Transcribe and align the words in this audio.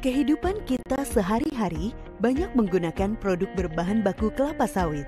Kehidupan 0.00 0.64
kita 0.64 1.04
sehari-hari 1.04 1.92
banyak 2.24 2.48
menggunakan 2.56 3.20
produk 3.20 3.52
berbahan 3.52 4.00
baku 4.00 4.32
kelapa 4.32 4.64
sawit. 4.64 5.04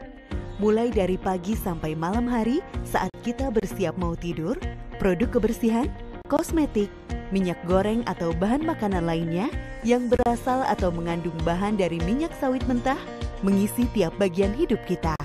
Mulai 0.60 0.92
dari 0.92 1.16
pagi 1.16 1.56
sampai 1.56 1.96
malam 1.96 2.28
hari 2.28 2.60
saat 2.84 3.08
kita 3.24 3.48
bersiap 3.48 3.96
mau 3.96 4.12
tidur, 4.12 4.52
produk 5.00 5.32
kebersihan, 5.32 5.88
kosmetik, 6.28 6.92
minyak 7.32 7.56
goreng 7.64 8.04
atau 8.04 8.36
bahan 8.36 8.68
makanan 8.68 9.08
lainnya 9.08 9.48
yang 9.80 10.12
berasal 10.12 10.60
atau 10.68 10.92
mengandung 10.92 11.40
bahan 11.40 11.80
dari 11.80 11.96
minyak 12.04 12.36
sawit 12.36 12.60
mentah 12.68 13.00
mengisi 13.40 13.88
tiap 13.96 14.12
bagian 14.20 14.52
hidup 14.52 14.84
kita. 14.84 15.16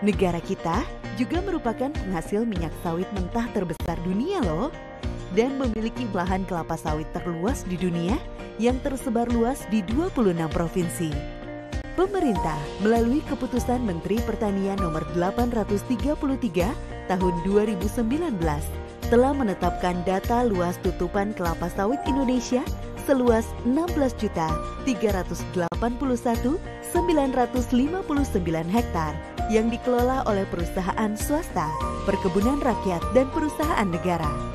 Negara 0.00 0.40
kita 0.40 0.80
juga 1.20 1.44
merupakan 1.44 1.92
penghasil 1.92 2.48
minyak 2.48 2.72
sawit 2.80 3.06
mentah 3.12 3.52
terbesar 3.52 4.00
dunia 4.00 4.40
loh 4.40 4.72
dan 5.34 5.58
memiliki 5.58 6.06
lahan 6.14 6.46
kelapa 6.46 6.78
sawit 6.78 7.06
terluas 7.14 7.66
di 7.66 7.78
dunia 7.78 8.18
yang 8.62 8.78
tersebar 8.86 9.26
luas 9.30 9.66
di 9.68 9.82
26 9.90 10.38
provinsi. 10.54 11.10
Pemerintah 11.94 12.58
melalui 12.82 13.22
keputusan 13.30 13.86
Menteri 13.86 14.18
Pertanian 14.26 14.74
nomor 14.82 15.06
833 15.14 16.74
tahun 17.06 17.34
2019 17.46 18.34
telah 19.12 19.36
menetapkan 19.36 20.00
data 20.02 20.42
luas 20.42 20.74
tutupan 20.82 21.30
kelapa 21.38 21.70
sawit 21.70 22.02
Indonesia 22.08 22.64
seluas 23.04 23.44
16.381.959 23.68 25.76
hektar 28.72 29.12
yang 29.52 29.68
dikelola 29.68 30.24
oleh 30.24 30.48
perusahaan 30.48 31.12
swasta, 31.14 31.68
perkebunan 32.08 32.64
rakyat, 32.64 33.04
dan 33.12 33.28
perusahaan 33.30 33.86
negara. 33.86 34.53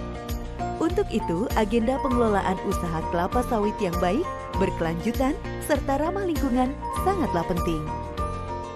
Untuk 0.89 1.05
itu, 1.13 1.45
agenda 1.54 2.01
pengelolaan 2.01 2.57
usaha 2.65 3.05
kelapa 3.13 3.45
sawit 3.45 3.77
yang 3.77 3.93
baik, 4.01 4.26
berkelanjutan, 4.57 5.37
serta 5.70 6.01
ramah 6.01 6.26
lingkungan 6.26 6.73
sangatlah 7.05 7.45
penting. 7.45 7.85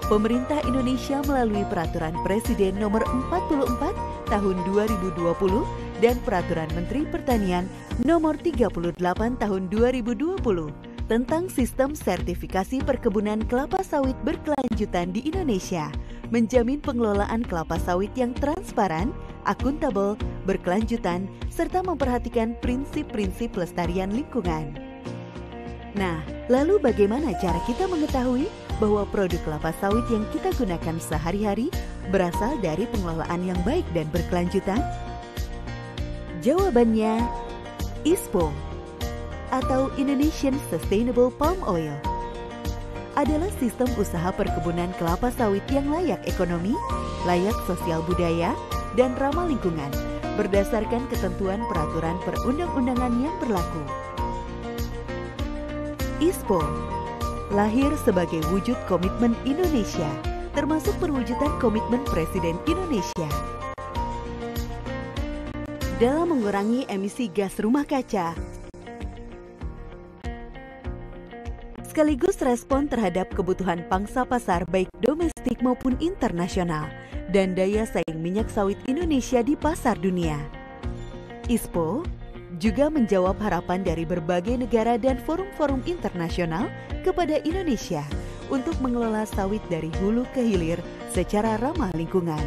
Pemerintah 0.05 0.61
Indonesia 0.69 1.25
melalui 1.25 1.65
Peraturan 1.73 2.13
Presiden 2.21 2.77
Nomor 2.77 3.01
44 3.33 4.29
Tahun 4.29 4.55
2020 4.69 6.05
dan 6.05 6.21
Peraturan 6.21 6.69
Menteri 6.77 7.01
Pertanian 7.09 7.65
Nomor 8.05 8.37
38 8.37 8.93
Tahun 9.41 9.63
2020 9.73 10.37
tentang 11.09 11.49
sistem 11.49 11.97
sertifikasi 11.97 12.85
perkebunan 12.85 13.41
kelapa 13.49 13.81
sawit 13.81 14.15
berkelanjutan 14.21 15.09
di 15.09 15.25
Indonesia 15.25 15.89
menjamin 16.33 16.81
pengelolaan 16.81 17.45
kelapa 17.45 17.77
sawit 17.77 18.09
yang 18.17 18.33
transparan, 18.33 19.13
akuntabel, 19.45 20.19
berkelanjutan, 20.47 21.29
serta 21.51 21.85
memperhatikan 21.85 22.57
prinsip-prinsip 22.59 23.53
pelestarian 23.55 24.11
lingkungan. 24.11 24.75
Nah, 25.93 26.25
lalu 26.49 26.81
bagaimana 26.81 27.37
cara 27.37 27.61
kita 27.69 27.85
mengetahui 27.85 28.49
bahwa 28.81 29.05
produk 29.13 29.37
kelapa 29.45 29.71
sawit 29.77 30.03
yang 30.09 30.25
kita 30.33 30.49
gunakan 30.57 30.97
sehari-hari 30.97 31.69
berasal 32.09 32.57
dari 32.59 32.89
pengelolaan 32.89 33.45
yang 33.45 33.59
baik 33.61 33.85
dan 33.93 34.09
berkelanjutan? 34.09 34.81
Jawabannya, 36.41 37.23
ISPO 38.03 38.51
atau 39.53 39.93
Indonesian 40.01 40.57
Sustainable 40.67 41.29
Palm 41.37 41.61
Oil 41.69 41.93
adalah 43.13 43.47
sistem 43.61 43.85
usaha 43.95 44.33
perkebunan 44.33 44.89
kelapa 44.97 45.29
sawit 45.29 45.63
yang 45.69 45.85
layak 45.93 46.19
ekonomi, 46.25 46.73
layak 47.29 47.53
sosial 47.69 48.01
budaya, 48.09 48.57
dan 48.93 49.17
ramah 49.17 49.49
lingkungan 49.49 49.91
berdasarkan 50.37 51.05
ketentuan 51.09 51.61
peraturan 51.69 52.17
perundang-undangan 52.25 53.13
yang 53.21 53.35
berlaku. 53.41 53.83
ISPO 56.21 56.61
lahir 57.53 57.93
sebagai 58.01 58.41
wujud 58.49 58.77
komitmen 58.89 59.37
Indonesia, 59.45 60.09
termasuk 60.57 60.97
perwujudan 60.97 61.53
komitmen 61.61 62.01
Presiden 62.09 62.57
Indonesia 62.65 63.29
dalam 66.01 66.35
mengurangi 66.35 66.83
emisi 66.89 67.31
gas 67.31 67.61
rumah 67.63 67.87
kaca 67.87 68.35
sekaligus 71.93 72.41
respon 72.41 72.89
terhadap 72.89 73.29
kebutuhan 73.37 73.85
pangsa 73.85 74.25
pasar 74.25 74.65
baik 74.65 74.89
domestik 75.05 75.61
maupun 75.61 75.93
internasional 76.01 76.89
dan 77.29 77.53
daya 77.53 77.85
saing 77.85 78.17
minyak 78.17 78.49
sawit 78.49 78.81
Indonesia 78.89 79.45
di 79.45 79.53
pasar 79.53 80.01
dunia. 80.01 80.41
ISPO 81.53 82.01
juga 82.57 82.89
menjawab 82.89 83.37
harapan 83.37 83.85
dari 83.85 84.09
berbagai 84.09 84.57
negara 84.57 84.97
dan 84.97 85.21
forum-forum 85.21 85.85
internasional 85.85 86.65
kepada 87.05 87.37
Indonesia 87.45 88.01
untuk 88.49 88.73
mengelola 88.81 89.29
sawit 89.29 89.61
dari 89.69 89.93
hulu 90.01 90.25
ke 90.33 90.41
hilir 90.41 90.81
secara 91.13 91.61
ramah 91.61 91.93
lingkungan. 91.93 92.41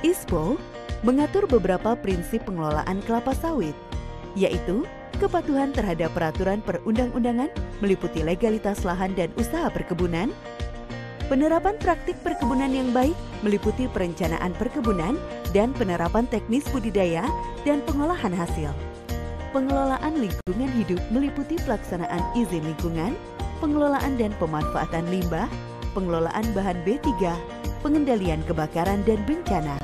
ISPO 0.00 0.56
mengatur 1.04 1.44
beberapa 1.44 1.92
prinsip 1.92 2.40
pengelolaan 2.48 3.04
kelapa 3.04 3.36
sawit, 3.36 3.76
yaitu 4.32 4.88
kepatuhan 5.20 5.76
terhadap 5.76 6.08
peraturan 6.16 6.64
perundang-undangan 6.64 7.52
meliputi 7.84 8.24
legalitas 8.24 8.82
lahan 8.88 9.12
dan 9.12 9.28
usaha 9.36 9.68
perkebunan, 9.68 10.32
penerapan 11.28 11.76
praktik 11.76 12.16
perkebunan 12.24 12.72
yang 12.72 12.88
baik 12.96 13.12
meliputi 13.44 13.84
perencanaan 13.92 14.56
perkebunan 14.56 15.20
dan 15.52 15.76
penerapan 15.76 16.24
teknis 16.32 16.64
budidaya 16.72 17.28
dan 17.68 17.84
pengolahan 17.84 18.32
hasil. 18.32 18.72
Pengelolaan 19.52 20.16
lingkungan 20.16 20.70
hidup 20.80 21.00
meliputi 21.12 21.60
pelaksanaan 21.68 22.24
izin 22.32 22.64
lingkungan, 22.64 23.12
pengelolaan 23.60 24.16
dan 24.16 24.32
pemanfaatan 24.40 25.04
limbah, 25.12 25.50
pengelolaan 25.92 26.46
bahan 26.56 26.80
B3, 26.88 27.12
pengendalian 27.84 28.40
kebakaran 28.48 29.04
dan 29.04 29.20
bencana, 29.26 29.76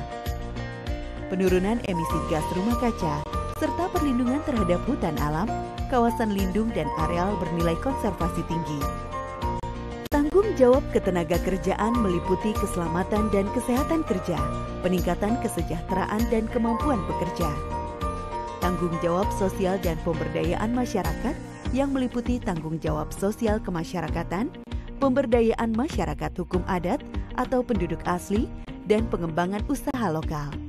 penurunan 1.27 1.83
emisi 1.85 2.19
gas 2.31 2.47
rumah 2.55 2.79
kaca, 2.79 3.36
serta 3.57 3.89
perlindungan 3.89 4.41
terhadap 4.45 4.77
hutan 4.85 5.17
alam, 5.17 5.49
kawasan 5.89 6.33
lindung 6.33 6.69
dan 6.77 6.85
areal 7.05 7.33
bernilai 7.41 7.77
konservasi 7.81 8.45
tinggi. 8.45 8.81
Tanggung 10.07 10.55
jawab 10.55 10.85
ketenaga 10.95 11.35
kerjaan 11.43 11.93
meliputi 11.99 12.55
keselamatan 12.55 13.27
dan 13.33 13.45
kesehatan 13.51 14.05
kerja, 14.07 14.39
peningkatan 14.85 15.35
kesejahteraan 15.43 16.21
dan 16.31 16.47
kemampuan 16.53 17.01
pekerja. 17.09 17.49
Tanggung 18.63 18.93
jawab 19.03 19.27
sosial 19.35 19.77
dan 19.83 19.99
pemberdayaan 20.07 20.73
masyarakat 20.73 21.35
yang 21.75 21.91
meliputi 21.91 22.39
tanggung 22.39 22.79
jawab 22.79 23.11
sosial 23.11 23.59
kemasyarakatan, 23.59 24.53
pemberdayaan 24.97 25.75
masyarakat 25.75 26.31
hukum 26.39 26.63
adat 26.65 27.03
atau 27.37 27.61
penduduk 27.61 27.99
asli, 28.07 28.47
dan 28.87 29.03
pengembangan 29.11 29.61
usaha 29.67 30.07
lokal. 30.07 30.66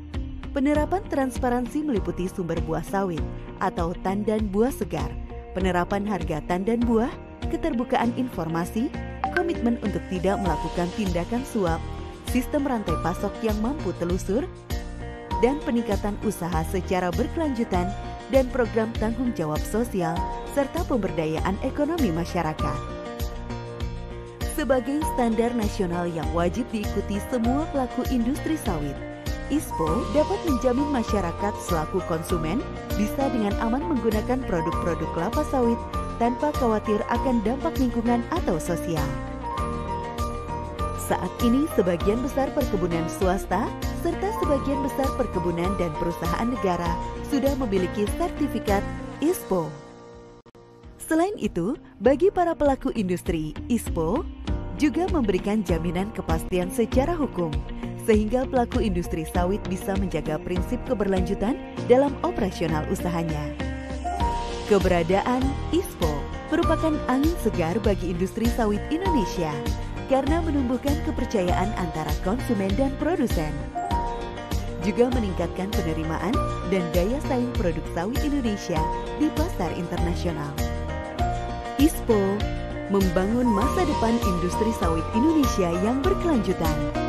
Penerapan 0.59 1.07
transparansi 1.07 1.87
meliputi 1.87 2.27
sumber 2.27 2.59
buah 2.67 2.83
sawit 2.83 3.23
atau 3.63 3.95
tandan 4.03 4.51
buah 4.51 4.75
segar, 4.75 5.07
penerapan 5.55 6.03
harga 6.03 6.43
tandan 6.51 6.83
buah, 6.83 7.15
keterbukaan 7.47 8.11
informasi, 8.19 8.91
komitmen 9.39 9.79
untuk 9.87 10.03
tidak 10.11 10.35
melakukan 10.43 10.91
tindakan 10.99 11.47
suap, 11.47 11.79
sistem 12.35 12.67
rantai 12.67 12.99
pasok 13.07 13.31
yang 13.47 13.55
mampu 13.63 13.95
telusur, 14.03 14.51
dan 15.47 15.63
peningkatan 15.63 16.19
usaha 16.27 16.67
secara 16.75 17.15
berkelanjutan 17.15 17.87
dan 18.35 18.51
program 18.51 18.91
tanggung 18.99 19.31
jawab 19.39 19.63
sosial 19.63 20.19
serta 20.59 20.83
pemberdayaan 20.91 21.55
ekonomi 21.63 22.11
masyarakat. 22.11 22.79
Sebagai 24.59 25.07
standar 25.15 25.55
nasional 25.55 26.11
yang 26.11 26.27
wajib 26.35 26.67
diikuti 26.75 27.23
semua 27.31 27.63
pelaku 27.71 28.03
industri 28.11 28.59
sawit, 28.59 28.99
ISPO 29.49 30.05
dapat 30.13 30.37
menjamin 30.45 30.93
masyarakat 30.93 31.55
selaku 31.65 32.05
konsumen 32.05 32.61
bisa 33.01 33.33
dengan 33.33 33.57
aman 33.65 33.81
menggunakan 33.81 34.45
produk-produk 34.45 35.09
kelapa 35.17 35.41
sawit 35.49 35.81
tanpa 36.21 36.53
khawatir 36.61 37.01
akan 37.09 37.41
dampak 37.41 37.73
lingkungan 37.81 38.21
atau 38.29 38.61
sosial. 38.61 39.05
Saat 41.09 41.33
ini 41.41 41.65
sebagian 41.73 42.21
besar 42.21 42.53
perkebunan 42.53 43.09
swasta 43.09 43.65
serta 44.05 44.29
sebagian 44.45 44.85
besar 44.85 45.09
perkebunan 45.17 45.73
dan 45.81 45.89
perusahaan 45.97 46.49
negara 46.53 46.93
sudah 47.33 47.57
memiliki 47.57 48.05
sertifikat 48.21 48.85
ISPO. 49.25 49.73
Selain 51.01 51.33
itu, 51.41 51.73
bagi 52.05 52.29
para 52.29 52.53
pelaku 52.53 52.93
industri, 52.93 53.57
ISPO 53.73 54.29
juga 54.77 55.09
memberikan 55.09 55.65
jaminan 55.65 56.13
kepastian 56.13 56.69
secara 56.69 57.17
hukum 57.17 57.49
sehingga 58.09 58.49
pelaku 58.49 58.81
industri 58.81 59.29
sawit 59.29 59.61
bisa 59.69 59.93
menjaga 60.01 60.41
prinsip 60.41 60.81
keberlanjutan 60.89 61.61
dalam 61.93 62.17
operasional 62.25 62.89
usahanya. 62.89 63.53
Keberadaan 64.73 65.45
ISPO 65.77 66.09
merupakan 66.49 66.97
angin 67.13 67.37
segar 67.45 67.77
bagi 67.85 68.17
industri 68.17 68.49
sawit 68.49 68.81
Indonesia 68.89 69.53
karena 70.09 70.41
menumbuhkan 70.41 70.97
kepercayaan 71.05 71.69
antara 71.77 72.09
konsumen 72.25 72.73
dan 72.81 72.97
produsen. 72.97 73.53
juga 74.87 75.11
meningkatkan 75.13 75.69
penerimaan 75.75 76.33
dan 76.73 76.81
daya 76.97 77.19
saing 77.29 77.51
produk 77.61 77.83
sawit 77.93 78.17
Indonesia 78.25 78.79
di 79.21 79.29
pasar 79.37 79.69
internasional. 79.77 80.49
ISPO 81.77 82.17
membangun 82.89 83.53
masa 83.53 83.85
depan 83.85 84.17
industri 84.17 84.73
sawit 84.81 85.05
Indonesia 85.13 85.69
yang 85.85 86.01
berkelanjutan. 86.01 87.08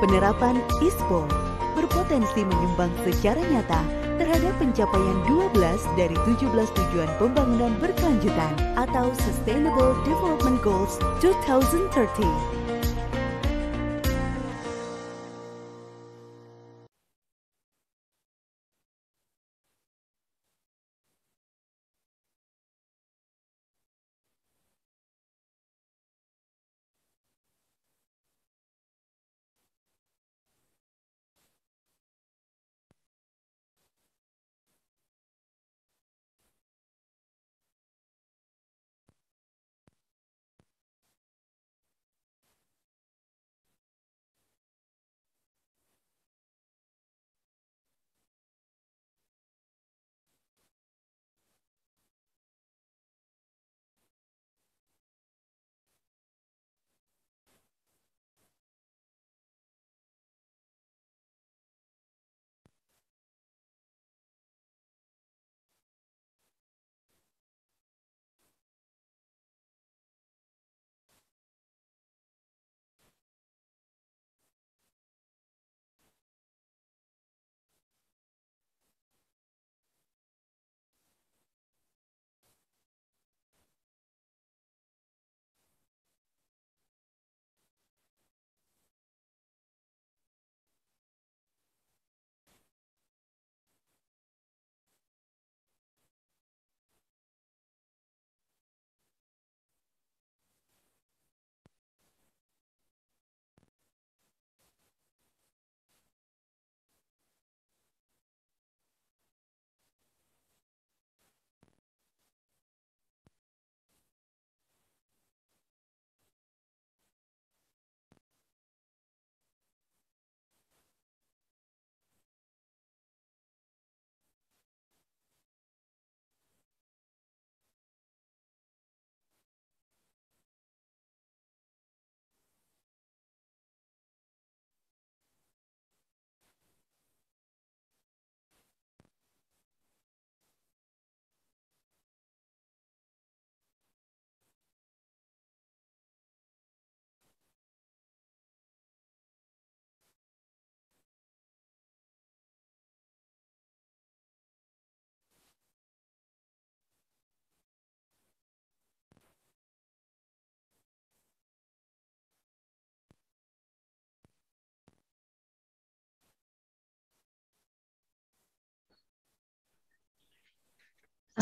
Penerapan 0.00 0.64
ISPO 0.80 1.28
berpotensi 1.76 2.40
menyumbang 2.40 2.88
secara 3.04 3.36
nyata 3.52 3.84
terhadap 4.16 4.56
pencapaian 4.56 5.18
12 5.28 5.52
dari 5.92 6.16
17 6.24 6.48
tujuan 6.56 7.10
pembangunan 7.20 7.76
berkelanjutan 7.84 8.56
atau 8.80 9.12
Sustainable 9.12 9.92
Development 10.08 10.56
Goals 10.64 10.96
2030. 11.20 12.59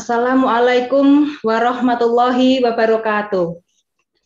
Assalamualaikum 0.09 1.37
warahmatullahi 1.45 2.65
wabarakatuh. 2.65 3.61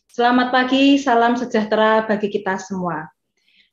Selamat 0.08 0.48
pagi, 0.48 0.96
salam 0.96 1.36
sejahtera 1.36 2.08
bagi 2.08 2.32
kita 2.32 2.56
semua. 2.56 3.12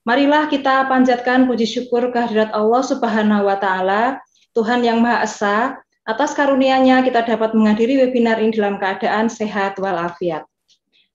Marilah 0.04 0.52
kita 0.52 0.92
panjatkan 0.92 1.48
puji 1.48 1.64
syukur 1.64 2.12
kehadirat 2.12 2.52
Allah 2.52 2.84
Subhanahu 2.84 3.48
wa 3.48 3.56
taala, 3.56 4.20
Tuhan 4.52 4.84
yang 4.84 5.00
Maha 5.00 5.24
Esa, 5.24 5.80
atas 6.04 6.36
karunia-Nya 6.36 7.00
kita 7.08 7.24
dapat 7.24 7.56
menghadiri 7.56 8.04
webinar 8.04 8.44
ini 8.44 8.60
dalam 8.60 8.76
keadaan 8.76 9.32
sehat 9.32 9.80
walafiat. 9.80 10.44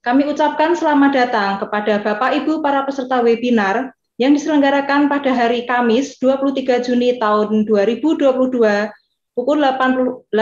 Kami 0.01 0.25
ucapkan 0.25 0.73
selamat 0.73 1.11
datang 1.13 1.61
kepada 1.61 2.01
Bapak 2.01 2.41
Ibu 2.41 2.65
para 2.65 2.81
peserta 2.89 3.21
webinar 3.21 3.93
yang 4.17 4.33
diselenggarakan 4.33 5.13
pada 5.13 5.29
hari 5.29 5.61
Kamis 5.69 6.17
23 6.17 6.89
Juni 6.89 7.21
tahun 7.21 7.69
2022 7.69 8.33
pukul 9.37 9.61
8.45 9.61 10.33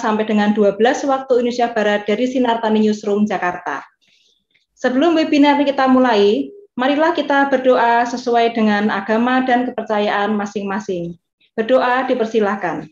sampai 0.00 0.24
dengan 0.24 0.56
12 0.56 0.80
waktu 0.80 1.32
Indonesia 1.44 1.68
Barat 1.68 2.08
dari 2.08 2.24
Sinar 2.24 2.64
Tani 2.64 2.88
Newsroom 2.88 3.28
Jakarta. 3.28 3.84
Sebelum 4.72 5.12
webinar 5.12 5.60
kita 5.60 5.84
mulai, 5.84 6.48
marilah 6.72 7.12
kita 7.12 7.52
berdoa 7.52 8.08
sesuai 8.08 8.56
dengan 8.56 8.88
agama 8.88 9.44
dan 9.44 9.68
kepercayaan 9.68 10.32
masing-masing. 10.32 11.20
Berdoa 11.52 12.08
dipersilahkan. 12.08 12.88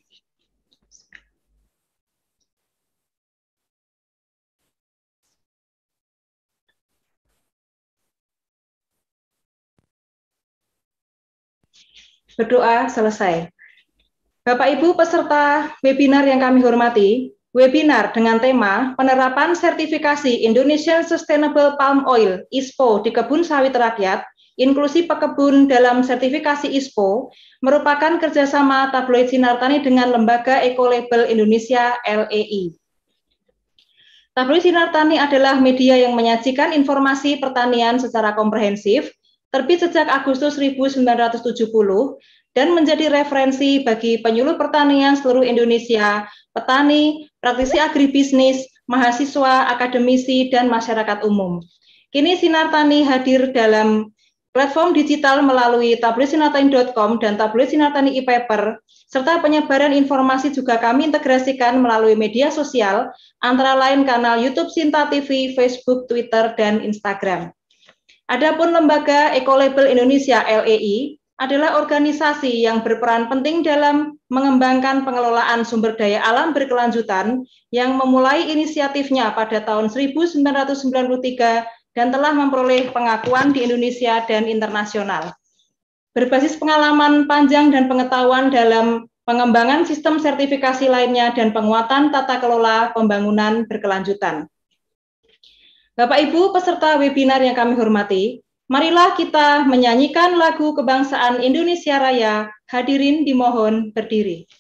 Berdoa 12.37 12.93
selesai. 12.93 13.56
Bapak 14.47 14.79
Ibu 14.79 14.95
peserta 14.95 15.75
webinar 15.83 16.23
yang 16.23 16.39
kami 16.39 16.63
hormati, 16.63 17.35
webinar 17.51 18.15
dengan 18.15 18.39
tema 18.39 18.95
penerapan 18.95 19.59
sertifikasi 19.59 20.47
Indonesian 20.47 21.03
Sustainable 21.03 21.75
Palm 21.75 22.07
Oil 22.07 22.47
ISPO 22.55 23.03
di 23.03 23.11
kebun 23.11 23.43
sawit 23.43 23.75
rakyat, 23.75 24.23
inklusi 24.55 25.11
pekebun 25.11 25.67
dalam 25.67 26.07
sertifikasi 26.07 26.71
ISPO, 26.71 27.35
merupakan 27.59 28.23
kerjasama 28.23 28.95
tabloid 28.95 29.35
Sinar 29.35 29.59
Tani 29.59 29.83
dengan 29.83 30.15
Lembaga 30.15 30.63
Eco 30.63 30.95
Label 30.95 31.27
Indonesia 31.27 31.99
LEI. 32.07 32.71
Tabloid 34.31 34.63
Sinar 34.63 34.95
Tani 34.95 35.19
adalah 35.19 35.59
media 35.59 35.99
yang 35.99 36.15
menyajikan 36.15 36.71
informasi 36.71 37.43
pertanian 37.43 37.99
secara 37.99 38.31
komprehensif, 38.39 39.11
terbit 39.51 39.83
sejak 39.83 40.07
Agustus 40.07 40.55
1970 40.55 41.43
dan 42.57 42.73
menjadi 42.73 43.13
referensi 43.13 43.85
bagi 43.85 44.25
penyuluh 44.25 44.57
pertanian 44.57 45.13
seluruh 45.13 45.45
Indonesia, 45.45 46.25
petani, 46.57 47.29
praktisi 47.37 47.77
agribisnis, 47.77 48.65
mahasiswa, 48.89 49.69
akademisi, 49.77 50.49
dan 50.49 50.73
masyarakat 50.73 51.21
umum. 51.29 51.61
Kini 52.09 52.33
Sinar 52.41 52.73
Tani 52.73 53.05
hadir 53.05 53.53
dalam 53.53 54.09
platform 54.57 54.97
digital 54.97 55.45
melalui 55.45 56.01
tabloidsinartani.com 56.01 57.21
dan 57.21 57.37
Tani 57.37 58.17
e-paper, 58.17 58.81
serta 59.13 59.45
penyebaran 59.45 59.93
informasi 59.93 60.49
juga 60.49 60.81
kami 60.81 61.13
integrasikan 61.13 61.77
melalui 61.77 62.17
media 62.17 62.49
sosial, 62.49 63.13
antara 63.45 63.77
lain 63.77 64.09
kanal 64.09 64.41
YouTube 64.41 64.73
Sinta 64.73 65.13
TV, 65.13 65.53
Facebook, 65.53 66.09
Twitter, 66.09 66.57
dan 66.57 66.81
Instagram. 66.81 67.53
Adapun 68.33 68.73
lembaga 68.73 69.37
Ecolabel 69.37 69.93
Indonesia 69.93 70.41
LEI 70.49 71.21
adalah 71.37 71.77
organisasi 71.85 72.65
yang 72.65 72.81
berperan 72.81 73.29
penting 73.29 73.61
dalam 73.61 74.17
mengembangkan 74.33 75.05
pengelolaan 75.05 75.69
sumber 75.69 75.93
daya 75.93 76.25
alam 76.25 76.57
berkelanjutan 76.57 77.45
yang 77.69 78.01
memulai 78.01 78.49
inisiatifnya 78.49 79.37
pada 79.37 79.61
tahun 79.61 79.93
1993 79.93 80.41
dan 81.93 82.07
telah 82.09 82.33
memperoleh 82.33 82.89
pengakuan 82.93 83.53
di 83.53 83.69
Indonesia 83.69 84.25
dan 84.25 84.49
internasional. 84.49 85.37
Berbasis 86.17 86.57
pengalaman 86.57 87.29
panjang 87.29 87.69
dan 87.69 87.93
pengetahuan 87.93 88.49
dalam 88.49 89.05
pengembangan 89.29 89.85
sistem 89.85 90.17
sertifikasi 90.17 90.89
lainnya 90.89 91.37
dan 91.37 91.53
penguatan 91.53 92.09
tata 92.09 92.41
kelola 92.41 92.97
pembangunan 92.97 93.69
berkelanjutan. 93.69 94.49
Bapak 95.97 96.29
Ibu 96.29 96.57
peserta 96.57 96.97
webinar 97.01 97.41
yang 97.41 97.57
kami 97.57 97.77
hormati, 97.77 98.45
Marilah 98.67 99.15
kita 99.15 99.63
menyanyikan 99.63 100.35
lagu 100.35 100.75
kebangsaan 100.75 101.39
Indonesia 101.39 102.03
Raya. 102.03 102.51
Hadirin 102.67 103.23
dimohon 103.23 103.95
berdiri. 103.95 104.51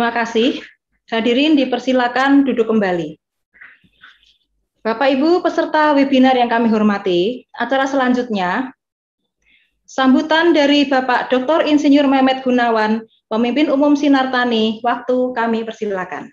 Terima 0.00 0.16
kasih. 0.16 0.64
Hadirin 1.12 1.60
dipersilakan 1.60 2.48
duduk 2.48 2.72
kembali. 2.72 3.20
Bapak 4.80 5.12
Ibu 5.12 5.44
peserta 5.44 5.92
webinar 5.92 6.32
yang 6.40 6.48
kami 6.48 6.72
hormati, 6.72 7.44
acara 7.52 7.84
selanjutnya 7.84 8.72
sambutan 9.84 10.56
dari 10.56 10.88
Bapak 10.88 11.28
Dr. 11.28 11.68
Insinyur 11.68 12.08
Mehmet 12.08 12.40
Gunawan, 12.40 13.04
pemimpin 13.28 13.68
umum 13.68 13.92
Sinar 13.92 14.32
Tani, 14.32 14.80
waktu 14.80 15.36
kami 15.36 15.68
persilakan. 15.68 16.32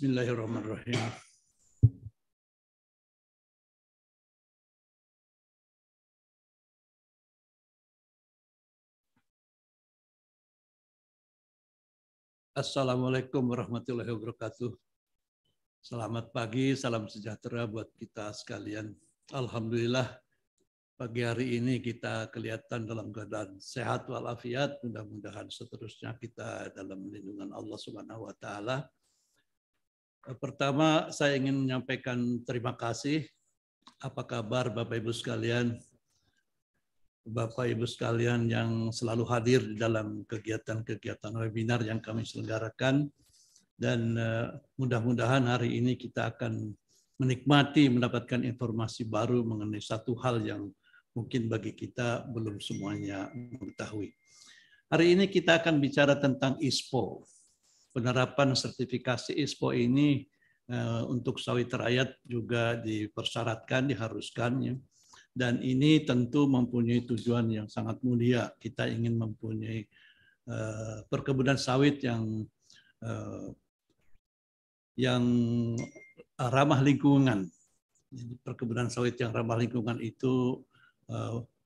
Bismillahirrahmanirrahim. 0.00 0.96
Assalamualaikum 12.56 13.44
warahmatullahi 13.44 14.08
wabarakatuh. 14.08 14.72
Selamat 15.84 16.32
pagi, 16.32 16.72
salam 16.80 17.04
sejahtera 17.04 17.68
buat 17.68 17.92
kita 18.00 18.32
sekalian. 18.32 18.96
Alhamdulillah 19.36 20.16
pagi 20.96 21.28
hari 21.28 21.60
ini 21.60 21.76
kita 21.84 22.32
kelihatan 22.32 22.88
dalam 22.88 23.12
keadaan 23.12 23.60
sehat 23.60 24.08
walafiat. 24.08 24.80
Mudah-mudahan 24.80 25.52
seterusnya 25.52 26.16
kita 26.16 26.72
dalam 26.72 27.04
lindungan 27.04 27.52
Allah 27.52 27.76
Subhanahu 27.76 28.24
wa 28.24 28.36
taala 28.40 28.88
pertama, 30.40 31.08
saya 31.08 31.36
ingin 31.40 31.64
menyampaikan 31.64 32.44
terima 32.44 32.76
kasih. 32.76 33.24
Apa 34.00 34.24
kabar 34.24 34.68
Bapak 34.68 35.00
Ibu 35.00 35.12
sekalian? 35.12 35.80
Bapak 37.24 37.68
Ibu 37.68 37.84
sekalian 37.84 38.48
yang 38.48 38.92
selalu 38.92 39.24
hadir 39.28 39.60
di 39.64 39.76
dalam 39.80 40.24
kegiatan-kegiatan 40.24 41.32
webinar 41.36 41.80
yang 41.84 42.00
kami 42.00 42.24
selenggarakan. 42.24 43.08
Dan 43.80 44.16
eh, 44.16 44.48
mudah-mudahan 44.76 45.48
hari 45.48 45.80
ini 45.80 45.96
kita 45.96 46.36
akan 46.36 46.68
menikmati 47.20 47.88
mendapatkan 47.88 48.44
informasi 48.44 49.08
baru 49.08 49.44
mengenai 49.44 49.80
satu 49.80 50.16
hal 50.20 50.40
yang 50.44 50.68
mungkin 51.16 51.48
bagi 51.48 51.72
kita 51.76 52.28
belum 52.28 52.60
semuanya 52.60 53.28
mengetahui. 53.32 54.12
Hari 54.90 55.06
ini 55.16 55.24
kita 55.30 55.60
akan 55.60 55.78
bicara 55.78 56.16
tentang 56.16 56.56
ISPO, 56.58 57.24
penerapan 57.90 58.54
sertifikasi 58.54 59.34
ISPO 59.34 59.74
ini 59.74 60.26
uh, 60.70 61.06
untuk 61.10 61.42
sawit 61.42 61.70
rakyat 61.70 62.18
juga 62.22 62.78
dipersyaratkan, 62.78 63.90
diharuskan 63.90 64.52
ya. 64.62 64.74
Dan 65.30 65.62
ini 65.62 66.02
tentu 66.02 66.50
mempunyai 66.50 67.06
tujuan 67.06 67.46
yang 67.54 67.66
sangat 67.70 68.02
mulia. 68.02 68.50
Kita 68.58 68.90
ingin 68.90 69.14
mempunyai 69.14 69.86
uh, 70.50 71.06
perkebunan 71.06 71.54
sawit 71.54 72.02
yang 72.02 72.42
uh, 73.02 73.48
yang 74.98 75.22
ramah 76.34 76.82
lingkungan. 76.82 77.46
Jadi 78.10 78.34
perkebunan 78.42 78.90
sawit 78.90 79.14
yang 79.22 79.30
ramah 79.30 79.54
lingkungan 79.54 80.02
itu 80.02 80.58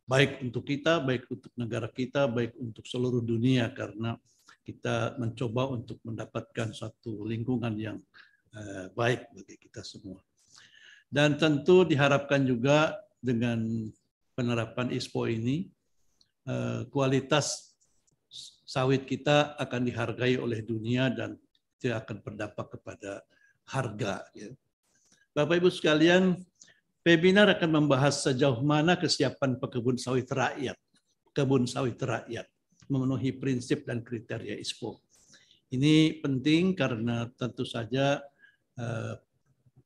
baik 0.05 0.45
untuk 0.45 0.65
kita, 0.69 1.01
baik 1.01 1.25
untuk 1.29 1.53
negara 1.57 1.89
kita, 1.89 2.29
baik 2.29 2.57
untuk 2.61 2.85
seluruh 2.85 3.25
dunia 3.25 3.73
karena 3.73 4.17
kita 4.65 5.21
mencoba 5.21 5.69
untuk 5.77 6.01
mendapatkan 6.03 6.73
suatu 6.73 7.29
lingkungan 7.29 7.77
yang 7.77 8.01
uh, 8.57 8.89
baik 8.97 9.29
bagi 9.37 9.61
kita 9.61 9.85
semua. 9.85 10.19
Dan 11.13 11.37
tentu 11.37 11.85
diharapkan 11.85 12.43
juga 12.43 12.97
dengan 13.21 13.61
penerapan 14.33 14.91
ISPO 14.91 15.29
ini, 15.29 15.69
uh, 16.49 16.89
kualitas 16.89 17.77
sawit 18.65 19.05
kita 19.05 19.55
akan 19.61 19.85
dihargai 19.85 20.41
oleh 20.41 20.65
dunia 20.65 21.13
dan 21.13 21.37
itu 21.77 21.93
akan 21.93 22.25
berdampak 22.25 22.81
kepada 22.81 23.21
harga. 23.69 24.25
Ya. 24.33 24.51
Bapak 25.37 25.61
Ibu 25.61 25.69
sekalian, 25.69 26.41
webinar 27.05 27.53
akan 27.53 27.85
membahas 27.85 28.25
sejauh 28.25 28.65
mana 28.65 28.97
kesiapan 28.97 29.61
pekebun 29.61 30.01
sawit 30.01 30.27
rakyat, 30.33 30.81
kebun 31.37 31.69
sawit 31.69 32.01
rakyat 32.01 32.49
memenuhi 32.95 33.35
prinsip 33.35 33.83
dan 33.83 34.07
kriteria 34.07 34.55
ISPO. 34.63 35.03
Ini 35.75 36.23
penting 36.23 36.79
karena 36.79 37.27
tentu 37.35 37.67
saja 37.67 38.23
eh, 38.79 39.15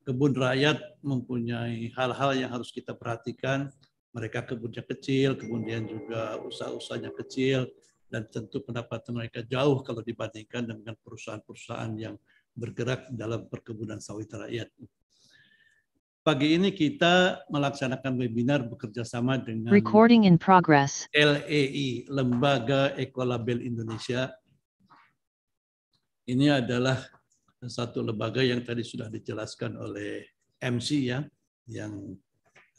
kebun 0.04 0.36
rakyat 0.36 1.00
mempunyai 1.00 1.88
hal-hal 1.96 2.36
yang 2.36 2.52
harus 2.52 2.68
kita 2.68 2.92
perhatikan. 2.92 3.72
Mereka 4.12 4.44
kebunnya 4.44 4.84
kecil, 4.84 5.36
kemudian 5.36 5.84
juga 5.84 6.40
usaha-usahanya 6.40 7.12
kecil, 7.12 7.68
dan 8.08 8.24
tentu 8.28 8.64
pendapatan 8.64 9.20
mereka 9.20 9.44
jauh 9.44 9.84
kalau 9.84 10.00
dibandingkan 10.00 10.64
dengan 10.64 10.96
perusahaan-perusahaan 11.04 11.92
yang 11.96 12.16
bergerak 12.56 13.12
dalam 13.12 13.46
perkebunan 13.46 14.00
sawit 14.00 14.32
rakyat. 14.32 14.72
Pagi 16.26 16.58
ini 16.58 16.75
kita 16.75 17.46
melaksanakan 17.48 18.18
webinar 18.18 18.66
bekerja 18.66 19.06
sama 19.06 19.38
dengan 19.38 19.70
Recording 19.72 20.26
in 20.26 20.37
progress. 20.37 21.06
LEI, 21.14 22.10
Lembaga 22.10 22.92
Ekolabel 22.98 23.62
Indonesia. 23.64 24.28
Ini 26.28 26.60
adalah 26.60 27.00
satu 27.64 28.04
lembaga 28.04 28.44
yang 28.44 28.60
tadi 28.60 28.84
sudah 28.84 29.08
dijelaskan 29.08 29.80
oleh 29.80 30.28
MC 30.60 31.08
ya, 31.08 31.25
yang 31.70 32.12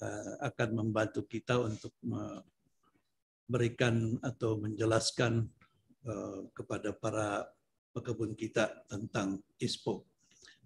uh, 0.03 0.33
akan 0.45 0.85
membantu 0.85 1.25
kita 1.25 1.57
untuk 1.57 1.97
memberikan 2.05 4.13
atau 4.21 4.61
menjelaskan 4.61 5.49
uh, 6.05 6.45
kepada 6.53 6.93
para 6.93 7.49
pekebun 7.95 8.37
kita 8.37 8.85
tentang 8.85 9.41
ISPO. 9.57 10.05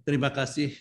Terima 0.03 0.35
kasih 0.35 0.75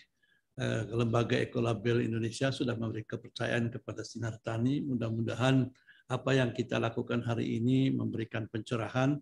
Lembaga 0.93 1.33
Ekolabel 1.33 2.05
Indonesia 2.05 2.53
sudah 2.53 2.77
memberi 2.77 3.01
kepercayaan 3.01 3.73
kepada 3.73 4.05
Sinar 4.05 4.37
Tani. 4.45 4.85
Mudah-mudahan 4.85 5.65
apa 6.05 6.31
yang 6.37 6.53
kita 6.53 6.77
lakukan 6.77 7.25
hari 7.25 7.57
ini 7.57 7.89
memberikan 7.89 8.45
pencerahan 8.45 9.17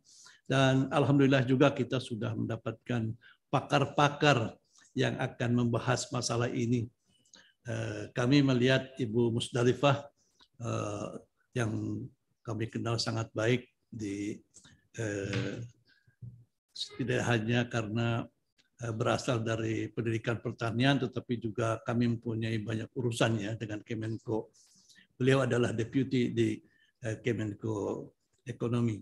dan 0.50 0.92
alhamdulillah 0.92 1.48
juga 1.48 1.72
kita 1.72 2.04
sudah 2.04 2.36
mendapatkan 2.36 3.16
pakar-pakar 3.48 4.60
yang 4.92 5.16
akan 5.16 5.64
membahas 5.64 6.12
masalah 6.12 6.52
ini. 6.52 6.92
Eh, 7.64 8.12
kami 8.12 8.44
melihat 8.44 8.92
Ibu 9.00 9.32
Musdalifah 9.32 10.04
eh, 10.60 11.10
yang 11.56 12.04
kami 12.44 12.68
kenal 12.68 13.00
sangat 13.00 13.32
baik 13.32 13.70
di 13.88 14.44
eh, 15.00 15.64
tidak 17.00 17.22
hanya 17.30 17.70
karena 17.70 18.26
berasal 18.82 19.46
dari 19.46 19.94
pendidikan 19.94 20.42
pertanian, 20.42 20.98
tetapi 20.98 21.38
juga 21.38 21.78
kami 21.86 22.18
mempunyai 22.18 22.58
banyak 22.66 22.90
urusannya 22.98 23.54
dengan 23.62 23.86
Kemenko. 23.86 24.50
Beliau 25.14 25.46
adalah 25.46 25.70
deputi 25.70 26.34
di 26.34 26.58
Kemenko 27.02 28.10
Ekonomi. 28.42 28.98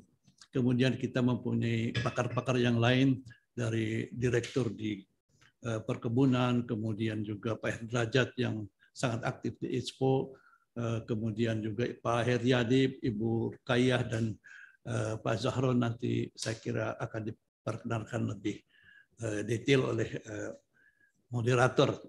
Kemudian 0.51 0.99
kita 0.99 1.23
mempunyai 1.23 1.95
pakar-pakar 1.95 2.59
yang 2.59 2.75
lain 2.81 3.23
dari 3.55 4.09
direktur 4.11 4.73
di 4.73 4.99
uh, 5.63 5.79
perkebunan, 5.83 6.67
kemudian 6.67 7.23
juga 7.23 7.55
Pak 7.55 7.87
Derajat 7.87 8.35
yang 8.35 8.67
sangat 8.91 9.23
aktif 9.23 9.55
di 9.61 9.79
uh, 9.79 10.99
kemudian 11.07 11.63
juga 11.63 11.87
Pak 11.87 12.19
Heriadi, 12.27 12.99
Ibu 12.99 13.63
Kayah, 13.63 14.03
dan 14.03 14.35
Pak 15.21 15.37
Zahro 15.37 15.75
nanti 15.75 16.31
saya 16.33 16.57
kira 16.57 16.97
akan 16.97 17.29
diperkenalkan 17.29 18.25
lebih 18.25 18.57
detail 19.43 19.91
oleh 19.95 20.09
uh, 20.23 20.51
moderator. 21.29 21.99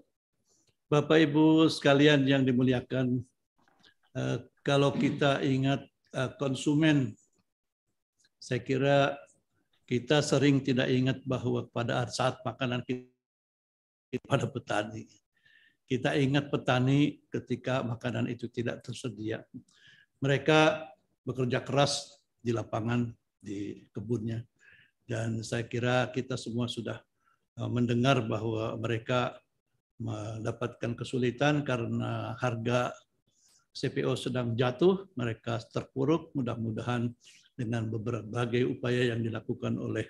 Bapak 0.91 1.19
Ibu 1.23 1.71
sekalian 1.71 2.27
yang 2.27 2.43
dimuliakan, 2.43 3.19
uh, 4.15 4.37
kalau 4.61 4.91
kita 4.95 5.39
ingat 5.43 5.87
konsumen, 6.35 7.15
saya 8.35 8.59
kira 8.59 9.15
kita 9.87 10.19
sering 10.19 10.59
tidak 10.59 10.91
ingat 10.91 11.23
bahwa 11.23 11.63
pada 11.71 12.03
saat 12.11 12.35
makanan 12.43 12.83
kita 12.83 13.07
pada 14.27 14.43
petani. 14.43 15.07
Kita 15.87 16.15
ingat 16.19 16.51
petani 16.51 17.23
ketika 17.31 17.79
makanan 17.83 18.27
itu 18.27 18.51
tidak 18.51 18.83
tersedia. 18.83 19.43
Mereka 20.19 20.87
bekerja 21.23 21.63
keras 21.63 22.19
di 22.39 22.51
lapangan, 22.51 23.11
di 23.39 23.87
kebunnya. 23.91 24.43
Dan 25.11 25.43
saya 25.43 25.67
kira 25.67 26.07
kita 26.15 26.39
semua 26.39 26.71
sudah 26.71 27.03
eh, 27.59 27.67
mendengar 27.67 28.23
bahwa 28.23 28.79
mereka 28.79 29.35
mendapatkan 29.99 30.95
kesulitan 30.95 31.67
karena 31.67 32.33
harga 32.39 32.95
CPO 33.75 34.15
sedang 34.15 34.55
jatuh, 34.55 35.11
mereka 35.19 35.59
terpuruk. 35.67 36.31
Mudah-mudahan 36.31 37.11
dengan 37.59 37.91
berbagai 37.91 38.63
upaya 38.71 39.11
yang 39.11 39.19
dilakukan 39.19 39.75
oleh 39.75 40.07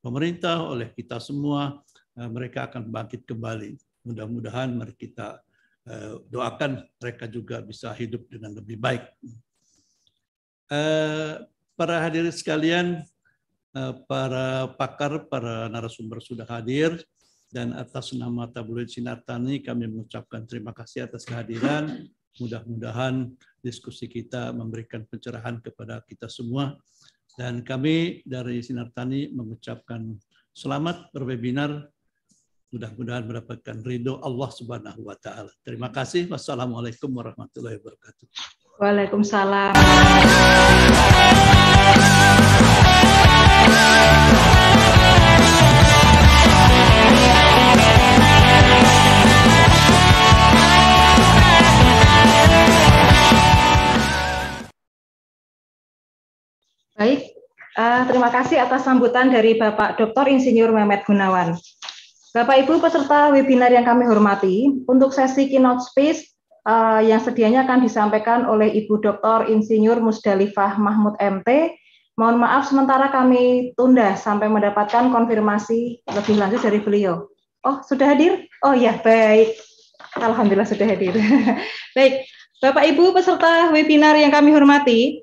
pemerintah, 0.00 0.64
oleh 0.64 0.96
kita 0.96 1.20
semua, 1.20 1.84
eh, 2.16 2.28
mereka 2.32 2.72
akan 2.72 2.88
bangkit 2.88 3.28
kembali. 3.28 3.76
Mudah-mudahan 4.08 4.72
mari 4.72 4.96
kita 4.96 5.44
eh, 5.84 6.24
doakan 6.24 6.88
mereka 6.96 7.28
juga 7.28 7.60
bisa 7.60 7.92
hidup 7.92 8.24
dengan 8.32 8.56
lebih 8.56 8.80
baik. 8.80 9.04
Para 11.78 11.96
hadirin 12.04 12.34
sekalian, 12.34 13.00
para 14.08 14.72
pakar, 14.74 15.28
para 15.28 15.68
narasumber 15.68 16.18
sudah 16.24 16.48
hadir, 16.48 16.98
dan 17.48 17.72
atas 17.72 18.12
nama 18.12 18.44
tabloid 18.48 18.92
Sinar 18.92 19.24
Tani 19.24 19.64
kami 19.64 19.88
mengucapkan 19.88 20.44
terima 20.44 20.76
kasih 20.76 21.08
atas 21.08 21.24
kehadiran. 21.24 22.08
Mudah-mudahan 22.38 23.34
diskusi 23.64 24.06
kita 24.06 24.52
memberikan 24.52 25.02
pencerahan 25.08 25.58
kepada 25.58 26.04
kita 26.04 26.28
semua. 26.28 26.76
Dan 27.38 27.64
kami 27.64 28.20
dari 28.28 28.60
Sinar 28.60 28.92
Tani 28.92 29.32
mengucapkan 29.32 30.12
selamat 30.52 31.08
berwebinar. 31.14 31.88
Mudah-mudahan 32.68 33.24
mendapatkan 33.24 33.80
ridho 33.80 34.20
Allah 34.20 34.50
Subhanahu 34.52 35.08
wa 35.08 35.16
taala. 35.16 35.48
Terima 35.64 35.88
kasih. 35.88 36.28
Wassalamualaikum 36.28 37.08
warahmatullahi 37.08 37.80
wabarakatuh. 37.80 38.26
Waalaikumsalam. 38.76 39.72
Baik, 56.98 57.30
uh, 57.78 58.02
terima 58.10 58.26
kasih 58.26 58.58
atas 58.58 58.82
sambutan 58.82 59.30
dari 59.30 59.54
Bapak 59.54 60.02
Dr. 60.02 60.26
Insinyur 60.26 60.74
Mehmet 60.74 61.06
Gunawan. 61.06 61.54
Bapak 62.34 62.66
Ibu 62.66 62.82
peserta 62.82 63.30
webinar 63.30 63.70
yang 63.70 63.86
kami 63.86 64.02
hormati, 64.02 64.82
untuk 64.90 65.14
sesi 65.14 65.46
keynote 65.46 65.86
speech 65.86 66.26
uh, 66.66 66.98
yang 66.98 67.22
sedianya 67.22 67.70
akan 67.70 67.86
disampaikan 67.86 68.50
oleh 68.50 68.66
Ibu 68.82 68.98
Dr. 68.98 69.46
Insinyur 69.46 70.02
Musdalifah 70.02 70.74
Mahmud 70.74 71.14
MT. 71.22 71.77
Mohon 72.18 72.42
maaf 72.42 72.66
sementara 72.66 73.14
kami 73.14 73.70
tunda 73.78 74.18
sampai 74.18 74.50
mendapatkan 74.50 75.14
konfirmasi 75.14 76.02
lebih 76.02 76.34
lanjut 76.34 76.58
dari 76.58 76.82
beliau. 76.82 77.30
Oh, 77.62 77.78
sudah 77.86 78.10
hadir? 78.10 78.42
Oh 78.66 78.74
ya, 78.74 78.98
baik. 78.98 79.54
Alhamdulillah 80.18 80.66
sudah 80.66 80.82
hadir. 80.82 81.14
baik, 81.96 82.26
Bapak 82.58 82.84
Ibu 82.90 83.14
peserta 83.14 83.70
webinar 83.70 84.18
yang 84.18 84.34
kami 84.34 84.50
hormati, 84.50 85.22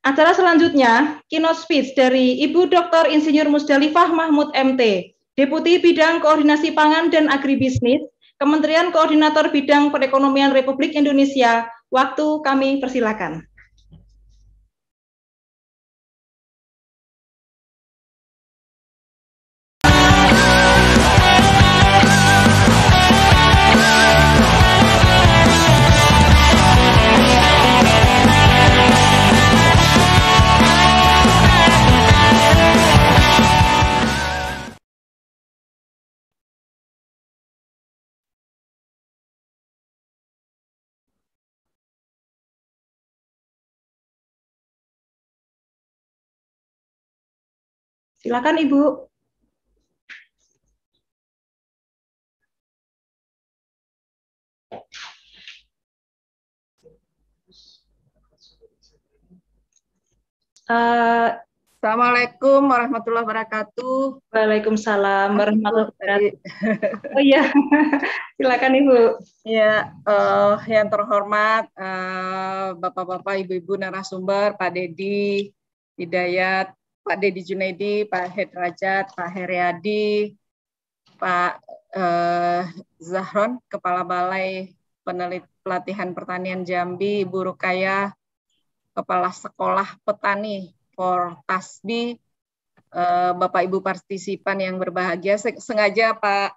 Acara 0.00 0.32
selanjutnya, 0.32 1.20
keynote 1.28 1.60
speech 1.60 1.92
dari 1.92 2.40
Ibu 2.48 2.72
Dr. 2.72 3.04
Insinyur 3.12 3.52
Musdalifah 3.52 4.08
Mahmud 4.08 4.48
MT, 4.56 5.12
Deputi 5.36 5.76
Bidang 5.76 6.24
Koordinasi 6.24 6.72
Pangan 6.72 7.12
dan 7.12 7.28
Agribisnis, 7.28 8.00
Kementerian 8.40 8.96
Koordinator 8.96 9.52
Bidang 9.52 9.92
Perekonomian 9.92 10.56
Republik 10.56 10.96
Indonesia. 10.96 11.68
Waktu 11.92 12.40
kami 12.40 12.80
persilakan. 12.80 13.44
Silakan 48.20 48.60
Ibu. 48.60 49.08
Uh, 60.68 61.32
Assalamualaikum 61.80 62.68
warahmatullahi 62.68 63.24
wabarakatuh. 63.24 64.20
Waalaikumsalam 64.28 65.32
warahmatullahi 65.40 65.88
wabarakatuh. 65.96 67.16
Oh 67.16 67.24
iya, 67.24 67.48
silakan 68.36 68.84
Ibu. 68.84 68.98
Ya, 69.48 69.96
uh, 70.04 70.60
yang 70.68 70.92
terhormat 70.92 71.72
uh, 71.72 72.76
Bapak-bapak, 72.76 73.48
Ibu-ibu 73.48 73.80
narasumber, 73.80 74.60
Pak 74.60 74.76
Dedi, 74.76 75.56
Hidayat, 75.96 76.76
Pak 77.10 77.18
Dedi 77.18 77.42
Junaidi, 77.42 78.06
Pak 78.06 78.30
Hedrajat, 78.30 79.10
Pak 79.18 79.30
Heriadi, 79.34 80.30
Pak 81.18 81.58
uh, 81.98 82.62
Zahron, 83.02 83.58
Kepala 83.66 84.06
Balai 84.06 84.70
Penelit 85.02 85.42
Pelatihan 85.66 86.14
Pertanian 86.14 86.62
Jambi, 86.62 87.26
Ibu 87.26 87.50
Rukaya, 87.50 88.14
Kepala 88.94 89.34
Sekolah 89.34 89.90
Petani 90.06 90.70
for 90.94 91.34
Tasbi, 91.50 92.14
uh, 92.94 93.34
Bapak 93.34 93.66
Ibu 93.66 93.82
partisipan 93.82 94.62
yang 94.62 94.78
berbahagia. 94.78 95.34
Sengaja 95.58 96.14
Pak 96.14 96.54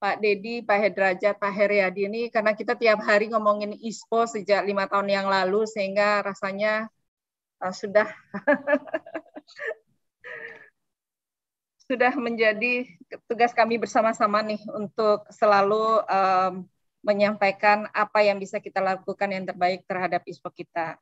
Pak 0.00 0.16
Dedi, 0.16 0.64
Pak 0.64 0.80
Hedrajat, 0.80 1.36
Pak 1.36 1.52
Heriadi 1.52 2.08
ini 2.08 2.32
karena 2.32 2.56
kita 2.56 2.72
tiap 2.72 3.04
hari 3.04 3.28
ngomongin 3.28 3.76
ISPO 3.76 4.24
sejak 4.24 4.64
lima 4.64 4.88
tahun 4.88 5.12
yang 5.12 5.28
lalu 5.28 5.68
sehingga 5.68 6.24
rasanya 6.24 6.88
uh, 7.60 7.68
sudah 7.68 8.08
sudah 11.90 12.14
menjadi 12.14 12.86
tugas 13.26 13.50
kami 13.50 13.82
bersama-sama 13.82 14.38
nih 14.46 14.62
untuk 14.78 15.26
selalu 15.34 16.06
um, 16.06 16.62
menyampaikan 17.02 17.90
apa 17.90 18.22
yang 18.22 18.38
bisa 18.38 18.62
kita 18.62 18.78
lakukan 18.78 19.26
yang 19.26 19.42
terbaik 19.42 19.82
terhadap 19.90 20.22
ISPO 20.22 20.54
kita. 20.54 20.94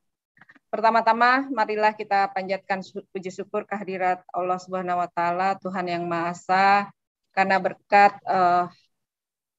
Pertama-tama, 0.73 1.45
marilah 1.53 1.93
kita 1.93 2.33
panjatkan 2.33 2.81
puji 3.13 3.29
syukur 3.29 3.69
kehadirat 3.69 4.25
Allah 4.33 4.57
Subhanahu 4.57 5.05
wa 5.05 5.09
taala, 5.13 5.61
Tuhan 5.61 5.85
yang 5.93 6.09
Maha 6.09 6.33
Esa, 6.33 6.89
karena 7.37 7.61
berkat 7.61 8.17
uh, 8.25 8.73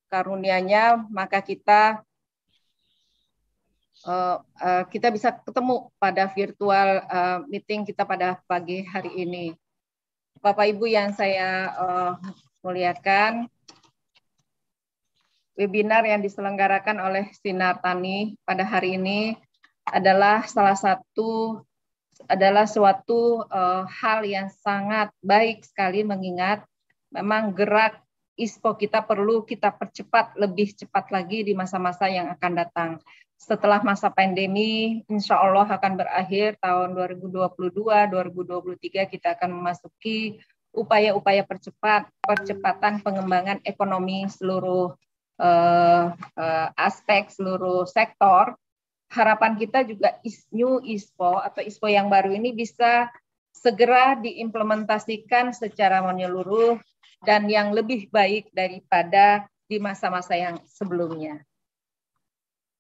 karunia-Nya 0.10 1.06
maka 1.14 1.46
kita 1.46 2.02
uh, 4.10 4.42
uh, 4.42 4.84
kita 4.90 5.14
bisa 5.14 5.30
ketemu 5.46 5.94
pada 6.02 6.26
virtual 6.34 7.06
uh, 7.06 7.40
meeting 7.46 7.86
kita 7.86 8.02
pada 8.02 8.42
pagi 8.50 8.82
hari 8.82 9.14
ini. 9.22 9.54
Bapak 10.40 10.72
Ibu 10.72 10.88
yang 10.88 11.12
saya 11.12 11.68
uh, 11.76 12.12
muliakan, 12.64 13.52
webinar 15.60 16.08
yang 16.08 16.24
diselenggarakan 16.24 17.04
oleh 17.04 17.28
Sinar 17.36 17.84
Tani 17.84 18.40
pada 18.48 18.64
hari 18.64 18.96
ini 18.96 19.36
adalah 19.84 20.48
salah 20.48 20.80
satu 20.80 21.60
adalah 22.32 22.64
suatu 22.64 23.44
uh, 23.52 23.84
hal 23.84 24.24
yang 24.24 24.48
sangat 24.64 25.12
baik 25.20 25.68
sekali 25.68 26.08
mengingat 26.08 26.64
memang 27.12 27.52
gerak 27.52 28.00
ISPO 28.40 28.80
kita 28.80 29.04
perlu 29.04 29.44
kita 29.44 29.76
percepat 29.76 30.40
lebih 30.40 30.72
cepat 30.72 31.12
lagi 31.12 31.44
di 31.44 31.52
masa-masa 31.52 32.08
yang 32.08 32.32
akan 32.32 32.52
datang. 32.56 33.04
Setelah 33.36 33.84
masa 33.84 34.08
pandemi, 34.12 35.04
insya 35.12 35.40
Allah 35.40 35.68
akan 35.68 36.00
berakhir 36.00 36.56
tahun 36.64 36.96
2022-2023 36.96 39.12
kita 39.12 39.36
akan 39.36 39.60
memasuki 39.60 40.40
upaya-upaya 40.72 41.44
percepat 41.44 42.08
percepatan 42.24 43.04
pengembangan 43.04 43.60
ekonomi 43.68 44.24
seluruh 44.28 44.96
uh, 45.40 46.14
uh, 46.16 46.68
aspek 46.78 47.32
seluruh 47.32 47.88
sektor 47.90 48.54
harapan 49.10 49.58
kita 49.58 49.82
juga 49.82 50.22
new 50.54 50.78
ISPO 50.86 51.42
atau 51.42 51.66
ISPO 51.66 51.90
yang 51.90 52.14
baru 52.14 52.30
ini 52.30 52.54
bisa 52.54 53.10
segera 53.50 54.14
diimplementasikan 54.16 55.52
secara 55.52 56.06
menyeluruh 56.06 56.78
dan 57.24 57.48
yang 57.52 57.76
lebih 57.76 58.08
baik 58.12 58.52
daripada 58.56 59.48
di 59.70 59.78
masa-masa 59.78 60.34
yang 60.36 60.58
sebelumnya. 60.66 61.44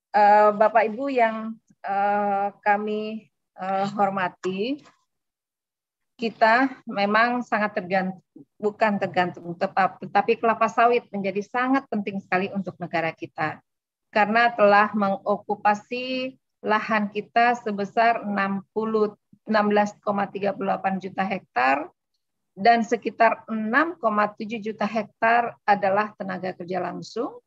Uh, 0.10 0.56
Bapak 0.58 0.90
Ibu 0.90 1.06
yang 1.14 1.54
uh, 1.86 2.50
kami 2.66 3.30
uh, 3.60 3.86
hormati, 3.94 4.82
kita 6.18 6.68
memang 6.90 7.46
sangat 7.46 7.78
tergantung, 7.80 8.26
bukan 8.60 9.00
tergantung, 9.00 9.56
tetapi 9.56 10.36
kelapa 10.42 10.68
sawit 10.68 11.08
menjadi 11.14 11.40
sangat 11.46 11.88
penting 11.88 12.20
sekali 12.20 12.52
untuk 12.52 12.76
negara 12.82 13.14
kita 13.16 13.62
karena 14.10 14.50
telah 14.54 14.90
mengokupasi 14.98 16.36
lahan 16.66 17.08
kita 17.14 17.56
sebesar 17.62 18.26
60 18.26 19.16
16,38 19.50 21.02
juta 21.02 21.24
hektar 21.26 21.90
dan 22.60 22.84
sekitar 22.84 23.48
6,7 23.48 24.60
juta 24.60 24.84
hektar 24.84 25.56
adalah 25.64 26.12
tenaga 26.20 26.52
kerja 26.52 26.84
langsung 26.84 27.40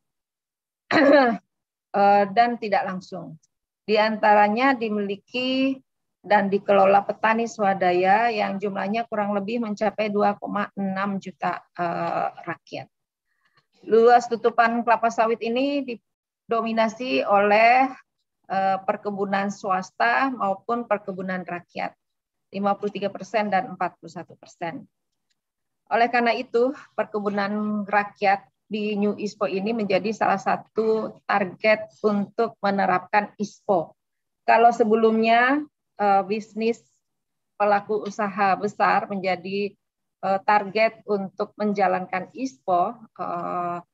eh, 0.92 2.24
dan 2.32 2.56
tidak 2.56 2.88
langsung. 2.88 3.36
Di 3.84 4.00
antaranya 4.00 4.72
dimiliki 4.72 5.76
dan 6.22 6.46
dikelola 6.46 7.02
petani 7.02 7.50
swadaya 7.50 8.30
yang 8.30 8.56
jumlahnya 8.56 9.10
kurang 9.10 9.34
lebih 9.34 9.58
mencapai 9.58 10.06
2,6 10.06 10.78
juta 11.18 11.58
uh, 11.82 12.30
rakyat. 12.46 12.86
Luas 13.90 14.30
tutupan 14.30 14.86
kelapa 14.86 15.10
sawit 15.10 15.42
ini 15.42 15.82
didominasi 15.82 17.26
oleh 17.26 17.90
uh, 18.46 18.78
perkebunan 18.86 19.50
swasta 19.50 20.30
maupun 20.30 20.86
perkebunan 20.86 21.42
rakyat. 21.42 21.90
53 22.54 23.10
persen 23.10 23.50
dan 23.50 23.74
41 23.74 24.38
persen. 24.38 24.86
Oleh 25.92 26.08
karena 26.08 26.32
itu, 26.32 26.72
perkebunan 26.96 27.84
rakyat 27.84 28.48
di 28.64 28.96
New 28.96 29.12
ISPO 29.20 29.44
ini 29.52 29.76
menjadi 29.76 30.08
salah 30.16 30.40
satu 30.40 31.20
target 31.28 31.92
untuk 32.00 32.56
menerapkan 32.64 33.28
ISPO. 33.36 33.92
Kalau 34.48 34.72
sebelumnya 34.72 35.60
uh, 36.00 36.24
bisnis 36.24 36.80
pelaku 37.60 38.08
usaha 38.08 38.56
besar 38.56 39.04
menjadi 39.12 39.76
uh, 40.24 40.40
target 40.40 41.04
untuk 41.04 41.52
menjalankan 41.60 42.32
ISPO, 42.32 42.96
uh, 43.20 43.84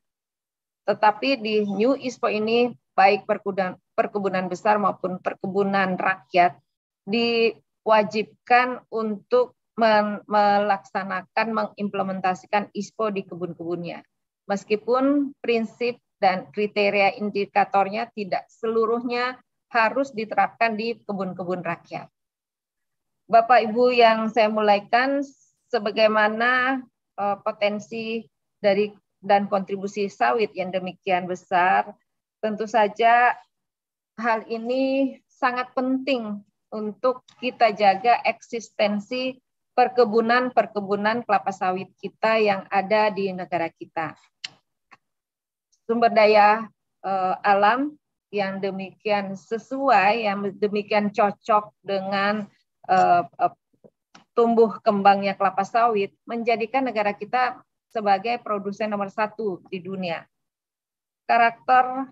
tetapi 0.87 1.35
di 1.35 1.67
New 1.67 1.99
ISPO 1.99 2.31
ini 2.31 2.71
baik 2.95 3.27
perkebunan, 3.27 3.75
perkebunan 3.99 4.47
besar 4.47 4.79
maupun 4.79 5.19
perkebunan 5.19 5.99
rakyat 5.99 6.55
diwajibkan 7.03 8.87
untuk 8.87 9.58
melaksanakan 9.79 11.47
mengimplementasikan 11.55 12.67
ISPO 12.75 13.15
di 13.15 13.23
kebun-kebunnya. 13.23 14.03
Meskipun 14.49 15.31
prinsip 15.39 16.01
dan 16.19 16.51
kriteria 16.51 17.15
indikatornya 17.15 18.11
tidak 18.11 18.45
seluruhnya 18.51 19.39
harus 19.71 20.11
diterapkan 20.11 20.75
di 20.75 20.99
kebun-kebun 21.05 21.63
rakyat. 21.63 22.09
Bapak 23.29 23.69
Ibu 23.69 23.93
yang 23.93 24.27
saya 24.33 24.49
mulaikan 24.49 25.21
sebagaimana 25.69 26.81
uh, 27.15 27.37
potensi 27.45 28.25
dari 28.57 28.89
dan 29.21 29.45
kontribusi 29.51 30.09
sawit 30.09 30.49
yang 30.55 30.73
demikian 30.73 31.29
besar, 31.29 31.93
tentu 32.41 32.65
saja 32.65 33.35
hal 34.17 34.47
ini 34.49 35.15
sangat 35.27 35.71
penting 35.75 36.41
untuk 36.71 37.23
kita 37.39 37.71
jaga 37.75 38.19
eksistensi 38.23 39.37
perkebunan-perkebunan 39.79 41.23
kelapa 41.23 41.55
sawit 41.55 41.87
kita 42.03 42.35
yang 42.35 42.67
ada 42.67 43.07
di 43.07 43.31
negara 43.31 43.71
kita. 43.71 44.11
Sumber 45.87 46.11
daya 46.11 46.67
eh, 46.99 47.35
alam 47.47 47.95
yang 48.27 48.59
demikian 48.59 49.39
sesuai, 49.39 50.27
yang 50.27 50.51
demikian 50.59 51.15
cocok 51.15 51.71
dengan 51.79 52.43
eh, 52.91 53.23
eh 53.23 53.55
tumbuh 54.35 54.83
kembangnya 54.83 55.39
kelapa 55.39 55.63
sawit, 55.63 56.11
menjadikan 56.27 56.83
negara 56.83 57.15
kita 57.15 57.63
sebagai 57.87 58.39
produsen 58.43 58.91
nomor 58.91 59.07
satu 59.07 59.63
di 59.71 59.79
dunia. 59.79 60.27
Karakter 61.23 62.11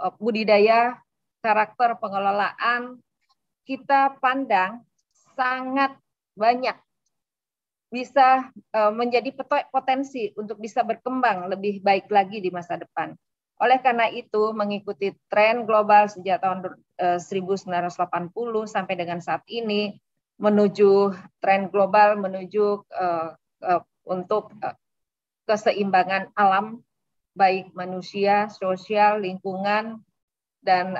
eh, 0.00 0.12
budidaya, 0.16 0.96
karakter 1.44 2.00
pengelolaan 2.00 2.96
kita 3.68 4.16
pandang 4.24 4.80
sangat 5.36 5.92
banyak 6.36 6.76
bisa 7.90 8.50
eh, 8.52 8.92
menjadi 8.92 9.32
potensi 9.70 10.30
untuk 10.34 10.58
bisa 10.58 10.82
berkembang 10.82 11.46
lebih 11.48 11.80
baik 11.80 12.10
lagi 12.10 12.42
di 12.42 12.50
masa 12.50 12.76
depan. 12.76 13.14
Oleh 13.56 13.80
karena 13.80 14.12
itu, 14.12 14.52
mengikuti 14.52 15.16
tren 15.32 15.64
global 15.64 16.12
sejak 16.12 16.44
tahun 16.44 16.76
1980 17.00 17.96
eh, 17.96 18.66
sampai 18.68 18.94
dengan 19.00 19.18
saat 19.24 19.40
ini, 19.48 19.96
menuju 20.36 21.16
tren 21.40 21.72
global, 21.72 22.20
menuju 22.20 22.84
untuk 24.04 24.52
eh, 24.60 24.76
keseimbangan 25.48 26.36
alam 26.36 26.82
baik 27.36 27.72
manusia, 27.76 28.48
sosial, 28.48 29.20
lingkungan 29.20 30.00
dan 30.64 30.96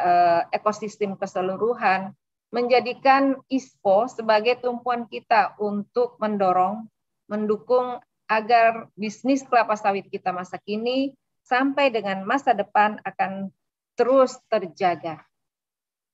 ekosistem 0.53 1.17
keseluruhan 1.17 2.13
menjadikan 2.57 3.37
ISPO 3.53 4.09
sebagai 4.09 4.57
tumpuan 4.65 5.05
kita 5.05 5.53
untuk 5.61 6.17
mendorong, 6.17 6.89
mendukung 7.29 8.01
agar 8.25 8.89
bisnis 8.97 9.45
kelapa 9.45 9.77
sawit 9.77 10.09
kita 10.09 10.33
masa 10.33 10.57
kini 10.57 11.13
sampai 11.45 11.93
dengan 11.93 12.25
masa 12.25 12.57
depan 12.57 12.97
akan 13.05 13.53
terus 13.93 14.41
terjaga. 14.49 15.21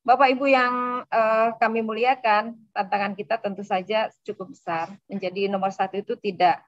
Bapak 0.03 0.35
Ibu 0.35 0.51
yang 0.51 1.07
uh, 1.07 1.55
kami 1.63 1.79
muliakan, 1.87 2.59
tantangan 2.75 3.15
kita 3.15 3.39
tentu 3.39 3.63
saja 3.63 4.11
cukup 4.27 4.51
besar. 4.51 4.91
Menjadi 5.07 5.47
nomor 5.47 5.71
satu 5.71 6.03
itu 6.03 6.19
tidak 6.19 6.59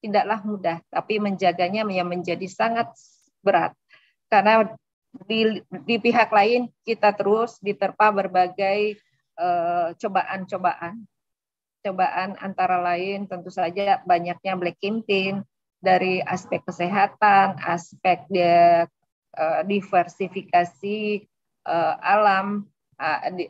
tidaklah 0.00 0.40
mudah, 0.48 0.80
tapi 0.88 1.20
menjaganya 1.20 1.84
yang 1.84 2.08
menjadi 2.08 2.48
sangat 2.48 2.88
berat. 3.44 3.76
Karena 4.32 4.64
di, 5.28 5.60
di 5.84 5.96
pihak 6.00 6.32
lain 6.32 6.72
kita 6.88 7.12
terus 7.12 7.60
diterpa 7.60 8.08
berbagai 8.08 8.96
cobaan-cobaan. 9.96 11.04
Cobaan 11.80 12.36
antara 12.44 12.76
lain 12.84 13.24
tentu 13.24 13.48
saja 13.48 14.04
banyaknya 14.04 14.52
black 14.52 14.76
campaign 14.84 15.40
dari 15.80 16.20
aspek 16.20 16.60
kesehatan, 16.68 17.56
aspek 17.64 18.28
dia, 18.28 18.84
uh, 19.40 19.60
diversifikasi 19.64 21.24
uh, 21.64 21.96
alam 22.04 22.68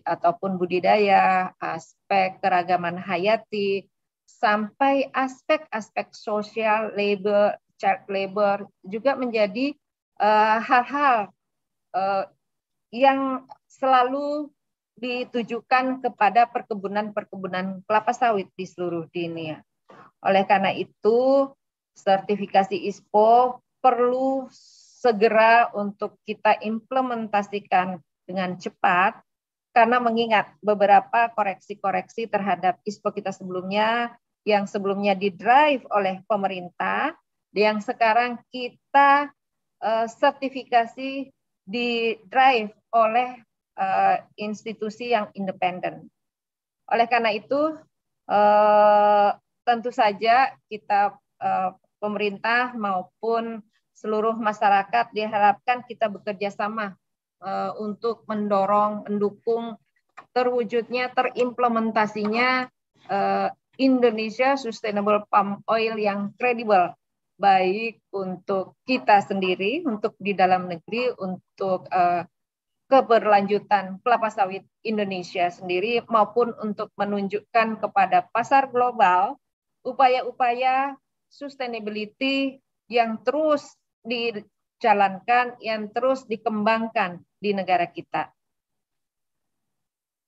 ataupun 0.06 0.62
budidaya, 0.62 1.50
aspek 1.58 2.38
keragaman 2.38 2.94
hayati, 2.94 3.82
sampai 4.30 5.10
aspek-aspek 5.10 6.14
sosial, 6.14 6.94
labor, 6.94 7.58
child 7.74 8.06
labor 8.06 8.70
juga 8.86 9.18
menjadi 9.18 9.74
hal-hal 10.62 11.34
yang 12.94 13.42
selalu 13.66 14.54
ditujukan 15.00 16.04
kepada 16.04 16.44
perkebunan-perkebunan 16.52 17.82
kelapa 17.88 18.12
sawit 18.12 18.52
di 18.54 18.68
seluruh 18.68 19.08
dunia. 19.08 19.64
Oleh 20.20 20.44
karena 20.44 20.70
itu, 20.76 21.48
sertifikasi 21.96 22.76
ISPO 22.76 23.60
perlu 23.80 24.46
segera 25.00 25.72
untuk 25.72 26.20
kita 26.28 26.60
implementasikan 26.60 27.96
dengan 28.28 28.60
cepat 28.60 29.16
karena 29.72 29.96
mengingat 29.96 30.52
beberapa 30.60 31.32
koreksi-koreksi 31.32 32.28
terhadap 32.28 32.76
ISPO 32.84 33.16
kita 33.16 33.32
sebelumnya 33.32 34.12
yang 34.44 34.68
sebelumnya 34.68 35.16
didrive 35.16 35.84
oleh 35.88 36.20
pemerintah 36.28 37.16
yang 37.56 37.80
sekarang 37.80 38.38
kita 38.52 39.32
uh, 39.82 40.06
sertifikasi 40.06 41.32
di 41.64 41.88
drive 42.26 42.72
oleh 42.92 43.40
uh, 43.80 44.16
institusi 44.36 45.16
yang 45.16 45.32
independen. 45.32 46.12
Oleh 46.92 47.08
karena 47.08 47.32
itu 47.32 47.80
uh, 48.28 49.30
tentu 49.64 49.88
saja 49.88 50.52
kita 50.68 51.16
uh, 51.40 51.70
pemerintah 51.96 52.76
maupun 52.76 53.64
seluruh 53.96 54.36
masyarakat 54.36 55.12
diharapkan 55.12 55.84
kita 55.84 56.08
bekerja 56.08 56.52
sama 56.52 56.96
uh, 57.44 57.72
untuk 57.80 58.24
mendorong, 58.24 59.04
mendukung 59.08 59.76
terwujudnya, 60.32 61.12
terimplementasinya 61.12 62.68
uh, 63.08 63.48
Indonesia 63.80 64.56
Sustainable 64.56 65.24
Palm 65.28 65.64
Oil 65.68 65.96
yang 65.96 66.32
kredibel, 66.36 66.92
baik 67.40 68.00
untuk 68.12 68.76
kita 68.84 69.24
sendiri, 69.24 69.84
untuk 69.84 70.16
di 70.20 70.36
dalam 70.36 70.68
negeri, 70.68 71.12
untuk 71.16 71.88
uh, 71.88 72.24
keberlanjutan 72.90 74.02
kelapa 74.02 74.34
sawit 74.34 74.66
Indonesia 74.82 75.46
sendiri, 75.46 76.02
maupun 76.10 76.50
untuk 76.58 76.90
menunjukkan 76.98 77.78
kepada 77.78 78.26
pasar 78.34 78.66
global 78.66 79.38
upaya-upaya 79.86 80.98
sustainability 81.30 82.58
yang 82.90 83.22
terus 83.22 83.78
dijalankan, 84.02 85.54
yang 85.62 85.86
terus 85.94 86.26
dikembangkan 86.26 87.22
di 87.38 87.54
negara 87.54 87.86
kita. 87.86 88.34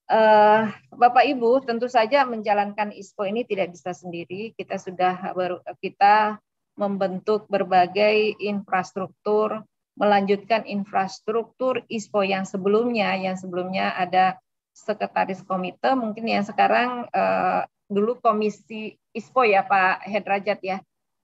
Uh, 0.06 0.70
Bapak 0.94 1.24
Ibu 1.24 1.66
tentu 1.66 1.88
saja 1.90 2.22
menjalankan 2.28 2.94
ISPO 2.94 3.26
ini 3.26 3.42
tidak 3.42 3.74
bisa 3.74 3.90
sendiri. 3.90 4.54
Kita 4.54 4.78
sudah 4.78 5.34
baru 5.34 5.58
kita 5.80 6.38
membentuk 6.76 7.48
berbagai 7.48 8.36
infrastruktur, 8.40 9.64
melanjutkan 9.96 10.64
infrastruktur 10.64 11.84
ISPO 11.88 12.24
yang 12.24 12.48
sebelumnya, 12.48 13.12
yang 13.16 13.36
sebelumnya 13.36 13.92
ada 13.92 14.40
sekretaris 14.72 15.44
komite, 15.44 15.92
mungkin 15.92 16.24
yang 16.24 16.44
sekarang 16.44 17.04
uh, 17.12 17.68
dulu 17.92 18.16
komisi 18.24 18.96
ISPO 19.12 19.44
ya 19.44 19.62
Pak 19.68 20.08
Hedrajat 20.08 20.60
ya. 20.64 20.80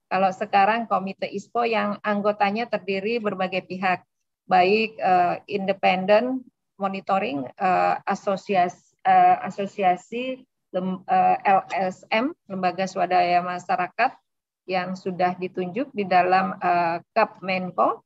Kalau 0.09 0.33
sekarang 0.33 0.89
Komite 0.89 1.29
ISPO 1.29 1.69
yang 1.69 2.01
anggotanya 2.01 2.65
terdiri 2.65 3.21
berbagai 3.21 3.69
pihak, 3.69 4.01
baik 4.49 4.97
uh, 4.97 5.37
independen, 5.45 6.41
monitoring, 6.81 7.45
uh, 7.61 8.01
asosiasi, 8.09 8.97
uh, 9.05 9.37
asosiasi 9.45 10.41
lem, 10.73 11.05
uh, 11.05 11.37
LSM, 11.45 12.33
Lembaga 12.49 12.89
Swadaya 12.89 13.45
Masyarakat, 13.45 14.17
yang 14.65 14.97
sudah 14.97 15.37
ditunjuk 15.37 15.93
di 15.93 16.09
dalam 16.09 16.57
uh, 16.57 16.97
KAP 17.13 17.45
Menko, 17.45 18.01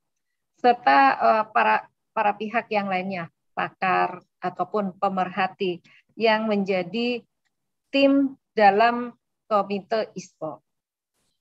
serta 0.63 0.99
uh, 1.19 1.43
para 1.52 1.91
para 2.15 2.32
pihak 2.38 2.69
yang 2.71 2.88
lainnya, 2.88 3.28
pakar 3.58 4.21
ataupun 4.39 4.95
pemerhati 4.95 5.82
yang 6.13 6.45
menjadi 6.45 7.26
tim 7.89 8.38
dalam 8.54 9.17
Komite 9.49 10.13
ISPO. 10.17 10.62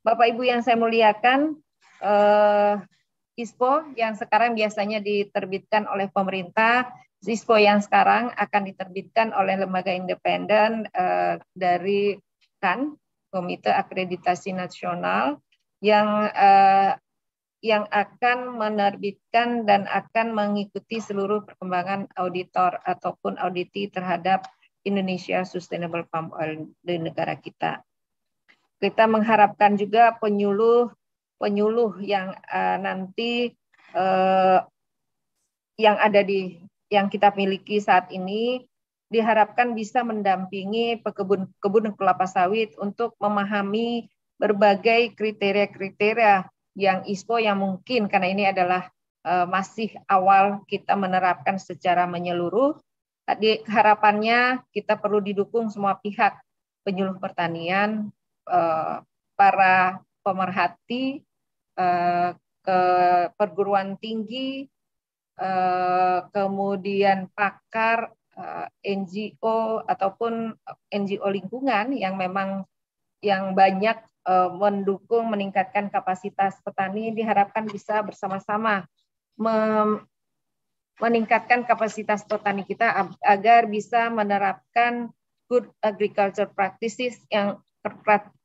Bapak 0.03 0.35
Ibu 0.35 0.43
yang 0.43 0.61
saya 0.67 0.75
muliakan, 0.75 1.57
eh, 2.03 2.75
ISPO 3.39 3.95
yang 3.95 4.19
sekarang 4.19 4.59
biasanya 4.59 4.99
diterbitkan 4.99 5.87
oleh 5.87 6.11
pemerintah, 6.11 6.91
ISPO 7.23 7.57
yang 7.63 7.79
sekarang 7.79 8.35
akan 8.35 8.63
diterbitkan 8.67 9.31
oleh 9.33 9.63
lembaga 9.63 9.95
independen 9.95 10.91
eh, 10.91 11.39
dari 11.55 12.19
KAN, 12.59 12.99
Komite 13.33 13.71
Akreditasi 13.71 14.53
Nasional, 14.53 15.39
yang 15.81 16.29
eh, 16.29 16.99
yang 17.63 17.87
akan 17.95 18.59
menerbitkan 18.59 19.63
dan 19.63 19.87
akan 19.87 20.35
mengikuti 20.35 20.99
seluruh 20.99 21.47
perkembangan 21.47 22.11
auditor 22.19 22.83
ataupun 22.83 23.39
auditi 23.39 23.87
terhadap 23.87 24.51
Indonesia 24.83 25.47
Sustainable 25.47 26.03
Palm 26.11 26.35
Oil 26.35 26.75
di 26.83 26.99
negara 26.99 27.39
kita. 27.39 27.87
Kita 28.83 29.07
mengharapkan 29.07 29.79
juga 29.79 30.19
penyuluh 30.19 30.91
penyuluh 31.39 32.03
yang 32.03 32.35
uh, 32.51 32.79
nanti 32.83 33.55
uh, 33.95 34.67
yang 35.79 36.03
ada 36.03 36.27
di 36.27 36.59
yang 36.91 37.07
kita 37.07 37.31
miliki 37.39 37.79
saat 37.79 38.11
ini 38.11 38.67
diharapkan 39.07 39.71
bisa 39.79 40.03
mendampingi 40.03 40.99
pekebun-kebun 40.99 41.95
kelapa 41.95 42.27
sawit 42.27 42.75
untuk 42.83 43.15
memahami 43.23 44.11
berbagai 44.41 45.15
kriteria-kriteria 45.15 46.51
yang 46.73 47.05
ISPO 47.05 47.41
yang 47.43 47.61
mungkin 47.61 48.09
karena 48.09 48.29
ini 48.33 48.45
adalah 48.49 48.89
uh, 49.29 49.45
masih 49.45 49.93
awal 50.09 50.65
kita 50.69 50.97
menerapkan 50.97 51.61
secara 51.61 52.09
menyeluruh. 52.09 52.77
Tadi 53.23 53.63
harapannya 53.69 54.65
kita 54.75 54.99
perlu 54.99 55.23
didukung 55.23 55.71
semua 55.71 55.95
pihak 55.95 56.37
penyuluh 56.83 57.21
pertanian, 57.23 58.11
Eh, 58.43 58.97
para 59.39 60.03
pemerhati 60.23 61.23
eh, 61.79 62.31
ke 62.63 62.81
perguruan 63.39 63.95
tinggi, 63.99 64.67
eh, 65.39 66.19
kemudian 66.31 67.31
pakar 67.35 68.11
NGO 68.81 69.85
ataupun 69.85 70.57
NGO 70.89 71.29
lingkungan 71.29 71.93
yang 71.93 72.17
memang 72.17 72.65
yang 73.21 73.53
banyak 73.53 73.99
mendukung 74.55 75.27
meningkatkan 75.35 75.91
kapasitas 75.91 76.63
petani 76.63 77.11
diharapkan 77.11 77.67
bisa 77.67 77.99
bersama-sama 78.07 78.87
meningkatkan 81.03 81.67
kapasitas 81.67 82.23
petani 82.23 82.63
kita 82.63 83.11
agar 83.25 83.67
bisa 83.67 84.07
menerapkan 84.13 85.11
good 85.51 85.67
agriculture 85.83 86.47
practices 86.47 87.19
yang 87.33 87.59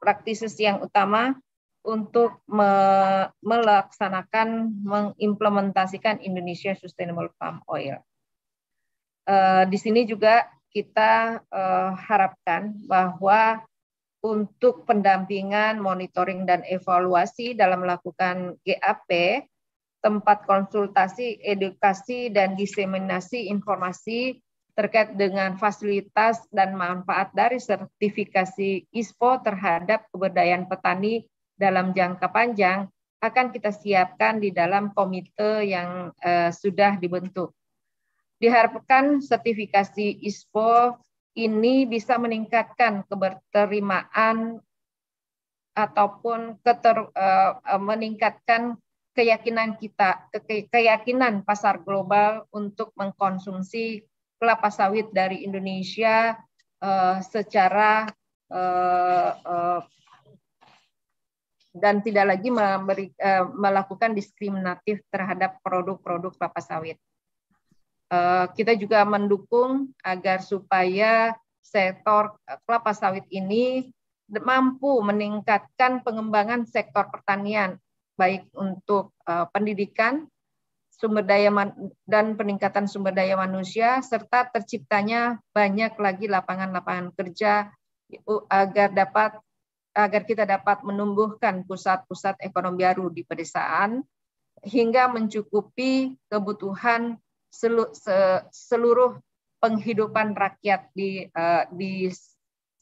praktisi 0.02 0.50
yang 0.66 0.82
utama 0.82 1.38
untuk 1.86 2.44
me 2.50 2.72
melaksanakan 3.40 4.76
mengimplementasikan 4.84 6.20
Indonesia 6.20 6.76
Sustainable 6.76 7.32
Palm 7.40 7.64
Oil. 7.72 8.02
Uh, 9.24 9.64
di 9.70 9.78
sini 9.80 10.04
juga 10.04 10.50
kita 10.74 11.40
uh, 11.48 11.92
harapkan 11.96 12.76
bahwa 12.88 13.64
untuk 14.28 14.84
pendampingan, 14.84 15.80
monitoring 15.80 16.44
dan 16.44 16.68
evaluasi 16.68 17.56
dalam 17.56 17.88
melakukan 17.88 18.60
GAP, 18.68 19.44
tempat 20.04 20.44
konsultasi, 20.44 21.40
edukasi 21.40 22.28
dan 22.28 22.60
diseminasi 22.60 23.48
informasi 23.48 24.44
terkait 24.78 25.18
dengan 25.18 25.58
fasilitas 25.58 26.46
dan 26.54 26.78
manfaat 26.78 27.34
dari 27.34 27.58
sertifikasi 27.58 28.86
ISPO 28.94 29.42
terhadap 29.42 30.06
keberdayaan 30.14 30.70
petani 30.70 31.26
dalam 31.58 31.98
jangka 31.98 32.30
panjang 32.30 32.86
akan 33.18 33.50
kita 33.50 33.74
siapkan 33.74 34.38
di 34.38 34.54
dalam 34.54 34.94
komite 34.94 35.66
yang 35.66 36.14
uh, 36.22 36.54
sudah 36.54 37.02
dibentuk. 37.02 37.58
Diharapkan 38.38 39.18
sertifikasi 39.18 40.22
ISPO 40.22 41.02
ini 41.38 41.86
bisa 41.86 42.18
meningkatkan 42.18 43.06
keberterimaan 43.06 44.58
ataupun 45.78 46.58
keter, 46.66 47.14
uh, 47.14 47.62
meningkatkan 47.78 48.82
keyakinan 49.14 49.78
kita, 49.78 50.26
ke, 50.34 50.66
keyakinan 50.66 51.46
pasar 51.46 51.86
global 51.86 52.50
untuk 52.50 52.90
mengkonsumsi 52.98 54.02
kelapa 54.42 54.74
sawit 54.74 55.14
dari 55.14 55.46
Indonesia 55.46 56.34
uh, 56.82 57.22
secara 57.22 58.10
uh, 58.50 59.32
uh, 59.46 59.82
dan 61.78 62.02
tidak 62.02 62.38
lagi 62.38 62.50
memberi, 62.50 63.14
uh, 63.22 63.46
melakukan 63.54 64.18
diskriminatif 64.18 65.06
terhadap 65.14 65.62
produk-produk 65.62 66.34
kelapa 66.34 66.62
sawit. 66.62 66.98
Uh, 68.08 68.48
kita 68.56 68.72
juga 68.80 69.04
mendukung 69.04 69.92
agar 70.00 70.40
supaya 70.40 71.36
sektor 71.60 72.40
kelapa 72.64 72.96
sawit 72.96 73.28
ini 73.28 73.92
mampu 74.32 75.04
meningkatkan 75.04 76.00
pengembangan 76.04 76.64
sektor 76.64 77.12
pertanian 77.12 77.76
baik 78.16 78.48
untuk 78.56 79.12
uh, 79.28 79.52
pendidikan 79.52 80.24
sumber 80.98 81.22
daya 81.22 81.52
dan 82.10 82.34
peningkatan 82.34 82.90
sumber 82.90 83.14
daya 83.14 83.38
manusia 83.38 84.02
serta 84.02 84.50
terciptanya 84.50 85.38
banyak 85.54 85.94
lagi 86.02 86.26
lapangan-lapangan 86.26 87.14
kerja 87.14 87.70
agar 88.50 88.90
dapat 88.96 89.32
agar 89.94 90.22
kita 90.26 90.46
dapat 90.46 90.82
menumbuhkan 90.82 91.66
pusat-pusat 91.66 92.42
ekonomi 92.42 92.86
baru 92.86 93.14
di 93.14 93.22
pedesaan 93.22 94.02
hingga 94.66 95.10
mencukupi 95.10 96.18
kebutuhan 96.30 97.18
seluruh 98.54 99.18
penghidupan 99.58 100.38
rakyat 100.38 100.94
di 100.94 101.26
uh, 101.34 101.66
di 101.74 102.14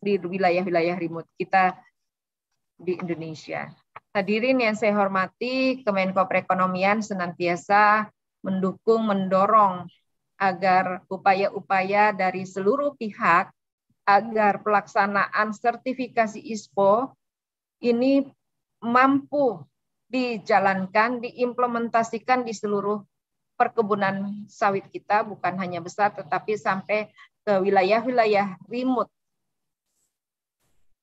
di 0.04 0.14
wilayah-wilayah 0.20 1.00
remote 1.00 1.32
kita 1.40 1.80
di 2.76 3.00
Indonesia. 3.00 3.72
Hadirin 4.12 4.60
yang 4.64 4.76
saya 4.76 4.96
hormati, 4.96 5.84
Kemenko 5.84 6.28
Perekonomian 6.28 7.04
senantiasa 7.04 8.08
mendukung, 8.44 9.08
mendorong 9.08 9.88
agar 10.36 11.04
upaya-upaya 11.08 12.12
dari 12.12 12.44
seluruh 12.44 12.96
pihak 13.00 13.52
agar 14.06 14.62
pelaksanaan 14.62 15.56
sertifikasi 15.56 16.38
ISPO 16.38 17.16
ini 17.82 18.28
mampu 18.84 19.66
dijalankan, 20.06 21.24
diimplementasikan 21.24 22.46
di 22.46 22.54
seluruh 22.54 23.02
perkebunan 23.56 24.46
sawit 24.52 24.88
kita, 24.92 25.24
bukan 25.24 25.56
hanya 25.60 25.80
besar, 25.80 26.12
tetapi 26.12 26.60
sampai 26.60 27.10
ke 27.46 27.54
wilayah-wilayah 27.62 28.60
remote 28.68 29.12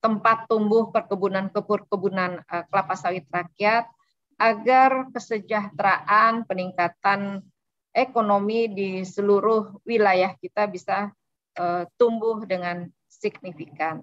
tempat 0.03 0.51
tumbuh 0.51 0.91
perkebunan 0.91 1.47
perkebunan 1.55 2.43
uh, 2.51 2.67
kelapa 2.67 2.99
sawit 2.99 3.23
rakyat 3.31 3.87
agar 4.35 5.07
kesejahteraan 5.15 6.43
peningkatan 6.43 7.47
ekonomi 7.95 8.67
di 8.67 8.91
seluruh 9.07 9.79
wilayah 9.87 10.35
kita 10.43 10.67
bisa 10.67 11.15
uh, 11.55 11.87
tumbuh 11.95 12.43
dengan 12.43 12.91
signifikan. 13.07 14.03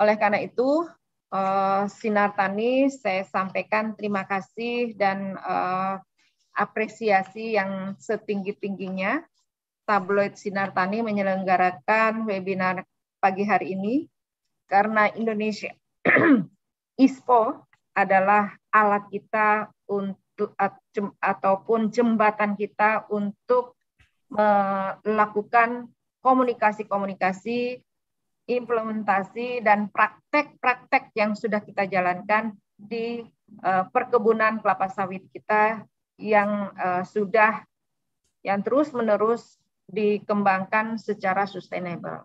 Oleh 0.00 0.16
karena 0.16 0.40
itu, 0.40 0.88
uh, 1.28 1.84
Sinar 1.84 2.32
Tani 2.32 2.88
saya 2.88 3.28
sampaikan 3.28 3.92
terima 3.92 4.24
kasih 4.24 4.96
dan 4.96 5.36
apresiasi 6.60 7.56
yang 7.56 7.96
setinggi-tingginya 7.96 9.24
tabloid 9.88 10.36
Sinar 10.36 10.76
Tani 10.76 11.00
menyelenggarakan 11.00 12.28
webinar 12.28 12.84
pagi 13.16 13.48
hari 13.48 13.72
ini 13.72 14.04
karena 14.68 15.08
Indonesia 15.16 15.72
ISPO 17.00 17.64
adalah 17.96 18.52
alat 18.68 19.08
kita 19.08 19.72
untuk 19.88 20.52
ataupun 21.20 21.88
jembatan 21.88 22.54
kita 22.56 23.08
untuk 23.10 23.76
melakukan 24.30 25.90
komunikasi-komunikasi, 26.22 27.82
implementasi 28.46 29.64
dan 29.64 29.90
praktek-praktek 29.90 31.10
yang 31.18 31.34
sudah 31.34 31.58
kita 31.58 31.90
jalankan 31.90 32.54
di 32.78 33.26
uh, 33.66 33.84
perkebunan 33.90 34.62
kelapa 34.62 34.88
sawit 34.88 35.26
kita 35.34 35.82
yang 36.20 36.70
uh, 36.76 37.02
sudah 37.02 37.64
yang 38.44 38.60
terus-menerus 38.60 39.60
dikembangkan 39.90 40.96
secara 41.00 41.44
sustainable. 41.48 42.24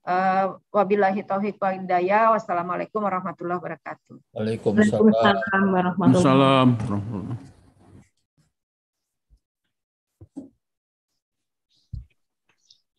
Uh, 0.00 0.56
wabillahi 0.72 1.20
taufiq 1.22 1.60
wa 1.60 1.76
hidayah. 1.76 2.32
Wassalamualaikum 2.34 3.04
warahmatullahi 3.04 3.60
wabarakatuh. 3.60 4.16
Waalaikumsalam 4.32 5.64
warahmatullahi 5.70 6.74
wabarakatuh. 6.74 7.60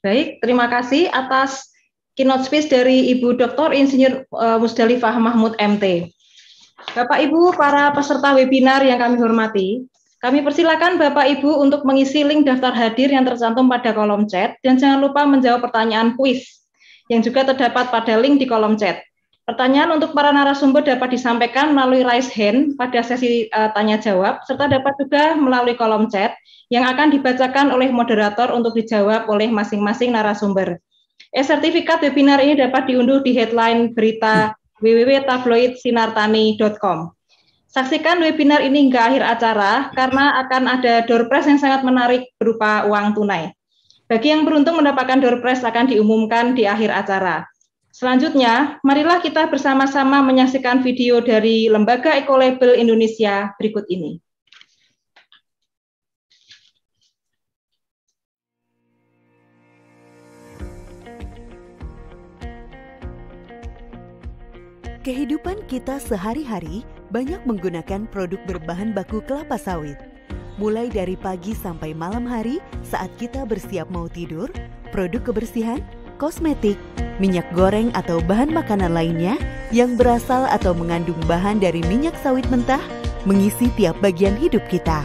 Baik, 0.02 0.42
terima 0.42 0.66
kasih 0.66 1.14
atas 1.14 1.70
keynote 2.18 2.50
speech 2.50 2.74
dari 2.74 3.14
Ibu 3.18 3.38
Dr. 3.38 3.70
Insinyur 3.70 4.26
uh, 4.34 4.58
Musdalifah 4.58 5.14
Mahmud 5.22 5.54
MT. 5.62 6.10
Bapak 6.98 7.22
Ibu, 7.22 7.54
para 7.54 7.94
peserta 7.94 8.34
webinar 8.34 8.82
yang 8.82 8.98
kami 8.98 9.22
hormati, 9.22 9.86
kami 10.22 10.46
persilakan 10.46 11.02
Bapak 11.02 11.26
Ibu 11.38 11.66
untuk 11.66 11.82
mengisi 11.82 12.22
link 12.22 12.46
daftar 12.46 12.70
hadir 12.78 13.10
yang 13.10 13.26
tercantum 13.26 13.66
pada 13.66 13.90
kolom 13.90 14.30
chat 14.30 14.54
dan 14.62 14.78
jangan 14.78 15.02
lupa 15.02 15.26
menjawab 15.26 15.66
pertanyaan 15.66 16.14
kuis 16.14 16.62
yang 17.10 17.26
juga 17.26 17.42
terdapat 17.50 17.90
pada 17.90 18.22
link 18.22 18.38
di 18.38 18.46
kolom 18.46 18.78
chat. 18.78 19.02
Pertanyaan 19.50 19.98
untuk 19.98 20.14
para 20.14 20.30
narasumber 20.30 20.86
dapat 20.86 21.18
disampaikan 21.18 21.74
melalui 21.74 22.06
raise 22.06 22.30
hand 22.30 22.78
pada 22.78 23.02
sesi 23.02 23.50
uh, 23.50 23.74
tanya 23.74 23.98
jawab 23.98 24.46
serta 24.46 24.70
dapat 24.70 24.94
juga 25.02 25.34
melalui 25.34 25.74
kolom 25.74 26.06
chat 26.08 26.38
yang 26.70 26.86
akan 26.86 27.10
dibacakan 27.10 27.74
oleh 27.74 27.90
moderator 27.90 28.54
untuk 28.54 28.78
dijawab 28.78 29.26
oleh 29.26 29.50
masing-masing 29.50 30.14
narasumber. 30.14 30.78
E-sertifikat 31.34 32.06
webinar 32.06 32.38
ini 32.40 32.56
dapat 32.62 32.94
diunduh 32.94 33.26
di 33.26 33.34
headline 33.34 33.98
berita 33.98 34.54
www.tabloidsinartani.com. 34.80 37.21
Saksikan 37.72 38.20
webinar 38.20 38.60
ini 38.60 38.84
hingga 38.84 39.00
akhir 39.08 39.24
acara 39.24 39.96
karena 39.96 40.44
akan 40.44 40.68
ada 40.68 41.08
door 41.08 41.32
yang 41.32 41.56
sangat 41.56 41.88
menarik 41.88 42.28
berupa 42.36 42.84
uang 42.84 43.16
tunai. 43.16 43.56
Bagi 44.12 44.28
yang 44.28 44.44
beruntung 44.44 44.76
mendapatkan 44.76 45.24
door 45.24 45.40
akan 45.40 45.88
diumumkan 45.88 46.52
di 46.52 46.68
akhir 46.68 46.92
acara. 46.92 47.48
Selanjutnya, 47.96 48.76
marilah 48.84 49.24
kita 49.24 49.48
bersama-sama 49.48 50.20
menyaksikan 50.20 50.84
video 50.84 51.24
dari 51.24 51.72
Lembaga 51.72 52.12
Ekolabel 52.20 52.76
Indonesia 52.76 53.56
berikut 53.56 53.88
ini. 53.88 54.20
Kehidupan 65.08 65.72
kita 65.72 66.04
sehari-hari 66.04 66.84
banyak 67.12 67.44
menggunakan 67.44 68.08
produk 68.08 68.40
berbahan 68.48 68.96
baku 68.96 69.20
kelapa 69.28 69.60
sawit 69.60 70.00
mulai 70.60 70.92
dari 70.92 71.16
pagi 71.16 71.56
sampai 71.56 71.96
malam 71.96 72.28
hari 72.28 72.62
saat 72.86 73.10
kita 73.18 73.48
bersiap 73.50 73.90
mau 73.90 74.06
tidur, 74.06 74.52
produk 74.94 75.32
kebersihan, 75.32 75.82
kosmetik, 76.22 76.78
minyak 77.18 77.50
goreng 77.58 77.90
atau 77.98 78.22
bahan 78.22 78.54
makanan 78.54 78.94
lainnya 78.94 79.42
yang 79.74 79.98
berasal 79.98 80.46
atau 80.46 80.78
mengandung 80.78 81.18
bahan 81.26 81.58
dari 81.58 81.82
minyak 81.90 82.14
sawit 82.20 82.46
mentah 82.54 82.82
mengisi 83.26 83.74
tiap 83.74 83.98
bagian 84.06 84.38
hidup 84.38 84.62
kita. 84.70 85.02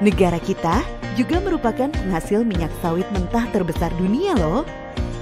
Negara 0.00 0.40
kita 0.40 0.80
juga 1.14 1.38
merupakan 1.44 1.92
penghasil 1.92 2.42
minyak 2.48 2.72
sawit 2.80 3.06
mentah 3.12 3.44
terbesar 3.52 3.92
dunia 4.00 4.34
loh 4.40 4.64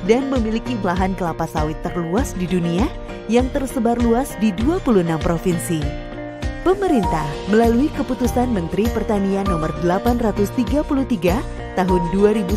dan 0.06 0.30
memiliki 0.30 0.76
lahan 0.82 1.14
kelapa 1.14 1.46
sawit 1.46 1.78
terluas 1.86 2.34
di 2.34 2.46
dunia 2.46 2.88
yang 3.30 3.48
tersebar 3.54 3.98
luas 4.02 4.34
di 4.42 4.50
26 4.54 5.18
provinsi. 5.22 5.80
Pemerintah 6.62 7.26
melalui 7.50 7.90
keputusan 7.98 8.54
Menteri 8.54 8.86
Pertanian 8.94 9.42
nomor 9.50 9.74
833 9.82 11.42
tahun 11.74 12.02
2019 12.14 12.54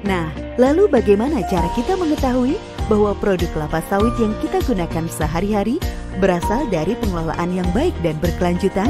Nah, 0.00 0.32
lalu 0.56 0.88
bagaimana 0.88 1.44
cara 1.52 1.68
kita 1.76 1.92
mengetahui 2.00 2.56
bahwa 2.88 3.12
produk 3.20 3.52
kelapa 3.52 3.84
sawit 3.92 4.16
yang 4.16 4.32
kita 4.40 4.64
gunakan 4.64 5.04
sehari-hari 5.12 5.76
berasal 6.16 6.64
dari 6.72 6.96
pengelolaan 6.96 7.52
yang 7.52 7.68
baik 7.76 7.92
dan 8.00 8.16
berkelanjutan? 8.24 8.88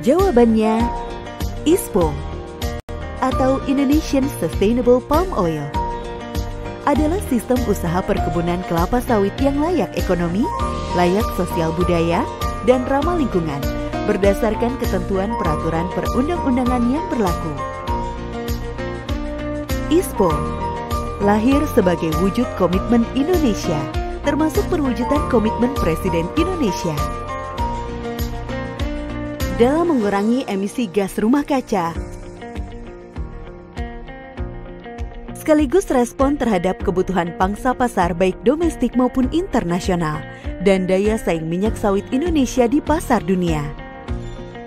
Jawabannya, 0.00 0.82
ISPO 1.68 2.31
atau 3.22 3.62
Indonesian 3.70 4.26
Sustainable 4.42 4.98
Palm 5.06 5.30
Oil 5.38 5.62
adalah 6.82 7.22
sistem 7.30 7.56
usaha 7.70 8.02
perkebunan 8.02 8.58
kelapa 8.66 8.98
sawit 9.06 9.32
yang 9.38 9.62
layak 9.62 9.94
ekonomi, 9.94 10.42
layak 10.98 11.24
sosial 11.38 11.70
budaya, 11.78 12.26
dan 12.66 12.82
ramah 12.90 13.14
lingkungan 13.14 13.62
berdasarkan 14.10 14.74
ketentuan 14.82 15.30
peraturan 15.38 15.86
perundang-undangan 15.94 16.82
yang 16.90 17.06
berlaku. 17.06 17.54
ISPO 19.94 20.34
lahir 21.22 21.62
sebagai 21.70 22.10
wujud 22.18 22.50
komitmen 22.58 23.06
Indonesia, 23.14 23.78
termasuk 24.26 24.66
perwujudan 24.66 25.22
komitmen 25.30 25.70
Presiden 25.78 26.26
Indonesia 26.34 26.98
dalam 29.62 29.94
mengurangi 29.94 30.42
emisi 30.50 30.90
gas 30.90 31.22
rumah 31.22 31.46
kaca 31.46 31.94
sekaligus 35.42 35.90
respon 35.90 36.38
terhadap 36.38 36.78
kebutuhan 36.86 37.34
pangsa 37.34 37.74
pasar 37.74 38.14
baik 38.14 38.38
domestik 38.46 38.94
maupun 38.94 39.26
internasional 39.34 40.22
dan 40.62 40.86
daya 40.86 41.18
saing 41.18 41.50
minyak 41.50 41.74
sawit 41.74 42.06
Indonesia 42.14 42.70
di 42.70 42.78
pasar 42.78 43.18
dunia. 43.26 43.66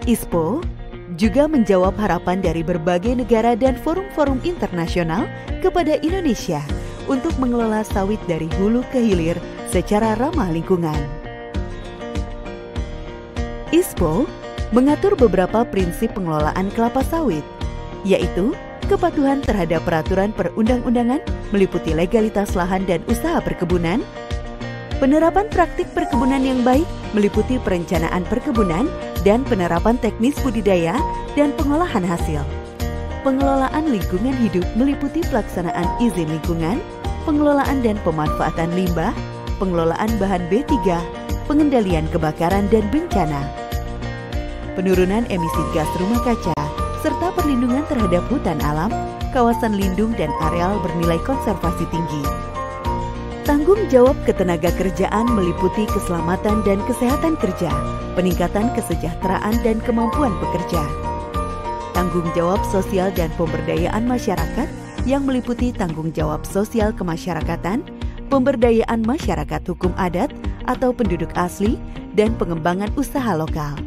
ISPO 0.03 0.59
juga 1.15 1.47
menjawab 1.47 1.95
harapan 1.95 2.43
dari 2.43 2.59
berbagai 2.59 3.15
negara 3.15 3.55
dan 3.55 3.79
forum-forum 3.79 4.43
internasional 4.43 5.23
kepada 5.63 5.95
Indonesia 6.03 6.59
untuk 7.07 7.31
mengelola 7.39 7.87
sawit 7.87 8.19
dari 8.27 8.51
hulu 8.59 8.83
ke 8.91 8.99
hilir 8.99 9.39
secara 9.71 10.19
ramah 10.19 10.51
lingkungan. 10.51 10.99
ISPO 13.71 14.27
mengatur 14.75 15.15
beberapa 15.15 15.63
prinsip 15.63 16.11
pengelolaan 16.11 16.67
kelapa 16.75 16.99
sawit, 17.07 17.47
yaitu 18.03 18.51
kepatuhan 18.85 19.39
terhadap 19.43 19.83
peraturan 19.87 20.35
perundang-undangan 20.35 21.23
meliputi 21.55 21.95
legalitas 21.95 22.53
lahan 22.53 22.83
dan 22.83 23.01
usaha 23.07 23.39
perkebunan, 23.39 24.03
penerapan 24.99 25.47
praktik 25.51 25.87
perkebunan 25.95 26.43
yang 26.43 26.61
baik 26.63 26.87
meliputi 27.15 27.59
perencanaan 27.59 28.23
perkebunan 28.27 28.87
dan 29.23 29.41
penerapan 29.47 29.97
teknis 29.99 30.37
budidaya 30.43 30.95
dan 31.33 31.51
pengolahan 31.55 32.03
hasil. 32.05 32.43
Pengelolaan 33.25 33.89
lingkungan 33.89 34.37
hidup 34.37 34.65
meliputi 34.77 35.25
pelaksanaan 35.33 35.89
izin 35.97 36.29
lingkungan, 36.29 36.77
pengelolaan 37.25 37.81
dan 37.81 37.97
pemanfaatan 38.05 38.69
limbah, 38.77 39.11
pengelolaan 39.57 40.13
bahan 40.21 40.45
B3, 40.51 40.71
pengendalian 41.49 42.05
kebakaran 42.13 42.69
dan 42.69 42.85
bencana, 42.93 43.41
penurunan 44.77 45.25
emisi 45.33 45.63
gas 45.73 45.89
rumah 45.97 46.21
kaca, 46.21 46.53
perlindungan 47.65 47.89
terhadap 47.89 48.23
hutan 48.29 48.59
alam, 48.61 48.91
kawasan 49.33 49.73
lindung 49.73 50.13
dan 50.13 50.29
areal 50.45 50.77
bernilai 50.85 51.17
konservasi 51.25 51.89
tinggi. 51.89 52.21
Tanggung 53.41 53.89
jawab 53.89 54.13
ketenaga 54.21 54.69
kerjaan 54.77 55.25
meliputi 55.33 55.89
keselamatan 55.89 56.61
dan 56.61 56.77
kesehatan 56.85 57.33
kerja, 57.41 57.73
peningkatan 58.13 58.69
kesejahteraan 58.77 59.57
dan 59.65 59.81
kemampuan 59.81 60.29
pekerja. 60.37 60.81
Tanggung 61.97 62.29
jawab 62.37 62.61
sosial 62.69 63.09
dan 63.17 63.33
pemberdayaan 63.33 64.05
masyarakat 64.05 64.69
yang 65.09 65.25
meliputi 65.25 65.73
tanggung 65.73 66.13
jawab 66.13 66.45
sosial 66.45 66.93
kemasyarakatan, 66.93 67.81
pemberdayaan 68.29 69.01
masyarakat 69.01 69.61
hukum 69.65 69.89
adat 69.97 70.29
atau 70.69 70.93
penduduk 70.93 71.33
asli, 71.33 71.81
dan 72.13 72.37
pengembangan 72.37 72.93
usaha 72.93 73.33
lokal. 73.33 73.84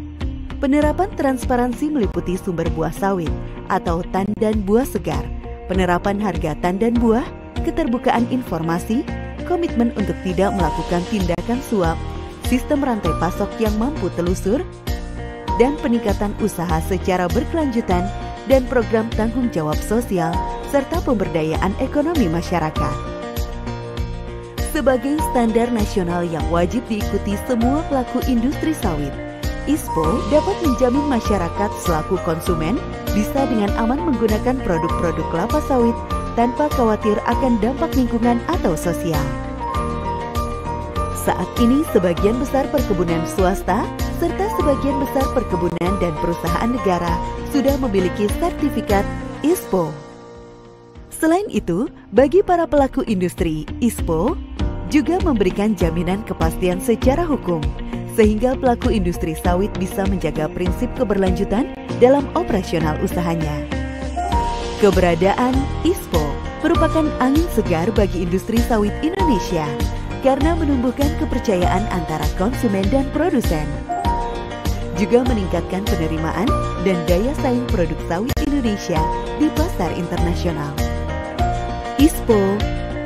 Penerapan 0.59 1.07
transparansi 1.15 1.87
meliputi 1.87 2.35
sumber 2.35 2.67
buah 2.75 2.91
sawit 2.91 3.31
atau 3.71 4.03
tandan 4.11 4.59
buah 4.67 4.83
segar, 4.83 5.23
penerapan 5.71 6.19
harga 6.19 6.59
tandan 6.59 6.99
buah, 6.99 7.23
keterbukaan 7.63 8.27
informasi, 8.27 9.07
komitmen 9.47 9.95
untuk 9.95 10.19
tidak 10.27 10.51
melakukan 10.59 10.99
tindakan 11.15 11.63
suap, 11.63 11.95
sistem 12.51 12.83
rantai 12.83 13.15
pasok 13.23 13.47
yang 13.63 13.71
mampu 13.79 14.11
telusur, 14.19 14.59
dan 15.63 15.79
peningkatan 15.79 16.35
usaha 16.43 16.83
secara 16.91 17.31
berkelanjutan 17.31 18.03
dan 18.51 18.67
program 18.67 19.07
tanggung 19.15 19.47
jawab 19.55 19.79
sosial 19.79 20.35
serta 20.75 20.99
pemberdayaan 21.07 21.71
ekonomi 21.79 22.27
masyarakat. 22.27 22.95
Sebagai 24.75 25.23
standar 25.31 25.71
nasional 25.71 26.27
yang 26.27 26.43
wajib 26.51 26.83
diikuti 26.91 27.39
semua 27.47 27.87
pelaku 27.87 28.27
industri 28.27 28.75
sawit, 28.75 29.28
ISPO 29.69 30.25
dapat 30.33 30.57
menjamin 30.65 31.05
masyarakat 31.13 31.71
selaku 31.85 32.17
konsumen 32.25 32.81
bisa 33.13 33.45
dengan 33.53 33.69
aman 33.77 34.01
menggunakan 34.01 34.57
produk-produk 34.65 35.27
kelapa 35.29 35.61
sawit 35.69 35.93
tanpa 36.41 36.73
khawatir 36.73 37.21
akan 37.29 37.61
dampak 37.61 37.93
lingkungan 37.93 38.41
atau 38.49 38.73
sosial. 38.73 39.21
Saat 41.21 41.45
ini 41.61 41.85
sebagian 41.93 42.41
besar 42.41 42.65
perkebunan 42.73 43.21
swasta 43.29 43.85
serta 44.17 44.49
sebagian 44.57 45.05
besar 45.05 45.29
perkebunan 45.37 45.93
dan 46.01 46.17
perusahaan 46.25 46.73
negara 46.73 47.13
sudah 47.53 47.77
memiliki 47.77 48.25
sertifikat 48.41 49.05
ISPO. 49.45 49.93
Selain 51.13 51.45
itu, 51.53 51.93
bagi 52.09 52.41
para 52.41 52.65
pelaku 52.65 53.05
industri, 53.05 53.69
ISPO 53.85 54.33
juga 54.89 55.21
memberikan 55.21 55.77
jaminan 55.77 56.25
kepastian 56.25 56.81
secara 56.81 57.29
hukum 57.29 57.61
sehingga 58.19 58.59
pelaku 58.59 58.91
industri 58.91 59.39
sawit 59.39 59.71
bisa 59.79 60.03
menjaga 60.11 60.51
prinsip 60.51 60.91
keberlanjutan 60.99 61.71
dalam 62.03 62.27
operasional 62.35 62.99
usahanya. 62.99 63.63
Keberadaan 64.83 65.55
ISPO 65.87 66.27
merupakan 66.67 67.07
angin 67.23 67.47
segar 67.55 67.87
bagi 67.95 68.27
industri 68.27 68.59
sawit 68.67 68.91
Indonesia 69.07 69.63
karena 70.27 70.59
menumbuhkan 70.59 71.15
kepercayaan 71.23 71.87
antara 71.95 72.27
konsumen 72.35 72.83
dan 72.91 73.07
produsen. 73.15 73.71
Juga 74.99 75.23
meningkatkan 75.31 75.87
penerimaan 75.87 76.51
dan 76.83 76.99
daya 77.07 77.31
saing 77.39 77.63
produk 77.71 77.99
sawit 78.11 78.35
Indonesia 78.51 78.99
di 79.39 79.47
pasar 79.55 79.95
internasional. 79.95 80.75
ISPO 82.03 82.59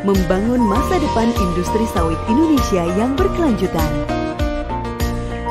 membangun 0.08 0.64
masa 0.64 0.96
depan 0.96 1.28
industri 1.36 1.84
sawit 1.92 2.16
Indonesia 2.32 2.88
yang 2.96 3.12
berkelanjutan 3.12 4.11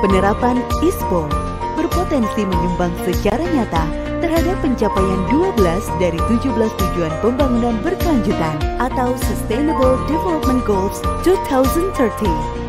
Penerapan 0.02 0.58
ISPO 0.82 1.30
berpotensi 1.78 2.42
menyumbang 2.42 2.90
secara 3.06 3.46
nyata 3.54 3.86
terhadap 4.18 4.58
pencapaian 4.66 5.22
12 5.30 5.62
dari 6.02 6.18
17 6.26 6.58
tujuan 6.58 7.14
pembangunan 7.22 7.78
berkelanjutan 7.86 8.58
atau 8.82 9.14
Sustainable 9.30 10.02
Development 10.10 10.66
Goals 10.66 10.98
2030. 11.22 12.61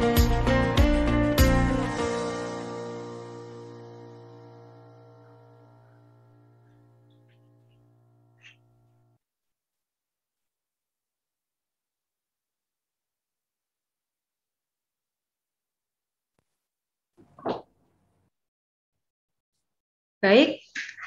Baik, 20.23 20.63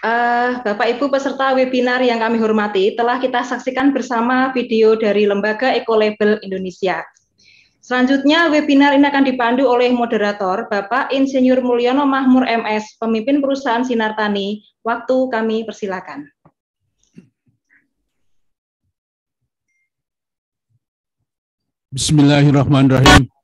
Uh, 0.05 0.61
Bapak 0.61 0.86
Ibu 0.86 1.09
peserta 1.09 1.57
webinar 1.57 1.97
yang 1.97 2.22
kami 2.22 2.38
hormati, 2.38 2.93
telah 2.93 3.18
kita 3.18 3.41
saksikan 3.41 3.89
bersama 3.89 4.53
video 4.53 4.93
dari 4.93 5.26
Lembaga 5.26 5.74
Ecolabel 5.74 6.38
Indonesia. 6.45 7.01
Selanjutnya, 7.82 8.53
webinar 8.53 8.93
ini 8.93 9.09
akan 9.09 9.26
dipandu 9.26 9.66
oleh 9.66 9.89
moderator 9.89 10.70
Bapak 10.70 11.09
Insinyur 11.09 11.57
Mulyono 11.66 12.05
Mahmur 12.05 12.45
MS, 12.45 13.01
pemimpin 13.01 13.41
perusahaan 13.41 13.82
Sinar 13.82 14.13
Tani. 14.13 14.61
Waktu 14.86 15.18
kami 15.34 15.66
persilakan. 15.66 16.30
Bismillahirrahmanirrahim. 21.89 23.34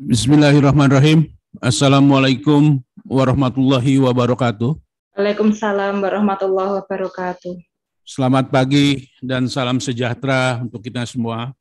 Bismillahirrahmanirrahim. 0.00 1.28
Assalamualaikum 1.60 2.80
warahmatullahi 3.04 4.00
wabarakatuh. 4.00 4.72
Waalaikumsalam 5.12 6.00
warahmatullahi 6.00 6.80
wabarakatuh. 6.80 7.60
Selamat 8.08 8.48
pagi 8.48 9.12
dan 9.20 9.44
salam 9.44 9.76
sejahtera 9.76 10.56
untuk 10.64 10.80
kita 10.80 11.04
semua. 11.04 11.52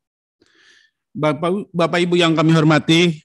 Bapak, 1.12 1.68
Bapak 1.76 2.00
Ibu 2.00 2.16
yang 2.16 2.32
kami 2.32 2.56
hormati, 2.56 3.20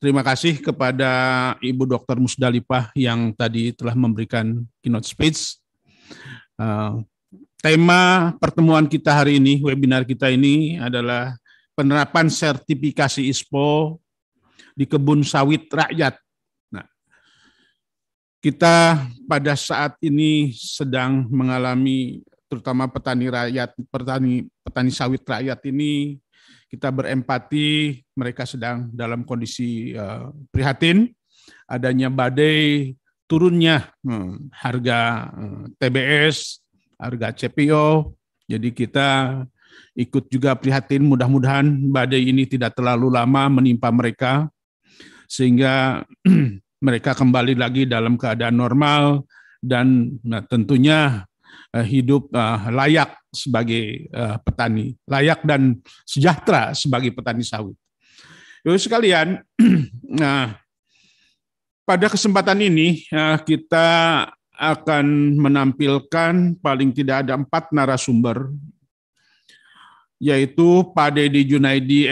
terima 0.00 0.24
kasih 0.24 0.56
kepada 0.64 1.12
Ibu 1.60 1.84
Dr. 1.84 2.16
Musdalifah 2.16 2.96
yang 2.96 3.36
tadi 3.36 3.76
telah 3.76 3.92
memberikan 3.92 4.64
keynote 4.80 5.04
speech. 5.04 5.60
Uh, 6.56 7.04
tema 7.60 8.32
pertemuan 8.40 8.88
kita 8.88 9.12
hari 9.12 9.36
ini, 9.36 9.60
webinar 9.60 10.08
kita 10.08 10.32
ini 10.32 10.80
adalah 10.80 11.36
penerapan 11.76 12.32
sertifikasi 12.32 13.20
ISPO 13.20 14.00
di 14.80 14.88
kebun 14.88 15.20
sawit 15.20 15.68
rakyat. 15.68 16.16
Nah, 16.72 16.88
kita 18.40 19.04
pada 19.28 19.52
saat 19.52 20.00
ini 20.00 20.56
sedang 20.56 21.28
mengalami 21.28 22.24
terutama 22.48 22.88
petani 22.88 23.28
rakyat, 23.28 23.76
petani 23.92 24.48
petani 24.64 24.88
sawit 24.88 25.20
rakyat 25.20 25.60
ini 25.68 26.16
kita 26.72 26.88
berempati 26.88 28.00
mereka 28.16 28.48
sedang 28.48 28.88
dalam 28.96 29.28
kondisi 29.28 29.92
uh, 29.92 30.32
prihatin 30.48 31.12
adanya 31.68 32.08
badai 32.08 32.94
turunnya 33.28 33.90
hmm, 34.02 34.50
harga 34.50 35.30
eh, 35.30 35.62
TBS, 35.78 36.58
harga 36.98 37.30
CPO. 37.36 38.16
Jadi 38.50 38.74
kita 38.74 39.42
ikut 39.94 40.26
juga 40.26 40.58
prihatin 40.58 41.06
mudah-mudahan 41.06 41.66
badai 41.90 42.26
ini 42.26 42.46
tidak 42.46 42.74
terlalu 42.74 43.14
lama 43.14 43.60
menimpa 43.60 43.90
mereka 43.94 44.50
sehingga 45.30 46.02
mereka 46.86 47.14
kembali 47.14 47.54
lagi 47.54 47.86
dalam 47.86 48.18
keadaan 48.18 48.58
normal 48.58 49.22
dan 49.62 50.18
nah, 50.26 50.42
tentunya 50.42 51.22
uh, 51.70 51.86
hidup 51.86 52.26
uh, 52.34 52.66
layak 52.74 53.14
sebagai 53.30 54.10
uh, 54.10 54.42
petani, 54.42 54.98
layak 55.06 55.46
dan 55.46 55.78
sejahtera 56.02 56.74
sebagai 56.74 57.14
petani 57.14 57.46
sawit. 57.46 57.78
Ibu 58.66 58.74
sekalian, 58.74 59.38
nah 60.20 60.58
pada 61.86 62.10
kesempatan 62.10 62.58
ini 62.66 63.06
uh, 63.14 63.38
kita 63.38 63.86
akan 64.60 65.38
menampilkan 65.40 66.58
paling 66.60 66.92
tidak 66.92 67.24
ada 67.24 67.38
empat 67.38 67.72
narasumber 67.72 68.52
yaitu 70.20 70.84
Pak 70.92 71.16
Dedi 71.16 71.48
Junaidi 71.48 72.04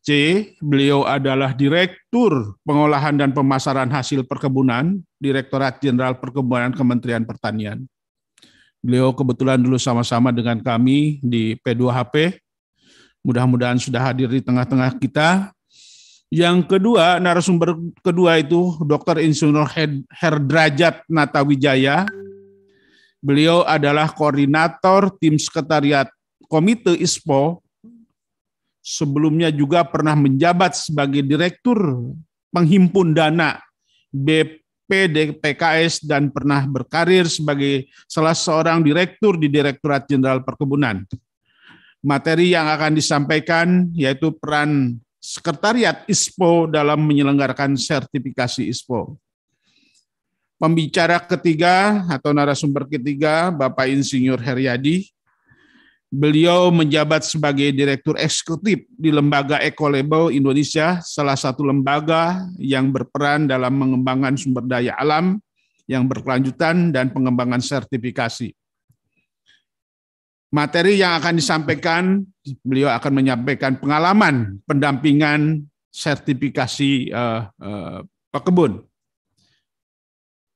MSc, 0.00 0.56
beliau 0.64 1.04
adalah 1.04 1.52
Direktur 1.52 2.56
Pengolahan 2.64 3.20
dan 3.20 3.36
Pemasaran 3.36 3.92
Hasil 3.92 4.24
Perkebunan, 4.24 4.96
Direktorat 5.20 5.76
Jenderal 5.76 6.16
Perkebunan 6.16 6.72
Kementerian 6.72 7.28
Pertanian. 7.28 7.84
Beliau 8.80 9.12
kebetulan 9.12 9.60
dulu 9.60 9.76
sama-sama 9.76 10.32
dengan 10.32 10.56
kami 10.64 11.20
di 11.20 11.52
P2HP. 11.60 12.40
Mudah-mudahan 13.20 13.76
sudah 13.76 14.00
hadir 14.00 14.32
di 14.32 14.40
tengah-tengah 14.40 14.96
kita. 14.96 15.52
Yang 16.32 16.64
kedua, 16.64 17.20
narasumber 17.20 17.76
kedua 18.00 18.40
itu 18.40 18.80
Dr. 18.80 19.20
Insinyur 19.20 19.68
Herdrajat 20.16 21.04
Natawijaya. 21.12 22.08
Beliau 23.20 23.68
adalah 23.68 24.08
koordinator 24.08 25.12
tim 25.20 25.36
sekretariat 25.36 26.08
Komite 26.48 26.96
ISPO 26.96 27.59
sebelumnya 28.80 29.52
juga 29.52 29.84
pernah 29.84 30.16
menjabat 30.16 30.76
sebagai 30.76 31.20
Direktur 31.24 31.78
Penghimpun 32.50 33.14
Dana 33.14 33.60
BPD 34.10 35.38
PKS 35.38 36.02
dan 36.02 36.34
pernah 36.34 36.66
berkarir 36.66 37.30
sebagai 37.30 37.86
salah 38.10 38.34
seorang 38.34 38.82
direktur 38.82 39.38
di 39.38 39.46
Direktorat 39.46 40.10
Jenderal 40.10 40.42
Perkebunan. 40.42 41.06
Materi 42.00 42.56
yang 42.56 42.66
akan 42.66 42.96
disampaikan 42.96 43.92
yaitu 43.94 44.34
peran 44.34 44.98
Sekretariat 45.20 46.08
ISPO 46.08 46.72
dalam 46.72 47.04
menyelenggarakan 47.04 47.76
sertifikasi 47.76 48.64
ISPO. 48.72 49.20
Pembicara 50.56 51.20
ketiga 51.20 52.08
atau 52.08 52.32
narasumber 52.32 52.88
ketiga 52.88 53.52
Bapak 53.52 53.92
Insinyur 53.92 54.40
Heriadi 54.40 55.12
Beliau 56.10 56.74
menjabat 56.74 57.22
sebagai 57.22 57.70
Direktur 57.70 58.18
Eksekutif 58.18 58.82
di 58.90 59.14
Lembaga 59.14 59.62
Ecolabel 59.62 60.34
Indonesia, 60.34 60.98
salah 61.06 61.38
satu 61.38 61.62
lembaga 61.62 62.50
yang 62.58 62.90
berperan 62.90 63.46
dalam 63.46 63.78
mengembangkan 63.78 64.34
sumber 64.34 64.66
daya 64.66 64.98
alam 64.98 65.38
yang 65.86 66.10
berkelanjutan 66.10 66.90
dan 66.90 67.14
pengembangan 67.14 67.62
sertifikasi. 67.62 68.50
Materi 70.50 70.98
yang 70.98 71.14
akan 71.22 71.38
disampaikan, 71.38 72.26
beliau 72.66 72.90
akan 72.90 73.12
menyampaikan 73.14 73.78
pengalaman 73.78 74.58
pendampingan 74.66 75.62
sertifikasi 75.94 77.14
uh, 77.14 77.46
uh, 77.54 78.02
pekebun. 78.34 78.82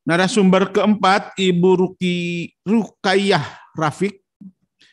Narasumber 0.03 0.75
keempat, 0.75 1.39
Ibu 1.39 1.71
Ruki 1.79 2.51
Rukayah 2.67 3.71
Rafiq, 3.79 4.24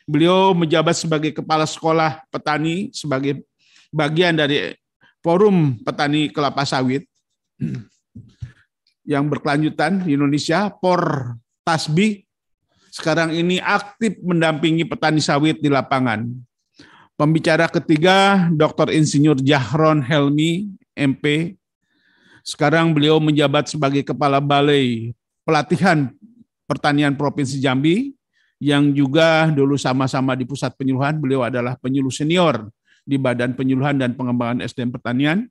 Beliau 0.04 0.52
menjabat 0.52 0.98
sebagai 0.98 1.30
kepala 1.30 1.66
sekolah 1.66 2.26
petani 2.28 2.90
sebagai 2.90 3.46
bagian 3.94 4.34
dari 4.34 4.74
Forum 5.22 5.78
Petani 5.82 6.32
Kelapa 6.34 6.66
Sawit 6.66 7.06
yang 9.06 9.30
berkelanjutan 9.30 10.02
di 10.02 10.18
Indonesia, 10.18 10.70
Por 10.70 11.34
Tasbi, 11.62 12.26
sekarang 12.92 13.32
ini 13.32 13.56
aktif 13.56 14.20
mendampingi 14.20 14.84
petani 14.84 15.22
sawit 15.22 15.64
di 15.64 15.72
lapangan. 15.72 16.28
Pembicara 17.16 17.64
ketiga, 17.70 18.50
Dr. 18.52 18.92
Insinyur 18.92 19.40
Jahron 19.40 20.04
Helmi, 20.04 20.68
MP. 20.92 21.56
Sekarang 22.44 22.90
beliau 22.90 23.22
menjabat 23.22 23.70
sebagai 23.70 24.02
Kepala 24.02 24.42
Balai 24.42 25.14
Pelatihan 25.46 26.10
Pertanian 26.66 27.14
Provinsi 27.14 27.62
Jambi 27.62 28.18
yang 28.62 28.94
juga 28.94 29.50
dulu 29.50 29.74
sama-sama 29.74 30.38
di 30.38 30.46
pusat 30.46 30.70
penyuluhan, 30.78 31.18
beliau 31.18 31.42
adalah 31.42 31.74
penyuluh 31.82 32.14
senior 32.14 32.70
di 33.02 33.18
Badan 33.18 33.58
Penyuluhan 33.58 33.98
dan 33.98 34.14
Pengembangan 34.14 34.62
SDM 34.62 34.94
Pertanian. 34.94 35.50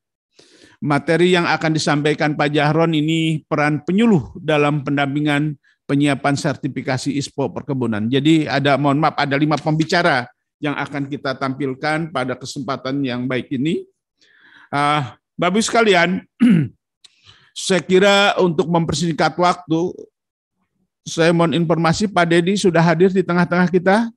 Materi 0.79 1.35
yang 1.35 1.43
akan 1.43 1.75
disampaikan 1.75 2.39
Pak 2.39 2.55
Jahron 2.55 2.95
ini 2.95 3.43
peran 3.43 3.83
penyuluh 3.83 4.31
dalam 4.39 4.87
pendampingan 4.87 5.59
penyiapan 5.83 6.39
sertifikasi 6.39 7.11
ISPO 7.19 7.51
perkebunan. 7.51 8.07
Jadi 8.07 8.47
ada, 8.47 8.79
mohon 8.79 9.03
maaf, 9.03 9.19
ada 9.19 9.35
lima 9.35 9.59
pembicara 9.59 10.31
yang 10.63 10.79
akan 10.79 11.11
kita 11.11 11.35
tampilkan 11.35 12.15
pada 12.15 12.39
kesempatan 12.39 13.03
yang 13.03 13.27
baik 13.27 13.51
ini. 13.51 13.83
Uh, 14.71 15.03
Bapak 15.35 15.59
sekalian, 15.59 16.23
saya 17.67 17.83
kira 17.83 18.39
untuk 18.39 18.71
mempersingkat 18.71 19.35
waktu, 19.35 19.91
saya 21.01 21.33
mohon 21.33 21.57
informasi 21.57 22.05
Pak 22.05 22.25
Dedi 22.29 22.53
sudah 22.57 22.81
hadir 22.81 23.09
di 23.09 23.25
tengah-tengah 23.25 23.69
kita. 23.69 24.09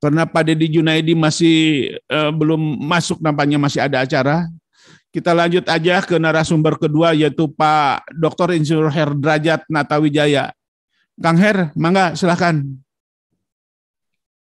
Karena 0.00 0.24
Pak 0.24 0.48
Dedi 0.48 0.80
Junaidi 0.80 1.12
masih 1.12 1.92
uh, 2.08 2.32
belum 2.32 2.80
masuk 2.80 3.20
nampaknya 3.20 3.60
masih 3.60 3.84
ada 3.84 4.00
acara. 4.00 4.48
Kita 5.12 5.36
lanjut 5.36 5.66
aja 5.68 6.00
ke 6.00 6.16
narasumber 6.16 6.80
kedua 6.80 7.12
yaitu 7.12 7.50
Pak 7.50 8.08
Dr. 8.16 8.56
Insinyur 8.56 8.88
Herdrajat 8.88 9.68
Natawijaya. 9.68 10.56
Kang 11.20 11.36
Her, 11.36 11.68
mangga 11.76 12.16
silahkan. 12.16 12.64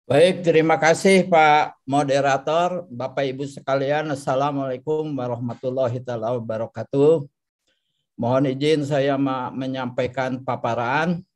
Baik, 0.09 0.41
terima 0.41 0.81
kasih 0.81 1.29
Pak 1.29 1.85
Moderator, 1.85 2.89
Bapak 2.89 3.29
Ibu 3.29 3.45
sekalian. 3.45 4.09
Assalamualaikum 4.09 5.13
warahmatullahi 5.13 6.01
wabarakatuh. 6.01 7.42
Mohon 8.23 8.55
izin 8.55 8.87
saya 8.87 9.19
menyampaikan 9.51 10.39
paparan. 10.47 11.27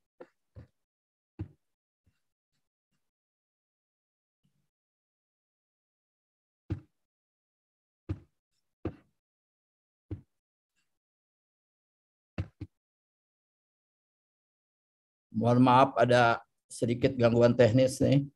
Mohon 15.34 15.58
maaf 15.66 15.90
ada 15.98 16.38
sedikit 16.70 17.18
gangguan 17.18 17.58
teknis 17.58 17.98
nih. 17.98 18.30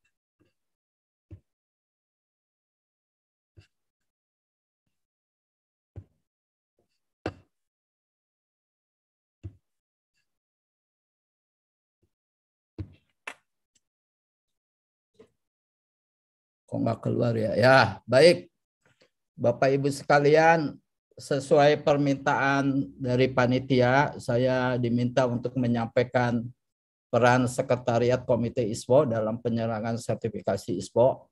Kok 16.70 16.86
nggak 16.86 17.00
keluar 17.02 17.34
ya? 17.34 17.58
Ya, 17.58 17.78
baik. 18.06 18.46
Bapak 19.34 19.74
Ibu 19.74 19.90
sekalian, 19.90 20.78
sesuai 21.18 21.82
permintaan 21.82 22.94
dari 22.94 23.26
panitia, 23.26 24.14
saya 24.22 24.78
diminta 24.78 25.26
untuk 25.26 25.58
menyampaikan 25.58 26.46
peran 27.10 27.50
Sekretariat 27.50 28.22
Komite 28.22 28.62
ISPO 28.62 29.10
dalam 29.10 29.42
penyelenggaraan 29.42 29.98
sertifikasi 29.98 30.78
ISPO. 30.78 31.26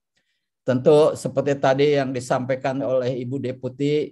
Tentu 0.67 1.15
seperti 1.15 1.55
tadi 1.55 1.95
yang 1.95 2.11
disampaikan 2.11 2.83
oleh 2.83 3.23
Ibu 3.23 3.39
Deputi 3.39 4.11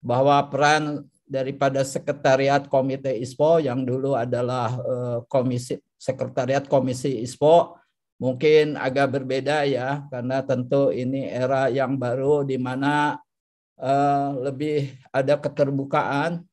bahwa 0.00 0.40
peran 0.48 1.04
daripada 1.28 1.84
Sekretariat 1.84 2.64
Komite 2.64 3.12
ISPO 3.12 3.60
yang 3.60 3.84
dulu 3.84 4.16
adalah 4.16 4.72
eh, 4.72 5.18
Komisi 5.28 5.76
Sekretariat 6.00 6.64
Komisi 6.64 7.20
ISPO 7.20 7.81
mungkin 8.22 8.78
agak 8.78 9.18
berbeda 9.18 9.66
ya 9.66 10.06
karena 10.06 10.46
tentu 10.46 10.94
ini 10.94 11.26
era 11.26 11.66
yang 11.66 11.98
baru 11.98 12.46
di 12.46 12.54
mana 12.54 13.18
uh, 13.82 14.30
lebih 14.38 14.94
ada 15.10 15.34
keterbukaan. 15.42 16.46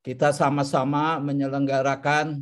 Kita 0.00 0.32
sama-sama 0.32 1.20
menyelenggarakan 1.20 2.40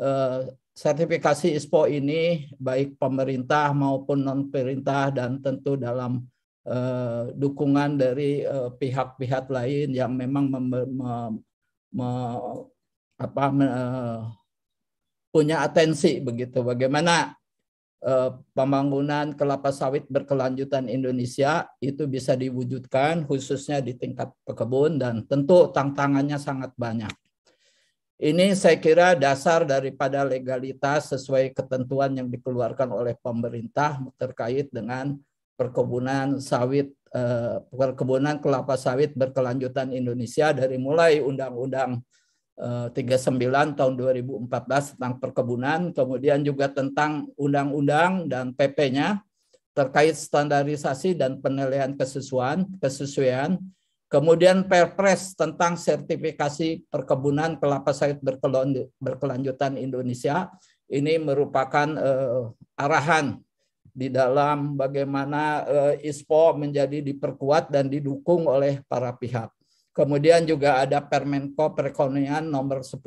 uh, 0.00 0.48
sertifikasi 0.72 1.52
ISPO 1.52 1.92
ini 1.92 2.48
baik 2.56 2.96
pemerintah 2.96 3.76
maupun 3.76 4.24
non 4.24 4.48
pemerintah 4.48 5.12
dan 5.12 5.36
tentu 5.44 5.76
dalam 5.76 6.24
uh, 6.64 7.28
dukungan 7.36 8.00
dari 8.00 8.48
pihak-pihak 8.80 9.44
uh, 9.44 9.52
lain 9.60 9.92
yang 9.92 10.16
memang 10.16 10.48
mem, 10.48 10.64
mem, 10.72 11.32
me, 11.92 12.10
apa, 13.20 13.44
me, 13.52 13.68
punya 15.28 15.60
atensi 15.60 16.16
begitu. 16.24 16.64
Bagaimana 16.64 17.36
pembangunan 18.54 19.34
kelapa 19.34 19.72
sawit 19.72 20.06
berkelanjutan 20.06 20.86
Indonesia 20.86 21.66
itu 21.82 22.06
bisa 22.06 22.36
diwujudkan 22.38 23.24
khususnya 23.26 23.82
di 23.82 23.96
tingkat 23.96 24.30
pekebun 24.46 25.00
dan 25.00 25.24
tentu 25.26 25.72
tantangannya 25.72 26.36
sangat 26.36 26.70
banyak. 26.76 27.10
Ini 28.16 28.56
saya 28.56 28.80
kira 28.80 29.12
dasar 29.12 29.68
daripada 29.68 30.24
legalitas 30.24 31.12
sesuai 31.12 31.52
ketentuan 31.52 32.16
yang 32.16 32.32
dikeluarkan 32.32 32.88
oleh 32.88 33.12
pemerintah 33.20 34.00
terkait 34.16 34.72
dengan 34.72 35.20
perkebunan 35.52 36.40
sawit 36.40 36.96
eh, 37.12 37.56
perkebunan 37.68 38.40
kelapa 38.40 38.80
sawit 38.80 39.12
berkelanjutan 39.12 39.92
Indonesia 39.92 40.56
dari 40.56 40.80
mulai 40.80 41.20
Undang-Undang 41.20 42.00
39 42.56 42.96
eh, 42.96 43.66
tahun 43.76 43.94
2014 44.00 44.96
tentang 44.96 45.14
perkebunan, 45.20 45.92
kemudian 45.92 46.40
juga 46.40 46.72
tentang 46.72 47.28
undang-undang 47.36 48.24
dan 48.32 48.56
PP-nya 48.56 49.20
terkait 49.76 50.16
standarisasi 50.16 51.12
dan 51.12 51.36
penilaian 51.44 51.92
kesesuaian, 51.92 52.64
kesesuaian, 52.80 53.60
kemudian 54.08 54.64
Perpres 54.64 55.36
tentang 55.36 55.76
sertifikasi 55.76 56.88
perkebunan 56.88 57.60
kelapa 57.60 57.92
sawit 57.92 58.16
berkelanjutan 58.96 59.76
Indonesia. 59.76 60.48
Ini 60.88 61.20
merupakan 61.20 61.92
uh, 61.98 62.56
arahan 62.78 63.36
di 63.96 64.08
dalam 64.08 64.80
bagaimana 64.80 65.42
uh, 65.66 65.94
ISPO 66.00 66.56
menjadi 66.56 67.04
diperkuat 67.04 67.68
dan 67.68 67.92
didukung 67.92 68.48
oleh 68.48 68.80
para 68.88 69.12
pihak. 69.12 69.55
Kemudian 69.96 70.44
juga 70.44 70.84
ada 70.84 71.00
Permenko 71.00 71.72
Perekonomian 71.72 72.44
nomor 72.44 72.84
10 72.84 73.00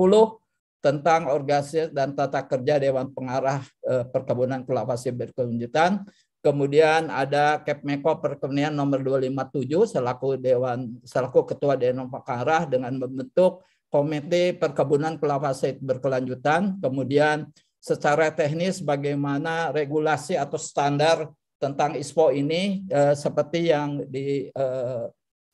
tentang 0.82 1.30
organisasi 1.30 1.94
dan 1.94 2.18
tata 2.18 2.42
kerja 2.50 2.82
Dewan 2.82 3.14
Pengarah 3.14 3.62
eh, 3.86 4.10
Perkebunan 4.10 4.66
Kelapa 4.66 4.98
Sawit 4.98 5.22
Berkelanjutan. 5.22 6.02
Kemudian 6.42 7.14
ada 7.14 7.62
Kepmeko 7.62 8.18
Perekonomian 8.18 8.74
nomor 8.74 9.06
257 9.06 10.00
selaku 10.00 10.42
Dewan 10.42 10.98
selaku 11.06 11.54
Ketua 11.54 11.78
Dewan 11.78 12.10
Pengarah 12.10 12.66
dengan 12.66 12.98
membentuk 12.98 13.62
Komite 13.92 14.58
Perkebunan 14.58 15.22
Kelapa 15.22 15.54
Sawit 15.54 15.78
Berkelanjutan. 15.78 16.82
Kemudian 16.82 17.54
secara 17.78 18.34
teknis 18.34 18.82
bagaimana 18.82 19.70
regulasi 19.70 20.40
atau 20.42 20.58
standar 20.58 21.30
tentang 21.62 21.94
ISPO 21.94 22.34
ini 22.34 22.88
eh, 22.90 23.14
seperti 23.14 23.70
yang 23.70 24.08
di 24.10 24.50
eh, 24.50 25.06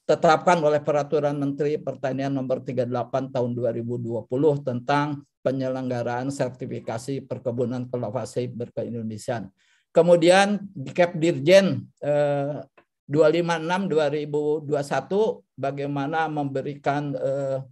ditetapkan 0.05 0.61
oleh 0.61 0.85
Peraturan 0.85 1.33
Menteri 1.33 1.81
Pertanian 1.81 2.29
Nomor 2.29 2.61
38 2.61 3.33
Tahun 3.33 3.51
2020 3.57 4.29
tentang 4.61 5.25
penyelenggaraan 5.41 6.29
sertifikasi 6.29 7.25
perkebunan 7.25 7.89
kelapa 7.89 8.21
sawit 8.29 8.53
berkeindonesiaan. 8.53 9.49
Kemudian 9.89 10.61
di 10.77 10.93
Cap 10.93 11.17
Dirjen 11.17 11.89
eh, 12.05 12.61
256 13.09 14.69
2021 14.69 15.57
bagaimana 15.57 16.29
memberikan 16.29 17.09
eh, 17.17 17.65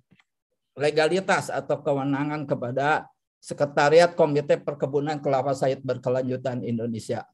legalitas 0.74 1.54
atau 1.54 1.86
kewenangan 1.86 2.50
kepada 2.50 3.06
Sekretariat 3.44 4.16
Komite 4.16 4.58
Perkebunan 4.58 5.20
Kelapa 5.22 5.52
Sawit 5.54 5.84
Berkelanjutan 5.84 6.64
Indonesia. 6.64 7.28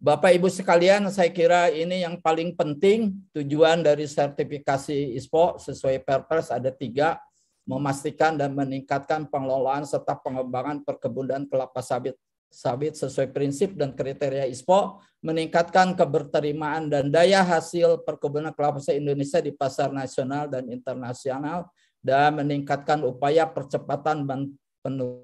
Bapak 0.00 0.32
Ibu 0.32 0.48
sekalian, 0.48 1.12
saya 1.12 1.28
kira 1.28 1.68
ini 1.68 2.00
yang 2.00 2.16
paling 2.16 2.56
penting 2.56 3.20
tujuan 3.36 3.84
dari 3.84 4.08
sertifikasi 4.08 5.12
ISPO 5.12 5.60
sesuai 5.60 6.00
Perpres 6.00 6.48
ada 6.48 6.72
tiga, 6.72 7.20
memastikan 7.68 8.32
dan 8.32 8.56
meningkatkan 8.56 9.28
pengelolaan 9.28 9.84
serta 9.84 10.16
pengembangan 10.16 10.80
perkebunan 10.88 11.44
kelapa 11.44 11.84
sawit 11.84 12.16
sawit 12.48 12.96
sesuai 12.96 13.28
prinsip 13.28 13.76
dan 13.76 13.92
kriteria 13.92 14.48
ISPO, 14.48 15.04
meningkatkan 15.20 15.92
keberterimaan 15.92 16.88
dan 16.88 17.12
daya 17.12 17.44
hasil 17.44 18.00
perkebunan 18.00 18.56
kelapa 18.56 18.80
sawit 18.80 19.04
Indonesia 19.04 19.44
di 19.44 19.52
pasar 19.52 19.92
nasional 19.92 20.48
dan 20.48 20.64
internasional, 20.72 21.68
dan 22.00 22.40
meningkatkan 22.40 23.04
upaya 23.04 23.44
percepatan 23.44 24.24
penurunan 24.80 25.20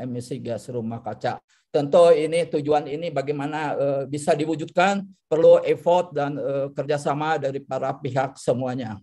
emisi 0.00 0.40
gas 0.40 0.72
rumah 0.72 1.04
kaca. 1.04 1.44
Tentu 1.70 2.10
ini 2.10 2.50
tujuan 2.50 2.90
ini 2.90 3.14
bagaimana 3.14 3.60
uh, 3.78 4.02
bisa 4.10 4.34
diwujudkan 4.34 5.06
perlu 5.30 5.62
effort 5.62 6.10
dan 6.10 6.34
uh, 6.34 6.66
kerjasama 6.74 7.38
dari 7.38 7.62
para 7.62 7.94
pihak 7.94 8.34
semuanya. 8.34 8.98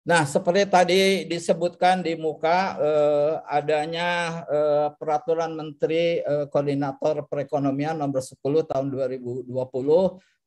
Nah, 0.00 0.26
seperti 0.26 0.64
tadi 0.66 1.02
disebutkan 1.28 2.00
di 2.00 2.16
muka 2.16 2.74
eh, 2.80 3.34
adanya 3.46 4.42
eh, 4.48 4.88
peraturan 4.96 5.52
Menteri 5.52 6.18
eh, 6.18 6.48
Koordinator 6.48 7.28
Perekonomian 7.28 8.00
nomor 8.00 8.18
10 8.18 8.40
tahun 8.42 8.86
2020 8.90 9.46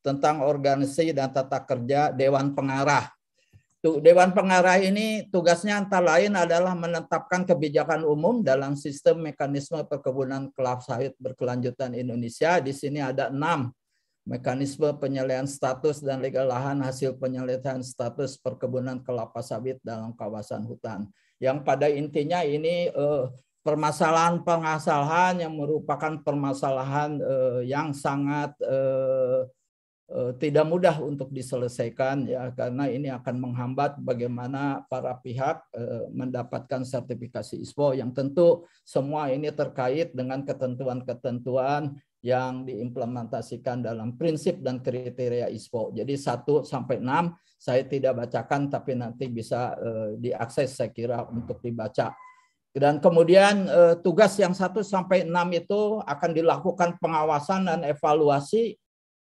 tentang 0.04 0.44
organisasi 0.44 1.14
dan 1.14 1.30
tata 1.30 1.62
kerja 1.62 2.10
Dewan 2.10 2.52
Pengarah 2.52 3.08
Dewan 3.84 4.32
Pengarah 4.32 4.80
ini 4.80 5.28
tugasnya 5.28 5.76
antara 5.76 6.16
lain 6.16 6.32
adalah 6.32 6.72
menetapkan 6.72 7.44
kebijakan 7.44 8.08
umum 8.08 8.40
dalam 8.40 8.80
sistem 8.80 9.20
mekanisme 9.20 9.76
perkebunan 9.84 10.48
kelapa 10.56 10.80
sawit 10.80 11.12
berkelanjutan 11.20 11.92
Indonesia. 11.92 12.64
Di 12.64 12.72
sini 12.72 13.04
ada 13.04 13.28
enam 13.28 13.68
mekanisme 14.24 14.88
penyelesaian 14.96 15.44
status 15.44 16.00
dan 16.00 16.24
legal 16.24 16.48
lahan 16.48 16.80
hasil 16.80 17.20
penyelesaian 17.20 17.84
status 17.84 18.40
perkebunan 18.40 19.04
kelapa 19.04 19.44
sawit 19.44 19.76
dalam 19.84 20.16
kawasan 20.16 20.64
hutan. 20.64 21.04
Yang 21.36 21.68
pada 21.68 21.92
intinya 21.92 22.40
ini 22.40 22.88
eh, 22.88 23.24
permasalahan 23.60 24.40
pengasalahan 24.48 25.44
yang 25.44 25.52
merupakan 25.60 26.24
permasalahan 26.24 27.20
eh, 27.20 27.68
yang 27.68 27.92
sangat 27.92 28.56
Eh, 28.64 29.44
tidak 30.36 30.68
mudah 30.68 31.00
untuk 31.00 31.32
diselesaikan 31.32 32.28
ya 32.28 32.52
karena 32.52 32.92
ini 32.92 33.08
akan 33.08 33.40
menghambat 33.40 33.96
bagaimana 34.04 34.84
para 34.84 35.16
pihak 35.16 35.64
eh, 35.72 36.04
mendapatkan 36.12 36.84
sertifikasi 36.84 37.56
ISPO 37.56 37.96
yang 37.96 38.12
tentu 38.12 38.68
semua 38.84 39.32
ini 39.32 39.48
terkait 39.48 40.12
dengan 40.12 40.44
ketentuan-ketentuan 40.44 41.96
yang 42.20 42.68
diimplementasikan 42.68 43.80
dalam 43.80 44.12
prinsip 44.20 44.60
dan 44.60 44.84
kriteria 44.84 45.48
ISPO. 45.48 45.96
Jadi 45.96 46.20
1 46.20 46.68
sampai 46.68 47.00
6 47.00 47.32
saya 47.56 47.82
tidak 47.88 48.28
bacakan 48.28 48.68
tapi 48.68 48.92
nanti 49.00 49.24
bisa 49.32 49.72
eh, 49.72 50.10
diakses 50.20 50.84
saya 50.84 50.92
kira 50.92 51.24
untuk 51.32 51.64
dibaca. 51.64 52.12
Dan 52.74 52.98
kemudian 52.98 53.70
tugas 54.02 54.34
yang 54.34 54.50
1 54.50 54.82
sampai 54.82 55.22
6 55.22 55.30
itu 55.54 56.02
akan 56.02 56.30
dilakukan 56.34 56.98
pengawasan 56.98 57.70
dan 57.70 57.80
evaluasi 57.86 58.74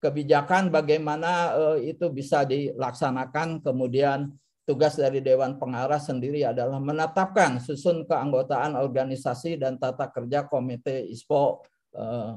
kebijakan 0.02 0.74
bagaimana 0.74 1.54
uh, 1.54 1.78
itu 1.78 2.10
bisa 2.10 2.42
dilaksanakan 2.42 3.62
kemudian 3.62 4.34
tugas 4.66 4.98
dari 4.98 5.22
Dewan 5.22 5.58
Pengarah 5.58 6.02
sendiri 6.02 6.42
adalah 6.42 6.82
menetapkan 6.82 7.62
susun 7.62 8.02
keanggotaan 8.06 8.74
organisasi 8.78 9.58
dan 9.58 9.78
tata 9.78 10.06
kerja 10.10 10.46
Komite 10.46 11.02
ISPO. 11.10 11.66
Eh, 11.98 12.32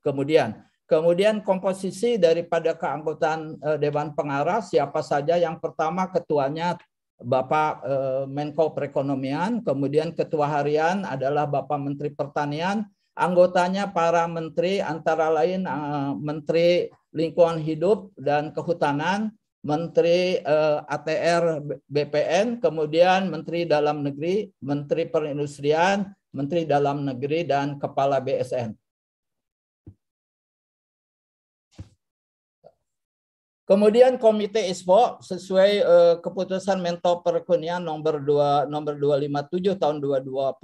kemudian, 0.00 0.64
kemudian 0.88 1.44
komposisi 1.44 2.16
daripada 2.16 2.72
keanggotaan 2.72 3.60
eh, 3.60 3.78
Dewan 3.84 4.16
Pengarah 4.16 4.64
siapa 4.64 5.04
saja? 5.04 5.36
Yang 5.36 5.60
pertama 5.60 6.08
ketuanya 6.08 6.80
Bapak 7.18 7.82
Menko 8.30 8.70
Perekonomian, 8.78 9.58
kemudian 9.66 10.14
ketua 10.14 10.54
harian 10.54 11.02
adalah 11.02 11.50
Bapak 11.50 11.74
Menteri 11.74 12.14
Pertanian, 12.14 12.86
anggotanya 13.18 13.90
para 13.90 14.30
menteri 14.30 14.78
antara 14.78 15.26
lain 15.28 15.66
Menteri 16.22 16.86
Lingkungan 17.10 17.58
Hidup 17.58 18.14
dan 18.14 18.54
Kehutanan, 18.54 19.34
Menteri 19.58 20.38
uh, 20.46 20.80
eh, 20.86 20.94
ATR 20.94 21.44
BPN, 21.90 22.62
kemudian 22.62 23.26
Menteri 23.26 23.66
Dalam 23.66 24.06
Negeri, 24.06 24.46
Menteri 24.62 25.10
Perindustrian, 25.10 26.06
Menteri 26.30 26.62
Dalam 26.62 27.02
Negeri, 27.02 27.42
dan 27.42 27.76
Kepala 27.82 28.22
BSN. 28.22 28.70
Kemudian 33.68 34.16
Komite 34.16 34.64
ISPO 34.64 35.20
sesuai 35.20 35.72
uh, 35.84 36.14
keputusan 36.24 36.80
Menko 36.80 37.20
Perekonomian 37.20 37.84
nomor 37.84 38.16
2 38.16 38.64
nomor 38.64 38.96
257 38.96 39.76
tahun 39.76 40.00
2020 40.00 40.56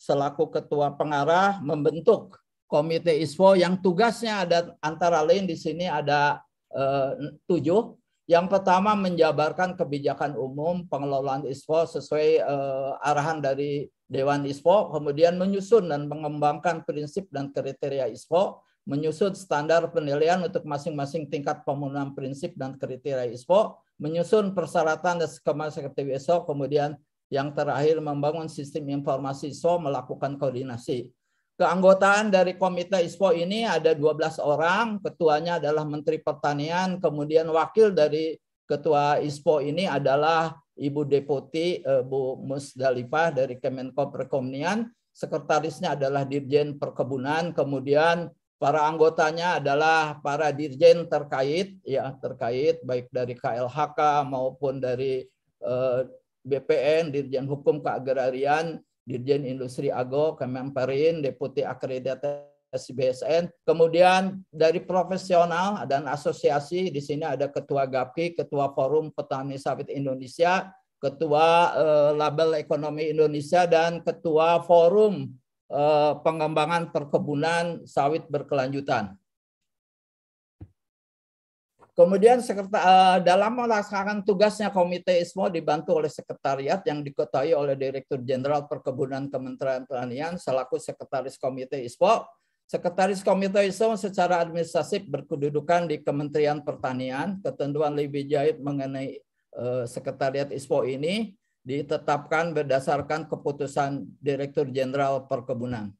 selaku 0.00 0.48
ketua 0.56 0.96
pengarah 0.96 1.60
membentuk 1.60 2.40
Komite 2.64 3.12
ISPO 3.12 3.52
yang 3.52 3.76
tugasnya 3.84 4.48
ada 4.48 4.72
antara 4.80 5.20
lain 5.20 5.44
di 5.44 5.60
sini 5.60 5.92
ada 5.92 6.40
uh, 6.72 7.12
tujuh. 7.44 7.96
Yang 8.28 8.46
pertama 8.48 8.92
menjabarkan 8.96 9.76
kebijakan 9.76 10.32
umum 10.36 10.88
pengelolaan 10.88 11.44
ISPO 11.44 11.84
sesuai 12.00 12.44
uh, 12.44 12.96
arahan 13.00 13.44
dari 13.44 13.88
Dewan 14.08 14.44
ISPO, 14.48 14.92
kemudian 14.92 15.36
menyusun 15.36 15.92
dan 15.92 16.08
mengembangkan 16.08 16.80
prinsip 16.84 17.28
dan 17.28 17.52
kriteria 17.52 18.08
ISPO, 18.08 18.64
menyusun 18.88 19.36
standar 19.36 19.84
penilaian 19.92 20.40
untuk 20.40 20.64
masing-masing 20.64 21.28
tingkat 21.28 21.60
pemenuhan 21.68 22.16
prinsip 22.16 22.56
dan 22.56 22.72
kriteria 22.80 23.28
ISPO, 23.28 23.76
menyusun 24.00 24.56
persyaratan 24.56 25.20
dan 25.20 25.28
skema 25.28 25.68
seperti 25.68 26.08
ISPO, 26.08 26.48
kemudian 26.48 26.96
yang 27.28 27.52
terakhir 27.52 28.00
membangun 28.00 28.48
sistem 28.48 28.88
informasi 28.88 29.52
ISPO, 29.52 29.84
melakukan 29.84 30.40
koordinasi. 30.40 31.12
Keanggotaan 31.60 32.32
dari 32.32 32.56
Komite 32.56 32.96
ISPO 33.04 33.36
ini 33.36 33.68
ada 33.68 33.92
12 33.92 34.40
orang, 34.40 34.96
ketuanya 35.04 35.60
adalah 35.60 35.84
Menteri 35.84 36.16
Pertanian, 36.24 36.96
kemudian 36.96 37.44
wakil 37.52 37.92
dari 37.92 38.40
ketua 38.64 39.20
ISPO 39.20 39.68
ini 39.68 39.84
adalah 39.84 40.56
Ibu 40.78 41.04
Deputi 41.04 41.84
eh, 41.84 42.00
Bu 42.00 42.40
Musdalifah 42.40 43.36
dari 43.36 43.60
Kemenko 43.60 44.08
Perekonomian, 44.08 44.88
sekretarisnya 45.12 45.98
adalah 45.98 46.24
Dirjen 46.24 46.78
Perkebunan, 46.78 47.50
kemudian 47.50 48.30
para 48.58 48.84
anggotanya 48.90 49.62
adalah 49.62 50.18
para 50.18 50.50
dirjen 50.50 51.06
terkait 51.06 51.78
ya 51.86 52.10
terkait 52.18 52.82
baik 52.82 53.06
dari 53.14 53.38
KLHK 53.38 54.26
maupun 54.26 54.82
dari 54.82 55.22
eh, 55.62 56.00
BPN 56.42 57.14
Dirjen 57.14 57.46
Hukum 57.46 57.78
Keagrarian 57.82 58.82
Dirjen 59.08 59.48
Industri 59.48 59.88
Ago, 59.88 60.36
Kemenperin, 60.36 61.24
Deputi 61.24 61.64
Akreditasi 61.64 62.92
BSN. 62.92 63.48
Kemudian 63.64 64.44
dari 64.52 64.84
profesional 64.84 65.88
dan 65.88 66.04
asosiasi, 66.04 66.92
di 66.92 67.00
sini 67.00 67.24
ada 67.24 67.48
Ketua 67.48 67.88
GAPI, 67.88 68.36
Ketua 68.36 68.68
Forum 68.76 69.08
Petani 69.08 69.56
Sawit 69.56 69.88
Indonesia, 69.88 70.68
Ketua 71.00 71.72
eh, 71.72 72.10
Label 72.20 72.60
Ekonomi 72.60 73.08
Indonesia, 73.08 73.64
dan 73.64 74.04
Ketua 74.04 74.60
Forum 74.68 75.32
Pengembangan 76.24 76.88
Perkebunan 76.88 77.84
Sawit 77.84 78.24
Berkelanjutan. 78.32 79.16
Kemudian 81.98 82.38
eh, 82.38 83.18
dalam 83.26 83.58
melaksanakan 83.58 84.22
tugasnya 84.22 84.70
Komite 84.70 85.18
ISMO 85.18 85.50
dibantu 85.50 85.98
oleh 85.98 86.06
sekretariat 86.06 86.78
yang 86.86 87.02
diketahui 87.02 87.50
oleh 87.50 87.74
Direktur 87.74 88.22
Jenderal 88.22 88.70
Perkebunan 88.70 89.26
Kementerian 89.26 89.82
Pertanian 89.82 90.38
selaku 90.38 90.78
Sekretaris 90.78 91.34
Komite 91.34 91.74
ISMO. 91.82 92.22
Sekretaris 92.70 93.18
Komite 93.26 93.66
ISMO 93.66 93.98
secara 93.98 94.38
administratif 94.38 95.10
berkedudukan 95.10 95.90
di 95.90 95.98
Kementerian 95.98 96.62
Pertanian. 96.62 97.42
Ketentuan 97.42 97.98
lebih 97.98 98.30
jahit 98.30 98.62
mengenai 98.62 99.18
eh, 99.58 99.84
Sekretariat 99.90 100.54
ISPO 100.54 100.86
ini 100.86 101.34
ditetapkan 101.68 102.56
berdasarkan 102.56 103.28
keputusan 103.28 104.08
Direktur 104.24 104.72
Jenderal 104.72 105.28
Perkebunan. 105.28 105.92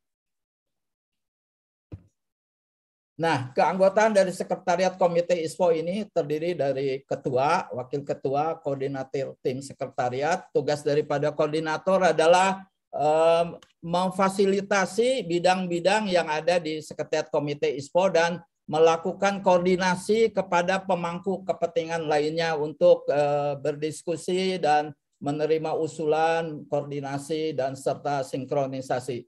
Nah, 3.19 3.51
keanggotaan 3.51 4.15
dari 4.15 4.31
Sekretariat 4.31 4.95
Komite 4.95 5.35
ISPO 5.35 5.75
ini 5.75 6.07
terdiri 6.09 6.55
dari 6.55 7.03
ketua, 7.03 7.67
wakil 7.75 8.07
ketua, 8.07 8.63
koordinator 8.63 9.35
tim 9.43 9.59
sekretariat. 9.59 10.47
Tugas 10.55 10.87
daripada 10.87 11.35
koordinator 11.35 12.15
adalah 12.15 12.63
um, 12.95 13.59
memfasilitasi 13.83 15.27
bidang-bidang 15.27 16.07
yang 16.07 16.31
ada 16.31 16.63
di 16.63 16.79
Sekretariat 16.79 17.27
Komite 17.27 17.67
ISPO 17.75 18.07
dan 18.15 18.39
melakukan 18.71 19.43
koordinasi 19.43 20.31
kepada 20.31 20.79
pemangku 20.79 21.43
kepentingan 21.43 22.07
lainnya 22.07 22.55
untuk 22.55 23.03
uh, 23.11 23.59
berdiskusi 23.59 24.63
dan 24.63 24.95
menerima 25.19 25.75
usulan, 25.75 26.63
koordinasi, 26.71 27.55
dan 27.55 27.75
serta 27.75 28.23
sinkronisasi. 28.23 29.27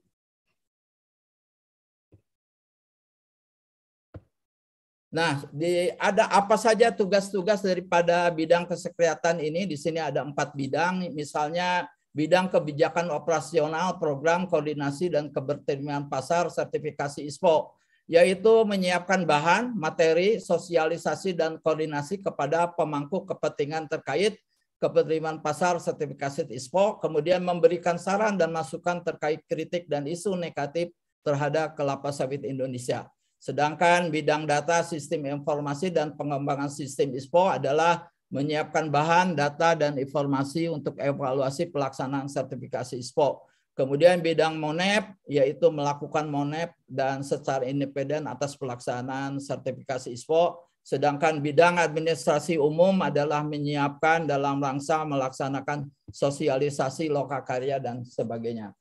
Nah, 5.11 5.43
di, 5.51 5.91
ada 5.99 6.31
apa 6.31 6.55
saja 6.55 6.87
tugas-tugas 6.87 7.59
daripada 7.59 8.31
bidang 8.31 8.63
kesehatan 8.63 9.43
ini? 9.43 9.67
Di 9.67 9.75
sini 9.75 9.99
ada 9.99 10.23
empat 10.23 10.55
bidang, 10.55 11.11
misalnya 11.11 11.83
bidang 12.15 12.47
kebijakan 12.47 13.11
operasional, 13.11 13.99
program 13.99 14.47
koordinasi 14.47 15.11
dan 15.11 15.27
keberterima 15.27 15.99
pasar 16.07 16.47
sertifikasi 16.47 17.27
ISPO, 17.27 17.75
yaitu 18.07 18.63
menyiapkan 18.63 19.27
bahan, 19.27 19.75
materi, 19.75 20.39
sosialisasi 20.39 21.35
dan 21.35 21.59
koordinasi 21.59 22.23
kepada 22.23 22.71
pemangku 22.71 23.27
kepentingan 23.27 23.91
terkait 23.91 24.39
kepentingan 24.81 25.45
pasar 25.45 25.77
sertifikasi 25.77 26.49
ISPO, 26.49 26.97
kemudian 26.97 27.45
memberikan 27.45 28.01
saran 28.01 28.33
dan 28.33 28.49
masukan 28.49 29.05
terkait 29.05 29.45
kritik 29.45 29.85
dan 29.85 30.09
isu 30.09 30.33
negatif 30.33 30.89
terhadap 31.21 31.77
kelapa 31.77 32.09
sawit 32.09 32.41
Indonesia. 32.41 33.05
Sedangkan 33.37 34.09
bidang 34.09 34.49
data, 34.49 34.81
sistem 34.81 35.29
informasi, 35.29 35.93
dan 35.93 36.17
pengembangan 36.17 36.69
sistem 36.69 37.13
ISPO 37.13 37.61
adalah 37.61 38.09
menyiapkan 38.33 38.89
bahan, 38.89 39.37
data, 39.37 39.77
dan 39.77 40.01
informasi 40.01 40.69
untuk 40.73 40.97
evaluasi 40.97 41.69
pelaksanaan 41.69 42.25
sertifikasi 42.25 42.97
ISPO. 42.97 43.45
Kemudian 43.77 44.19
bidang 44.19 44.57
MONEP, 44.57 45.13
yaitu 45.29 45.69
melakukan 45.69 46.25
MONEP 46.27 46.73
dan 46.89 47.21
secara 47.21 47.65
independen 47.65 48.25
atas 48.27 48.57
pelaksanaan 48.57 49.37
sertifikasi 49.37 50.09
ISPO. 50.09 50.70
Sedangkan 50.81 51.39
bidang 51.39 51.77
administrasi 51.77 52.57
umum 52.57 53.05
adalah 53.05 53.45
menyiapkan 53.45 54.25
dalam 54.25 54.57
rangka 54.57 55.05
melaksanakan 55.05 55.87
sosialisasi 56.09 57.07
lokakarya 57.07 57.77
dan 57.77 58.01
sebagainya 58.01 58.73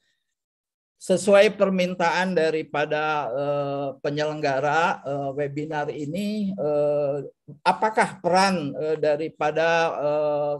sesuai 1.00 1.56
permintaan 1.56 2.36
daripada 2.36 3.32
uh, 3.32 3.88
penyelenggara 4.04 5.00
uh, 5.00 5.30
webinar 5.32 5.88
ini, 5.88 6.52
uh, 6.60 7.24
apakah 7.64 8.20
peran 8.20 8.76
daripada 9.00 9.68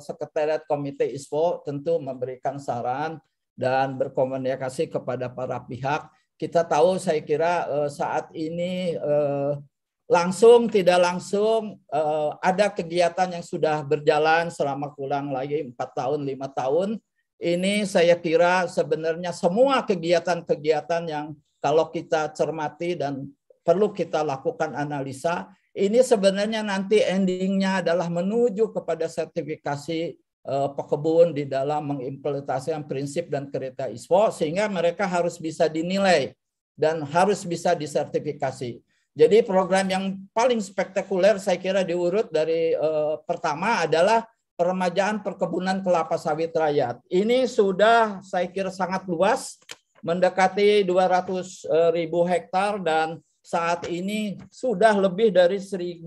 Sekretariat 0.00 0.64
Komite 0.64 1.04
ISPO 1.04 1.60
tentu 1.68 2.00
memberikan 2.00 2.56
saran 2.56 3.20
dan 3.52 4.00
berkomunikasi 4.00 4.88
kepada 4.88 5.28
para 5.28 5.60
pihak. 5.60 6.08
Kita 6.40 6.64
tahu, 6.64 6.96
saya 6.96 7.20
kira 7.20 7.68
saat 7.92 8.32
ini 8.32 8.96
langsung 10.10 10.66
tidak 10.66 10.98
langsung 10.98 11.78
uh, 11.94 12.34
ada 12.42 12.66
kegiatan 12.66 13.30
yang 13.30 13.46
sudah 13.46 13.86
berjalan 13.86 14.50
selama 14.50 14.90
kurang 14.90 15.30
lagi 15.30 15.70
empat 15.70 15.94
tahun 15.94 16.26
lima 16.26 16.50
tahun 16.50 16.98
ini 17.40 17.88
saya 17.88 18.18
kira 18.20 18.68
sebenarnya 18.68 19.32
semua 19.32 19.80
kegiatan-kegiatan 19.86 21.02
yang 21.08 21.32
kalau 21.62 21.88
kita 21.88 22.28
cermati 22.36 22.92
dan 22.92 23.32
perlu 23.64 23.92
kita 23.92 24.20
lakukan 24.20 24.76
analisa, 24.76 25.48
ini 25.72 26.04
sebenarnya 26.04 26.60
nanti 26.60 27.00
endingnya 27.00 27.80
adalah 27.80 28.12
menuju 28.12 28.76
kepada 28.76 29.08
sertifikasi 29.08 30.20
uh, 30.44 30.68
pekebun 30.76 31.32
di 31.32 31.48
dalam 31.48 31.96
mengimplementasikan 31.96 32.84
prinsip 32.84 33.32
dan 33.32 33.48
kereta 33.48 33.88
ISPO 33.88 34.36
sehingga 34.36 34.68
mereka 34.68 35.08
harus 35.08 35.40
bisa 35.40 35.64
dinilai 35.64 36.36
dan 36.76 37.00
harus 37.08 37.40
bisa 37.48 37.72
disertifikasi. 37.72 38.84
Jadi 39.10 39.42
program 39.42 39.86
yang 39.90 40.04
paling 40.30 40.62
spektakuler 40.62 41.36
saya 41.42 41.58
kira 41.58 41.82
diurut 41.82 42.30
dari 42.30 42.72
uh, 42.78 43.18
pertama 43.26 43.82
adalah 43.82 44.22
peremajaan 44.54 45.24
perkebunan 45.24 45.80
kelapa 45.80 46.20
sawit 46.20 46.52
rakyat. 46.52 47.00
Ini 47.08 47.48
sudah 47.48 48.20
saya 48.20 48.44
kira 48.52 48.68
sangat 48.68 49.08
luas, 49.08 49.56
mendekati 50.04 50.84
200 50.84 51.64
eh, 51.64 51.90
ribu 51.96 52.28
hektar 52.28 52.76
dan 52.76 53.24
saat 53.40 53.88
ini 53.88 54.36
sudah 54.52 54.92
lebih 55.00 55.32
dari 55.32 55.56
1.300 55.56 56.04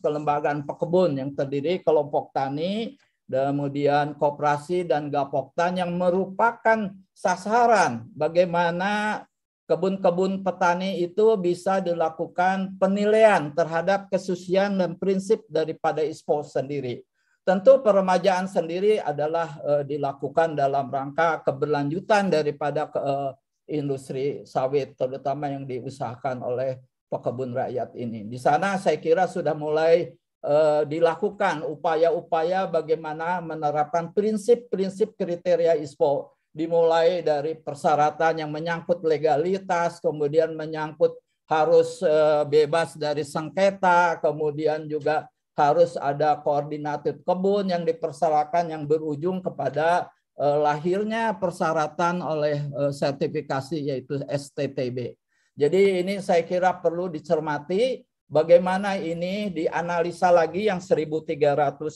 kelembagaan 0.00 0.64
pekebun 0.64 1.20
yang 1.20 1.30
terdiri 1.36 1.84
kelompok 1.84 2.32
tani, 2.32 2.96
kemudian 3.28 4.16
koperasi 4.16 4.88
dan 4.88 5.12
gapoktan 5.12 5.78
yang 5.78 5.92
merupakan 5.94 6.90
sasaran 7.12 8.08
bagaimana 8.16 9.22
kebun-kebun 9.70 10.42
petani 10.42 10.98
itu 10.98 11.38
bisa 11.38 11.78
dilakukan 11.78 12.74
penilaian 12.74 13.54
terhadap 13.54 14.10
kesusian 14.10 14.74
dan 14.82 14.98
prinsip 14.98 15.46
daripada 15.46 16.02
ISPO 16.02 16.42
sendiri. 16.42 17.06
Tentu 17.46 17.78
peremajaan 17.78 18.50
sendiri 18.50 18.98
adalah 18.98 19.62
uh, 19.62 19.82
dilakukan 19.86 20.58
dalam 20.58 20.90
rangka 20.90 21.46
keberlanjutan 21.46 22.34
daripada 22.34 22.90
ke, 22.90 22.98
uh, 22.98 23.30
industri 23.70 24.42
sawit, 24.42 24.98
terutama 24.98 25.46
yang 25.46 25.62
diusahakan 25.62 26.42
oleh 26.42 26.82
pekebun 27.06 27.54
rakyat 27.54 27.94
ini. 27.94 28.26
Di 28.26 28.42
sana 28.42 28.74
saya 28.74 28.98
kira 28.98 29.30
sudah 29.30 29.54
mulai 29.54 30.10
uh, 30.42 30.82
dilakukan 30.82 31.62
upaya-upaya 31.62 32.66
bagaimana 32.66 33.38
menerapkan 33.38 34.10
prinsip-prinsip 34.10 35.14
kriteria 35.14 35.78
ISPO, 35.78 36.34
dimulai 36.50 37.22
dari 37.22 37.54
persyaratan 37.54 38.42
yang 38.42 38.50
menyangkut 38.50 39.02
legalitas, 39.06 40.02
kemudian 40.02 40.54
menyangkut 40.54 41.14
harus 41.50 41.98
uh, 42.02 42.46
bebas 42.46 42.94
dari 42.94 43.26
sengketa, 43.26 44.18
kemudian 44.22 44.86
juga 44.86 45.26
harus 45.58 45.98
ada 45.98 46.38
koordinatif 46.38 47.20
kebun 47.26 47.70
yang 47.70 47.82
dipersalahkan 47.82 48.70
yang 48.70 48.86
berujung 48.86 49.42
kepada 49.42 50.08
uh, 50.38 50.58
lahirnya 50.62 51.34
persyaratan 51.34 52.22
oleh 52.22 52.62
uh, 52.70 52.94
sertifikasi 52.94 53.76
yaitu 53.76 54.22
STTB. 54.26 55.18
Jadi 55.58 56.06
ini 56.06 56.22
saya 56.22 56.46
kira 56.46 56.72
perlu 56.78 57.10
dicermati 57.10 58.00
bagaimana 58.30 58.96
ini 58.96 59.50
dianalisa 59.50 60.30
lagi 60.30 60.70
yang 60.70 60.78
1300 60.78 61.36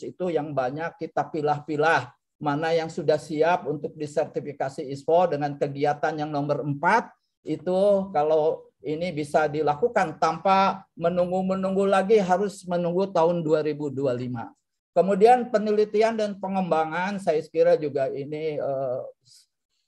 itu 0.03 0.35
yang 0.35 0.51
banyak 0.51 0.99
kita 0.99 1.31
pilah-pilah 1.31 2.11
mana 2.39 2.75
yang 2.75 2.91
sudah 2.91 3.17
siap 3.17 3.65
untuk 3.71 3.95
disertifikasi 3.95 4.83
ISPO 4.83 5.37
dengan 5.37 5.55
kegiatan 5.57 6.13
yang 6.19 6.31
nomor 6.31 6.67
4 6.67 6.79
itu 7.45 8.09
kalau 8.11 8.65
ini 8.85 9.13
bisa 9.13 9.49
dilakukan 9.49 10.21
tanpa 10.21 10.85
menunggu-menunggu 10.97 11.89
lagi 11.89 12.21
harus 12.21 12.65
menunggu 12.69 13.09
tahun 13.09 13.41
2025. 13.41 13.97
Kemudian 14.95 15.51
penelitian 15.51 16.15
dan 16.15 16.39
pengembangan 16.39 17.19
saya 17.19 17.43
kira 17.51 17.75
juga 17.75 18.13
ini 18.13 18.61
eh, 18.61 19.01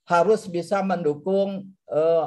harus 0.09 0.49
bisa 0.49 0.80
mendukung 0.82 1.70
eh, 1.86 2.26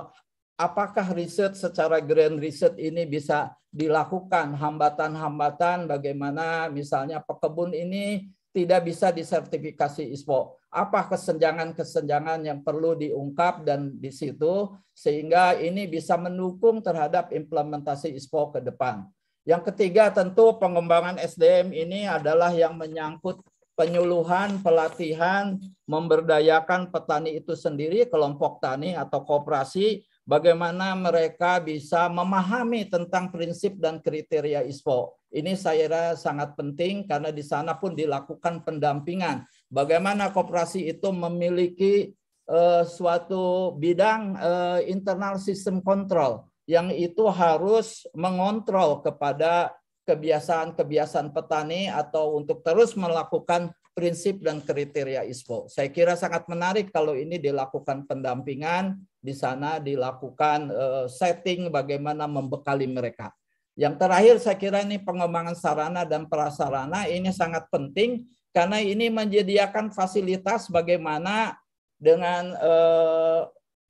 apakah 0.55 1.11
riset 1.15 1.55
secara 1.55 1.99
grand 1.99 2.39
riset 2.39 2.75
ini 2.77 3.03
bisa 3.03 3.51
dilakukan 3.69 4.57
hambatan-hambatan 4.57 5.85
bagaimana 5.85 6.67
misalnya 6.73 7.21
pekebun 7.21 7.71
ini 7.71 8.27
tidak 8.49 8.89
bisa 8.89 9.13
disertifikasi 9.13 10.09
ISPO. 10.09 10.57
Apa 10.69 11.09
kesenjangan-kesenjangan 11.09 12.45
yang 12.45 12.59
perlu 12.61 12.97
diungkap 12.97 13.65
dan 13.65 13.97
di 13.97 14.09
situ 14.09 14.73
sehingga 14.93 15.57
ini 15.57 15.89
bisa 15.89 16.17
mendukung 16.17 16.81
terhadap 16.81 17.33
implementasi 17.33 18.13
ISPO 18.13 18.57
ke 18.57 18.59
depan. 18.61 19.05
Yang 19.45 19.73
ketiga 19.73 20.13
tentu 20.13 20.57
pengembangan 20.61 21.17
SDM 21.17 21.73
ini 21.73 22.05
adalah 22.05 22.53
yang 22.53 22.77
menyangkut 22.77 23.41
penyuluhan, 23.79 24.59
pelatihan, 24.59 25.55
memberdayakan 25.87 26.91
petani 26.91 27.39
itu 27.39 27.55
sendiri, 27.55 28.03
kelompok 28.11 28.59
tani 28.59 28.91
atau 28.91 29.23
kooperasi 29.23 30.03
bagaimana 30.29 30.93
mereka 30.93 31.57
bisa 31.57 32.05
memahami 32.05 32.85
tentang 32.85 33.33
prinsip 33.33 33.81
dan 33.81 33.97
kriteria 33.97 34.61
ISPO. 34.69 35.17
Ini 35.33 35.57
saya 35.57 35.89
rasa 35.89 36.29
sangat 36.29 36.53
penting 36.53 37.09
karena 37.09 37.33
di 37.33 37.41
sana 37.41 37.73
pun 37.73 37.97
dilakukan 37.97 38.61
pendampingan. 38.61 39.49
Bagaimana 39.73 40.29
koperasi 40.29 40.85
itu 40.85 41.09
memiliki 41.09 42.13
uh, 42.45 42.85
suatu 42.85 43.73
bidang 43.73 44.37
uh, 44.37 44.79
internal 44.85 45.41
sistem 45.41 45.81
kontrol 45.81 46.45
yang 46.69 46.93
itu 46.93 47.25
harus 47.33 48.05
mengontrol 48.13 49.01
kepada 49.01 49.73
kebiasaan-kebiasaan 50.05 51.33
petani 51.33 51.89
atau 51.89 52.37
untuk 52.37 52.61
terus 52.65 52.93
melakukan 52.97 53.73
prinsip 53.99 54.39
dan 54.39 54.63
kriteria 54.63 55.27
ISPO. 55.27 55.67
Saya 55.67 55.91
kira 55.91 56.15
sangat 56.15 56.47
menarik 56.47 56.87
kalau 56.87 57.19
ini 57.19 57.35
dilakukan 57.35 58.07
pendampingan, 58.07 58.95
di 59.19 59.35
sana 59.35 59.83
dilakukan 59.83 60.71
eh, 60.71 61.05
setting 61.11 61.67
bagaimana 61.67 62.23
membekali 62.23 62.87
mereka. 62.87 63.35
Yang 63.75 63.95
terakhir 63.99 64.35
saya 64.39 64.55
kira 64.55 64.79
ini 64.87 65.03
pengembangan 65.03 65.51
sarana 65.59 66.07
dan 66.07 66.31
prasarana 66.31 67.11
ini 67.11 67.27
sangat 67.35 67.67
penting 67.67 68.23
karena 68.55 68.79
ini 68.79 69.11
menyediakan 69.11 69.91
fasilitas 69.91 70.71
bagaimana 70.71 71.59
dengan 71.99 72.55
eh, 72.55 73.41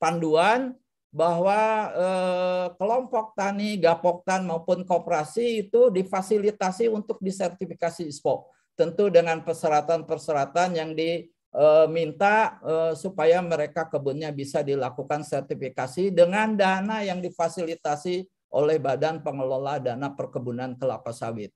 panduan 0.01 0.73
bahwa 1.13 1.61
eh, 1.93 2.67
kelompok 2.81 3.37
tani, 3.37 3.77
gapoktan 3.77 4.41
maupun 4.41 4.81
koperasi 4.81 5.69
itu 5.69 5.93
difasilitasi 5.93 6.89
untuk 6.89 7.21
disertifikasi 7.21 8.09
ISPO 8.09 8.57
tentu 8.79 9.11
dengan 9.11 9.43
persyaratan-persyaratan 9.43 10.79
yang 10.79 10.95
diminta 10.95 12.55
eh, 12.63 12.93
supaya 12.95 13.43
mereka 13.43 13.83
kebunnya 13.91 14.31
bisa 14.31 14.63
dilakukan 14.63 15.27
sertifikasi 15.27 16.15
dengan 16.15 16.55
dana 16.55 17.03
yang 17.03 17.19
difasilitasi 17.19 18.23
oleh 18.55 18.79
Badan 18.79 19.19
Pengelola 19.19 19.83
Dana 19.83 20.07
Perkebunan 20.15 20.79
Kelapa 20.79 21.11
Sawit. 21.11 21.51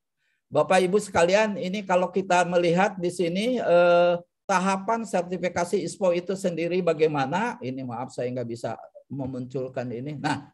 Bapak 0.52 0.84
Ibu 0.84 1.00
sekalian, 1.00 1.58
ini 1.58 1.82
kalau 1.82 2.12
kita 2.12 2.44
melihat 2.44 3.00
di 3.00 3.10
sini 3.10 3.64
eh, 3.64 4.14
tahapan 4.44 5.08
sertifikasi 5.08 5.80
ISPO 5.80 6.12
itu 6.12 6.36
sendiri 6.36 6.84
bagaimana? 6.84 7.56
Ini 7.64 7.88
maaf 7.88 8.12
saya 8.12 8.28
nggak 8.36 8.50
bisa 8.52 8.76
memunculkan 9.08 9.88
ini. 9.90 10.20
Nah, 10.20 10.52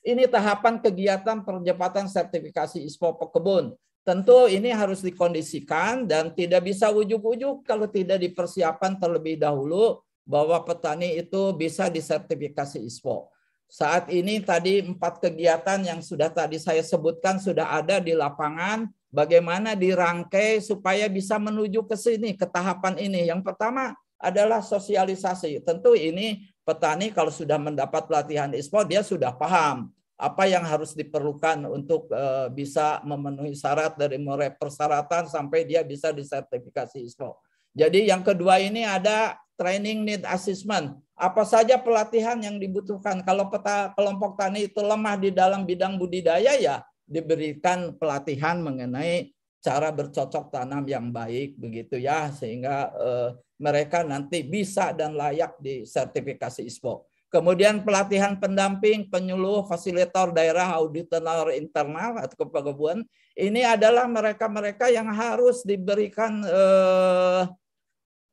ini 0.00 0.24
tahapan 0.24 0.80
kegiatan 0.80 1.44
percepatan 1.44 2.08
sertifikasi 2.08 2.80
ISPO 2.80 3.20
pekebun. 3.20 3.76
Tentu 4.00 4.48
ini 4.48 4.72
harus 4.72 5.04
dikondisikan 5.04 6.08
dan 6.08 6.32
tidak 6.32 6.72
bisa 6.72 6.88
ujuk-ujuk 6.88 7.68
kalau 7.68 7.84
tidak 7.84 8.16
dipersiapkan 8.24 8.96
terlebih 8.96 9.36
dahulu 9.36 10.00
bahwa 10.24 10.56
petani 10.64 11.20
itu 11.20 11.52
bisa 11.52 11.92
disertifikasi 11.92 12.80
ISPO. 12.80 13.28
Saat 13.70 14.10
ini 14.10 14.40
tadi 14.42 14.82
empat 14.82 15.20
kegiatan 15.22 15.78
yang 15.84 16.00
sudah 16.00 16.32
tadi 16.32 16.58
saya 16.58 16.80
sebutkan 16.80 17.38
sudah 17.38 17.76
ada 17.76 18.00
di 18.00 18.16
lapangan. 18.16 18.88
Bagaimana 19.10 19.74
dirangkai 19.74 20.62
supaya 20.62 21.10
bisa 21.10 21.34
menuju 21.36 21.82
ke 21.86 21.98
sini, 21.98 22.34
ke 22.38 22.46
tahapan 22.46 22.94
ini. 22.98 23.26
Yang 23.26 23.42
pertama 23.42 23.94
adalah 24.18 24.62
sosialisasi. 24.62 25.60
Tentu 25.66 25.92
ini 25.98 26.46
petani 26.62 27.12
kalau 27.12 27.30
sudah 27.30 27.58
mendapat 27.58 28.06
pelatihan 28.06 28.50
ISPO, 28.54 28.86
dia 28.86 29.02
sudah 29.04 29.34
paham 29.34 29.92
apa 30.20 30.44
yang 30.44 30.68
harus 30.68 30.92
diperlukan 30.92 31.64
untuk 31.64 32.12
uh, 32.12 32.52
bisa 32.52 33.00
memenuhi 33.08 33.56
syarat 33.56 33.96
dari 33.96 34.20
mulai 34.20 34.52
persyaratan 34.52 35.32
sampai 35.32 35.64
dia 35.64 35.80
bisa 35.80 36.12
disertifikasi 36.12 37.00
ISPO. 37.00 37.40
Jadi 37.72 38.12
yang 38.12 38.20
kedua 38.20 38.60
ini 38.60 38.84
ada 38.84 39.40
training 39.56 40.04
need 40.04 40.22
assessment. 40.28 41.00
Apa 41.16 41.48
saja 41.48 41.80
pelatihan 41.80 42.36
yang 42.36 42.60
dibutuhkan? 42.60 43.24
Kalau 43.24 43.48
peta, 43.48 43.96
kelompok 43.96 44.36
tani 44.36 44.68
itu 44.68 44.80
lemah 44.84 45.16
di 45.16 45.32
dalam 45.32 45.64
bidang 45.64 45.96
budidaya 45.96 46.56
ya 46.60 46.84
diberikan 47.08 47.96
pelatihan 47.96 48.60
mengenai 48.60 49.32
cara 49.60 49.92
bercocok 49.92 50.48
tanam 50.48 50.88
yang 50.88 51.12
baik 51.12 51.58
begitu 51.60 52.00
ya 52.00 52.32
sehingga 52.32 52.88
uh, 52.96 53.28
mereka 53.60 54.00
nanti 54.00 54.40
bisa 54.40 54.96
dan 54.96 55.12
layak 55.16 55.60
disertifikasi 55.60 56.64
ISPO. 56.64 57.09
Kemudian 57.30 57.86
pelatihan 57.86 58.34
pendamping, 58.34 59.06
penyuluh, 59.06 59.62
fasilitator 59.70 60.34
daerah, 60.34 60.74
auditor 60.74 61.22
internal 61.54 62.18
atau 62.18 62.42
kepegawaian. 62.42 63.06
Ini 63.38 63.78
adalah 63.78 64.10
mereka-mereka 64.10 64.90
yang 64.90 65.06
harus 65.14 65.62
diberikan 65.62 66.42
eh, 66.42 67.42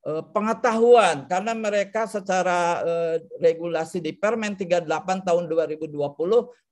eh, 0.02 0.24
pengetahuan 0.34 1.30
karena 1.30 1.54
mereka 1.54 2.10
secara 2.10 2.82
eh, 2.82 3.16
regulasi 3.38 4.02
di 4.02 4.18
Permen 4.18 4.58
38 4.58 4.90
tahun 5.22 5.46
2020 5.46 5.94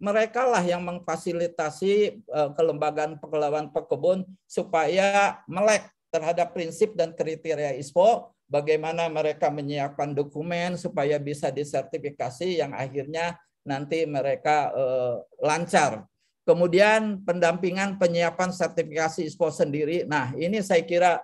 mereka 0.02 0.50
lah 0.50 0.66
yang 0.66 0.82
memfasilitasi 0.82 1.94
eh, 2.26 2.50
kelembagaan 2.58 3.22
pengelolaan 3.22 3.70
pekebun 3.70 4.26
supaya 4.50 5.38
melek 5.46 5.86
terhadap 6.10 6.58
prinsip 6.58 6.98
dan 6.98 7.14
kriteria 7.14 7.78
ISPO 7.78 8.35
bagaimana 8.46 9.10
mereka 9.10 9.50
menyiapkan 9.50 10.14
dokumen 10.14 10.78
supaya 10.78 11.18
bisa 11.18 11.50
disertifikasi 11.50 12.62
yang 12.62 12.72
akhirnya 12.74 13.38
nanti 13.66 14.06
mereka 14.06 14.70
eh, 14.72 15.16
lancar. 15.42 16.06
Kemudian 16.46 17.26
pendampingan 17.26 17.98
penyiapan 17.98 18.54
sertifikasi 18.54 19.26
ISPO 19.26 19.50
sendiri. 19.50 20.06
Nah, 20.06 20.30
ini 20.38 20.62
saya 20.62 20.86
kira 20.86 21.18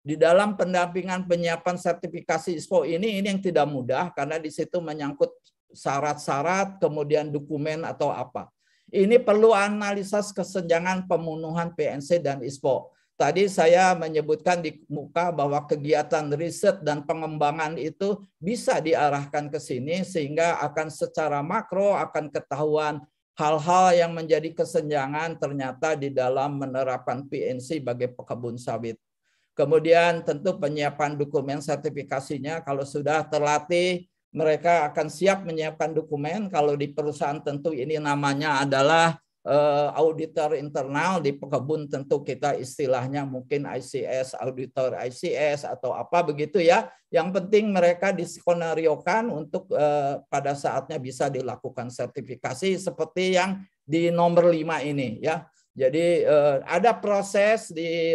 di 0.00 0.16
dalam 0.16 0.56
pendampingan 0.56 1.28
penyiapan 1.28 1.76
sertifikasi 1.76 2.56
ISPO 2.56 2.88
ini 2.88 3.20
ini 3.20 3.26
yang 3.28 3.38
tidak 3.38 3.68
mudah 3.68 4.10
karena 4.16 4.40
di 4.40 4.48
situ 4.50 4.80
menyangkut 4.82 5.30
syarat-syarat 5.76 6.80
kemudian 6.80 7.28
dokumen 7.28 7.84
atau 7.84 8.08
apa. 8.08 8.48
Ini 8.92 9.20
perlu 9.20 9.56
analisis 9.56 10.36
kesenjangan 10.36 11.08
pemenuhan 11.08 11.72
PNC 11.72 12.20
dan 12.20 12.44
ISPO. 12.44 12.92
Tadi 13.22 13.46
saya 13.46 13.94
menyebutkan 13.94 14.58
di 14.58 14.82
muka 14.90 15.30
bahwa 15.30 15.62
kegiatan 15.70 16.26
riset 16.34 16.82
dan 16.82 17.06
pengembangan 17.06 17.78
itu 17.78 18.18
bisa 18.42 18.82
diarahkan 18.82 19.46
ke 19.46 19.62
sini 19.62 20.02
sehingga 20.02 20.58
akan 20.58 20.90
secara 20.90 21.38
makro 21.38 21.94
akan 21.94 22.34
ketahuan 22.34 22.98
hal-hal 23.38 23.94
yang 23.94 24.10
menjadi 24.10 24.50
kesenjangan 24.50 25.38
ternyata 25.38 25.94
di 25.94 26.10
dalam 26.10 26.58
menerapkan 26.58 27.22
PNC 27.30 27.86
bagi 27.86 28.10
pekebun 28.10 28.58
sawit. 28.58 28.98
Kemudian 29.54 30.26
tentu 30.26 30.58
penyiapan 30.58 31.14
dokumen 31.14 31.62
sertifikasinya 31.62 32.58
kalau 32.66 32.82
sudah 32.82 33.22
terlatih 33.22 34.02
mereka 34.34 34.90
akan 34.90 35.06
siap 35.06 35.46
menyiapkan 35.46 35.94
dokumen 35.94 36.50
kalau 36.50 36.74
di 36.74 36.90
perusahaan 36.90 37.38
tentu 37.38 37.70
ini 37.70 38.02
namanya 38.02 38.66
adalah 38.66 39.14
auditor 39.98 40.54
internal 40.54 41.18
di 41.18 41.34
pekebun 41.34 41.90
tentu 41.90 42.22
kita 42.22 42.54
istilahnya 42.54 43.26
mungkin 43.26 43.66
ICS 43.66 44.38
auditor 44.38 44.94
ICS 44.94 45.66
atau 45.66 45.90
apa 45.90 46.22
begitu 46.22 46.62
ya. 46.62 46.86
Yang 47.10 47.42
penting 47.42 47.74
mereka 47.74 48.14
diskenariokan 48.14 49.28
untuk 49.28 49.68
uh, 49.74 50.22
pada 50.30 50.54
saatnya 50.56 50.96
bisa 50.96 51.26
dilakukan 51.28 51.90
sertifikasi 51.92 52.78
seperti 52.78 53.36
yang 53.36 53.60
di 53.82 54.08
nomor 54.08 54.48
5 54.48 54.62
ini 54.86 55.18
ya. 55.20 55.44
Jadi 55.74 56.22
uh, 56.22 56.62
ada 56.62 56.94
proses 56.94 57.72
di 57.74 58.14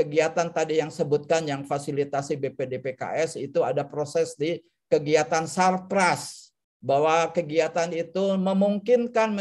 kegiatan 0.00 0.48
tadi 0.48 0.80
yang 0.80 0.88
sebutkan 0.88 1.44
yang 1.44 1.66
fasilitasi 1.66 2.40
BPDPKS 2.40 3.36
itu 3.36 3.60
ada 3.60 3.84
proses 3.84 4.32
di 4.38 4.56
kegiatan 4.88 5.44
sarpras 5.44 6.49
bahwa 6.80 7.28
kegiatan 7.28 7.92
itu 7.92 8.40
memungkinkan 8.40 9.36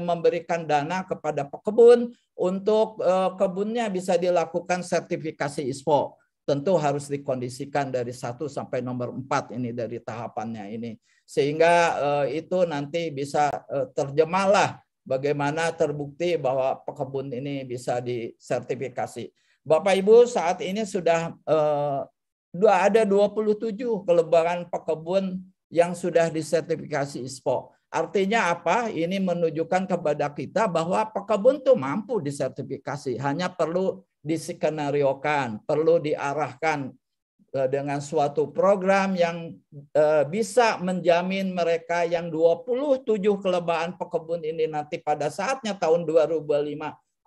memberikan 0.00 0.64
dana 0.64 1.04
kepada 1.04 1.44
pekebun 1.44 2.16
untuk 2.32 2.96
eh, 3.04 3.30
kebunnya 3.36 3.92
bisa 3.92 4.16
dilakukan 4.16 4.80
sertifikasi 4.80 5.68
ISPO. 5.68 6.16
Tentu 6.48 6.80
harus 6.80 7.12
dikondisikan 7.12 7.92
dari 7.92 8.16
satu 8.16 8.48
sampai 8.48 8.80
nomor 8.80 9.12
empat 9.12 9.52
ini 9.52 9.68
dari 9.76 10.00
tahapannya 10.00 10.64
ini. 10.72 10.96
Sehingga 11.28 11.74
eh, 12.00 12.40
itu 12.40 12.64
nanti 12.64 13.12
bisa 13.12 13.52
eh, 13.68 13.84
terjemahlah 13.92 14.80
bagaimana 15.04 15.68
terbukti 15.76 16.40
bahwa 16.40 16.80
pekebun 16.88 17.28
ini 17.36 17.68
bisa 17.68 18.00
disertifikasi. 18.00 19.28
Bapak 19.60 19.92
Ibu 20.00 20.24
saat 20.24 20.64
ini 20.64 20.88
sudah 20.88 21.36
ada 22.64 23.02
27 23.04 23.76
kelebaran 24.08 24.64
pekebun 24.72 25.44
yang 25.68 25.92
sudah 25.92 26.32
disertifikasi 26.32 27.20
ISPO. 27.24 27.72
Artinya 27.88 28.52
apa? 28.52 28.92
Ini 28.92 29.16
menunjukkan 29.16 29.88
kepada 29.88 30.28
kita 30.32 30.68
bahwa 30.68 31.08
pekebun 31.08 31.64
itu 31.64 31.72
mampu 31.72 32.20
disertifikasi, 32.20 33.16
hanya 33.16 33.48
perlu 33.48 34.04
diskenariokan, 34.20 35.64
perlu 35.64 35.96
diarahkan 35.96 36.92
eh, 37.56 37.68
dengan 37.72 38.04
suatu 38.04 38.52
program 38.52 39.16
yang 39.16 39.56
eh, 39.96 40.24
bisa 40.28 40.76
menjamin 40.84 41.48
mereka 41.56 42.04
yang 42.04 42.28
27 42.28 43.16
kelebaran 43.40 43.96
pekebun 43.96 44.44
ini 44.44 44.68
nanti 44.68 45.00
pada 45.00 45.32
saatnya 45.32 45.72
tahun 45.72 46.04
2025 46.04 46.44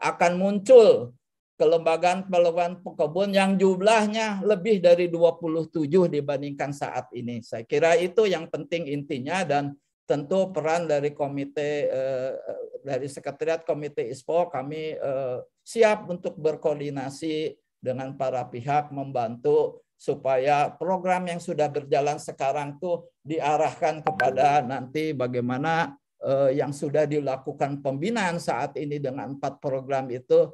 akan 0.02 0.32
muncul 0.38 1.14
kelembagaan-kelembagaan 1.62 2.82
pekebun 2.82 3.38
yang 3.38 3.54
jumlahnya 3.54 4.42
lebih 4.42 4.82
dari 4.82 5.14
27 5.14 5.86
dibandingkan 6.10 6.74
saat 6.74 7.14
ini. 7.14 7.46
Saya 7.46 7.62
kira 7.70 7.94
itu 8.02 8.26
yang 8.26 8.50
penting 8.50 8.90
intinya 8.90 9.46
dan 9.46 9.78
tentu 10.10 10.50
peran 10.50 10.90
dari 10.90 11.14
komite 11.14 11.86
eh, 11.86 12.34
dari 12.82 13.06
sekretariat 13.06 13.62
komite 13.62 14.02
ISPO 14.10 14.50
kami 14.50 14.98
eh, 14.98 15.38
siap 15.62 16.10
untuk 16.10 16.34
berkoordinasi 16.42 17.54
dengan 17.78 18.18
para 18.18 18.42
pihak 18.50 18.90
membantu 18.90 19.86
supaya 19.94 20.74
program 20.74 21.30
yang 21.30 21.38
sudah 21.38 21.70
berjalan 21.70 22.18
sekarang 22.18 22.82
tuh 22.82 23.06
diarahkan 23.22 24.02
kepada 24.02 24.66
nanti 24.66 25.14
bagaimana 25.14 25.94
eh, 26.26 26.58
yang 26.58 26.74
sudah 26.74 27.06
dilakukan 27.06 27.86
pembinaan 27.86 28.42
saat 28.42 28.74
ini 28.82 28.98
dengan 28.98 29.38
empat 29.38 29.62
program 29.62 30.10
itu 30.10 30.50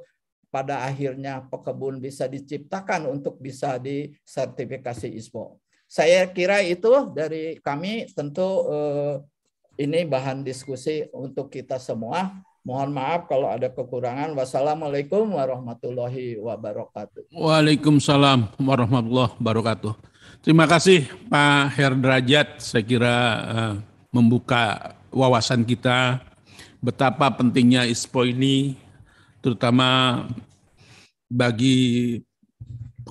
pada 0.48 0.84
akhirnya 0.84 1.44
pekebun 1.48 2.00
bisa 2.00 2.24
diciptakan 2.24 3.08
untuk 3.08 3.36
bisa 3.40 3.76
disertifikasi 3.76 5.08
ISPO. 5.12 5.60
Saya 5.88 6.28
kira 6.28 6.60
itu 6.60 7.08
dari 7.16 7.56
kami 7.64 8.12
tentu 8.12 8.68
eh, 8.68 9.14
ini 9.80 10.04
bahan 10.04 10.44
diskusi 10.44 11.06
untuk 11.14 11.48
kita 11.48 11.80
semua. 11.80 12.44
Mohon 12.66 12.90
maaf 13.00 13.20
kalau 13.30 13.48
ada 13.48 13.72
kekurangan. 13.72 14.36
Wassalamualaikum 14.36 15.32
warahmatullahi 15.32 16.36
wabarakatuh. 16.36 17.32
Waalaikumsalam 17.32 18.52
warahmatullahi 18.60 19.32
wabarakatuh. 19.40 19.92
Terima 20.44 20.68
kasih 20.68 21.08
Pak 21.32 21.80
Herdrajat. 21.80 22.60
Saya 22.60 22.84
kira 22.84 23.16
uh, 23.48 23.74
membuka 24.12 24.92
wawasan 25.08 25.64
kita 25.64 26.20
betapa 26.84 27.32
pentingnya 27.32 27.88
ISPO 27.88 28.28
ini 28.28 28.76
terutama 29.48 29.88
bagi 31.32 32.20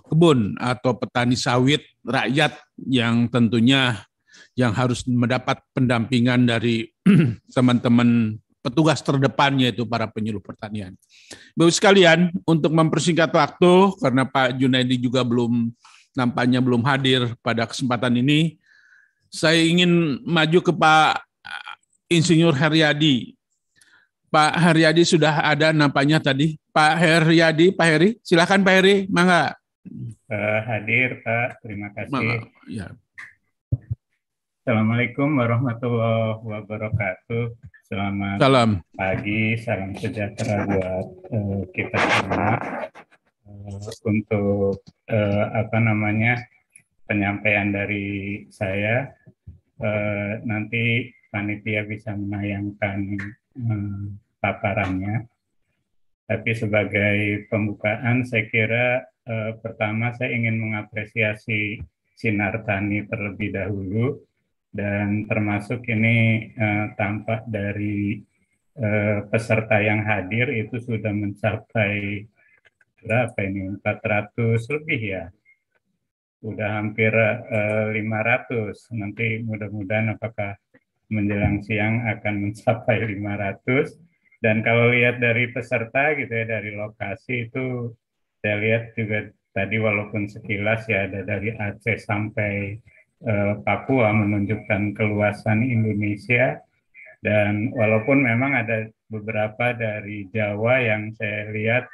kebun 0.06 0.54
atau 0.62 0.94
petani 0.94 1.34
sawit 1.34 1.82
rakyat 2.06 2.54
yang 2.86 3.26
tentunya 3.26 4.06
yang 4.54 4.70
harus 4.74 5.02
mendapat 5.10 5.62
pendampingan 5.74 6.46
dari 6.46 6.94
teman-teman 7.56 8.38
petugas 8.62 9.02
terdepannya 9.02 9.74
itu 9.74 9.86
para 9.86 10.06
penyuluh 10.10 10.42
pertanian. 10.42 10.94
Bapak 11.58 11.74
sekalian, 11.74 12.34
untuk 12.46 12.74
mempersingkat 12.74 13.34
waktu 13.34 13.96
karena 14.02 14.28
Pak 14.28 14.58
Junaidi 14.62 14.98
juga 15.02 15.26
belum 15.26 15.74
nampaknya 16.18 16.60
belum 16.62 16.82
hadir 16.86 17.34
pada 17.42 17.70
kesempatan 17.70 18.18
ini, 18.18 18.58
saya 19.30 19.62
ingin 19.62 20.22
maju 20.26 20.60
ke 20.62 20.74
Pak 20.74 21.22
Insinyur 22.10 22.58
Heriadi 22.58 23.37
Pak 24.28 24.60
Haryadi 24.60 25.08
sudah 25.08 25.40
ada 25.40 25.72
nampaknya 25.72 26.20
tadi. 26.20 26.60
Pak 26.76 26.94
Haryadi, 27.00 27.72
Pak 27.72 27.88
Heri, 27.88 28.10
silakan 28.20 28.60
Pak 28.60 28.74
Heri, 28.76 28.96
mangga. 29.08 29.56
Uh, 30.28 30.60
hadir 30.68 31.24
Pak, 31.24 31.64
terima 31.64 31.88
kasih. 31.96 32.12
Mangga. 32.12 32.38
Ya. 32.68 32.92
Assalamualaikum 34.68 35.32
warahmatullahi 35.40 36.44
wabarakatuh. 36.44 37.56
Selamat 37.88 38.36
salam. 38.44 38.84
pagi, 39.00 39.56
salam 39.64 39.96
sejahtera 39.96 40.68
buat 40.68 41.08
uh, 41.32 41.64
kita 41.72 41.96
semua. 41.96 42.52
Uh, 43.48 43.80
untuk 44.12 44.84
uh, 45.08 45.46
apa 45.56 45.78
namanya 45.80 46.44
penyampaian 47.08 47.72
dari 47.72 48.44
saya, 48.52 49.08
uh, 49.80 50.44
nanti 50.44 51.16
panitia 51.32 51.88
bisa 51.88 52.12
menayangkan 52.12 53.16
paparannya. 54.38 55.26
Tapi 56.28 56.52
sebagai 56.52 57.48
pembukaan, 57.48 58.28
saya 58.28 58.44
kira 58.52 59.08
eh, 59.24 59.52
pertama 59.64 60.12
saya 60.12 60.36
ingin 60.36 60.60
mengapresiasi 60.60 61.80
Sinar 62.18 62.66
Tani 62.68 63.06
terlebih 63.08 63.54
dahulu 63.56 64.28
dan 64.74 65.24
termasuk 65.30 65.88
ini 65.88 66.50
eh, 66.52 66.86
tampak 67.00 67.48
dari 67.48 68.20
eh, 68.76 69.20
peserta 69.32 69.80
yang 69.80 70.04
hadir 70.04 70.52
itu 70.52 70.78
sudah 70.84 71.14
mencapai 71.16 72.26
berapa 72.98 73.40
ini 73.46 73.80
400 73.80 74.76
lebih 74.76 75.02
ya 75.02 75.26
sudah 76.38 76.70
hampir 76.82 77.14
eh, 77.50 77.86
500 77.96 79.00
nanti 79.00 79.42
mudah-mudahan 79.42 80.14
apakah 80.14 80.60
menjelang 81.08 81.64
siang 81.64 82.04
akan 82.04 82.50
mencapai 82.50 83.04
500 83.04 84.08
dan 84.44 84.62
kalau 84.62 84.94
lihat 84.94 85.18
dari 85.18 85.50
peserta 85.50 86.14
gitu 86.14 86.30
ya 86.30 86.46
dari 86.46 86.78
lokasi 86.78 87.50
itu 87.50 87.96
saya 88.42 88.56
lihat 88.62 88.84
juga 88.94 89.34
tadi 89.58 89.82
walaupun 89.82 90.30
sekilas 90.30 90.86
ya 90.86 91.10
ada 91.10 91.26
dari 91.26 91.50
Aceh 91.58 91.98
sampai 92.06 92.78
uh, 93.26 93.58
Papua 93.66 94.14
menunjukkan 94.14 94.94
keluasan 94.94 95.66
Indonesia. 95.66 96.62
Dan 97.18 97.74
walaupun 97.74 98.22
memang 98.22 98.54
ada 98.54 98.86
beberapa 99.10 99.74
dari 99.74 100.30
Jawa 100.30 100.86
yang 100.86 101.10
saya 101.18 101.50
lihat 101.50 101.90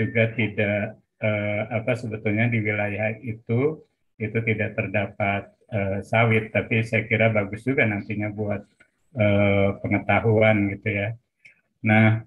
juga 0.00 0.32
tidak 0.32 0.96
uh, 1.20 1.62
apa 1.68 1.92
sebetulnya 1.92 2.48
di 2.48 2.64
wilayah 2.64 3.12
itu 3.20 3.84
itu 4.16 4.38
tidak 4.48 4.72
terdapat 4.72 5.52
uh, 5.72 5.98
sawit, 6.02 6.54
tapi 6.54 6.82
saya 6.86 7.06
kira 7.06 7.32
bagus 7.32 7.62
juga 7.66 7.86
nantinya 7.86 8.28
buat 8.30 8.62
uh, 9.18 9.78
pengetahuan 9.82 10.70
gitu 10.74 10.88
ya. 10.90 11.08
Nah, 11.82 12.26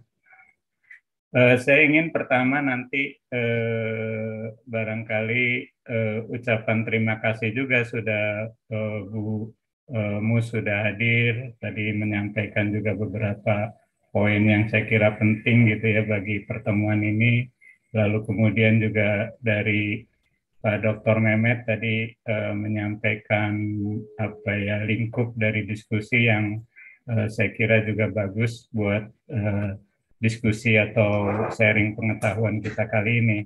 Uh, 1.30 1.62
saya 1.62 1.86
ingin 1.86 2.10
pertama 2.10 2.58
nanti 2.58 3.14
uh, 3.30 4.50
barangkali 4.66 5.46
uh, 5.86 6.26
ucapan 6.26 6.82
terima 6.82 7.22
kasih 7.22 7.54
juga 7.54 7.86
sudah 7.86 8.50
uh, 8.50 9.00
Bu 9.06 9.54
uh, 9.94 10.18
Mus 10.26 10.50
sudah 10.50 10.90
hadir 10.90 11.54
tadi 11.62 11.94
menyampaikan 11.94 12.74
juga 12.74 12.98
beberapa 12.98 13.78
poin 14.10 14.42
yang 14.42 14.74
saya 14.74 14.90
kira 14.90 15.22
penting 15.22 15.70
gitu 15.70 15.86
ya 15.86 16.02
bagi 16.02 16.50
pertemuan 16.50 17.06
ini. 17.06 17.46
Lalu 17.94 18.26
kemudian 18.26 18.82
juga 18.82 19.30
dari 19.38 20.09
Pak 20.60 20.84
Dr. 20.84 21.24
Mehmet 21.24 21.64
tadi 21.64 22.12
uh, 22.28 22.51
menyampaikan 22.51 23.55
apa 24.20 24.51
ya 24.60 24.84
lingkup 24.84 25.32
dari 25.39 25.64
diskusi 25.64 26.28
yang 26.28 26.60
uh, 27.07 27.32
saya 27.32 27.55
kira 27.55 27.84
juga 27.88 28.12
bagus 28.12 28.68
buat 28.76 29.07
uh, 29.32 29.80
diskusi 30.20 30.76
atau 30.76 31.47
sharing 31.55 31.95
pengetahuan 31.95 32.60
kita 32.60 32.86
kali 32.91 33.24
ini. 33.24 33.39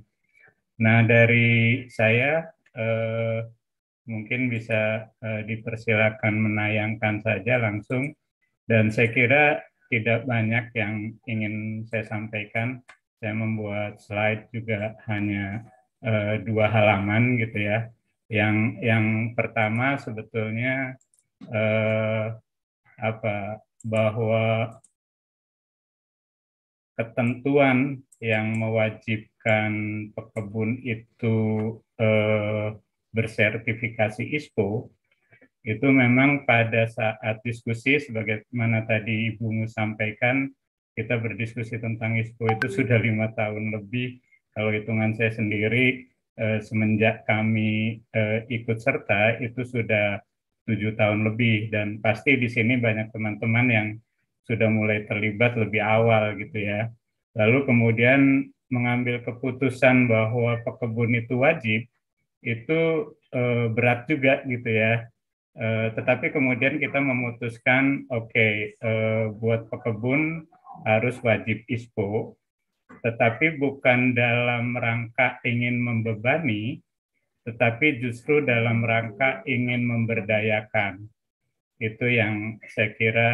Nah, 0.81 1.05
dari 1.05 1.85
saya 1.87 2.49
eh, 2.73 3.39
mungkin 4.09 4.49
bisa 4.49 5.07
eh, 5.21 5.41
dipersilakan 5.45 6.33
menayangkan 6.33 7.21
saja 7.21 7.61
langsung 7.61 8.11
dan 8.65 8.89
saya 8.89 9.13
kira 9.13 9.43
tidak 9.93 10.25
banyak 10.25 10.73
yang 10.73 11.13
ingin 11.29 11.85
saya 11.85 12.03
sampaikan. 12.09 12.81
Saya 13.21 13.37
membuat 13.37 14.03
slide 14.03 14.51
juga 14.51 14.99
hanya 15.07 15.63
eh, 16.03 16.35
dua 16.43 16.69
halaman 16.69 17.39
gitu 17.39 17.57
ya. 17.57 17.89
Yang 18.27 18.57
yang 18.83 19.05
pertama 19.35 19.95
sebetulnya 19.99 20.99
eh, 21.47 22.27
apa 22.99 23.63
bahwa 23.83 24.79
ketentuan 26.95 27.99
yang 28.23 28.55
mewajibkan 28.55 29.71
pekebun 30.15 30.79
itu 30.85 31.35
eh, 31.99 32.79
bersertifikasi 33.13 34.23
ISPO 34.23 34.87
itu 35.63 35.87
memang 35.87 36.43
pada 36.43 36.87
saat 36.91 37.39
diskusi 37.43 37.95
sebagaimana 37.95 38.83
tadi 38.83 39.31
Ibu 39.31 39.47
Mu 39.47 39.65
sampaikan 39.67 40.51
kita 40.93 41.19
berdiskusi 41.19 41.79
tentang 41.79 42.19
ISPO 42.19 42.47
itu 42.59 42.67
sudah 42.83 42.99
lima 42.99 43.31
tahun 43.35 43.71
lebih 43.71 44.22
kalau 44.53 44.69
hitungan 44.73 45.17
saya 45.17 45.33
sendiri 45.33 46.05
eh, 46.37 46.59
semenjak 46.61 47.25
kami 47.25 48.01
eh, 48.13 48.39
ikut 48.49 48.77
serta 48.79 49.41
itu 49.41 49.61
sudah 49.65 50.21
tujuh 50.63 50.95
tahun 50.95 51.27
lebih 51.27 51.69
dan 51.73 51.99
pasti 51.99 52.39
di 52.39 52.47
sini 52.47 52.79
banyak 52.79 53.11
teman-teman 53.11 53.67
yang 53.67 53.87
sudah 54.47 54.67
mulai 54.67 55.03
terlibat 55.07 55.55
lebih 55.55 55.83
awal 55.83 56.35
gitu 56.39 56.55
ya. 56.55 56.91
Lalu 57.35 57.67
kemudian 57.67 58.51
mengambil 58.71 59.23
keputusan 59.23 60.07
bahwa 60.09 60.59
pekebun 60.65 61.13
itu 61.17 61.39
wajib, 61.39 61.81
itu 62.43 62.79
e, 63.31 63.41
berat 63.71 64.05
juga 64.09 64.43
gitu 64.43 64.69
ya. 64.69 65.07
E, 65.55 65.95
tetapi 65.95 66.33
kemudian 66.33 66.77
kita 66.77 66.99
memutuskan, 66.99 68.07
oke, 68.11 68.29
okay, 68.29 68.75
eh, 68.77 69.25
buat 69.37 69.69
pekebun 69.71 70.43
harus 70.83 71.15
wajib 71.23 71.63
ISPO, 71.69 72.35
tetapi 73.03 73.59
bukan 73.59 74.15
dalam 74.15 74.79
rangka 74.79 75.43
ingin 75.43 75.83
membebani, 75.83 76.79
tetapi 77.43 77.99
justru 77.99 78.39
dalam 78.39 78.87
rangka 78.87 79.43
ingin 79.43 79.83
memberdayakan. 79.83 81.11
Itu 81.83 82.07
yang 82.07 82.63
saya 82.71 82.95
kira 82.95 83.29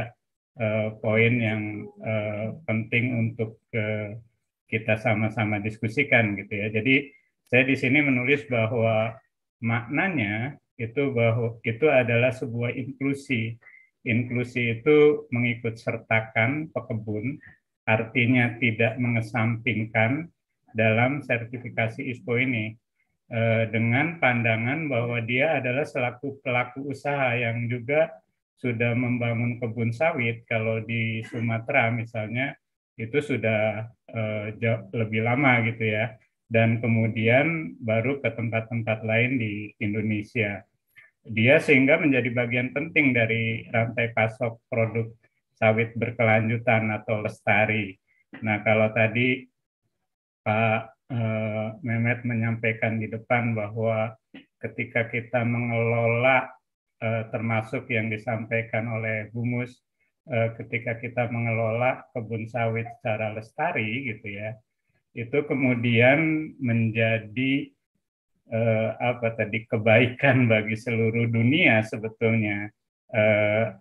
uh, 0.57 0.97
poin 0.97 1.37
yang 1.37 1.85
uh, 2.01 2.57
penting 2.65 3.29
untuk 3.29 3.61
uh, 3.77 4.17
kita 4.65 4.97
sama-sama 4.97 5.61
diskusikan 5.61 6.33
gitu 6.33 6.53
ya. 6.57 6.73
Jadi 6.73 7.13
saya 7.45 7.65
di 7.65 7.77
sini 7.77 8.01
menulis 8.01 8.49
bahwa 8.49 9.13
maknanya 9.61 10.57
itu 10.81 11.13
bahwa 11.13 11.61
itu 11.61 11.85
adalah 11.85 12.33
sebuah 12.33 12.73
inklusi. 12.73 13.57
Inklusi 14.01 14.79
itu 14.79 15.27
mengikut 15.29 15.75
sertakan 15.75 16.71
pekebun, 16.71 17.35
artinya 17.89 18.53
tidak 18.61 19.01
mengesampingkan 19.01 20.29
dalam 20.77 21.25
sertifikasi 21.25 22.05
ISPO 22.05 22.37
ini 22.37 22.77
dengan 23.73 24.17
pandangan 24.17 24.89
bahwa 24.89 25.21
dia 25.21 25.61
adalah 25.61 25.85
selaku 25.85 26.41
pelaku 26.41 26.93
usaha 26.93 27.33
yang 27.37 27.65
juga 27.69 28.09
sudah 28.59 28.91
membangun 28.91 29.55
kebun 29.55 29.95
sawit, 29.95 30.43
kalau 30.43 30.83
di 30.83 31.23
Sumatera 31.29 31.87
misalnya 31.95 32.59
itu 32.99 33.23
sudah 33.23 33.87
uh, 34.11 34.51
jauh 34.59 34.91
lebih 34.91 35.23
lama 35.23 35.63
gitu 35.63 35.87
ya, 35.87 36.19
dan 36.51 36.83
kemudian 36.83 37.79
baru 37.79 38.19
ke 38.19 38.27
tempat-tempat 38.35 39.07
lain 39.07 39.39
di 39.39 39.71
Indonesia. 39.79 40.67
Dia 41.23 41.63
sehingga 41.63 42.03
menjadi 42.03 42.35
bagian 42.35 42.75
penting 42.75 43.15
dari 43.15 43.63
rantai 43.71 44.11
pasok 44.11 44.59
produk 44.67 45.07
sawit 45.59 45.91
berkelanjutan 45.99 46.89
atau 46.95 47.19
lestari. 47.21 47.93
Nah 48.41 48.63
kalau 48.63 48.89
tadi 48.95 49.43
Pak 50.39 50.79
uh, 51.11 51.67
Mehmet 51.83 52.23
menyampaikan 52.23 52.95
di 52.97 53.11
depan 53.11 53.51
bahwa 53.51 54.15
ketika 54.63 55.11
kita 55.11 55.43
mengelola 55.43 56.47
Eh, 56.99 57.23
termasuk 57.31 57.87
yang 57.87 58.11
disampaikan 58.11 58.91
oleh 58.91 59.31
Bumus 59.31 59.71
eh, 60.27 60.51
ketika 60.59 60.99
kita 60.99 61.31
mengelola 61.31 62.03
kebun 62.11 62.43
sawit 62.43 62.91
secara 62.99 63.31
lestari 63.31 64.03
gitu 64.11 64.35
ya 64.35 64.51
itu 65.15 65.47
kemudian 65.47 66.51
menjadi 66.59 67.71
eh, 68.51 68.89
apa 68.99 69.31
tadi 69.31 69.63
kebaikan 69.63 70.51
bagi 70.51 70.75
seluruh 70.75 71.23
dunia 71.31 71.87
sebetulnya 71.87 72.67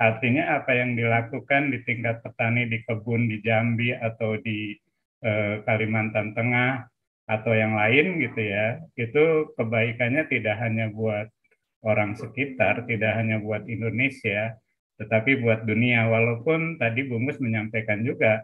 artinya 0.00 0.56
apa 0.56 0.72
yang 0.72 0.96
dilakukan 0.96 1.68
di 1.68 1.84
tingkat 1.84 2.24
petani 2.24 2.64
di 2.64 2.80
kebun 2.80 3.28
di 3.28 3.44
Jambi 3.44 3.92
atau 3.92 4.40
di 4.40 4.72
Kalimantan 5.68 6.32
Tengah 6.32 6.88
atau 7.28 7.52
yang 7.52 7.76
lain 7.76 8.24
gitu 8.24 8.40
ya 8.40 8.80
itu 8.96 9.52
kebaikannya 9.52 10.24
tidak 10.32 10.56
hanya 10.64 10.88
buat 10.88 11.28
orang 11.82 12.18
sekitar, 12.18 12.86
tidak 12.90 13.12
hanya 13.14 13.38
buat 13.38 13.66
Indonesia, 13.70 14.58
tetapi 14.98 15.38
buat 15.42 15.62
dunia. 15.62 16.10
Walaupun 16.10 16.80
tadi 16.80 17.06
Bungus 17.06 17.38
menyampaikan 17.38 18.02
juga 18.02 18.42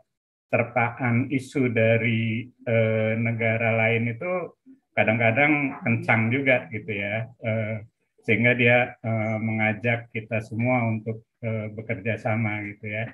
terpaan 0.53 1.26
isu 1.35 1.72
dari 1.74 2.47
eh, 2.47 3.12
negara 3.18 3.74
lain 3.74 4.15
itu 4.15 4.55
kadang-kadang 4.94 5.82
kencang 5.82 6.31
juga 6.31 6.70
gitu 6.70 6.93
ya, 6.94 7.27
eh, 7.43 7.82
sehingga 8.24 8.56
dia 8.56 8.96
eh, 9.05 9.36
mengajak 9.38 10.09
kita 10.10 10.40
semua 10.40 10.88
untuk 10.88 11.22
eh, 11.44 11.68
bekerja 11.70 12.16
sama 12.18 12.64
gitu 12.64 12.88
ya. 12.88 13.12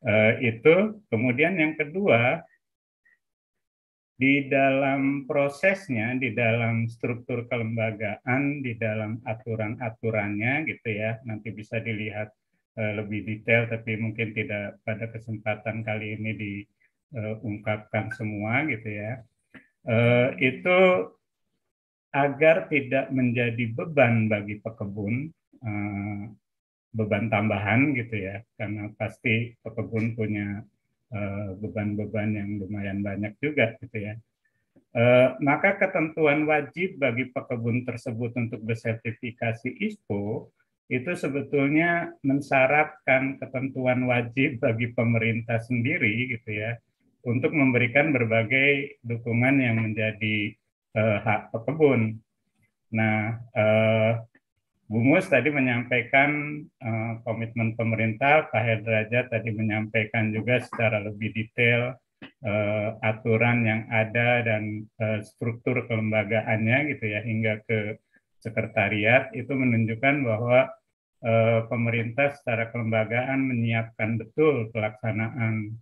Eh, 0.00 0.32
itu 0.54 1.00
kemudian 1.08 1.54
yang 1.56 1.78
kedua 1.78 2.42
di 4.20 4.52
dalam 4.52 5.24
prosesnya, 5.24 6.12
di 6.20 6.36
dalam 6.36 6.84
struktur 6.92 7.48
kelembagaan, 7.48 8.60
di 8.60 8.76
dalam 8.76 9.16
aturan-aturannya 9.24 10.68
gitu 10.68 10.92
ya, 10.92 11.16
nanti 11.24 11.48
bisa 11.48 11.80
dilihat 11.80 12.28
uh, 12.76 12.92
lebih 13.00 13.24
detail, 13.24 13.64
tapi 13.72 13.96
mungkin 13.96 14.36
tidak 14.36 14.76
pada 14.84 15.08
kesempatan 15.08 15.80
kali 15.80 16.20
ini 16.20 16.36
diungkapkan 16.36 18.12
semua 18.12 18.68
gitu 18.68 18.92
ya. 18.92 19.24
Uh, 19.88 20.36
itu 20.36 21.08
agar 22.10 22.66
tidak 22.70 23.08
menjadi 23.14 23.70
beban 23.70 24.26
bagi 24.26 24.58
pekebun, 24.58 25.30
uh, 25.62 26.22
beban 26.90 27.30
tambahan 27.30 27.94
gitu 27.94 28.18
ya, 28.18 28.42
karena 28.58 28.90
pasti 28.98 29.54
pekebun 29.62 30.18
punya 30.18 30.66
Eh, 31.10 31.50
beban-beban 31.58 32.38
yang 32.38 32.62
lumayan 32.62 33.02
banyak 33.02 33.34
juga 33.42 33.74
gitu 33.82 33.98
ya. 33.98 34.14
Uh, 34.90 35.38
maka 35.38 35.78
ketentuan 35.78 36.46
wajib 36.50 36.98
bagi 36.98 37.30
pekebun 37.30 37.86
tersebut 37.86 38.34
untuk 38.34 38.58
bersertifikasi 38.62 39.70
ISPO 39.70 40.50
itu 40.90 41.10
sebetulnya 41.14 42.10
mensyaratkan 42.26 43.38
ketentuan 43.38 44.06
wajib 44.06 44.58
bagi 44.58 44.90
pemerintah 44.90 45.62
sendiri 45.62 46.34
gitu 46.34 46.50
ya 46.58 46.74
untuk 47.22 47.54
memberikan 47.54 48.10
berbagai 48.10 48.98
dukungan 49.06 49.62
yang 49.62 49.78
menjadi 49.78 50.58
uh, 50.96 51.18
hak 51.22 51.54
pekebun. 51.54 52.18
Nah, 52.90 53.38
uh, 53.54 54.12
Bu 54.90 54.98
Mus 54.98 55.30
tadi 55.30 55.54
menyampaikan 55.54 56.62
uh, 56.82 57.22
komitmen 57.22 57.78
pemerintah, 57.78 58.50
Pak 58.50 58.58
Herdrajat 58.58 59.30
tadi 59.30 59.54
menyampaikan 59.54 60.34
juga 60.34 60.58
secara 60.58 60.98
lebih 60.98 61.30
detail 61.30 61.94
uh, 62.42 62.98
aturan 62.98 63.62
yang 63.62 63.82
ada 63.86 64.42
dan 64.42 64.90
uh, 64.98 65.22
struktur 65.22 65.86
kelembagaannya 65.86 66.90
gitu 66.90 67.06
ya 67.06 67.22
hingga 67.22 67.62
ke 67.70 68.02
sekretariat 68.42 69.30
itu 69.30 69.54
menunjukkan 69.54 70.26
bahwa 70.26 70.74
uh, 71.22 71.60
pemerintah 71.70 72.34
secara 72.34 72.74
kelembagaan 72.74 73.46
menyiapkan 73.46 74.18
betul 74.18 74.74
pelaksanaan 74.74 75.78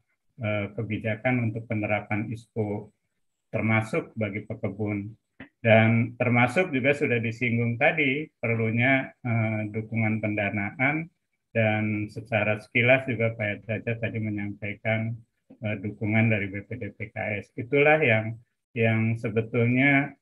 kebijakan 0.78 1.50
untuk 1.50 1.66
penerapan 1.66 2.30
ISPO 2.30 2.94
termasuk 3.48 4.12
bagi 4.14 4.44
pekebun. 4.44 5.12
Dan 5.58 6.14
termasuk 6.14 6.70
juga 6.70 6.94
sudah 6.94 7.18
disinggung 7.18 7.82
tadi 7.82 8.30
perlunya 8.38 9.10
dukungan 9.74 10.22
pendanaan 10.22 11.10
dan 11.50 12.06
secara 12.06 12.62
sekilas 12.62 13.02
juga 13.10 13.34
Pak 13.34 13.66
Jaja 13.66 13.98
tadi 13.98 14.22
menyampaikan 14.22 15.18
dukungan 15.58 16.30
dari 16.30 16.46
BPD 16.52 16.94
PKS 16.94 17.56
itulah 17.56 17.98
yang 17.98 18.36
yang 18.76 19.16
sebetulnya 19.16 20.12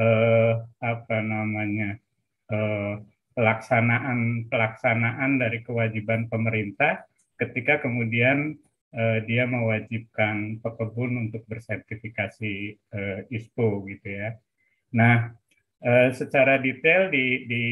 eh, 0.00 0.52
apa 0.82 1.18
namanya 1.20 2.00
eh, 2.50 2.94
pelaksanaan 3.36 4.50
pelaksanaan 4.50 5.38
dari 5.38 5.62
kewajiban 5.62 6.26
pemerintah 6.26 7.06
ketika 7.38 7.78
kemudian 7.78 8.58
eh, 8.92 9.18
dia 9.28 9.44
mewajibkan 9.48 10.60
pekebun 10.62 11.28
untuk 11.28 11.42
bersertifikasi 11.50 12.54
eh, 12.76 13.20
ISPO 13.32 13.84
gitu 13.90 14.08
ya. 14.08 14.36
Nah, 14.96 15.32
eh, 15.84 16.10
secara 16.16 16.60
detail 16.60 17.12
di, 17.12 17.44
di 17.50 17.64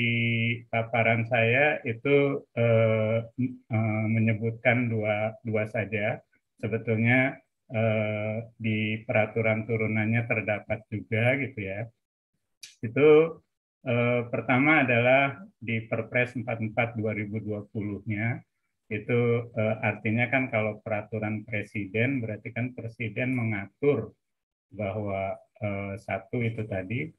paparan 0.69 1.25
saya 1.29 1.81
itu 1.85 2.45
eh, 2.57 3.19
eh, 3.73 4.07
menyebutkan 4.11 4.89
dua 4.93 5.37
dua 5.45 5.65
saja. 5.69 6.21
Sebetulnya 6.61 7.37
eh, 7.73 8.37
di 8.57 9.03
peraturan 9.07 9.67
turunannya 9.69 10.23
terdapat 10.29 10.81
juga 10.93 11.37
gitu 11.41 11.61
ya 11.61 11.89
itu 12.85 13.09
eh, 13.87 14.21
pertama 14.29 14.85
adalah 14.85 15.41
di 15.57 15.83
Perpres 15.87 16.37
44 16.37 16.99
2020-nya 16.99 18.27
itu 18.87 19.21
eh, 19.51 19.77
artinya 19.83 20.31
kan 20.31 20.47
kalau 20.51 20.79
peraturan 20.83 21.43
presiden 21.43 22.23
berarti 22.23 22.55
kan 22.55 22.71
presiden 22.77 23.35
mengatur 23.35 24.15
bahwa 24.71 25.35
eh, 25.63 25.95
satu 25.99 26.43
itu 26.43 26.63
tadi 26.71 27.11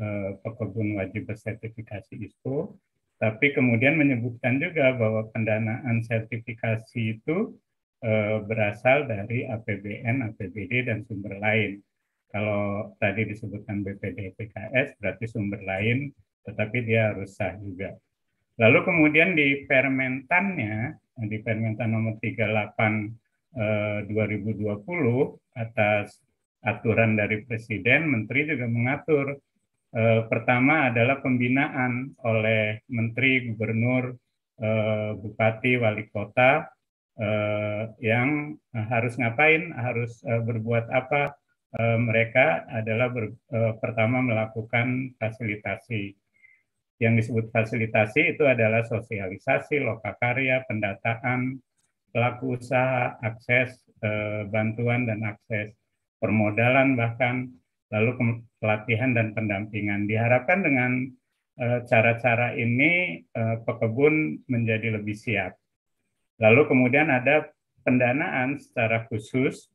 eh, 0.00 0.30
pekebun 0.40 0.96
wajib 0.96 1.28
bersertifikasi 1.28 2.14
ISPO 2.16 2.72
tapi 3.20 3.52
kemudian 3.54 4.00
menyebutkan 4.00 4.58
juga 4.58 4.96
bahwa 4.96 5.28
pendanaan 5.30 6.00
sertifikasi 6.02 7.20
itu 7.20 7.52
eh, 8.00 8.38
berasal 8.44 9.04
dari 9.04 9.44
APBN, 9.44 10.24
APBD 10.32 10.88
dan 10.88 11.04
sumber 11.04 11.36
lain 11.36 11.84
kalau 12.34 12.90
tadi 12.98 13.30
disebutkan 13.30 13.86
BPD 13.86 14.34
PKS 14.34 14.98
berarti 14.98 15.24
sumber 15.30 15.62
lain, 15.62 16.10
tetapi 16.42 16.82
dia 16.82 17.14
harus 17.14 17.38
sah 17.38 17.54
juga. 17.62 17.94
Lalu 18.54 18.78
kemudian 18.86 19.34
di 19.34 19.66
permentannya, 19.66 20.94
di 21.26 21.38
permentan 21.42 21.90
nomor 21.90 22.18
38 22.22 22.38
eh, 23.58 23.98
2020 24.06 25.58
atas 25.58 26.22
aturan 26.62 27.18
dari 27.18 27.42
Presiden, 27.42 28.08
Menteri 28.10 28.46
juga 28.46 28.66
mengatur 28.70 29.26
eh, 29.94 30.22
pertama 30.30 30.90
adalah 30.90 31.18
pembinaan 31.18 32.14
oleh 32.22 32.82
Menteri, 32.90 33.50
Gubernur, 33.50 34.14
eh, 34.62 35.10
Bupati, 35.18 35.74
Wali 35.78 36.06
Kota 36.10 36.62
eh, 37.18 37.82
yang 38.02 38.54
harus 38.70 39.18
ngapain, 39.18 39.74
harus 39.74 40.22
eh, 40.22 40.42
berbuat 40.42 40.90
apa, 40.94 41.34
Eh, 41.74 41.98
mereka 41.98 42.62
adalah 42.70 43.10
ber, 43.10 43.34
uh, 43.50 43.74
pertama 43.82 44.22
melakukan 44.22 45.10
fasilitasi. 45.18 46.14
Yang 47.02 47.26
disebut 47.26 47.50
fasilitasi 47.50 48.38
itu 48.38 48.46
adalah 48.46 48.86
sosialisasi, 48.86 49.82
lokakarya, 49.82 50.62
pendataan, 50.70 51.58
pelaku 52.14 52.58
usaha, 52.58 53.18
akses 53.18 53.82
uh, 54.06 54.46
bantuan 54.46 55.08
dan 55.08 55.26
akses 55.26 55.74
permodalan 56.22 56.94
bahkan 56.94 57.50
lalu 57.92 58.40
pelatihan 58.58 59.12
dan 59.12 59.36
pendampingan. 59.36 60.08
Diharapkan 60.08 60.64
dengan 60.64 61.06
cara-cara 61.86 62.58
ini 62.58 63.22
pekebun 63.62 64.42
menjadi 64.50 64.98
lebih 64.98 65.14
siap. 65.14 65.54
Lalu 66.42 66.66
kemudian 66.66 67.14
ada 67.14 67.46
pendanaan 67.86 68.58
secara 68.58 69.06
khusus 69.06 69.70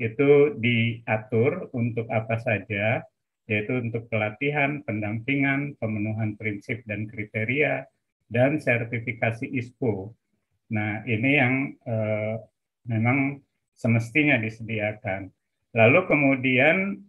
itu 0.00 0.56
diatur 0.56 1.68
untuk 1.76 2.08
apa 2.08 2.40
saja, 2.40 3.04
yaitu 3.48 3.80
untuk 3.80 4.06
pelatihan, 4.12 4.84
pendampingan, 4.84 5.74
pemenuhan 5.80 6.36
prinsip 6.36 6.84
dan 6.84 7.08
kriteria, 7.08 7.88
dan 8.28 8.60
sertifikasi 8.60 9.48
ISPO. 9.48 10.12
Nah, 10.68 11.00
ini 11.08 11.30
yang 11.32 11.54
eh, 11.88 12.36
memang 12.84 13.40
semestinya 13.72 14.36
disediakan. 14.36 15.32
Lalu 15.72 16.00
kemudian 16.04 17.00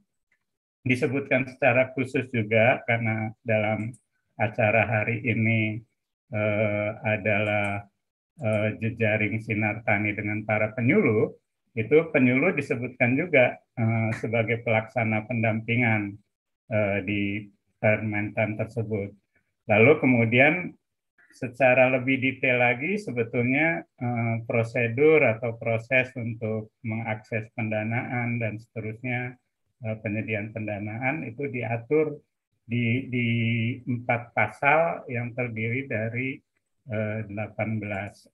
disebutkan 0.88 1.44
secara 1.52 1.91
khusus 1.91 2.32
juga 2.32 2.80
karena 2.88 3.36
dalam 3.44 3.91
acara 4.40 4.88
hari 4.88 5.20
ini 5.28 5.84
eh, 6.32 6.90
adalah 7.03 7.84
eh, 8.40 8.68
jejaring 8.80 9.44
sinar 9.44 9.84
tani 9.84 10.16
dengan 10.16 10.48
para 10.48 10.72
penyuluh, 10.72 11.36
itu 11.78 11.95
penyuluh 12.10 12.52
disebutkan 12.57 13.14
juga 13.14 13.56
uh, 13.78 14.10
sebagai 14.18 14.66
pelaksana 14.66 15.24
pendampingan 15.30 16.18
uh, 16.70 17.00
di 17.04 17.50
permentan 17.80 18.60
tersebut. 18.60 19.12
Lalu 19.70 19.91
kemudian 20.02 20.74
secara 21.30 21.94
lebih 21.94 22.18
detail 22.20 22.58
lagi 22.60 22.98
sebetulnya 22.98 23.86
uh, 24.02 24.41
prosedur 24.50 25.22
atau 25.22 25.56
proses 25.62 26.10
untuk 26.18 26.74
mengakses 26.82 27.48
pendanaan 27.54 28.41
dan 28.41 28.58
seterusnya 28.58 29.38
uh, 29.86 29.96
penyediaan 30.02 30.50
pendanaan 30.52 31.24
itu 31.30 31.46
diatur 31.48 32.18
di, 32.66 33.10
di 33.10 33.30
empat 33.86 34.34
pasal 34.34 35.06
yang 35.10 35.34
terdiri 35.34 35.86
dari 35.86 36.38
uh, 36.90 37.26
18 37.26 37.82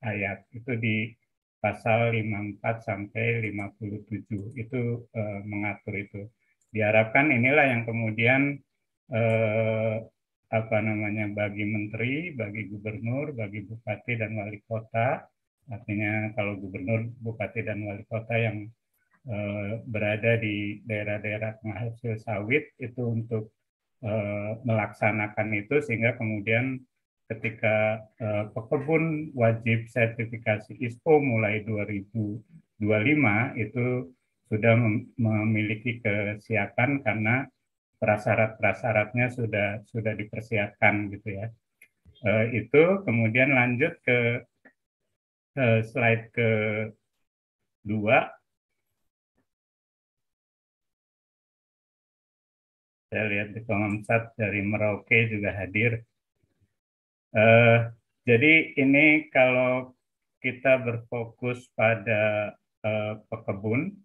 ayat. 0.04 0.48
Itu 0.56 0.76
di 0.80 1.12
pasal 1.60 2.14
54 2.14 2.62
sampai 2.86 3.42
57 3.50 4.54
itu 4.54 4.82
mengatur 5.50 5.98
itu. 5.98 6.22
Diharapkan 6.76 7.32
inilah 7.32 7.72
yang 7.72 7.88
kemudian 7.88 8.60
eh, 9.16 9.96
apa 10.52 10.78
namanya 10.84 11.32
bagi 11.32 11.64
menteri, 11.64 12.36
bagi 12.36 12.68
gubernur, 12.68 13.32
bagi 13.32 13.64
bupati 13.64 14.20
dan 14.20 14.36
wali 14.36 14.60
kota, 14.68 15.24
artinya 15.72 16.36
kalau 16.36 16.60
gubernur, 16.60 17.08
bupati 17.24 17.64
dan 17.64 17.80
wali 17.88 18.04
kota 18.12 18.36
yang 18.36 18.68
eh, 19.32 19.80
berada 19.88 20.36
di 20.36 20.84
daerah-daerah 20.84 21.64
penghasil 21.64 22.20
sawit 22.20 22.76
itu 22.84 23.02
untuk 23.08 23.56
eh, 24.04 24.52
melaksanakan 24.68 25.48
itu 25.56 25.80
sehingga 25.80 26.20
kemudian 26.20 26.84
ketika 27.26 28.06
uh, 28.22 28.46
pekebun 28.54 29.34
wajib 29.34 29.90
sertifikasi 29.90 30.78
ISPO 30.78 31.18
mulai 31.26 31.66
2025 31.66 32.38
itu 33.58 34.14
sudah 34.46 34.78
memiliki 35.18 35.98
kesiapan 36.06 37.02
karena 37.02 37.50
prasyarat-prasyaratnya 37.98 39.34
sudah 39.34 39.82
sudah 39.90 40.14
dipersiapkan 40.14 41.10
gitu 41.10 41.42
ya. 41.42 41.48
Uh, 42.24 42.48
itu 42.54 43.04
kemudian 43.04 43.52
lanjut 43.52 43.98
ke 44.06 44.46
uh, 45.60 45.80
slide 45.84 46.32
ke 46.32 46.50
dua. 47.84 48.32
Saya 53.10 53.26
lihat 53.32 53.50
di 53.56 53.62
kolom 53.64 54.04
chat 54.04 54.36
dari 54.36 54.60
Merauke 54.62 55.32
juga 55.32 55.56
hadir. 55.56 56.04
Uh, 57.36 57.92
jadi 58.26 58.76
ini 58.80 59.28
kalau 59.30 59.92
kita 60.40 60.82
berfokus 60.82 61.68
pada 61.76 62.54
uh, 62.86 63.14
pekebun, 63.28 64.05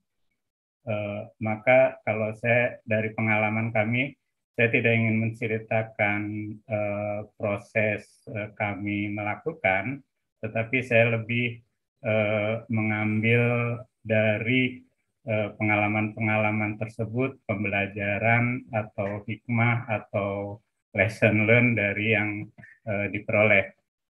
uh, 0.87 1.29
maka 1.43 2.01
kalau 2.07 2.33
saya 2.39 2.79
dari 2.87 3.13
pengalaman 3.17 3.73
kami, 3.75 4.15
saya 4.55 4.69
tidak 4.69 4.93
ingin 4.93 5.17
menceritakan 5.21 6.21
uh, 6.69 7.21
proses 7.41 8.07
uh, 8.31 8.53
kami 8.57 9.09
melakukan, 9.13 10.05
tetapi 10.45 10.85
saya 10.85 11.21
lebih 11.21 11.61
uh, 12.05 12.65
mengambil 12.69 13.77
dari 14.01 14.85
pengalaman-pengalaman 15.31 16.81
tersebut, 16.81 17.37
pembelajaran 17.45 18.65
atau 18.73 19.21
hikmah 19.29 19.85
atau 19.85 20.59
lesson 20.95 21.47
learn 21.47 21.79
dari 21.79 22.17
yang 22.17 22.49
uh, 22.87 23.07
diperoleh. 23.11 23.71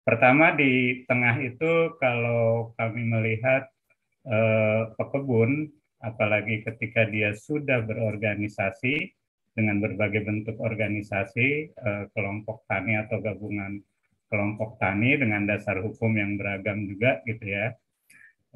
Pertama 0.06 0.54
di 0.54 1.02
tengah 1.10 1.34
itu 1.42 1.98
kalau 1.98 2.72
kami 2.78 3.02
melihat 3.10 3.66
uh, 4.28 4.94
pekebun, 4.94 5.72
apalagi 6.02 6.64
ketika 6.66 7.08
dia 7.08 7.32
sudah 7.32 7.84
berorganisasi 7.84 9.12
dengan 9.56 9.80
berbagai 9.80 10.24
bentuk 10.24 10.60
organisasi, 10.60 11.72
uh, 11.80 12.04
kelompok 12.12 12.68
tani 12.68 13.00
atau 13.00 13.20
gabungan 13.24 13.80
kelompok 14.26 14.76
tani 14.82 15.14
dengan 15.16 15.46
dasar 15.46 15.78
hukum 15.80 16.18
yang 16.18 16.34
beragam 16.34 16.82
juga 16.84 17.22
gitu 17.24 17.46
ya. 17.46 17.72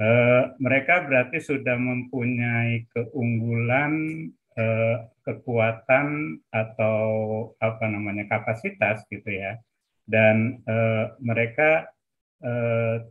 Eh, 0.00 0.44
mereka 0.56 1.04
berarti 1.04 1.44
sudah 1.44 1.76
mempunyai 1.76 2.88
keunggulan, 2.88 3.92
eh, 4.56 4.96
kekuatan 5.20 6.40
atau 6.48 6.98
apa 7.60 7.84
namanya 7.84 8.24
kapasitas 8.24 9.04
gitu 9.12 9.28
ya, 9.28 9.60
dan 10.08 10.64
eh, 10.64 11.04
mereka 11.20 11.88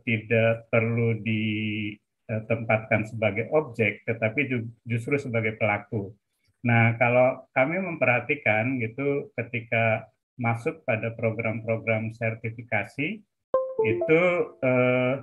tidak 0.02 0.66
perlu 0.74 1.14
ditempatkan 2.30 3.10
sebagai 3.10 3.50
objek, 3.50 4.06
tetapi 4.06 4.46
justru 4.86 5.18
sebagai 5.18 5.58
pelaku. 5.58 6.14
Nah, 6.62 6.94
kalau 7.00 7.42
kami 7.56 7.82
memperhatikan 7.82 8.78
gitu, 8.78 9.32
ketika 9.34 10.06
masuk 10.38 10.84
pada 10.86 11.12
program-program 11.18 12.14
sertifikasi 12.14 13.20
itu 13.80 14.22
eh, 14.60 15.14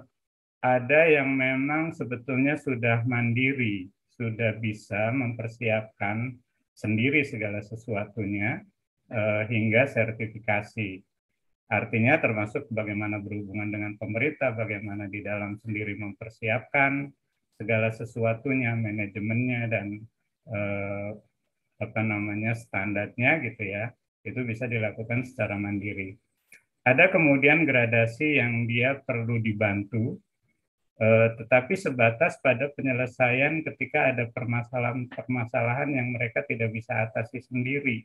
ada 0.62 1.02
yang 1.08 1.32
memang 1.32 1.94
sebetulnya 1.94 2.58
sudah 2.58 3.06
mandiri, 3.06 3.88
sudah 4.18 4.58
bisa 4.58 5.14
mempersiapkan 5.14 6.36
sendiri 6.74 7.22
segala 7.22 7.62
sesuatunya 7.62 8.66
eh, 9.14 9.44
hingga 9.48 9.88
sertifikasi. 9.88 11.07
Artinya 11.68 12.16
termasuk 12.24 12.72
bagaimana 12.72 13.20
berhubungan 13.20 13.68
dengan 13.68 13.94
pemerintah, 14.00 14.56
bagaimana 14.56 15.12
di 15.12 15.20
dalam 15.20 15.60
sendiri 15.60 16.00
mempersiapkan 16.00 17.12
segala 17.60 17.92
sesuatunya, 17.92 18.72
manajemennya 18.80 19.62
dan 19.68 19.88
eh, 20.48 21.10
apa 21.78 22.02
namanya 22.02 22.56
standarnya 22.56 23.44
gitu 23.44 23.64
ya, 23.68 23.92
itu 24.24 24.40
bisa 24.48 24.66
dilakukan 24.66 25.28
secara 25.28 25.60
mandiri. 25.60 26.16
Ada 26.88 27.12
kemudian 27.12 27.68
gradasi 27.68 28.40
yang 28.40 28.64
dia 28.64 28.96
perlu 29.04 29.44
dibantu 29.44 30.24
Eh, 30.98 31.30
tetapi 31.38 31.78
sebatas 31.78 32.42
pada 32.42 32.74
penyelesaian 32.74 33.62
ketika 33.62 34.10
ada 34.10 34.26
permasalahan-permasalahan 34.34 35.94
yang 35.94 36.10
mereka 36.10 36.42
tidak 36.42 36.74
bisa 36.74 37.06
atasi 37.06 37.38
sendiri. 37.46 38.02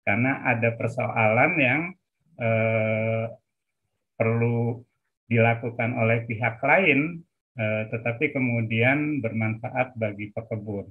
Karena 0.00 0.40
ada 0.40 0.72
persoalan 0.72 1.52
yang 1.60 1.80
eh, 2.38 3.26
perlu 4.16 4.80
dilakukan 5.26 5.96
oleh 5.96 6.24
pihak 6.28 6.60
lain, 6.60 7.24
eh, 7.56 7.82
tetapi 7.88 8.32
kemudian 8.32 9.24
bermanfaat 9.24 9.96
bagi 9.96 10.30
pekebun. 10.32 10.88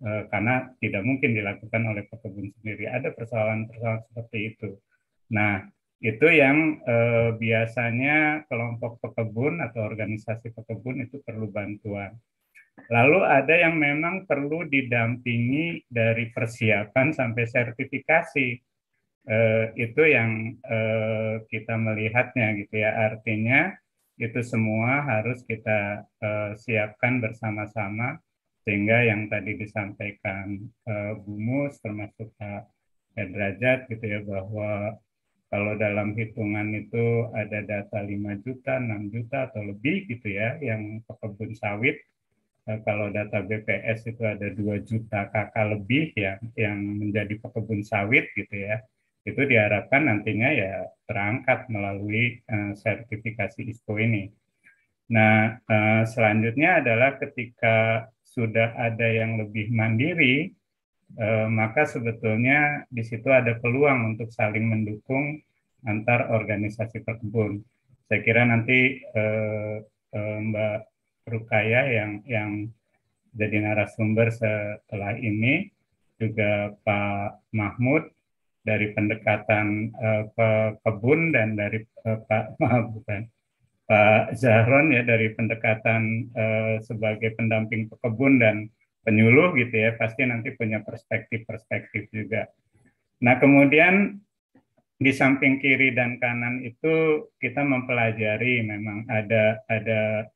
Eh, 0.00 0.22
karena 0.32 0.64
tidak 0.80 1.04
mungkin 1.04 1.36
dilakukan 1.36 1.82
oleh 1.84 2.08
pekebun 2.08 2.48
sendiri. 2.56 2.88
Ada 2.88 3.12
persoalan-persoalan 3.12 4.00
seperti 4.08 4.38
itu. 4.56 4.70
Nah, 5.36 5.60
itu 6.00 6.26
yang 6.32 6.80
eh, 6.88 7.36
biasanya 7.36 8.48
kelompok 8.48 8.96
pekebun 9.04 9.60
atau 9.60 9.84
organisasi 9.84 10.56
pekebun 10.56 11.04
itu 11.04 11.20
perlu 11.20 11.52
bantuan. 11.52 12.16
Lalu 12.88 13.20
ada 13.28 13.52
yang 13.52 13.76
memang 13.76 14.24
perlu 14.24 14.64
didampingi 14.64 15.84
dari 15.84 16.32
persiapan 16.32 17.12
sampai 17.12 17.44
sertifikasi. 17.44 18.48
Eh, 19.28 19.66
itu 19.76 20.02
yang 20.08 20.56
eh, 20.64 21.34
kita 21.52 21.74
melihatnya 21.76 22.56
gitu 22.56 22.74
ya. 22.80 22.90
Artinya 23.12 23.76
itu 24.16 24.40
semua 24.44 25.04
harus 25.04 25.44
kita 25.44 26.04
eh, 26.24 26.52
siapkan 26.56 27.20
bersama-sama 27.20 28.16
sehingga 28.64 29.04
yang 29.04 29.28
tadi 29.32 29.56
disampaikan 29.60 30.60
eh, 30.88 31.12
Bu 31.20 31.36
Mus 31.36 31.76
termasuk 31.84 32.32
Pak 32.40 32.68
Derajat 33.16 33.90
gitu 33.92 34.04
ya 34.06 34.20
bahwa 34.24 34.96
kalau 35.50 35.74
dalam 35.74 36.14
hitungan 36.14 36.70
itu 36.78 37.26
ada 37.34 37.58
data 37.66 37.98
5 38.06 38.38
juta, 38.38 38.78
6 38.78 39.10
juta 39.10 39.50
atau 39.50 39.66
lebih 39.66 40.06
gitu 40.06 40.30
ya 40.30 40.56
yang 40.62 41.02
pekebun 41.04 41.52
sawit. 41.58 41.98
Eh, 42.70 42.78
kalau 42.86 43.10
data 43.10 43.42
BPS 43.42 44.06
itu 44.14 44.22
ada 44.22 44.46
2 44.54 44.78
juta 44.86 45.26
kakak 45.28 45.66
lebih 45.74 46.14
ya 46.14 46.38
yang 46.54 46.78
menjadi 47.02 47.34
pekebun 47.42 47.82
sawit 47.82 48.30
gitu 48.38 48.56
ya. 48.56 48.78
Itu 49.24 49.44
diharapkan 49.44 50.08
nantinya 50.08 50.48
ya 50.52 50.88
terangkat 51.04 51.68
melalui 51.68 52.40
uh, 52.48 52.72
sertifikasi 52.72 53.66
ISPO 53.68 54.00
ini. 54.00 54.32
Nah, 55.10 55.58
uh, 55.66 56.02
selanjutnya 56.06 56.80
adalah 56.80 57.18
ketika 57.18 58.06
sudah 58.30 58.78
ada 58.78 59.10
yang 59.10 59.42
lebih 59.42 59.74
mandiri, 59.74 60.54
eh, 61.18 61.48
maka 61.50 61.82
sebetulnya 61.82 62.86
di 62.86 63.02
situ 63.02 63.26
ada 63.26 63.58
peluang 63.58 64.14
untuk 64.14 64.30
saling 64.30 64.70
mendukung 64.70 65.42
antar 65.82 66.30
organisasi 66.30 67.02
perkebun. 67.02 67.58
Saya 68.06 68.20
kira 68.22 68.46
nanti 68.46 69.02
eh, 69.02 69.76
eh, 70.14 70.38
Mbak 70.46 70.78
Rukaya 71.30 71.90
yang 71.90 72.22
yang 72.26 72.50
jadi 73.34 73.62
narasumber 73.62 74.30
setelah 74.34 75.14
ini 75.18 75.70
juga 76.18 76.74
Pak 76.82 77.50
Mahmud 77.54 78.10
dari 78.70 78.94
pendekatan 78.94 79.90
eh, 79.90 80.24
kebun 80.86 81.34
dan 81.34 81.58
dari 81.58 81.82
eh, 81.82 82.18
Pak 82.22 82.44
maaf 82.62 82.94
bukan 82.94 83.26
Pak 83.90 84.38
Zahron 84.38 84.94
ya 84.94 85.02
dari 85.02 85.34
pendekatan 85.34 86.30
eh, 86.30 86.78
sebagai 86.86 87.34
pendamping 87.34 87.90
pekebun 87.90 88.38
dan 88.38 88.70
penyuluh 89.02 89.50
gitu 89.58 89.74
ya 89.74 89.98
pasti 89.98 90.22
nanti 90.22 90.54
punya 90.54 90.78
perspektif-perspektif 90.86 92.06
juga. 92.14 92.46
Nah 93.26 93.42
kemudian 93.42 94.14
di 95.00 95.10
samping 95.10 95.58
kiri 95.58 95.96
dan 95.96 96.22
kanan 96.22 96.62
itu 96.62 97.26
kita 97.40 97.66
mempelajari 97.66 98.62
memang 98.62 99.08
ada 99.10 99.58
ada 99.66 100.30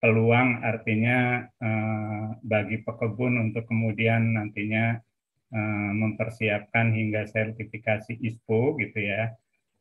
peluang 0.00 0.64
artinya 0.64 1.44
eh, 1.44 2.24
bagi 2.40 2.80
pekebun 2.80 3.50
untuk 3.50 3.68
kemudian 3.68 4.32
nantinya 4.32 4.96
mempersiapkan 5.94 6.90
hingga 6.90 7.30
sertifikasi 7.30 8.18
ISPO 8.18 8.74
gitu 8.82 8.98
ya. 8.98 9.30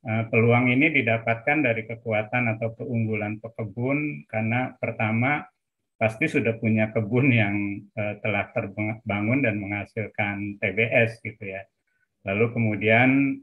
Eh, 0.03 0.23
peluang 0.27 0.67
ini 0.67 0.91
didapatkan 0.91 1.63
dari 1.63 1.87
kekuatan 1.87 2.51
atau 2.53 2.75
keunggulan 2.75 3.39
pekebun 3.39 4.27
karena 4.27 4.75
pertama 4.77 5.47
pasti 5.95 6.27
sudah 6.27 6.59
punya 6.59 6.91
kebun 6.91 7.31
yang 7.31 7.79
uh, 7.95 8.19
telah 8.19 8.51
terbangun 8.51 9.39
dan 9.39 9.55
menghasilkan 9.63 10.59
TBS 10.59 11.23
gitu 11.23 11.39
ya. 11.47 11.63
Lalu 12.27 12.45
kemudian 12.51 13.39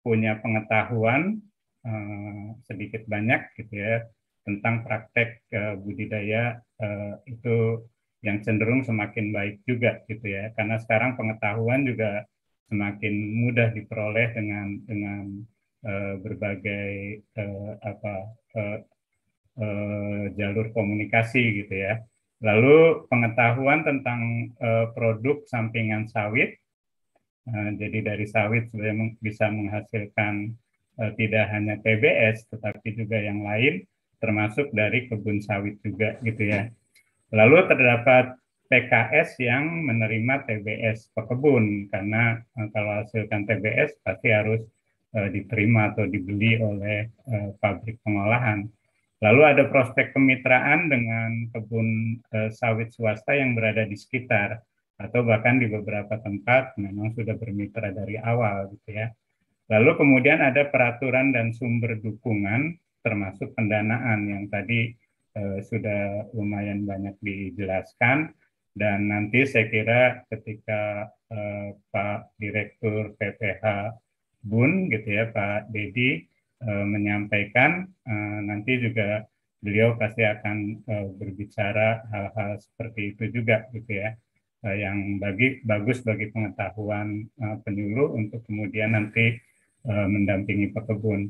punya 0.00 0.40
pengetahuan 0.40 1.44
sedikit 2.64 3.04
banyak 3.04 3.52
gitu 3.60 3.76
ya 3.76 4.08
tentang 4.48 4.88
praktek 4.88 5.44
budidaya 5.84 6.64
itu 7.28 7.84
yang 8.20 8.44
cenderung 8.44 8.84
semakin 8.84 9.32
baik 9.32 9.64
juga 9.64 10.04
gitu 10.04 10.28
ya 10.28 10.52
karena 10.52 10.76
sekarang 10.76 11.16
pengetahuan 11.16 11.88
juga 11.88 12.28
semakin 12.68 13.14
mudah 13.40 13.72
diperoleh 13.72 14.36
dengan 14.36 14.66
dengan 14.84 15.24
uh, 15.88 16.14
berbagai 16.20 17.24
uh, 17.34 17.72
apa 17.80 18.14
uh, 18.54 18.78
Eh, 19.60 20.24
jalur 20.40 20.72
komunikasi 20.72 21.60
gitu 21.64 21.84
ya. 21.84 22.00
Lalu 22.40 23.04
pengetahuan 23.12 23.84
tentang 23.84 24.48
uh, 24.56 24.88
produk 24.96 25.44
sampingan 25.44 26.08
sawit, 26.08 26.56
uh, 27.44 27.68
jadi 27.76 28.00
dari 28.00 28.24
sawit 28.24 28.72
sudah 28.72 28.96
bisa 29.20 29.52
menghasilkan 29.52 30.56
uh, 30.96 31.12
tidak 31.20 31.44
hanya 31.52 31.76
TBS 31.84 32.48
tetapi 32.48 32.96
juga 32.96 33.20
yang 33.20 33.44
lain, 33.44 33.84
termasuk 34.16 34.72
dari 34.72 35.12
kebun 35.12 35.44
sawit 35.44 35.76
juga 35.84 36.16
gitu 36.24 36.48
ya. 36.48 36.72
Lalu 37.30 37.56
terdapat 37.70 38.34
PKS 38.70 39.38
yang 39.42 39.86
menerima 39.86 40.46
TBS 40.46 41.10
pekebun 41.14 41.90
karena 41.90 42.38
uh, 42.54 42.68
kalau 42.70 43.02
hasilkan 43.02 43.46
TBS 43.46 43.98
pasti 44.06 44.30
harus 44.30 44.62
uh, 45.18 45.26
diterima 45.26 45.90
atau 45.90 46.06
dibeli 46.06 46.58
oleh 46.62 47.10
uh, 47.30 47.50
pabrik 47.58 47.98
pengolahan. 48.06 48.70
Lalu 49.20 49.42
ada 49.44 49.68
prospek 49.68 50.16
kemitraan 50.16 50.88
dengan 50.88 51.44
kebun 51.52 52.16
eh, 52.32 52.48
sawit 52.56 52.88
swasta 52.88 53.36
yang 53.36 53.52
berada 53.52 53.84
di 53.84 53.92
sekitar 53.92 54.56
atau 54.96 55.20
bahkan 55.28 55.60
di 55.60 55.68
beberapa 55.68 56.16
tempat 56.24 56.72
memang 56.80 57.12
sudah 57.12 57.36
bermitra 57.36 57.92
dari 57.92 58.16
awal 58.16 58.72
gitu 58.72 58.96
ya. 58.96 59.12
Lalu 59.68 60.00
kemudian 60.00 60.40
ada 60.40 60.64
peraturan 60.72 61.36
dan 61.36 61.52
sumber 61.52 62.00
dukungan 62.00 62.80
termasuk 63.04 63.52
pendanaan 63.52 64.24
yang 64.24 64.44
tadi 64.48 64.96
eh, 65.36 65.58
sudah 65.66 66.30
lumayan 66.34 66.86
banyak 66.88 67.14
dijelaskan 67.22 68.32
dan 68.74 69.10
nanti 69.10 69.44
saya 69.46 69.66
kira 69.66 70.24
ketika 70.30 71.10
eh, 71.30 71.74
Pak 71.90 72.38
Direktur 72.38 73.14
PPH 73.18 73.94
Bun 74.40 74.88
gitu 74.88 75.08
ya 75.08 75.28
Pak 75.28 75.68
Dedi 75.68 76.24
uh, 76.64 76.84
menyampaikan 76.88 77.84
uh, 78.08 78.40
nanti 78.40 78.80
juga 78.80 79.28
beliau 79.60 80.00
pasti 80.00 80.24
akan 80.24 80.80
uh, 80.88 81.06
berbicara 81.20 82.08
hal-hal 82.08 82.56
seperti 82.56 83.12
itu 83.12 83.28
juga 83.28 83.68
gitu 83.76 84.00
ya 84.00 84.16
uh, 84.64 84.76
yang 84.76 85.20
bagi 85.20 85.60
bagus 85.64 86.00
bagi 86.00 86.32
pengetahuan 86.32 87.28
uh, 87.40 87.60
penyuluh 87.64 88.16
untuk 88.16 88.40
kemudian 88.48 88.96
nanti 88.96 89.36
uh, 89.84 90.08
mendampingi 90.08 90.72
pekebun. 90.72 91.28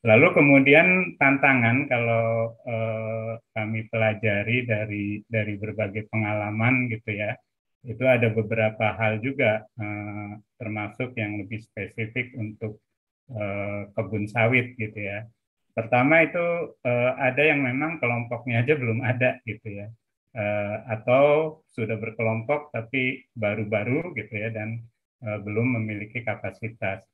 Lalu 0.00 0.32
kemudian 0.32 0.88
tantangan 1.20 1.84
kalau 1.84 2.56
eh, 2.64 3.32
kami 3.52 3.84
pelajari 3.92 4.64
dari 4.64 5.20
dari 5.28 5.54
berbagai 5.60 6.08
pengalaman 6.08 6.88
gitu 6.88 7.12
ya, 7.12 7.36
itu 7.84 8.00
ada 8.08 8.32
beberapa 8.32 8.96
hal 8.96 9.20
juga 9.20 9.60
eh, 9.76 10.30
termasuk 10.56 11.12
yang 11.20 11.44
lebih 11.44 11.60
spesifik 11.60 12.32
untuk 12.40 12.80
eh, 13.28 13.92
kebun 13.92 14.24
sawit 14.24 14.72
gitu 14.80 14.96
ya. 14.96 15.28
Pertama 15.76 16.24
itu 16.24 16.46
eh, 16.80 17.12
ada 17.20 17.42
yang 17.44 17.60
memang 17.60 18.00
kelompoknya 18.00 18.64
aja 18.64 18.80
belum 18.80 19.04
ada 19.04 19.36
gitu 19.44 19.68
ya, 19.84 19.86
eh, 20.32 20.76
atau 20.96 21.60
sudah 21.68 22.00
berkelompok 22.00 22.72
tapi 22.72 23.28
baru-baru 23.36 24.16
gitu 24.16 24.32
ya 24.32 24.48
dan 24.48 24.80
eh, 25.28 25.38
belum 25.44 25.76
memiliki 25.76 26.24
kapasitas. 26.24 27.04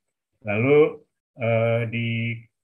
Lalu 0.47 1.03
eh, 1.35 1.83
di 1.91 2.07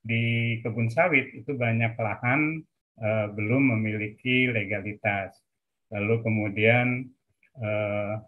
di 0.03 0.59
kebun 0.59 0.91
sawit 0.91 1.31
itu 1.31 1.55
banyak 1.55 1.95
lahan 1.95 2.59
uh, 2.99 3.27
belum 3.31 3.79
memiliki 3.79 4.51
legalitas. 4.51 5.31
Lalu 5.95 6.19
kemudian 6.21 7.07
uh, 7.63 8.19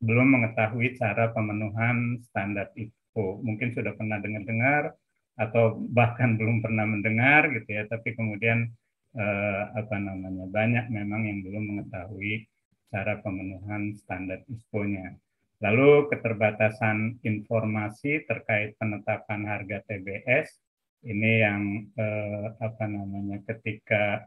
belum 0.00 0.28
mengetahui 0.40 0.96
cara 0.96 1.30
pemenuhan 1.36 2.24
standar 2.24 2.72
IPO. 2.72 3.44
Mungkin 3.44 3.76
sudah 3.76 3.92
pernah 3.92 4.16
dengar-dengar 4.16 4.96
atau 5.36 5.76
bahkan 5.92 6.34
belum 6.40 6.64
pernah 6.64 6.88
mendengar 6.88 7.52
gitu 7.52 7.68
ya, 7.76 7.84
tapi 7.84 8.16
kemudian 8.16 8.72
uh, 9.12 9.62
apa 9.76 10.00
namanya 10.00 10.48
banyak 10.48 10.88
memang 10.88 11.28
yang 11.28 11.44
belum 11.44 11.64
mengetahui 11.76 12.48
cara 12.88 13.20
pemenuhan 13.20 13.92
standar 14.00 14.40
ISPO-nya. 14.48 15.12
Lalu 15.60 16.12
keterbatasan 16.12 17.20
informasi 17.24 18.28
terkait 18.28 18.76
penetapan 18.76 19.48
harga 19.48 19.80
TBS 19.88 20.65
ini 21.04 21.32
yang 21.44 21.62
eh, 21.98 22.46
apa 22.56 22.84
namanya 22.88 23.42
ketika 23.44 24.24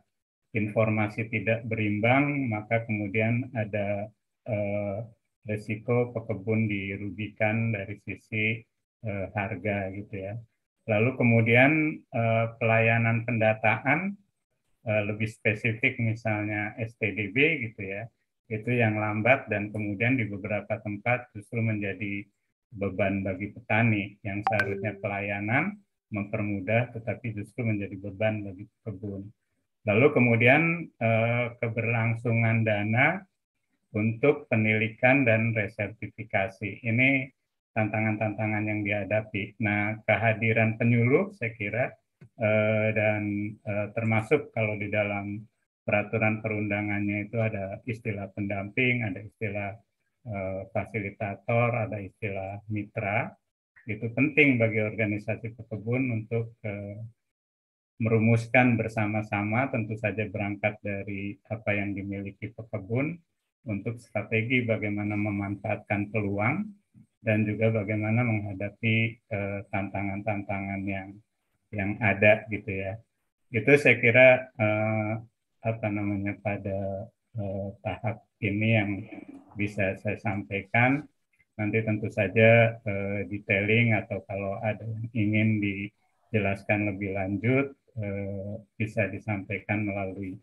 informasi 0.53 1.29
tidak 1.29 1.65
berimbang 1.65 2.49
maka 2.49 2.85
kemudian 2.85 3.49
ada 3.57 4.09
eh, 4.45 4.97
resiko 5.49 6.13
pekebun 6.13 6.69
dirugikan 6.69 7.73
dari 7.73 7.97
sisi 8.05 8.61
eh, 9.05 9.27
harga 9.33 9.89
gitu 9.95 10.13
ya. 10.13 10.33
Lalu 10.89 11.17
kemudian 11.17 11.71
eh, 12.13 12.45
pelayanan 12.61 13.25
pendataan 13.25 14.13
eh, 14.85 15.03
lebih 15.09 15.29
spesifik 15.29 15.97
misalnya 15.97 16.77
STDB 16.77 17.69
gitu 17.69 17.81
ya 17.85 18.03
itu 18.49 18.73
yang 18.73 18.97
lambat 18.97 19.45
dan 19.47 19.69
kemudian 19.69 20.17
di 20.17 20.25
beberapa 20.25 20.81
tempat 20.81 21.29
justru 21.37 21.61
menjadi 21.61 22.25
beban 22.73 23.21
bagi 23.21 23.53
petani 23.53 24.17
yang 24.25 24.41
seharusnya 24.49 24.97
pelayanan 24.97 25.77
mempermudah 26.09 26.93
tetapi 26.97 27.37
justru 27.37 27.65
menjadi 27.65 27.95
beban 27.97 28.41
bagi 28.45 28.65
kebun. 28.85 29.29
Lalu 29.87 30.07
kemudian 30.11 30.85
eh, 30.99 31.45
keberlangsungan 31.61 32.67
dana 32.67 33.23
untuk 33.95 34.45
penilikan 34.51 35.25
dan 35.25 35.55
resertifikasi. 35.55 36.85
Ini 36.85 37.25
tantangan-tantangan 37.73 38.63
yang 38.69 38.81
dihadapi. 38.85 39.57
Nah, 39.63 39.97
kehadiran 40.03 40.75
penyuluh 40.77 41.31
saya 41.33 41.55
kira 41.55 41.85
eh, 42.21 42.87
dan 42.91 43.55
eh, 43.63 43.87
termasuk 43.95 44.51
kalau 44.51 44.75
di 44.75 44.91
dalam 44.91 45.41
peraturan 45.87 46.43
perundangannya 46.43 47.25
itu 47.25 47.37
ada 47.41 47.81
istilah 47.87 48.29
pendamping, 48.33 49.01
ada 49.05 49.19
istilah 49.25 49.73
fasilitator, 50.75 51.73
ada 51.73 51.97
istilah 51.97 52.61
mitra 52.69 53.33
itu 53.89 54.05
penting 54.13 54.61
bagi 54.61 54.85
organisasi 54.85 55.57
pekebun 55.57 56.21
untuk 56.21 56.53
eh, 56.61 57.01
merumuskan 57.97 58.77
bersama-sama 58.77 59.67
tentu 59.73 59.97
saja 59.97 60.29
berangkat 60.29 60.77
dari 60.79 61.35
apa 61.49 61.73
yang 61.73 61.97
dimiliki 61.97 62.53
pekebun 62.53 63.17
untuk 63.67 63.97
strategi 63.99 64.63
bagaimana 64.63 65.17
memanfaatkan 65.17 66.13
peluang 66.13 66.69
dan 67.19 67.43
juga 67.43 67.73
bagaimana 67.81 68.21
menghadapi 68.21 68.95
eh, 69.25 69.59
tantangan-tantangan 69.73 70.81
yang 70.85 71.09
yang 71.73 71.97
ada 71.97 72.45
gitu 72.53 72.69
ya. 72.69 72.93
Itu 73.49 73.73
saya 73.81 73.97
kira 73.97 74.53
eh, 74.53 75.13
apa 75.65 75.87
namanya 75.89 76.37
pada 76.39 77.09
tahap 77.85 78.25
ini 78.41 78.67
yang 78.73 78.91
bisa 79.53 79.95
saya 80.01 80.17
sampaikan 80.17 81.05
Nanti 81.59 81.83
tentu 81.83 82.07
saja 82.07 82.79
eh, 82.79 83.27
detailing 83.27 83.91
atau 83.99 84.23
kalau 84.23 84.55
ada 84.63 84.87
yang 84.87 85.05
ingin 85.11 85.49
dijelaskan 85.59 86.95
lebih 86.95 87.11
lanjut 87.11 87.75
eh, 87.99 88.63
bisa 88.79 89.11
disampaikan 89.11 89.83
melalui 89.83 90.39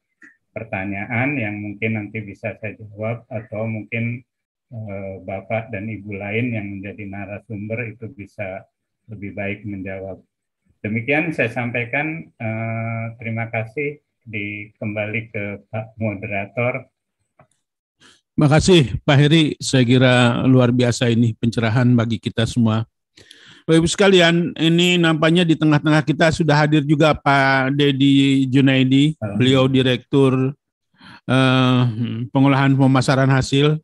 pertanyaan 0.53 1.37
yang 1.37 1.57
mungkin 1.61 2.01
nanti 2.01 2.21
bisa 2.21 2.57
saya 2.61 2.77
jawab 2.77 3.25
atau 3.33 3.65
mungkin 3.65 4.21
eh, 4.73 5.15
Bapak 5.25 5.73
dan 5.73 5.89
Ibu 5.89 6.13
lain 6.17 6.53
yang 6.53 6.67
menjadi 6.79 7.05
narasumber 7.09 7.97
itu 7.97 8.13
bisa 8.13 8.69
lebih 9.09 9.33
baik 9.33 9.65
menjawab. 9.65 10.21
Demikian 10.85 11.35
saya 11.35 11.51
sampaikan. 11.51 12.31
Eh, 12.39 13.05
terima 13.19 13.51
kasih. 13.51 13.99
Di 14.27 14.75
kembali 14.79 15.21
ke 15.31 15.45
Pak 15.71 15.99
Moderator. 16.03 16.87
Terima 18.37 18.53
kasih 18.53 19.01
Pak 19.01 19.17
Heri, 19.17 19.57
saya 19.57 19.81
kira 19.81 20.45
luar 20.45 20.69
biasa 20.69 21.09
ini 21.09 21.33
pencerahan 21.41 21.89
bagi 21.97 22.21
kita 22.21 22.45
semua. 22.45 22.85
Bapak 23.65 23.81
Ibu 23.81 23.89
sekalian, 23.89 24.53
ini 24.61 25.01
nampaknya 25.01 25.41
di 25.41 25.57
tengah-tengah 25.57 26.05
kita 26.05 26.29
sudah 26.37 26.53
hadir 26.53 26.85
juga 26.85 27.17
Pak 27.17 27.73
Dedi 27.73 28.45
Junaidi, 28.53 29.17
beliau 29.41 29.65
Direktur 29.73 30.53
uh, 31.25 31.81
Pengolahan 32.29 32.77
Pemasaran 32.77 33.33
Hasil. 33.33 33.81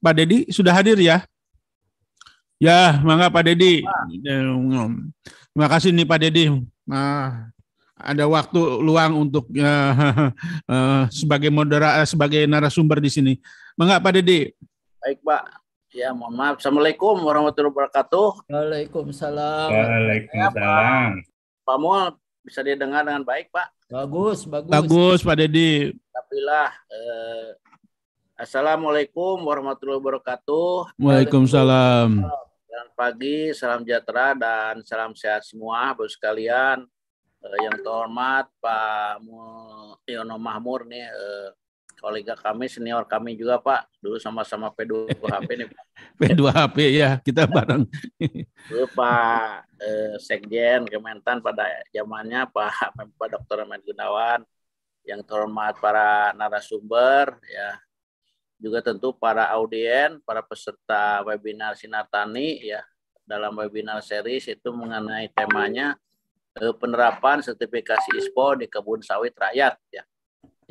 Pak 0.00 0.14
Dedi 0.16 0.48
sudah 0.48 0.72
hadir 0.72 0.96
ya? 0.96 1.28
Ya, 2.56 2.96
mangga 3.04 3.28
Pak 3.28 3.44
Dedi. 3.44 3.84
Terima 5.52 5.68
kasih 5.68 5.92
nih 5.92 6.08
Pak 6.08 6.16
Dedi. 6.16 6.48
Nah, 6.88 7.52
ada 7.92 8.24
waktu 8.24 8.60
luang 8.80 9.28
untuk 9.28 9.52
uh, 9.52 10.32
uh, 10.64 11.04
sebagai 11.12 11.52
moderator, 11.52 12.08
sebagai 12.08 12.48
narasumber 12.48 12.96
di 12.96 13.12
sini. 13.12 13.34
Mengapa 13.72 14.12
Pak 14.12 14.20
Dede? 14.20 14.52
Baik 15.00 15.24
Pak. 15.24 15.44
Ya 15.92 16.12
mohon 16.12 16.36
maaf. 16.36 16.60
Assalamualaikum 16.60 17.16
warahmatullahi 17.24 17.72
wabarakatuh. 17.72 18.48
Waalaikumsalam. 18.48 19.68
Waalaikumsalam. 19.72 21.10
Ya, 21.20 21.64
Pak 21.64 21.76
Mul 21.80 22.16
bisa 22.44 22.60
didengar 22.60 23.04
dengan 23.04 23.24
baik 23.24 23.48
Pak? 23.48 23.72
Bagus, 23.88 24.44
bagus. 24.44 24.72
Bagus 24.72 25.18
Pak 25.24 25.36
Dedi. 25.40 25.92
Alhamdulillah. 26.12 26.70
Eh, 26.88 27.48
Assalamualaikum 28.36 29.40
warahmatullahi 29.40 30.00
wabarakatuh. 30.00 30.96
Waalaikumsalam. 31.00 32.28
Selamat 32.68 32.92
pagi, 32.96 33.52
salam 33.56 33.84
sejahtera 33.84 34.36
dan 34.36 34.84
salam 34.84 35.12
sehat 35.16 35.48
semua, 35.48 35.96
bos 35.96 36.12
sekalian. 36.12 36.84
Eh, 37.40 37.58
yang 37.64 37.76
terhormat 37.80 38.52
Pak 38.60 39.24
Yono 40.08 40.36
Mahmur 40.36 40.84
nih, 40.88 41.08
eh, 41.08 41.48
kolega 42.02 42.34
kami, 42.34 42.66
senior 42.66 43.06
kami 43.06 43.38
juga 43.38 43.62
Pak. 43.62 43.86
Dulu 44.02 44.18
sama-sama 44.18 44.74
P2HP 44.74 45.48
nih 45.54 45.68
Pak. 45.70 45.84
P2HP 46.18 46.76
ya, 46.98 47.10
kita 47.22 47.46
bareng. 47.46 47.86
Dulu 48.66 48.86
Pak 48.90 49.70
eh, 49.78 50.14
Sekjen 50.18 50.90
Kementan 50.90 51.38
pada 51.38 51.70
zamannya 51.94 52.50
Pak 52.50 52.98
Pak 53.22 53.28
Dr. 53.38 53.62
Ahmad 53.62 53.86
Gunawan, 53.86 54.42
yang 55.06 55.22
terhormat 55.22 55.78
para 55.78 56.34
narasumber, 56.34 57.38
ya 57.46 57.78
juga 58.58 58.82
tentu 58.82 59.14
para 59.14 59.46
audien, 59.54 60.18
para 60.22 60.42
peserta 60.42 61.22
webinar 61.26 61.78
Sinar 61.78 62.10
Tani, 62.10 62.62
ya 62.62 62.82
dalam 63.22 63.54
webinar 63.54 64.02
series 64.02 64.50
itu 64.50 64.74
mengenai 64.74 65.30
temanya 65.30 65.94
eh, 66.58 66.74
penerapan 66.74 67.38
sertifikasi 67.38 68.10
ISPO 68.18 68.58
di 68.58 68.66
kebun 68.66 69.02
sawit 69.02 69.34
rakyat, 69.38 69.78
ya 69.94 70.02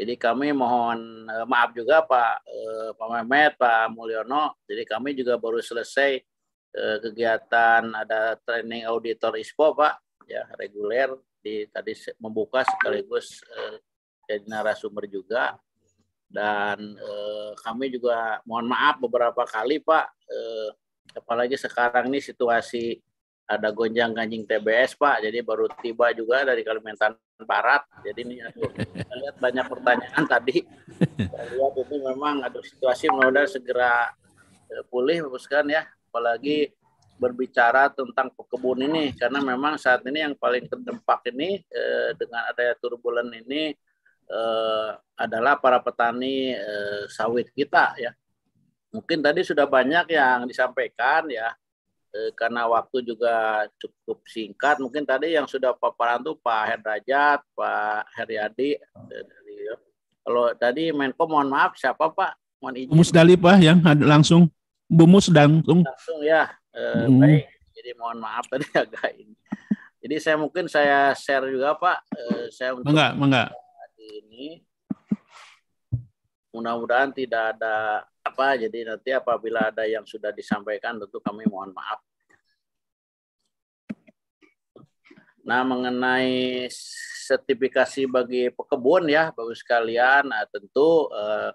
jadi 0.01 0.17
kami 0.17 0.49
mohon 0.49 1.29
uh, 1.29 1.45
maaf 1.45 1.77
juga 1.77 2.01
Pak 2.01 2.33
uh, 2.41 2.89
Pak 2.97 3.07
Mehmet, 3.21 3.53
Pak 3.53 3.93
Mulyono. 3.93 4.57
Jadi 4.65 4.81
kami 4.89 5.13
juga 5.13 5.37
baru 5.37 5.61
selesai 5.61 6.17
uh, 6.73 6.97
kegiatan 7.05 7.85
ada 7.93 8.33
training 8.41 8.89
auditor 8.89 9.37
ISPO 9.37 9.77
Pak, 9.77 10.25
ya 10.25 10.49
reguler 10.57 11.13
di 11.37 11.69
tadi 11.69 11.93
membuka 12.17 12.65
sekaligus 12.65 13.45
jadi 14.25 14.41
narasumber 14.49 15.05
juga. 15.05 15.53
Dan 16.25 16.97
uh, 16.97 17.53
kami 17.61 17.93
juga 17.93 18.41
mohon 18.49 18.73
maaf 18.73 18.97
beberapa 18.97 19.45
kali 19.45 19.85
Pak, 19.85 20.05
uh, 20.17 20.69
apalagi 21.13 21.61
sekarang 21.61 22.09
ini 22.09 22.17
situasi 22.17 22.97
ada 23.47 23.69
gonjang 23.75 24.15
ganjing 24.15 24.47
TBS 24.47 24.95
Pak, 24.95 25.27
jadi 25.27 25.43
baru 25.43 25.67
tiba 25.83 26.15
juga 26.15 26.47
dari 26.47 26.63
Kalimantan 26.63 27.19
Barat. 27.43 27.83
Jadi 28.05 28.19
ini 28.23 28.35
aku 28.39 28.63
lihat 29.21 29.35
banyak 29.41 29.65
pertanyaan 29.67 30.23
tadi. 30.23 30.63
Saya 31.19 31.45
lihat 31.51 31.73
ini 31.83 31.97
memang 31.99 32.45
ada 32.47 32.59
situasi 32.63 33.11
mudah 33.11 33.43
segera 33.49 34.07
eh, 34.71 34.83
pulih, 34.87 35.27
kan 35.49 35.67
ya. 35.67 35.83
Apalagi 36.11 36.71
berbicara 37.21 37.93
tentang 37.93 38.33
pekebun 38.33 38.81
ini 38.81 39.13
karena 39.13 39.45
memang 39.45 39.77
saat 39.77 40.01
ini 40.09 40.25
yang 40.25 40.33
paling 40.33 40.65
terdampak 40.65 41.21
ini 41.29 41.61
eh, 41.61 42.17
dengan 42.17 42.49
adanya 42.49 42.73
turbulen 42.81 43.29
ini 43.45 43.75
eh, 44.25 44.89
adalah 45.19 45.61
para 45.61 45.77
petani 45.83 46.55
eh, 46.55 47.03
sawit 47.11 47.53
kita 47.53 47.99
ya. 47.99 48.11
Mungkin 48.91 49.23
tadi 49.23 49.45
sudah 49.45 49.69
banyak 49.69 50.11
yang 50.11 50.49
disampaikan 50.49 51.29
ya 51.31 51.51
karena 52.35 52.67
waktu 52.67 53.03
juga 53.07 53.65
cukup 53.79 54.23
singkat. 54.27 54.79
Mungkin 54.83 55.07
tadi 55.07 55.35
yang 55.35 55.47
sudah 55.47 55.71
paparan 55.75 56.19
tuh 56.19 56.35
Pak 56.39 56.63
Herdrajat, 56.75 57.39
Pak 57.55 58.01
Heriadi. 58.19 58.75
Eh, 58.77 59.75
kalau 60.21 60.53
tadi 60.53 60.91
Menko 60.91 61.23
mohon 61.25 61.49
maaf 61.49 61.75
siapa 61.79 62.11
Pak? 62.11 62.61
Mohon 62.61 62.75
izin. 62.77 62.93
Musdali 62.93 63.35
Pak 63.39 63.57
yang 63.63 63.79
langsung 64.03 64.51
Bumus 64.91 65.31
langsung. 65.31 65.87
Langsung 65.87 66.19
ya 66.19 66.51
Eh, 66.71 67.03
hmm. 67.03 67.19
Baik, 67.19 67.45
jadi 67.75 67.91
mohon 67.99 68.19
maaf 68.23 68.47
tadi 68.47 68.63
agak 68.83 69.11
ini. 69.19 69.35
Jadi 70.01 70.15
saya 70.17 70.37
mungkin 70.39 70.65
saya 70.71 71.11
share 71.13 71.45
juga 71.51 71.75
Pak. 71.75 71.97
Eh, 72.15 72.45
saya 72.49 72.71
untuk 72.73 72.95
enggak, 72.95 73.11
enggak. 73.19 73.49
Ini 73.99 74.63
mudah-mudahan 76.55 77.11
tidak 77.11 77.55
ada 77.55 78.07
apa. 78.21 78.57
Jadi 78.57 78.85
nanti 78.85 79.09
apabila 79.11 79.73
ada 79.73 79.85
yang 79.85 80.05
sudah 80.05 80.29
disampaikan 80.33 80.97
tentu 81.01 81.17
kami 81.21 81.45
mohon 81.49 81.73
maaf. 81.73 82.01
Nah, 85.41 85.65
mengenai 85.65 86.69
sertifikasi 87.25 88.05
bagi 88.05 88.53
pekebun 88.53 89.09
ya, 89.09 89.33
bagus 89.33 89.65
sekalian, 89.65 90.29
nah, 90.29 90.45
tentu 90.45 91.09
eh, 91.09 91.49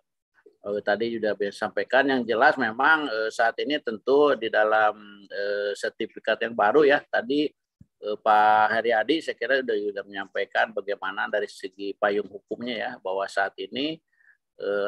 uh, 0.67 0.81
tadi 0.83 1.17
sudah 1.17 1.33
sampaikan 1.55 2.05
yang 2.11 2.23
jelas 2.27 2.59
memang 2.59 3.07
uh, 3.07 3.31
saat 3.31 3.55
ini 3.63 3.79
tentu 3.79 4.35
di 4.35 4.51
dalam 4.51 4.95
uh, 5.31 5.73
sertifikat 5.79 6.43
yang 6.43 6.55
baru 6.59 6.83
ya 6.83 6.99
tadi 7.07 7.47
uh, 8.03 8.19
Pak 8.19 8.75
Heriadi 8.75 9.23
saya 9.23 9.39
kira 9.39 9.63
sudah 9.63 9.77
sudah 9.79 10.05
menyampaikan 10.05 10.75
bagaimana 10.75 11.31
dari 11.31 11.47
segi 11.47 11.95
payung 11.95 12.27
hukumnya 12.27 12.75
ya 12.75 12.91
bahwa 12.99 13.23
saat 13.31 13.55
ini 13.63 14.03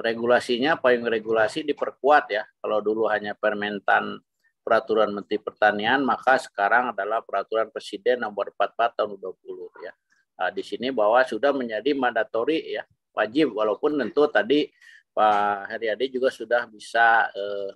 regulasinya 0.01 0.81
payung 0.81 1.05
regulasi 1.05 1.61
diperkuat 1.61 2.25
ya 2.33 2.43
kalau 2.57 2.81
dulu 2.81 3.05
hanya 3.13 3.37
permentan 3.37 4.17
peraturan 4.65 5.13
Menteri 5.17 5.41
Pertanian 5.41 6.05
maka 6.05 6.37
sekarang 6.37 6.93
adalah 6.93 7.25
peraturan 7.25 7.73
Presiden 7.73 8.25
nomor 8.25 8.53
44 8.53 8.97
tahun 9.01 9.17
20 9.17 9.85
ya. 9.85 9.93
Nah, 10.39 10.51
di 10.55 10.63
sini 10.63 10.93
bahwa 10.93 11.25
sudah 11.25 11.51
menjadi 11.57 11.97
mandatori 11.97 12.77
ya 12.77 12.85
wajib 13.17 13.57
walaupun 13.57 13.99
tentu 13.99 14.29
tadi 14.31 14.71
Pak 15.11 15.75
Heriadi 15.75 16.15
juga 16.15 16.31
sudah 16.31 16.69
bisa 16.71 17.27
eh, 17.35 17.71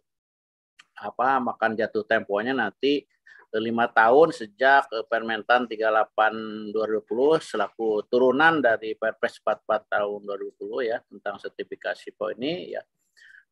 apa 1.02 1.42
makan 1.42 1.74
jatuh 1.74 2.06
temponya 2.06 2.54
nanti 2.54 3.02
eh, 3.02 3.21
lima 3.60 3.90
tahun 3.90 4.32
sejak 4.32 4.88
eh, 4.88 5.04
Permentan 5.04 5.68
38 5.68 6.72
2020 6.72 7.40
selaku 7.42 8.06
turunan 8.08 8.62
dari 8.64 8.96
Perpres 8.96 9.42
44 9.42 9.92
tahun 9.92 10.20
2020 10.24 10.88
ya 10.88 10.98
tentang 11.04 11.36
sertifikasi 11.36 12.08
poin 12.16 12.38
ini 12.40 12.72
ya. 12.72 12.82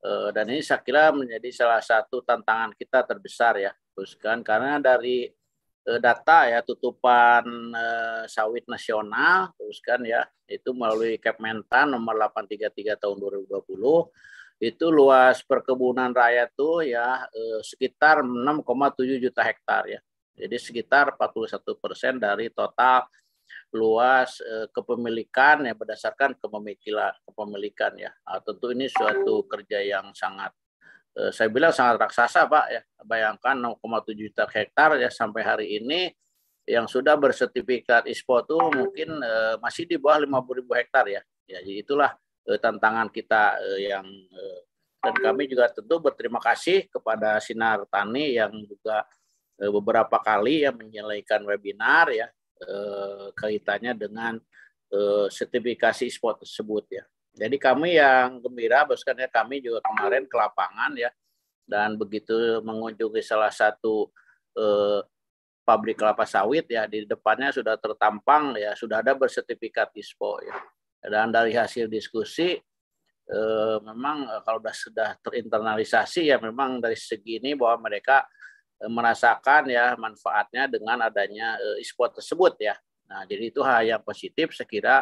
Eh, 0.00 0.28
dan 0.32 0.48
ini 0.48 0.64
saya 0.64 0.80
kira 0.80 1.12
menjadi 1.12 1.50
salah 1.52 1.84
satu 1.84 2.24
tantangan 2.24 2.72
kita 2.78 3.04
terbesar 3.04 3.60
ya 3.60 3.72
terus 3.92 4.16
kan 4.16 4.40
karena 4.40 4.80
dari 4.80 5.28
Eh, 5.80 5.96
data 5.96 6.44
ya 6.44 6.60
tutupan 6.60 7.40
sawit 8.28 8.68
nasional 8.68 9.48
terus 9.56 9.80
kan 9.80 10.04
ya 10.04 10.28
itu 10.44 10.76
melalui 10.76 11.16
Kepmentan 11.16 11.96
nomor 11.96 12.20
833 12.20 13.00
tahun 13.00 13.16
2020 13.16 13.64
itu 14.60 14.86
luas 14.92 15.40
perkebunan 15.42 16.12
rakyat 16.12 16.52
tuh 16.52 16.84
ya 16.84 17.24
eh, 17.32 17.60
sekitar 17.64 18.20
6,7 18.22 19.24
juta 19.24 19.40
hektar 19.40 19.88
ya 19.88 20.00
jadi 20.36 20.56
sekitar 20.56 21.16
41 21.16 21.64
persen 21.80 22.20
dari 22.20 22.52
total 22.52 23.08
luas 23.72 24.38
eh, 24.44 24.68
kepemilikan 24.70 25.64
ya 25.64 25.72
berdasarkan 25.72 26.36
kepemilikan 26.36 27.16
kepemilikan 27.24 27.92
ya 27.96 28.12
nah, 28.22 28.38
tentu 28.44 28.70
ini 28.70 28.86
suatu 28.86 29.48
kerja 29.48 29.80
yang 29.80 30.12
sangat 30.12 30.52
Eh, 31.10 31.32
saya 31.34 31.50
bilang 31.50 31.74
sangat 31.74 32.06
raksasa 32.06 32.46
Pak 32.46 32.66
ya. 32.70 32.82
Bayangkan 33.02 33.54
6,7 33.58 34.14
juta 34.14 34.46
hektar 34.46 34.94
ya 34.94 35.10
sampai 35.10 35.42
hari 35.42 35.66
ini 35.82 36.14
yang 36.70 36.86
sudah 36.86 37.18
bersertifikat 37.18 38.06
ISPO 38.06 38.46
itu 38.46 38.58
mungkin 38.78 39.08
uh, 39.18 39.58
masih 39.58 39.90
di 39.90 39.98
bawah 39.98 40.22
50 40.22 40.60
ribu 40.62 40.72
hektar 40.78 41.02
ya. 41.10 41.18
Ya 41.50 41.58
jadi 41.66 41.82
itulah 41.82 42.14
tantangan 42.58 43.12
kita 43.12 43.60
uh, 43.60 43.78
yang 43.78 44.06
uh, 44.34 44.60
dan 45.00 45.14
kami 45.16 45.48
juga 45.48 45.70
tentu 45.72 45.96
berterima 45.96 46.40
kasih 46.42 46.90
kepada 46.90 47.40
Sinar 47.40 47.88
Tani 47.88 48.36
yang 48.36 48.52
juga 48.68 49.08
beberapa 49.56 50.20
kali 50.20 50.68
ya 50.68 50.76
menyelesaikan 50.76 51.40
webinar 51.48 52.12
ya 52.12 52.28
kaitannya 53.32 53.96
dengan 53.96 54.36
sertifikasi 55.32 56.04
ISPO 56.04 56.44
tersebut 56.44 56.84
ya. 56.92 57.04
Jadi 57.32 57.56
kami 57.56 57.96
yang 57.96 58.44
gembira, 58.44 58.84
bahkan 58.84 59.16
ya 59.16 59.28
kami 59.32 59.64
juga 59.64 59.80
kemarin 59.88 60.28
ke 60.28 60.36
lapangan 60.36 60.92
ya, 61.00 61.08
dan 61.70 61.94
begitu 61.94 62.58
mengunjungi 62.66 63.22
salah 63.22 63.54
satu 63.54 64.10
eh, 64.58 65.00
pabrik 65.62 66.02
kelapa 66.02 66.26
sawit 66.26 66.66
ya 66.66 66.90
di 66.90 67.06
depannya 67.06 67.54
sudah 67.54 67.78
tertampang 67.78 68.58
ya 68.58 68.74
sudah 68.74 68.98
ada 68.98 69.14
bersertifikat 69.14 69.94
ISPO 69.94 70.42
ya. 70.42 70.58
Dan 71.00 71.32
dari 71.32 71.56
hasil 71.56 71.88
diskusi 71.88 72.56
eh, 73.28 73.76
memang 73.80 74.28
eh, 74.28 74.40
kalau 74.44 74.60
sudah 74.60 74.76
sudah 74.76 75.10
terinternalisasi 75.24 76.28
ya 76.28 76.36
memang 76.36 76.80
dari 76.80 76.96
segi 76.96 77.40
ini 77.40 77.56
bahwa 77.56 77.88
mereka 77.88 78.24
eh, 78.80 78.90
merasakan 78.90 79.72
ya 79.72 79.96
manfaatnya 79.96 80.68
dengan 80.68 81.04
adanya 81.08 81.56
eh, 81.56 81.82
ISPO 81.82 82.20
tersebut 82.20 82.60
ya. 82.60 82.76
Nah, 83.10 83.26
jadi 83.26 83.50
itu 83.50 83.60
hal 83.64 83.82
yang 83.82 84.02
positif 84.06 84.54
saya 84.54 84.68
kira 84.70 84.96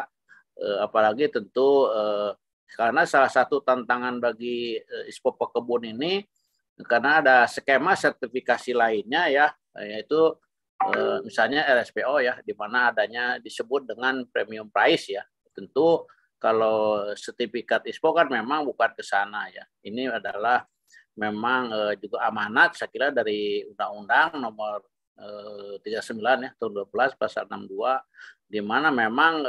Eh, 0.59 0.77
apalagi 0.83 1.31
tentu 1.31 1.87
eh, 1.87 2.35
karena 2.75 3.07
salah 3.07 3.31
satu 3.31 3.63
tantangan 3.63 4.19
bagi 4.19 4.75
eh, 4.75 5.07
ISPO 5.07 5.39
Pekebun 5.39 5.87
ini 5.95 6.19
karena 6.83 7.23
ada 7.23 7.37
skema 7.47 7.95
sertifikasi 7.95 8.71
lainnya 8.75 9.27
ya 9.27 9.47
yaitu 9.83 10.31
misalnya 11.27 11.67
RSPO 11.75 12.23
ya 12.23 12.39
di 12.39 12.55
mana 12.55 12.87
adanya 12.87 13.35
disebut 13.35 13.83
dengan 13.83 14.23
premium 14.31 14.71
price 14.71 15.11
ya 15.11 15.23
tentu 15.59 16.07
kalau 16.39 17.03
sertifikat 17.19 17.83
ISPO 17.83 18.15
kan 18.15 18.31
memang 18.31 18.63
bukan 18.63 18.95
ke 18.95 19.03
sana 19.03 19.51
ya 19.51 19.67
ini 19.83 20.07
adalah 20.07 20.63
memang 21.19 21.67
juga 21.99 22.23
amanat 22.31 22.79
saya 22.79 22.87
kira 22.87 23.11
dari 23.11 23.67
undang-undang 23.67 24.39
nomor 24.39 24.79
39 25.19 25.83
ya 26.47 26.55
tahun 26.55 26.71
12 26.87 27.19
pasal 27.19 27.43
62 27.43 27.75
di 28.47 28.63
mana 28.63 28.87
memang 28.87 29.43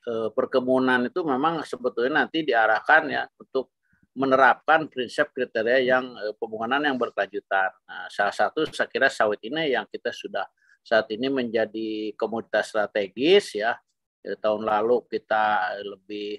Eh, 0.00 0.30
perkebunan 0.32 1.12
itu 1.12 1.20
memang 1.20 1.60
sebetulnya 1.60 2.24
nanti 2.24 2.40
diarahkan 2.40 3.04
ya 3.12 3.28
untuk 3.36 3.68
menerapkan 4.16 4.88
prinsip 4.88 5.28
kriteria 5.28 5.76
yang 5.84 6.16
eh, 6.16 6.32
pembangunan 6.40 6.80
yang 6.80 6.96
berkelanjutan. 6.96 7.68
Nah, 7.84 8.08
salah 8.08 8.32
satu 8.32 8.64
saya 8.72 8.88
kira 8.88 9.12
sawit 9.12 9.44
ini 9.44 9.76
yang 9.76 9.84
kita 9.84 10.08
sudah 10.08 10.48
saat 10.80 11.04
ini 11.12 11.28
menjadi 11.28 12.16
komoditas 12.16 12.72
strategis 12.72 13.60
ya. 13.60 13.76
Tahun 14.20 14.62
lalu 14.62 15.08
kita 15.08 15.76
lebih 15.80 16.36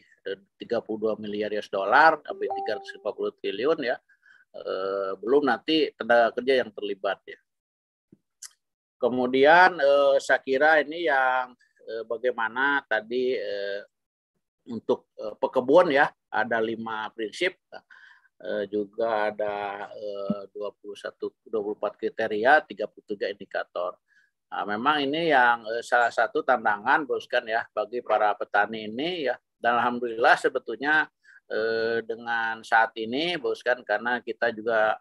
32 0.61 1.17
miliar 1.17 1.49
US 1.57 1.69
dollar 1.69 2.21
sampai 2.21 2.45
350 2.45 3.39
triliun 3.41 3.79
ya. 3.81 3.97
Eh, 4.51 5.11
belum 5.17 5.49
nanti 5.49 5.89
tenaga 5.97 6.35
kerja 6.37 6.61
yang 6.61 6.69
terlibat 6.75 7.19
ya. 7.25 7.39
Kemudian 9.01 9.81
saya 10.21 10.37
kira 10.45 10.77
ini 10.85 11.09
yang 11.09 11.57
Eh, 11.81 12.03
bagaimana 12.05 12.85
tadi 12.85 13.33
eh, 13.33 13.81
untuk 14.69 15.09
eh, 15.17 15.33
pekebun 15.35 15.89
ya 15.89 16.07
ada 16.29 16.61
lima 16.61 17.09
prinsip 17.11 17.57
juga 18.73 19.29
ada 19.29 19.85
21 20.49 20.97
24 21.45 21.93
kriteria 21.93 22.65
33 22.65 23.37
indikator. 23.37 24.01
Nah, 24.51 24.67
memang 24.67 24.99
ini 25.07 25.31
yang 25.31 25.63
salah 25.79 26.11
satu 26.11 26.43
tantangan 26.43 27.07
boskan 27.07 27.47
ya 27.47 27.63
bagi 27.71 28.03
para 28.03 28.35
petani 28.35 28.91
ini 28.91 29.31
ya 29.31 29.35
dan 29.55 29.79
alhamdulillah 29.79 30.35
sebetulnya 30.35 31.07
dengan 32.07 32.63
saat 32.63 32.95
ini 32.95 33.35
boskan 33.35 33.83
karena 33.83 34.23
kita 34.23 34.55
juga 34.55 34.95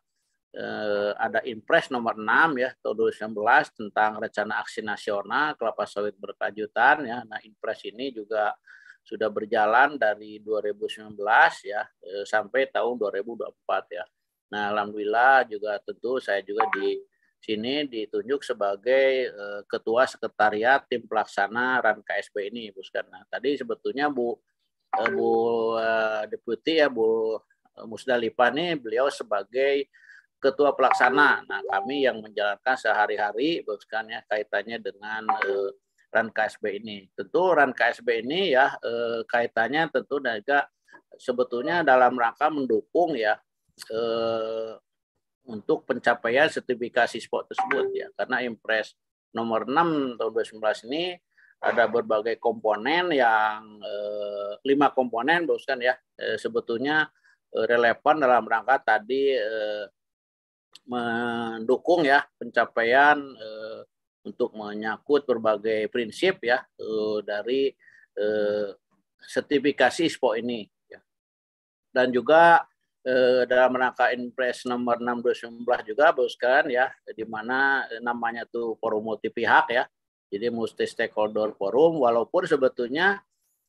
eh, 0.55 1.13
ada 1.15 1.41
Impres 1.47 1.91
nomor 1.95 2.19
6 2.19 2.59
ya 2.59 2.71
tahun 2.83 2.97
2019 3.31 3.79
tentang 3.79 4.19
rencana 4.19 4.55
aksi 4.63 4.81
nasional 4.83 5.55
kelapa 5.55 5.87
sawit 5.87 6.19
berkelanjutan 6.19 7.07
ya. 7.07 7.19
Nah, 7.27 7.39
Impres 7.47 7.87
ini 7.87 8.11
juga 8.11 8.55
sudah 9.01 9.33
berjalan 9.33 9.97
dari 9.97 10.43
2019 10.43 11.15
ya 11.67 11.83
eh, 11.87 12.25
sampai 12.27 12.69
tahun 12.71 12.99
2024 12.99 13.97
ya. 13.97 14.05
Nah, 14.51 14.75
alhamdulillah 14.75 15.47
juga 15.47 15.79
tentu 15.79 16.19
saya 16.19 16.43
juga 16.43 16.67
di 16.75 16.99
sini 17.41 17.89
ditunjuk 17.89 18.45
sebagai 18.45 19.33
eh, 19.33 19.61
ketua 19.65 20.05
sekretariat 20.05 20.85
tim 20.85 21.09
pelaksana 21.09 21.81
RAN 21.81 22.05
KSB 22.05 22.53
ini, 22.53 22.69
Bu 22.71 22.85
Nah, 23.09 23.25
tadi 23.33 23.57
sebetulnya 23.57 24.13
Bu 24.13 24.37
eh, 24.93 25.09
Bu 25.09 25.31
eh, 25.81 26.23
deputi 26.29 26.79
ya 26.79 26.93
Bu 26.93 27.41
Musdalifah 27.81 28.53
nih 28.53 28.77
beliau 28.77 29.09
sebagai 29.09 29.89
ketua 30.37 30.77
pelaksana. 30.77 31.49
Nah, 31.49 31.61
kami 31.65 32.05
yang 32.05 32.21
menjalankan 32.21 32.77
sehari-hari 32.77 33.65
bahkan 33.65 34.05
ya 34.09 34.21
kaitannya 34.29 34.81
dengan 34.81 35.29
uh, 35.29 35.73
RAN 36.13 36.29
KSB 36.29 36.81
ini. 36.81 37.09
Tentu 37.13 37.57
RAN 37.57 37.73
KSB 37.73 38.25
ini 38.25 38.53
ya 38.53 38.73
kaitannya 39.29 39.89
tentu 39.93 40.21
juga 40.21 40.69
sebetulnya 41.17 41.85
dalam 41.85 42.17
rangka 42.17 42.53
mendukung 42.53 43.17
ya 43.17 43.37
untuk 45.51 45.83
pencapaian 45.83 46.47
sertifikasi 46.47 47.19
sport 47.19 47.51
tersebut 47.51 47.91
ya 47.91 48.07
karena 48.15 48.47
Impres 48.47 48.95
nomor 49.35 49.67
6 49.67 50.19
tahun 50.19 50.31
2019 50.31 50.87
ini 50.91 51.19
ada 51.61 51.85
berbagai 51.91 52.41
komponen 52.41 53.13
yang 53.13 53.83
eh, 53.85 54.53
lima 54.65 54.95
komponen 54.95 55.45
bahkan 55.45 55.77
ya 55.83 55.93
eh, 56.17 56.39
sebetulnya 56.41 57.11
eh, 57.53 57.67
relevan 57.69 58.17
dalam 58.17 58.49
rangka 58.49 58.81
tadi 58.81 59.37
eh, 59.37 59.85
mendukung 60.89 62.09
ya 62.09 62.25
pencapaian 62.41 63.19
eh, 63.21 63.81
untuk 64.25 64.57
menyangkut 64.57 65.29
berbagai 65.29 65.93
prinsip 65.93 66.41
ya 66.41 66.65
eh, 66.81 67.19
dari 67.27 67.69
eh, 68.17 68.69
sertifikasi 69.21 70.09
ISPO 70.09 70.33
ini 70.41 70.65
ya. 70.89 71.01
dan 71.93 72.09
juga 72.09 72.65
eh, 73.07 73.43
dalam 73.49 73.73
rangka 73.77 74.13
Impres 74.13 74.65
nomor 74.69 75.01
6 75.01 75.25
2019 75.65 75.91
juga 75.95 76.13
boskan 76.13 76.69
ya 76.69 76.89
di 77.13 77.25
mana 77.25 77.87
namanya 78.01 78.45
tuh 78.49 78.77
forum 78.77 79.13
multi 79.13 79.29
pihak 79.29 79.67
ya 79.73 79.85
jadi 80.31 80.53
multi 80.53 80.87
stakeholder 80.87 81.53
forum 81.57 82.03
walaupun 82.03 82.47
sebetulnya 82.47 83.21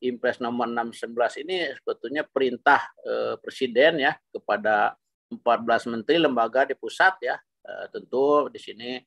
Impres 0.02 0.42
nomor 0.42 0.66
611 0.66 1.46
ini 1.46 1.70
sebetulnya 1.78 2.26
perintah 2.26 2.90
eh, 3.06 3.34
presiden 3.38 4.02
ya 4.02 4.12
kepada 4.34 4.98
14 5.40 5.88
menteri 5.88 6.20
lembaga 6.20 6.68
di 6.68 6.76
pusat 6.76 7.16
ya. 7.24 7.36
Uh, 7.62 7.86
tentu 7.94 8.50
di 8.50 8.58
sini 8.58 8.98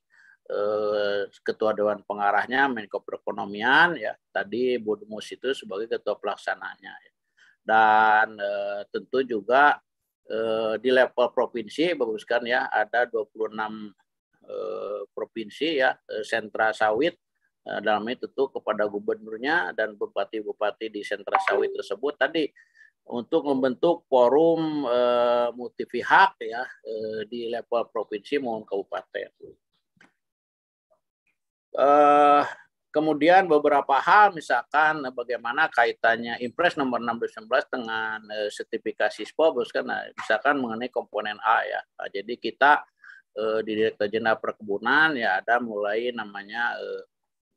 uh, 0.47 1.27
ketua 1.43 1.75
dewan 1.75 1.99
pengarahnya 2.07 2.71
Menko 2.71 3.03
Perekonomian 3.03 3.99
ya. 3.99 4.15
Tadi 4.31 4.79
Bu 4.81 4.97
Mus 5.05 5.29
itu 5.29 5.53
sebagai 5.53 5.91
ketua 5.91 6.17
pelaksananya. 6.17 6.93
Ya. 6.95 7.11
Dan 7.65 8.39
uh, 8.39 8.81
tentu 8.89 9.21
juga 9.21 9.77
di 10.81 10.89
level 10.89 11.29
provinsi 11.29 11.93
baguskan 11.93 12.49
ya 12.49 12.65
ada 12.73 13.05
26 13.05 13.53
provinsi 15.13 15.85
ya 15.85 15.93
sentra 16.25 16.73
sawit 16.73 17.13
dalam 17.61 18.01
itu 18.09 18.25
tentu 18.25 18.49
kepada 18.49 18.89
gubernurnya 18.89 19.73
dan 19.77 19.93
bupati-bupati 19.93 20.89
di 20.89 21.05
sentra 21.05 21.37
sawit 21.45 21.77
tersebut 21.77 22.17
tadi 22.17 22.49
untuk 23.05 23.45
membentuk 23.45 24.01
forum 24.09 24.81
uh, 24.89 25.53
multi 25.53 25.85
pihak 25.85 26.41
ya 26.41 26.65
uh, 26.65 27.21
di 27.29 27.45
level 27.53 27.85
provinsi 27.93 28.41
maupun 28.41 28.65
kabupaten. 28.65 29.29
Uh, 31.75 32.41
kemudian 32.95 33.43
beberapa 33.51 33.99
hal 33.99 34.31
misalkan 34.31 35.03
bagaimana 35.11 35.67
kaitannya 35.67 36.39
Impres 36.39 36.79
nomor 36.79 37.03
6 37.03 37.43
dengan 37.67 38.23
uh, 38.23 38.47
sertifikasi 38.47 39.27
SPO 39.27 39.51
kan 39.67 39.83
nah, 39.83 40.07
misalkan 40.15 40.55
mengenai 40.63 40.87
komponen 40.87 41.35
A 41.43 41.67
ya. 41.67 41.83
Nah, 41.83 42.07
jadi 42.07 42.39
kita 42.39 42.87
uh, 43.35 43.59
di 43.59 43.75
Direktur 43.75 44.07
Jenderal 44.07 44.39
Perkebunan 44.39 45.11
ya 45.19 45.43
ada 45.43 45.59
mulai 45.59 46.15
namanya 46.15 46.79
uh, 46.79 47.03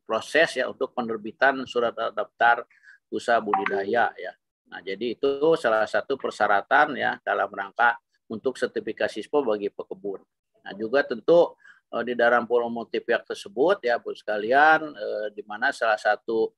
proses 0.02 0.59
ya 0.59 0.66
untuk 0.66 0.90
penerbitan 0.90 1.62
surat 1.62 1.94
daftar 1.94 2.66
usaha 3.15 3.39
budidaya 3.39 4.10
ya 4.19 4.35
Nah, 4.69 4.81
jadi 4.85 5.16
itu 5.16 5.56
salah 5.56 5.89
satu 5.89 6.20
persyaratan 6.20 6.97
ya 6.97 7.16
dalam 7.24 7.48
rangka 7.48 7.97
untuk 8.28 8.60
sertifikasi 8.60 9.24
SPO 9.24 9.40
bagi 9.40 9.73
pekebun. 9.73 10.20
Nah, 10.65 10.73
juga 10.77 11.01
tentu 11.09 11.56
eh, 11.94 12.05
di 12.05 12.15
dalam 12.16 12.44
multi 12.48 12.98
pihak 13.01 13.24
tersebut 13.24 13.85
ya 13.85 14.01
Bu 14.01 14.12
sekalian 14.12 14.93
eh, 14.93 15.27
di 15.32 15.43
mana 15.47 15.73
salah 15.73 15.97
satu 15.97 16.52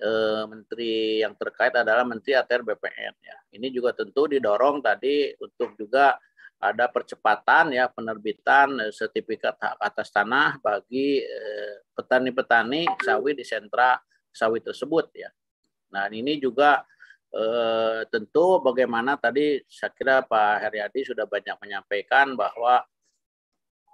eh, 0.00 0.44
menteri 0.48 1.20
yang 1.20 1.36
terkait 1.36 1.74
adalah 1.76 2.06
Menteri 2.06 2.36
ATR 2.36 2.62
BPN 2.64 3.14
ya. 3.20 3.36
Ini 3.56 3.68
juga 3.68 3.92
tentu 3.92 4.28
didorong 4.28 4.80
tadi 4.80 5.32
untuk 5.40 5.76
juga 5.76 6.16
ada 6.62 6.86
percepatan 6.86 7.74
ya 7.74 7.90
penerbitan 7.90 8.94
sertifikat 8.94 9.58
hak 9.58 9.82
atas 9.82 10.14
tanah 10.14 10.62
bagi 10.62 11.18
petani-petani 11.90 12.86
sawit 13.02 13.34
di 13.34 13.42
sentra 13.42 13.98
sawit 14.30 14.62
tersebut 14.62 15.10
ya. 15.10 15.26
Nah, 15.92 16.08
ini 16.08 16.40
juga 16.40 16.80
eh, 17.32 18.00
tentu 18.08 18.58
bagaimana 18.64 19.20
tadi 19.20 19.60
saya 19.68 19.92
kira 19.92 20.24
Pak 20.24 20.68
Heriadi 20.68 21.00
sudah 21.04 21.28
banyak 21.28 21.56
menyampaikan 21.60 22.32
bahwa 22.34 22.80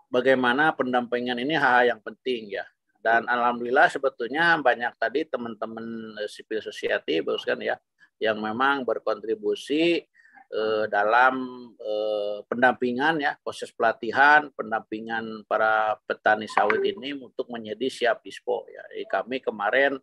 bagaimana 0.09 0.73
pendampingan 0.73 1.39
ini 1.41 1.55
hal 1.57 1.89
yang 1.89 2.01
penting 2.01 2.57
ya. 2.57 2.65
Dan 2.99 3.25
alhamdulillah 3.31 3.87
sebetulnya 3.89 4.59
banyak 4.59 4.93
tadi 4.99 5.23
teman-teman 5.25 6.19
civil 6.27 6.59
society 6.59 7.23
kan 7.23 7.61
ya 7.63 7.79
yang 8.19 8.43
memang 8.43 8.83
berkontribusi 8.83 10.03
eh, 10.51 10.85
dalam 10.91 11.39
eh, 11.79 12.39
pendampingan 12.51 13.23
ya 13.23 13.39
proses 13.39 13.71
pelatihan 13.71 14.51
pendampingan 14.51 15.47
para 15.47 15.95
petani 16.11 16.51
sawit 16.51 16.83
ini 16.83 17.15
untuk 17.15 17.47
menjadi 17.49 17.87
siap 17.87 18.27
ISPO 18.27 18.67
ya. 18.67 18.83
Jadi 18.91 19.07
kami 19.07 19.37
kemarin 19.39 19.95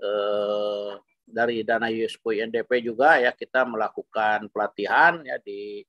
eh, 0.00 0.92
dari 1.30 1.62
dana 1.62 1.86
USPO 1.86 2.34
NDP 2.34 2.82
juga 2.82 3.20
ya 3.20 3.30
kita 3.36 3.62
melakukan 3.68 4.50
pelatihan 4.50 5.22
ya 5.22 5.38
di 5.38 5.84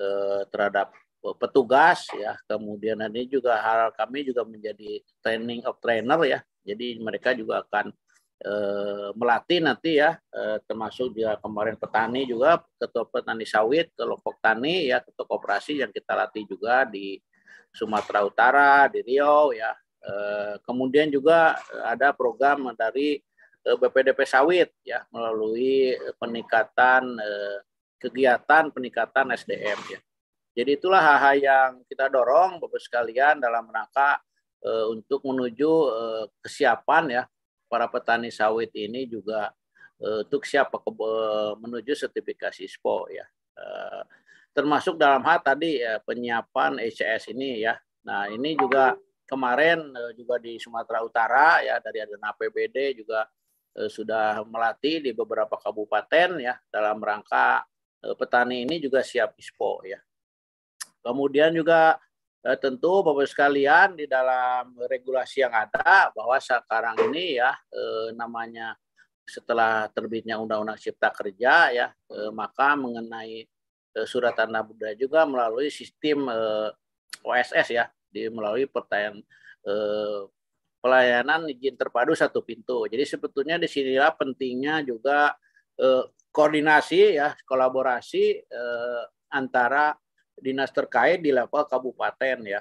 eh, 0.00 0.42
terhadap 0.50 0.90
petugas 1.36 2.08
ya. 2.16 2.36
Kemudian 2.48 3.00
ini 3.12 3.28
juga 3.28 3.60
hal 3.60 3.92
kami 3.92 4.24
juga 4.24 4.42
menjadi 4.44 5.04
training 5.20 5.64
of 5.68 5.76
trainer 5.78 6.20
ya. 6.24 6.40
Jadi 6.64 7.00
mereka 7.00 7.36
juga 7.36 7.64
akan 7.64 7.92
eh, 8.40 9.08
melatih 9.12 9.60
nanti 9.60 10.00
ya. 10.00 10.16
Eh, 10.32 10.58
termasuk 10.64 11.12
juga 11.12 11.36
kemarin 11.40 11.76
petani 11.76 12.24
juga 12.24 12.64
ketua 12.80 13.04
petani 13.08 13.44
sawit 13.44 13.92
kelompok 13.92 14.40
tani 14.40 14.88
ya 14.88 15.04
ketua 15.04 15.26
koperasi 15.28 15.84
yang 15.84 15.92
kita 15.92 16.16
latih 16.16 16.48
juga 16.48 16.88
di 16.88 17.20
Sumatera 17.70 18.24
Utara 18.24 18.72
di 18.88 19.04
Riau 19.04 19.52
ya. 19.52 19.76
Eh, 20.00 20.54
kemudian 20.64 21.12
juga 21.12 21.60
ada 21.84 22.16
program 22.16 22.72
dari 22.72 23.20
BPDP 23.60 24.24
sawit 24.24 24.72
ya 24.80 25.04
melalui 25.12 25.92
peningkatan 26.16 27.20
eh, 27.20 27.58
kegiatan 28.00 28.72
peningkatan 28.72 29.36
SDM 29.36 29.80
ya. 29.92 30.00
Jadi 30.60 30.76
itulah 30.76 31.00
hal-hal 31.00 31.36
yang 31.40 31.70
kita 31.88 32.12
dorong 32.12 32.60
Bapak 32.60 32.80
sekalian 32.80 33.40
dalam 33.40 33.64
rangka 33.72 34.20
eh, 34.60 34.86
untuk 34.92 35.24
menuju 35.24 35.70
eh, 35.88 36.24
kesiapan 36.44 37.04
ya 37.08 37.22
para 37.70 37.88
petani 37.88 38.28
sawit 38.28 38.74
ini 38.74 39.06
juga 39.06 39.54
untuk 40.00 40.48
siapa 40.48 40.80
menuju 41.60 41.92
sertifikasi 41.92 42.64
SPO 42.64 43.12
ya. 43.12 43.20
termasuk 44.56 44.96
dalam 44.96 45.20
hal 45.28 45.44
tadi 45.44 45.76
ya, 45.76 46.00
penyiapan 46.00 46.80
ECS 46.80 47.28
ini 47.36 47.60
ya. 47.60 47.76
Nah, 48.08 48.32
ini 48.32 48.56
juga 48.56 48.96
kemarin 49.28 49.92
juga 50.16 50.40
di 50.40 50.56
Sumatera 50.56 51.04
Utara 51.04 51.60
ya 51.60 51.76
dari 51.84 52.00
adana 52.00 52.32
APBD 52.32 52.96
juga 52.96 53.28
Eh, 53.70 53.86
sudah 53.86 54.42
melatih 54.50 54.98
di 54.98 55.10
beberapa 55.14 55.54
kabupaten 55.54 56.42
ya 56.42 56.58
dalam 56.74 56.98
rangka 56.98 57.62
petani 58.18 58.66
ini 58.66 58.82
juga 58.82 59.04
siap 59.04 59.38
ISPO 59.38 59.86
ya. 59.86 60.00
Kemudian 61.00 61.52
juga 61.56 61.96
eh, 62.44 62.58
tentu 62.60 63.00
Bapak 63.04 63.26
sekalian 63.28 63.96
di 63.96 64.04
dalam 64.08 64.76
regulasi 64.86 65.44
yang 65.44 65.52
ada 65.52 66.12
bahwa 66.12 66.36
sekarang 66.40 66.96
ini 67.10 67.40
ya 67.40 67.52
namanya 68.16 68.76
setelah 69.24 69.86
terbitnya 69.92 70.40
Undang-Undang 70.42 70.80
Cipta 70.80 71.14
Kerja 71.14 71.70
ya 71.70 71.86
maka 72.34 72.74
mengenai 72.74 73.46
surat 74.02 74.34
tanda 74.34 74.66
budaya 74.66 74.98
juga 74.98 75.22
melalui 75.22 75.70
sistem 75.70 76.26
OSS 77.22 77.68
ya 77.70 77.86
di 78.10 78.26
melalui 78.26 78.66
pertanyaan 78.66 79.22
pelayanan 80.80 81.46
izin 81.46 81.76
terpadu 81.76 82.16
satu 82.16 82.40
pintu. 82.40 82.88
Jadi 82.88 83.04
sebetulnya 83.04 83.60
di 83.60 83.68
sinilah 83.68 84.16
pentingnya 84.16 84.80
juga 84.82 85.36
eh, 85.76 86.04
koordinasi 86.32 87.20
ya, 87.20 87.36
kolaborasi 87.44 88.24
eh, 88.48 89.02
antara 89.30 89.92
dinas 90.40 90.72
terkait 90.74 91.20
di 91.20 91.30
level 91.30 91.64
kabupaten 91.68 92.38
ya. 92.44 92.60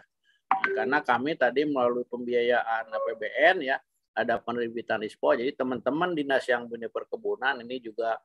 Karena 0.50 1.00
kami 1.00 1.40
tadi 1.40 1.64
melalui 1.64 2.04
pembiayaan 2.06 2.92
APBN 2.92 3.58
ya, 3.64 3.78
ada 4.14 4.36
penerbitan 4.42 5.00
ISPO. 5.06 5.40
Jadi 5.40 5.52
teman-teman 5.56 6.12
dinas 6.12 6.44
yang 6.46 6.68
punya 6.68 6.92
perkebunan 6.92 7.64
ini 7.64 7.80
juga 7.80 8.20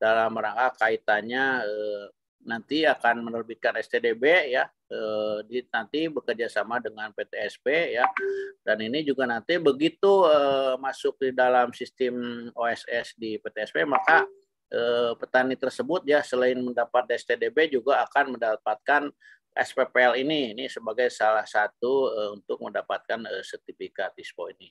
dalam 0.00 0.32
rangka 0.38 0.86
kaitannya 0.86 1.44
eh, 1.66 2.06
nanti 2.40 2.88
akan 2.88 3.20
menerbitkan 3.20 3.76
STDB 3.84 4.56
ya 4.56 4.64
eh, 4.88 5.38
di, 5.44 5.60
nanti 5.68 6.08
bekerja 6.08 6.48
sama 6.48 6.80
dengan 6.80 7.12
PTSP 7.12 8.00
ya 8.00 8.08
dan 8.64 8.80
ini 8.80 9.04
juga 9.04 9.28
nanti 9.28 9.60
begitu 9.60 10.24
eh, 10.24 10.74
masuk 10.80 11.20
di 11.20 11.36
dalam 11.36 11.68
sistem 11.76 12.48
OSS 12.56 13.20
di 13.20 13.36
PTSP 13.36 13.84
maka 13.84 14.24
eh, 14.70 15.12
petani 15.18 15.54
tersebut 15.58 16.06
ya 16.06 16.22
selain 16.22 16.58
mendapat 16.58 17.10
STDB 17.18 17.70
juga 17.74 18.02
akan 18.06 18.38
mendapatkan 18.38 19.10
SPPL 19.50 20.22
ini 20.22 20.54
ini 20.54 20.64
sebagai 20.70 21.10
salah 21.10 21.42
satu 21.42 22.14
untuk 22.38 22.62
mendapatkan 22.62 23.26
sertifikat 23.42 24.14
ISPO 24.14 24.46
ini. 24.54 24.70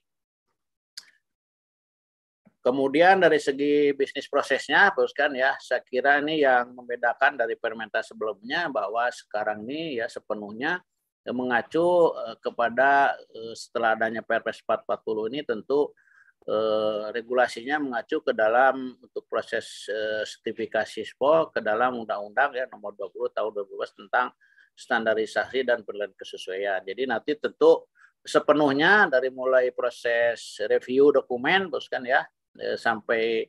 Kemudian 2.59 3.23
dari 3.23 3.39
segi 3.39 3.91
bisnis 3.95 4.27
prosesnya, 4.27 4.91
terus 4.91 5.15
kan 5.15 5.31
ya, 5.31 5.55
saya 5.59 5.83
kira 5.83 6.19
ini 6.19 6.43
yang 6.43 6.75
membedakan 6.75 7.39
dari 7.39 7.59
permentas 7.59 8.11
sebelumnya 8.11 8.71
bahwa 8.71 9.07
sekarang 9.11 9.63
ini 9.67 9.99
ya 9.99 10.11
sepenuhnya 10.11 10.79
mengacu 11.27 12.15
kepada 12.39 13.15
setelah 13.55 13.95
adanya 13.95 14.23
Perpres 14.23 14.63
440 14.63 15.31
ini 15.31 15.39
tentu 15.43 15.91
eh, 16.49 17.03
regulasinya 17.13 17.77
mengacu 17.77 18.25
ke 18.25 18.33
dalam 18.33 18.97
untuk 18.97 19.29
proses 19.29 19.85
eh, 19.85 20.25
sertifikasi 20.25 21.05
SPO 21.05 21.53
ke 21.53 21.61
dalam 21.61 22.01
undang-undang 22.01 22.57
ya 22.57 22.65
nomor 22.73 22.97
20 22.97 23.37
tahun 23.37 23.51
2012 23.53 23.99
tentang 24.05 24.33
standarisasi 24.73 25.61
dan 25.67 25.85
penilaian 25.85 26.15
kesesuaian. 26.17 26.81
Jadi 26.81 27.05
nanti 27.05 27.37
tentu 27.37 27.85
sepenuhnya 28.25 29.07
dari 29.07 29.29
mulai 29.31 29.71
proses 29.71 30.59
review 30.67 31.13
dokumen 31.13 31.69
terus 31.69 31.87
kan 31.87 32.01
ya 32.03 32.25
eh, 32.57 32.77
sampai 32.77 33.45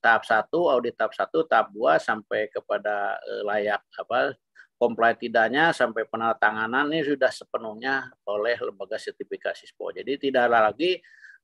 tahap 0.00 0.24
satu 0.24 0.72
audit 0.72 0.96
tahap 0.96 1.12
satu 1.12 1.44
tahap 1.44 1.68
dua 1.76 2.00
sampai 2.00 2.48
kepada 2.48 3.20
layak 3.44 3.84
apa 4.00 4.32
comply 4.80 5.12
tidaknya 5.12 5.76
sampai 5.76 6.08
penandatanganan 6.08 6.88
ini 6.88 7.04
sudah 7.04 7.28
sepenuhnya 7.28 8.08
oleh 8.24 8.56
lembaga 8.64 8.96
sertifikasi 8.96 9.68
SPO. 9.68 9.92
Jadi 9.92 10.16
tidak 10.16 10.48
ada 10.48 10.72
lagi 10.72 10.96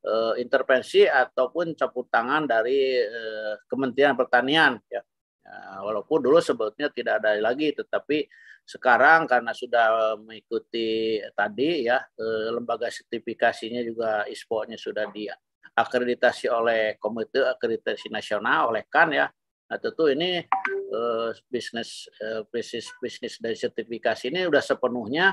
uh, 0.07 0.35
intervensi 0.39 1.05
ataupun 1.05 1.75
campur 1.75 2.07
tangan 2.07 2.47
dari 2.47 3.03
uh, 3.03 3.59
Kementerian 3.67 4.15
Pertanian 4.15 4.79
ya. 4.87 5.03
ya. 5.43 5.55
Walaupun 5.83 6.23
dulu 6.23 6.39
sebetulnya 6.39 6.89
tidak 6.95 7.23
ada 7.23 7.37
lagi, 7.43 7.75
tetapi 7.75 8.27
sekarang 8.67 9.31
karena 9.31 9.55
sudah 9.55 10.19
mengikuti 10.19 11.23
tadi 11.39 11.87
ya 11.87 12.03
uh, 12.03 12.51
lembaga 12.51 12.91
sertifikasinya 12.91 13.79
juga 13.87 14.27
ISPO-nya 14.27 14.75
sudah 14.75 15.07
diakreditasi 15.15 16.51
oleh 16.51 16.99
Komite 16.99 17.47
Akreditasi 17.47 18.11
Nasional 18.11 18.75
oleh 18.75 18.83
KAN 18.91 19.15
ya. 19.15 19.31
Nah 19.71 19.79
tentu 19.79 20.11
ini 20.11 20.43
uh, 20.91 21.31
bisnis 21.47 22.11
uh, 22.19 22.43
bisnis 22.51 22.91
bisnis 22.99 23.39
dari 23.39 23.55
sertifikasi 23.55 24.35
ini 24.35 24.51
sudah 24.51 24.63
sepenuhnya 24.63 25.27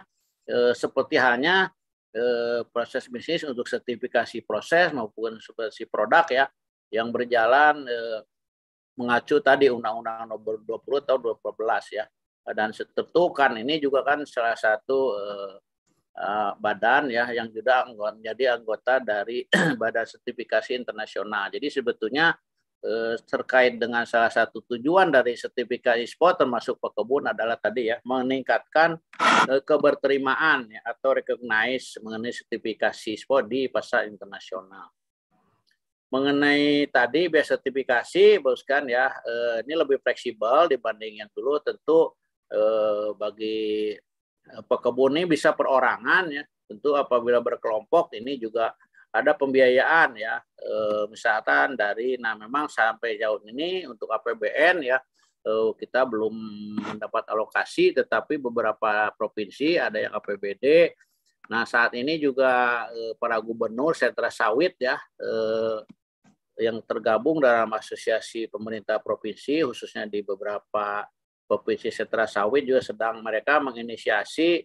uh, 0.54 0.74
seperti 0.78 1.18
halnya 1.18 1.70
eh, 1.70 1.83
proses 2.70 3.10
bisnis 3.10 3.42
untuk 3.44 3.66
sertifikasi 3.66 4.46
proses 4.46 4.94
maupun 4.94 5.42
sertifikasi 5.42 5.84
produk 5.90 6.26
ya 6.30 6.46
yang 6.94 7.10
berjalan 7.10 7.82
eh, 7.90 8.22
mengacu 8.94 9.42
tadi 9.42 9.74
Undang-Undang 9.74 10.30
Nomor 10.30 10.62
20 10.62 11.08
tahun 11.10 11.20
2012 11.42 11.98
ya 11.98 12.06
dan 12.54 12.70
tentu 12.70 13.24
kan 13.34 13.58
ini 13.58 13.82
juga 13.82 14.06
kan 14.06 14.22
salah 14.30 14.54
satu 14.54 15.18
eh, 15.18 15.54
eh, 16.22 16.52
badan 16.62 17.10
ya 17.10 17.34
yang 17.34 17.50
juga 17.50 17.90
menjadi 17.90 18.62
anggota 18.62 19.02
dari 19.02 19.50
badan 19.82 20.06
sertifikasi 20.06 20.78
internasional. 20.78 21.50
Jadi 21.50 21.68
sebetulnya 21.74 22.38
Eh, 22.38 22.53
terkait 23.24 23.80
dengan 23.80 24.04
salah 24.04 24.28
satu 24.28 24.60
tujuan 24.68 25.08
dari 25.08 25.40
sertifikasi 25.40 26.04
ISPO 26.04 26.36
termasuk 26.36 26.84
pekebun 26.84 27.32
adalah 27.32 27.56
tadi 27.56 27.88
ya 27.88 28.04
meningkatkan 28.04 29.00
eh, 29.48 29.64
keberterimaan 29.64 30.68
ya, 30.68 30.84
atau 30.84 31.16
recognize 31.16 31.96
mengenai 32.04 32.36
sertifikasi 32.36 33.16
ISPO 33.16 33.48
di 33.48 33.72
pasar 33.72 34.12
internasional. 34.12 34.92
Mengenai 36.12 36.92
tadi 36.92 37.32
biaya 37.32 37.56
sertifikasi, 37.56 38.44
boskan 38.44 38.92
ya, 38.92 39.10
eh, 39.24 39.64
ini 39.64 39.74
lebih 39.80 40.04
fleksibel 40.04 40.68
dibanding 40.68 41.24
yang 41.24 41.32
dulu. 41.32 41.64
Tentu 41.64 42.14
bagi 43.18 43.98
pekebun 44.46 45.18
ini 45.18 45.26
bisa 45.26 45.58
perorangan 45.58 46.30
ya. 46.30 46.46
Tentu 46.70 46.94
apabila 46.94 47.42
berkelompok 47.42 48.14
ini 48.14 48.38
juga 48.38 48.70
ada 49.14 49.38
pembiayaan 49.38 50.18
ya 50.18 50.42
e, 50.58 50.74
misalkan 51.14 51.78
dari 51.78 52.18
nah 52.18 52.34
memang 52.34 52.66
sampai 52.66 53.22
jauh 53.22 53.38
ini 53.46 53.86
untuk 53.86 54.10
APBN 54.10 54.82
ya 54.82 54.98
e, 55.46 55.52
kita 55.78 56.10
belum 56.10 56.34
mendapat 56.82 57.30
alokasi 57.30 57.94
tetapi 57.94 58.42
beberapa 58.42 59.14
provinsi 59.14 59.78
ada 59.78 60.02
yang 60.02 60.18
APBD 60.18 60.98
nah 61.46 61.62
saat 61.70 61.94
ini 61.94 62.18
juga 62.18 62.86
e, 62.90 63.14
para 63.22 63.38
gubernur 63.38 63.94
sentra 63.94 64.34
sawit 64.34 64.74
ya 64.82 64.98
yang 66.54 66.82
tergabung 66.86 67.42
dalam 67.42 67.70
asosiasi 67.78 68.50
pemerintah 68.50 68.98
provinsi 68.98 69.62
khususnya 69.62 70.10
di 70.10 70.26
beberapa 70.26 71.06
provinsi 71.46 71.94
sentra 71.94 72.26
sawit 72.26 72.66
juga 72.66 72.82
sedang 72.82 73.22
mereka 73.22 73.62
menginisiasi 73.62 74.62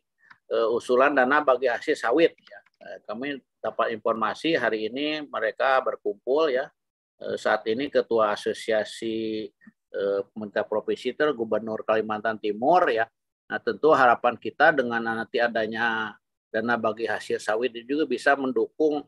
usulan 0.72 1.12
dana 1.12 1.44
bagi 1.44 1.68
hasil 1.68 1.92
sawit 1.92 2.32
ya. 2.32 2.60
Kami 3.04 3.36
dapat 3.58 3.94
informasi 3.94 4.54
hari 4.54 4.86
ini 4.88 5.26
mereka 5.26 5.82
berkumpul 5.82 6.50
ya. 6.50 6.70
Eh, 7.18 7.34
saat 7.34 7.66
ini 7.66 7.90
Ketua 7.90 8.34
Asosiasi 8.34 9.50
eh, 9.90 10.20
Pemerintah 10.30 10.62
Provinsi 10.62 11.10
itu 11.10 11.26
Gubernur 11.34 11.82
Kalimantan 11.82 12.38
Timur 12.38 12.86
ya. 12.86 13.10
Nah 13.50 13.58
tentu 13.58 13.90
harapan 13.90 14.38
kita 14.38 14.70
dengan 14.70 15.02
nanti 15.02 15.42
adanya 15.42 16.14
dana 16.48 16.74
bagi 16.80 17.04
hasil 17.04 17.42
sawit 17.42 17.74
juga 17.82 18.06
bisa 18.06 18.38
mendukung 18.38 19.02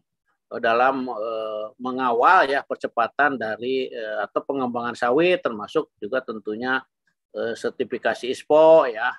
eh, 0.51 0.61
dalam 0.61 1.07
mengawal 1.79 2.51
ya 2.51 2.67
percepatan 2.67 3.39
dari 3.39 3.87
atau 4.19 4.43
pengembangan 4.43 4.99
sawit 4.99 5.39
termasuk 5.41 5.95
juga 6.03 6.19
tentunya 6.21 6.83
sertifikasi 7.31 8.27
ISPO 8.27 8.91
ya. 8.91 9.15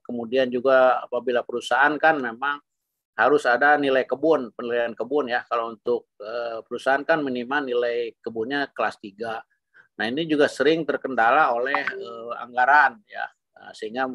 kemudian 0.00 0.48
juga 0.48 1.04
apabila 1.04 1.44
perusahaan 1.44 1.92
kan 2.00 2.16
memang 2.16 2.56
harus 3.14 3.46
ada 3.46 3.78
nilai 3.78 4.02
kebun, 4.06 4.50
penilaian 4.58 4.94
kebun 4.94 5.30
ya. 5.30 5.46
Kalau 5.46 5.74
untuk 5.74 6.10
uh, 6.18 6.60
perusahaan 6.66 7.02
kan 7.06 7.22
minimal 7.22 7.62
nilai 7.62 8.18
kebunnya 8.18 8.70
kelas 8.74 8.98
3. 8.98 9.94
Nah, 9.94 10.04
ini 10.10 10.26
juga 10.26 10.50
sering 10.50 10.82
terkendala 10.82 11.54
oleh 11.54 11.78
uh, 11.94 12.34
anggaran 12.42 12.98
ya. 13.06 13.26
Nah, 13.54 13.70
sehingga 13.70 14.10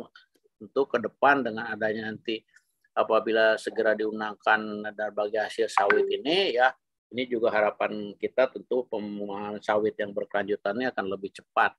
untuk 0.60 0.86
ke 0.92 1.00
depan 1.00 1.48
dengan 1.48 1.72
adanya 1.72 2.12
nanti 2.12 2.44
apabila 2.92 3.56
segera 3.56 3.96
diundangkan 3.96 4.92
dan 4.92 5.10
bagi 5.16 5.40
hasil 5.40 5.72
sawit 5.72 6.04
ini 6.12 6.60
ya, 6.60 6.68
ini 7.16 7.24
juga 7.26 7.56
harapan 7.56 8.14
kita 8.20 8.52
tentu 8.52 8.84
pembangunan 8.92 9.64
sawit 9.64 9.96
yang 9.96 10.12
berkelanjutannya 10.12 10.92
akan 10.92 11.06
lebih 11.08 11.32
cepat. 11.32 11.74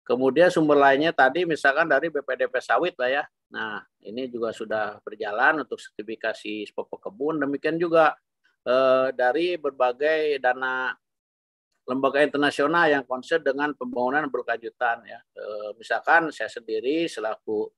Kemudian 0.00 0.50
sumber 0.50 0.80
lainnya 0.80 1.12
tadi 1.14 1.44
misalkan 1.46 1.86
dari 1.86 2.10
BPDP 2.10 2.54
sawit 2.58 2.96
lah 2.98 3.10
ya. 3.10 3.24
Nah, 3.52 3.82
ini 4.02 4.26
juga 4.26 4.50
sudah 4.50 4.98
berjalan 5.04 5.62
untuk 5.62 5.78
sertifikasi 5.78 6.66
spot 6.66 6.90
kebun. 6.98 7.38
Demikian 7.38 7.76
juga 7.76 8.16
eh, 8.64 9.08
dari 9.14 9.54
berbagai 9.60 10.40
dana 10.40 10.90
lembaga 11.88 12.22
internasional 12.22 12.86
yang 12.86 13.04
konsen 13.04 13.42
dengan 13.42 13.74
pembangunan 13.74 14.30
berkelanjutan 14.30 15.04
ya. 15.04 15.20
Eh, 15.20 15.70
misalkan 15.76 16.30
saya 16.30 16.48
sendiri 16.48 17.10
selaku 17.10 17.68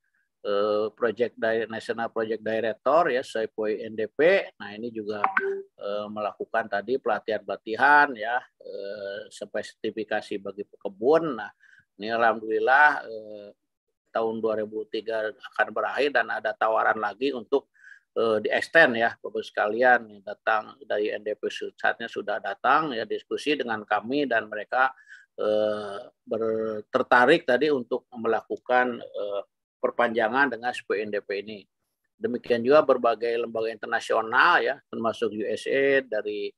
eh, 0.44 0.86
Project 0.92 1.40
National 1.68 2.12
Project 2.12 2.42
Director 2.44 3.08
ya 3.08 3.22
SAIPOI 3.24 3.88
NDP. 3.92 4.52
Nah, 4.60 4.70
ini 4.76 4.92
juga 4.92 5.24
eh, 5.80 6.06
melakukan 6.12 6.68
tadi 6.68 7.00
pelatihan-pelatihan 7.00 8.14
ya 8.14 8.36
eh, 8.60 9.20
sertifikasi 9.32 10.38
bagi 10.38 10.68
pekebun. 10.68 11.40
Nah, 11.40 11.50
ini 12.00 12.08
alhamdulillah 12.08 12.86
eh, 13.04 13.48
tahun 14.12 14.44
2003 14.44 15.32
akan 15.32 15.66
berakhir 15.72 16.10
dan 16.12 16.28
ada 16.28 16.52
tawaran 16.52 17.00
lagi 17.00 17.32
untuk 17.32 17.72
uh, 18.16 18.38
di 18.38 18.52
extend 18.52 19.00
ya 19.00 19.16
Bapak 19.16 19.40
sekalian 19.40 20.00
yang 20.08 20.20
datang 20.20 20.76
dari 20.84 21.08
NDP 21.08 21.48
saatnya 21.74 22.06
sudah 22.06 22.38
datang 22.38 22.92
ya 22.92 23.08
diskusi 23.08 23.56
dengan 23.56 23.82
kami 23.88 24.28
dan 24.28 24.46
mereka 24.52 24.92
uh, 25.40 25.98
tertarik 26.92 27.48
tadi 27.48 27.72
untuk 27.72 28.04
melakukan 28.12 29.00
uh, 29.00 29.42
perpanjangan 29.82 30.54
dengan 30.54 30.70
NDP 30.70 31.28
ini. 31.42 31.60
Demikian 32.22 32.62
juga 32.62 32.86
berbagai 32.86 33.34
lembaga 33.34 33.66
internasional 33.72 34.62
ya 34.62 34.78
termasuk 34.86 35.34
USA 35.34 36.04
dari 36.04 36.52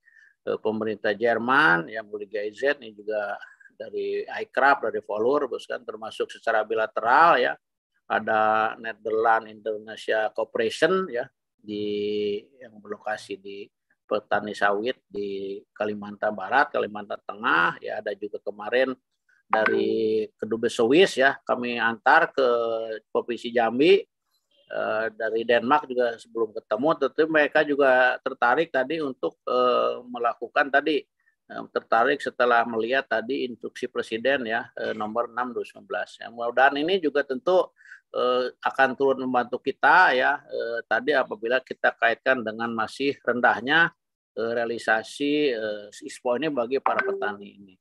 uh, 0.51 0.59
pemerintah 0.61 1.17
Jerman 1.17 1.89
yang 1.89 2.05
Liga 2.13 2.43
IZ 2.45 2.77
ini 2.83 2.93
juga 2.93 3.39
dari 3.77 4.23
iCraft, 4.25 4.91
dari 4.91 5.01
Volur, 5.05 5.51
kan 5.67 5.83
termasuk 5.83 6.31
secara 6.31 6.63
bilateral 6.63 7.43
ya. 7.43 7.53
Ada 8.05 8.75
Netherlands 8.77 9.49
Indonesia 9.49 10.29
Cooperation 10.37 11.09
ya 11.09 11.25
di 11.57 12.37
yang 12.61 12.77
berlokasi 12.77 13.41
di 13.41 13.65
petani 14.05 14.53
sawit 14.53 15.01
di 15.09 15.57
Kalimantan 15.73 16.37
Barat, 16.37 16.69
Kalimantan 16.69 17.25
Tengah, 17.25 17.81
ya 17.81 18.05
ada 18.05 18.13
juga 18.13 18.37
kemarin 18.45 18.93
dari 19.49 20.25
Kedubes 20.35 20.75
Swiss 20.75 21.21
ya 21.21 21.37
kami 21.45 21.77
antar 21.77 22.33
ke 22.33 22.49
Provinsi 23.13 23.53
Jambi 23.53 24.01
eh, 24.01 25.07
dari 25.13 25.45
Denmark 25.45 25.85
juga 25.87 26.17
sebelum 26.17 26.51
ketemu 26.57 26.89
tentu 26.99 27.23
mereka 27.29 27.61
juga 27.63 28.17
tertarik 28.25 28.73
tadi 28.73 28.99
untuk 29.05 29.37
eh, 29.45 30.01
melakukan 30.09 30.73
tadi 30.73 31.05
tertarik 31.45 32.25
setelah 32.25 32.65
melihat 32.65 33.05
tadi 33.05 33.45
instruksi 33.45 33.85
presiden 33.93 34.49
ya 34.49 34.65
eh, 34.81 34.97
nomor 34.97 35.29
6 35.29 35.85
2019. 35.85 36.25
Yang 36.25 36.33
mudah-mudahan 36.33 36.77
ini 36.81 36.95
juga 37.05 37.21
tentu 37.21 37.69
eh, 38.17 38.49
akan 38.65 38.89
turun 38.97 39.29
membantu 39.29 39.61
kita 39.61 40.17
ya 40.17 40.41
eh, 40.41 40.81
tadi 40.89 41.13
apabila 41.13 41.61
kita 41.61 41.93
kaitkan 41.97 42.41
dengan 42.41 42.73
masih 42.73 43.17
rendahnya 43.21 43.93
realisasi 44.35 45.55
ISPO 46.03 46.43
ini 46.43 46.51
bagi 46.51 46.83
para 46.83 46.99
petani 46.99 47.55
ini. 47.55 47.75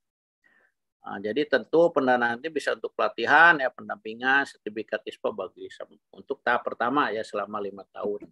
Nah, 1.01 1.17
jadi 1.17 1.49
tentu 1.49 1.89
pendanaan 1.89 2.37
ini 2.37 2.53
bisa 2.53 2.77
untuk 2.77 2.93
pelatihan 2.93 3.57
ya 3.57 3.73
pendampingan 3.73 4.45
sertifikat 4.45 5.01
ISPO 5.01 5.33
bagi 5.33 5.65
untuk 6.13 6.45
tahap 6.45 6.61
pertama 6.61 7.09
ya 7.09 7.25
selama 7.25 7.57
lima 7.57 7.81
tahun. 7.89 8.29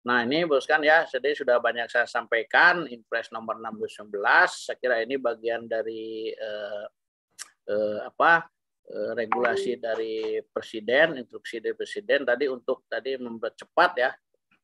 Nah 0.00 0.24
ini 0.24 0.48
boskan 0.48 0.80
ya, 0.80 1.04
jadi 1.04 1.36
sudah 1.36 1.60
banyak 1.60 1.88
saya 1.92 2.08
sampaikan 2.08 2.88
Impres 2.88 3.28
nomor 3.32 3.60
611. 3.60 4.70
Saya 4.70 4.76
kira 4.80 4.96
ini 5.04 5.20
bagian 5.20 5.68
dari 5.68 6.32
eh, 6.32 6.86
eh, 7.68 7.98
apa 8.08 8.48
Eh, 8.90 9.12
regulasi 9.14 9.78
dari 9.78 10.42
presiden, 10.50 11.14
instruksi 11.22 11.62
dari 11.62 11.78
presiden 11.78 12.26
tadi 12.26 12.50
untuk 12.50 12.90
tadi 12.90 13.14
mempercepat 13.14 13.90
ya 13.94 14.10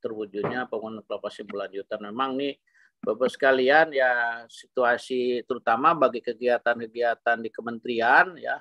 terwujudnya 0.02 0.66
pembangunan 0.66 1.06
sawit 1.06 1.46
berlanjutan. 1.46 2.02
Memang 2.10 2.34
nih 2.34 2.58
Bapak 2.98 3.30
sekalian 3.30 3.94
ya 3.94 4.42
situasi 4.50 5.46
terutama 5.46 5.94
bagi 5.94 6.18
kegiatan-kegiatan 6.26 7.38
di 7.38 7.50
kementerian 7.54 8.34
ya 8.34 8.58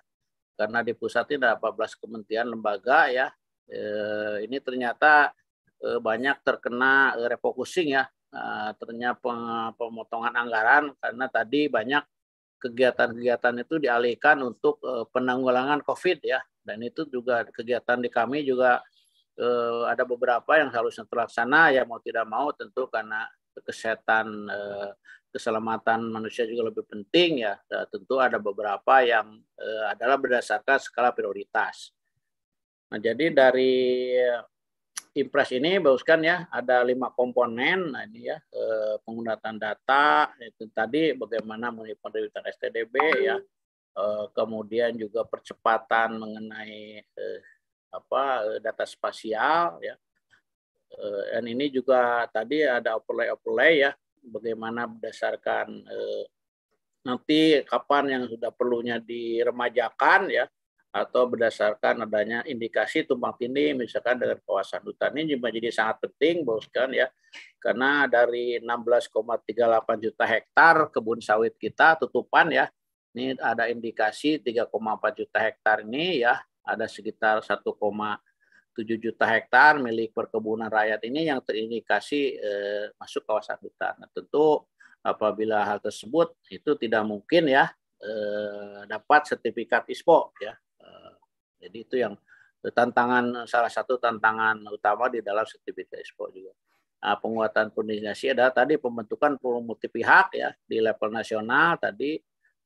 karena 0.54 0.86
di 0.86 0.94
pusat 0.94 1.34
ini 1.34 1.42
ada 1.42 1.58
14 1.58 1.98
kementerian 1.98 2.46
lembaga 2.46 3.10
ya 3.10 3.34
eh, 3.66 4.46
ini 4.46 4.62
ternyata 4.62 5.34
banyak 5.82 6.42
terkena 6.42 7.14
eh, 7.20 7.28
refocusing 7.30 7.94
ya 7.96 8.04
eh, 8.34 8.72
ternyata 8.80 9.74
pemotongan 9.76 10.34
anggaran 10.34 10.94
karena 10.98 11.26
tadi 11.30 11.68
banyak 11.70 12.04
kegiatan-kegiatan 12.66 13.56
itu 13.62 13.76
dialihkan 13.78 14.42
untuk 14.42 14.82
uh, 14.82 15.06
penanggulangan 15.14 15.86
COVID 15.86 16.20
ya. 16.26 16.42
Dan 16.66 16.82
itu 16.82 17.06
juga 17.06 17.46
kegiatan 17.46 18.02
di 18.02 18.10
kami 18.10 18.42
juga 18.42 18.82
uh, 19.38 19.86
ada 19.86 20.02
beberapa 20.02 20.58
yang 20.58 20.74
harusnya 20.74 21.06
terlaksana 21.06 21.70
ya 21.70 21.86
mau 21.86 22.02
tidak 22.02 22.26
mau 22.26 22.50
tentu 22.58 22.90
karena 22.90 23.30
kesehatan 23.54 24.50
uh, 24.50 24.92
keselamatan 25.30 26.10
manusia 26.10 26.50
juga 26.50 26.74
lebih 26.74 26.90
penting 26.90 27.46
ya. 27.46 27.54
Dan 27.70 27.86
tentu 27.92 28.18
ada 28.18 28.42
beberapa 28.42 29.04
yang 29.06 29.38
adalah 29.92 30.16
berdasarkan 30.16 30.80
skala 30.80 31.12
prioritas. 31.12 31.92
Nah, 32.92 33.00
jadi 33.02 33.32
dari 33.36 34.16
Impres 35.16 35.56
ini 35.56 35.80
baguskan 35.80 36.28
ya 36.28 36.44
ada 36.52 36.84
lima 36.84 37.08
komponen. 37.08 37.96
Nah 37.96 38.04
ini 38.04 38.28
ya 38.28 38.36
eh, 38.36 39.00
penggunaan 39.00 39.56
data 39.56 40.36
itu 40.44 40.68
tadi 40.76 41.16
bagaimana 41.16 41.72
mengenai 41.72 41.96
STDB 42.52 42.96
ya. 43.24 43.40
Eh, 43.96 44.26
kemudian 44.36 44.92
juga 45.00 45.24
percepatan 45.24 46.20
mengenai 46.20 47.00
eh, 47.00 47.42
apa 47.96 48.60
data 48.60 48.84
spasial 48.84 49.80
ya. 49.80 49.96
Dan 51.32 51.48
ini 51.48 51.72
juga 51.72 52.24
tadi 52.32 52.64
ada 52.64 52.96
overlay 52.96 53.28
overlay 53.28 53.84
ya 53.84 53.92
bagaimana 54.32 54.88
berdasarkan 54.88 55.84
nanti 57.04 57.60
kapan 57.68 58.16
yang 58.16 58.24
sudah 58.32 58.48
perlunya 58.56 59.04
diremajakan 59.04 60.32
ya 60.32 60.48
atau 60.96 61.28
berdasarkan 61.28 62.08
adanya 62.08 62.40
indikasi 62.48 63.04
tumpang 63.04 63.36
tindih 63.36 63.76
misalkan 63.76 64.16
dengan 64.16 64.40
kawasan 64.48 64.80
hutan 64.80 65.12
ini 65.20 65.36
menjadi 65.36 65.68
sangat 65.68 66.08
penting 66.08 66.48
boskan 66.48 66.96
ya 66.96 67.12
karena 67.60 68.08
dari 68.08 68.64
16,38 68.64 69.12
juta 70.00 70.24
hektar 70.24 70.88
kebun 70.96 71.20
sawit 71.20 71.60
kita 71.60 72.00
tutupan 72.00 72.48
ya 72.48 72.72
ini 73.12 73.36
ada 73.44 73.68
indikasi 73.68 74.40
3,4 74.40 74.72
juta 75.20 75.38
hektar 75.44 75.84
ini 75.84 76.24
ya 76.24 76.40
ada 76.64 76.88
sekitar 76.88 77.44
1,7 77.44 77.76
juta 78.96 79.26
hektar 79.28 79.76
milik 79.84 80.16
perkebunan 80.16 80.72
rakyat 80.72 81.04
ini 81.12 81.28
yang 81.28 81.44
terindikasi 81.44 82.40
eh, 82.40 82.86
masuk 82.98 83.24
kawasan 83.28 83.60
hutan. 83.62 83.94
Nah, 84.00 84.10
tentu 84.12 84.64
apabila 85.04 85.62
hal 85.62 85.78
tersebut 85.78 86.34
itu 86.50 86.74
tidak 86.80 87.04
mungkin 87.04 87.52
ya 87.52 87.68
eh, 88.00 88.88
dapat 88.90 89.28
sertifikat 89.30 89.86
ISPO 89.92 90.34
ya 90.42 90.58
jadi 91.66 91.78
itu 91.82 91.96
yang 91.98 92.14
tantangan 92.62 93.46
salah 93.46 93.70
satu 93.70 94.02
tantangan 94.02 94.62
utama 94.70 95.10
di 95.10 95.22
dalam 95.22 95.46
sertifikat 95.46 96.02
ekspor 96.02 96.34
juga. 96.34 96.54
Nah, 97.06 97.22
penguatan 97.22 97.70
koordinasi 97.70 98.34
adalah 98.34 98.50
tadi 98.50 98.82
pembentukan 98.82 99.38
forum 99.38 99.70
multi 99.70 99.86
pihak 99.86 100.34
ya 100.34 100.50
di 100.66 100.82
level 100.82 101.14
nasional 101.14 101.78
tadi 101.78 102.18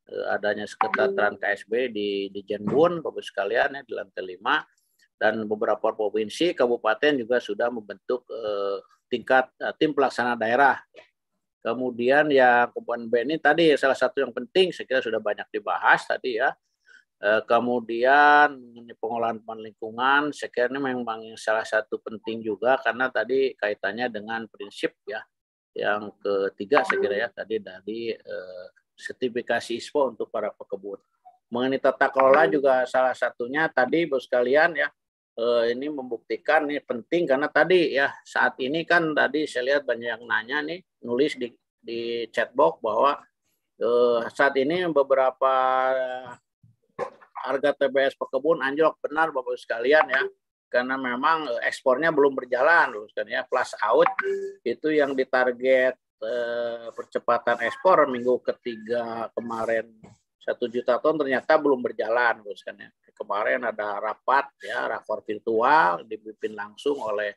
eh, 0.07 0.25
adanya 0.31 0.63
sekretariat 0.63 1.35
KSB 1.35 1.91
di 1.91 2.31
di 2.31 2.41
Jenbun 2.47 3.03
Bapak 3.03 3.19
sekalian 3.19 3.75
ya 3.75 3.81
di 3.83 3.91
lantai 3.91 4.23
5 4.39 5.19
dan 5.19 5.43
beberapa 5.43 5.91
provinsi 5.91 6.55
kabupaten 6.55 7.19
juga 7.19 7.43
sudah 7.43 7.67
membentuk 7.67 8.23
eh, 8.31 8.79
tingkat 9.11 9.51
eh, 9.59 9.75
tim 9.75 9.91
pelaksana 9.91 10.39
daerah. 10.39 10.79
Kemudian 11.59 12.31
yang 12.31 12.71
komponen 12.71 13.11
B 13.11 13.27
ini 13.27 13.35
tadi 13.35 13.75
salah 13.75 13.97
satu 13.97 14.23
yang 14.23 14.31
penting 14.31 14.71
saya 14.71 14.87
kira 14.87 15.03
sudah 15.03 15.19
banyak 15.19 15.43
dibahas 15.51 16.07
tadi 16.07 16.39
ya 16.39 16.55
kemudian 17.19 18.55
mengenai 18.55 18.95
pengolahan 18.95 19.43
lingkungan, 19.43 20.31
ini 20.31 20.79
memang 20.79 21.19
yang 21.19 21.35
salah 21.35 21.67
satu 21.67 21.99
penting 21.99 22.39
juga 22.39 22.79
karena 22.79 23.11
tadi 23.11 23.51
kaitannya 23.59 24.07
dengan 24.07 24.47
prinsip 24.47 24.95
ya. 25.03 25.19
Yang 25.75 26.15
ketiga 26.23 26.87
saya 26.87 27.27
ya 27.27 27.27
tadi 27.27 27.59
dari 27.59 28.15
eh, 28.15 28.67
sertifikasi 28.95 29.79
ISPO 29.79 30.15
untuk 30.15 30.27
para 30.31 30.51
pekebun. 30.55 30.99
Mengenai 31.51 31.81
tata 31.81 32.07
kelola 32.07 32.47
juga 32.47 32.83
salah 32.87 33.15
satunya 33.15 33.67
tadi 33.67 34.07
bos 34.07 34.23
sekalian 34.23 34.79
ya 34.79 34.87
eh, 35.39 35.63
ini 35.75 35.87
membuktikan 35.87 36.67
ini 36.67 36.83
penting 36.83 37.27
karena 37.27 37.47
tadi 37.47 37.95
ya 37.95 38.11
saat 38.27 38.59
ini 38.59 38.83
kan 38.83 39.15
tadi 39.15 39.47
saya 39.47 39.75
lihat 39.75 39.83
banyak 39.87 40.09
yang 40.19 40.23
nanya 40.27 40.57
nih 40.63 40.79
nulis 41.03 41.39
di 41.39 41.51
di 41.79 42.27
chatbox 42.29 42.83
bahwa 42.83 43.19
eh, 43.79 44.19
saat 44.35 44.55
ini 44.59 44.83
beberapa 44.91 45.53
harga 47.45 47.75
TBS 47.75 48.15
pekebun 48.19 48.59
anjlok. 48.63 48.99
Benar 49.03 49.31
Bapak 49.31 49.55
sekalian 49.59 50.05
ya. 50.09 50.23
Karena 50.69 50.95
memang 50.95 51.49
eh, 51.49 51.69
ekspornya 51.69 52.13
belum 52.13 52.37
berjalan 52.37 52.93
kan 53.13 53.27
ya. 53.27 53.41
Plus 53.47 53.73
out 53.81 54.11
itu 54.61 54.87
yang 54.93 55.17
ditarget 55.17 55.97
eh, 56.21 56.87
percepatan 56.93 57.63
ekspor 57.65 58.05
minggu 58.07 58.39
ketiga 58.43 59.31
kemarin 59.33 59.89
satu 60.39 60.65
juta 60.71 60.97
ton 60.97 61.19
ternyata 61.19 61.59
belum 61.59 61.83
berjalan 61.83 62.41
kan 62.41 62.75
ya. 62.77 62.89
Kemarin 63.19 63.67
ada 63.67 63.99
rapat 63.99 64.47
ya 64.63 64.87
rakor 64.87 65.19
virtual 65.27 66.07
dipimpin 66.07 66.55
langsung 66.55 66.95
oleh 67.03 67.35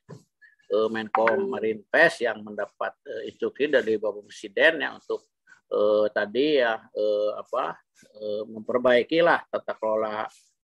eh, 0.70 0.88
Menko 0.88 1.26
Marinvest 1.56 2.22
yang 2.22 2.40
mendapat 2.40 2.94
eh, 3.08 3.32
instruksi 3.32 3.68
dari 3.68 3.98
Bapak 3.98 4.28
Presiden 4.28 4.80
ya 4.80 4.94
untuk 4.94 5.31
eh, 5.72 6.06
tadi 6.12 6.60
ya 6.60 6.76
eh, 6.92 7.30
apa 7.40 7.80
eh, 8.20 8.42
memperbaikilah 8.44 9.48
tata 9.48 9.72
kelola 9.80 10.28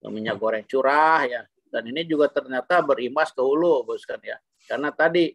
minyak 0.09 0.37
goreng 0.41 0.65
curah 0.65 1.21
ya. 1.29 1.41
Dan 1.71 1.87
ini 1.87 2.03
juga 2.03 2.27
ternyata 2.27 2.83
berimbas 2.83 3.31
ke 3.31 3.39
hulu 3.39 3.85
bos 3.85 4.03
kan 4.03 4.19
ya. 4.21 4.37
Karena 4.65 4.89
tadi 4.89 5.29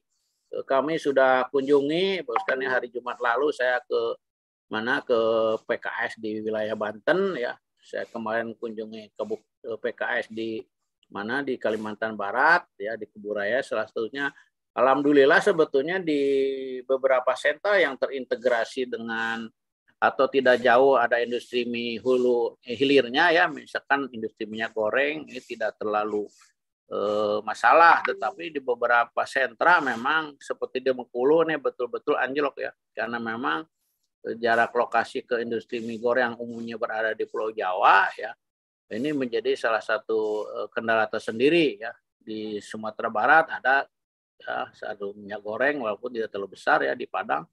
eh, 0.51 0.65
kami 0.67 0.99
sudah 0.99 1.47
kunjungi 1.51 2.27
bos 2.27 2.43
kan 2.43 2.59
ya 2.59 2.75
hari 2.75 2.91
Jumat 2.91 3.19
lalu 3.23 3.55
saya 3.55 3.79
ke 3.87 4.19
mana 4.67 4.99
ke 5.07 5.19
PKS 5.63 6.19
di 6.19 6.43
wilayah 6.43 6.75
Banten 6.75 7.39
ya. 7.39 7.55
Saya 7.79 8.03
kemarin 8.11 8.51
kunjungi 8.59 9.15
ke 9.15 9.25
eh, 9.71 9.79
PKS 9.79 10.35
di 10.35 10.59
mana 11.07 11.39
di 11.39 11.55
Kalimantan 11.55 12.19
Barat 12.19 12.67
ya 12.75 12.99
di 12.99 13.07
Keburaya 13.07 13.63
salah 13.63 13.87
satunya 13.87 14.27
Alhamdulillah 14.77 15.41
sebetulnya 15.41 15.97
di 15.97 16.21
beberapa 16.85 17.33
sentra 17.33 17.81
yang 17.81 17.97
terintegrasi 17.97 18.85
dengan 18.85 19.49
atau 19.97 20.29
tidak 20.29 20.61
jauh 20.61 21.01
ada 21.01 21.17
industri 21.25 21.65
mie 21.65 21.97
hulu 21.97 22.61
eh, 22.61 22.77
hilirnya 22.77 23.33
ya. 23.33 23.45
Misalkan 23.49 24.13
industri 24.13 24.45
minyak 24.45 24.77
goreng 24.77 25.25
ini 25.25 25.41
tidak 25.41 25.81
terlalu 25.81 26.29
eh, 26.93 27.41
masalah. 27.41 28.05
Tetapi 28.05 28.53
di 28.53 28.61
beberapa 28.61 29.25
sentra 29.25 29.81
memang 29.81 30.37
seperti 30.37 30.85
di 30.85 30.93
Bengkulu 30.93 31.49
nih 31.49 31.57
betul-betul 31.57 32.21
anjlok 32.21 32.61
ya. 32.61 32.73
Karena 32.93 33.17
memang 33.17 33.65
eh, 34.29 34.37
jarak 34.37 34.77
lokasi 34.77 35.25
ke 35.25 35.41
industri 35.41 35.81
mie 35.81 35.97
goreng 35.97 36.37
yang 36.37 36.37
umumnya 36.37 36.77
berada 36.77 37.17
di 37.17 37.25
Pulau 37.25 37.49
Jawa 37.49 38.13
ya 38.21 38.37
ini 38.93 39.11
menjadi 39.11 39.59
salah 39.59 39.83
satu 39.83 40.47
eh, 40.47 40.69
kendala 40.71 41.11
tersendiri 41.11 41.83
ya. 41.83 41.91
Di 42.27 42.59
Sumatera 42.59 43.07
Barat 43.07 43.47
ada 43.55 43.87
ya 44.41 44.71
satu 44.73 45.17
minyak 45.17 45.41
goreng 45.43 45.83
walaupun 45.83 46.13
tidak 46.13 46.33
terlalu 46.33 46.57
besar 46.57 46.85
ya 46.85 46.93
di 46.93 47.09
Padang. 47.09 47.45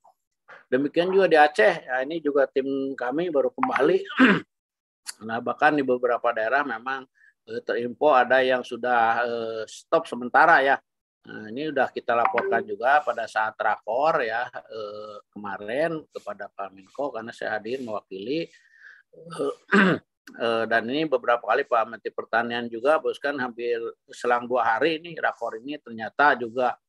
Demikian 0.70 1.10
juga 1.10 1.26
di 1.30 1.38
Aceh. 1.40 1.74
Ya, 1.86 2.04
ini 2.04 2.20
juga 2.20 2.46
tim 2.50 2.94
kami 2.94 3.32
baru 3.34 3.50
kembali. 3.54 3.98
nah 5.28 5.40
bahkan 5.40 5.72
di 5.76 5.84
beberapa 5.86 6.34
daerah 6.36 6.68
memang 6.68 7.08
eh, 7.48 7.62
terinfo 7.64 8.12
ada 8.12 8.44
yang 8.44 8.62
sudah 8.62 9.02
eh, 9.24 9.64
stop 9.68 10.06
sementara 10.06 10.60
ya. 10.62 10.78
Nah, 11.24 11.48
ini 11.56 11.72
sudah 11.72 11.88
kita 11.88 12.12
laporkan 12.12 12.68
juga 12.68 13.00
pada 13.00 13.24
saat 13.32 13.56
rakor 13.56 14.28
ya 14.28 14.44
eh, 14.52 15.18
kemarin 15.32 16.04
kepada 16.12 16.52
Pak 16.52 16.70
Menko 16.76 17.16
karena 17.16 17.32
saya 17.32 17.56
hadir 17.56 17.80
mewakili 17.80 18.52
Eh, 19.14 19.54
dan 20.72 20.88
ini 20.88 21.04
beberapa 21.04 21.44
kali 21.44 21.68
Pak 21.68 21.84
Menteri 21.84 22.12
Pertanian 22.16 22.72
juga 22.72 22.96
boskan 22.96 23.36
hampir 23.44 23.76
selang 24.08 24.48
dua 24.48 24.64
hari 24.64 24.96
ini 25.04 25.20
rakor 25.20 25.60
ini 25.60 25.76
ternyata 25.84 26.40
juga 26.40 26.80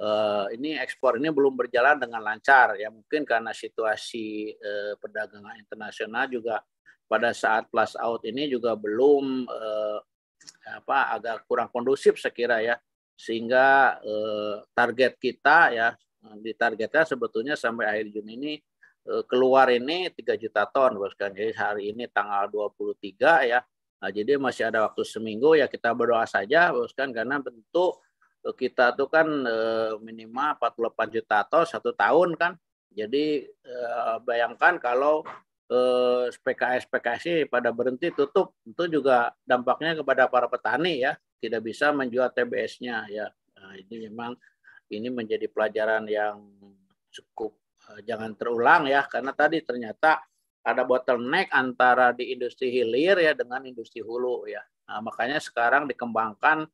eh, 0.00 0.56
ini 0.56 0.80
ekspor 0.80 1.20
ini 1.20 1.28
belum 1.28 1.52
berjalan 1.52 2.00
dengan 2.00 2.24
lancar. 2.24 2.80
Ya 2.80 2.88
mungkin 2.88 3.28
karena 3.28 3.52
situasi 3.52 4.56
eh, 4.56 4.92
perdagangan 4.96 5.60
internasional 5.60 6.32
juga 6.32 6.64
pada 7.04 7.36
saat 7.36 7.68
plus 7.68 7.92
out 8.00 8.24
ini 8.24 8.48
juga 8.48 8.72
belum 8.72 9.44
eh, 9.44 9.98
apa 10.80 11.12
agak 11.12 11.44
kurang 11.44 11.68
kondusif 11.68 12.16
sekira 12.16 12.64
ya. 12.64 12.80
Sehingga 13.20 14.00
eh, 14.00 14.64
target 14.72 15.20
kita 15.20 15.76
ya 15.76 15.88
ditargetkan 16.40 17.04
sebetulnya 17.04 17.54
sampai 17.54 17.84
akhir 17.84 18.16
Juni 18.16 18.32
ini 18.34 18.52
Eh, 18.58 18.77
keluar 19.28 19.72
ini 19.72 20.12
3 20.12 20.36
juta 20.36 20.68
ton 20.68 21.00
boskan. 21.00 21.32
Jadi 21.32 21.52
hari 21.56 21.82
ini 21.92 22.04
tanggal 22.12 22.48
23 22.52 23.48
ya. 23.48 23.60
Nah, 23.98 24.10
jadi 24.14 24.38
masih 24.38 24.70
ada 24.70 24.86
waktu 24.86 25.02
seminggu 25.02 25.58
ya 25.58 25.66
kita 25.66 25.90
berdoa 25.96 26.22
saja 26.28 26.70
boskan 26.70 27.10
karena 27.10 27.42
bentuk 27.42 27.98
eh, 28.46 28.54
kita 28.54 28.94
tuh 28.94 29.08
kan 29.10 29.26
eh, 29.26 29.92
minimal 29.98 30.60
48 30.60 31.16
juta 31.16 31.38
ton 31.48 31.64
satu 31.64 31.90
tahun 31.96 32.36
kan. 32.36 32.52
Jadi 32.88 33.44
bayangkan 34.24 34.80
kalau 34.80 35.22
PKS 36.42 36.88
PKS 36.88 37.46
pada 37.46 37.68
berhenti 37.70 38.08
tutup 38.10 38.56
itu 38.64 38.88
juga 38.88 39.30
dampaknya 39.44 39.92
kepada 39.92 40.24
para 40.26 40.48
petani 40.48 41.04
ya 41.04 41.14
tidak 41.38 41.68
bisa 41.68 41.92
menjual 41.92 42.32
TBS-nya 42.32 43.06
ya. 43.12 43.28
Nah, 43.60 43.76
ini 43.76 44.08
memang 44.08 44.34
ini 44.90 45.12
menjadi 45.12 45.46
pelajaran 45.52 46.08
yang 46.08 46.42
cukup 47.12 47.54
Eh, 47.54 47.64
jangan 48.04 48.36
terulang 48.36 48.88
ya 48.88 49.04
karena 49.08 49.32
tadi 49.32 49.64
ternyata 49.64 50.20
ada 50.68 50.82
bottleneck 50.84 51.48
antara 51.48 52.12
di 52.12 52.34
industri 52.34 52.68
hilir 52.68 53.16
ya 53.16 53.32
dengan 53.32 53.64
industri 53.64 54.04
hulu 54.04 54.44
ya. 54.44 54.60
Nah, 54.88 55.00
makanya 55.00 55.40
sekarang 55.40 55.88
dikembangkan 55.88 56.68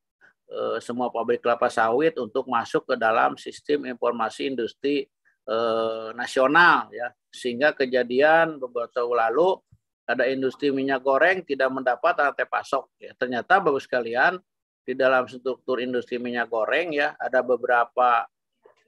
eh, 0.50 0.78
semua 0.82 1.14
pabrik 1.14 1.42
kelapa 1.42 1.70
sawit 1.70 2.18
untuk 2.18 2.50
masuk 2.50 2.90
ke 2.90 2.94
dalam 2.98 3.38
sistem 3.38 3.86
informasi 3.86 4.50
industri 4.50 5.06
eh, 5.46 6.08
nasional 6.18 6.90
ya. 6.90 7.14
Sehingga 7.30 7.70
kejadian 7.74 8.58
beberapa 8.58 8.90
tahun 8.90 9.14
lalu 9.30 9.62
ada 10.04 10.28
industri 10.28 10.68
minyak 10.68 11.00
goreng 11.00 11.46
tidak 11.46 11.70
mendapat 11.70 12.18
rantai 12.18 12.46
pasok 12.50 12.90
ya. 12.98 13.14
Ternyata 13.14 13.62
bagus 13.62 13.86
sekalian 13.86 14.42
di 14.84 14.92
dalam 14.92 15.24
struktur 15.30 15.80
industri 15.80 16.20
minyak 16.20 16.50
goreng 16.50 16.92
ya 16.92 17.16
ada 17.16 17.40
beberapa 17.46 18.26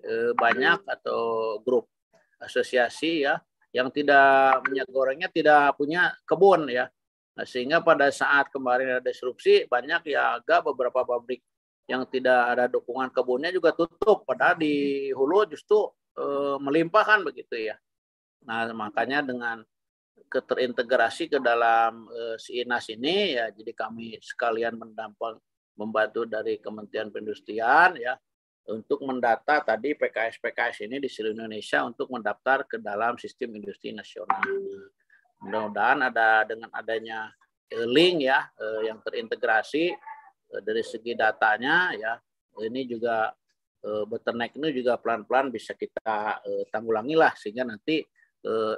eh, 0.02 0.34
banyak 0.34 0.82
atau 0.84 1.56
grup 1.62 1.88
asosiasi 2.40 3.24
ya 3.24 3.40
yang 3.74 3.92
tidak 3.92 4.64
minyak 4.68 4.88
gorengnya 4.88 5.28
tidak 5.28 5.76
punya 5.76 6.12
kebun 6.24 6.72
ya. 6.72 6.88
Nah, 7.36 7.44
sehingga 7.44 7.84
pada 7.84 8.08
saat 8.08 8.48
kemarin 8.48 8.96
ada 8.96 9.04
disrupsi 9.04 9.68
banyak 9.68 10.16
ya 10.16 10.40
agak 10.40 10.64
beberapa 10.72 11.04
pabrik 11.04 11.44
yang 11.84 12.08
tidak 12.08 12.56
ada 12.56 12.64
dukungan 12.66 13.12
kebunnya 13.12 13.52
juga 13.52 13.76
tutup 13.76 14.24
padahal 14.24 14.56
di 14.56 15.06
hulu 15.12 15.44
justru 15.52 15.86
e, 16.16 16.24
melimpah 16.56 17.04
kan 17.04 17.20
begitu 17.20 17.68
ya. 17.68 17.76
Nah, 18.48 18.72
makanya 18.72 19.20
dengan 19.20 19.60
keterintegrasi 20.32 21.28
ke 21.28 21.38
dalam 21.38 22.08
e, 22.08 22.40
si 22.40 22.64
Inas 22.64 22.88
ini 22.88 23.36
ya 23.36 23.52
jadi 23.52 23.76
kami 23.76 24.16
sekalian 24.24 24.80
mendampang 24.80 25.36
membantu 25.76 26.24
dari 26.24 26.56
Kementerian 26.56 27.12
Perindustrian 27.12 28.00
ya 28.00 28.16
untuk 28.66 29.02
mendata 29.06 29.62
tadi 29.62 29.94
PKS-PKS 29.94 30.90
ini 30.90 30.98
di 30.98 31.06
seluruh 31.06 31.38
Indonesia 31.38 31.86
untuk 31.86 32.10
mendaftar 32.10 32.66
ke 32.66 32.76
dalam 32.82 33.14
sistem 33.14 33.54
industri 33.54 33.94
nasional. 33.94 34.42
Mudah-mudahan 35.38 36.10
ada 36.10 36.42
dengan 36.48 36.70
adanya 36.74 37.30
link 37.72 38.26
ya 38.26 38.46
eh, 38.58 38.90
yang 38.90 39.02
terintegrasi 39.02 39.90
eh, 39.90 40.60
dari 40.62 40.82
segi 40.86 41.18
datanya 41.18 41.90
ya 41.98 42.14
ini 42.62 42.86
juga 42.86 43.34
eh, 43.82 44.04
bottleneck 44.06 44.54
ini 44.58 44.70
juga 44.70 44.98
pelan-pelan 45.02 45.50
bisa 45.50 45.74
kita 45.74 46.42
tanggulangi 46.70 47.18
lah 47.18 47.34
sehingga 47.34 47.66
nanti 47.66 48.02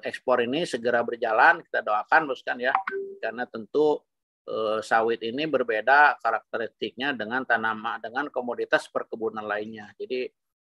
ekspor 0.00 0.40
ini 0.48 0.64
segera 0.64 1.04
berjalan 1.04 1.60
kita 1.60 1.84
doakan 1.84 2.32
boskan 2.32 2.56
ya 2.56 2.72
karena 3.20 3.44
tentu 3.44 4.00
Eh, 4.48 4.80
sawit 4.80 5.20
ini 5.20 5.44
berbeda 5.44 6.16
karakteristiknya 6.24 7.12
dengan 7.12 7.44
tanaman 7.44 8.00
dengan 8.00 8.32
komoditas 8.32 8.88
perkebunan 8.88 9.44
lainnya. 9.44 9.92
Jadi 9.92 10.24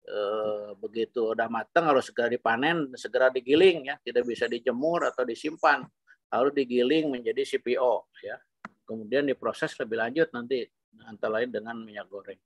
eh, 0.09 0.69
begitu 0.73 1.37
udah 1.37 1.45
matang 1.53 1.85
harus 1.85 2.09
segera 2.09 2.33
dipanen, 2.33 2.89
segera 2.97 3.29
digiling 3.29 3.93
ya, 3.93 3.95
tidak 4.01 4.25
bisa 4.25 4.49
dijemur 4.49 5.05
atau 5.13 5.21
disimpan, 5.21 5.85
harus 6.33 6.49
digiling 6.57 7.13
menjadi 7.13 7.45
CPO 7.45 8.09
ya. 8.25 8.41
Kemudian 8.89 9.29
diproses 9.29 9.77
lebih 9.77 10.01
lanjut 10.01 10.33
nanti 10.33 10.65
antara 11.05 11.37
lain 11.37 11.53
dengan 11.53 11.77
minyak 11.77 12.09
goreng. 12.09 12.41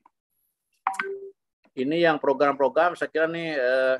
Ini 1.71 2.03
yang 2.03 2.19
program-program 2.19 2.99
saya 2.99 3.07
kira 3.07 3.31
nih 3.31 3.55
eh, 3.55 3.97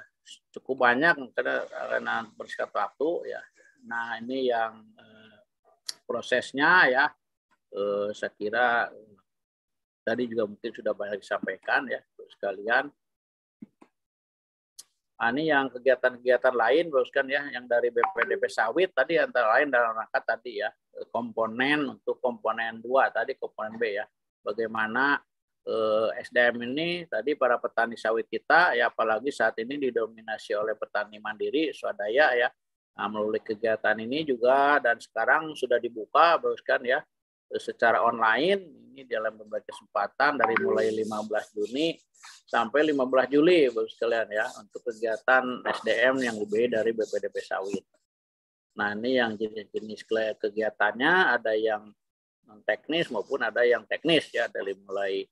cukup 0.51 0.91
banyak 0.91 1.31
karena 1.31 1.63
karena 1.71 2.15
bersikat 2.35 2.67
waktu 2.75 3.31
ya. 3.31 3.39
Nah 3.87 4.19
ini 4.19 4.51
yang 4.51 4.91
eh, 4.99 5.22
prosesnya 6.03 6.87
ya. 6.87 7.05
Eh, 7.73 8.09
saya 8.13 8.31
kira 8.37 8.91
tadi 10.03 10.29
juga 10.29 10.45
mungkin 10.45 10.71
sudah 10.71 10.93
banyak 10.93 11.23
disampaikan 11.23 11.89
ya 11.89 12.03
sekalian. 12.37 12.91
Nah, 15.23 15.31
ini 15.31 15.47
yang 15.47 15.71
kegiatan-kegiatan 15.71 16.51
lain, 16.51 16.91
boskan 16.91 17.31
ya, 17.31 17.47
yang 17.47 17.63
dari 17.63 17.87
BPDP 17.87 18.43
sawit 18.51 18.91
tadi 18.91 19.15
antara 19.15 19.55
lain 19.55 19.71
dalam 19.71 19.95
rangka 19.95 20.35
tadi 20.35 20.59
ya 20.59 20.67
komponen 21.15 21.95
untuk 21.95 22.19
komponen 22.19 22.83
dua 22.83 23.07
tadi 23.07 23.39
komponen 23.39 23.79
B 23.79 23.97
ya, 23.97 24.05
bagaimana 24.43 25.23
eh, 25.63 26.09
SDM 26.27 26.67
ini 26.67 26.89
tadi 27.07 27.39
para 27.39 27.55
petani 27.55 27.95
sawit 27.95 28.27
kita 28.27 28.75
ya 28.75 28.91
apalagi 28.91 29.31
saat 29.31 29.55
ini 29.63 29.79
didominasi 29.79 30.53
oleh 30.59 30.75
petani 30.75 31.17
mandiri 31.23 31.71
swadaya 31.71 32.35
ya 32.35 32.49
Nah, 32.93 33.09
melalui 33.09 33.41
kegiatan 33.41 33.97
ini 33.97 34.21
juga 34.21 34.77
dan 34.77 35.01
sekarang 35.01 35.57
sudah 35.57 35.81
dibuka 35.81 36.37
bahkan 36.37 36.77
ya 36.85 37.01
secara 37.57 38.01
online 38.05 38.61
ini 38.93 39.01
dalam 39.09 39.33
berbagai 39.33 39.73
kesempatan 39.73 40.37
dari 40.37 40.53
mulai 40.61 40.93
15 40.93 41.57
Juni 41.57 41.97
sampai 42.45 42.93
15 42.93 43.33
Juli 43.33 43.73
Bapak 43.73 43.89
sekalian 43.89 44.29
ya 44.29 44.45
untuk 44.61 44.81
kegiatan 44.85 45.43
SDM 45.65 46.15
yang 46.21 46.37
lebih 46.37 46.69
dari 46.69 46.93
BPDP 46.93 47.35
sawit. 47.41 47.81
Nah, 48.77 48.93
ini 48.93 49.17
yang 49.17 49.33
jenis-jenis 49.37 50.05
kegiatannya 50.37 51.13
ada 51.33 51.53
yang 51.57 51.89
non 52.43 52.61
teknis 52.67 53.09
maupun 53.09 53.41
ada 53.41 53.63
yang 53.63 53.87
teknis 53.87 54.29
ya 54.29 54.45
dari 54.51 54.75
mulai 54.75 55.25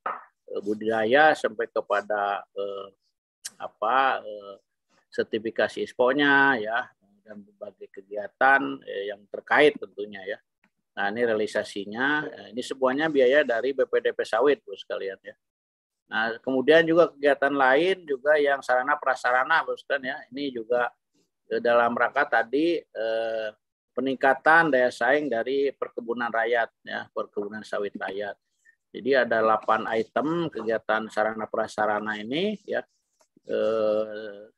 eh, 0.50 0.62
budidaya 0.64 1.38
sampai 1.38 1.68
kepada 1.70 2.42
eh, 2.56 2.88
apa 3.62 4.24
eh, 4.26 4.56
sertifikasi 5.12 5.84
ISPO-nya 5.84 6.58
ya 6.62 6.80
dan 7.22 7.42
berbagai 7.46 7.88
kegiatan 7.90 8.62
eh, 8.86 9.14
yang 9.14 9.22
terkait 9.30 9.78
tentunya 9.78 10.22
ya. 10.26 10.40
Nah 10.92 11.08
ini 11.08 11.24
realisasinya, 11.24 12.28
eh, 12.28 12.48
ini 12.52 12.62
semuanya 12.62 13.08
biaya 13.08 13.48
dari 13.48 13.72
BPDP 13.72 14.20
sawit 14.28 14.60
bos 14.62 14.84
sekalian 14.84 15.18
ya. 15.24 15.36
Nah 16.12 16.36
kemudian 16.44 16.84
juga 16.84 17.08
kegiatan 17.16 17.56
lain 17.56 18.04
juga 18.04 18.36
yang 18.36 18.60
sarana 18.60 19.00
prasarana 19.00 19.64
bos 19.64 19.86
kan 19.88 20.04
ya, 20.04 20.20
ini 20.36 20.52
juga 20.52 20.92
eh, 21.48 21.64
dalam 21.64 21.96
rangka 21.96 22.28
tadi 22.28 22.76
eh, 22.78 23.50
peningkatan 23.92 24.72
daya 24.72 24.92
saing 24.92 25.32
dari 25.32 25.72
perkebunan 25.72 26.32
rakyat 26.32 26.70
ya, 26.84 27.08
perkebunan 27.12 27.64
sawit 27.64 27.96
rakyat. 27.96 28.36
Jadi 28.92 29.16
ada 29.16 29.40
8 29.40 29.88
item 29.88 30.52
kegiatan 30.52 31.08
sarana 31.08 31.48
prasarana 31.48 32.20
ini 32.20 32.60
ya, 32.68 32.84
eh, 33.48 34.52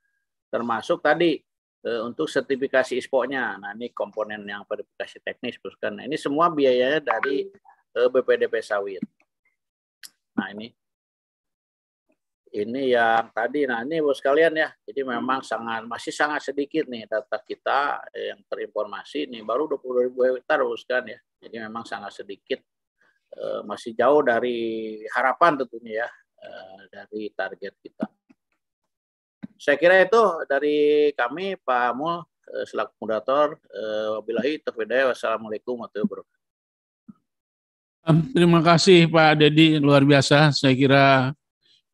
termasuk 0.50 1.06
tadi 1.06 1.38
untuk 1.84 2.32
sertifikasi 2.32 2.96
ISPO-nya. 2.96 3.60
Nah, 3.60 3.76
ini 3.76 3.92
komponen 3.92 4.40
yang 4.48 4.64
verifikasi 4.64 5.20
teknis, 5.20 5.60
kan. 5.76 6.00
Nah, 6.00 6.08
ini 6.08 6.16
semua 6.16 6.48
biayanya 6.48 7.04
dari 7.04 7.52
eh, 7.92 8.08
BPDP 8.08 8.64
sawit. 8.64 9.04
Nah, 10.40 10.48
ini. 10.56 10.72
Ini 12.54 12.94
yang 12.94 13.34
tadi. 13.34 13.66
Nah 13.66 13.82
ini 13.82 13.98
bos 13.98 14.22
kalian 14.22 14.54
ya. 14.54 14.70
Jadi 14.86 15.02
memang 15.02 15.42
sangat 15.42 15.90
masih 15.90 16.14
sangat 16.14 16.46
sedikit 16.46 16.86
nih 16.86 17.10
data 17.10 17.42
kita 17.42 18.06
eh, 18.14 18.30
yang 18.30 18.46
terinformasi 18.46 19.26
nih. 19.26 19.42
Baru 19.42 19.66
20 19.66 20.06
ribu 20.06 20.22
hektar 20.22 20.62
bos 20.62 20.86
kan 20.86 21.02
ya. 21.02 21.18
Jadi 21.42 21.58
memang 21.66 21.82
sangat 21.82 22.14
sedikit. 22.14 22.62
Masih 23.66 23.98
jauh 23.98 24.22
dari 24.22 25.02
harapan 25.10 25.58
tentunya 25.58 26.06
ya 26.06 26.10
dari 26.94 27.34
target 27.34 27.74
kita 27.82 28.06
saya 29.58 29.78
kira 29.80 30.04
itu 30.04 30.24
dari 30.50 31.10
kami 31.16 31.56
Pak 31.60 31.82
Amul 31.94 32.24
eh, 32.52 32.66
selaku 32.68 32.94
moderator. 33.04 33.58
Eh, 33.72 34.08
wabillahi 34.20 34.62
taufiq 34.62 34.90
Wassalamualaikum 34.90 35.80
warahmatullahi 35.80 36.08
wabarakatuh. 36.10 36.42
Terima 38.36 38.60
kasih 38.60 39.08
Pak 39.08 39.40
Dedi, 39.40 39.80
luar 39.80 40.04
biasa. 40.04 40.52
Saya 40.52 40.76
kira 40.76 41.32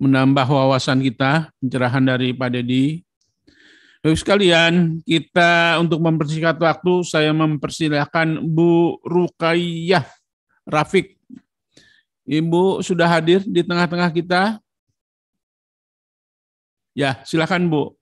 menambah 0.01 0.47
wawasan 0.49 1.05
kita, 1.05 1.53
pencerahan 1.61 2.01
dari 2.01 2.33
Pak 2.33 2.49
Dedi. 2.49 3.05
Baik 3.99 4.15
sekalian, 4.15 5.03
kita 5.03 5.75
untuk 5.77 5.99
mempersingkat 5.99 6.55
waktu, 6.55 7.03
saya 7.03 7.35
mempersilahkan 7.35 8.41
Bu 8.41 8.97
Rukaiyah 9.03 10.07
Rafik. 10.63 11.19
Ibu 12.23 12.79
sudah 12.79 13.11
hadir 13.11 13.43
di 13.43 13.59
tengah-tengah 13.59 14.09
kita? 14.15 14.63
Ya, 16.99 17.23
silakan 17.23 17.71
Bu. 17.71 17.95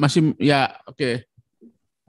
Masih 0.00 0.32
ya, 0.40 0.80
oke. 0.88 0.96
Okay. 0.96 1.14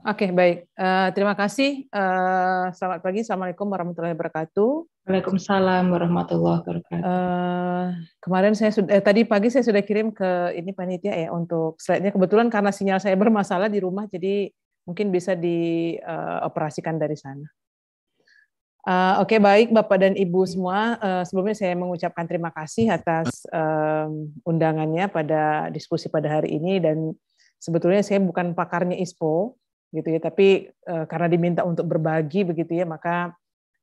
Oke, 0.00 0.24
okay, 0.24 0.30
baik. 0.32 0.58
Uh, 0.80 1.12
terima 1.12 1.36
kasih. 1.36 1.84
Uh, 1.92 2.72
selamat 2.72 3.04
pagi. 3.04 3.20
Assalamualaikum 3.20 3.68
warahmatullahi 3.68 4.16
wabarakatuh. 4.16 4.88
Waalaikumsalam 5.04 5.92
warahmatullahi 5.92 6.64
wabarakatuh. 6.64 7.04
Uh, 7.04 7.92
kemarin 8.24 8.56
saya 8.56 8.72
sudah, 8.72 8.96
eh, 8.96 9.04
tadi 9.04 9.28
pagi 9.28 9.52
saya 9.52 9.68
sudah 9.68 9.84
kirim 9.84 10.08
ke 10.16 10.56
ini 10.56 10.72
panitia 10.72 11.12
ya 11.12 11.28
untuk 11.36 11.76
slide-nya. 11.76 12.16
Kebetulan 12.16 12.48
karena 12.48 12.72
sinyal 12.72 13.04
saya 13.04 13.12
bermasalah 13.20 13.68
di 13.68 13.84
rumah, 13.84 14.08
jadi 14.08 14.48
mungkin 14.88 15.12
bisa 15.12 15.36
dioperasikan 15.36 16.96
uh, 16.96 17.00
dari 17.04 17.16
sana. 17.20 17.44
Uh, 18.88 19.20
Oke, 19.20 19.36
okay, 19.36 19.38
baik 19.44 19.68
Bapak 19.68 20.00
dan 20.00 20.16
Ibu 20.16 20.48
semua. 20.48 20.96
Uh, 20.96 21.22
sebelumnya 21.28 21.52
saya 21.52 21.76
mengucapkan 21.76 22.24
terima 22.24 22.48
kasih 22.48 22.88
atas 22.88 23.44
um, 23.52 24.32
undangannya 24.48 25.12
pada 25.12 25.68
diskusi 25.68 26.08
pada 26.08 26.40
hari 26.40 26.56
ini 26.56 26.80
dan 26.80 27.12
sebetulnya 27.60 28.00
saya 28.00 28.16
bukan 28.24 28.56
pakarnya 28.56 28.96
ISPO, 28.96 29.60
gitu 29.92 30.08
ya. 30.08 30.20
Tapi 30.24 30.72
uh, 30.88 31.04
karena 31.04 31.28
diminta 31.28 31.68
untuk 31.68 31.84
berbagi 31.84 32.48
begitu 32.48 32.80
ya, 32.80 32.88
maka 32.88 33.36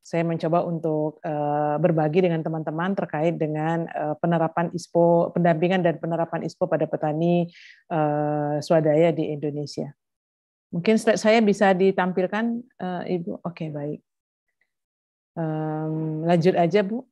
saya 0.05 0.21
mencoba 0.21 0.61
untuk 0.65 1.17
uh, 1.25 1.81
berbagi 1.81 2.29
dengan 2.29 2.45
teman-teman 2.45 2.93
terkait 2.93 3.41
dengan 3.41 3.89
uh, 3.89 4.13
penerapan 4.21 4.69
ISPO, 4.69 5.33
pendampingan 5.33 5.81
dan 5.81 5.97
penerapan 5.97 6.45
ISPO 6.45 6.69
pada 6.69 6.85
petani 6.85 7.49
uh, 7.89 8.61
swadaya 8.61 9.09
di 9.13 9.33
Indonesia. 9.33 9.89
Mungkin 10.75 10.99
saya 10.99 11.39
bisa 11.39 11.71
ditampilkan, 11.71 12.59
uh, 12.83 13.03
Ibu. 13.07 13.39
Oke, 13.39 13.47
okay, 13.47 13.69
baik. 13.71 13.99
Um, 15.39 16.27
lanjut 16.27 16.55
aja, 16.59 16.83
Bu. 16.83 17.07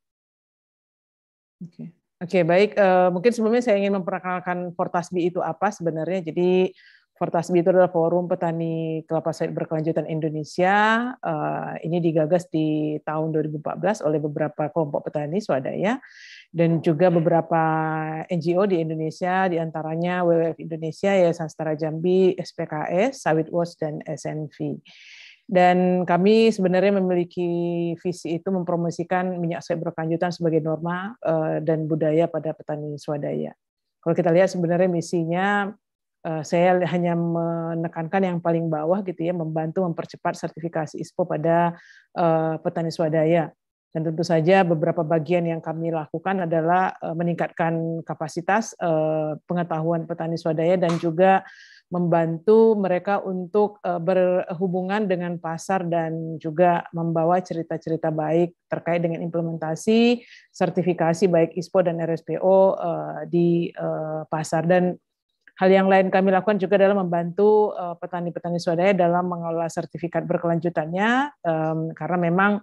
Oke. 1.63 1.71
Okay. 1.71 1.87
Okay, 2.23 2.43
baik. 2.47 2.79
Uh, 2.79 3.11
mungkin 3.11 3.35
sebelumnya 3.35 3.59
saya 3.59 3.75
ingin 3.75 3.99
memperkenalkan 3.99 4.71
Fortasbi 4.79 5.27
itu 5.27 5.43
apa 5.43 5.75
sebenarnya. 5.75 6.23
Jadi 6.23 6.71
Fortasbi 7.13 7.61
itu 7.61 7.69
adalah 7.69 7.93
Forum 7.93 8.25
Petani 8.25 9.05
Kelapa 9.05 9.29
Sawit 9.29 9.53
Berkelanjutan 9.53 10.09
Indonesia. 10.09 11.13
Uh, 11.21 11.77
ini 11.85 12.01
digagas 12.01 12.49
di 12.49 12.97
tahun 13.05 13.29
2014 13.29 14.01
oleh 14.01 14.17
beberapa 14.17 14.73
kelompok 14.73 15.13
petani 15.13 15.37
swadaya 15.37 16.01
dan 16.49 16.81
juga 16.81 17.13
beberapa 17.13 17.61
NGO 18.33 18.65
di 18.65 18.81
Indonesia, 18.81 19.45
di 19.45 19.61
antaranya 19.61 20.25
WWF 20.25 20.57
Indonesia, 20.57 21.13
Yayasan 21.13 21.53
Setara 21.53 21.77
Jambi, 21.77 22.33
SPKS, 22.33 23.21
Sawit 23.21 23.53
Watch, 23.53 23.77
dan 23.77 24.01
SNV. 24.09 24.81
Dan 25.45 26.09
kami 26.09 26.49
sebenarnya 26.49 26.97
memiliki 26.97 27.93
visi 28.01 28.41
itu 28.41 28.49
mempromosikan 28.49 29.37
minyak 29.37 29.61
sawit 29.61 29.85
berkelanjutan 29.85 30.33
sebagai 30.33 30.65
norma 30.65 31.13
uh, 31.21 31.61
dan 31.61 31.85
budaya 31.85 32.25
pada 32.25 32.57
petani 32.57 32.97
swadaya. 32.97 33.53
Kalau 34.01 34.15
kita 34.17 34.33
lihat 34.33 34.49
sebenarnya 34.49 34.89
misinya 34.89 35.69
Eh, 35.69 35.82
saya 36.23 36.79
hanya 36.87 37.19
menekankan 37.19 38.23
yang 38.23 38.39
paling 38.39 38.71
bawah 38.71 39.03
gitu 39.03 39.27
ya, 39.27 39.35
membantu 39.35 39.83
mempercepat 39.83 40.39
sertifikasi 40.39 40.95
ISPO 40.95 41.27
pada 41.27 41.75
eh, 42.15 42.55
petani 42.63 42.91
swadaya. 42.95 43.51
Dan 43.93 44.09
tentu 44.09 44.25
saja 44.25 44.65
beberapa 44.65 45.05
bagian 45.05 45.45
yang 45.45 45.61
kami 45.61 45.91
lakukan 45.91 46.47
adalah 46.47 46.95
eh, 46.95 47.11
meningkatkan 47.11 48.01
kapasitas 48.07 48.71
pengetahuan 49.45 50.07
petani 50.07 50.39
swadaya 50.39 50.79
dan 50.79 50.95
juga 50.97 51.43
membantu 51.91 52.73
mereka 52.73 53.21
untuk 53.21 53.77
berhubungan 53.85 55.05
dengan 55.05 55.37
pasar 55.37 55.85
dan 55.85 56.41
juga 56.41 56.89
membawa 56.89 57.37
cerita-cerita 57.37 58.09
baik 58.09 58.49
terkait 58.65 59.05
dengan 59.05 59.21
implementasi 59.21 60.25
sertifikasi 60.49 61.29
baik 61.29 61.53
ISPO 61.53 61.85
dan 61.85 62.01
RSPO 62.01 62.57
di 63.29 63.69
pasar 64.25 64.65
dan 64.65 64.97
Hal 65.63 65.71
yang 65.71 65.87
lain 65.87 66.11
kami 66.11 66.27
lakukan 66.35 66.59
juga 66.59 66.75
adalah 66.75 66.99
membantu 66.99 67.71
eh, 67.71 67.95
petani-petani 67.95 68.59
swadaya 68.59 68.91
dalam 68.91 69.31
mengelola 69.31 69.71
sertifikat 69.71 70.27
berkelanjutannya, 70.27 71.31
karena 71.95 72.17
memang 72.19 72.59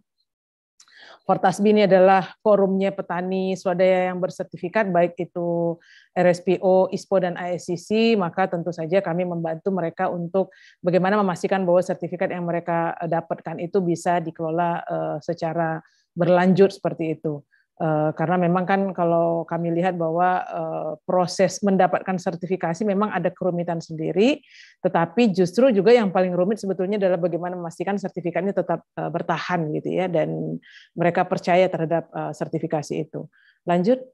Fortasbi 1.31 1.71
ini 1.71 1.87
adalah 1.87 2.27
forumnya 2.43 2.91
petani 2.91 3.55
swadaya 3.55 4.11
yang 4.11 4.19
bersertifikat, 4.19 4.91
baik 4.91 5.15
itu 5.15 5.79
RSPO, 6.11 6.91
ISPO, 6.91 7.17
dan 7.23 7.39
ISCC, 7.39 8.19
maka 8.19 8.51
tentu 8.51 8.75
saja 8.75 8.99
kami 8.99 9.23
membantu 9.23 9.71
mereka 9.71 10.11
untuk 10.11 10.51
bagaimana 10.83 11.21
memastikan 11.23 11.63
bahwa 11.63 11.87
sertifikat 11.87 12.35
yang 12.35 12.43
mereka 12.43 12.99
dapatkan 13.07 13.63
itu 13.63 13.79
bisa 13.79 14.19
dikelola 14.19 14.83
eh, 14.83 15.17
secara 15.23 15.79
berlanjut 16.19 16.75
seperti 16.75 17.15
itu. 17.15 17.47
Eh, 17.81 18.11
karena 18.13 18.37
memang 18.37 18.69
kan 18.69 18.81
kalau 18.93 19.49
kami 19.49 19.73
lihat 19.73 19.97
bahwa 19.97 20.45
eh, 20.45 20.93
proses 21.09 21.65
mendapatkan 21.65 22.21
sertifikasi 22.21 22.85
memang 22.85 23.09
ada 23.09 23.33
kerumitan 23.33 23.81
sendiri, 23.81 24.45
tetapi 24.85 25.33
justru 25.33 25.73
juga 25.73 25.97
yang 25.97 26.13
paling 26.13 26.37
rumit 26.37 26.61
sebetulnya 26.61 27.01
adalah 27.01 27.17
bagaimana 27.17 27.57
memastikan 27.57 27.97
sertifikatnya 27.97 28.53
tetap 28.53 28.85
eh, 28.85 29.09
bertahan 29.09 29.73
gitu 29.81 29.97
ya 29.97 30.13
dan 30.13 30.61
mereka 30.93 31.25
percaya 31.25 31.73
terhadap 31.73 32.13
sertifikasi 32.37 33.01
itu. 33.01 33.25
Lanjut. 33.65 34.05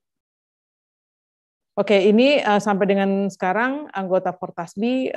Oke, 1.77 2.09
ini 2.09 2.41
sampai 2.41 2.89
dengan 2.89 3.29
sekarang 3.29 3.93
anggota 3.93 4.33
Fortasbi 4.33 5.13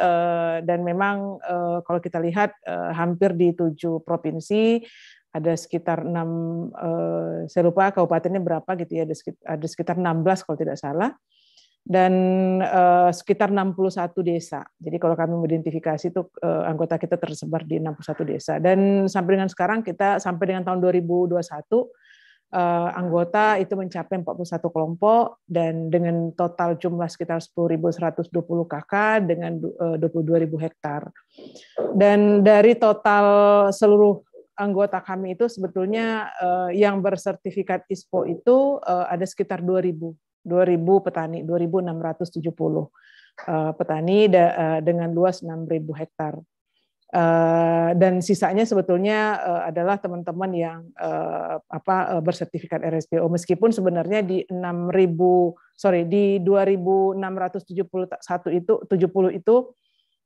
dan 0.67 0.79
memang 0.83 1.39
kalau 1.87 2.03
kita 2.03 2.19
lihat 2.19 2.51
hampir 2.91 3.31
di 3.31 3.55
tujuh 3.55 4.03
provinsi 4.03 4.83
ada 5.29 5.53
sekitar 5.53 6.05
enam 6.05 6.29
eh, 6.73 7.45
saya 7.45 7.63
lupa 7.69 7.93
kabupatennya 7.93 8.41
berapa 8.41 8.69
gitu 8.81 8.97
ya 8.97 9.03
ada 9.05 9.15
sekitar, 9.15 9.43
ada 9.45 9.65
sekitar 9.69 9.95
16 9.97 10.45
kalau 10.45 10.57
tidak 10.57 10.77
salah 10.81 11.11
dan 11.89 12.13
eh, 12.61 13.09
sekitar 13.09 13.49
61 13.49 14.13
desa. 14.21 14.61
Jadi 14.77 14.97
kalau 15.01 15.15
kami 15.17 15.33
mengidentifikasi 15.39 16.11
itu 16.11 16.21
eh, 16.43 16.63
anggota 16.69 17.01
kita 17.01 17.17
tersebar 17.17 17.65
di 17.65 17.81
61 17.81 18.29
desa 18.29 18.53
dan 18.61 19.09
sampai 19.09 19.31
dengan 19.39 19.49
sekarang 19.49 19.79
kita 19.81 20.21
sampai 20.21 20.53
dengan 20.53 20.69
tahun 20.69 20.79
2021 20.85 21.33
eh, 21.39 22.89
anggota 22.93 23.57
itu 23.57 23.73
mencapai 23.73 24.21
41 24.21 24.69
kelompok 24.69 25.41
dan 25.49 25.89
dengan 25.89 26.29
total 26.37 26.77
jumlah 26.77 27.09
sekitar 27.09 27.41
10.120 27.41 28.29
KK 28.69 28.93
dengan 29.25 29.57
eh, 29.57 29.95
22.000 29.97 30.65
hektar. 30.65 31.09
Dan 31.97 32.45
dari 32.45 32.77
total 32.77 33.25
seluruh 33.73 34.28
anggota 34.59 34.99
kami 34.99 35.39
itu 35.39 35.47
sebetulnya 35.47 36.27
uh, 36.37 36.69
yang 36.75 36.99
bersertifikat 36.99 37.87
ISPO 37.87 38.27
itu 38.27 38.77
uh, 38.83 39.07
ada 39.07 39.23
sekitar 39.23 39.63
2000 39.63 39.95
2000 40.43 41.05
petani 41.05 41.39
2670 41.47 42.51
uh, 42.51 42.87
petani 43.75 44.27
da, 44.27 44.45
uh, 44.51 44.79
dengan 44.83 45.11
luas 45.15 45.39
6000 45.39 45.99
hektar. 45.99 46.35
Uh, 47.09 47.89
dan 47.97 48.21
sisanya 48.21 48.69
sebetulnya 48.69 49.41
uh, 49.41 49.61
adalah 49.65 49.97
teman-teman 49.97 50.53
yang 50.53 50.79
uh, 50.93 51.57
apa 51.65 52.13
uh, 52.13 52.21
bersertifikat 52.21 52.85
RSPO 52.85 53.25
meskipun 53.25 53.73
sebenarnya 53.73 54.21
di 54.21 54.45
6000 54.45 55.17
sorry 55.73 56.05
di 56.05 56.37
2671 56.37 57.17
itu 58.61 58.73
70 58.85 59.41
itu 59.41 59.55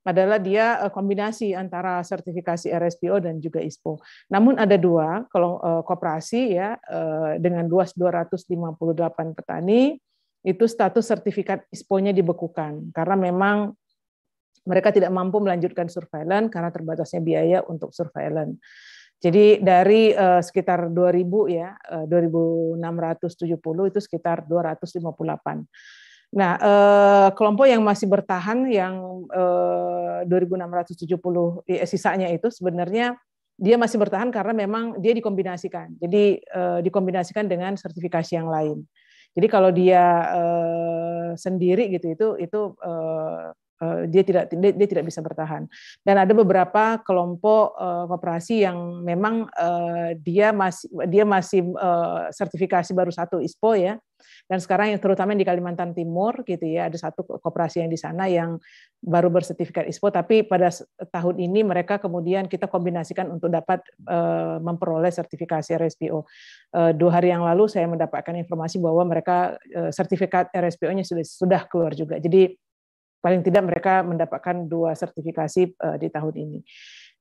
adalah 0.04 0.38
dia 0.40 0.84
eh, 0.84 0.92
kombinasi 0.92 1.56
antara 1.56 2.04
sertifikasi 2.04 2.70
RSPO 2.70 3.24
dan 3.24 3.40
juga 3.40 3.64
ISPO. 3.64 4.00
Namun 4.32 4.60
ada 4.60 4.76
dua, 4.76 5.24
kalau 5.32 5.60
eh, 5.64 5.84
koperasi 5.88 6.42
ya 6.60 6.76
eh, 6.78 7.40
dengan 7.40 7.66
luas 7.68 7.96
258 7.96 9.40
petani 9.40 9.96
itu 10.44 10.68
status 10.68 11.08
sertifikat 11.08 11.64
ISPO-nya 11.72 12.12
dibekukan 12.12 12.92
karena 12.92 13.16
memang 13.16 13.72
mereka 14.68 14.92
tidak 14.92 15.12
mampu 15.12 15.40
melanjutkan 15.40 15.88
surveillance 15.88 16.52
karena 16.52 16.72
terbatasnya 16.72 17.24
biaya 17.24 17.60
untuk 17.68 17.92
surveillance. 17.96 18.60
Jadi 19.24 19.64
dari 19.64 20.12
uh, 20.12 20.44
sekitar 20.44 20.92
2000 20.92 21.48
ya, 21.48 21.72
uh, 21.96 22.04
2670 22.12 23.56
itu 23.88 24.00
sekitar 24.04 24.44
258. 24.44 25.64
Nah, 26.34 26.58
eh, 26.58 27.30
kelompok 27.38 27.70
yang 27.70 27.86
masih 27.86 28.10
bertahan 28.10 28.66
yang 28.66 29.26
eh, 29.30 30.26
2670 30.26 31.62
eh, 31.70 31.86
sisanya 31.86 32.28
itu 32.34 32.50
sebenarnya 32.50 33.14
dia 33.54 33.78
masih 33.78 34.02
bertahan 34.02 34.34
karena 34.34 34.54
memang 34.66 34.98
dia 34.98 35.14
dikombinasikan. 35.14 35.94
Jadi 36.02 36.42
eh, 36.42 36.80
dikombinasikan 36.82 37.46
dengan 37.46 37.78
sertifikasi 37.78 38.34
yang 38.34 38.50
lain. 38.50 38.82
Jadi 39.38 39.48
kalau 39.50 39.70
dia 39.70 40.04
eh, 40.34 41.30
sendiri 41.38 41.94
gitu 41.94 42.18
itu 42.18 42.28
itu 42.42 42.62
eh, 42.82 43.48
dia 44.08 44.24
tidak 44.24 44.54
dia, 44.54 44.72
dia 44.72 44.88
tidak 44.88 45.06
bisa 45.08 45.20
bertahan. 45.20 45.68
Dan 46.02 46.16
ada 46.20 46.32
beberapa 46.32 47.00
kelompok 47.04 47.76
uh, 47.76 48.06
koperasi 48.08 48.64
yang 48.64 49.04
memang 49.04 49.48
uh, 49.60 50.16
dia 50.20 50.56
masih 50.56 50.88
dia 51.10 51.26
masih 51.28 51.68
uh, 51.76 52.30
sertifikasi 52.32 52.92
baru 52.96 53.12
satu 53.12 53.44
ISPO 53.44 53.76
ya. 53.76 53.96
Dan 54.48 54.60
sekarang 54.64 54.96
yang 54.96 55.02
terutama 55.04 55.36
di 55.36 55.44
Kalimantan 55.44 55.92
Timur 55.92 56.48
gitu 56.48 56.64
ya, 56.64 56.88
ada 56.88 56.96
satu 56.96 57.24
koperasi 57.28 57.84
yang 57.84 57.92
di 57.92 58.00
sana 58.00 58.28
yang 58.32 58.60
baru 59.04 59.28
bersertifikat 59.28 59.84
ISPO 59.92 60.16
tapi 60.16 60.48
pada 60.48 60.72
tahun 61.12 61.36
ini 61.44 61.68
mereka 61.68 62.00
kemudian 62.00 62.48
kita 62.48 62.72
kombinasikan 62.72 63.28
untuk 63.28 63.52
dapat 63.52 63.84
uh, 64.08 64.64
memperoleh 64.64 65.12
sertifikasi 65.12 65.76
RSPO. 65.76 66.24
Uh, 66.72 66.92
dua 66.96 67.20
hari 67.20 67.36
yang 67.36 67.44
lalu 67.44 67.68
saya 67.68 67.84
mendapatkan 67.84 68.32
informasi 68.40 68.80
bahwa 68.80 69.04
mereka 69.04 69.60
uh, 69.76 69.92
sertifikat 69.92 70.48
RSPO-nya 70.56 71.04
sudah 71.04 71.26
sudah 71.28 71.62
keluar 71.68 71.92
juga. 71.92 72.16
Jadi 72.16 72.56
paling 73.24 73.40
tidak 73.40 73.64
mereka 73.64 74.04
mendapatkan 74.04 74.68
dua 74.68 74.92
sertifikasi 75.00 75.80
uh, 75.80 75.96
di 75.96 76.12
tahun 76.12 76.36
ini. 76.36 76.60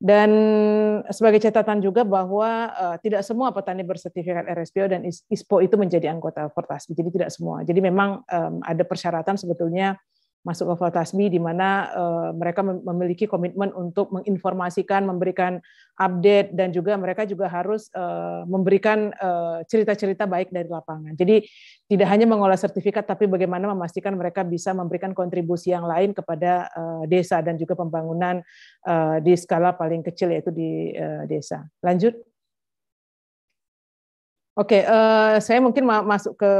Dan 0.02 0.30
sebagai 1.14 1.38
catatan 1.38 1.78
juga 1.78 2.02
bahwa 2.02 2.74
uh, 2.74 2.96
tidak 2.98 3.22
semua 3.22 3.54
petani 3.54 3.86
bersertifikat 3.86 4.50
RSPO 4.50 4.90
dan 4.90 5.06
ISPO 5.06 5.62
itu 5.62 5.78
menjadi 5.78 6.10
anggota 6.10 6.50
Fortasbi. 6.50 6.98
Jadi 6.98 7.22
tidak 7.22 7.30
semua. 7.30 7.62
Jadi 7.62 7.78
memang 7.78 8.18
um, 8.26 8.54
ada 8.66 8.82
persyaratan 8.82 9.38
sebetulnya 9.38 9.94
masuk 10.42 10.74
ke 10.74 10.74
Fortasbi 10.74 11.30
di 11.30 11.38
mana 11.38 11.86
uh, 11.94 12.30
mereka 12.34 12.66
memiliki 12.66 13.30
komitmen 13.30 13.70
untuk 13.78 14.10
menginformasikan, 14.10 15.06
memberikan 15.06 15.62
update 15.94 16.50
dan 16.58 16.74
juga 16.74 16.98
mereka 16.98 17.22
juga 17.22 17.46
harus 17.46 17.86
uh, 17.94 18.42
memberikan 18.50 19.14
cerita-cerita 19.70 20.26
uh, 20.26 20.30
baik 20.30 20.50
dari 20.50 20.66
lapangan. 20.66 21.14
Jadi 21.14 21.46
tidak 21.86 22.08
hanya 22.10 22.26
mengolah 22.26 22.58
sertifikat 22.58 23.06
tapi 23.06 23.30
bagaimana 23.30 23.70
memastikan 23.70 24.18
mereka 24.18 24.42
bisa 24.42 24.74
memberikan 24.74 25.14
kontribusi 25.14 25.70
yang 25.70 25.86
lain 25.86 26.16
kepada 26.16 26.72
desa 27.04 27.44
dan 27.44 27.60
juga 27.60 27.76
pembangunan 27.76 28.40
di 29.20 29.34
skala 29.36 29.76
paling 29.76 30.00
kecil 30.00 30.32
yaitu 30.32 30.48
di 30.48 30.96
desa. 31.28 31.68
Lanjut. 31.84 32.31
Oke, 34.52 34.76
okay, 34.76 34.82
uh, 34.84 35.40
saya 35.40 35.64
mungkin 35.64 35.88
masuk 35.88 36.36
ke 36.36 36.52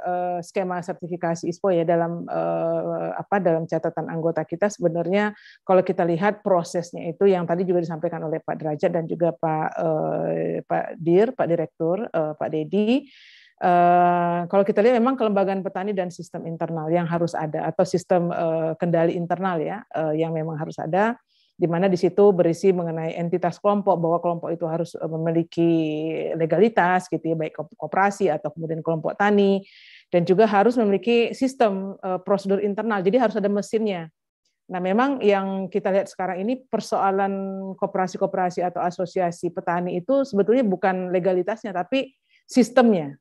uh, 0.00 0.40
skema 0.40 0.80
sertifikasi 0.80 1.44
ISPO 1.44 1.76
ya 1.76 1.84
dalam 1.84 2.24
uh, 2.24 3.12
apa 3.20 3.36
dalam 3.36 3.68
catatan 3.68 4.08
anggota 4.08 4.48
kita 4.48 4.72
sebenarnya 4.72 5.36
kalau 5.60 5.84
kita 5.84 6.08
lihat 6.08 6.40
prosesnya 6.40 7.04
itu 7.04 7.28
yang 7.28 7.44
tadi 7.44 7.68
juga 7.68 7.84
disampaikan 7.84 8.24
oleh 8.24 8.40
Pak 8.40 8.56
Derajat 8.56 8.90
dan 8.96 9.04
juga 9.04 9.36
Pak 9.36 9.68
uh, 9.76 10.64
Pak 10.64 10.86
Dir, 10.96 11.36
Pak 11.36 11.46
Direktur, 11.52 12.08
uh, 12.08 12.32
Pak 12.32 12.48
Dedi. 12.48 13.04
Uh, 13.60 14.48
kalau 14.48 14.64
kita 14.64 14.80
lihat 14.80 14.96
memang 14.96 15.20
kelembagaan 15.20 15.60
petani 15.60 15.92
dan 15.92 16.08
sistem 16.08 16.48
internal 16.48 16.88
yang 16.88 17.04
harus 17.04 17.36
ada 17.36 17.68
atau 17.68 17.84
sistem 17.84 18.32
uh, 18.32 18.72
kendali 18.80 19.20
internal 19.20 19.60
ya 19.60 19.84
uh, 19.92 20.16
yang 20.16 20.32
memang 20.32 20.56
harus 20.56 20.80
ada 20.80 21.20
di 21.58 21.66
mana 21.66 21.90
di 21.90 21.98
situ 21.98 22.30
berisi 22.30 22.70
mengenai 22.70 23.18
entitas 23.18 23.58
kelompok 23.58 23.98
bahwa 23.98 24.18
kelompok 24.22 24.54
itu 24.54 24.62
harus 24.70 24.94
eh, 24.94 25.10
memiliki 25.10 25.70
legalitas 26.38 27.10
gitu 27.10 27.34
ya 27.34 27.36
baik 27.36 27.58
koperasi 27.74 28.30
atau 28.30 28.54
kemudian 28.54 28.78
kelompok 28.78 29.18
tani 29.18 29.66
dan 30.14 30.22
juga 30.22 30.46
harus 30.46 30.78
memiliki 30.78 31.34
sistem 31.34 31.98
eh, 31.98 32.22
prosedur 32.22 32.62
internal. 32.62 33.02
Jadi 33.02 33.18
harus 33.18 33.34
ada 33.34 33.50
mesinnya. 33.50 34.06
Nah 34.70 34.78
memang 34.78 35.18
yang 35.18 35.66
kita 35.66 35.90
lihat 35.90 36.06
sekarang 36.06 36.46
ini 36.46 36.62
persoalan 36.62 37.32
koperasi-koperasi 37.74 38.62
atau 38.62 38.78
asosiasi 38.84 39.50
petani 39.50 39.98
itu 39.98 40.22
sebetulnya 40.22 40.62
bukan 40.62 41.10
legalitasnya 41.10 41.74
tapi 41.74 42.14
sistemnya 42.44 43.18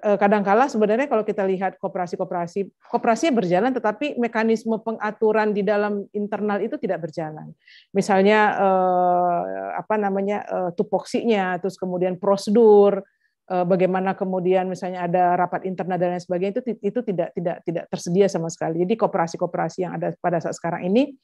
kadangkala 0.00 0.66
sebenarnya 0.66 1.06
kalau 1.06 1.22
kita 1.22 1.44
lihat 1.46 1.78
koperasi-koperasi, 1.78 2.66
koperasinya 2.90 3.32
berjalan, 3.38 3.70
tetapi 3.74 4.18
mekanisme 4.18 4.80
pengaturan 4.82 5.54
di 5.54 5.62
dalam 5.62 6.08
internal 6.10 6.58
itu 6.58 6.74
tidak 6.80 7.06
berjalan. 7.06 7.52
Misalnya 7.94 8.40
eh, 8.56 9.68
apa 9.78 9.94
namanya 9.94 10.38
eh, 10.44 10.70
tupoksinya, 10.74 11.60
terus 11.62 11.78
kemudian 11.78 12.18
prosedur, 12.18 13.04
eh, 13.50 13.64
bagaimana 13.64 14.16
kemudian 14.16 14.66
misalnya 14.66 15.06
ada 15.06 15.36
rapat 15.38 15.68
internal 15.68 16.00
dan 16.00 16.16
lain 16.16 16.22
sebagainya 16.22 16.60
itu 16.60 16.62
itu 16.80 17.00
tidak 17.02 17.28
tidak 17.36 17.56
tidak 17.62 17.84
tersedia 17.92 18.26
sama 18.26 18.48
sekali. 18.48 18.82
Jadi 18.82 18.94
koperasi-koperasi 18.98 19.78
yang 19.86 19.92
ada 20.00 20.12
pada 20.18 20.40
saat 20.40 20.56
sekarang 20.58 20.88
ini 20.88 21.14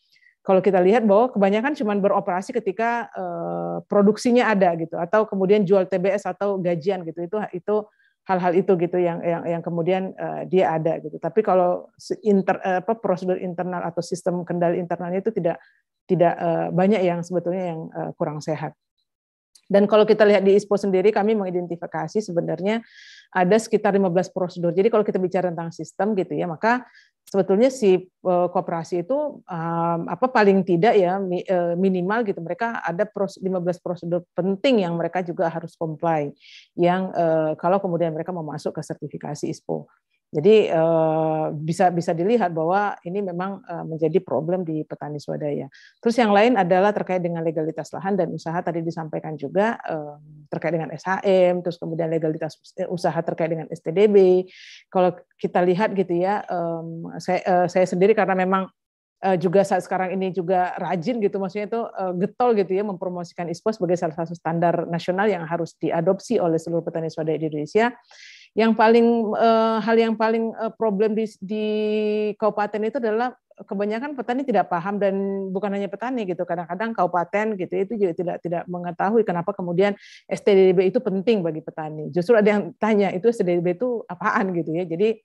kalau 0.40 0.64
kita 0.64 0.80
lihat 0.80 1.04
bahwa 1.04 1.28
kebanyakan 1.28 1.76
cuma 1.76 1.92
beroperasi 2.00 2.56
ketika 2.56 3.12
eh, 3.12 3.76
produksinya 3.84 4.48
ada 4.48 4.72
gitu 4.76 4.96
atau 4.96 5.28
kemudian 5.28 5.64
jual 5.68 5.84
TBS 5.84 6.24
atau 6.24 6.56
gajian 6.56 7.04
gitu 7.04 7.20
itu 7.28 7.36
itu 7.52 7.76
hal-hal 8.28 8.52
itu 8.52 8.72
gitu 8.76 9.00
yang 9.00 9.24
yang 9.24 9.42
yang 9.48 9.62
kemudian 9.64 10.12
uh, 10.14 10.44
dia 10.44 10.76
ada 10.76 11.00
gitu. 11.00 11.16
Tapi 11.16 11.40
kalau 11.40 11.88
inter, 12.20 12.60
uh, 12.60 12.78
apa 12.84 12.96
prosedur 12.98 13.40
internal 13.40 13.82
atau 13.86 14.04
sistem 14.04 14.44
kendali 14.44 14.76
internalnya 14.76 15.24
itu 15.24 15.32
tidak 15.32 15.56
tidak 16.04 16.34
uh, 16.36 16.68
banyak 16.74 17.00
yang 17.00 17.22
sebetulnya 17.22 17.74
yang 17.74 17.80
uh, 17.94 18.10
kurang 18.18 18.42
sehat. 18.42 18.76
Dan 19.70 19.86
kalau 19.86 20.02
kita 20.02 20.26
lihat 20.26 20.42
di 20.42 20.58
ISPO 20.58 20.74
sendiri 20.74 21.14
kami 21.14 21.38
mengidentifikasi 21.38 22.18
sebenarnya 22.18 22.82
ada 23.30 23.56
sekitar 23.56 23.94
15 23.94 24.34
prosedur. 24.34 24.74
Jadi 24.74 24.90
kalau 24.90 25.06
kita 25.06 25.22
bicara 25.22 25.54
tentang 25.54 25.70
sistem 25.70 26.18
gitu 26.18 26.34
ya, 26.34 26.50
maka 26.50 26.86
sebetulnya 27.30 27.70
si 27.70 28.10
eh, 28.10 28.48
kooperasi 28.50 29.06
itu 29.06 29.46
apa 29.46 30.26
paling 30.26 30.66
tidak 30.66 30.98
ya 30.98 31.22
eh, 31.22 31.74
minimal 31.78 32.26
gitu 32.26 32.42
mereka 32.42 32.82
ada 32.82 33.06
15 33.06 33.38
prosedur 33.78 34.26
penting 34.34 34.82
yang 34.82 34.98
mereka 34.98 35.22
juga 35.22 35.46
harus 35.46 35.78
comply 35.78 36.34
yang 36.74 37.14
eh, 37.14 37.54
kalau 37.54 37.78
kemudian 37.78 38.10
mereka 38.10 38.34
mau 38.34 38.42
masuk 38.42 38.74
ke 38.74 38.82
sertifikasi 38.82 39.46
ISPO. 39.46 39.86
Jadi 40.30 40.70
eh, 40.70 41.46
bisa 41.58 41.90
bisa 41.90 42.14
dilihat 42.14 42.54
bahwa 42.54 42.94
ini 43.02 43.18
memang 43.18 43.66
eh, 43.66 43.82
menjadi 43.82 44.22
problem 44.22 44.62
di 44.62 44.86
petani 44.86 45.18
swadaya. 45.18 45.66
Terus 45.98 46.22
yang 46.22 46.30
lain 46.30 46.54
adalah 46.54 46.94
terkait 46.94 47.18
dengan 47.18 47.42
legalitas 47.42 47.90
lahan 47.90 48.14
dan 48.14 48.30
usaha 48.30 48.54
tadi 48.62 48.78
disampaikan 48.86 49.34
juga 49.34 49.74
eh, 49.82 50.14
terkait 50.46 50.78
dengan 50.78 50.94
SHM, 50.94 51.66
terus 51.66 51.82
kemudian 51.82 52.06
legalitas 52.06 52.62
usaha 52.86 53.18
terkait 53.26 53.50
dengan 53.50 53.66
STDB. 53.74 54.46
Kalau 54.86 55.18
kita 55.34 55.66
lihat 55.66 55.98
gitu 55.98 56.14
ya, 56.14 56.42
saya 57.22 57.70
saya 57.70 57.86
sendiri 57.86 58.18
karena 58.18 58.34
memang 58.34 58.66
juga 59.38 59.62
saat 59.62 59.86
sekarang 59.86 60.16
ini 60.16 60.34
juga 60.34 60.74
rajin 60.80 61.22
gitu 61.22 61.38
maksudnya 61.38 61.70
itu 61.70 61.80
getol 62.18 62.50
gitu 62.58 62.72
ya 62.72 62.82
mempromosikan 62.82 63.46
ISPO 63.46 63.76
sebagai 63.76 64.00
salah 64.00 64.16
satu 64.16 64.34
standar 64.34 64.90
nasional 64.90 65.30
yang 65.30 65.46
harus 65.46 65.76
diadopsi 65.78 66.42
oleh 66.42 66.58
seluruh 66.58 66.82
petani 66.82 67.12
swadaya 67.12 67.38
di 67.38 67.46
Indonesia 67.46 67.94
yang 68.58 68.74
paling 68.74 69.30
uh, 69.34 69.78
hal 69.78 69.96
yang 69.96 70.14
paling 70.18 70.50
uh, 70.58 70.72
problem 70.74 71.14
di, 71.14 71.26
di 71.38 71.66
kabupaten 72.34 72.82
itu 72.82 72.98
adalah 72.98 73.34
kebanyakan 73.66 74.16
petani 74.16 74.42
tidak 74.42 74.72
paham 74.72 74.96
dan 74.96 75.14
bukan 75.52 75.68
hanya 75.76 75.88
petani 75.90 76.24
gitu 76.24 76.48
kadang-kadang 76.48 76.96
kabupaten 76.96 77.60
gitu 77.60 77.74
itu 77.76 77.92
juga 78.00 78.12
tidak 78.16 78.36
tidak 78.40 78.62
mengetahui 78.64 79.20
kenapa 79.20 79.52
kemudian 79.52 79.92
STDB 80.28 80.88
itu 80.88 80.98
penting 81.00 81.44
bagi 81.44 81.60
petani. 81.60 82.08
Justru 82.08 82.40
ada 82.40 82.48
yang 82.48 82.62
tanya 82.80 83.12
itu 83.12 83.28
STDB 83.28 83.76
itu 83.76 84.00
apaan? 84.08 84.52
gitu 84.56 84.72
ya. 84.74 84.88
Jadi 84.88 85.20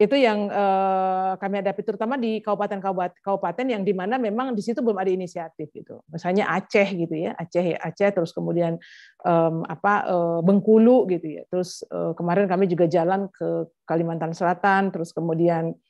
itu 0.00 0.16
yang 0.16 0.48
uh, 0.48 1.36
kami 1.36 1.60
hadapi 1.60 1.84
terutama 1.84 2.16
di 2.16 2.40
kabupaten-kabupaten 2.40 3.66
yang 3.68 3.84
di 3.84 3.92
mana 3.92 4.16
memang 4.16 4.56
di 4.56 4.64
situ 4.64 4.80
belum 4.80 4.96
ada 4.96 5.12
inisiatif 5.12 5.68
gitu. 5.76 6.00
Misalnya 6.08 6.48
Aceh 6.48 6.88
gitu 6.96 7.12
ya, 7.12 7.36
Aceh 7.36 7.76
Aceh 7.76 8.08
terus 8.08 8.32
kemudian 8.32 8.80
apa 9.68 10.08
uh, 10.08 10.40
Bengkulu 10.40 11.04
gitu 11.12 11.36
ya. 11.36 11.42
Terus 11.52 11.84
uh, 11.92 12.16
kemarin 12.16 12.48
kami 12.48 12.64
juga 12.64 12.88
jalan 12.88 13.28
ke 13.28 13.68
Kalimantan 13.84 14.32
Selatan, 14.32 14.88
terus 14.88 15.12
kemudian 15.12 15.76
Eh, 15.76 15.89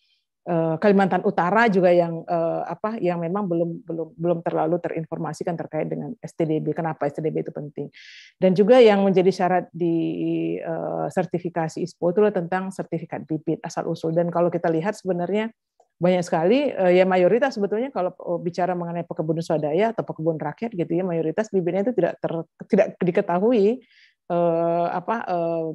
Kalimantan 0.81 1.21
Utara 1.29 1.69
juga 1.69 1.93
yang 1.93 2.25
eh, 2.25 2.63
apa 2.65 2.97
yang 2.97 3.21
memang 3.21 3.45
belum 3.45 3.85
belum 3.85 4.09
belum 4.17 4.39
terlalu 4.41 4.81
terinformasikan 4.81 5.53
terkait 5.53 5.93
dengan 5.93 6.17
STDB 6.17 6.73
kenapa 6.73 7.05
STDB 7.13 7.45
itu 7.45 7.53
penting. 7.53 7.87
Dan 8.41 8.57
juga 8.57 8.81
yang 8.81 9.05
menjadi 9.05 9.29
syarat 9.29 9.69
di 9.69 10.57
eh, 10.57 11.07
sertifikasi 11.13 11.85
ISPO 11.85 12.17
itu 12.17 12.21
tentang 12.33 12.73
sertifikat 12.73 13.29
bibit 13.29 13.61
asal 13.61 13.93
usul. 13.93 14.17
Dan 14.17 14.33
kalau 14.33 14.49
kita 14.49 14.73
lihat 14.73 14.97
sebenarnya 14.97 15.53
banyak 16.01 16.25
sekali 16.25 16.73
ya 16.73 17.05
mayoritas 17.05 17.61
sebetulnya 17.61 17.93
kalau 17.93 18.17
bicara 18.41 18.73
mengenai 18.73 19.05
perkebunan 19.05 19.45
swadaya 19.45 19.93
atau 19.93 20.01
perkebunan 20.01 20.41
rakyat 20.41 20.73
gitu 20.73 20.97
ya 20.97 21.05
mayoritas 21.05 21.53
bibitnya 21.53 21.85
itu 21.85 21.93
tidak 21.93 22.17
ter, 22.17 22.33
tidak 22.73 22.97
diketahui 23.05 23.85
apa 24.89 25.29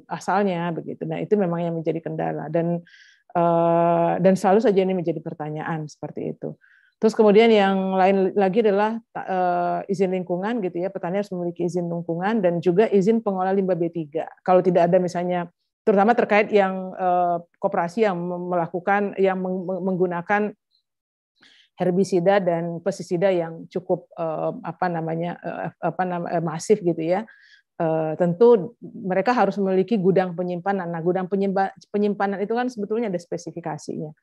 asalnya 0.09 0.73
begitu. 0.73 1.05
Nah 1.05 1.21
itu 1.21 1.37
memang 1.37 1.61
yang 1.61 1.77
menjadi 1.77 2.01
kendala. 2.01 2.49
Dan 2.49 2.81
Eh, 3.35 4.13
dan 4.23 4.33
selalu 4.39 4.63
saja 4.63 4.79
ini 4.79 4.95
menjadi 4.95 5.19
pertanyaan 5.19 5.91
seperti 5.91 6.31
itu. 6.31 6.55
Terus 6.95 7.11
kemudian 7.11 7.51
yang 7.51 7.91
lain 7.91 8.31
lagi 8.39 8.63
adalah 8.63 8.95
uh, 9.11 9.83
izin 9.91 10.15
lingkungan 10.15 10.63
gitu 10.63 10.79
ya, 10.79 10.87
petani 10.87 11.19
harus 11.19 11.27
memiliki 11.35 11.67
izin 11.67 11.91
lingkungan 11.91 12.39
dan 12.39 12.63
juga 12.63 12.87
izin 12.87 13.19
pengolah 13.19 13.51
limbah 13.51 13.75
B3. 13.75 14.23
Kalau 14.39 14.63
tidak 14.63 14.87
ada 14.87 14.95
misalnya 15.03 15.51
terutama 15.83 16.15
terkait 16.15 16.47
yang 16.55 16.95
uh, 16.95 17.43
koperasi 17.59 18.07
yang 18.07 18.15
melakukan 18.47 19.11
yang 19.19 19.43
menggunakan 19.67 20.55
herbisida 21.75 22.39
dan 22.39 22.79
pestisida 22.79 23.27
yang 23.35 23.67
cukup 23.67 24.07
apa 24.63 24.87
namanya 24.87 25.35
apa 25.83 26.07
nama, 26.07 26.39
masif 26.39 26.79
gitu 26.79 27.03
ya 27.03 27.27
Eh, 27.75 28.13
tentu 28.15 28.71
mereka 28.79 29.35
harus 29.35 29.59
memiliki 29.59 29.99
gudang 29.99 30.31
penyimpanan. 30.31 30.87
Nah, 30.87 31.03
gudang 31.03 31.27
penyimpanan 31.91 32.39
itu 32.39 32.55
kan 32.55 32.71
sebetulnya 32.71 33.11
ada 33.11 33.19
spesifikasinya. 33.19 34.15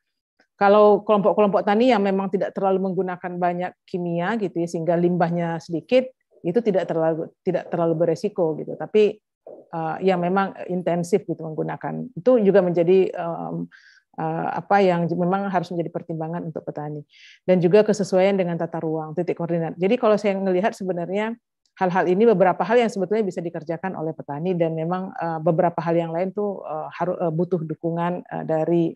Kalau 0.57 1.05
kelompok-kelompok 1.05 1.61
tani 1.61 1.93
yang 1.93 2.01
memang 2.01 2.33
tidak 2.33 2.57
terlalu 2.57 2.89
menggunakan 2.89 3.37
banyak 3.37 3.71
kimia 3.85 4.41
gitu 4.41 4.57
ya 4.57 4.65
sehingga 4.65 4.97
limbahnya 4.97 5.61
sedikit 5.61 6.01
itu 6.41 6.65
tidak 6.65 6.89
terlalu 6.89 7.29
tidak 7.45 7.69
terlalu 7.69 7.93
beresiko 7.93 8.57
gitu. 8.57 8.73
Tapi 8.73 9.21
uh, 9.69 10.01
yang 10.01 10.17
memang 10.17 10.57
intensif 10.65 11.21
gitu 11.21 11.45
menggunakan 11.45 12.09
itu 12.17 12.41
juga 12.41 12.65
menjadi 12.65 13.13
um, 13.21 13.69
uh, 14.17 14.49
apa 14.49 14.81
yang 14.81 15.05
memang 15.13 15.45
harus 15.53 15.69
menjadi 15.69 15.93
pertimbangan 15.93 16.41
untuk 16.41 16.65
petani 16.65 17.05
dan 17.45 17.61
juga 17.61 17.85
kesesuaian 17.85 18.33
dengan 18.33 18.57
tata 18.57 18.81
ruang 18.81 19.13
titik 19.13 19.37
koordinat. 19.37 19.77
Jadi 19.77 19.93
kalau 20.01 20.17
saya 20.17 20.41
melihat 20.41 20.73
sebenarnya 20.73 21.37
hal-hal 21.73 22.05
ini 22.05 22.29
beberapa 22.29 22.61
hal 22.61 22.77
yang 22.85 22.91
sebetulnya 22.91 23.25
bisa 23.25 23.41
dikerjakan 23.41 23.97
oleh 23.97 24.13
petani 24.13 24.53
dan 24.53 24.77
memang 24.77 25.09
uh, 25.17 25.41
beberapa 25.41 25.81
hal 25.81 25.97
yang 25.97 26.13
lain 26.13 26.29
tuh 26.29 26.61
uh, 26.61 26.89
harus 26.93 27.17
uh, 27.17 27.33
butuh 27.33 27.65
dukungan 27.65 28.21
dari 28.45 28.93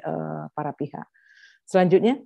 para 0.54 0.72
pihak. 0.74 1.06
Selanjutnya, 1.68 2.22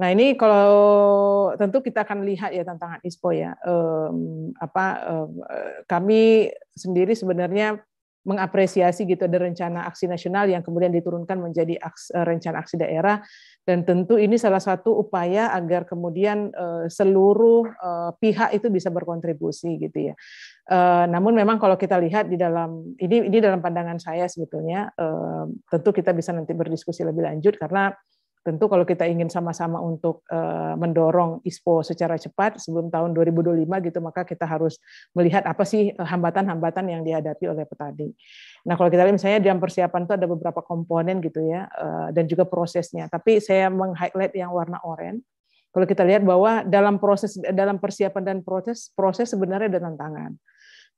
nah 0.00 0.08
ini 0.10 0.34
kalau 0.34 1.54
tentu 1.54 1.84
kita 1.84 2.02
akan 2.02 2.24
lihat 2.26 2.50
ya 2.50 2.66
tantangan 2.66 2.98
ISPO 3.04 3.30
ya. 3.36 3.54
Apa 4.58 4.86
kami 5.86 6.50
sendiri 6.74 7.14
sebenarnya 7.14 7.78
mengapresiasi 8.22 9.02
gitu 9.04 9.26
ada 9.26 9.38
rencana 9.42 9.86
aksi 9.90 10.06
nasional 10.06 10.46
yang 10.46 10.62
kemudian 10.62 10.94
diturunkan 10.94 11.42
menjadi 11.42 11.74
aks, 11.78 12.14
eh, 12.14 12.22
rencana 12.22 12.62
aksi 12.62 12.78
daerah 12.78 13.18
dan 13.66 13.82
tentu 13.82 14.18
ini 14.18 14.38
salah 14.38 14.62
satu 14.62 14.94
upaya 14.98 15.54
agar 15.54 15.86
kemudian 15.86 16.50
uh, 16.50 16.90
seluruh 16.90 17.62
uh, 17.78 18.10
pihak 18.18 18.58
itu 18.58 18.66
bisa 18.74 18.90
berkontribusi 18.90 19.78
gitu 19.78 20.10
ya. 20.10 20.14
Namun 21.10 21.34
memang 21.34 21.58
kalau 21.58 21.74
kita 21.74 21.98
lihat 21.98 22.30
di 22.30 22.38
dalam 22.38 22.94
ini 23.02 23.26
ini 23.26 23.38
dalam 23.42 23.58
pandangan 23.58 23.98
saya 23.98 24.30
sebetulnya 24.30 24.94
tentu 25.66 25.90
kita 25.90 26.14
bisa 26.14 26.30
nanti 26.30 26.54
berdiskusi 26.54 27.02
lebih 27.02 27.26
lanjut 27.26 27.58
karena 27.58 27.90
tentu 28.42 28.66
kalau 28.66 28.82
kita 28.82 29.06
ingin 29.06 29.30
sama-sama 29.30 29.78
untuk 29.78 30.26
uh, 30.28 30.74
mendorong 30.74 31.38
ISPO 31.46 31.86
secara 31.86 32.18
cepat 32.18 32.58
sebelum 32.58 32.90
tahun 32.90 33.14
2025 33.14 33.62
gitu 33.86 33.98
maka 34.02 34.26
kita 34.26 34.42
harus 34.42 34.82
melihat 35.14 35.46
apa 35.46 35.62
sih 35.62 35.94
eh, 35.94 36.06
hambatan-hambatan 36.06 36.90
yang 36.90 37.02
dihadapi 37.06 37.46
oleh 37.46 37.62
petani. 37.62 38.10
Nah, 38.66 38.74
kalau 38.74 38.90
kita 38.90 39.06
lihat 39.06 39.14
misalnya 39.14 39.40
dalam 39.42 39.62
persiapan 39.62 40.00
itu 40.06 40.12
ada 40.18 40.26
beberapa 40.26 40.60
komponen 40.62 41.22
gitu 41.22 41.42
ya 41.46 41.70
uh, 41.70 42.08
dan 42.10 42.26
juga 42.26 42.42
prosesnya. 42.46 43.06
Tapi 43.06 43.38
saya 43.38 43.70
meng-highlight 43.70 44.34
yang 44.34 44.50
warna 44.50 44.82
oranye. 44.82 45.22
Kalau 45.72 45.88
kita 45.88 46.04
lihat 46.04 46.20
bahwa 46.20 46.66
dalam 46.68 47.00
proses 47.00 47.40
dalam 47.40 47.80
persiapan 47.80 48.22
dan 48.22 48.38
proses 48.44 48.92
proses 48.92 49.32
sebenarnya 49.32 49.72
ada 49.72 49.80
tantangan. 49.88 50.36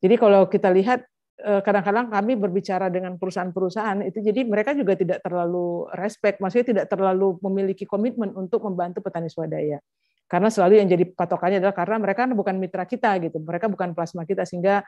Jadi 0.02 0.14
kalau 0.18 0.50
kita 0.50 0.68
lihat 0.74 1.06
Eh, 1.06 1.13
kadang-kadang 1.44 2.08
kami 2.08 2.40
berbicara 2.40 2.88
dengan 2.88 3.20
perusahaan-perusahaan 3.20 4.00
itu 4.08 4.24
jadi 4.24 4.48
mereka 4.48 4.72
juga 4.72 4.96
tidak 4.96 5.20
terlalu 5.20 5.84
respect, 5.92 6.40
maksudnya 6.40 6.66
tidak 6.72 6.86
terlalu 6.88 7.36
memiliki 7.44 7.84
komitmen 7.84 8.32
untuk 8.32 8.64
membantu 8.64 9.04
petani 9.04 9.28
swadaya. 9.28 9.76
Karena 10.24 10.48
selalu 10.48 10.80
yang 10.80 10.88
jadi 10.88 11.04
patokannya 11.04 11.60
adalah 11.60 11.76
karena 11.76 12.00
mereka 12.00 12.24
bukan 12.32 12.56
mitra 12.56 12.88
kita 12.88 13.12
gitu, 13.20 13.44
mereka 13.44 13.68
bukan 13.68 13.92
plasma 13.92 14.24
kita 14.24 14.48
sehingga 14.48 14.80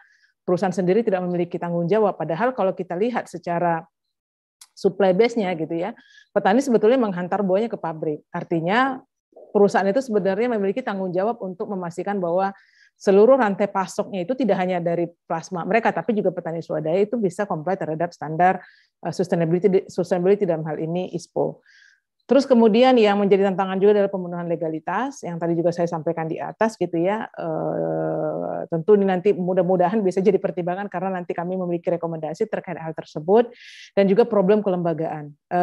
perusahaan 0.48 0.72
sendiri 0.72 1.04
tidak 1.04 1.20
memiliki 1.28 1.60
tanggung 1.60 1.84
jawab. 1.84 2.16
Padahal 2.16 2.56
kalau 2.56 2.72
kita 2.72 2.96
lihat 2.96 3.28
secara 3.28 3.84
supply 4.72 5.12
base-nya 5.12 5.52
gitu 5.60 5.76
ya, 5.76 5.92
petani 6.32 6.64
sebetulnya 6.64 6.96
menghantar 6.96 7.44
buahnya 7.44 7.68
ke 7.68 7.76
pabrik. 7.76 8.24
Artinya 8.32 9.04
perusahaan 9.52 9.84
itu 9.84 10.00
sebenarnya 10.00 10.56
memiliki 10.56 10.80
tanggung 10.80 11.12
jawab 11.12 11.36
untuk 11.44 11.68
memastikan 11.68 12.16
bahwa 12.16 12.56
seluruh 12.96 13.36
rantai 13.36 13.68
pasoknya 13.68 14.24
itu 14.24 14.32
tidak 14.32 14.56
hanya 14.56 14.80
dari 14.80 15.06
plasma 15.28 15.62
mereka, 15.68 15.92
tapi 15.92 16.16
juga 16.16 16.32
petani 16.32 16.64
swadaya 16.64 17.04
itu 17.04 17.20
bisa 17.20 17.44
comply 17.44 17.76
terhadap 17.76 18.10
standar 18.10 18.64
eh, 19.04 19.12
sustainability, 19.12 19.84
sustainability 19.86 20.48
dalam 20.48 20.64
hal 20.64 20.80
ini 20.80 21.12
ISPO. 21.12 21.60
Terus 22.26 22.42
kemudian 22.42 22.98
yang 22.98 23.22
menjadi 23.22 23.46
tantangan 23.46 23.78
juga 23.78 24.02
adalah 24.02 24.10
pemenuhan 24.10 24.50
legalitas 24.50 25.22
yang 25.22 25.38
tadi 25.38 25.54
juga 25.54 25.70
saya 25.70 25.86
sampaikan 25.86 26.26
di 26.26 26.42
atas 26.42 26.74
gitu 26.74 26.98
ya. 26.98 27.30
E, 27.30 27.48
tentu 28.66 28.98
ini 28.98 29.06
nanti 29.06 29.30
mudah-mudahan 29.30 30.02
bisa 30.02 30.18
jadi 30.18 30.34
pertimbangan 30.42 30.90
karena 30.90 31.22
nanti 31.22 31.30
kami 31.30 31.54
memiliki 31.54 31.86
rekomendasi 31.86 32.50
terkait 32.50 32.82
hal 32.82 32.98
tersebut 32.98 33.54
dan 33.94 34.10
juga 34.10 34.26
problem 34.26 34.58
kelembagaan. 34.58 35.38
E, 35.46 35.58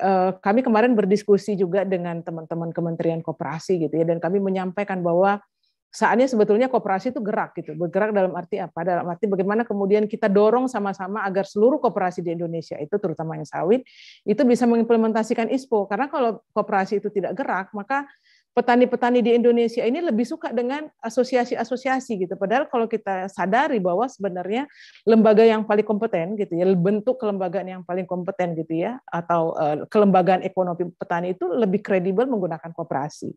e, 0.00 0.10
kami 0.40 0.64
kemarin 0.64 0.96
berdiskusi 0.96 1.60
juga 1.60 1.84
dengan 1.84 2.24
teman-teman 2.24 2.72
Kementerian 2.72 3.20
Koperasi 3.20 3.84
gitu 3.84 3.92
ya 3.92 4.08
dan 4.08 4.16
kami 4.16 4.40
menyampaikan 4.40 5.04
bahwa 5.04 5.44
saatnya 5.92 6.24
sebetulnya 6.24 6.72
kooperasi 6.72 7.12
itu 7.12 7.20
gerak 7.20 7.52
gitu. 7.60 7.76
Bergerak 7.76 8.16
dalam 8.16 8.32
arti 8.32 8.56
apa? 8.56 8.80
Dalam 8.80 9.04
arti 9.12 9.28
bagaimana 9.28 9.68
kemudian 9.68 10.08
kita 10.08 10.26
dorong 10.32 10.64
sama-sama 10.64 11.20
agar 11.28 11.44
seluruh 11.44 11.76
kooperasi 11.84 12.24
di 12.24 12.32
Indonesia 12.32 12.80
itu 12.80 12.96
terutama 12.96 13.36
yang 13.36 13.44
sawit 13.44 13.84
itu 14.24 14.40
bisa 14.48 14.64
mengimplementasikan 14.64 15.52
ISPO. 15.52 15.84
Karena 15.92 16.08
kalau 16.08 16.40
kooperasi 16.56 17.04
itu 17.04 17.12
tidak 17.12 17.36
gerak, 17.36 17.68
maka 17.76 18.08
petani-petani 18.52 19.24
di 19.24 19.32
Indonesia 19.32 19.80
ini 19.80 20.04
lebih 20.04 20.28
suka 20.28 20.52
dengan 20.52 20.84
asosiasi-asosiasi 21.00 22.24
gitu. 22.24 22.34
Padahal 22.36 22.68
kalau 22.68 22.84
kita 22.84 23.28
sadari 23.32 23.80
bahwa 23.80 24.04
sebenarnya 24.08 24.68
lembaga 25.08 25.40
yang 25.40 25.64
paling 25.64 25.84
kompeten 25.84 26.36
gitu 26.36 26.60
ya, 26.60 26.68
bentuk 26.76 27.16
kelembagaan 27.16 27.68
yang 27.68 27.82
paling 27.84 28.04
kompeten 28.04 28.52
gitu 28.56 28.76
ya, 28.76 29.00
atau 29.08 29.56
uh, 29.56 29.88
kelembagaan 29.88 30.44
ekonomi 30.44 30.92
petani 31.00 31.32
itu 31.32 31.48
lebih 31.48 31.80
kredibel 31.80 32.28
menggunakan 32.28 32.76
kooperasi. 32.76 33.32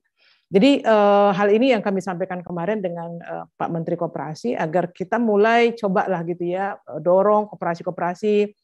Jadi 0.56 0.80
uh, 0.88 1.36
hal 1.36 1.52
ini 1.52 1.76
yang 1.76 1.84
kami 1.84 2.00
sampaikan 2.00 2.40
kemarin 2.40 2.80
dengan 2.80 3.20
uh, 3.28 3.44
Pak 3.60 3.68
Menteri 3.68 4.00
Koperasi 4.00 4.56
agar 4.56 4.88
kita 4.96 5.20
mulai 5.20 5.76
cobalah 5.76 6.24
gitu 6.24 6.48
ya 6.48 6.80
eh, 6.80 7.00
dorong 7.04 7.52
koperasi-koperasi 7.52 8.56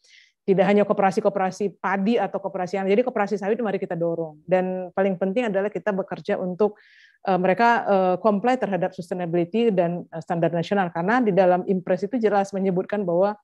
tidak 0.48 0.66
hanya 0.72 0.88
koperasi-koperasi 0.88 1.84
padi 1.84 2.16
atau 2.16 2.40
koperasi 2.40 2.80
yang 2.80 2.88
jadi 2.88 3.04
koperasi 3.04 3.36
sawit 3.36 3.60
mari 3.60 3.76
kita 3.76 4.00
dorong. 4.00 4.40
Dan 4.48 4.88
paling 4.96 5.20
penting 5.20 5.52
adalah 5.52 5.68
kita 5.68 5.92
bekerja 5.92 6.40
untuk 6.40 6.80
uh, 7.28 7.36
mereka 7.36 7.70
uh, 7.84 8.16
comply 8.24 8.56
terhadap 8.56 8.96
sustainability 8.96 9.68
dan 9.68 10.08
uh, 10.16 10.24
standar 10.24 10.50
nasional. 10.56 10.90
Karena 10.96 11.20
di 11.20 11.36
dalam 11.36 11.68
impres 11.68 12.08
itu 12.08 12.16
jelas 12.18 12.56
menyebutkan 12.56 13.04
bahwa 13.04 13.36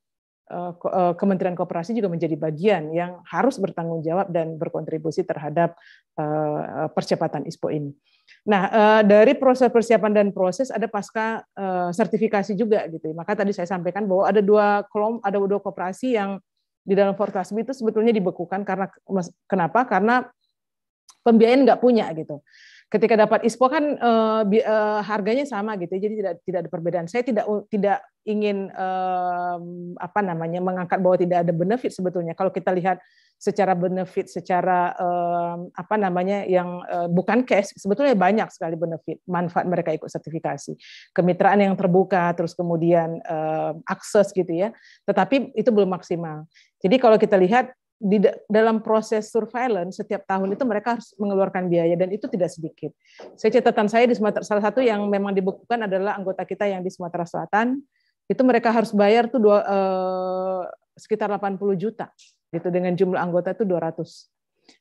Kementerian 1.20 1.60
Koperasi 1.60 1.92
juga 1.92 2.08
menjadi 2.08 2.40
bagian 2.40 2.96
yang 2.96 3.20
harus 3.28 3.60
bertanggung 3.60 4.00
jawab 4.00 4.32
dan 4.32 4.56
berkontribusi 4.56 5.28
terhadap 5.28 5.76
percepatan 6.96 7.44
ISPO 7.44 7.68
ini. 7.68 7.92
Nah, 8.48 8.62
eh, 8.72 9.02
dari 9.04 9.36
proses 9.36 9.68
persiapan 9.68 10.12
dan 10.16 10.28
proses 10.32 10.72
ada 10.72 10.88
pasca 10.88 11.44
eh, 11.44 11.90
sertifikasi 11.92 12.56
juga 12.56 12.88
gitu. 12.88 13.12
Maka 13.12 13.36
tadi 13.36 13.52
saya 13.52 13.68
sampaikan 13.68 14.08
bahwa 14.08 14.24
ada 14.28 14.40
dua 14.40 14.88
kolom, 14.88 15.20
ada 15.20 15.36
dua 15.36 15.60
koperasi 15.60 16.16
yang 16.16 16.40
di 16.88 16.96
dalam 16.96 17.20
Fortasbi 17.20 17.68
itu 17.68 17.76
sebetulnya 17.76 18.16
dibekukan 18.16 18.64
karena 18.64 18.88
kenapa? 19.44 19.84
Karena 19.84 20.24
pembiayaan 21.28 21.68
nggak 21.68 21.84
punya 21.84 22.08
gitu. 22.16 22.40
Ketika 22.88 23.20
dapat 23.20 23.44
ISPO 23.44 23.68
kan 23.68 23.84
harganya 25.04 25.44
sama 25.44 25.76
gitu, 25.76 26.00
jadi 26.00 26.16
tidak 26.16 26.34
tidak 26.48 26.60
ada 26.64 26.70
perbedaan. 26.72 27.06
Saya 27.12 27.28
tidak 27.28 27.44
tidak 27.68 28.00
ingin 28.28 28.68
uh, 28.76 29.58
apa 29.98 30.20
namanya 30.20 30.60
mengangkat 30.60 31.00
bahwa 31.00 31.16
tidak 31.16 31.48
ada 31.48 31.54
benefit 31.56 31.96
sebetulnya. 31.96 32.36
Kalau 32.36 32.52
kita 32.52 32.76
lihat 32.76 33.00
secara 33.40 33.78
benefit, 33.78 34.28
secara 34.28 34.92
um, 34.98 35.72
apa 35.72 35.96
namanya 35.96 36.44
yang 36.44 36.84
uh, 36.90 37.08
bukan 37.08 37.46
cash, 37.48 37.72
sebetulnya 37.78 38.18
banyak 38.18 38.50
sekali 38.52 38.76
benefit 38.76 39.24
manfaat 39.30 39.64
mereka 39.64 39.94
ikut 39.96 40.10
sertifikasi, 40.10 40.76
kemitraan 41.16 41.62
yang 41.64 41.78
terbuka, 41.80 42.34
terus 42.36 42.58
kemudian 42.58 43.24
uh, 43.24 43.78
akses 43.88 44.36
gitu 44.36 44.52
ya. 44.52 44.76
Tetapi 45.08 45.56
itu 45.56 45.70
belum 45.72 45.96
maksimal. 45.96 46.50
Jadi 46.84 46.96
kalau 47.00 47.16
kita 47.16 47.40
lihat 47.40 47.72
di 47.98 48.22
dalam 48.46 48.86
proses 48.86 49.34
surveillance 49.34 49.98
setiap 49.98 50.22
tahun 50.30 50.54
itu 50.54 50.62
mereka 50.70 50.98
harus 50.98 51.18
mengeluarkan 51.18 51.66
biaya 51.66 51.98
dan 51.98 52.14
itu 52.14 52.30
tidak 52.30 52.54
sedikit. 52.54 52.94
Saya 53.34 53.58
catatan 53.58 53.90
saya 53.90 54.06
di 54.06 54.14
Sumatera 54.14 54.46
salah 54.46 54.62
satu 54.62 54.86
yang 54.86 55.02
memang 55.10 55.34
dibukukan 55.34 55.90
adalah 55.90 56.14
anggota 56.14 56.46
kita 56.46 56.70
yang 56.70 56.86
di 56.86 56.94
Sumatera 56.94 57.26
Selatan 57.26 57.82
itu 58.28 58.42
mereka 58.44 58.76
harus 58.76 58.92
bayar 58.92 59.32
tuh 59.32 59.40
dua, 59.40 59.60
eh, 59.64 60.64
sekitar 61.00 61.32
80 61.32 61.80
juta 61.80 62.12
gitu 62.52 62.68
dengan 62.72 62.96
jumlah 62.96 63.20
anggota 63.20 63.56
itu 63.56 63.64
200. 63.64 64.28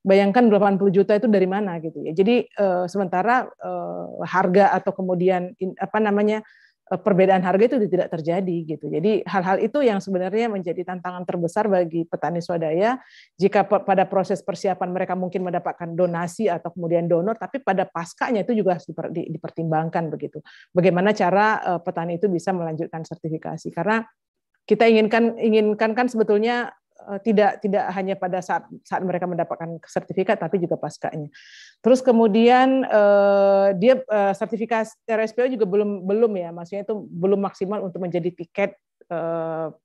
Bayangkan 0.03 0.51
80 0.51 0.91
juta 0.91 1.15
itu 1.15 1.31
dari 1.31 1.47
mana 1.47 1.79
gitu 1.79 2.03
ya. 2.03 2.11
Jadi 2.11 2.47
eh, 2.47 2.85
sementara 2.91 3.47
eh, 3.47 4.07
harga 4.27 4.75
atau 4.75 4.91
kemudian 4.95 5.55
apa 5.79 5.99
namanya 6.03 6.43
perbedaan 6.87 7.43
harga 7.43 7.67
itu 7.67 7.77
tidak 7.91 8.15
terjadi 8.15 8.57
gitu. 8.63 8.87
Jadi 8.87 9.27
hal-hal 9.27 9.59
itu 9.59 9.83
yang 9.83 9.99
sebenarnya 9.99 10.47
menjadi 10.47 10.87
tantangan 10.87 11.27
terbesar 11.27 11.67
bagi 11.67 12.07
petani 12.07 12.39
swadaya 12.39 13.03
jika 13.35 13.67
pada 13.67 14.07
proses 14.07 14.39
persiapan 14.39 14.95
mereka 14.95 15.19
mungkin 15.19 15.43
mendapatkan 15.43 15.99
donasi 15.99 16.47
atau 16.47 16.71
kemudian 16.71 17.11
donor 17.11 17.35
tapi 17.35 17.59
pada 17.59 17.91
paskanya 17.91 18.47
itu 18.47 18.55
juga 18.55 18.79
harus 18.79 18.87
dipertimbangkan 19.11 20.15
begitu. 20.15 20.39
Bagaimana 20.71 21.11
cara 21.11 21.59
eh, 21.59 21.81
petani 21.83 22.23
itu 22.23 22.31
bisa 22.31 22.55
melanjutkan 22.55 23.03
sertifikasi 23.03 23.67
karena 23.75 24.07
kita 24.67 24.87
inginkan 24.87 25.39
inginkan 25.43 25.91
kan 25.95 26.07
sebetulnya 26.07 26.71
Eh, 26.71 26.86
tidak 27.23 27.63
tidak 27.63 27.85
hanya 27.95 28.15
pada 28.19 28.43
saat 28.43 28.67
saat 28.83 29.03
mereka 29.05 29.29
mendapatkan 29.29 29.79
sertifikat 29.85 30.41
tapi 30.41 30.59
juga 30.59 30.77
paskanya. 30.81 31.31
Terus 31.81 32.01
kemudian 32.03 32.83
eh, 32.83 33.69
dia 33.79 34.01
eh, 34.01 34.33
sertifikasi 34.35 35.07
RSPO 35.07 35.59
juga 35.59 35.67
belum 35.69 36.05
belum 36.05 36.33
ya, 36.35 36.51
maksudnya 36.51 36.83
itu 36.89 36.97
belum 36.97 37.41
maksimal 37.43 37.85
untuk 37.85 38.03
menjadi 38.03 38.31
tiket 38.33 38.77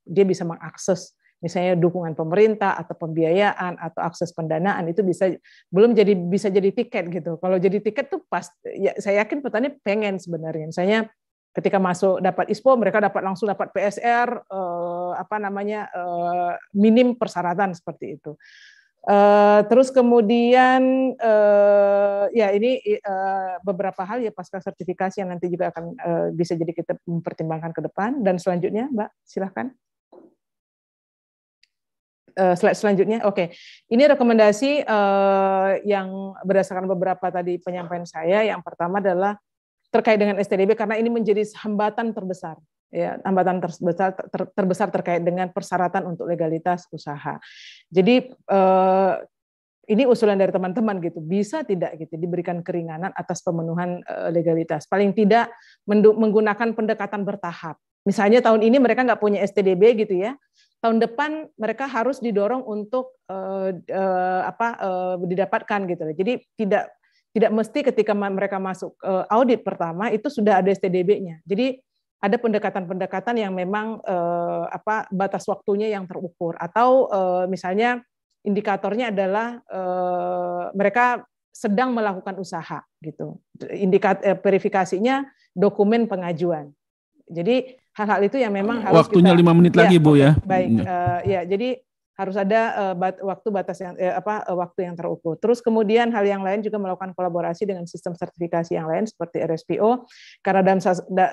dia 0.02 0.26
bisa 0.26 0.42
mengakses 0.42 1.14
misalnya 1.42 1.74
dukungan 1.74 2.14
pemerintah 2.14 2.78
atau 2.78 2.94
pembiayaan 2.94 3.74
atau 3.74 4.00
akses 4.06 4.30
pendanaan 4.30 4.86
itu 4.86 5.02
bisa 5.02 5.34
belum 5.74 5.98
jadi 5.98 6.14
bisa 6.14 6.48
jadi 6.48 6.70
tiket 6.70 7.10
gitu. 7.10 7.36
Kalau 7.42 7.58
jadi 7.58 7.82
tiket 7.82 8.14
tuh 8.14 8.22
pas 8.30 8.46
ya 8.62 8.94
saya 9.02 9.26
yakin 9.26 9.42
petani 9.42 9.74
pengen 9.82 10.22
sebenarnya. 10.22 10.70
Misalnya 10.70 11.10
ketika 11.52 11.76
masuk 11.76 12.24
dapat 12.24 12.48
ISPO 12.48 12.80
mereka 12.80 12.98
dapat 12.98 13.20
langsung 13.20 13.48
dapat 13.48 13.70
PSR 13.70 14.28
eh, 14.28 15.12
apa 15.16 15.36
namanya 15.36 15.88
eh, 15.92 16.52
minim 16.76 17.14
persyaratan 17.16 17.76
seperti 17.76 18.18
itu. 18.20 18.34
Uh, 19.02 19.66
terus 19.66 19.90
kemudian 19.90 21.10
uh, 21.18 22.30
ya 22.30 22.54
ini 22.54 22.78
uh, 23.02 23.58
beberapa 23.66 24.06
hal 24.06 24.22
ya 24.22 24.30
pasca 24.30 24.62
sertifikasi 24.62 25.18
yang 25.18 25.34
nanti 25.34 25.50
juga 25.50 25.74
akan 25.74 25.84
uh, 25.98 26.26
bisa 26.30 26.54
jadi 26.54 26.70
kita 26.70 26.94
mempertimbangkan 27.10 27.74
ke 27.74 27.82
depan 27.82 28.22
dan 28.22 28.38
selanjutnya 28.38 28.86
Mbak 28.94 29.10
silahkan 29.26 29.74
uh, 32.38 32.54
slide 32.54 32.78
selanjutnya 32.78 33.26
oke 33.26 33.34
okay. 33.34 33.46
ini 33.90 34.06
rekomendasi 34.06 34.86
uh, 34.86 35.82
yang 35.82 36.38
berdasarkan 36.46 36.86
beberapa 36.86 37.26
tadi 37.26 37.58
penyampaian 37.58 38.06
saya 38.06 38.46
yang 38.46 38.62
pertama 38.62 39.02
adalah 39.02 39.34
terkait 39.92 40.16
dengan 40.16 40.40
STDB 40.40 40.72
karena 40.72 40.96
ini 40.96 41.12
menjadi 41.12 41.44
hambatan 41.60 42.16
terbesar 42.16 42.56
ya 42.92 43.20
hambatan 43.24 43.60
terbesar 43.60 44.16
ter, 44.16 44.42
terbesar 44.52 44.88
terkait 44.92 45.20
dengan 45.24 45.48
persyaratan 45.48 46.12
untuk 46.12 46.28
legalitas 46.28 46.88
usaha. 46.92 47.40
Jadi 47.88 48.32
eh, 48.32 49.14
ini 49.92 50.04
usulan 50.08 50.36
dari 50.40 50.52
teman-teman 50.52 51.00
gitu 51.00 51.20
bisa 51.20 51.64
tidak 51.64 51.96
gitu 52.00 52.16
diberikan 52.16 52.60
keringanan 52.60 53.12
atas 53.16 53.40
pemenuhan 53.40 54.04
eh, 54.04 54.28
legalitas? 54.28 54.84
Paling 54.88 55.16
tidak 55.16 55.52
menggunakan 55.88 56.76
pendekatan 56.76 57.24
bertahap. 57.24 57.80
Misalnya 58.04 58.44
tahun 58.44 58.60
ini 58.60 58.76
mereka 58.76 59.08
nggak 59.08 59.20
punya 59.22 59.40
STDB 59.40 60.04
gitu 60.04 60.20
ya 60.20 60.36
tahun 60.82 60.98
depan 60.98 61.46
mereka 61.54 61.86
harus 61.86 62.18
didorong 62.18 62.66
untuk 62.66 63.14
eh, 63.30 63.70
eh, 63.86 64.42
apa 64.42 64.68
eh, 64.82 65.14
didapatkan 65.30 65.80
gitu. 65.86 66.04
Jadi 66.10 66.32
tidak 66.58 66.90
tidak 67.32 67.50
mesti 67.52 67.80
ketika 67.80 68.12
mereka 68.12 68.60
masuk 68.60 68.96
eh, 69.02 69.24
audit 69.32 69.64
pertama 69.64 70.12
itu 70.12 70.28
sudah 70.28 70.60
ada 70.60 70.68
STDB-nya 70.68 71.40
jadi 71.48 71.80
ada 72.22 72.38
pendekatan-pendekatan 72.38 73.34
yang 73.34 73.50
memang 73.50 73.98
eh, 74.06 74.64
apa 74.70 75.10
batas 75.10 75.42
waktunya 75.50 75.90
yang 75.90 76.06
terukur 76.06 76.54
atau 76.60 77.10
eh, 77.10 77.44
misalnya 77.50 77.98
indikatornya 78.46 79.10
adalah 79.10 79.58
eh, 79.66 80.64
mereka 80.78 81.26
sedang 81.52 81.92
melakukan 81.92 82.40
usaha 82.40 82.80
gitu. 83.04 83.38
Indikat 83.70 84.24
eh, 84.24 84.38
verifikasinya 84.40 85.28
dokumen 85.52 86.08
pengajuan. 86.08 86.72
Jadi 87.28 87.76
hal-hal 87.92 88.20
itu 88.24 88.40
yang 88.40 88.56
memang 88.56 88.82
harus 88.82 89.04
waktunya 89.04 89.36
lima 89.36 89.52
menit 89.52 89.76
lagi 89.76 90.00
ya, 90.00 90.02
bu 90.02 90.12
ya. 90.16 90.30
Baik, 90.42 90.68
uh, 90.80 91.20
ya 91.28 91.40
jadi 91.44 91.76
harus 92.22 92.38
ada 92.38 92.60
uh, 92.78 92.94
bat, 92.94 93.18
waktu 93.18 93.48
batas 93.50 93.82
yang 93.82 93.98
eh, 93.98 94.14
apa 94.14 94.46
uh, 94.46 94.54
waktu 94.54 94.86
yang 94.86 94.94
terukur. 94.94 95.34
Terus 95.42 95.58
kemudian 95.58 96.14
hal 96.14 96.22
yang 96.22 96.46
lain 96.46 96.62
juga 96.62 96.78
melakukan 96.78 97.10
kolaborasi 97.18 97.66
dengan 97.66 97.82
sistem 97.90 98.14
sertifikasi 98.14 98.70
yang 98.78 98.86
lain 98.86 99.10
seperti 99.10 99.42
RSPO 99.42 100.06
karena 100.38 100.62
dalam 100.62 100.78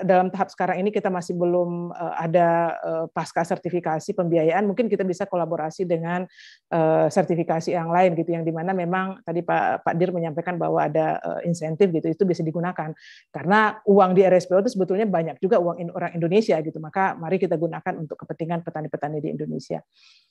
dalam 0.02 0.26
tahap 0.34 0.50
sekarang 0.50 0.82
ini 0.82 0.90
kita 0.90 1.06
masih 1.06 1.38
belum 1.38 1.94
uh, 1.94 2.14
ada 2.18 2.74
uh, 2.82 3.06
pasca 3.06 3.46
sertifikasi 3.46 4.10
pembiayaan 4.10 4.66
mungkin 4.66 4.90
kita 4.90 5.06
bisa 5.06 5.30
kolaborasi 5.30 5.86
dengan 5.86 6.26
uh, 6.74 7.06
sertifikasi 7.06 7.70
yang 7.70 7.94
lain 7.94 8.18
gitu 8.18 8.34
yang 8.34 8.42
di 8.42 8.50
mana 8.50 8.74
memang 8.74 9.22
tadi 9.22 9.46
Pak 9.46 9.86
Pak 9.86 9.94
Dir 9.94 10.10
menyampaikan 10.10 10.58
bahwa 10.58 10.82
ada 10.82 11.22
uh, 11.22 11.40
insentif 11.46 11.94
gitu 11.94 12.10
itu 12.10 12.22
bisa 12.26 12.42
digunakan 12.42 12.90
karena 13.30 13.78
uang 13.86 14.18
di 14.18 14.26
RSPO 14.26 14.66
itu 14.66 14.74
sebetulnya 14.74 15.06
banyak 15.06 15.38
juga 15.38 15.62
uang 15.62 15.76
in, 15.78 15.88
orang 15.94 16.10
Indonesia 16.18 16.58
gitu 16.58 16.82
maka 16.82 17.14
mari 17.14 17.38
kita 17.38 17.54
gunakan 17.54 17.94
untuk 18.00 18.18
kepentingan 18.18 18.66
petani-petani 18.66 19.20
di 19.22 19.28
Indonesia. 19.30 19.78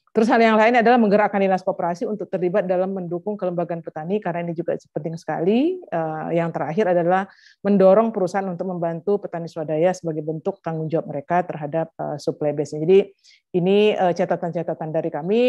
Terus 0.09 0.25
hal 0.33 0.41
yang 0.41 0.57
lain 0.57 0.73
adalah 0.73 0.97
menggerakkan 0.97 1.37
dinas 1.37 1.61
koperasi 1.61 2.09
untuk 2.09 2.25
terlibat 2.33 2.65
dalam 2.65 2.89
mendukung 2.89 3.37
kelembagaan 3.37 3.85
petani 3.85 4.17
karena 4.17 4.41
ini 4.41 4.57
juga 4.57 4.73
penting 4.89 5.13
sekali. 5.21 5.77
Eh, 5.77 6.29
yang 6.33 6.49
terakhir 6.49 6.89
adalah 6.89 7.29
mendorong 7.61 8.09
perusahaan 8.09 8.49
untuk 8.49 8.65
membantu 8.73 9.21
petani 9.21 9.45
swadaya 9.45 9.93
sebagai 9.93 10.25
bentuk 10.25 10.65
tanggung 10.65 10.89
jawab 10.89 11.13
mereka 11.13 11.45
terhadap 11.45 11.93
eh, 11.93 12.17
supply 12.17 12.57
base. 12.57 12.73
Jadi 12.81 13.05
ini 13.53 13.93
eh, 13.93 14.13
catatan-catatan 14.17 14.89
dari 14.89 15.09
kami 15.13 15.43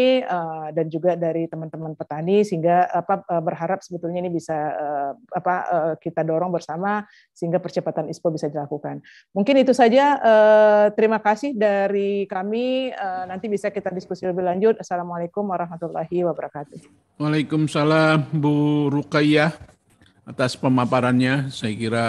dan 0.71 0.85
juga 0.89 1.17
dari 1.17 1.45
teman-teman 1.49 1.93
petani 1.97 2.45
sehingga 2.45 2.87
apa 2.89 3.25
berharap 3.41 3.81
sebetulnya 3.83 4.25
ini 4.25 4.31
bisa 4.33 4.53
apa 5.31 5.55
kita 5.99 6.23
dorong 6.23 6.53
bersama 6.53 7.03
sehingga 7.35 7.59
percepatan 7.59 8.09
ISPO 8.09 8.31
bisa 8.33 8.47
dilakukan. 8.47 9.03
Mungkin 9.35 9.55
itu 9.61 9.73
saja. 9.75 10.17
Terima 10.95 11.19
kasih 11.19 11.53
dari 11.53 12.25
kami. 12.25 12.91
Nanti 13.27 13.51
bisa 13.51 13.69
kita 13.69 13.93
diskusi 13.93 14.25
lebih 14.25 14.41
lanjut 14.43 14.50
lanjut. 14.51 14.75
Assalamualaikum 14.83 15.47
warahmatullahi 15.47 16.27
wabarakatuh. 16.27 16.83
Waalaikumsalam 17.15 18.35
Bu 18.35 18.91
Rukayyah 18.91 19.55
atas 20.27 20.59
pemaparannya. 20.59 21.47
Saya 21.47 21.71
kira 21.71 22.07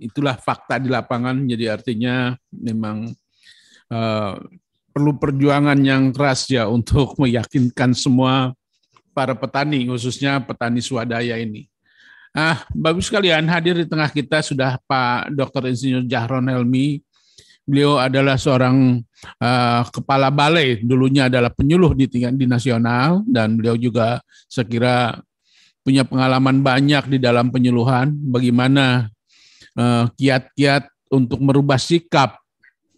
itulah 0.00 0.40
fakta 0.40 0.80
di 0.80 0.88
lapangan. 0.88 1.44
Jadi 1.44 1.68
artinya 1.68 2.32
memang 2.48 3.12
uh, 3.92 4.34
perlu 4.96 5.12
perjuangan 5.20 5.76
yang 5.84 6.08
keras 6.08 6.48
ya 6.48 6.64
untuk 6.72 7.12
meyakinkan 7.22 7.92
semua 7.92 8.56
para 9.12 9.36
petani, 9.36 9.84
khususnya 9.84 10.40
petani 10.40 10.80
swadaya 10.80 11.36
ini. 11.36 11.68
Ah, 12.30 12.62
bagus 12.72 13.10
sekalian 13.10 13.44
hadir 13.50 13.74
di 13.74 13.86
tengah 13.90 14.06
kita 14.06 14.38
sudah 14.38 14.78
Pak 14.86 15.34
Dr. 15.34 15.66
Insinyur 15.66 16.06
Jahron 16.06 16.46
Helmi, 16.46 17.02
Beliau 17.70 18.02
adalah 18.02 18.34
seorang 18.34 18.98
uh, 19.38 19.82
kepala 19.94 20.26
balai, 20.34 20.82
dulunya 20.82 21.30
adalah 21.30 21.54
penyuluh 21.54 21.94
di 21.94 22.10
tingkat 22.10 22.34
di 22.34 22.50
nasional 22.50 23.22
dan 23.30 23.54
beliau 23.54 23.78
juga 23.78 24.18
sekira 24.50 25.22
punya 25.86 26.02
pengalaman 26.02 26.66
banyak 26.66 27.06
di 27.14 27.18
dalam 27.22 27.54
penyuluhan 27.54 28.10
bagaimana 28.10 29.06
uh, 29.78 30.10
kiat-kiat 30.18 30.90
untuk 31.14 31.38
merubah 31.38 31.78
sikap 31.78 32.42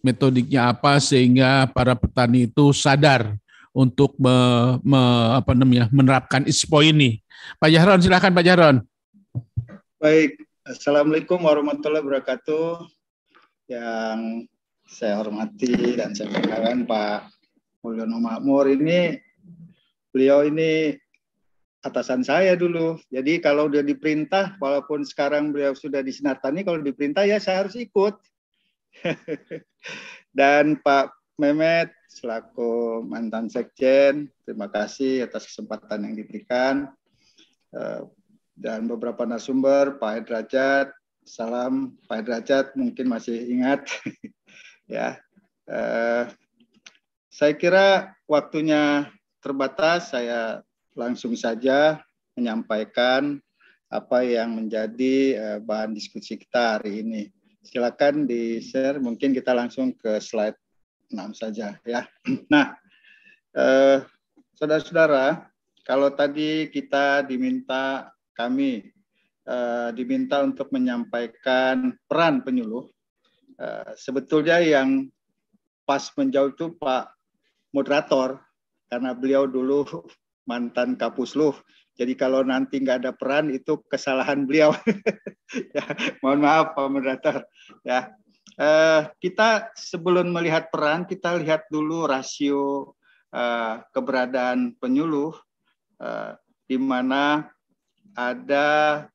metodiknya 0.03 0.73
apa 0.73 0.99
sehingga 0.99 1.69
para 1.71 1.95
petani 1.95 2.49
itu 2.51 2.75
sadar 2.75 3.37
untuk 3.73 4.13
me, 4.19 4.35
me, 4.83 5.01
apa 5.33 5.55
namanya 5.55 5.89
menerapkan 5.89 6.45
ISPO 6.45 6.83
ini. 6.85 7.23
Pak 7.57 7.69
Jahron 7.71 7.99
silakan 8.03 8.35
Pak 8.35 8.45
Jahron. 8.45 8.75
Baik, 9.97 10.37
Assalamualaikum 10.67 11.39
warahmatullahi 11.41 12.03
wabarakatuh. 12.03 12.85
Yang 13.71 14.51
saya 14.93 15.17
hormati 15.17 15.97
dan 15.97 16.13
saya 16.13 16.29
perkenalkan 16.29 16.85
Pak 16.85 17.33
Mulyono 17.81 18.21
Makmur 18.21 18.69
ini 18.69 19.17
beliau 20.13 20.45
ini 20.45 20.93
atasan 21.81 22.21
saya 22.21 22.53
dulu. 22.53 23.01
Jadi 23.09 23.41
kalau 23.41 23.67
dia 23.67 23.81
diperintah, 23.81 24.55
walaupun 24.61 25.01
sekarang 25.03 25.49
beliau 25.49 25.73
sudah 25.73 26.05
di 26.05 26.13
Sinar 26.13 26.37
Tani, 26.39 26.61
kalau 26.61 26.79
diperintah 26.79 27.25
ya 27.25 27.41
saya 27.41 27.65
harus 27.65 27.75
ikut. 27.75 28.15
Dan 30.37 30.79
Pak 30.79 31.11
Mehmet 31.41 31.89
selaku 32.07 33.01
mantan 33.01 33.49
sekjen, 33.49 34.29
terima 34.45 34.69
kasih 34.69 35.25
atas 35.25 35.49
kesempatan 35.49 36.05
yang 36.05 36.13
diberikan. 36.13 36.93
Eh, 37.73 38.05
dan 38.53 38.85
beberapa 38.85 39.25
narasumber, 39.25 39.97
Pak 39.97 40.13
Edrajat, 40.21 40.93
salam 41.25 41.97
Pak 42.05 42.21
Edrajat 42.21 42.65
mungkin 42.77 43.09
masih 43.09 43.33
ingat 43.49 43.87
ya. 44.87 45.19
Eh, 45.69 46.25
saya 47.33 47.53
kira 47.57 48.13
waktunya 48.29 49.09
terbatas, 49.41 50.13
saya 50.13 50.61
langsung 50.93 51.33
saja 51.33 52.03
menyampaikan 52.37 53.41
apa 53.93 54.25
yang 54.25 54.57
menjadi 54.57 55.15
eh, 55.37 55.59
bahan 55.61 55.93
diskusi 55.93 56.37
kita 56.37 56.79
hari 56.79 57.05
ini. 57.05 57.29
Silakan 57.63 58.27
di-share, 58.27 58.99
mungkin 58.99 59.31
kita 59.31 59.55
langsung 59.55 59.95
ke 59.95 60.19
slide 60.19 60.57
6 61.13 61.37
saja 61.37 61.77
ya. 61.85 62.01
Nah, 62.53 62.73
eh, 63.53 64.01
saudara-saudara, 64.57 65.47
kalau 65.85 66.09
tadi 66.15 66.67
kita 66.73 67.21
diminta 67.27 68.09
kami 68.33 68.89
eh, 69.45 69.89
diminta 69.93 70.41
untuk 70.41 70.73
menyampaikan 70.73 71.93
peran 72.09 72.41
penyuluh 72.41 72.89
Eh, 73.53 73.91
sebetulnya 73.93 74.57
yang 74.63 75.05
pas 75.85 76.09
menjawab 76.17 76.57
itu 76.57 76.73
Pak 76.79 77.13
moderator 77.75 78.41
karena 78.89 79.13
beliau 79.13 79.45
dulu 79.45 79.85
mantan 80.49 80.97
Kapusluh. 80.97 81.53
Jadi 81.93 82.17
kalau 82.17 82.41
nanti 82.41 82.81
nggak 82.81 83.05
ada 83.05 83.13
peran 83.13 83.53
itu 83.53 83.77
kesalahan 83.85 84.49
beliau. 84.49 84.73
ya, 85.77 85.85
mohon 86.25 86.41
maaf 86.41 86.73
Pak 86.73 86.89
moderator. 86.89 87.45
Ya, 87.85 88.17
uh, 88.57 89.05
kita 89.21 89.69
sebelum 89.77 90.33
melihat 90.33 90.73
peran 90.73 91.05
kita 91.05 91.37
lihat 91.37 91.69
dulu 91.69 92.09
rasio 92.09 92.97
uh, 93.29 93.85
keberadaan 93.93 94.73
penyuluh 94.81 95.37
uh, 96.01 96.33
di 96.65 96.81
mana 96.81 97.45
ada 98.17 99.05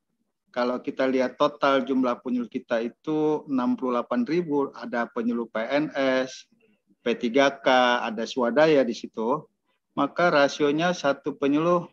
kalau 0.59 0.82
kita 0.82 1.06
lihat 1.06 1.39
total 1.39 1.86
jumlah 1.86 2.18
penyuluh 2.18 2.51
kita 2.51 2.82
itu 2.82 3.47
68 3.47 4.26
ribu, 4.26 4.74
ada 4.74 5.06
penyuluh 5.06 5.47
PNS, 5.55 6.51
P3K, 6.98 7.66
ada 8.02 8.26
swadaya 8.26 8.82
di 8.82 8.90
situ, 8.90 9.47
maka 9.94 10.35
rasionya 10.35 10.90
satu 10.90 11.39
penyuluh 11.39 11.86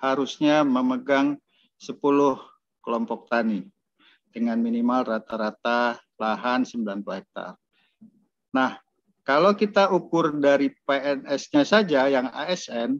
harusnya 0.00 0.64
memegang 0.64 1.36
10 1.76 2.00
kelompok 2.80 3.28
tani 3.28 3.68
dengan 4.32 4.64
minimal 4.64 5.04
rata-rata 5.12 6.00
lahan 6.16 6.64
90 6.64 7.20
hektar. 7.20 7.52
Nah, 8.56 8.80
kalau 9.28 9.52
kita 9.52 9.92
ukur 9.92 10.40
dari 10.40 10.72
PNS-nya 10.72 11.68
saja 11.68 12.08
yang 12.08 12.32
ASN, 12.32 12.96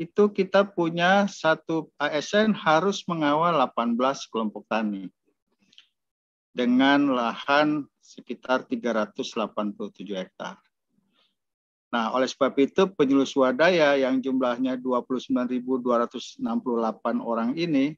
itu 0.00 0.32
kita 0.32 0.64
punya 0.64 1.28
satu 1.28 1.92
ASN 2.00 2.56
harus 2.56 3.04
mengawal 3.04 3.52
18 3.52 4.00
kelompok 4.32 4.64
tani 4.64 5.12
dengan 6.56 7.12
lahan 7.12 7.84
sekitar 8.00 8.64
387 8.64 9.92
hektar. 10.16 10.56
Nah, 11.92 12.16
oleh 12.16 12.24
sebab 12.24 12.56
itu 12.56 12.88
penyuluh 12.96 13.28
swadaya 13.28 13.92
yang 14.00 14.24
jumlahnya 14.24 14.80
29.268 14.80 16.40
orang 17.20 17.52
ini, 17.60 17.92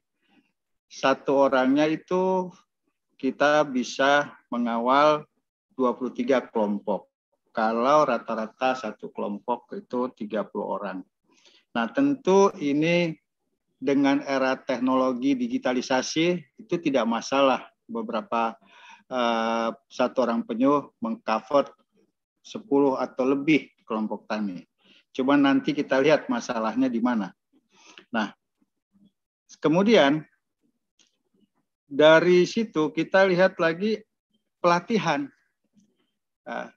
satu 0.91 1.47
orangnya 1.47 1.87
itu 1.87 2.51
kita 3.15 3.63
bisa 3.63 4.35
mengawal 4.51 5.23
23 5.79 6.51
kelompok. 6.51 7.07
Kalau 7.53 8.03
rata-rata 8.03 8.75
satu 8.75 9.07
kelompok 9.13 9.71
itu 9.77 10.11
30 10.11 10.51
orang. 10.59 10.99
Nah, 11.73 11.89
tentu 11.89 12.53
ini 12.61 13.17
dengan 13.81 14.21
era 14.23 14.55
teknologi 14.55 15.35
digitalisasi 15.35 16.39
itu 16.61 16.75
tidak 16.79 17.03
masalah 17.03 17.67
beberapa 17.89 18.55
uh, 19.11 19.75
satu 19.91 20.23
orang 20.23 20.47
penyuluh 20.47 20.95
mengcover 21.03 21.67
10 22.45 22.63
atau 22.95 23.23
lebih 23.27 23.67
kelompok 23.83 24.29
tani. 24.29 24.63
Coba 25.11 25.35
nanti 25.35 25.75
kita 25.75 25.99
lihat 25.99 26.31
masalahnya 26.31 26.87
di 26.87 27.03
mana. 27.03 27.35
Nah, 28.15 28.31
kemudian 29.59 30.23
dari 31.83 32.47
situ 32.47 32.89
kita 32.95 33.27
lihat 33.27 33.59
lagi 33.59 33.99
pelatihan. 34.63 35.27
Nah, 36.47 36.71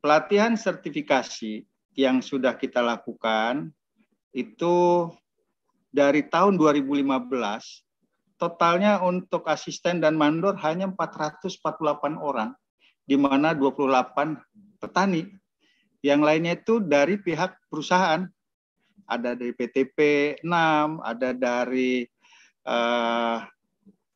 pelatihan 0.00 0.56
sertifikasi 0.56 1.68
yang 1.96 2.24
sudah 2.24 2.56
kita 2.56 2.80
lakukan 2.80 3.75
itu 4.36 5.08
dari 5.88 6.28
tahun 6.28 6.60
2015 6.60 7.00
totalnya 8.36 9.00
untuk 9.00 9.48
asisten 9.48 10.04
dan 10.04 10.12
mandor 10.12 10.60
hanya 10.60 10.92
448 10.92 12.20
orang 12.20 12.52
di 13.08 13.16
mana 13.16 13.56
28 13.56 14.36
petani 14.76 15.24
yang 16.04 16.20
lainnya 16.20 16.60
itu 16.60 16.84
dari 16.84 17.16
pihak 17.16 17.56
perusahaan. 17.72 18.28
Ada 19.06 19.38
dari 19.38 19.54
PTP 19.54 19.98
6, 20.42 20.50
ada 20.98 21.30
dari 21.30 22.02
uh, 22.66 23.38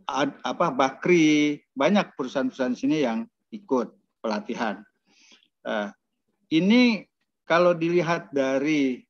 ad, 0.07 0.31
apa 0.43 0.67
Bakri, 0.75 1.63
banyak 1.71 2.19
perusahaan-perusahaan 2.19 2.75
sini 2.75 3.07
yang 3.07 3.23
ikut 3.55 3.95
pelatihan. 4.19 4.83
Uh, 5.63 5.95
ini 6.51 7.07
kalau 7.47 7.71
dilihat 7.71 8.35
dari 8.35 9.07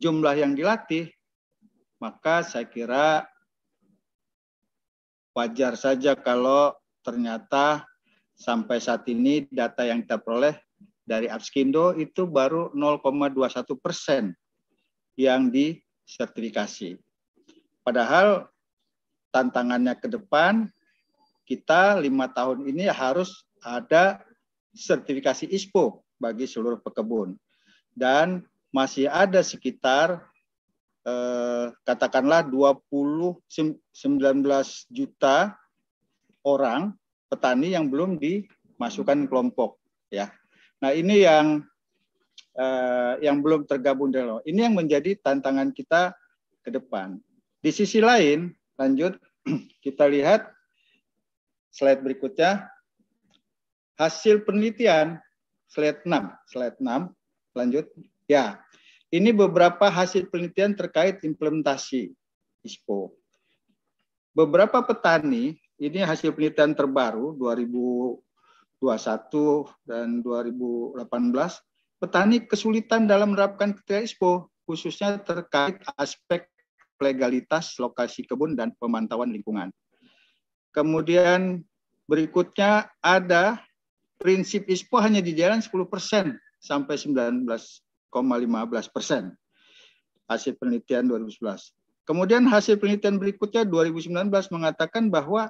jumlah 0.00 0.34
yang 0.40 0.56
dilatih, 0.56 1.12
maka 2.00 2.40
saya 2.40 2.64
kira 2.64 3.28
wajar 5.36 5.76
saja 5.76 6.16
kalau 6.16 6.72
ternyata 7.04 7.84
sampai 8.34 8.80
saat 8.80 9.04
ini 9.12 9.44
data 9.52 9.84
yang 9.84 10.00
kita 10.00 10.16
peroleh 10.16 10.56
dari 11.04 11.28
Abskindo 11.28 11.92
itu 11.94 12.24
baru 12.24 12.72
0,21 12.72 13.76
persen 13.76 14.32
yang 15.20 15.52
disertifikasi. 15.52 16.96
Padahal 17.84 18.48
tantangannya 19.28 19.94
ke 20.00 20.08
depan 20.08 20.68
kita 21.44 21.98
lima 22.00 22.30
tahun 22.30 22.64
ini 22.64 22.88
harus 22.88 23.44
ada 23.60 24.22
sertifikasi 24.72 25.50
ISPO 25.50 26.00
bagi 26.16 26.46
seluruh 26.46 26.78
pekebun 26.78 27.34
dan 27.92 28.46
masih 28.70 29.10
ada 29.10 29.42
sekitar 29.42 30.22
eh, 31.06 31.66
katakanlah 31.82 32.46
20 32.46 33.38
19 33.50 33.74
juta 34.90 35.58
orang 36.46 36.94
petani 37.26 37.74
yang 37.74 37.90
belum 37.90 38.18
dimasukkan 38.18 39.26
kelompok 39.26 39.78
ya 40.10 40.30
Nah 40.80 40.96
ini 40.96 41.28
yang 41.28 41.60
uh, 42.56 43.14
yang 43.20 43.44
belum 43.44 43.68
tergabung 43.68 44.08
dalam. 44.10 44.40
Ini 44.48 44.68
yang 44.68 44.74
menjadi 44.74 45.14
tantangan 45.20 45.76
kita 45.76 46.16
ke 46.64 46.72
depan. 46.72 47.20
Di 47.60 47.70
sisi 47.70 48.00
lain, 48.00 48.48
lanjut 48.80 49.20
kita 49.84 50.08
lihat 50.08 50.48
slide 51.68 52.00
berikutnya. 52.00 52.66
Hasil 54.00 54.48
penelitian 54.48 55.20
slide 55.68 56.00
6, 56.08 56.08
slide 56.48 56.80
6, 56.80 57.12
lanjut. 57.52 57.86
Ya, 58.30 58.62
ini 59.10 59.34
beberapa 59.34 59.90
hasil 59.90 60.30
penelitian 60.30 60.78
terkait 60.78 61.18
implementasi 61.26 62.14
ISPO. 62.62 63.10
Beberapa 64.30 64.86
petani, 64.86 65.58
ini 65.82 65.98
hasil 65.98 66.30
penelitian 66.30 66.78
terbaru 66.78 67.34
2000 67.34 68.22
2021 68.80 69.68
dan 69.84 70.24
2018, 70.24 70.96
petani 72.00 72.40
kesulitan 72.48 73.04
dalam 73.04 73.36
menerapkan 73.36 73.76
kriteria 73.76 74.08
ISPO, 74.08 74.48
khususnya 74.64 75.20
terkait 75.20 75.84
aspek 76.00 76.48
legalitas 76.96 77.76
lokasi 77.76 78.24
kebun 78.24 78.56
dan 78.56 78.72
pemantauan 78.80 79.28
lingkungan. 79.28 79.68
Kemudian 80.72 81.60
berikutnya 82.08 82.88
ada 83.04 83.60
prinsip 84.16 84.64
ISPO 84.64 84.96
hanya 85.02 85.20
di 85.20 85.36
jalan 85.36 85.60
10 85.60 85.84
persen 85.84 86.40
sampai 86.56 86.96
19,15 86.96 87.89
persen 88.90 89.34
hasil 90.30 90.54
penelitian 90.58 91.06
2011. 91.10 91.74
Kemudian 92.06 92.42
hasil 92.46 92.78
penelitian 92.78 93.22
berikutnya 93.22 93.62
2019 93.62 94.30
mengatakan 94.50 95.10
bahwa 95.10 95.46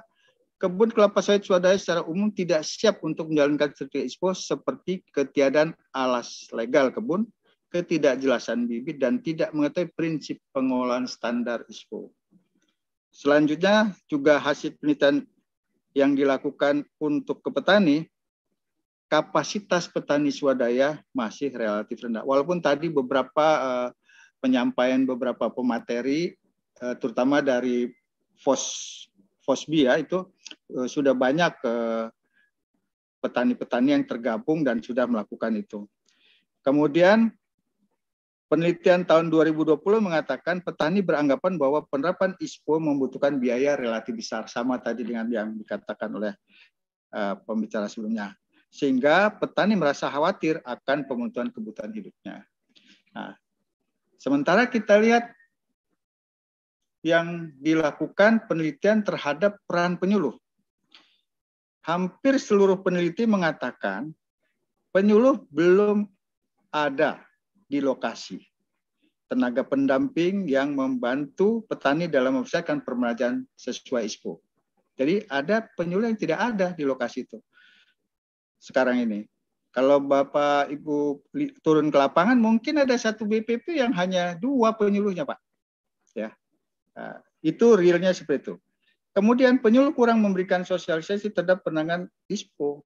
kebun 0.61 0.93
kelapa 0.93 1.25
sawit 1.25 1.41
swadaya 1.41 1.73
secara 1.73 2.05
umum 2.05 2.29
tidak 2.29 2.61
siap 2.61 3.01
untuk 3.01 3.33
menjalankan 3.33 3.73
sertifikat 3.73 4.13
ISPO 4.13 4.29
seperti 4.37 5.01
ketiadaan 5.09 5.73
alas 5.89 6.45
legal 6.53 6.93
kebun, 6.93 7.25
ketidakjelasan 7.73 8.69
bibit, 8.69 9.01
dan 9.01 9.17
tidak 9.25 9.49
mengetahui 9.57 9.89
prinsip 9.97 10.37
pengolahan 10.53 11.09
standar 11.09 11.65
ISPO. 11.65 12.13
Selanjutnya 13.09 13.97
juga 14.05 14.37
hasil 14.37 14.77
penelitian 14.77 15.25
yang 15.97 16.13
dilakukan 16.13 16.85
untuk 17.01 17.41
ke 17.41 17.49
petani, 17.49 18.05
kapasitas 19.11 19.91
petani 19.91 20.31
swadaya 20.31 21.03
masih 21.11 21.51
relatif 21.51 21.99
rendah. 21.99 22.23
Walaupun 22.23 22.63
tadi 22.63 22.87
beberapa 22.87 23.47
uh, 23.59 23.89
penyampaian 24.39 25.03
beberapa 25.03 25.51
pemateri, 25.51 26.31
uh, 26.79 26.95
terutama 26.95 27.43
dari 27.43 27.91
FOS 28.39 28.63
FOSBI 29.43 29.91
ya 29.91 29.99
itu 29.99 30.23
uh, 30.79 30.87
sudah 30.87 31.11
banyak 31.11 31.59
petani-petani 33.19 33.99
yang 33.99 34.07
tergabung 34.07 34.63
dan 34.63 34.79
sudah 34.79 35.03
melakukan 35.05 35.59
itu. 35.59 35.83
Kemudian 36.63 37.35
penelitian 38.47 39.03
tahun 39.03 39.27
2020 39.27 39.75
mengatakan 39.99 40.63
petani 40.63 41.03
beranggapan 41.03 41.59
bahwa 41.59 41.83
penerapan 41.83 42.31
ISPO 42.39 42.79
membutuhkan 42.79 43.35
biaya 43.37 43.75
relatif 43.75 44.15
besar 44.15 44.47
sama 44.47 44.79
tadi 44.79 45.03
dengan 45.03 45.27
yang 45.27 45.51
dikatakan 45.59 46.09
oleh 46.15 46.33
uh, 47.11 47.35
pembicara 47.43 47.91
sebelumnya. 47.91 48.40
Sehingga 48.71 49.27
petani 49.35 49.75
merasa 49.75 50.07
khawatir 50.07 50.63
akan 50.63 51.03
pemenuhan 51.03 51.51
kebutuhan 51.51 51.91
hidupnya. 51.91 52.47
Nah, 53.11 53.35
sementara 54.15 54.63
kita 54.65 54.95
lihat 54.95 55.27
yang 57.03 57.51
dilakukan 57.59 58.47
penelitian 58.47 59.03
terhadap 59.03 59.59
peran 59.67 59.99
penyuluh. 59.99 60.37
Hampir 61.81 62.37
seluruh 62.37 62.79
peneliti 62.79 63.25
mengatakan 63.25 64.13
penyuluh 64.93 65.43
belum 65.49 66.05
ada 66.69 67.25
di 67.65 67.81
lokasi. 67.81 68.39
Tenaga 69.25 69.65
pendamping 69.65 70.45
yang 70.45 70.77
membantu 70.77 71.65
petani 71.65 72.05
dalam 72.05 72.39
mempersiapkan 72.39 72.85
permajaan 72.85 73.47
sesuai 73.57 74.05
ISPO. 74.05 74.37
Jadi 74.99 75.25
ada 75.31 75.65
penyuluh 75.73 76.11
yang 76.11 76.19
tidak 76.19 76.39
ada 76.39 76.67
di 76.77 76.85
lokasi 76.85 77.25
itu. 77.25 77.41
Sekarang 78.61 79.01
ini. 79.01 79.25
Kalau 79.73 80.03
Bapak 80.03 80.67
Ibu 80.69 81.23
turun 81.63 81.89
ke 81.89 81.97
lapangan 81.97 82.35
mungkin 82.35 82.83
ada 82.83 82.93
satu 82.99 83.23
BPP 83.23 83.79
yang 83.79 83.95
hanya 83.95 84.35
dua 84.35 84.75
penyuluhnya 84.75 85.23
Pak. 85.23 85.39
Ya, 86.11 86.35
Nah, 86.95 87.23
itu 87.39 87.65
realnya 87.79 88.11
seperti 88.11 88.51
itu. 88.51 88.53
Kemudian 89.11 89.59
penyuluh 89.59 89.91
kurang 89.91 90.23
memberikan 90.23 90.63
sosialisasi 90.63 91.31
terhadap 91.35 91.63
penanganan 91.63 92.07
ISPO. 92.31 92.83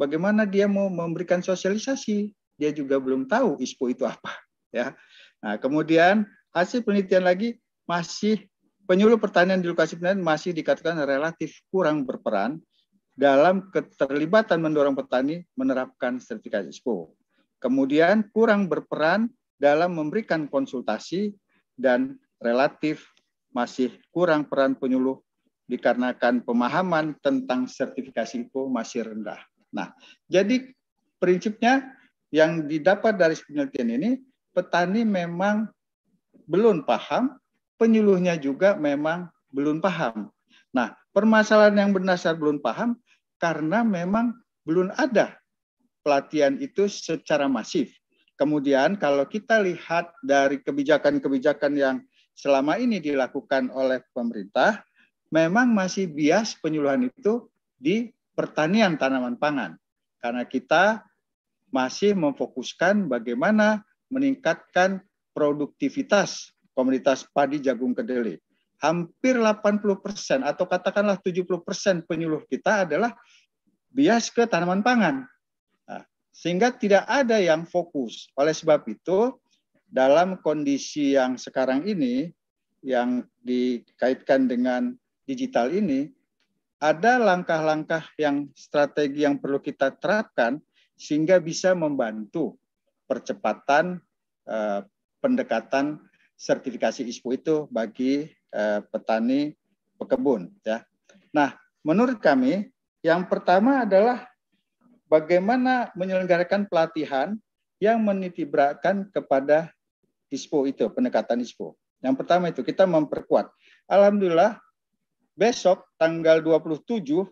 bagaimana 0.00 0.48
dia 0.48 0.64
mau 0.64 0.88
memberikan 0.88 1.44
sosialisasi? 1.44 2.32
Dia 2.56 2.72
juga 2.72 2.96
belum 2.96 3.28
tahu 3.28 3.60
ISPO 3.60 3.92
itu 3.92 4.04
apa, 4.08 4.32
ya. 4.72 4.96
Nah, 5.44 5.60
kemudian 5.60 6.24
hasil 6.56 6.80
penelitian 6.80 7.28
lagi 7.28 7.60
masih 7.84 8.48
penyuluh 8.88 9.20
pertanian 9.20 9.60
di 9.60 9.68
lokasi 9.68 10.00
penelitian 10.00 10.24
masih 10.24 10.56
dikatakan 10.56 11.04
relatif 11.04 11.60
kurang 11.68 12.08
berperan 12.08 12.56
dalam 13.14 13.68
keterlibatan 13.70 14.62
mendorong 14.62 14.96
petani 14.96 15.44
menerapkan 15.58 16.16
sertifikasi 16.18 16.70
ISPO. 16.70 17.12
Kemudian 17.60 18.28
kurang 18.32 18.70
berperan 18.70 19.28
dalam 19.60 19.92
memberikan 19.92 20.48
konsultasi 20.48 21.36
dan 21.76 22.16
relatif 22.40 23.12
masih 23.52 23.92
kurang 24.08 24.48
peran 24.48 24.72
penyuluh 24.78 25.20
dikarenakan 25.68 26.42
pemahaman 26.42 27.14
tentang 27.20 27.68
sertifikasi 27.68 28.48
ISPO 28.48 28.66
masih 28.72 29.06
rendah. 29.06 29.38
Nah, 29.70 29.94
jadi 30.26 30.66
prinsipnya 31.20 31.94
yang 32.34 32.66
didapat 32.66 33.14
dari 33.18 33.36
penelitian 33.38 33.90
ini, 33.90 34.10
petani 34.50 35.06
memang 35.06 35.70
belum 36.50 36.82
paham, 36.82 37.38
penyuluhnya 37.78 38.34
juga 38.38 38.74
memang 38.74 39.30
belum 39.54 39.78
paham. 39.78 40.30
Nah, 40.70 40.94
permasalahan 41.10 41.74
yang 41.74 41.90
berdasar 41.90 42.38
belum 42.38 42.62
paham 42.62 42.94
karena 43.42 43.82
memang 43.82 44.36
belum 44.62 44.94
ada 44.94 45.40
pelatihan 46.06 46.56
itu 46.62 46.86
secara 46.86 47.50
masif. 47.50 47.90
Kemudian 48.38 48.96
kalau 48.96 49.28
kita 49.28 49.60
lihat 49.60 50.16
dari 50.24 50.62
kebijakan-kebijakan 50.64 51.72
yang 51.76 51.96
selama 52.32 52.80
ini 52.80 52.96
dilakukan 53.02 53.68
oleh 53.68 54.00
pemerintah, 54.16 54.80
memang 55.28 55.68
masih 55.76 56.08
bias 56.08 56.56
penyuluhan 56.56 57.12
itu 57.12 57.52
di 57.76 58.08
pertanian 58.32 58.96
tanaman 58.96 59.36
pangan. 59.36 59.76
Karena 60.20 60.48
kita 60.48 61.04
masih 61.68 62.16
memfokuskan 62.16 63.06
bagaimana 63.12 63.84
meningkatkan 64.08 65.04
produktivitas 65.36 66.50
komunitas 66.74 67.28
padi 67.30 67.60
jagung 67.60 67.92
kedelai. 67.92 68.40
Hampir 68.80 69.36
80 69.36 70.00
persen 70.00 70.40
atau 70.40 70.64
katakanlah 70.64 71.20
70 71.20 71.44
persen 71.60 72.00
penyuluh 72.00 72.40
kita 72.48 72.88
adalah 72.88 73.12
bias 73.92 74.32
ke 74.32 74.48
tanaman 74.48 74.80
pangan. 74.80 75.28
Nah, 75.84 76.02
sehingga 76.32 76.72
tidak 76.72 77.04
ada 77.04 77.36
yang 77.36 77.68
fokus. 77.68 78.32
Oleh 78.40 78.56
sebab 78.56 78.88
itu, 78.88 79.36
dalam 79.84 80.40
kondisi 80.40 81.12
yang 81.12 81.36
sekarang 81.36 81.84
ini, 81.84 82.32
yang 82.80 83.20
dikaitkan 83.44 84.48
dengan 84.48 84.96
digital 85.28 85.68
ini, 85.68 86.08
ada 86.80 87.20
langkah-langkah 87.20 88.08
yang 88.16 88.48
strategi 88.56 89.28
yang 89.28 89.36
perlu 89.36 89.60
kita 89.60 89.92
terapkan 90.00 90.56
sehingga 90.96 91.36
bisa 91.36 91.76
membantu 91.76 92.56
percepatan 93.04 94.00
eh, 94.48 94.80
pendekatan 95.20 96.00
sertifikasi 96.40 97.04
ISPO 97.04 97.36
itu 97.36 97.56
bagi 97.68 98.32
eh, 98.32 98.80
petani 98.88 99.52
pekebun 100.00 100.48
ya. 100.64 100.80
Nah, 101.36 101.52
menurut 101.84 102.16
kami 102.16 102.72
yang 103.04 103.28
pertama 103.28 103.84
adalah 103.84 104.24
bagaimana 105.04 105.92
menyelenggarakan 105.92 106.64
pelatihan 106.64 107.36
yang 107.76 108.00
menitibratkan 108.00 109.08
kepada 109.12 109.68
ISPO 110.32 110.68
itu, 110.68 110.88
pendekatan 110.88 111.44
ISPO. 111.44 111.76
Yang 112.00 112.14
pertama 112.24 112.48
itu 112.48 112.64
kita 112.64 112.88
memperkuat. 112.88 113.52
Alhamdulillah 113.88 114.56
besok 115.36 115.88
tanggal 115.96 116.40
27 116.40 117.24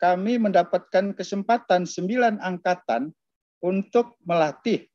kami 0.00 0.42
mendapatkan 0.42 1.14
kesempatan 1.14 1.86
sembilan 1.86 2.42
angkatan 2.42 3.14
untuk 3.62 4.18
melatih 4.26 4.89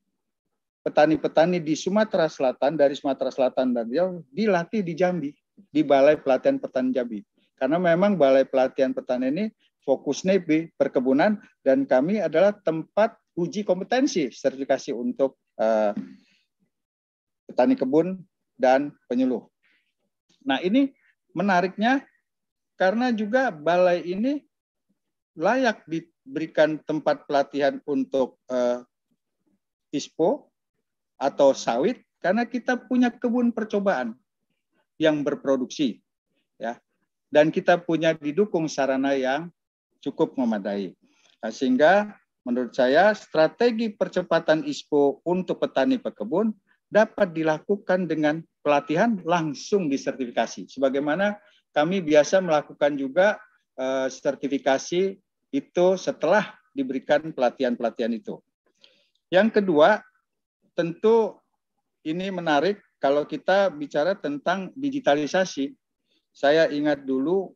petani-petani 0.86 1.58
di 1.58 1.74
Sumatera 1.74 2.30
Selatan 2.30 2.78
dari 2.78 2.94
Sumatera 2.94 3.34
Selatan 3.34 3.74
dan 3.74 3.90
Riau 3.90 4.22
dilatih 4.30 4.86
di 4.86 4.94
Jambi 4.94 5.34
di 5.58 5.82
Balai 5.82 6.22
Pelatihan 6.22 6.62
Petani 6.62 6.94
Jambi. 6.94 7.26
Karena 7.58 7.82
memang 7.82 8.14
Balai 8.14 8.46
Pelatihan 8.46 8.94
Petani 8.94 9.34
ini 9.34 9.46
fokusnya 9.82 10.38
di 10.46 10.70
perkebunan 10.78 11.42
dan 11.66 11.90
kami 11.90 12.22
adalah 12.22 12.54
tempat 12.54 13.18
uji 13.34 13.66
kompetensi 13.66 14.30
sertifikasi 14.30 14.94
untuk 14.94 15.42
uh, 15.58 15.92
petani 17.50 17.74
kebun 17.74 18.22
dan 18.54 18.94
penyuluh. 19.10 19.46
Nah 20.46 20.62
ini 20.62 20.94
menariknya 21.34 22.06
karena 22.78 23.10
juga 23.10 23.50
balai 23.50 24.06
ini 24.06 24.46
layak 25.36 25.84
diberikan 25.90 26.78
tempat 26.86 27.26
pelatihan 27.26 27.82
untuk 27.90 28.38
uh, 28.48 28.86
ISPO 29.92 30.55
atau 31.16 31.56
sawit 31.56 32.04
karena 32.20 32.44
kita 32.44 32.76
punya 32.76 33.14
kebun 33.14 33.54
percobaan 33.54 34.18
yang 34.98 35.22
berproduksi 35.22 36.02
ya. 36.58 36.80
Dan 37.30 37.52
kita 37.52 37.82
punya 37.82 38.16
didukung 38.16 38.72
sarana 38.72 39.12
yang 39.18 39.52
cukup 40.00 40.38
memadai. 40.40 40.96
Nah, 41.44 41.52
sehingga 41.52 42.16
menurut 42.48 42.72
saya 42.72 43.12
strategi 43.18 43.92
percepatan 43.92 44.64
ISPO 44.64 45.26
untuk 45.26 45.60
petani 45.60 46.00
pekebun 46.00 46.54
dapat 46.88 47.34
dilakukan 47.34 48.08
dengan 48.08 48.40
pelatihan 48.64 49.20
langsung 49.26 49.92
disertifikasi. 49.92 50.70
Sebagaimana 50.70 51.36
kami 51.76 52.00
biasa 52.00 52.40
melakukan 52.40 52.96
juga 52.96 53.36
uh, 53.76 54.08
sertifikasi 54.08 55.20
itu 55.52 55.88
setelah 56.00 56.56
diberikan 56.72 57.36
pelatihan-pelatihan 57.36 58.16
itu. 58.16 58.40
Yang 59.28 59.60
kedua, 59.60 60.00
tentu 60.76 61.40
ini 62.06 62.30
menarik 62.30 62.78
kalau 63.02 63.26
kita 63.26 63.74
bicara 63.74 64.14
tentang 64.14 64.70
digitalisasi. 64.78 65.74
Saya 66.36 66.68
ingat 66.68 67.08
dulu 67.08 67.56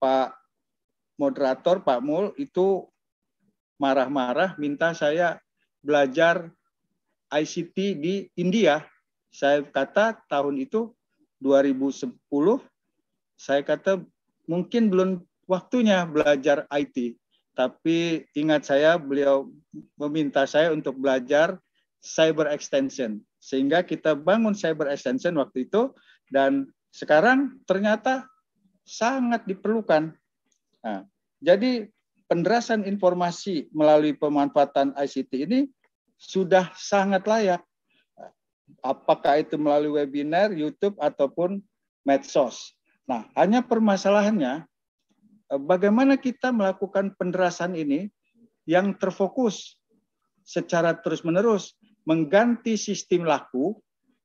Pak 0.00 0.32
moderator 1.20 1.84
Pak 1.84 2.00
Mul 2.00 2.32
itu 2.40 2.88
marah-marah 3.76 4.56
minta 4.56 4.96
saya 4.96 5.36
belajar 5.84 6.48
ICT 7.28 7.76
di 8.00 8.14
India. 8.40 8.84
Saya 9.28 9.60
kata 9.60 10.16
tahun 10.32 10.64
itu 10.64 10.96
2010 11.44 12.16
saya 13.36 13.60
kata 13.60 14.00
mungkin 14.48 14.88
belum 14.88 15.10
waktunya 15.44 16.08
belajar 16.08 16.64
IT. 16.72 17.20
Tapi 17.52 18.24
ingat 18.36 18.68
saya 18.68 18.96
beliau 18.96 19.48
meminta 19.96 20.44
saya 20.48 20.72
untuk 20.72 20.96
belajar 20.96 21.60
cyber 22.02 22.50
extension. 22.50 23.22
Sehingga 23.38 23.82
kita 23.86 24.14
bangun 24.18 24.56
cyber 24.56 24.90
extension 24.90 25.36
waktu 25.38 25.70
itu 25.70 25.94
dan 26.32 26.70
sekarang 26.90 27.60
ternyata 27.68 28.26
sangat 28.86 29.44
diperlukan. 29.44 30.14
Nah, 30.82 31.02
jadi 31.42 31.90
penderasan 32.26 32.86
informasi 32.86 33.70
melalui 33.70 34.14
pemanfaatan 34.14 34.94
ICT 34.94 35.32
ini 35.46 35.60
sudah 36.16 36.72
sangat 36.74 37.26
layak 37.28 37.62
apakah 38.82 39.38
itu 39.42 39.54
melalui 39.58 40.02
webinar, 40.02 40.50
YouTube 40.50 40.98
ataupun 40.98 41.62
medsos. 42.02 42.74
Nah, 43.06 43.26
hanya 43.38 43.62
permasalahannya 43.62 44.66
bagaimana 45.62 46.18
kita 46.18 46.50
melakukan 46.50 47.14
penderasan 47.14 47.78
ini 47.78 48.10
yang 48.66 48.94
terfokus 48.98 49.78
secara 50.42 50.94
terus-menerus 50.94 51.74
mengganti 52.06 52.78
sistem 52.78 53.26
laku 53.26 53.76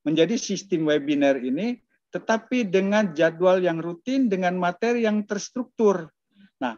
menjadi 0.06 0.38
sistem 0.38 0.88
webinar 0.88 1.42
ini 1.42 1.82
tetapi 2.12 2.68
dengan 2.68 3.16
jadwal 3.16 3.64
yang 3.64 3.80
rutin 3.80 4.28
dengan 4.28 4.60
materi 4.60 5.08
yang 5.08 5.24
terstruktur. 5.24 6.12
Nah, 6.60 6.76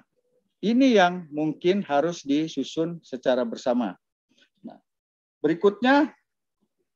ini 0.61 0.93
yang 0.93 1.25
mungkin 1.33 1.81
harus 1.81 2.21
disusun 2.21 3.01
secara 3.01 3.41
bersama. 3.41 3.97
Nah, 4.61 4.77
berikutnya 5.41 6.13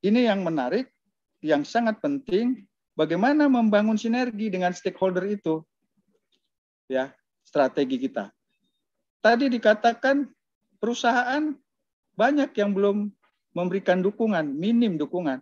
ini 0.05 0.29
yang 0.29 0.45
menarik, 0.45 0.93
yang 1.41 1.65
sangat 1.65 1.97
penting, 1.97 2.69
bagaimana 2.93 3.49
membangun 3.49 3.97
sinergi 3.97 4.53
dengan 4.53 4.69
stakeholder 4.69 5.25
itu. 5.25 5.65
Ya, 6.85 7.11
strategi 7.41 7.97
kita. 7.97 8.29
Tadi 9.17 9.49
dikatakan 9.49 10.29
perusahaan 10.77 11.57
banyak 12.13 12.53
yang 12.53 12.71
belum 12.77 13.16
memberikan 13.57 14.05
dukungan, 14.05 14.45
minim 14.53 15.01
dukungan. 15.01 15.41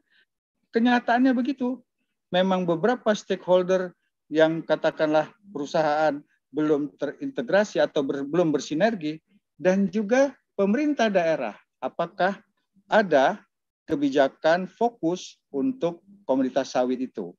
Kenyataannya 0.72 1.36
begitu. 1.36 1.84
Memang 2.32 2.64
beberapa 2.64 3.12
stakeholder 3.12 3.92
yang 4.32 4.64
katakanlah 4.64 5.28
perusahaan 5.52 6.24
belum 6.56 6.96
terintegrasi 6.96 7.84
atau 7.84 8.08
ber, 8.08 8.24
belum 8.24 8.56
bersinergi 8.56 9.20
dan 9.60 9.92
juga 9.92 10.32
pemerintah 10.56 11.12
daerah. 11.12 11.60
Apakah 11.84 12.40
ada 12.88 13.44
kebijakan 13.86 14.66
fokus 14.66 15.38
untuk 15.54 16.02
komunitas 16.26 16.74
sawit 16.74 16.98
itu. 17.06 17.36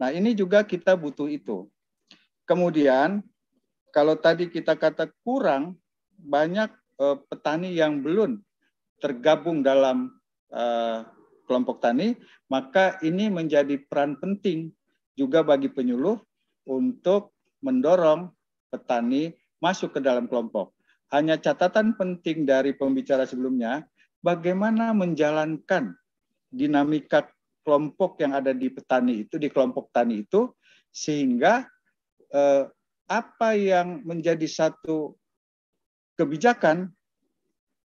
Nah, 0.00 0.12
ini 0.12 0.32
juga 0.32 0.64
kita 0.64 0.96
butuh 0.96 1.28
itu. 1.28 1.68
Kemudian, 2.48 3.20
kalau 3.92 4.16
tadi 4.16 4.48
kita 4.48 4.76
kata 4.76 5.12
kurang 5.24 5.76
banyak 6.16 6.72
uh, 6.96 7.16
petani 7.28 7.76
yang 7.76 8.00
belum 8.00 8.40
tergabung 9.00 9.60
dalam 9.60 10.12
uh, 10.52 11.04
kelompok 11.46 11.78
tani, 11.80 12.18
maka 12.50 12.98
ini 13.04 13.30
menjadi 13.30 13.78
peran 13.86 14.18
penting 14.18 14.74
juga 15.16 15.46
bagi 15.46 15.70
penyuluh 15.70 16.18
untuk 16.66 17.32
mendorong 17.62 18.30
petani 18.68 19.32
masuk 19.62 19.96
ke 19.96 20.00
dalam 20.02 20.28
kelompok. 20.28 20.74
Hanya 21.14 21.38
catatan 21.38 21.94
penting 21.94 22.44
dari 22.44 22.74
pembicara 22.74 23.24
sebelumnya, 23.24 23.86
bagaimana 24.20 24.90
menjalankan 24.90 25.94
dinamika 26.50 27.30
kelompok 27.62 28.18
yang 28.22 28.34
ada 28.34 28.50
di 28.50 28.70
petani 28.70 29.26
itu, 29.26 29.38
di 29.38 29.46
kelompok 29.46 29.94
tani 29.94 30.26
itu, 30.26 30.50
sehingga 30.90 31.66
eh, 32.34 32.64
apa 33.06 33.48
yang 33.54 34.02
menjadi 34.02 34.46
satu 34.50 35.14
kebijakan, 36.18 36.90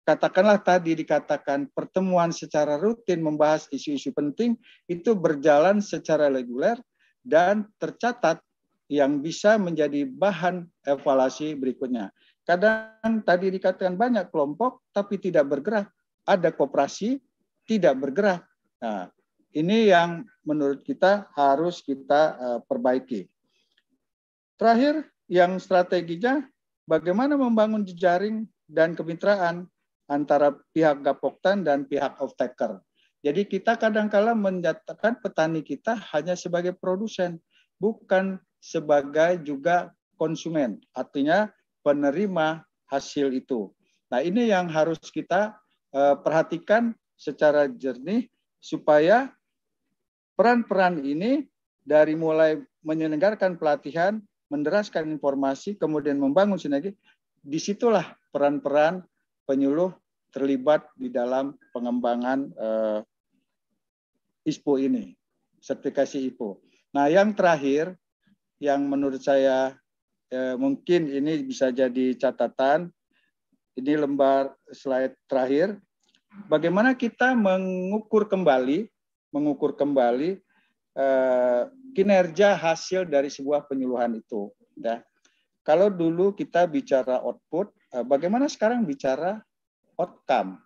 katakanlah 0.05 0.61
tadi 0.61 0.93
dikatakan 0.93 1.67
pertemuan 1.73 2.29
secara 2.29 2.77
rutin 2.77 3.25
membahas 3.25 3.65
isu-isu 3.73 4.13
penting, 4.13 4.53
itu 4.85 5.17
berjalan 5.17 5.81
secara 5.81 6.29
reguler 6.29 6.77
dan 7.25 7.65
tercatat 7.81 8.39
yang 8.85 9.19
bisa 9.19 9.57
menjadi 9.57 10.05
bahan 10.05 10.69
evaluasi 10.85 11.57
berikutnya. 11.57 12.13
Kadang 12.45 13.25
tadi 13.25 13.49
dikatakan 13.49 13.97
banyak 13.97 14.29
kelompok 14.29 14.85
tapi 14.93 15.17
tidak 15.17 15.49
bergerak. 15.49 15.89
Ada 16.29 16.53
kooperasi 16.53 17.17
tidak 17.65 17.97
bergerak. 17.97 18.45
Nah, 18.77 19.09
ini 19.57 19.89
yang 19.89 20.21
menurut 20.45 20.85
kita 20.85 21.25
harus 21.33 21.81
kita 21.81 22.37
uh, 22.37 22.59
perbaiki. 22.61 23.25
Terakhir, 24.61 25.09
yang 25.25 25.57
strateginya 25.57 26.45
bagaimana 26.85 27.33
membangun 27.33 27.81
jejaring 27.81 28.45
dan 28.69 28.93
kemitraan 28.93 29.65
antara 30.05 30.53
pihak 30.73 31.01
Gapoktan 31.01 31.65
dan 31.65 31.85
pihak 31.89 32.17
off-taker. 32.21 32.81
Jadi 33.25 33.41
kita 33.49 33.73
kadang-kala 33.73 34.37
menyatakan 34.37 35.17
petani 35.17 35.65
kita 35.65 35.97
hanya 36.13 36.37
sebagai 36.37 36.77
produsen, 36.77 37.41
bukan 37.81 38.37
sebagai 38.61 39.41
juga 39.41 39.89
konsumen. 40.13 40.77
Artinya 40.93 41.49
penerima 41.81 42.61
hasil 42.85 43.33
itu. 43.33 43.73
Nah, 44.13 44.21
ini 44.21 44.53
yang 44.53 44.69
harus 44.69 45.01
kita 45.09 45.57
uh, 45.89 46.15
perhatikan 46.21 46.93
secara 47.17 47.65
jernih 47.65 48.29
supaya 48.61 49.33
peran-peran 50.37 51.01
ini 51.01 51.49
dari 51.81 52.13
mulai 52.13 52.61
menyelenggarakan 52.85 53.57
pelatihan, 53.57 54.21
menderaskan 54.53 55.09
informasi, 55.09 55.77
kemudian 55.81 56.21
membangun 56.21 56.61
sinergi, 56.61 56.93
di 57.41 57.57
situlah 57.57 58.13
peran-peran 58.29 59.01
penyuluh 59.45 59.93
terlibat 60.33 60.89
di 60.99 61.07
dalam 61.07 61.55
pengembangan 61.71 62.51
uh, 62.59 62.99
ISPO 64.43 64.77
ini, 64.77 65.15
sertifikasi 65.63 66.21
ISPO. 66.27 66.59
Nah, 66.91 67.07
yang 67.07 67.31
terakhir, 67.33 67.95
yang 68.59 68.83
menurut 68.85 69.23
saya 69.23 69.75
ya, 70.31 70.55
mungkin 70.59 71.07
ini 71.07 71.43
bisa 71.43 71.71
jadi 71.71 72.15
catatan. 72.17 72.91
Ini 73.75 73.99
lembar 73.99 74.55
slide 74.71 75.19
terakhir. 75.27 75.75
Bagaimana 76.47 76.95
kita 76.95 77.35
mengukur 77.35 78.27
kembali, 78.27 78.87
mengukur 79.35 79.75
kembali 79.75 80.39
eh, 80.95 81.61
kinerja 81.91 82.55
hasil 82.55 83.03
dari 83.07 83.27
sebuah 83.27 83.67
penyuluhan 83.67 84.15
itu. 84.15 84.47
Ya. 84.79 85.03
Kalau 85.67 85.91
dulu 85.91 86.31
kita 86.31 86.63
bicara 86.71 87.19
output, 87.19 87.75
eh, 87.75 87.84
bagaimana 88.03 88.51
sekarang 88.51 88.83
bicara 88.83 89.39
outcome? 89.95 90.59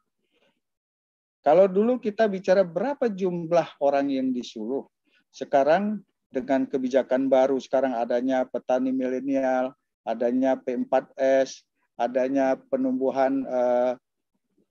Kalau 1.45 1.69
dulu 1.69 2.01
kita 2.01 2.25
bicara 2.25 2.65
berapa 2.65 3.07
jumlah 3.07 3.79
orang 3.79 4.09
yang 4.11 4.33
disuruh, 4.33 4.89
sekarang 5.29 6.01
dengan 6.29 6.65
kebijakan 6.69 7.25
baru 7.31 7.57
sekarang 7.57 7.97
adanya 7.97 8.45
petani 8.45 8.93
milenial, 8.93 9.73
adanya 10.05 10.57
P4S, 10.57 11.65
adanya 11.97 12.59
penumbuhan 12.69 13.43
uh, 13.49 13.93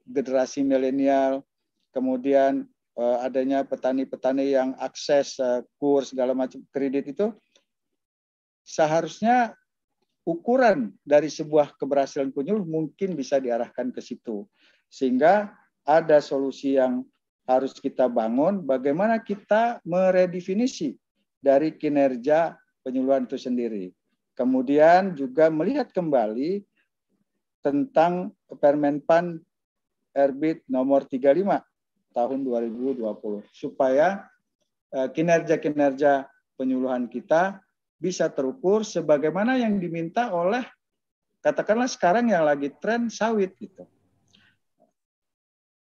generasi 0.06 0.62
milenial, 0.62 1.42
kemudian 1.90 2.68
uh, 2.96 3.26
adanya 3.26 3.66
petani-petani 3.66 4.54
yang 4.54 4.72
akses 4.78 5.36
uh, 5.42 5.60
kurs 5.76 6.14
segala 6.14 6.32
macam 6.32 6.62
kredit 6.70 7.10
itu 7.10 7.34
seharusnya 8.62 9.56
ukuran 10.28 10.92
dari 11.00 11.32
sebuah 11.32 11.80
keberhasilan 11.80 12.36
penyuluh 12.36 12.68
mungkin 12.68 13.16
bisa 13.16 13.40
diarahkan 13.40 13.88
ke 13.88 14.04
situ. 14.04 14.44
Sehingga 14.92 15.56
ada 15.88 16.20
solusi 16.20 16.76
yang 16.76 17.00
harus 17.48 17.72
kita 17.80 18.12
bangun. 18.12 18.60
Bagaimana 18.60 19.24
kita 19.24 19.80
meredefinisi 19.88 21.00
dari 21.40 21.72
kinerja 21.72 22.60
penyuluhan 22.84 23.24
itu 23.24 23.40
sendiri. 23.40 23.88
Kemudian 24.36 25.16
juga 25.16 25.48
melihat 25.48 25.88
kembali 25.96 26.60
tentang 27.64 28.36
Permenpan 28.48 29.40
Erbit 30.12 30.64
nomor 30.68 31.04
35 31.04 31.64
tahun 32.16 32.38
2020 32.44 33.02
supaya 33.52 34.24
eh, 34.92 35.08
kinerja-kinerja 35.12 36.28
penyuluhan 36.56 37.06
kita 37.12 37.60
bisa 37.98 38.30
terukur 38.30 38.86
sebagaimana 38.86 39.58
yang 39.58 39.82
diminta 39.82 40.30
oleh 40.30 40.62
katakanlah 41.42 41.90
sekarang 41.90 42.30
yang 42.30 42.46
lagi 42.46 42.70
tren 42.78 43.10
sawit 43.10 43.54
gitu. 43.58 43.86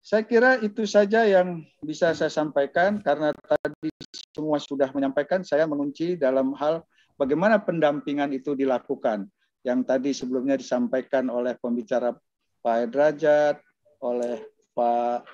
Saya 0.05 0.21
kira 0.21 0.61
itu 0.61 0.85
saja 0.85 1.25
yang 1.25 1.65
bisa 1.81 2.13
saya 2.13 2.29
sampaikan 2.29 3.01
karena 3.01 3.33
tadi 3.33 3.89
semua 4.37 4.61
sudah 4.61 4.93
menyampaikan, 4.93 5.41
saya 5.41 5.65
mengunci 5.65 6.21
dalam 6.21 6.53
hal 6.61 6.85
bagaimana 7.17 7.57
pendampingan 7.57 8.29
itu 8.37 8.53
dilakukan. 8.53 9.25
Yang 9.65 9.81
tadi 9.89 10.11
sebelumnya 10.13 10.61
disampaikan 10.61 11.33
oleh 11.33 11.57
pembicara 11.57 12.13
Pak 12.61 12.77
Edrajat, 12.85 13.65
oleh 14.05 14.45
Pak 14.77 15.25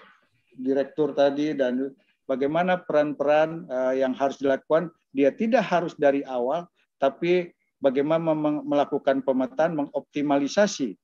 Direktur 0.55 1.19
tadi, 1.19 1.51
dan 1.51 1.91
bagaimana 2.31 2.79
peran-peran 2.79 3.67
uh, 3.67 3.95
yang 3.99 4.15
harus 4.15 4.39
dilakukan. 4.39 4.95
Dia 5.11 5.35
tidak 5.35 5.67
harus 5.67 5.99
dari 5.99 6.23
awal, 6.23 6.71
tapi 6.97 7.51
bagaimana 7.83 8.33
melakukan 8.63 9.25
pemetaan, 9.25 9.75
mengoptimalisasi 9.75 10.95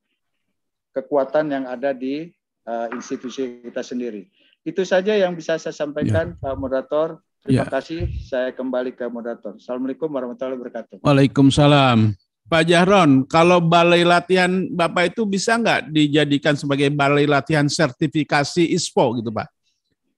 kekuatan 0.94 1.52
yang 1.52 1.64
ada 1.66 1.92
di 1.92 2.30
uh, 2.64 2.88
institusi 2.94 3.60
kita 3.66 3.82
sendiri. 3.82 4.30
Itu 4.66 4.82
saja 4.82 5.14
yang 5.14 5.34
bisa 5.34 5.58
saya 5.58 5.74
sampaikan, 5.74 6.34
ya. 6.34 6.40
Pak 6.42 6.56
Moderator. 6.58 7.08
Terima 7.46 7.62
ya. 7.62 7.70
kasih. 7.70 8.10
Saya 8.26 8.50
kembali 8.50 8.98
ke 8.98 9.06
moderator. 9.06 9.54
Assalamualaikum 9.54 10.10
warahmatullahi 10.10 10.58
wabarakatuh. 10.58 10.96
Waalaikumsalam. 11.06 12.18
Pak 12.46 12.62
Jahron, 12.66 13.26
kalau 13.26 13.58
balai 13.58 14.06
latihan 14.06 14.66
Bapak 14.70 15.14
itu 15.14 15.26
bisa 15.26 15.58
nggak 15.58 15.90
dijadikan 15.90 16.54
sebagai 16.54 16.90
balai 16.94 17.26
latihan 17.26 17.66
sertifikasi 17.66 18.70
ISPO 18.70 19.22
gitu 19.22 19.30
Pak? 19.34 19.46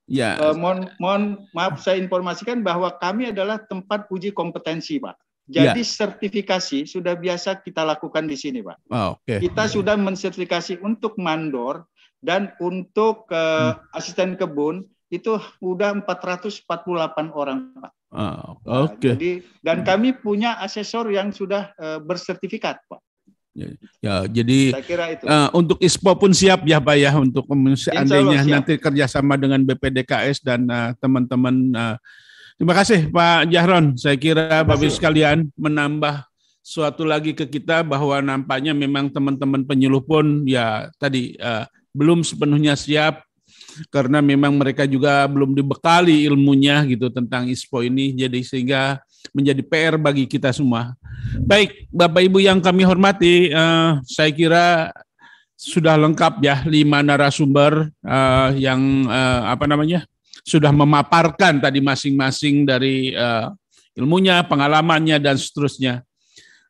Ya. 0.09 0.41
Uh, 0.41 0.57
mohon, 0.57 0.89
mohon 0.97 1.23
maaf 1.53 1.85
saya 1.85 2.01
informasikan 2.01 2.65
bahwa 2.65 2.89
kami 2.97 3.28
adalah 3.28 3.61
tempat 3.61 4.09
uji 4.09 4.33
kompetensi 4.33 4.97
Pak. 4.97 5.15
Jadi 5.49 5.81
ya. 5.81 5.89
sertifikasi 5.89 6.85
sudah 6.85 7.17
biasa 7.17 7.61
kita 7.65 7.85
lakukan 7.85 8.28
di 8.28 8.37
sini 8.37 8.61
Pak. 8.61 8.89
Oh, 8.93 9.17
okay. 9.20 9.41
Kita 9.41 9.69
sudah 9.69 9.97
mensertifikasi 9.97 10.81
untuk 10.85 11.17
mandor 11.20 11.89
dan 12.20 12.53
untuk 12.61 13.28
uh, 13.33 13.77
hmm. 13.77 13.97
asisten 13.97 14.37
kebun 14.37 14.85
itu 15.09 15.41
udah 15.65 15.97
448 16.05 16.69
orang 17.33 17.73
Pak. 17.81 17.93
Ah, 18.09 18.57
Oke. 18.65 18.65
Okay. 18.65 18.69
Nah, 18.69 18.89
jadi 18.97 19.33
dan 19.65 19.78
kami 19.85 20.17
punya 20.17 20.57
asesor 20.65 21.09
yang 21.12 21.33
sudah 21.33 21.73
uh, 21.77 22.01
bersertifikat 22.01 22.81
Pak. 22.89 23.01
Ya, 23.59 23.69
ya 23.99 24.15
jadi 24.31 24.61
Saya 24.78 24.87
kira 24.87 25.05
itu. 25.11 25.25
Uh, 25.27 25.49
untuk 25.51 25.78
ISPO 25.83 26.12
pun 26.15 26.31
siap 26.31 26.62
ya 26.62 26.78
Pak 26.78 26.95
ya 26.95 27.11
untuk 27.19 27.43
seandainya 27.75 28.47
nanti 28.47 28.78
kerjasama 28.78 29.35
dengan 29.35 29.67
BPDKS 29.67 30.47
dan 30.47 30.70
teman-teman. 31.03 31.75
Uh, 31.75 31.97
terima 32.55 32.75
kasih 32.78 33.11
Pak 33.11 33.51
Jahron. 33.51 33.99
Saya 33.99 34.15
kira 34.15 34.62
Bapak 34.62 34.87
sekalian 34.95 35.51
menambah 35.59 36.23
suatu 36.62 37.03
lagi 37.03 37.33
ke 37.33 37.49
kita 37.49 37.81
bahwa 37.83 38.20
nampaknya 38.20 38.77
memang 38.77 39.09
teman-teman 39.09 39.65
penyuluh 39.65 40.05
pun 40.05 40.45
ya 40.45 40.93
tadi 41.01 41.35
uh, 41.41 41.65
belum 41.97 42.20
sepenuhnya 42.20 42.77
siap 42.77 43.25
karena 43.89 44.20
memang 44.20 44.53
mereka 44.53 44.85
juga 44.85 45.25
belum 45.25 45.57
dibekali 45.57 46.28
ilmunya 46.28 46.85
gitu 46.85 47.09
tentang 47.09 47.49
ISPO 47.49 47.89
ini 47.89 48.12
jadi 48.12 48.41
sehingga 48.45 49.01
menjadi 49.34 49.62
PR 49.65 49.94
bagi 50.00 50.24
kita 50.24 50.52
semua. 50.52 50.94
Baik, 51.44 51.89
Bapak 51.92 52.23
Ibu 52.24 52.39
yang 52.40 52.58
kami 52.62 52.84
hormati, 52.84 53.50
uh, 53.52 54.00
saya 54.05 54.31
kira 54.32 54.90
sudah 55.58 55.98
lengkap 55.98 56.39
ya 56.39 56.62
lima 56.70 57.02
narasumber 57.02 57.90
uh, 58.07 58.50
yang 58.55 59.10
uh, 59.10 59.50
apa 59.50 59.66
namanya 59.66 60.07
sudah 60.47 60.70
memaparkan 60.70 61.58
tadi 61.58 61.82
masing-masing 61.82 62.62
dari 62.62 63.12
uh, 63.12 63.50
ilmunya, 63.98 64.47
pengalamannya 64.47 65.18
dan 65.18 65.34
seterusnya. 65.34 66.07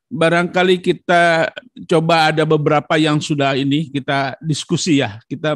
barangkali 0.09 0.81
kita 0.81 1.53
coba 1.85 2.33
ada 2.33 2.49
beberapa 2.49 2.97
yang 2.97 3.21
sudah 3.21 3.53
ini 3.61 3.93
kita 3.93 4.41
diskusi 4.41 5.05
ya. 5.05 5.21
Kita 5.29 5.53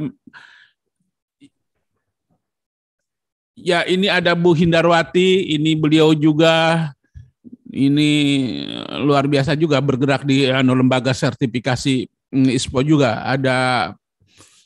ya 3.63 3.87
ini 3.87 4.11
ada 4.11 4.35
Bu 4.35 4.53
Hindarwati, 4.53 5.55
ini 5.55 5.79
beliau 5.79 6.13
juga 6.13 6.91
ini 7.73 8.11
luar 9.01 9.25
biasa 9.31 9.57
juga 9.57 9.81
bergerak 9.81 10.29
di 10.29 10.51
anu, 10.51 10.77
lembaga 10.77 11.15
sertifikasi 11.15 12.11
mm, 12.35 12.49
ISPO 12.53 12.83
juga. 12.85 13.23
Ada 13.25 13.91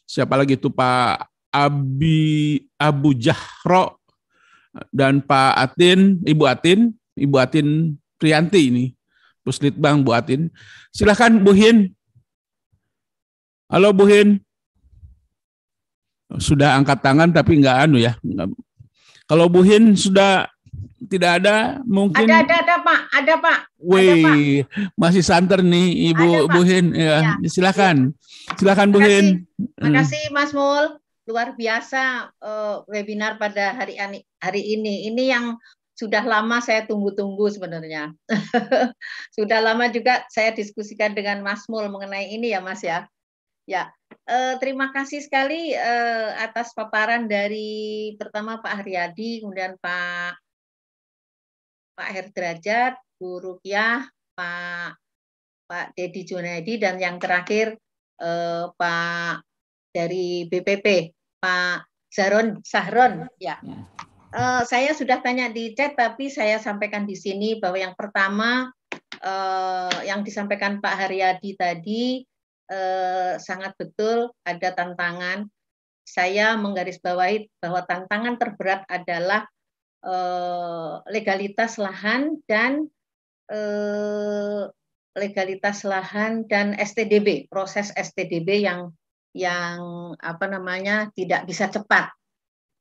siapa 0.08 0.34
lagi 0.34 0.58
itu 0.58 0.72
Pak 0.72 1.28
Abi 1.52 2.58
Abu 2.74 3.14
Jahro 3.14 4.02
dan 4.90 5.22
Pak 5.22 5.52
Atin, 5.54 6.18
Ibu 6.24 6.44
Atin, 6.48 6.90
Ibu 7.14 7.36
Atin 7.38 7.96
Prianti 8.16 8.60
ini 8.72 8.86
Puslitbang 9.46 10.02
Bu 10.02 10.10
Atin. 10.10 10.50
Silahkan 10.90 11.30
Bu 11.38 11.54
Hin. 11.54 11.94
Halo 13.70 13.94
Bu 13.94 14.10
Hin. 14.10 14.42
Sudah 16.42 16.74
angkat 16.74 17.06
tangan 17.06 17.30
tapi 17.30 17.62
enggak 17.62 17.86
anu 17.86 18.02
ya. 18.02 18.18
Kalau 19.26 19.50
Bu 19.50 19.66
Hin 19.66 19.98
sudah 19.98 20.46
tidak 21.06 21.42
ada 21.42 21.84
mungkin 21.84 22.24
ada 22.24 22.42
ada 22.42 22.54
ada 22.62 22.74
Pak. 22.82 23.00
Ada 23.12 23.34
Pak. 23.42 23.58
Wih, 23.82 24.64
masih 24.96 25.22
santer 25.22 25.60
nih 25.60 26.14
Ibu 26.14 26.46
ada, 26.46 26.52
Bu 26.54 26.60
Hin. 26.62 26.86
Ya, 26.94 27.16
ya. 27.42 27.48
silakan. 27.50 28.14
Silakan 28.56 28.94
Bu 28.94 29.02
Hin. 29.02 29.44
terima 29.76 30.02
kasih 30.02 30.22
Mas 30.30 30.54
Mul. 30.54 30.98
Luar 31.26 31.58
biasa 31.58 32.30
uh, 32.38 32.86
webinar 32.86 33.34
pada 33.34 33.74
hari 33.74 33.98
hari 34.38 34.62
ini. 34.62 35.10
Ini 35.10 35.24
yang 35.26 35.58
sudah 35.96 36.22
lama 36.22 36.62
saya 36.62 36.86
tunggu-tunggu 36.86 37.50
sebenarnya. 37.50 38.14
sudah 39.36 39.58
lama 39.58 39.90
juga 39.90 40.22
saya 40.30 40.54
diskusikan 40.54 41.18
dengan 41.18 41.42
Mas 41.42 41.66
Mul 41.66 41.90
mengenai 41.90 42.30
ini 42.30 42.54
ya 42.54 42.62
Mas 42.62 42.84
ya. 42.84 43.10
Ya, 43.66 43.90
eh, 44.26 44.54
terima 44.58 44.90
kasih 44.92 45.22
sekali 45.22 45.72
eh, 45.72 46.30
atas 46.36 46.74
paparan 46.74 47.30
dari 47.30 48.12
pertama 48.18 48.58
Pak 48.60 48.82
Haryadi, 48.82 49.42
kemudian 49.42 49.78
Pak 49.78 50.38
Pak 51.96 52.08
Herdrajat, 52.12 52.94
Bu 53.16 53.40
Rukiah, 53.40 54.04
Pak 54.36 54.98
Pak 55.66 55.86
Dedi 55.96 56.22
Junaidi 56.22 56.78
dan 56.78 57.00
yang 57.00 57.16
terakhir 57.22 57.78
eh, 58.20 58.64
Pak 58.70 59.34
dari 59.94 60.44
BPP, 60.50 61.14
Pak 61.40 61.88
Zahron 62.12 62.60
Sahron 62.60 63.24
ya. 63.40 63.56
ya 63.64 63.96
uh, 64.36 64.62
saya 64.62 64.92
sudah 64.92 65.24
tanya 65.24 65.48
di 65.48 65.72
chat, 65.72 65.96
tapi 65.96 66.28
saya 66.28 66.60
sampaikan 66.60 67.08
di 67.08 67.16
sini 67.16 67.56
bahwa 67.56 67.80
yang 67.80 67.94
pertama 67.96 68.68
uh, 69.24 69.98
yang 70.04 70.20
disampaikan 70.22 70.78
Pak 70.78 70.94
Haryadi 70.94 71.50
tadi 71.56 72.22
uh, 72.70 73.38
sangat 73.38 73.74
betul 73.78 74.32
ada 74.46 74.72
tantangan. 74.74 75.48
Saya 76.06 76.54
menggarisbawahi 76.54 77.50
bahwa 77.58 77.82
tantangan 77.82 78.38
terberat 78.38 78.86
adalah 78.86 79.42
uh, 80.06 81.02
legalitas 81.10 81.82
lahan 81.82 82.38
dan 82.46 82.86
uh, 83.50 84.70
legalitas 85.16 85.82
lahan 85.82 86.44
dan 86.46 86.76
STDB, 86.76 87.48
proses 87.48 87.90
STDB 87.96 88.68
yang 88.68 88.92
yang 89.32 90.12
apa 90.20 90.44
namanya 90.48 91.08
tidak 91.16 91.48
bisa 91.48 91.72
cepat. 91.72 92.12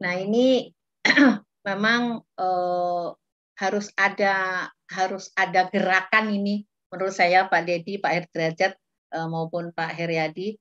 Nah 0.03 0.13
ini 0.19 0.71
memang 1.67 2.19
eh, 2.19 3.07
harus 3.55 3.87
ada 3.95 4.67
harus 4.91 5.31
ada 5.35 5.67
gerakan 5.71 6.31
ini 6.31 6.63
menurut 6.91 7.15
saya 7.15 7.47
Pak 7.47 7.61
Dedi, 7.67 7.99
Pak 7.99 8.11
Herdrajat 8.11 8.73
eh, 8.75 8.79
maupun 9.13 9.71
Pak 9.71 9.91
Heriadi 9.95 10.55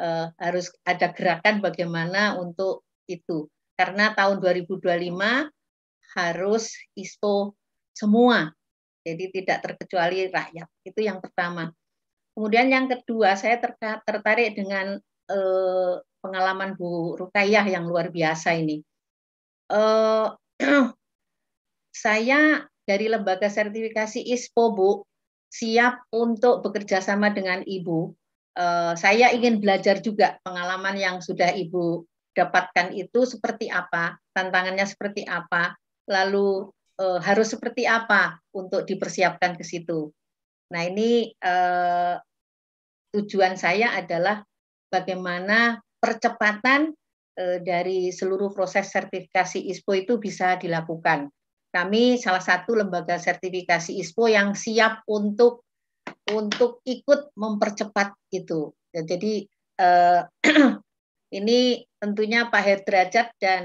eh, 0.00 0.26
harus 0.40 0.72
ada 0.86 1.12
gerakan 1.12 1.60
bagaimana 1.60 2.38
untuk 2.40 2.86
itu. 3.10 3.50
Karena 3.76 4.12
tahun 4.12 4.40
2025 4.44 4.80
harus 6.16 6.64
ISO 6.96 7.56
semua. 7.96 8.52
Jadi 9.00 9.32
tidak 9.32 9.64
terkecuali 9.64 10.28
rakyat. 10.28 10.68
Itu 10.84 11.00
yang 11.00 11.24
pertama. 11.24 11.72
Kemudian 12.36 12.68
yang 12.68 12.86
kedua 12.86 13.34
saya 13.36 13.58
tertarik 14.04 14.56
dengan 14.56 15.00
eh, 15.28 15.94
pengalaman 16.20 16.76
Bu 16.76 17.16
Rukayah 17.16 17.64
yang 17.64 17.88
luar 17.88 18.12
biasa 18.12 18.56
ini. 18.60 18.84
Eh, 19.70 20.26
saya 22.04 22.64
dari 22.84 23.06
lembaga 23.06 23.48
sertifikasi 23.48 24.20
ISPO 24.20 24.64
Bu 24.74 24.90
siap 25.50 26.06
untuk 26.14 26.62
bekerja 26.62 27.02
sama 27.02 27.34
dengan 27.34 27.66
Ibu. 27.66 28.14
Eh, 28.54 28.94
saya 28.94 29.34
ingin 29.34 29.58
belajar 29.58 29.98
juga 29.98 30.38
pengalaman 30.46 30.94
yang 30.94 31.16
sudah 31.18 31.50
Ibu 31.50 32.06
dapatkan 32.30 32.94
itu 32.94 33.26
seperti 33.26 33.66
apa, 33.66 34.14
tantangannya 34.30 34.86
seperti 34.86 35.26
apa, 35.26 35.74
lalu 36.06 36.70
eh, 37.02 37.20
harus 37.20 37.50
seperti 37.50 37.84
apa 37.90 38.38
untuk 38.54 38.86
dipersiapkan 38.86 39.58
ke 39.58 39.66
situ. 39.66 40.14
Nah 40.70 40.82
ini 40.86 41.34
eh, 41.34 42.14
tujuan 43.10 43.58
saya 43.58 43.98
adalah 43.98 44.46
bagaimana 44.86 45.82
percepatan 45.98 46.94
dari 47.40 48.12
seluruh 48.12 48.52
proses 48.52 48.92
sertifikasi 48.92 49.64
ISPO 49.72 49.96
itu 49.96 50.14
bisa 50.20 50.60
dilakukan. 50.60 51.32
Kami 51.70 52.18
salah 52.18 52.42
satu 52.42 52.74
lembaga 52.74 53.14
sertifikasi 53.14 53.94
ISPO 53.94 54.26
yang 54.26 54.58
siap 54.58 55.06
untuk 55.06 55.62
untuk 56.34 56.82
ikut 56.82 57.30
mempercepat 57.38 58.14
itu. 58.34 58.74
Ya, 58.90 59.06
jadi 59.06 59.46
eh, 59.78 60.20
ini 61.38 61.86
tentunya 62.02 62.50
Pak 62.50 62.62
Herdrajat 62.62 63.28
dan 63.38 63.64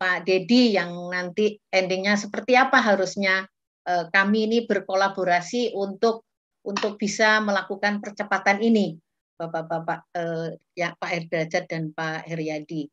Pak 0.00 0.24
Dedi 0.24 0.72
yang 0.72 1.12
nanti 1.12 1.60
endingnya 1.68 2.16
seperti 2.16 2.56
apa 2.56 2.80
harusnya 2.80 3.44
eh, 3.84 4.08
kami 4.08 4.48
ini 4.48 4.58
berkolaborasi 4.64 5.76
untuk 5.76 6.24
untuk 6.62 6.94
bisa 6.94 7.42
melakukan 7.42 7.98
percepatan 7.98 8.62
ini, 8.62 8.94
Bapak-bapak 9.36 10.00
eh, 10.14 10.56
ya 10.72 10.94
Pak 10.96 11.10
Herdrajat 11.10 11.68
dan 11.68 11.92
Pak 11.92 12.30
Heriadi. 12.32 12.86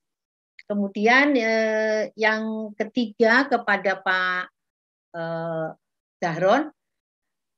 Kemudian 0.70 1.34
eh, 1.34 2.14
yang 2.14 2.70
ketiga 2.78 3.50
kepada 3.50 3.98
Pak 4.06 4.54
eh, 5.18 5.68
Dahron, 6.22 6.70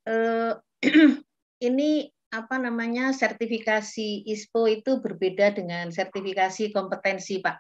eh, 0.07 0.55
ini 1.67 2.07
apa 2.31 2.55
namanya 2.55 3.11
sertifikasi 3.11 4.23
ISPO 4.23 4.63
itu 4.71 5.03
berbeda 5.03 5.51
dengan 5.51 5.91
sertifikasi 5.91 6.71
kompetensi, 6.71 7.43
Pak. 7.43 7.59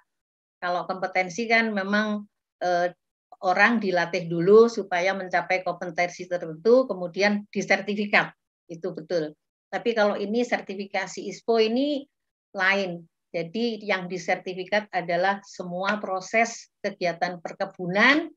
Kalau 0.63 0.87
kompetensi 0.87 1.43
kan 1.51 1.75
memang 1.75 2.23
eh, 2.63 2.95
orang 3.43 3.83
dilatih 3.83 4.31
dulu 4.31 4.71
supaya 4.71 5.11
mencapai 5.11 5.67
kompetensi 5.67 6.31
tertentu, 6.31 6.87
kemudian 6.87 7.43
disertifikat, 7.51 8.31
itu 8.71 8.95
betul. 8.95 9.35
Tapi 9.67 9.91
kalau 9.91 10.15
ini 10.15 10.47
sertifikasi 10.47 11.27
ISPO 11.27 11.55
ini 11.59 12.07
lain, 12.55 13.03
jadi 13.31 13.79
yang 13.79 14.11
disertifikat 14.11 14.91
adalah 14.91 15.39
semua 15.47 16.03
proses 16.03 16.67
kegiatan 16.83 17.39
perkebunan, 17.39 18.27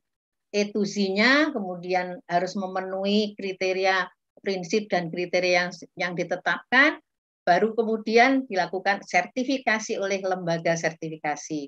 etusinya, 0.54 1.50
kemudian 1.50 2.22
harus 2.30 2.54
memenuhi 2.54 3.34
kriteria 3.34 4.06
prinsip 4.38 4.86
dan 4.86 5.10
kriteria 5.10 5.66
yang, 5.66 5.70
yang 5.98 6.12
ditetapkan, 6.14 7.02
baru 7.42 7.74
kemudian 7.74 8.46
dilakukan 8.46 9.02
sertifikasi 9.02 9.98
oleh 9.98 10.22
lembaga 10.22 10.78
sertifikasi. 10.78 11.66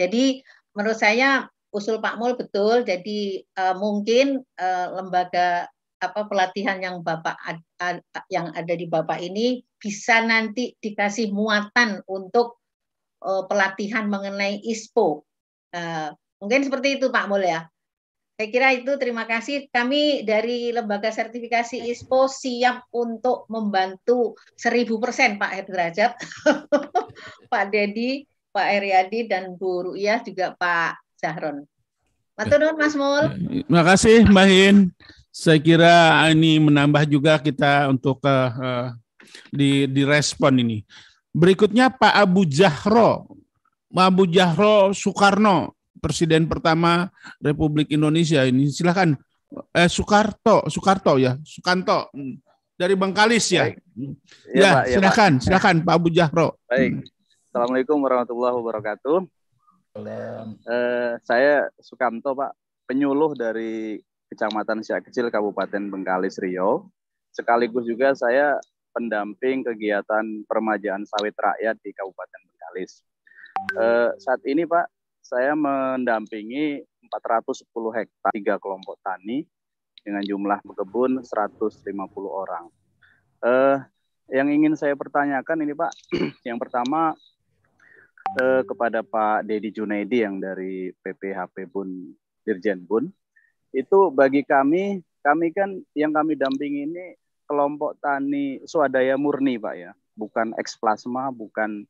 Jadi 0.00 0.40
menurut 0.72 0.98
saya 0.98 1.44
usul 1.74 2.00
Pak 2.00 2.16
Mul 2.16 2.38
betul. 2.40 2.86
Jadi 2.88 3.44
uh, 3.60 3.76
mungkin 3.76 4.40
uh, 4.56 4.88
lembaga 4.94 5.68
apa 6.00 6.20
pelatihan 6.30 6.80
yang 6.80 6.96
Bapak 7.04 7.36
ad, 7.44 7.60
ad, 7.80 8.00
yang 8.32 8.50
ada 8.56 8.72
di 8.72 8.88
Bapak 8.88 9.20
ini 9.20 9.60
bisa 9.84 10.24
nanti 10.24 10.72
dikasih 10.80 11.28
muatan 11.28 12.00
untuk 12.08 12.56
uh, 13.20 13.44
pelatihan 13.44 14.08
mengenai 14.08 14.64
ISPO. 14.64 15.20
Uh, 15.76 16.08
mungkin 16.40 16.64
seperti 16.64 16.96
itu 16.96 17.12
Pak 17.12 17.28
Mul 17.28 17.44
ya. 17.44 17.68
Saya 18.34 18.48
kira 18.50 18.72
itu 18.72 18.96
terima 18.96 19.28
kasih. 19.28 19.68
Kami 19.68 20.24
dari 20.24 20.72
Lembaga 20.72 21.12
Sertifikasi 21.12 21.84
ISPO 21.84 22.26
siap 22.32 22.88
untuk 22.96 23.44
membantu 23.52 24.40
1000% 24.56 25.38
Pak 25.38 25.52
Herdrajat, 25.52 26.12
Pak 27.52 27.64
Dedi, 27.70 28.26
Pak 28.50 28.66
Eriadi, 28.74 29.30
dan 29.30 29.54
Bu 29.54 29.92
Ru'yah, 29.92 30.24
juga 30.24 30.56
Pak 30.56 30.98
Zahron. 31.20 31.62
Matur 32.34 32.74
Mas 32.74 32.98
Mul. 32.98 33.30
Terima 33.70 33.82
kasih 33.86 34.26
Mbak 34.26 34.48
Hin. 34.50 34.76
Saya 35.30 35.58
kira 35.62 36.26
ini 36.30 36.58
menambah 36.58 37.06
juga 37.06 37.38
kita 37.38 37.86
untuk 37.86 38.18
uh, 38.26 38.90
di 39.50 39.86
direspon 39.90 40.60
ini. 40.60 40.82
Berikutnya 41.34 41.90
Pak 41.90 42.14
Abu 42.14 42.46
Jahro. 42.46 43.26
Abu 43.94 44.26
Jahro 44.26 44.90
Soekarno, 44.90 45.78
Presiden 46.02 46.50
pertama 46.50 47.10
Republik 47.38 47.94
Indonesia 47.94 48.42
ini. 48.42 48.66
Silakan. 48.66 49.14
Eh, 49.70 49.86
Soekarto, 49.86 50.66
Soekarto 50.66 51.14
ya, 51.14 51.38
Sukanto. 51.46 52.10
dari 52.74 52.94
Bengkalis 52.98 53.46
ya. 53.54 53.70
Baik. 53.70 53.76
Ya, 54.50 54.58
ya 54.58 54.70
Pak, 54.74 54.84
silakan, 54.90 55.32
ya, 55.38 55.42
silakan 55.46 55.76
Pak 55.86 55.94
Abu 55.94 56.08
Jahro. 56.10 56.48
Baik. 56.66 57.06
Assalamualaikum 57.50 57.98
warahmatullahi 58.02 58.54
wabarakatuh. 58.58 59.18
Uh, 59.94 61.14
saya 61.22 61.70
Sukamto 61.78 62.34
Pak, 62.34 62.50
penyuluh 62.90 63.38
dari 63.38 64.02
Kecamatan 64.26 64.82
Siak 64.82 65.06
Kecil 65.06 65.30
Kabupaten 65.30 65.86
Bengkalis 65.86 66.42
Riau. 66.42 66.90
Sekaligus 67.30 67.86
juga 67.86 68.10
saya 68.18 68.58
pendamping 68.94 69.66
kegiatan 69.66 70.46
permajaan 70.46 71.02
sawit 71.02 71.34
rakyat 71.34 71.74
di 71.82 71.90
Kabupaten 71.90 72.40
Bengkalis. 72.46 73.02
Uh, 73.74 74.14
saat 74.22 74.38
ini 74.46 74.62
Pak, 74.62 74.86
saya 75.18 75.58
mendampingi 75.58 76.86
410 77.10 77.66
hektar 77.98 78.30
tiga 78.30 78.54
kelompok 78.62 78.94
tani 79.02 79.42
dengan 80.06 80.22
jumlah 80.22 80.62
kebun 80.62 81.26
150 81.26 81.90
orang. 82.30 82.70
Uh, 83.42 83.82
yang 84.30 84.48
ingin 84.48 84.78
saya 84.78 84.94
pertanyakan 84.94 85.66
ini 85.66 85.74
Pak, 85.74 85.92
yang 86.48 86.56
pertama 86.62 87.12
uh, 88.38 88.62
kepada 88.62 89.02
Pak 89.02 89.44
Dedi 89.44 89.74
Junaidi 89.74 90.22
yang 90.22 90.38
dari 90.38 90.94
PPHP 91.02 91.66
Bun 91.68 92.14
Dirjen 92.46 92.84
Bun, 92.84 93.10
itu 93.74 93.98
bagi 94.14 94.46
kami, 94.46 95.02
kami 95.24 95.50
kan 95.50 95.82
yang 95.98 96.14
kami 96.14 96.38
dampingi 96.38 96.86
ini 96.86 97.06
kelompok 97.44 97.96
tani 98.00 98.60
swadaya 98.64 99.14
murni 99.20 99.60
Pak 99.60 99.74
ya, 99.76 99.90
bukan 100.16 100.52
eksplasma, 100.56 101.30
bukan 101.30 101.84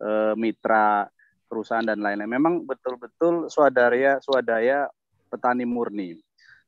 uh, 0.00 0.32
mitra 0.34 1.08
perusahaan 1.46 1.84
dan 1.84 2.00
lain-lain. 2.00 2.30
Memang 2.30 2.54
betul-betul 2.64 3.46
swadaya 3.52 4.18
swadaya 4.24 4.88
petani 5.30 5.68
murni. 5.68 6.18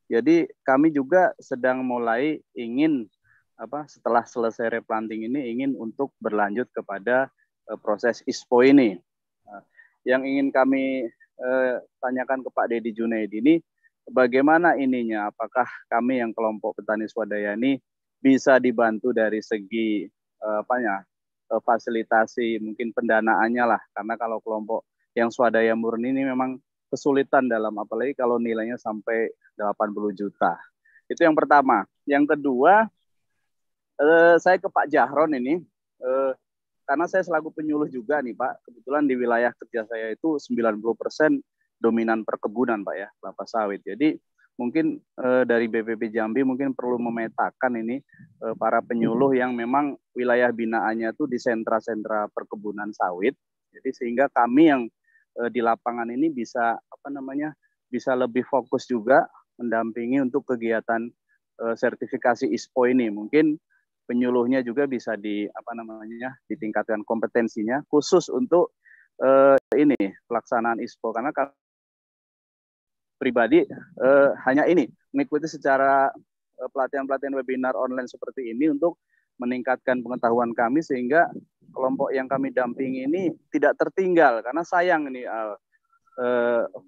Jadi 0.07 0.47
kami 0.63 0.95
juga 0.95 1.35
sedang 1.35 1.83
mulai 1.83 2.39
ingin 2.55 3.03
apa 3.57 3.89
setelah 3.89 4.23
selesai 4.23 4.69
replanting 4.79 5.25
ini 5.27 5.51
ingin 5.51 5.73
untuk 5.75 6.13
berlanjut 6.21 6.69
kepada 6.71 7.27
uh, 7.67 7.77
proses 7.79 8.23
ISPO 8.23 8.63
ini. 8.63 8.95
Uh, 9.43 9.63
yang 10.07 10.23
ingin 10.23 10.53
kami 10.53 11.09
uh, 11.41 11.83
tanyakan 11.99 12.45
ke 12.45 12.49
Pak 12.53 12.67
Dedi 12.71 12.95
Junaidi 12.95 13.43
ini 13.43 13.55
bagaimana 14.07 14.79
ininya? 14.79 15.27
Apakah 15.27 15.67
kami 15.91 16.23
yang 16.23 16.31
kelompok 16.31 16.79
petani 16.79 17.11
swadaya 17.11 17.59
ini 17.59 17.79
bisa 18.17 18.57
dibantu 18.57 19.13
dari 19.13 19.39
segi 19.39 20.05
uh, 20.43 20.63
apanya? 20.63 21.03
Uh, 21.47 21.63
fasilitasi 21.63 22.59
mungkin 22.59 22.91
pendanaannya 22.91 23.63
lah 23.63 23.79
karena 23.95 24.19
kalau 24.19 24.43
kelompok 24.43 24.83
yang 25.15 25.31
swadaya 25.31 25.71
murni 25.73 26.11
ini 26.11 26.27
memang 26.27 26.59
kesulitan 26.91 27.47
dalam 27.47 27.75
apalagi 27.79 28.15
kalau 28.15 28.39
nilainya 28.39 28.79
sampai 28.79 29.31
80 29.59 30.13
juta. 30.13 30.55
Itu 31.07 31.23
yang 31.23 31.35
pertama. 31.35 31.83
Yang 32.07 32.35
kedua, 32.35 32.87
eh, 33.99 34.35
saya 34.39 34.57
ke 34.59 34.69
Pak 34.71 34.87
Jahron 34.87 35.35
ini, 35.35 35.59
eh, 36.03 36.31
karena 36.87 37.05
saya 37.09 37.23
selaku 37.25 37.51
penyuluh 37.51 37.91
juga 37.91 38.23
nih 38.23 38.35
Pak, 38.35 38.63
kebetulan 38.63 39.03
di 39.03 39.15
wilayah 39.19 39.51
kerja 39.57 39.83
saya 39.89 40.15
itu 40.15 40.39
90% 40.39 41.43
dominan 41.81 42.23
perkebunan 42.23 42.85
Pak 42.85 42.95
ya, 42.95 43.09
kelapa 43.19 43.43
sawit. 43.43 43.83
Jadi 43.83 44.15
mungkin 44.57 44.97
eh, 44.97 45.43
dari 45.45 45.69
BPP 45.69 46.09
Jambi 46.11 46.41
mungkin 46.41 46.73
perlu 46.73 46.97
memetakan 46.97 47.77
ini 47.77 48.01
eh, 48.43 48.55
para 48.57 48.81
penyuluh 48.81 49.37
yang 49.37 49.53
memang 49.53 49.95
wilayah 50.17 50.49
binaannya 50.49 51.13
itu 51.13 51.29
di 51.29 51.37
sentra-sentra 51.37 52.27
perkebunan 52.33 52.89
sawit. 52.91 53.37
Jadi 53.71 53.89
sehingga 53.93 54.25
kami 54.33 54.63
yang 54.73 54.81
uh, 55.37 55.49
di 55.53 55.61
lapangan 55.61 56.09
ini 56.09 56.33
bisa 56.33 56.75
apa 56.75 57.07
namanya 57.13 57.53
bisa 57.87 58.17
lebih 58.17 58.43
fokus 58.49 58.89
juga 58.89 59.29
mendampingi 59.61 60.17
untuk 60.21 60.49
kegiatan 60.49 61.07
uh, 61.61 61.75
sertifikasi 61.77 62.49
ISPO 62.49 62.89
ini. 62.89 63.13
Mungkin 63.13 63.55
penyuluhnya 64.09 64.65
juga 64.65 64.89
bisa 64.89 65.13
di 65.13 65.45
apa 65.45 65.71
namanya 65.77 66.33
ditingkatkan 66.49 67.05
kompetensinya 67.05 67.85
khusus 67.91 68.31
untuk 68.33 68.73
uh, 69.21 69.59
ini 69.75 69.97
pelaksanaan 70.25 70.81
ISPO 70.81 71.13
karena 71.13 71.31
pribadi 73.17 73.65
uh, 73.99 74.31
hanya 74.45 74.69
ini 74.69 74.85
mengikuti 75.11 75.49
secara 75.49 76.13
pelatihan-pelatihan 76.57 77.37
webinar 77.37 77.73
online 77.77 78.09
seperti 78.09 78.49
ini 78.53 78.73
untuk 78.73 78.97
meningkatkan 79.37 80.01
pengetahuan 80.01 80.53
kami 80.57 80.81
sehingga 80.81 81.29
kelompok 81.69 82.09
yang 82.09 82.25
kami 82.25 82.49
dampingi 82.49 83.05
ini 83.05 83.29
tidak 83.53 83.77
tertinggal. 83.77 84.41
Karena 84.41 84.65
sayang 84.65 85.05
ini 85.13 85.29
uh, 85.29 85.53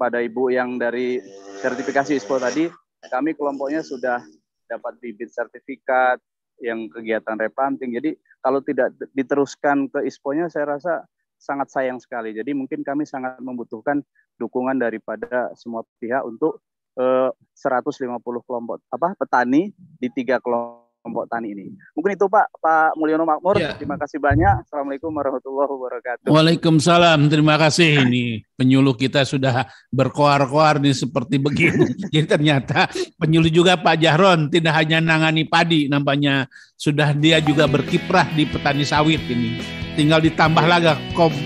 pada 0.02 0.18
ibu 0.26 0.50
yang 0.50 0.82
dari 0.82 1.22
sertifikasi 1.62 2.18
ISPO 2.18 2.42
tadi 2.42 2.66
kami 3.14 3.38
kelompoknya 3.38 3.86
sudah 3.86 4.26
dapat 4.66 4.98
bibit 4.98 5.30
sertifikat 5.30 6.18
yang 6.60 6.90
kegiatan 6.90 7.38
replanting 7.38 7.94
jadi 7.96 8.18
kalau 8.42 8.60
tidak 8.66 8.92
diteruskan 9.14 9.88
ke 9.88 10.04
ISPO-nya 10.10 10.50
saya 10.50 10.76
rasa 10.76 11.06
sangat 11.40 11.72
sayang 11.72 12.00
sekali. 12.04 12.36
Jadi 12.36 12.52
mungkin 12.52 12.84
kami 12.84 13.08
sangat 13.08 13.40
membutuhkan 13.40 14.04
dukungan 14.40 14.80
daripada 14.80 15.52
semua 15.60 15.84
pihak 16.00 16.24
untuk 16.24 16.64
uh, 16.96 17.30
150 17.54 18.24
kelompok 18.48 18.80
apa 18.88 19.14
petani 19.20 19.76
di 19.76 20.08
tiga 20.10 20.40
kelompok 20.40 20.90
kelompok 21.00 21.26
tani 21.32 21.56
ini. 21.56 21.66
Mungkin 21.96 22.12
itu 22.14 22.26
Pak 22.28 22.60
Pak 22.60 23.00
Mulyono 23.00 23.24
Makmur. 23.24 23.56
Ya. 23.58 23.74
Terima 23.80 23.96
kasih 23.96 24.20
banyak. 24.20 24.68
Assalamualaikum 24.68 25.10
warahmatullahi 25.10 25.70
wabarakatuh. 25.72 26.28
Waalaikumsalam. 26.30 27.20
Terima 27.32 27.56
kasih 27.56 28.06
ini 28.06 28.44
penyuluh 28.60 28.94
kita 28.94 29.24
sudah 29.24 29.66
berkoar-koar 29.90 30.84
nih 30.84 30.94
seperti 30.94 31.40
begini. 31.40 31.88
Jadi 32.14 32.28
ternyata 32.28 32.92
penyuluh 33.16 33.50
juga 33.50 33.80
Pak 33.80 33.96
Jahron 33.98 34.52
tidak 34.52 34.76
hanya 34.76 35.00
nangani 35.00 35.48
padi, 35.48 35.88
nampaknya 35.88 36.46
sudah 36.76 37.16
dia 37.16 37.40
juga 37.40 37.66
berkiprah 37.66 38.30
di 38.36 38.44
petani 38.46 38.84
sawit 38.84 39.24
ini 39.32 39.79
tinggal 40.00 40.24
ditambah 40.24 40.64
lagi 40.64 40.96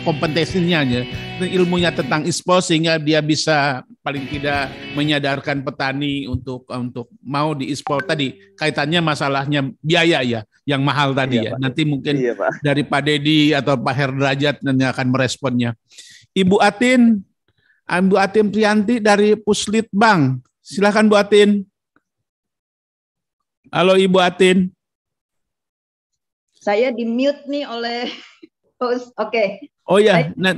kompetensinya 0.05 0.85
aja 0.85 1.01
ilmunya 1.41 1.89
tentang 1.89 2.21
ISPO 2.21 2.61
sehingga 2.61 3.01
dia 3.01 3.17
bisa 3.25 3.81
paling 4.05 4.29
tidak 4.29 4.69
menyadarkan 4.93 5.65
petani 5.65 6.29
untuk 6.29 6.69
untuk 6.69 7.09
mau 7.25 7.57
di 7.57 7.73
ISPO 7.73 8.05
tadi 8.05 8.37
kaitannya 8.53 9.01
masalahnya 9.01 9.73
biaya 9.81 10.21
ya 10.21 10.45
yang 10.69 10.85
mahal 10.85 11.17
tadi 11.17 11.41
iya, 11.41 11.49
ya 11.49 11.51
Pak. 11.57 11.59
nanti 11.65 11.81
mungkin 11.81 12.13
iya, 12.13 12.33
Pak. 12.37 12.61
dari 12.61 12.85
Pak 12.85 13.01
Dedi 13.01 13.57
atau 13.57 13.73
Pak 13.73 13.95
Herdrajat 13.97 14.55
nanti 14.61 14.85
akan 14.85 15.07
meresponnya 15.09 15.73
Ibu 16.37 16.61
Atin 16.61 17.25
Ibu 17.89 18.15
Atin 18.21 18.53
Prianti 18.53 19.01
dari 19.01 19.33
Puslit 19.33 19.89
Bank 19.89 20.45
silakan 20.61 21.09
Bu 21.09 21.17
Atin 21.17 21.65
Halo 23.73 23.97
Ibu 23.97 24.21
Atin 24.21 24.69
saya 26.63 26.95
di 26.95 27.03
mute 27.03 27.43
nih 27.51 27.67
oleh. 27.67 28.07
Oke. 28.81 29.11
Okay. 29.17 29.47
Oh 29.85 29.99
ya. 29.99 30.31
Nah, 30.39 30.55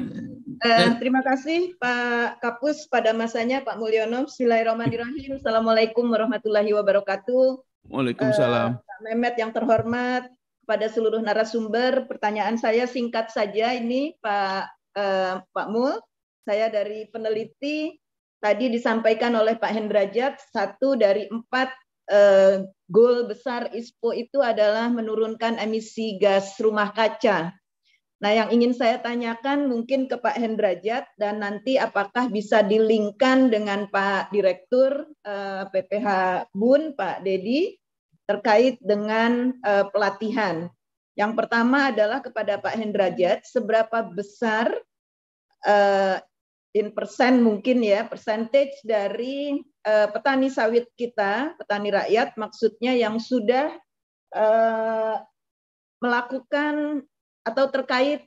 uh, 0.64 0.90
terima 1.02 1.26
kasih 1.26 1.76
Pak 1.82 2.40
Kapus 2.40 2.85
pada 2.88 3.11
masanya 3.11 3.66
Pak 3.66 3.82
Mulyono. 3.82 4.30
Bismillahirrahmanirrahim. 4.30 5.42
Assalamualaikum 5.42 6.08
warahmatullahi 6.08 6.72
wabarakatuh. 6.72 7.60
Waalaikumsalam. 7.92 8.77
Uh, 8.77 8.82
Pak 8.82 9.00
Mehmet 9.03 9.35
yang 9.38 9.52
terhormat, 9.52 10.30
kepada 10.66 10.90
seluruh 10.90 11.22
narasumber, 11.22 12.10
pertanyaan 12.10 12.58
saya 12.58 12.90
singkat 12.90 13.30
saja 13.30 13.77
ini 13.77 14.18
Pak 14.18 14.66
uh, 14.98 15.34
Pak 15.53 15.68
Mul. 15.69 16.02
Saya 16.45 16.69
dari 16.69 17.10
peneliti 17.10 17.98
tadi 18.42 18.69
disampaikan 18.69 19.34
oleh 19.34 19.58
Pak 19.58 19.74
Hendrajat 19.74 20.38
satu 20.53 20.94
dari 20.94 21.26
empat 21.30 21.69
uh, 22.10 22.66
goal 22.90 23.26
besar 23.30 23.74
ISPO 23.74 24.14
itu 24.14 24.42
adalah 24.42 24.90
menurunkan 24.90 25.58
emisi 25.58 26.18
gas 26.22 26.58
rumah 26.61 26.94
kaca. 26.94 27.53
Nah, 28.16 28.32
yang 28.32 28.50
ingin 28.50 28.72
saya 28.72 29.03
tanyakan 29.03 29.68
mungkin 29.68 30.08
ke 30.08 30.16
Pak 30.16 30.40
Hendrajat 30.40 31.11
dan 31.19 31.44
nanti 31.44 31.76
apakah 31.76 32.32
bisa 32.32 32.64
dilingkan 32.64 33.52
dengan 33.52 33.92
Pak 33.92 34.32
Direktur 34.32 35.03
eh, 35.27 35.64
PPH 35.68 36.08
Bun, 36.56 36.95
Pak 36.95 37.27
Dedi, 37.27 37.76
terkait 38.26 38.82
dengan 38.82 39.53
uh, 39.61 39.85
pelatihan. 39.94 40.66
Yang 41.16 41.32
pertama 41.38 41.94
adalah 41.94 42.19
kepada 42.19 42.60
Pak 42.60 42.76
Hendrajat, 42.76 43.45
seberapa 43.45 44.02
besar 44.02 44.68
uh, 45.64 46.18
in 46.76 46.92
persen 46.92 47.40
mungkin 47.40 47.80
ya, 47.85 48.03
percentage 48.03 48.76
dari 48.84 49.64
uh, 49.88 50.08
petani 50.11 50.52
sawit 50.52 50.92
kita, 51.00 51.56
petani 51.56 51.94
rakyat 51.94 52.35
maksudnya 52.35 52.98
yang 52.98 53.16
sudah 53.22 53.72
uh, 54.35 55.22
melakukan 56.03 57.06
atau 57.45 57.69
terkait 57.69 58.25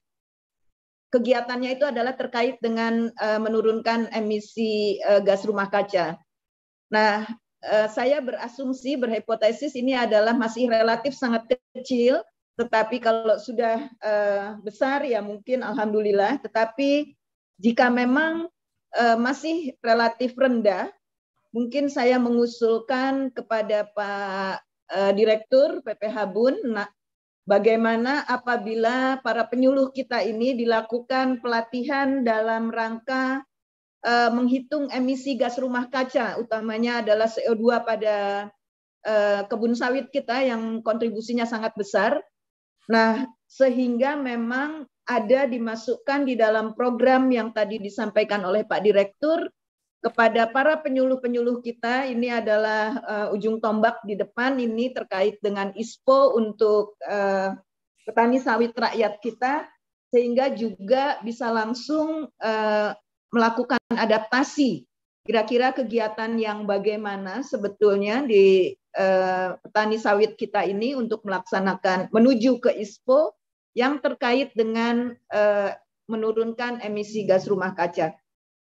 kegiatannya 1.10 1.76
itu 1.76 1.84
adalah 1.88 2.14
terkait 2.14 2.60
dengan 2.62 3.08
uh, 3.18 3.40
menurunkan 3.40 4.12
emisi 4.12 5.00
uh, 5.05 5.20
gas 5.24 5.42
rumah 5.44 5.66
kaca. 5.72 6.20
Nah, 6.92 7.24
uh, 7.64 7.88
saya 7.88 8.20
berasumsi 8.20 9.00
berhipotesis 9.00 9.74
ini 9.74 9.97
adalah 9.97 10.36
masih 10.36 10.68
relatif 10.68 11.16
sangat 11.16 11.48
kecil, 11.72 12.20
tetapi 12.60 13.00
kalau 13.00 13.40
sudah 13.40 13.88
uh, 14.05 14.60
besar 14.60 15.05
ya 15.05 15.24
mungkin 15.24 15.64
alhamdulillah. 15.64 16.44
Tetapi 16.44 17.16
jika 17.58 17.88
memang 17.88 18.47
uh, 18.94 19.16
masih 19.16 19.74
relatif 19.80 20.36
rendah, 20.36 20.92
mungkin 21.56 21.88
saya 21.88 22.20
mengusulkan 22.20 23.32
kepada 23.32 23.88
Pak 23.97 24.60
uh, 24.92 25.12
Direktur 25.16 25.80
PPH 25.80 26.16
Bun, 26.28 26.55
bagaimana 27.49 28.28
apabila 28.28 29.25
para 29.25 29.49
penyuluh 29.49 29.89
kita 29.89 30.20
ini 30.20 30.52
dilakukan 30.52 31.41
pelatihan 31.41 32.20
dalam 32.20 32.68
rangka 32.68 33.41
uh, 34.05 34.31
menghitung 34.31 34.93
emisi 34.93 35.41
gas 35.41 35.57
rumah 35.57 35.89
kaca, 35.89 36.36
utamanya 36.36 37.01
adalah 37.01 37.25
CO2 37.25 37.65
pada 37.89 38.17
uh, 39.09 39.41
kebun 39.49 39.73
sawit 39.73 40.12
kita 40.12 40.44
yang 40.44 40.85
kontribusinya 40.85 41.49
sangat 41.49 41.73
besar. 41.73 42.20
Nah, 42.93 43.25
sehingga 43.49 44.20
memang 44.20 44.85
ada 45.09 45.49
dimasukkan 45.49 46.28
di 46.28 46.36
dalam 46.36 46.77
program 46.77 47.33
yang 47.33 47.57
tadi 47.57 47.81
disampaikan 47.81 48.44
oleh 48.44 48.68
Pak 48.68 48.85
Direktur 48.85 49.49
kepada 49.99 50.47
para 50.47 50.78
penyuluh-penyuluh 50.78 51.59
kita 51.59 52.07
ini 52.07 52.31
adalah 52.31 53.02
uh, 53.02 53.35
ujung 53.35 53.59
tombak 53.59 53.99
di 54.07 54.15
depan 54.15 54.55
ini 54.62 54.94
terkait 54.94 55.43
dengan 55.43 55.75
ISPO 55.75 56.39
untuk 56.39 56.94
uh, 57.02 57.59
petani 58.07 58.39
sawit 58.39 58.73
rakyat 58.78 59.18
kita 59.18 59.67
sehingga 60.09 60.55
juga 60.55 61.18
bisa 61.27 61.51
langsung 61.51 62.31
uh, 62.31 62.91
melakukan 63.35 63.83
adaptasi 63.93 64.89
kira-kira 65.28 65.77
kegiatan 65.77 66.41
yang 66.41 66.65
bagaimana 66.65 67.44
sebetulnya 67.44 68.25
di 68.25 68.73
uh, 68.97 69.60
petani 69.60 70.01
sawit 70.01 70.41
kita 70.41 70.65
ini 70.65 70.97
untuk 70.97 71.20
melaksanakan 71.28 72.09
menuju 72.09 72.65
ke 72.65 72.73
ISPO 72.73 73.36
yang 73.77 74.01
terkait 74.01 74.57
dengan 74.57 75.12
uh, 75.28 75.77
menurunkan 76.09 76.81
emisi 76.81 77.28
gas 77.28 77.44
rumah 77.44 77.77
kaca. 77.77 78.17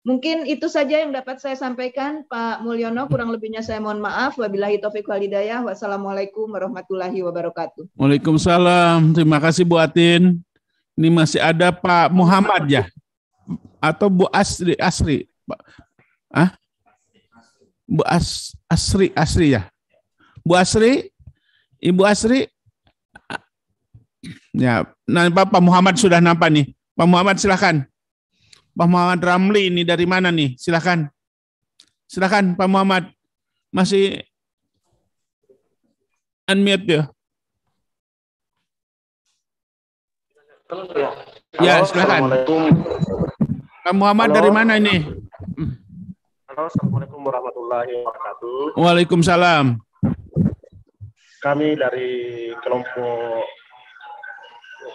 Mungkin 0.08 0.48
itu 0.48 0.72
saja 0.72 1.04
yang 1.04 1.12
dapat 1.12 1.36
saya 1.36 1.52
sampaikan, 1.52 2.24
Pak 2.32 2.64
Mulyono. 2.64 3.04
Kurang 3.12 3.28
lebihnya 3.28 3.60
saya 3.60 3.76
mohon 3.76 4.00
maaf. 4.00 4.40
Wabillahi 4.40 4.80
taufiq 4.80 5.04
walhidayah. 5.04 5.60
Wassalamualaikum 5.68 6.48
warahmatullahi 6.48 7.20
wabarakatuh. 7.20 7.92
Waalaikumsalam. 7.92 9.12
Terima 9.12 9.36
kasih 9.36 9.68
Bu 9.68 9.76
Atin. 9.76 10.40
Ini 10.96 11.12
masih 11.12 11.44
ada 11.44 11.68
Pak 11.68 12.08
Muhammad 12.08 12.64
ya? 12.72 12.88
Atau 13.84 14.08
Bu 14.08 14.24
Asri? 14.32 14.72
Asri? 14.80 15.28
Ah? 16.32 16.56
Bu 17.84 18.00
As, 18.08 18.56
Asri, 18.64 19.12
Asri 19.12 19.60
ya? 19.60 19.68
Bu 20.40 20.56
Asri? 20.56 21.12
Ibu 21.84 22.08
Asri? 22.08 22.48
Ya, 24.56 24.88
nah 25.04 25.28
Pak 25.28 25.60
Muhammad 25.60 26.00
sudah 26.00 26.16
nampak 26.16 26.48
nih. 26.48 26.72
Pak 26.96 27.04
Muhammad 27.04 27.36
silahkan. 27.36 27.84
Pak 28.78 28.86
Muhammad 28.86 29.18
Ramli 29.18 29.74
ini 29.74 29.82
dari 29.82 30.06
mana 30.06 30.30
nih? 30.30 30.54
Silakan. 30.54 31.10
Silakan 32.06 32.54
Pak 32.54 32.68
Muhammad. 32.70 33.10
Masih 33.74 34.22
unmute 36.46 36.86
ya. 36.86 37.02
Ya, 41.58 41.82
silakan. 41.82 42.30
Pak 43.82 43.94
Muhammad 43.98 44.30
Halo. 44.30 44.36
dari 44.38 44.50
mana 44.54 44.78
ini? 44.78 45.10
Halo, 46.46 46.70
Assalamualaikum 46.70 47.18
warahmatullahi 47.18 47.98
wabarakatuh. 47.98 48.78
Waalaikumsalam. 48.78 49.82
Kami 51.42 51.74
dari 51.74 52.10
kelompok 52.62 53.42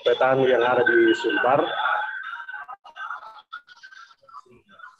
petani 0.07 0.47
yang 0.47 0.63
ada 0.63 0.87
di 0.87 1.11
Sulbar, 1.19 1.59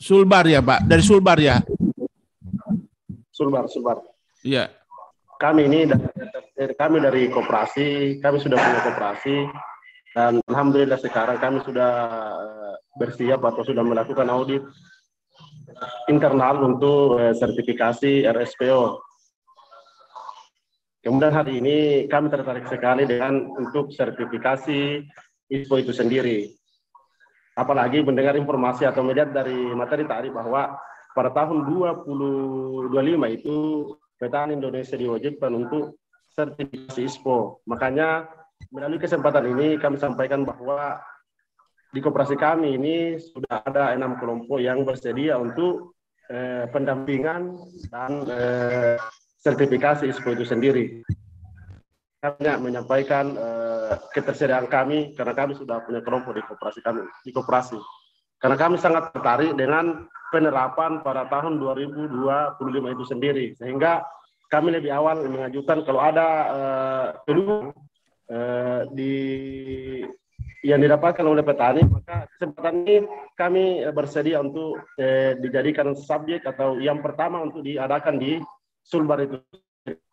Sulbar 0.04 0.44
ya 0.44 0.60
Pak, 0.60 0.84
dari 0.84 1.00
Sulbar 1.00 1.40
ya? 1.40 1.64
Sulbar, 3.32 3.72
Sulbar. 3.72 4.04
Iya. 4.44 4.68
Kami 5.40 5.64
ini 5.64 5.88
dari 5.88 6.76
kami 6.76 7.00
dari 7.00 7.32
koperasi, 7.32 8.20
kami 8.20 8.38
sudah 8.44 8.60
punya 8.60 8.82
koperasi 8.84 9.48
dan 10.12 10.44
alhamdulillah 10.52 11.00
sekarang 11.00 11.40
kami 11.40 11.64
sudah 11.64 11.92
eh, 12.36 12.76
bersiap 13.00 13.40
atau 13.48 13.64
sudah 13.64 13.80
melakukan 13.80 14.28
audit 14.28 14.68
internal 16.12 16.60
untuk 16.68 17.24
eh, 17.24 17.32
sertifikasi 17.40 18.28
RSPO. 18.28 19.00
Kemudian 21.00 21.32
hari 21.32 21.64
ini 21.64 21.78
kami 22.12 22.28
tertarik 22.28 22.68
sekali 22.68 23.08
dengan 23.08 23.56
untuk 23.56 23.96
sertifikasi 23.96 25.00
ISPO 25.48 25.76
itu 25.80 25.96
sendiri 25.96 26.52
apalagi 27.54 28.02
mendengar 28.02 28.34
informasi 28.34 28.86
atau 28.90 29.06
melihat 29.06 29.30
dari 29.30 29.56
materi 29.78 30.04
tadi 30.10 30.34
bahwa 30.34 30.74
pada 31.14 31.30
tahun 31.30 31.70
2025 31.70 33.38
itu 33.38 33.56
petani 34.18 34.58
Indonesia 34.58 34.98
diwajibkan 34.98 35.52
untuk 35.54 36.02
sertifikasi 36.34 37.06
ISPO. 37.06 37.62
Makanya 37.70 38.26
melalui 38.74 38.98
kesempatan 38.98 39.46
ini 39.54 39.78
kami 39.78 40.02
sampaikan 40.02 40.42
bahwa 40.42 40.98
di 41.94 42.02
koperasi 42.02 42.34
kami 42.34 42.74
ini 42.74 43.22
sudah 43.22 43.62
ada 43.62 43.94
enam 43.94 44.18
kelompok 44.18 44.58
yang 44.58 44.82
bersedia 44.82 45.38
untuk 45.38 45.94
eh, 46.34 46.66
pendampingan 46.74 47.54
dan 47.94 48.12
eh, 48.34 48.98
sertifikasi 49.46 50.10
ISPO 50.10 50.34
itu 50.34 50.46
sendiri 50.50 51.06
hanya 52.24 52.56
menyampaikan 52.56 53.36
uh, 53.36 54.00
ketersediaan 54.16 54.72
kami 54.72 55.12
karena 55.12 55.36
kami 55.36 55.60
sudah 55.60 55.84
punya 55.84 56.00
kelompok 56.00 56.40
di 56.40 56.44
koperasi 56.48 56.80
kami 56.80 57.04
di 57.28 57.32
koperasi. 57.36 57.78
Karena 58.40 58.56
kami 58.60 58.76
sangat 58.80 59.12
tertarik 59.12 59.56
dengan 59.56 60.08
penerapan 60.32 61.04
pada 61.04 61.28
tahun 61.28 61.60
2025 61.60 62.96
itu 62.96 63.04
sendiri 63.06 63.46
sehingga 63.60 64.04
kami 64.50 64.74
lebih 64.74 64.90
awal 64.90 65.22
mengajukan 65.28 65.86
kalau 65.86 66.02
ada 66.02 66.28
uh, 66.50 67.08
peluang 67.28 67.76
uh, 68.32 68.82
di 68.96 69.14
yang 70.64 70.80
didapatkan 70.80 71.28
oleh 71.28 71.44
petani 71.44 71.84
maka 71.84 72.24
kesempatan 72.40 72.88
ini 72.88 72.96
kami 73.36 73.84
bersedia 73.92 74.40
untuk 74.40 74.80
eh, 74.96 75.36
dijadikan 75.36 75.92
subjek 75.92 76.48
atau 76.48 76.80
yang 76.80 77.04
pertama 77.04 77.44
untuk 77.44 77.68
diadakan 77.68 78.16
di 78.16 78.40
Sulbar 78.80 79.28
itu 79.28 79.44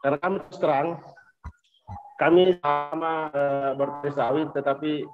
karena 0.03 0.19
kami 0.19 0.37
terang 0.59 0.99
kami 2.21 2.61
sama 2.61 3.33
uh, 3.33 3.73
bertani 3.73 4.13
sawit 4.13 4.49
tetapi 4.53 5.09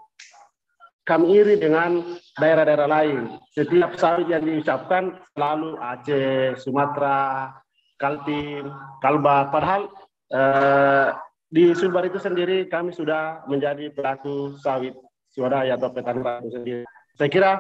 kami 1.07 1.39
iri 1.39 1.55
dengan 1.55 2.02
daerah-daerah 2.35 2.91
lain. 2.91 3.39
Setiap 3.55 3.94
sawit 3.94 4.26
yang 4.26 4.43
diucapkan 4.43 5.15
selalu 5.39 5.78
Aceh, 5.78 6.59
Sumatera, 6.59 7.55
Kaltim, 7.94 8.75
Kalbar. 8.99 9.55
Padahal 9.55 9.86
uh, 10.35 11.15
di 11.47 11.70
Sulbar 11.78 12.10
itu 12.10 12.18
sendiri 12.18 12.67
kami 12.67 12.91
sudah 12.91 13.47
menjadi 13.47 13.94
pelaku 13.94 14.59
sawit 14.59 14.99
swadaya 15.31 15.78
atau 15.78 15.94
petani 15.94 16.26
itu 16.43 16.51
sendiri. 16.51 16.83
Saya 17.15 17.31
kira 17.31 17.51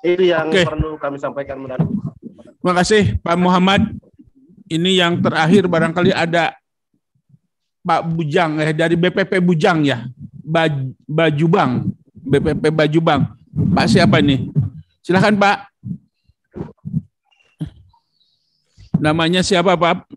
itu 0.00 0.32
yang 0.32 0.48
Oke. 0.48 0.64
perlu 0.64 0.96
kami 0.96 1.20
sampaikan. 1.20 1.60
Terima 1.60 2.74
kasih 2.74 3.20
Pak 3.20 3.36
Muhammad. 3.36 3.84
Ini 4.64 5.04
yang 5.04 5.20
terakhir 5.20 5.68
barangkali 5.68 6.08
ada 6.08 6.56
Pak 7.84 8.00
Bujang 8.08 8.56
eh 8.64 8.72
dari 8.72 8.96
BPP 8.96 9.44
Bujang 9.44 9.84
ya. 9.84 10.08
Baj, 10.40 10.72
Baju 11.04 11.46
Bang. 11.52 11.72
BPP 12.16 12.72
Baju 12.72 13.00
Bang. 13.04 13.22
Pak 13.76 13.86
siapa 13.92 14.24
ini? 14.24 14.48
Silakan 15.04 15.36
Pak. 15.36 15.68
Namanya 18.96 19.44
siapa 19.44 19.76
Pak? 19.76 20.08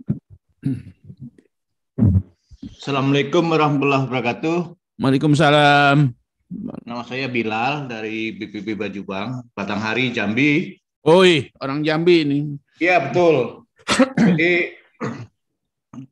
Assalamualaikum 2.80 3.44
warahmatullahi 3.52 4.08
wabarakatuh. 4.08 4.58
Waalaikumsalam. 5.04 6.16
Nama 6.88 7.04
saya 7.04 7.28
Bilal 7.28 7.92
dari 7.92 8.32
BPP 8.32 8.80
Baju 8.80 9.02
Bang, 9.04 9.30
Batanghari, 9.52 10.16
Jambi. 10.16 10.80
Oi, 11.04 11.52
orang 11.60 11.84
Jambi 11.84 12.24
ini. 12.24 12.40
Iya, 12.80 13.12
betul. 13.12 13.68
Jadi 14.24 14.72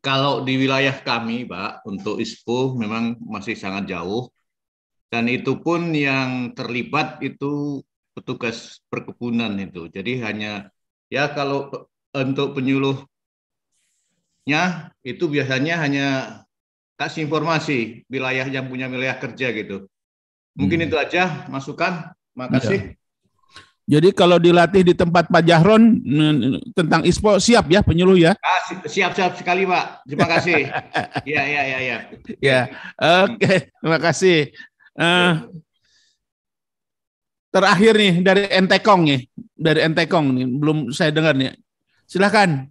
kalau 0.02 0.42
di 0.48 0.58
wilayah 0.58 0.96
kami, 1.02 1.46
Pak, 1.46 1.86
untuk 1.86 2.18
ISPO 2.22 2.78
memang 2.78 3.20
masih 3.22 3.56
sangat 3.58 3.92
jauh. 3.92 4.32
Dan 5.12 5.30
itu 5.32 5.62
pun 5.62 5.94
yang 5.94 6.52
terlibat 6.58 7.22
itu 7.24 7.80
petugas 8.16 8.82
perkebunan 8.90 9.54
itu. 9.60 9.88
Jadi 9.92 10.20
hanya 10.24 10.72
ya 11.12 11.30
kalau 11.32 11.70
untuk 12.16 12.56
penyuluhnya 12.58 13.06
itu 15.06 15.24
biasanya 15.30 15.74
hanya 15.84 16.08
kasih 16.96 17.28
informasi 17.28 18.08
wilayah 18.08 18.48
yang 18.48 18.72
punya 18.72 18.88
wilayah 18.88 19.20
kerja 19.20 19.52
gitu. 19.52 19.88
Mungkin 20.56 20.80
hmm. 20.84 20.88
itu 20.90 20.96
aja 20.96 21.48
masukan. 21.52 22.16
Makasih. 22.36 22.96
Ya. 22.96 23.05
Jadi 23.86 24.18
kalau 24.18 24.42
dilatih 24.42 24.82
di 24.82 24.98
tempat 24.98 25.30
Pak 25.30 25.46
Jahron 25.46 26.02
tentang 26.74 27.06
ISPO 27.06 27.38
siap 27.38 27.70
ya 27.70 27.86
penyuluh 27.86 28.18
ya? 28.18 28.34
Ah, 28.42 28.66
siap 28.90 29.14
siap 29.14 29.38
sekali 29.38 29.62
Pak. 29.62 30.10
Terima 30.10 30.26
kasih. 30.26 30.74
Iya 31.22 31.42
iya 31.54 31.62
iya 31.62 31.78
iya. 31.78 31.98
Ya. 32.42 32.60
Oke, 33.30 33.70
terima 33.70 34.00
kasih. 34.02 34.50
Uh, 34.98 35.54
terakhir 37.54 37.94
nih 37.94 38.14
dari 38.26 38.44
Entekong 38.50 39.02
nih, 39.06 39.22
dari 39.54 39.80
Entekong 39.86 40.26
nih 40.34 40.46
belum 40.50 40.78
saya 40.90 41.14
dengar 41.14 41.38
nih. 41.38 41.54
Silakan. 42.10 42.66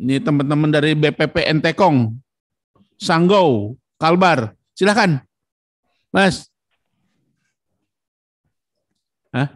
Ini 0.00 0.24
teman-teman 0.24 0.72
dari 0.72 0.96
BPP 0.96 1.52
Entekong, 1.52 2.16
Sanggau, 2.96 3.76
Kalbar. 4.00 4.56
Silakan, 4.72 5.20
Mas. 6.08 6.51
Hah? 9.32 9.48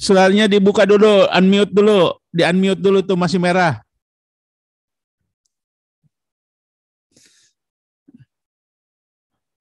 Suaranya 0.00 0.48
dibuka 0.48 0.88
dulu, 0.88 1.28
unmute 1.28 1.68
dulu, 1.68 2.16
di 2.32 2.40
unmute 2.40 2.80
dulu 2.80 3.04
tuh 3.04 3.20
masih 3.20 3.36
merah. 3.36 3.84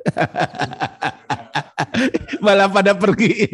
Malah 2.45 2.72
pada 2.72 2.95
pergi. 2.95 3.52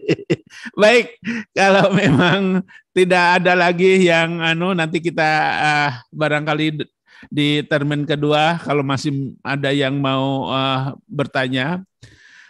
Baik, 0.80 1.16
kalau 1.56 1.88
memang 1.96 2.60
tidak 2.92 3.40
ada 3.40 3.56
lagi 3.56 4.04
yang 4.04 4.44
anu 4.44 4.76
nanti 4.76 5.00
kita 5.00 5.30
uh, 5.56 5.96
barangkali 6.12 6.84
di 7.32 7.64
termin 7.64 8.04
kedua 8.04 8.60
kalau 8.60 8.84
masih 8.84 9.32
ada 9.40 9.72
yang 9.72 9.96
mau 9.96 10.52
uh, 10.52 10.92
bertanya. 11.08 11.80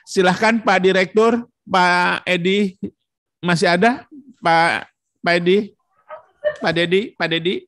Silahkan 0.06 0.62
Pak 0.62 0.86
Direktur, 0.86 1.50
Pak 1.66 2.22
Edi 2.22 2.78
masih 3.42 3.74
ada? 3.74 4.06
Pak 4.38 4.86
Pak 5.18 5.34
Edi? 5.42 5.74
Pak 6.62 6.72
Dedi? 6.78 7.10
Pak 7.18 7.26
Dedi? 7.26 7.66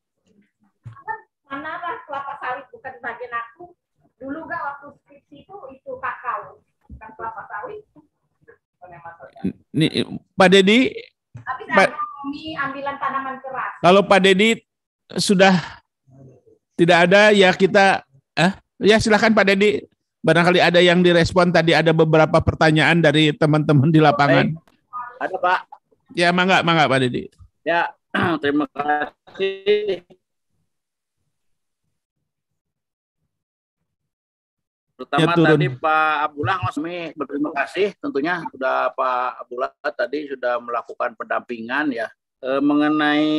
Mana 1.50 1.83
lah 1.83 1.99
kelapa 2.07 2.39
sawit 2.39 2.70
bukan 2.70 2.94
bagian 3.02 3.34
aku. 3.34 3.75
Dulu 4.23 4.47
gak 4.47 4.62
waktu 4.62 4.86
skripsi 5.02 5.42
itu 5.42 5.55
itu 5.75 5.91
kakao, 5.99 6.62
bukan 6.86 7.10
kelapa 7.18 7.42
sawit. 7.50 7.83
Nih, 9.75 10.07
Pak 10.39 10.49
Dedi? 10.55 10.94
Tapi 11.42 11.62
Pak, 11.75 11.91
ambilan 12.70 12.97
tanaman 13.02 13.42
keras. 13.42 13.83
Kalau 13.83 14.07
Pak 14.07 14.20
Dedi 14.23 14.62
sudah 15.18 15.58
tidak 16.78 17.10
ada 17.10 17.34
ya 17.34 17.50
kita 17.50 18.07
eh 18.39 18.55
ya 18.78 19.02
silakan 19.02 19.34
Pak 19.34 19.42
Dedi 19.50 19.83
Barangkali 20.28 20.60
ada 20.60 20.76
yang 20.84 21.00
direspon 21.00 21.48
tadi 21.48 21.73
ada 21.73 21.97
beberapa 21.97 22.36
pertanyaan 22.44 23.00
dari 23.00 23.32
teman-teman 23.32 23.89
di 23.89 23.97
lapangan. 23.97 24.52
Baik. 24.52 25.24
Ada 25.24 25.36
Pak. 25.40 25.60
Ya 26.12 26.28
mangga 26.36 26.60
mangga 26.60 26.84
Pak 26.84 27.00
Dedi. 27.00 27.32
Ya 27.65 27.89
terima 28.44 28.68
kasih. 28.68 30.05
Terutama 35.00 35.32
ya, 35.32 35.48
tadi 35.57 35.68
Pak 35.73 36.15
Abdullah 36.28 36.57
kami 36.60 36.97
berterima 37.16 37.50
kasih 37.65 37.89
tentunya 37.97 38.44
sudah 38.52 38.92
Pak 38.92 39.48
Abdullah 39.48 39.73
tadi 39.97 40.28
sudah 40.28 40.60
melakukan 40.60 41.16
pendampingan 41.16 41.89
ya 41.89 42.12
e, 42.44 42.60
mengenai 42.60 43.32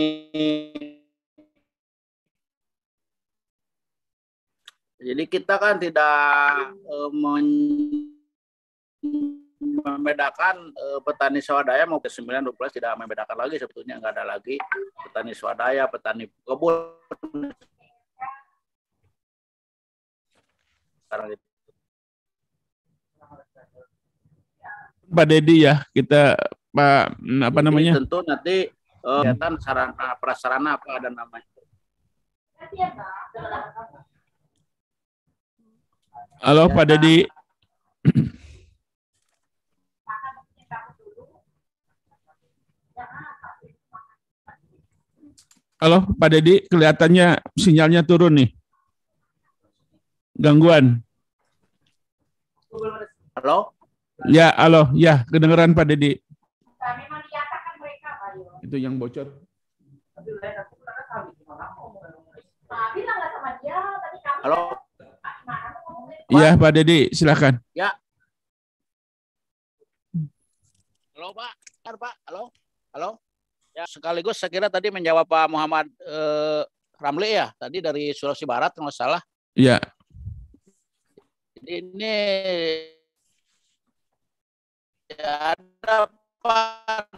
Jadi 5.00 5.24
kita 5.32 5.56
kan 5.56 5.80
tidak 5.80 6.76
uh, 6.84 7.08
membedakan 9.80 10.76
uh, 10.76 11.00
petani 11.00 11.40
swadaya 11.40 11.88
mau 11.88 12.04
ke 12.04 12.12
9 12.12 12.28
12 12.28 12.76
tidak 12.76 13.00
membedakan 13.00 13.38
lagi 13.40 13.56
sebetulnya 13.56 13.96
nggak 13.96 14.12
ada 14.20 14.26
lagi 14.28 14.60
petani 15.08 15.32
swadaya, 15.32 15.88
petani 15.88 16.28
kebun. 16.44 16.92
Pak 25.10 25.26
Dedi 25.26 25.66
ya 25.66 25.82
kita 25.96 26.36
Pak 26.76 27.18
apa 27.48 27.60
namanya? 27.64 27.96
Jadi, 27.96 28.04
tentu 28.04 28.20
nanti 28.28 28.56
uh, 29.08 29.24
sarana 29.64 30.20
prasarana 30.20 30.76
apa 30.76 31.02
ada 31.02 31.08
namanya. 31.08 31.48
Halo 36.40 36.72
Pak 36.72 36.88
Dedi. 36.88 37.28
Halo 45.84 46.08
Pak 46.16 46.30
Dedi, 46.32 46.64
kelihatannya 46.72 47.44
sinyalnya 47.60 48.08
turun 48.08 48.40
nih. 48.40 48.50
Gangguan. 50.40 51.04
Halo? 53.36 53.76
Ya, 54.32 54.56
halo. 54.56 54.96
Ya, 54.96 55.28
kedengeran 55.28 55.76
Pak 55.76 55.92
Dedi. 55.92 56.24
Itu 58.64 58.80
yang 58.80 58.96
bocor. 58.96 59.28
Halo? 64.40 64.89
Iya, 66.30 66.54
Pak 66.54 66.72
Dedi, 66.78 67.10
silakan. 67.10 67.58
Ya. 67.74 67.90
Halo, 71.18 71.34
Pak. 71.34 71.54
Halo, 71.82 71.98
Pak. 71.98 72.14
Halo. 72.30 72.44
Halo. 72.94 73.10
Ya, 73.74 73.90
sekaligus 73.90 74.38
saya 74.38 74.54
kira 74.54 74.70
tadi 74.70 74.94
menjawab 74.94 75.26
Pak 75.26 75.50
Muhammad 75.50 75.90
eh, 76.06 76.62
Ramli 77.02 77.34
ya, 77.34 77.50
tadi 77.58 77.82
dari 77.82 78.14
Sulawesi 78.14 78.46
Barat 78.46 78.78
kalau 78.78 78.94
salah. 78.94 79.22
Iya. 79.58 79.82
Ini 81.66 82.18
ya, 85.10 85.58
ada 85.58 86.14
Pak 86.46 87.10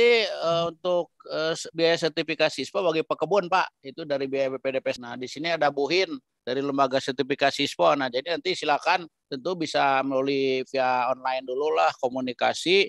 nanti 0.00 0.24
uh, 0.40 0.72
untuk 0.72 1.12
uh, 1.28 1.52
biaya 1.76 1.96
sertifikasi 2.00 2.64
ISPO 2.64 2.80
bagi 2.80 3.04
pekebun 3.04 3.52
Pak 3.52 3.84
itu 3.84 4.08
dari 4.08 4.24
biaya 4.24 4.48
BPDP. 4.56 4.96
Nah 4.96 5.12
di 5.20 5.28
sini 5.28 5.52
ada 5.52 5.68
Buhin 5.68 6.16
dari 6.40 6.64
lembaga 6.64 6.96
sertifikasi 6.96 7.68
ISPO. 7.68 8.00
Nah 8.00 8.08
jadi 8.08 8.32
nanti 8.32 8.56
silakan 8.56 9.04
tentu 9.28 9.60
bisa 9.60 10.00
melalui 10.00 10.64
via 10.72 11.12
online 11.12 11.44
dulu 11.44 11.76
lah 11.76 11.92
komunikasi 12.00 12.88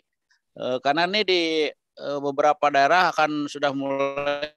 uh, 0.56 0.80
karena 0.80 1.03
ini 1.11 1.22
di 1.27 1.43
uh, 1.99 2.19
beberapa 2.23 2.72
daerah 2.72 3.11
akan 3.11 3.51
sudah 3.51 3.75
mulai 3.75 4.56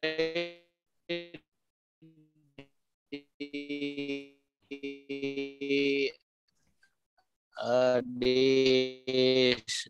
di, 8.04 8.38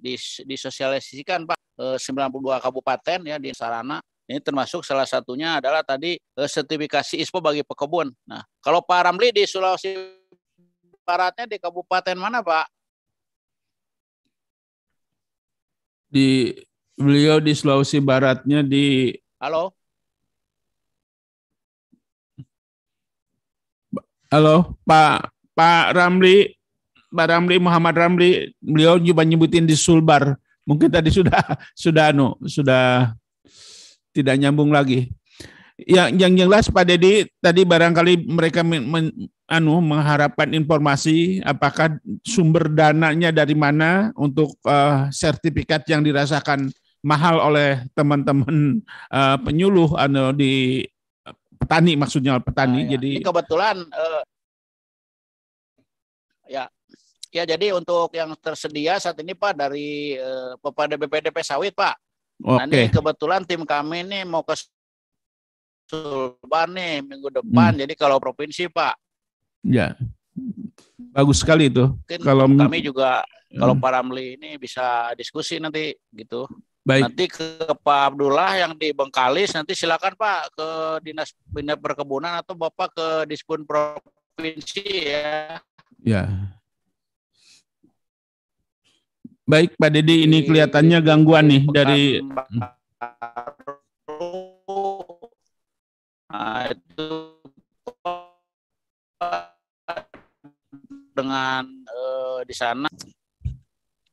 di, 0.01 0.15
disosialisasikan 0.47 1.45
Pak 1.45 1.54
92 1.75 2.63
kabupaten 2.63 3.19
ya 3.27 3.37
di 3.39 3.51
Sarana. 3.55 3.99
Ini 4.25 4.41
termasuk 4.41 4.81
salah 4.81 5.05
satunya 5.05 5.61
adalah 5.61 5.85
tadi 5.85 6.17
sertifikasi 6.33 7.21
ISPO 7.21 7.45
bagi 7.45 7.61
pekebun. 7.61 8.09
Nah, 8.25 8.41
kalau 8.65 8.81
Pak 8.81 9.11
Ramli 9.11 9.35
di 9.37 9.45
Sulawesi 9.45 9.93
Baratnya 11.05 11.45
di 11.45 11.61
kabupaten 11.61 12.17
mana, 12.17 12.41
Pak? 12.41 12.65
Di 16.09 16.57
beliau 16.97 17.37
di 17.45 17.53
Sulawesi 17.53 18.01
Baratnya 18.01 18.65
di 18.65 19.13
Halo. 19.37 19.77
Halo, 24.33 24.81
Pak 24.89 25.35
Pak 25.55 25.95
Ramli, 25.95 26.51
Pak 27.15 27.27
Ramli 27.31 27.57
Muhammad 27.63 27.95
Ramli, 27.95 28.51
beliau 28.59 28.99
juga 28.99 29.23
nyebutin 29.23 29.69
di 29.69 29.79
Sulbar. 29.79 30.35
Mungkin 30.65 30.89
tadi 30.89 31.13
sudah 31.13 31.41
sudah 31.85 32.11
anu 32.13 32.37
sudah 32.45 33.13
tidak 34.15 34.37
nyambung 34.41 34.73
lagi. 34.73 35.13
Yang 35.75 36.09
yang 36.23 36.33
jelas 36.39 36.71
Pak 36.71 36.87
Dedi 36.87 37.27
tadi 37.43 37.67
barangkali 37.67 38.31
mereka 38.31 38.63
men, 38.63 38.87
men, 38.87 39.07
anu 39.51 39.83
mengharapkan 39.83 40.55
informasi 40.55 41.43
apakah 41.43 41.99
sumber 42.23 42.71
dananya 42.71 43.35
dari 43.35 43.59
mana 43.59 44.15
untuk 44.15 44.55
uh, 44.65 45.11
sertifikat 45.11 45.83
yang 45.91 46.07
dirasakan 46.07 46.71
mahal 47.03 47.43
oleh 47.43 47.85
teman-teman 47.93 48.81
uh, 49.11 49.37
penyuluh 49.43 49.93
anu 49.99 50.31
di 50.31 50.87
petani 51.59 51.99
maksudnya 51.99 52.39
petani. 52.39 52.85
Nah, 52.85 52.87
ya. 52.87 52.91
Jadi 52.97 53.11
Ini 53.19 53.25
kebetulan 53.25 53.77
uh, 53.91 54.23
ya 56.49 56.65
Ya, 57.35 57.43
jadi 57.43 57.75
untuk 57.75 58.15
yang 58.15 58.31
tersedia 58.39 59.03
saat 59.03 59.19
ini 59.19 59.35
Pak 59.35 59.59
dari 59.59 60.15
uh, 60.15 60.55
Bapak 60.63 60.95
BPDP 60.95 61.43
Sawit 61.43 61.75
Pak. 61.75 61.99
Oke. 62.47 62.63
Nah, 62.63 62.65
ini 62.71 62.87
kebetulan 62.95 63.43
tim 63.43 63.67
kami 63.67 64.07
ini 64.07 64.23
mau 64.23 64.47
ke 64.47 64.55
Sulbar 65.91 66.71
nih 66.71 67.03
minggu 67.03 67.35
depan. 67.35 67.75
Hmm. 67.75 67.81
Jadi 67.83 67.95
kalau 67.99 68.23
provinsi 68.23 68.71
Pak. 68.71 68.95
Ya. 69.67 69.99
Bagus 71.11 71.43
sekali 71.43 71.75
itu. 71.75 71.91
Mungkin 71.91 72.21
kalau 72.23 72.47
kami 72.47 72.79
juga 72.87 73.27
hmm. 73.51 73.59
kalau 73.59 73.75
Pak 73.83 73.91
Ramli 73.91 74.39
ini 74.39 74.55
bisa 74.55 75.11
diskusi 75.19 75.59
nanti 75.59 75.91
gitu. 76.15 76.47
Baik. 76.87 77.03
Nanti 77.03 77.25
ke 77.27 77.67
Pak 77.67 78.15
Abdullah 78.15 78.63
yang 78.63 78.79
di 78.79 78.95
Bengkalis 78.95 79.59
nanti 79.59 79.75
silakan 79.75 80.15
Pak 80.15 80.55
ke 80.55 80.69
Dinas 81.03 81.35
Bina 81.51 81.75
Perkebunan 81.75 82.47
atau 82.47 82.55
Bapak 82.55 82.95
ke 82.95 83.09
Dispun 83.27 83.67
Provinsi 83.67 85.11
ya. 85.11 85.59
Ya. 85.99 86.54
Baik 89.45 89.77
Pak 89.77 89.93
Dedi, 89.93 90.25
ini 90.25 90.41
kelihatannya 90.41 91.05
gangguan 91.05 91.45
nih 91.45 91.63
dari 91.69 92.17
Nah, 96.33 96.65
itu 96.73 97.09
dengan 101.13 101.63
uh, 101.93 102.41
di 102.49 102.57
sana 102.57 102.89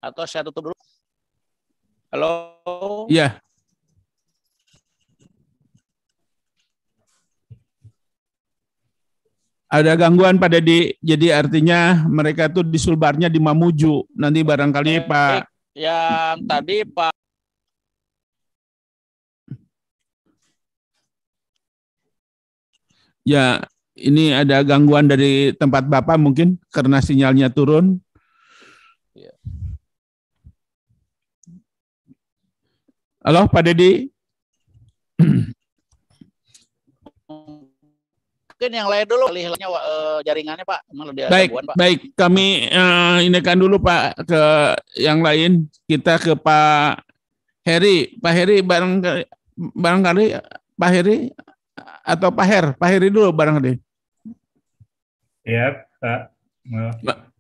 atau 0.03 0.27
saya 0.27 0.43
tutup 0.51 0.67
dulu. 0.67 0.77
Halo. 2.11 2.31
Iya. 3.07 3.39
Ada 9.71 9.95
gangguan 9.95 10.35
pada 10.35 10.59
di 10.59 10.91
jadi 10.99 11.39
artinya 11.39 12.03
mereka 12.11 12.51
tuh 12.51 12.67
di 12.67 12.75
sulbarnya 12.75 13.31
di 13.31 13.39
Mamuju. 13.39 14.03
Nanti 14.19 14.43
barangkali 14.43 14.93
eh, 14.99 15.03
Pak 15.07 15.47
yang 15.71 16.43
tadi 16.43 16.83
Pak 16.83 17.15
Ya, 23.21 23.61
ini 23.93 24.33
ada 24.33 24.65
gangguan 24.65 25.05
dari 25.05 25.53
tempat 25.53 25.85
Bapak 25.85 26.17
mungkin 26.17 26.57
karena 26.73 26.97
sinyalnya 27.05 27.53
turun. 27.53 28.01
Ya. 29.13 29.29
Halo, 33.21 33.45
Pak 33.45 33.61
Dedi. 33.61 34.09
Mungkin 38.61 38.77
yang 38.77 38.93
lain 38.93 39.09
dulu 39.09 39.25
lihatnya 39.33 39.73
uh, 39.73 40.21
jaringannya 40.21 40.61
Pak. 40.61 40.85
baik, 41.33 41.49
gangguan, 41.49 41.65
Pak. 41.65 41.75
baik. 41.81 41.99
Kami 42.13 42.69
uh, 42.69 43.17
ini 43.17 43.41
kan 43.41 43.57
dulu 43.57 43.81
Pak 43.81 44.21
ke 44.21 44.41
yang 45.01 45.25
lain. 45.25 45.65
Kita 45.89 46.21
ke 46.21 46.37
Pak 46.37 47.01
Heri. 47.65 48.21
Pak 48.21 48.33
Heri 48.37 48.61
barangkali 48.61 49.25
barangkali 49.57 50.25
Pak 50.77 50.89
Heri 50.93 51.33
atau 52.05 52.29
Pak 52.29 52.45
Her? 52.45 52.65
Pak 52.77 52.85
Heri 52.85 53.09
dulu 53.09 53.33
barangkali. 53.33 53.81
Ya, 55.41 55.81
Pak. 55.97 56.29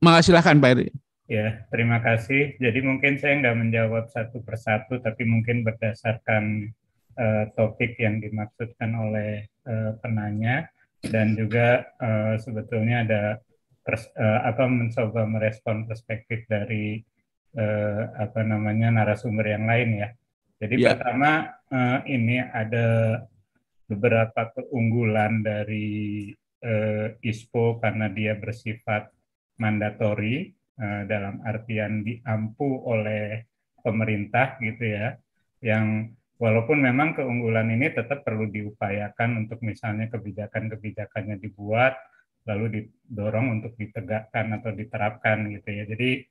Makasih 0.01 0.33
silahkan 0.33 0.57
Pak 0.57 0.69
Heri. 0.73 0.89
Ya, 1.29 1.69
terima 1.69 2.01
kasih. 2.01 2.57
Jadi 2.57 2.81
mungkin 2.81 3.21
saya 3.21 3.37
nggak 3.45 3.57
menjawab 3.61 4.09
satu 4.09 4.41
persatu, 4.41 4.97
tapi 5.05 5.29
mungkin 5.29 5.61
berdasarkan 5.61 6.73
uh, 7.13 7.45
topik 7.53 7.93
yang 8.01 8.17
dimaksudkan 8.17 8.89
oleh 8.97 9.45
uh, 9.69 9.93
penanya 10.01 10.65
dan 11.09 11.33
juga 11.33 11.89
uh, 11.97 12.37
sebetulnya 12.37 13.01
ada 13.01 13.23
pers, 13.81 14.05
uh, 14.13 14.45
apa 14.45 14.69
mencoba 14.69 15.25
merespon 15.25 15.89
perspektif 15.89 16.45
dari 16.45 17.01
uh, 17.57 18.13
apa 18.21 18.45
namanya 18.45 18.93
narasumber 18.93 19.49
yang 19.49 19.65
lain 19.65 19.89
ya. 20.05 20.09
Jadi 20.61 20.75
ya. 20.77 20.93
pertama 20.93 21.49
uh, 21.73 21.99
ini 22.05 22.37
ada 22.37 23.17
beberapa 23.89 24.53
keunggulan 24.53 25.41
dari 25.41 26.29
uh, 26.61 27.17
ISPO 27.19 27.81
karena 27.81 28.07
dia 28.13 28.37
bersifat 28.37 29.09
mandatori 29.57 30.53
uh, 30.77 31.03
dalam 31.09 31.41
artian 31.41 32.05
diampu 32.05 32.85
oleh 32.85 33.41
pemerintah 33.81 34.61
gitu 34.61 34.85
ya, 34.85 35.17
yang 35.65 36.13
walaupun 36.41 36.81
memang 36.81 37.13
keunggulan 37.13 37.69
ini 37.69 37.93
tetap 37.93 38.25
perlu 38.25 38.49
diupayakan 38.49 39.45
untuk 39.45 39.61
misalnya 39.61 40.09
kebijakan-kebijakannya 40.09 41.37
dibuat 41.37 41.93
lalu 42.49 42.89
didorong 43.05 43.61
untuk 43.61 43.77
ditegakkan 43.77 44.57
atau 44.57 44.73
diterapkan 44.73 45.45
gitu 45.53 45.69
ya. 45.69 45.83
Jadi 45.85 46.25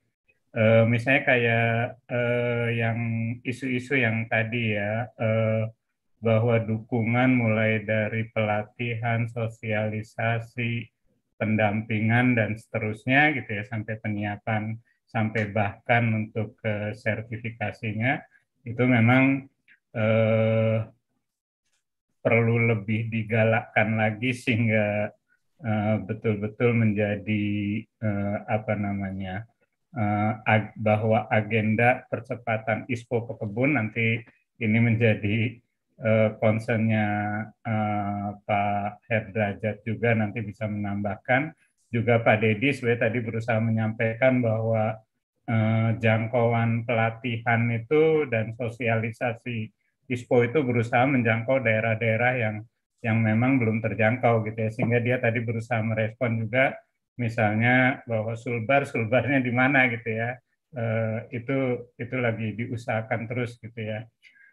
uh, 0.59 0.83
misalnya 0.91 1.23
kayak 1.23 1.71
uh, 2.11 2.69
yang 2.75 2.99
isu-isu 3.47 3.95
yang 3.95 4.27
tadi 4.27 4.75
ya. 4.75 5.07
Uh, 5.15 5.71
bahwa 6.21 6.61
dukungan 6.61 7.33
mulai 7.33 7.81
dari 7.81 8.29
pelatihan, 8.29 9.25
sosialisasi, 9.25 10.85
pendampingan 11.41 12.37
dan 12.37 12.53
seterusnya 12.53 13.33
gitu 13.33 13.57
ya 13.57 13.65
sampai 13.65 13.97
penyiapan 13.97 14.77
sampai 15.09 15.49
bahkan 15.51 16.05
untuk 16.13 16.55
ke 16.61 16.93
sertifikasinya 16.93 18.21
itu 18.69 18.85
memang 18.85 19.49
eh, 19.95 20.79
perlu 22.21 22.57
lebih 22.77 23.09
digalakkan 23.09 23.97
lagi 23.97 24.31
sehingga 24.37 25.11
eh, 25.65 25.97
betul-betul 26.05 26.77
menjadi 26.77 27.47
eh, 27.85 28.39
apa 28.47 28.75
namanya 28.77 29.47
eh, 29.97 30.33
ag 30.45 30.77
bahwa 30.77 31.27
agenda 31.33 32.05
percepatan 32.11 32.85
ISPO 32.87 33.31
pekebun 33.31 33.79
nanti 33.81 34.23
ini 34.61 34.79
menjadi 34.79 35.57
uh, 36.05 36.29
concernnya 36.41 37.07
uh, 37.65 38.29
Pak 38.45 39.05
Herdrajat 39.09 39.85
juga 39.85 40.17
nanti 40.17 40.45
bisa 40.45 40.69
menambahkan. 40.69 41.53
Juga 41.91 42.23
Pak 42.23 42.45
Dedi 42.45 42.71
sebenarnya 42.71 43.11
tadi 43.11 43.19
berusaha 43.19 43.59
menyampaikan 43.59 44.39
bahwa 44.39 44.95
uh, 45.51 45.91
jangkauan 45.99 46.87
pelatihan 46.87 47.67
itu 47.75 48.31
dan 48.31 48.55
sosialisasi 48.55 49.75
ISPO 50.11 50.51
itu 50.51 50.59
berusaha 50.67 51.07
menjangkau 51.07 51.63
daerah-daerah 51.63 52.33
yang 52.37 52.57
yang 53.01 53.17
memang 53.23 53.57
belum 53.57 53.81
terjangkau 53.81 54.45
gitu 54.45 54.59
ya. 54.59 54.71
Sehingga 54.75 54.99
dia 55.01 55.17
tadi 55.23 55.41
berusaha 55.41 55.81
merespon 55.81 56.43
juga 56.43 56.77
misalnya 57.17 58.03
bahwa 58.05 58.35
sulbar 58.35 58.85
sulbarnya 58.85 59.39
di 59.41 59.53
mana 59.55 59.87
gitu 59.89 60.11
ya. 60.11 60.37
Uh, 60.71 61.27
itu 61.35 61.91
itu 61.99 62.15
lagi 62.19 62.55
diusahakan 62.55 63.27
terus 63.27 63.59
gitu 63.59 63.81
ya. 63.81 64.07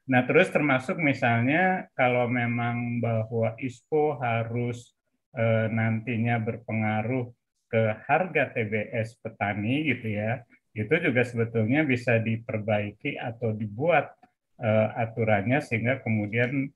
Nah, 0.08 0.24
terus 0.24 0.48
termasuk 0.48 0.96
misalnya 1.04 1.92
kalau 1.92 2.32
memang 2.32 3.04
bahwa 3.04 3.60
ISPO 3.60 4.16
harus 4.24 4.96
e, 5.36 5.44
nantinya 5.68 6.40
berpengaruh 6.40 7.28
ke 7.68 7.84
harga 8.08 8.56
TBS 8.56 9.20
petani 9.20 9.84
gitu 9.92 10.16
ya, 10.16 10.48
itu 10.72 10.94
juga 11.04 11.28
sebetulnya 11.28 11.84
bisa 11.84 12.24
diperbaiki 12.24 13.20
atau 13.20 13.52
dibuat 13.52 14.16
e, 14.58 14.70
aturannya 14.98 15.62
sehingga 15.64 16.02
kemudian 16.02 16.70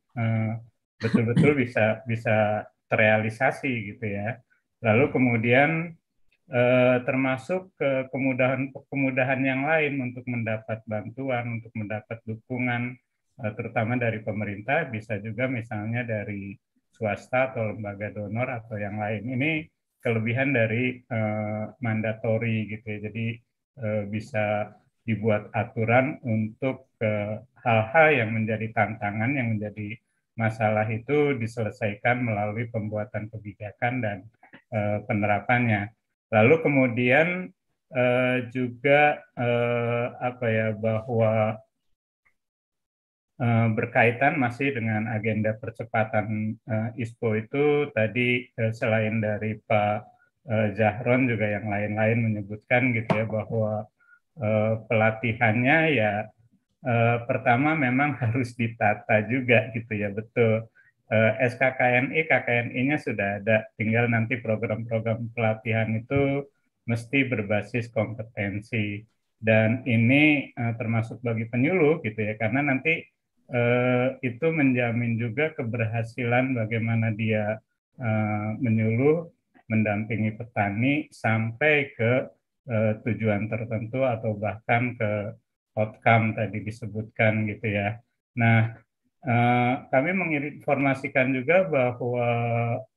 betul 1.01 1.25
betul-betul 1.25 1.51
bisa 1.57 2.05
bisa 2.05 2.67
terrealisasi 2.87 3.93
gitu 3.93 4.05
ya. 4.05 4.37
Lalu 4.85 5.09
kemudian 5.13 5.93
e, 6.49 6.61
termasuk 7.05 7.73
ke 7.77 8.09
kemudahan 8.13 8.69
kemudahan 8.89 9.41
yang 9.41 9.65
lain 9.65 9.97
untuk 10.01 10.25
mendapat 10.29 10.81
bantuan, 10.85 11.59
untuk 11.59 11.73
mendapat 11.73 12.17
dukungan 12.25 12.97
Eh, 13.41 13.53
terutama 13.57 13.97
dari 13.97 14.21
pemerintah, 14.21 14.85
bisa 14.91 15.17
juga 15.17 15.49
misalnya 15.49 16.05
dari 16.05 16.53
swasta 16.93 17.49
atau 17.53 17.73
lembaga 17.73 18.13
donor 18.13 18.47
atau 18.61 18.77
yang 18.77 19.01
lain. 19.01 19.23
Ini 19.25 19.51
kelebihan 20.01 20.49
dari 20.53 20.97
uh, 21.13 21.77
mandatori 21.77 22.65
gitu 22.69 22.85
ya. 22.85 22.99
Jadi 23.09 23.27
uh, 23.81 24.03
bisa 24.09 24.69
dibuat 25.05 25.49
aturan 25.53 26.21
untuk 26.25 26.89
hal-hal 27.61 28.07
yang 28.11 28.29
menjadi 28.33 28.67
tantangan, 28.73 29.31
yang 29.33 29.57
menjadi 29.57 29.97
masalah 30.35 30.87
itu 30.89 31.37
diselesaikan 31.37 32.23
melalui 32.23 32.67
pembuatan 32.71 33.29
kebijakan 33.29 33.93
dan 34.01 34.17
uh, 34.73 35.03
penerapannya. 35.05 35.91
Lalu 36.31 36.55
kemudian 36.63 37.51
uh, 37.91 38.37
juga 38.49 39.19
uh, 39.35 40.15
apa 40.19 40.45
ya 40.47 40.67
bahwa 40.73 41.61
Eh, 43.41 43.67
berkaitan 43.73 44.37
masih 44.37 44.69
dengan 44.69 45.09
agenda 45.09 45.57
percepatan 45.57 46.53
uh, 46.69 46.93
ISPO 46.93 47.41
itu 47.41 47.89
tadi 47.89 48.45
uh, 48.53 48.69
selain 48.69 49.17
dari 49.17 49.57
Pak 49.57 49.97
uh, 50.45 50.67
Zahron 50.77 51.25
juga 51.25 51.49
yang 51.49 51.65
lain-lain 51.65 52.21
menyebutkan 52.21 52.93
gitu 52.93 53.09
ya 53.09 53.25
bahwa 53.25 53.89
uh, 54.37 54.85
pelatihannya 54.85 55.77
ya 55.89 56.29
uh, 56.85 57.17
pertama 57.25 57.73
memang 57.77 58.15
harus 58.21 58.53
ditata 58.53 59.25
juga 59.27 59.69
gitu 59.73 59.93
ya 59.93 60.09
betul. 60.11 60.67
Uh, 61.11 61.31
SKKNI 61.43 62.23
KKNI-nya 62.23 62.97
sudah 63.01 63.43
ada. 63.43 63.67
Tinggal 63.75 64.07
nanti 64.07 64.39
program-program 64.39 65.27
pelatihan 65.35 65.91
itu 65.91 66.47
mesti 66.87 67.27
berbasis 67.27 67.91
kompetensi. 67.91 69.03
Dan 69.35 69.83
ini 69.83 70.55
uh, 70.55 70.71
termasuk 70.79 71.19
bagi 71.19 71.49
penyuluh 71.51 71.99
gitu 72.05 72.15
ya 72.15 72.39
karena 72.39 72.63
nanti 72.63 73.03
eh, 73.51 74.07
itu 74.23 74.47
menjamin 74.49 75.19
juga 75.19 75.51
keberhasilan 75.53 76.55
bagaimana 76.55 77.11
dia 77.13 77.59
eh, 77.99 78.49
menyuluh, 78.57 79.27
mendampingi 79.67 80.35
petani 80.35 81.07
sampai 81.11 81.91
ke 81.95 82.11
eh, 82.71 82.93
tujuan 83.03 83.51
tertentu 83.51 84.03
atau 84.07 84.35
bahkan 84.35 84.95
ke 84.95 85.35
outcome 85.75 86.35
tadi 86.35 86.63
disebutkan 86.63 87.47
gitu 87.47 87.67
ya. 87.71 87.99
Nah, 88.35 88.75
eh, 89.23 89.73
kami 89.91 90.11
menginformasikan 90.15 91.31
juga 91.31 91.67
bahwa 91.67 92.27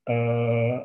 eh, 0.08 0.76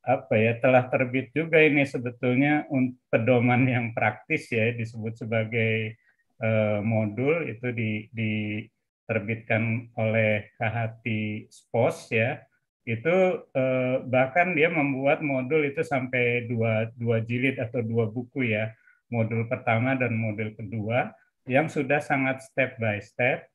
apa 0.00 0.34
ya 0.34 0.56
telah 0.58 0.88
terbit 0.88 1.30
juga 1.36 1.60
ini 1.60 1.84
sebetulnya 1.84 2.64
pedoman 3.12 3.68
yang 3.68 3.86
praktis 3.92 4.48
ya 4.48 4.72
disebut 4.72 5.12
sebagai 5.14 6.00
uh, 6.40 6.80
modul. 6.80 7.44
Itu 7.46 7.70
di, 7.70 8.08
di 8.10 8.64
terbitkan 9.04 9.92
oleh 9.94 10.50
KHT 10.56 11.04
SPOS 11.52 11.96
ya. 12.14 12.40
Itu 12.80 13.46
eh, 13.54 13.96
bahkan 14.08 14.56
dia 14.56 14.72
membuat 14.72 15.20
modul 15.20 15.68
itu 15.68 15.84
sampai 15.84 16.48
dua, 16.48 16.88
dua 16.96 17.20
jilid 17.22 17.60
atau 17.60 17.84
dua 17.84 18.08
buku 18.08 18.50
ya 18.50 18.72
modul 19.10 19.46
pertama 19.50 19.98
dan 19.98 20.16
modul 20.16 20.54
kedua 20.54 21.12
yang 21.50 21.66
sudah 21.66 21.98
sangat 21.98 22.40
step 22.46 22.78
by 22.78 23.02
step 23.02 23.50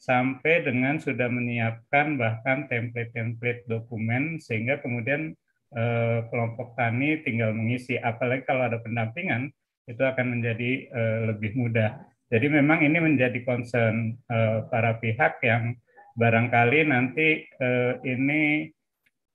sampai 0.00 0.64
dengan 0.64 0.96
sudah 0.96 1.28
menyiapkan 1.28 2.16
bahkan 2.16 2.64
template-template 2.72 3.68
dokumen 3.68 4.40
sehingga 4.40 4.80
kemudian 4.80 5.36
eh, 5.76 6.18
kelompok 6.32 6.72
tani 6.76 7.20
tinggal 7.20 7.52
mengisi. 7.52 8.00
Apalagi 8.00 8.48
kalau 8.48 8.68
ada 8.68 8.80
pendampingan 8.80 9.52
itu 9.84 10.00
akan 10.00 10.40
menjadi 10.40 10.70
eh, 10.88 11.20
lebih 11.32 11.52
mudah. 11.56 12.00
Jadi 12.30 12.46
memang 12.48 12.80
ini 12.80 12.96
menjadi 12.96 13.44
concern 13.44 14.16
eh, 14.30 14.58
para 14.72 14.96
pihak 14.96 15.42
yang 15.44 15.76
barangkali 16.16 16.80
nanti 16.88 17.44
eh, 17.44 17.92
ini 18.04 18.72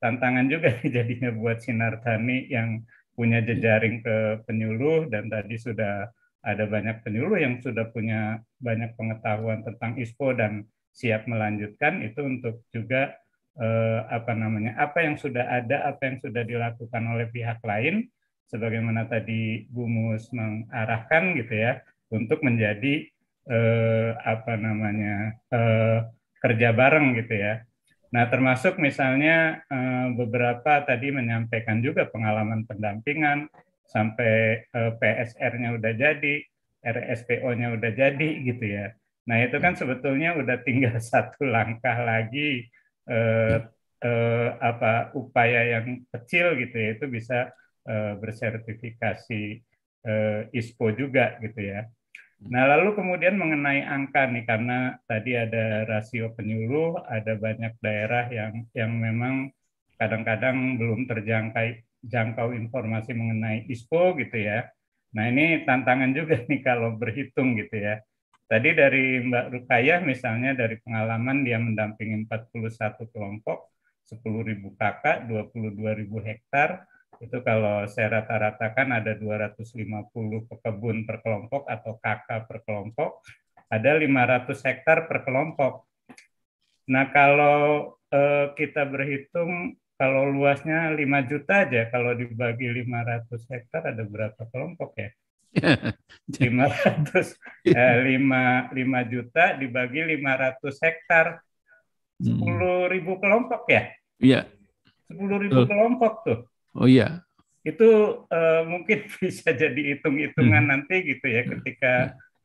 tantangan 0.01 0.45
juga 0.49 0.69
jadinya 0.95 1.29
buat 1.33 1.61
sinar 1.61 2.01
tani 2.01 2.49
yang 2.49 2.81
punya 3.15 3.39
jejaring 3.41 4.03
ke 4.03 4.43
penyuluh 4.45 5.07
dan 5.07 5.31
tadi 5.31 5.55
sudah 5.55 6.11
ada 6.45 6.63
banyak 6.69 7.01
penyuluh 7.01 7.41
yang 7.41 7.57
sudah 7.63 7.89
punya 7.89 8.43
banyak 8.61 8.93
pengetahuan 8.93 9.65
tentang 9.65 9.97
ISPO 9.97 10.37
dan 10.37 10.67
siap 10.93 11.25
melanjutkan 11.25 12.05
itu 12.05 12.21
untuk 12.21 12.61
juga 12.69 13.17
eh, 13.57 13.99
apa 14.07 14.31
namanya 14.35 14.77
apa 14.77 15.03
yang 15.03 15.15
sudah 15.17 15.47
ada 15.47 15.89
apa 15.89 16.11
yang 16.11 16.17
sudah 16.21 16.43
dilakukan 16.45 17.03
oleh 17.07 17.27
pihak 17.33 17.59
lain 17.65 18.07
sebagaimana 18.51 19.09
tadi 19.09 19.65
Bu 19.73 19.89
Mus 19.89 20.29
mengarahkan 20.31 21.33
gitu 21.39 21.53
ya 21.55 21.81
untuk 22.13 22.45
menjadi 22.45 23.09
eh, 23.49 24.09
apa 24.21 24.53
namanya 24.59 25.33
eh, 25.49 25.99
kerja 26.45 26.69
bareng 26.77 27.17
gitu 27.17 27.33
ya. 27.33 27.65
Nah, 28.15 28.31
termasuk 28.31 28.79
misalnya 28.79 29.59
eh, 29.67 30.07
beberapa 30.15 30.87
tadi 30.87 31.11
menyampaikan 31.11 31.83
juga 31.83 32.07
pengalaman 32.07 32.63
pendampingan 32.63 33.51
sampai 33.91 34.63
eh, 34.71 34.91
PSR-nya 34.95 35.75
udah 35.75 35.93
jadi, 35.99 36.35
RSPO-nya 36.79 37.75
udah 37.75 37.91
jadi 37.91 38.29
gitu 38.39 38.63
ya. 38.63 38.95
Nah, 39.27 39.43
itu 39.43 39.59
kan 39.59 39.75
sebetulnya 39.75 40.39
udah 40.39 40.63
tinggal 40.63 40.95
satu 41.11 41.43
langkah 41.43 42.07
lagi 42.07 42.71
eh, 43.11 43.57
eh, 43.99 44.49
apa 44.63 45.11
upaya 45.11 45.75
yang 45.75 46.07
kecil 46.15 46.55
gitu 46.55 46.75
ya 46.79 46.89
itu 46.95 47.05
bisa 47.11 47.51
eh, 47.83 48.13
bersertifikasi 48.15 49.43
eh, 50.07 50.41
ISPO 50.55 50.87
juga 50.95 51.35
gitu 51.43 51.59
ya. 51.67 51.83
Nah, 52.35 52.67
lalu 52.67 52.99
kemudian 52.99 53.39
mengenai 53.39 53.87
angka 53.87 54.27
nih 54.27 54.43
karena 54.43 54.99
tadi 55.07 55.33
ada 55.39 55.87
rasio 55.87 56.35
penyuluh, 56.35 56.99
ada 57.07 57.39
banyak 57.39 57.79
daerah 57.79 58.27
yang 58.27 58.67
yang 58.75 58.91
memang 58.91 59.49
kadang-kadang 59.95 60.75
belum 60.75 61.07
terjangkau 61.07 61.79
jangkau 62.05 62.53
informasi 62.53 63.17
mengenai 63.17 63.65
ISPO 63.65 64.19
gitu 64.21 64.37
ya. 64.37 64.67
Nah, 65.15 65.31
ini 65.31 65.63
tantangan 65.65 66.11
juga 66.11 66.43
nih 66.43 66.61
kalau 66.61 66.93
berhitung 66.99 67.55
gitu 67.55 67.81
ya. 67.81 68.03
Tadi 68.45 68.77
dari 68.77 69.25
Mbak 69.25 69.45
Rukayah 69.57 70.05
misalnya 70.05 70.53
dari 70.53 70.77
pengalaman 70.85 71.41
dia 71.41 71.57
mendampingi 71.57 72.29
41 72.29 73.09
kelompok, 73.09 73.73
10.000 74.05 74.69
kakak, 74.77 75.25
22.000 75.25 76.21
hektar, 76.21 76.85
itu 77.23 77.37
kalau 77.41 77.87
saya 77.87 78.21
rata-ratakan 78.21 78.91
ada 78.91 79.15
250 79.15 79.71
pekebun 80.51 81.07
per 81.07 81.23
kelompok 81.23 81.67
atau 81.67 81.95
kakak 81.99 82.47
per 82.47 82.59
kelompok, 82.67 83.23
ada 83.71 83.91
500 83.97 84.67
hektar 84.67 85.07
per 85.07 85.23
kelompok. 85.23 85.87
Nah 86.91 87.09
kalau 87.09 87.97
eh, 88.11 88.53
kita 88.53 88.85
berhitung 88.85 89.75
kalau 89.95 90.27
luasnya 90.27 90.91
5 90.91 91.31
juta 91.31 91.63
aja, 91.63 91.87
kalau 91.87 92.11
dibagi 92.11 92.67
500 92.67 93.31
hektar 93.47 93.81
ada 93.95 94.03
berapa 94.03 94.41
kelompok 94.51 94.91
ya? 94.99 95.09
500 96.35 97.71
eh, 97.71 97.95
5, 98.19 98.75
5 98.75 99.11
juta 99.11 99.43
dibagi 99.55 99.99
500 100.03 100.83
hektar 100.83 101.39
10 102.19 102.43
hmm. 102.43 102.91
ribu 102.91 103.23
kelompok 103.23 103.63
ya? 103.71 103.83
Iya. 104.19 104.41
10 105.07 105.43
ribu 105.47 105.63
kelompok 105.63 106.13
tuh. 106.27 106.39
Oh 106.75 106.87
iya. 106.87 107.23
Itu 107.63 108.21
uh, 108.27 108.61
mungkin 108.67 109.07
bisa 109.23 109.55
jadi 109.55 109.95
hitung-hitungan 109.95 110.63
hmm. 110.67 110.71
nanti 110.71 110.95
gitu 111.07 111.25
ya 111.25 111.47
ketika 111.47 111.93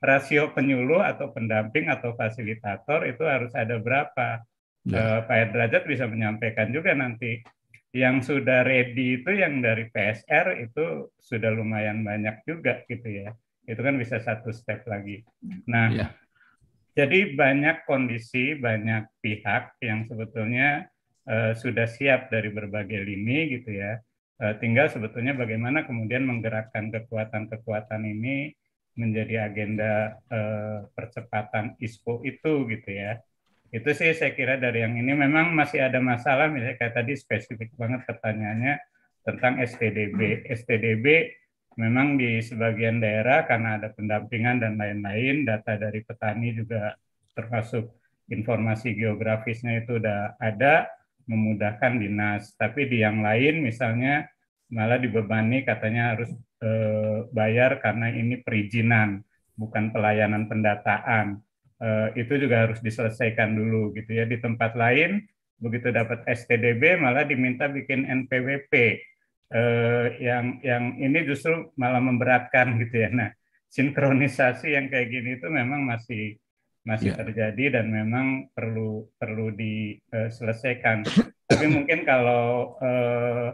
rasio 0.00 0.49
penyuluh 0.57 1.05
atau 1.05 1.28
pendamping 1.34 1.92
atau 1.92 2.17
fasilitator 2.17 3.05
itu 3.05 3.26
harus 3.26 3.52
ada 3.52 3.76
berapa. 3.76 4.41
Ya. 4.89 4.97
Uh, 4.97 5.20
Pak 5.28 5.52
Derajat 5.52 5.84
bisa 5.84 6.09
menyampaikan 6.09 6.73
juga 6.73 6.97
nanti 6.97 7.44
yang 7.91 8.23
sudah 8.23 8.62
ready 8.62 9.20
itu 9.20 9.34
yang 9.34 9.60
dari 9.60 9.91
PSR 9.91 10.62
itu 10.62 11.10
sudah 11.18 11.50
lumayan 11.52 12.00
banyak 12.07 12.47
juga 12.49 12.81
gitu 12.89 13.26
ya. 13.26 13.34
Itu 13.67 13.83
kan 13.83 14.00
bisa 14.00 14.23
satu 14.23 14.55
step 14.55 14.89
lagi. 14.89 15.20
Nah, 15.68 15.92
ya. 15.92 16.09
jadi 16.97 17.34
banyak 17.34 17.84
kondisi, 17.84 18.57
banyak 18.57 19.10
pihak 19.20 19.76
yang 19.84 20.09
sebetulnya 20.09 20.89
uh, 21.28 21.52
sudah 21.52 21.84
siap 21.84 22.33
dari 22.33 22.49
berbagai 22.49 23.05
lini 23.05 23.59
gitu 23.59 23.75
ya 23.75 24.00
tinggal 24.56 24.88
sebetulnya 24.88 25.36
bagaimana 25.36 25.84
kemudian 25.84 26.24
menggerakkan 26.24 26.88
kekuatan-kekuatan 26.88 28.02
ini 28.08 28.56
menjadi 28.96 29.48
agenda 29.48 30.16
eh, 30.28 30.78
percepatan 30.96 31.76
ISPO 31.78 32.24
itu 32.24 32.66
gitu 32.72 32.90
ya. 32.90 33.20
Itu 33.70 33.86
sih 33.94 34.10
saya 34.16 34.34
kira 34.34 34.58
dari 34.58 34.82
yang 34.82 34.98
ini 34.98 35.14
memang 35.14 35.54
masih 35.54 35.86
ada 35.86 36.02
masalah 36.02 36.50
misalnya 36.50 36.74
kayak 36.80 36.94
tadi 36.96 37.12
spesifik 37.14 37.70
banget 37.78 38.02
pertanyaannya 38.08 38.74
tentang 39.22 39.62
STDB. 39.62 40.48
STDB 40.48 41.06
memang 41.78 42.18
di 42.18 42.42
sebagian 42.42 42.98
daerah 42.98 43.46
karena 43.46 43.78
ada 43.78 43.94
pendampingan 43.94 44.58
dan 44.58 44.74
lain-lain, 44.74 45.46
data 45.46 45.78
dari 45.78 46.02
petani 46.02 46.50
juga 46.56 46.98
termasuk 47.32 47.94
informasi 48.26 48.94
geografisnya 48.98 49.86
itu 49.86 50.02
udah 50.02 50.34
ada, 50.42 50.90
memudahkan 51.31 52.02
dinas. 52.02 52.59
Tapi 52.59 52.91
di 52.91 53.07
yang 53.07 53.23
lain 53.23 53.62
misalnya 53.62 54.26
malah 54.75 54.99
dibebani 54.99 55.62
katanya 55.62 56.18
harus 56.18 56.31
eh, 56.62 57.18
bayar 57.31 57.78
karena 57.78 58.10
ini 58.10 58.42
perizinan 58.42 59.23
bukan 59.55 59.94
pelayanan 59.94 60.50
pendataan. 60.50 61.39
Eh, 61.81 62.09
itu 62.26 62.34
juga 62.36 62.67
harus 62.67 62.83
diselesaikan 62.83 63.55
dulu 63.55 63.94
gitu 63.94 64.10
ya. 64.10 64.26
Di 64.26 64.42
tempat 64.42 64.75
lain 64.75 65.23
begitu 65.60 65.92
dapat 65.94 66.26
STDB 66.26 66.99
malah 66.99 67.23
diminta 67.23 67.70
bikin 67.70 68.10
NPWP. 68.26 68.75
Eh, 69.50 70.07
yang 70.23 70.62
yang 70.62 70.84
ini 70.99 71.26
justru 71.26 71.70
malah 71.78 72.02
memberatkan 72.02 72.78
gitu 72.83 73.07
ya. 73.07 73.10
Nah, 73.10 73.31
sinkronisasi 73.70 74.75
yang 74.75 74.91
kayak 74.91 75.09
gini 75.10 75.39
itu 75.39 75.47
memang 75.47 75.86
masih 75.86 76.39
masih 76.84 77.12
yeah. 77.12 77.18
terjadi 77.20 77.65
dan 77.81 77.92
memang 77.92 78.49
perlu 78.57 79.09
perlu 79.20 79.52
diselesaikan. 79.52 81.05
Tapi 81.50 81.67
mungkin 81.67 82.07
kalau 82.07 82.78
eh, 82.81 83.52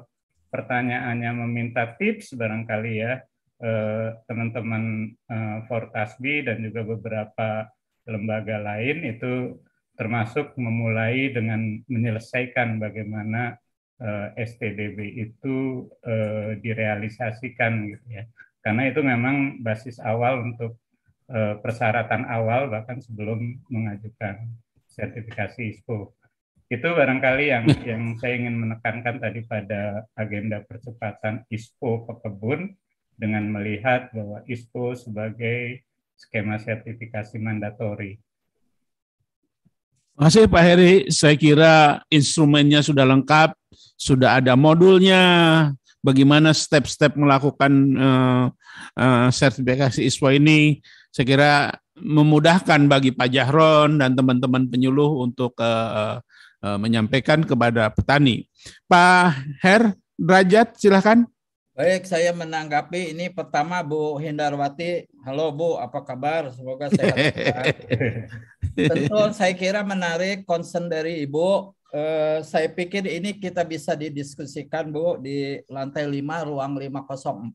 pertanyaannya 0.52 1.32
meminta 1.46 1.96
tips 1.96 2.36
barangkali 2.36 2.92
ya 3.02 3.18
eh, 3.62 4.08
teman-teman 4.30 5.10
eh, 5.26 5.58
Fortasbi 5.66 6.46
dan 6.46 6.62
juga 6.62 6.86
beberapa 6.86 7.66
lembaga 8.06 8.62
lain 8.62 9.02
itu 9.16 9.58
termasuk 9.96 10.54
memulai 10.60 11.32
dengan 11.32 11.80
menyelesaikan 11.88 12.78
bagaimana 12.78 13.56
eh, 13.98 14.28
STDB 14.38 15.18
itu 15.18 15.88
eh, 16.04 16.60
direalisasikan 16.62 17.90
gitu 17.90 18.06
ya. 18.12 18.24
Karena 18.62 18.90
itu 18.90 18.98
memang 19.02 19.62
basis 19.62 20.02
awal 20.02 20.42
untuk 20.42 20.76
Eh, 20.76 20.85
persyaratan 21.34 22.22
awal 22.30 22.70
bahkan 22.70 23.02
sebelum 23.02 23.58
mengajukan 23.66 24.46
sertifikasi 24.86 25.74
ISPO. 25.74 26.14
Itu 26.66 26.88
barangkali 26.98 27.44
yang 27.50 27.64
yang 27.86 28.02
saya 28.18 28.42
ingin 28.42 28.58
menekankan 28.58 29.22
tadi 29.22 29.46
pada 29.46 30.02
agenda 30.18 30.62
percepatan 30.66 31.46
ISPO 31.46 32.10
pekebun 32.10 32.74
dengan 33.14 33.46
melihat 33.48 34.10
bahwa 34.10 34.42
ISPO 34.50 34.98
sebagai 34.98 35.86
skema 36.18 36.58
sertifikasi 36.58 37.36
mandatori. 37.38 38.18
Terima 40.16 40.32
kasih 40.32 40.44
Pak 40.48 40.62
Heri. 40.64 40.94
Saya 41.12 41.36
kira 41.36 42.00
instrumennya 42.08 42.80
sudah 42.80 43.04
lengkap, 43.04 43.52
sudah 44.00 44.40
ada 44.40 44.56
modulnya, 44.56 45.22
bagaimana 46.00 46.56
step-step 46.56 47.18
melakukan 47.20 47.72
uh, 48.00 48.44
uh, 48.96 49.28
sertifikasi 49.28 50.06
ISPO 50.06 50.40
ini 50.40 50.80
saya 51.10 51.26
kira 51.26 51.52
memudahkan 51.96 52.86
bagi 52.88 53.12
Pak 53.12 53.28
Jahron 53.32 53.98
dan 54.00 54.12
teman-teman 54.12 54.68
penyuluh 54.68 55.24
untuk 55.24 55.56
uh, 55.58 56.20
uh, 56.60 56.78
menyampaikan 56.78 57.40
kepada 57.44 57.88
petani. 57.92 58.44
Pak 58.84 59.36
Her 59.64 59.96
Derajat, 60.16 60.80
silakan. 60.80 61.28
Baik, 61.76 62.08
saya 62.08 62.32
menanggapi 62.32 63.12
ini 63.12 63.28
pertama 63.28 63.84
Bu 63.84 64.16
Hindarwati. 64.16 65.04
Halo 65.28 65.52
Bu, 65.52 65.76
apa 65.76 66.00
kabar? 66.00 66.48
Semoga 66.56 66.88
sehat. 66.88 67.20
Tentu 68.88 69.20
saya 69.36 69.52
kira 69.52 69.84
menarik 69.84 70.48
concern 70.48 70.88
dari 70.88 71.20
Ibu. 71.28 71.76
Eh, 71.92 72.40
saya 72.48 72.72
pikir 72.72 73.04
ini 73.04 73.36
kita 73.36 73.60
bisa 73.60 73.92
didiskusikan 73.92 74.88
Bu 74.88 75.20
di 75.20 75.60
lantai 75.68 76.08
5 76.08 76.48
ruang 76.48 76.80
504. 76.80 77.52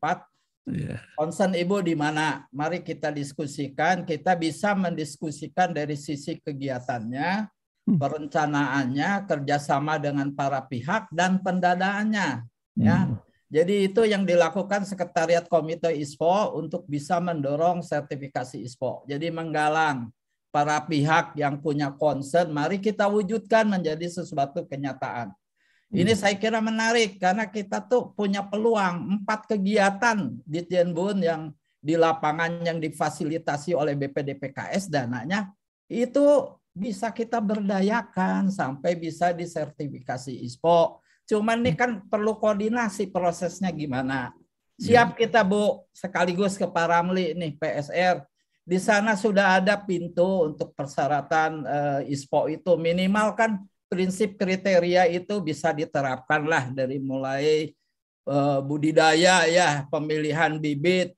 Yeah. 0.69 1.01
Concern 1.17 1.57
Ibu 1.57 1.81
di 1.81 1.97
mana? 1.97 2.45
Mari 2.53 2.85
kita 2.85 3.09
diskusikan. 3.09 4.05
Kita 4.05 4.37
bisa 4.37 4.77
mendiskusikan 4.77 5.73
dari 5.73 5.97
sisi 5.97 6.37
kegiatannya, 6.37 7.49
hmm. 7.89 7.97
perencanaannya, 7.97 9.09
kerjasama 9.25 9.97
dengan 9.97 10.29
para 10.37 10.61
pihak 10.61 11.09
dan 11.09 11.41
pendanaannya. 11.41 12.45
Ya. 12.77 12.97
Hmm. 13.09 13.17
Jadi 13.51 13.91
itu 13.91 14.07
yang 14.07 14.23
dilakukan 14.23 14.87
Sekretariat 14.87 15.43
Komite 15.51 15.91
ISPO 15.91 16.55
untuk 16.55 16.87
bisa 16.87 17.19
mendorong 17.19 17.83
sertifikasi 17.83 18.63
ISPO. 18.63 19.03
Jadi 19.11 19.27
menggalang 19.27 20.07
para 20.55 20.79
pihak 20.87 21.35
yang 21.35 21.59
punya 21.59 21.91
concern, 21.91 22.47
mari 22.55 22.79
kita 22.79 23.11
wujudkan 23.11 23.67
menjadi 23.67 24.07
sesuatu 24.07 24.63
kenyataan. 24.63 25.35
Ini 25.91 26.15
hmm. 26.15 26.19
saya 26.19 26.35
kira 26.39 26.63
menarik 26.63 27.19
karena 27.19 27.45
kita 27.51 27.83
tuh 27.83 28.15
punya 28.15 28.41
peluang 28.47 29.19
empat 29.19 29.51
kegiatan 29.51 30.31
di 30.47 30.63
Tianbun 30.63 31.19
yang 31.19 31.41
di 31.83 31.99
lapangan 31.99 32.63
yang 32.63 32.79
difasilitasi 32.79 33.75
oleh 33.75 33.97
BPDPKS 33.97 34.87
dananya 34.87 35.51
itu 35.91 36.47
bisa 36.71 37.11
kita 37.11 37.43
berdayakan 37.43 38.47
sampai 38.47 38.95
bisa 38.95 39.35
disertifikasi 39.35 40.31
ISPO 40.31 41.01
Cuman 41.31 41.63
ini 41.63 41.71
kan 41.79 42.03
perlu 42.11 42.35
koordinasi 42.35 43.07
prosesnya 43.07 43.71
gimana. 43.71 44.35
Siap 44.75 45.15
ya. 45.15 45.17
kita 45.23 45.47
Bu, 45.47 45.87
sekaligus 45.95 46.59
ke 46.59 46.67
Paramli 46.67 47.31
nih 47.31 47.55
PSR. 47.55 48.19
Di 48.67 48.75
sana 48.75 49.15
sudah 49.15 49.63
ada 49.63 49.79
pintu 49.79 50.51
untuk 50.51 50.75
persyaratan 50.75 51.63
uh, 51.63 52.01
ISPO 52.03 52.51
itu 52.51 52.75
minimal 52.75 53.31
kan 53.39 53.63
prinsip 53.91 54.39
kriteria 54.39 55.11
itu 55.11 55.43
bisa 55.43 55.75
diterapkan 55.75 56.47
lah 56.47 56.71
dari 56.71 56.95
mulai 56.95 57.75
uh, 58.23 58.63
budidaya 58.63 59.43
ya, 59.51 59.83
pemilihan 59.91 60.55
bibit, 60.55 61.11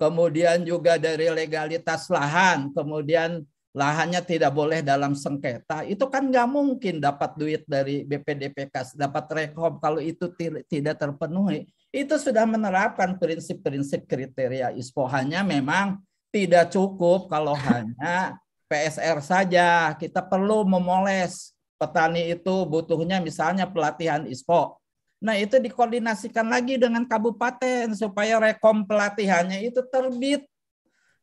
kemudian 0.00 0.64
juga 0.64 0.96
dari 0.96 1.28
legalitas 1.28 2.08
lahan, 2.08 2.72
kemudian 2.72 3.44
lahannya 3.76 4.24
tidak 4.24 4.56
boleh 4.56 4.80
dalam 4.80 5.12
sengketa, 5.12 5.84
itu 5.84 6.08
kan 6.08 6.24
nggak 6.32 6.48
mungkin 6.48 7.02
dapat 7.02 7.36
duit 7.36 7.62
dari 7.68 8.08
BPDPK, 8.08 8.96
dapat 8.96 9.24
rekom 9.34 9.76
kalau 9.76 10.00
itu 10.00 10.32
tidak 10.64 10.96
terpenuhi. 10.96 11.68
Itu 11.94 12.18
sudah 12.18 12.42
menerapkan 12.42 13.20
prinsip-prinsip 13.20 14.08
kriteria 14.08 14.74
ISPO. 14.74 15.06
Hanya 15.06 15.46
memang 15.46 16.02
tidak 16.34 16.74
cukup 16.74 17.30
kalau 17.30 17.54
hanya 17.54 18.34
PSR 18.66 19.22
saja. 19.22 19.94
Kita 19.94 20.26
perlu 20.26 20.66
memoles 20.66 21.53
petani 21.76 22.32
itu 22.34 22.54
butuhnya 22.66 23.18
misalnya 23.20 23.66
pelatihan 23.68 24.24
ISPO. 24.24 24.78
Nah 25.24 25.34
itu 25.40 25.56
dikoordinasikan 25.56 26.46
lagi 26.46 26.76
dengan 26.76 27.08
kabupaten 27.08 27.96
supaya 27.96 28.36
rekom 28.38 28.84
pelatihannya 28.84 29.64
itu 29.64 29.80
terbit 29.88 30.44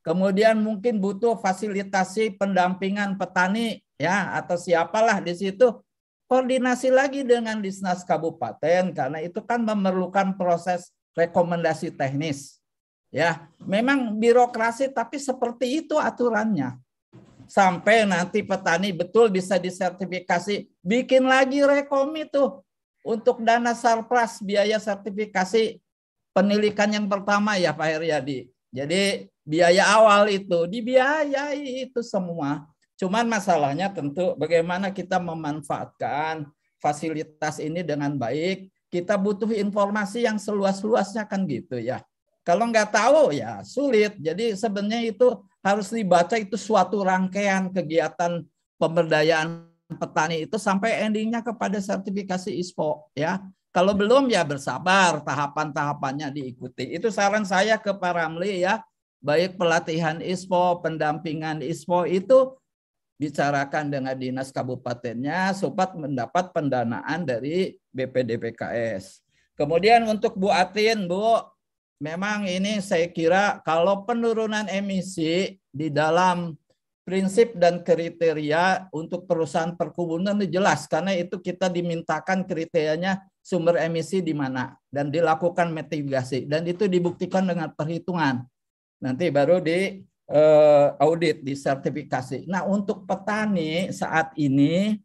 Kemudian 0.01 0.57
mungkin 0.57 0.97
butuh 0.97 1.37
fasilitasi 1.37 2.33
pendampingan 2.41 3.21
petani 3.21 3.85
ya 4.01 4.33
atau 4.33 4.57
siapalah 4.57 5.21
di 5.21 5.37
situ 5.37 5.77
koordinasi 6.25 6.89
lagi 6.89 7.21
dengan 7.21 7.61
Disnas 7.61 8.01
Kabupaten 8.01 8.97
karena 8.97 9.21
itu 9.21 9.37
kan 9.45 9.61
memerlukan 9.61 10.33
proses 10.33 10.89
rekomendasi 11.13 11.93
teknis. 11.93 12.57
Ya, 13.13 13.45
memang 13.61 14.17
birokrasi 14.17 14.89
tapi 14.89 15.21
seperti 15.21 15.85
itu 15.85 15.99
aturannya. 15.99 16.81
Sampai 17.51 18.07
nanti 18.07 18.39
petani 18.39 18.95
betul 18.95 19.27
bisa 19.27 19.59
disertifikasi, 19.59 20.71
bikin 20.79 21.27
lagi 21.27 21.59
rekom 21.59 22.07
itu 22.15 22.63
untuk 23.03 23.43
dana 23.43 23.75
sarpras 23.75 24.39
biaya 24.39 24.79
sertifikasi 24.79 25.83
penilikan 26.31 26.87
yang 26.95 27.11
pertama 27.11 27.59
ya 27.59 27.75
Pak 27.75 27.99
Heriadi. 27.99 28.47
Jadi 28.71 29.27
biaya 29.43 29.83
awal 29.83 30.31
itu 30.31 30.63
dibiayai 30.63 31.91
itu 31.91 31.99
semua. 31.99 32.71
Cuman 32.95 33.27
masalahnya 33.27 33.91
tentu 33.91 34.31
bagaimana 34.39 34.87
kita 34.87 35.19
memanfaatkan 35.19 36.47
fasilitas 36.79 37.59
ini 37.59 37.83
dengan 37.83 38.15
baik. 38.15 38.71
Kita 38.87 39.19
butuh 39.19 39.51
informasi 39.51 40.23
yang 40.23 40.39
seluas-luasnya 40.39 41.27
kan 41.27 41.43
gitu 41.51 41.83
ya. 41.83 41.99
Kalau 42.47 42.63
nggak 42.71 42.95
tahu 42.95 43.35
ya 43.35 43.59
sulit. 43.67 44.15
Jadi 44.23 44.55
sebenarnya 44.55 45.11
itu 45.11 45.35
harus 45.61 45.93
dibaca 45.93 46.35
itu 46.37 46.57
suatu 46.57 47.05
rangkaian 47.05 47.69
kegiatan 47.69 48.41
pemberdayaan 48.81 49.69
petani 49.97 50.49
itu 50.49 50.57
sampai 50.57 51.05
endingnya 51.05 51.45
kepada 51.45 51.77
sertifikasi 51.77 52.49
ISPO 52.49 53.13
ya. 53.13 53.41
Kalau 53.71 53.95
belum 53.95 54.27
ya 54.27 54.43
bersabar 54.43 55.23
tahapan-tahapannya 55.23 56.27
diikuti. 56.35 56.91
Itu 56.91 57.07
saran 57.07 57.47
saya 57.47 57.79
ke 57.79 57.95
Pak 57.95 58.13
Ramli 58.19 58.67
ya 58.67 58.83
baik 59.21 59.55
pelatihan 59.55 60.19
ISPO, 60.19 60.81
pendampingan 60.81 61.61
ISPO 61.61 62.09
itu 62.09 62.57
bicarakan 63.21 63.93
dengan 63.93 64.17
dinas 64.17 64.49
kabupatennya 64.49 65.53
supaya 65.53 65.93
mendapat 65.93 66.49
pendanaan 66.49 67.21
dari 67.21 67.77
BPDPKS. 67.93 69.21
Kemudian 69.53 70.09
untuk 70.09 70.33
Bu 70.33 70.49
Atin, 70.49 71.05
Bu, 71.05 71.37
memang 72.01 72.49
ini 72.49 72.81
saya 72.81 73.05
kira 73.07 73.61
kalau 73.61 74.01
penurunan 74.03 74.65
emisi 74.65 75.61
di 75.69 75.87
dalam 75.93 76.57
prinsip 77.05 77.53
dan 77.53 77.85
kriteria 77.85 78.89
untuk 78.89 79.29
perusahaan 79.29 79.77
perkebunan 79.77 80.37
itu 80.41 80.57
jelas 80.57 80.89
karena 80.89 81.13
itu 81.13 81.37
kita 81.37 81.69
dimintakan 81.69 82.45
kriterianya 82.45 83.21
sumber 83.41 83.77
emisi 83.77 84.21
di 84.21 84.33
mana 84.33 84.73
dan 84.89 85.13
dilakukan 85.13 85.69
mitigasi 85.69 86.49
dan 86.49 86.65
itu 86.65 86.89
dibuktikan 86.89 87.45
dengan 87.45 87.69
perhitungan 87.73 88.45
nanti 89.01 89.29
baru 89.33 89.61
di 89.61 90.01
uh, 90.31 90.95
audit, 90.97 91.43
di 91.43 91.53
sertifikasi. 91.53 92.47
Nah, 92.47 92.63
untuk 92.65 93.03
petani 93.03 93.91
saat 93.91 94.31
ini 94.39 94.97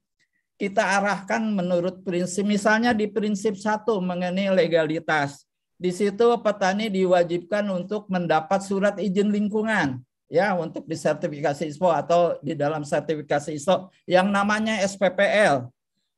kita 0.57 0.81
arahkan 0.81 1.43
menurut 1.43 2.01
prinsip, 2.01 2.47
misalnya 2.47 2.97
di 2.97 3.11
prinsip 3.11 3.59
satu 3.59 4.01
mengenai 4.01 4.49
legalitas. 4.55 5.45
Di 5.77 5.93
situ 5.93 6.27
petani 6.41 6.89
diwajibkan 6.89 7.69
untuk 7.69 8.09
mendapat 8.09 8.65
surat 8.65 8.97
izin 8.97 9.29
lingkungan 9.29 10.01
ya 10.27 10.57
untuk 10.59 10.89
disertifikasi 10.89 11.69
ISPO 11.69 11.93
atau 11.93 12.35
di 12.43 12.57
dalam 12.57 12.83
sertifikasi 12.83 13.55
ISO 13.55 13.93
yang 14.09 14.33
namanya 14.33 14.81
SPPL. 14.83 15.71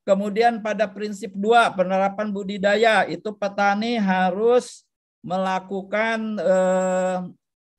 Kemudian 0.07 0.65
pada 0.65 0.89
prinsip 0.89 1.37
dua 1.37 1.69
penerapan 1.69 2.33
budidaya 2.33 3.05
itu 3.05 3.29
petani 3.37 4.01
harus 4.01 4.89
melakukan 5.21 6.41
eh, 6.41 7.19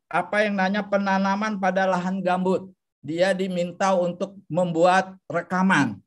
apa 0.09 0.37
yang 0.45 0.53
nanya 0.57 0.85
penanaman 0.85 1.57
pada 1.57 1.89
lahan 1.89 2.21
gambut. 2.21 2.69
Dia 2.99 3.31
diminta 3.33 3.95
untuk 3.95 4.35
membuat 4.51 5.15
rekaman. 5.31 5.97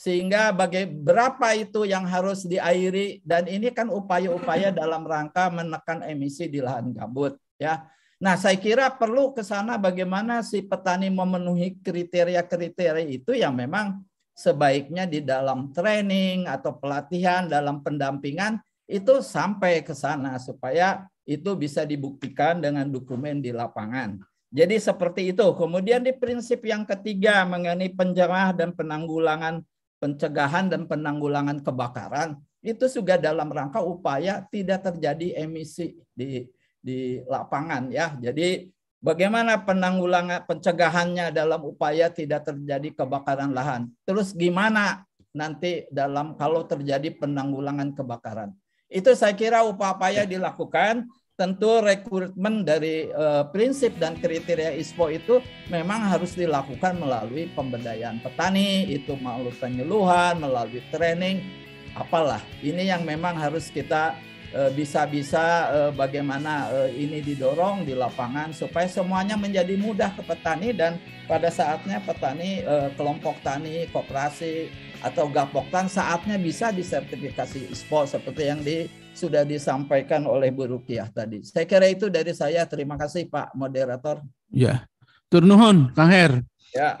Sehingga 0.00 0.48
bagai 0.48 0.88
berapa 0.88 1.52
itu 1.60 1.84
yang 1.84 2.08
harus 2.08 2.48
diairi 2.48 3.20
dan 3.20 3.44
ini 3.44 3.68
kan 3.68 3.92
upaya-upaya 3.92 4.72
dalam 4.72 5.04
rangka 5.04 5.52
menekan 5.52 6.00
emisi 6.00 6.48
di 6.48 6.64
lahan 6.64 6.96
gambut 6.96 7.36
ya. 7.60 7.84
Nah, 8.16 8.40
saya 8.40 8.56
kira 8.56 8.88
perlu 8.88 9.36
ke 9.36 9.44
sana 9.44 9.76
bagaimana 9.76 10.40
si 10.40 10.64
petani 10.64 11.12
memenuhi 11.12 11.76
kriteria-kriteria 11.84 13.12
itu 13.12 13.36
yang 13.36 13.52
memang 13.52 14.00
sebaiknya 14.32 15.04
di 15.04 15.20
dalam 15.20 15.68
training 15.68 16.48
atau 16.48 16.80
pelatihan 16.80 17.44
dalam 17.44 17.84
pendampingan 17.84 18.56
itu 18.88 19.20
sampai 19.20 19.84
ke 19.84 19.92
sana 19.92 20.40
supaya 20.40 21.04
itu 21.28 21.52
bisa 21.60 21.84
dibuktikan 21.84 22.56
dengan 22.56 22.88
dokumen 22.88 23.44
di 23.44 23.52
lapangan. 23.52 24.16
Jadi 24.50 24.80
seperti 24.80 25.30
itu. 25.30 25.46
Kemudian 25.54 26.02
di 26.02 26.10
prinsip 26.10 26.64
yang 26.66 26.88
ketiga 26.88 27.44
mengenai 27.46 27.92
penjamah 27.92 28.50
dan 28.56 28.74
penanggulangan 28.74 29.62
pencegahan 30.00 30.72
dan 30.72 30.88
penanggulangan 30.88 31.60
kebakaran 31.60 32.40
itu 32.60 32.84
juga 32.92 33.16
dalam 33.16 33.48
rangka 33.48 33.80
upaya 33.80 34.44
tidak 34.48 34.84
terjadi 34.84 35.44
emisi 35.44 35.96
di 36.12 36.44
di 36.80 37.20
lapangan 37.28 37.92
ya. 37.92 38.16
Jadi 38.20 38.68
bagaimana 39.00 39.60
penanggulangan 39.64 40.44
pencegahannya 40.48 41.32
dalam 41.32 41.60
upaya 41.64 42.08
tidak 42.12 42.48
terjadi 42.48 43.04
kebakaran 43.04 43.52
lahan. 43.52 43.88
Terus 44.04 44.32
gimana 44.36 45.04
nanti 45.32 45.88
dalam 45.88 46.36
kalau 46.36 46.64
terjadi 46.64 47.12
penanggulangan 47.16 47.96
kebakaran. 47.96 48.50
Itu 48.90 49.14
saya 49.14 49.36
kira 49.38 49.62
upaya 49.62 50.26
dilakukan 50.26 51.06
tentu 51.40 51.80
rekrutmen 51.80 52.68
dari 52.68 53.08
uh, 53.08 53.48
prinsip 53.48 53.96
dan 53.96 54.20
kriteria 54.20 54.76
ISPO 54.76 55.08
itu 55.08 55.40
memang 55.72 56.04
harus 56.12 56.36
dilakukan 56.36 57.00
melalui 57.00 57.48
pemberdayaan 57.56 58.20
petani, 58.20 58.84
itu 58.92 59.16
melalui 59.16 59.56
penyuluhan, 59.56 60.36
melalui 60.36 60.84
training, 60.92 61.40
apalah. 61.96 62.44
Ini 62.60 62.92
yang 62.92 63.08
memang 63.08 63.40
harus 63.40 63.72
kita 63.72 64.20
bisa-bisa 64.74 65.70
bagaimana 65.94 66.74
ini 66.90 67.22
didorong 67.22 67.86
di 67.86 67.94
lapangan 67.94 68.50
supaya 68.50 68.90
semuanya 68.90 69.38
menjadi 69.38 69.78
mudah 69.78 70.10
ke 70.18 70.26
petani 70.26 70.74
dan 70.74 70.98
pada 71.30 71.54
saatnya 71.54 72.02
petani 72.02 72.58
kelompok 72.98 73.38
tani 73.46 73.86
koperasi 73.94 74.66
atau 75.06 75.30
gapoktan 75.30 75.86
saatnya 75.86 76.34
bisa 76.34 76.74
disertifikasi 76.74 77.70
ISPO 77.70 78.10
seperti 78.10 78.42
yang 78.42 78.58
di 78.66 78.90
sudah 79.14 79.42
disampaikan 79.44 80.24
oleh 80.26 80.50
Bu 80.50 80.66
Rukiah 80.66 81.08
tadi. 81.10 81.44
Saya 81.44 81.64
kira 81.68 81.86
itu 81.86 82.08
dari 82.08 82.32
saya. 82.34 82.64
Terima 82.66 82.96
kasih 82.96 83.28
Pak 83.28 83.54
Moderator. 83.54 84.22
Ya, 84.50 84.86
turnuhun 85.30 85.92
Kang 85.94 86.10
Her. 86.10 86.42
Ya. 86.70 86.98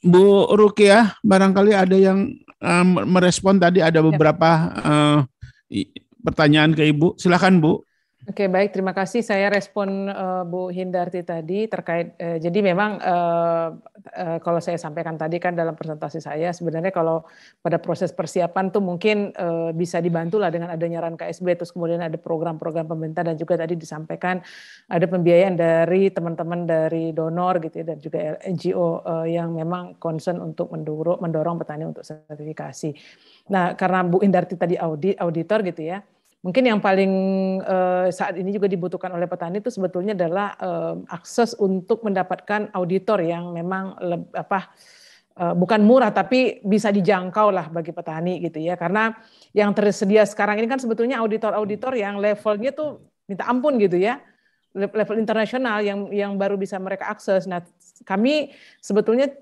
Bu 0.00 0.48
Rukiah, 0.52 1.16
barangkali 1.20 1.72
ada 1.76 1.96
yang 1.96 2.32
um, 2.60 2.88
merespon 3.08 3.60
tadi 3.60 3.84
ada 3.84 4.00
ya. 4.00 4.04
beberapa 4.04 4.50
uh, 4.80 5.18
pertanyaan 6.24 6.72
ke 6.72 6.88
Ibu. 6.88 7.16
Silakan 7.20 7.60
Bu. 7.60 7.87
Oke 8.28 8.44
baik 8.44 8.76
terima 8.76 8.92
kasih 8.92 9.24
saya 9.24 9.48
respon 9.48 10.04
uh, 10.12 10.44
Bu 10.44 10.68
Hindarti 10.68 11.24
tadi 11.24 11.64
terkait 11.64 12.12
uh, 12.20 12.36
jadi 12.36 12.60
memang 12.60 13.00
uh, 13.00 13.72
uh, 14.04 14.38
kalau 14.44 14.60
saya 14.60 14.76
sampaikan 14.76 15.16
tadi 15.16 15.40
kan 15.40 15.56
dalam 15.56 15.72
presentasi 15.72 16.20
saya 16.20 16.52
sebenarnya 16.52 16.92
kalau 16.92 17.24
pada 17.64 17.80
proses 17.80 18.12
persiapan 18.12 18.68
tuh 18.68 18.84
mungkin 18.84 19.32
uh, 19.32 19.72
bisa 19.72 20.04
dibantu 20.04 20.36
lah 20.36 20.52
dengan 20.52 20.68
adanya 20.68 21.08
RAN 21.08 21.16
KSB 21.16 21.56
terus 21.56 21.72
kemudian 21.72 22.04
ada 22.04 22.20
program-program 22.20 22.84
pemerintah 22.84 23.24
dan 23.24 23.40
juga 23.40 23.56
tadi 23.64 23.80
disampaikan 23.80 24.44
ada 24.92 25.06
pembiayaan 25.08 25.56
dari 25.56 26.12
teman-teman 26.12 26.68
dari 26.68 27.16
donor 27.16 27.64
gitu 27.64 27.80
ya 27.80 27.96
dan 27.96 27.96
juga 27.96 28.36
NGO 28.44 29.08
uh, 29.08 29.24
yang 29.24 29.56
memang 29.56 29.96
concern 29.96 30.44
untuk 30.44 30.68
mendorong 30.68 31.24
mendorong 31.24 31.56
petani 31.64 31.88
untuk 31.88 32.04
sertifikasi. 32.04 32.92
Nah 33.56 33.72
karena 33.72 34.04
Bu 34.04 34.20
Hindarti 34.20 34.60
tadi 34.60 34.76
audit 34.76 35.16
auditor 35.16 35.64
gitu 35.64 35.96
ya 35.96 36.04
mungkin 36.38 36.62
yang 36.70 36.78
paling 36.78 37.12
uh, 37.66 38.06
saat 38.14 38.38
ini 38.38 38.54
juga 38.54 38.70
dibutuhkan 38.70 39.10
oleh 39.10 39.26
petani 39.26 39.58
itu 39.58 39.74
sebetulnya 39.74 40.14
adalah 40.14 40.54
uh, 40.62 40.94
akses 41.10 41.58
untuk 41.58 42.06
mendapatkan 42.06 42.70
auditor 42.78 43.18
yang 43.26 43.50
memang 43.50 43.98
apa 44.30 44.70
uh, 45.34 45.54
bukan 45.58 45.82
murah 45.82 46.14
tapi 46.14 46.62
bisa 46.62 46.94
dijangkau 46.94 47.50
lah 47.50 47.66
bagi 47.66 47.90
petani 47.90 48.38
gitu 48.38 48.62
ya 48.62 48.78
karena 48.78 49.18
yang 49.50 49.74
tersedia 49.74 50.22
sekarang 50.22 50.62
ini 50.62 50.70
kan 50.70 50.78
sebetulnya 50.78 51.18
auditor-auditor 51.18 51.98
yang 51.98 52.22
levelnya 52.22 52.70
tuh 52.70 53.02
minta 53.26 53.42
ampun 53.50 53.74
gitu 53.82 53.98
ya 53.98 54.22
level 54.78 55.18
internasional 55.18 55.82
yang 55.82 56.06
yang 56.12 56.36
baru 56.36 56.54
bisa 56.54 56.76
mereka 56.78 57.08
akses. 57.10 57.48
Nah, 57.48 57.64
kami 58.04 58.52
sebetulnya 58.78 59.32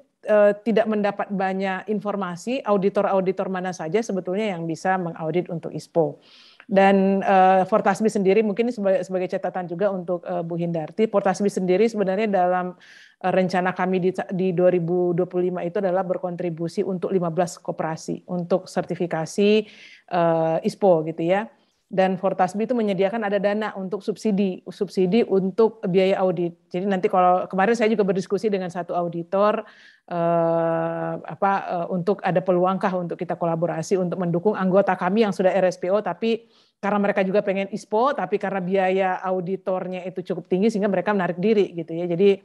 tidak 0.66 0.90
mendapat 0.90 1.30
banyak 1.30 1.86
informasi 1.86 2.58
auditor-auditor 2.66 3.46
mana 3.46 3.70
saja 3.70 4.02
sebetulnya 4.02 4.58
yang 4.58 4.66
bisa 4.66 4.98
mengaudit 4.98 5.46
untuk 5.46 5.70
ISPO. 5.70 6.18
Dan 6.66 7.22
uh, 7.22 7.62
Fortasbi 7.62 8.10
sendiri 8.10 8.42
mungkin 8.42 8.74
sebagai, 8.74 9.06
sebagai 9.06 9.30
catatan 9.30 9.70
juga 9.70 9.86
untuk 9.94 10.26
uh, 10.26 10.42
Bu 10.42 10.58
Hindarti, 10.58 11.06
Fortasbi 11.06 11.46
sendiri 11.46 11.86
sebenarnya 11.86 12.26
dalam 12.26 12.74
uh, 12.74 13.30
rencana 13.30 13.70
kami 13.70 14.02
di, 14.02 14.10
di 14.34 14.50
2025 14.50 15.62
itu 15.62 15.76
adalah 15.78 16.02
berkontribusi 16.02 16.82
untuk 16.82 17.14
15 17.14 17.62
koperasi 17.62 18.26
untuk 18.26 18.66
sertifikasi 18.66 19.62
uh, 20.10 20.58
ISPO 20.66 21.06
gitu 21.06 21.22
ya 21.22 21.46
dan 21.86 22.18
Fortasbi 22.18 22.66
itu 22.66 22.74
menyediakan 22.74 23.30
ada 23.30 23.38
dana 23.38 23.70
untuk 23.78 24.02
subsidi, 24.02 24.58
subsidi 24.66 25.22
untuk 25.22 25.78
biaya 25.86 26.18
audit. 26.18 26.58
Jadi 26.66 26.82
nanti 26.82 27.06
kalau 27.06 27.46
kemarin 27.46 27.78
saya 27.78 27.86
juga 27.94 28.02
berdiskusi 28.02 28.50
dengan 28.50 28.74
satu 28.74 28.90
auditor 28.90 29.62
eh, 30.10 31.14
apa 31.22 31.52
eh, 31.62 31.86
untuk 31.94 32.18
ada 32.26 32.42
peluangkah 32.42 32.90
untuk 32.98 33.14
kita 33.14 33.38
kolaborasi 33.38 33.94
untuk 34.02 34.18
mendukung 34.18 34.58
anggota 34.58 34.98
kami 34.98 35.22
yang 35.22 35.30
sudah 35.30 35.54
RSPO 35.54 36.02
tapi 36.02 36.50
karena 36.82 36.98
mereka 36.98 37.22
juga 37.22 37.40
pengen 37.46 37.70
ISPO 37.70 38.18
tapi 38.18 38.36
karena 38.36 38.58
biaya 38.58 39.10
auditornya 39.22 40.02
itu 40.10 40.26
cukup 40.26 40.50
tinggi 40.50 40.74
sehingga 40.74 40.90
mereka 40.90 41.14
menarik 41.14 41.38
diri 41.38 41.70
gitu 41.70 41.94
ya. 41.94 42.10
Jadi 42.10 42.42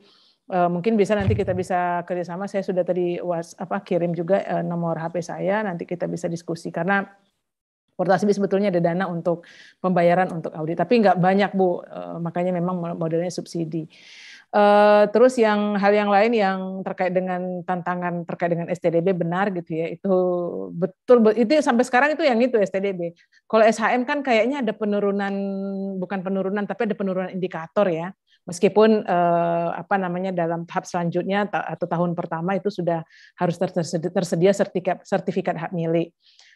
eh, 0.54 0.70
mungkin 0.70 0.94
bisa 0.94 1.18
nanti 1.18 1.34
kita 1.34 1.58
bisa 1.58 2.06
kerjasama. 2.06 2.46
Saya 2.46 2.62
sudah 2.62 2.86
tadi 2.86 3.18
was 3.18 3.58
apa 3.58 3.82
kirim 3.82 4.14
juga 4.14 4.38
eh, 4.46 4.62
nomor 4.62 5.02
HP 5.02 5.26
saya. 5.26 5.66
Nanti 5.66 5.90
kita 5.90 6.06
bisa 6.06 6.30
diskusi 6.30 6.70
karena 6.70 7.10
Portasbi 7.96 8.34
sebetulnya 8.34 8.74
ada 8.74 8.82
dana 8.82 9.06
untuk 9.06 9.46
pembayaran 9.84 10.32
untuk 10.32 10.52
audit, 10.56 10.80
tapi 10.80 11.04
nggak 11.04 11.18
banyak 11.22 11.52
bu, 11.54 11.84
eh, 11.86 12.18
makanya 12.18 12.52
memang 12.56 12.98
modelnya 12.98 13.30
subsidi. 13.30 13.86
Uh, 14.52 15.08
terus 15.16 15.40
yang 15.40 15.80
hal 15.80 15.96
yang 15.96 16.12
lain 16.12 16.36
yang 16.36 16.60
terkait 16.84 17.16
dengan 17.16 17.64
tantangan 17.64 18.28
terkait 18.28 18.52
dengan 18.52 18.68
STDB 18.68 19.16
benar 19.16 19.48
gitu 19.56 19.80
ya 19.80 19.88
itu 19.88 20.12
betul 20.76 21.24
itu 21.40 21.56
sampai 21.64 21.88
sekarang 21.88 22.20
itu 22.20 22.24
yang 22.28 22.36
itu 22.36 22.60
STDB. 22.60 23.16
Kalau 23.48 23.64
SHM 23.64 24.04
kan 24.04 24.20
kayaknya 24.20 24.60
ada 24.60 24.76
penurunan 24.76 25.32
bukan 26.04 26.20
penurunan 26.20 26.68
tapi 26.68 26.84
ada 26.84 27.00
penurunan 27.00 27.32
indikator 27.32 27.88
ya. 27.88 28.12
Meskipun 28.44 29.08
uh, 29.08 29.72
apa 29.72 29.96
namanya 29.96 30.36
dalam 30.36 30.68
tahap 30.68 30.84
selanjutnya 30.84 31.48
atau 31.48 31.88
tahun 31.88 32.12
pertama 32.12 32.58
itu 32.60 32.68
sudah 32.68 33.08
harus 33.40 33.56
tersedia, 33.56 34.52
sertifikat 34.52 35.56
hak 35.56 35.72
milik. 35.72 36.12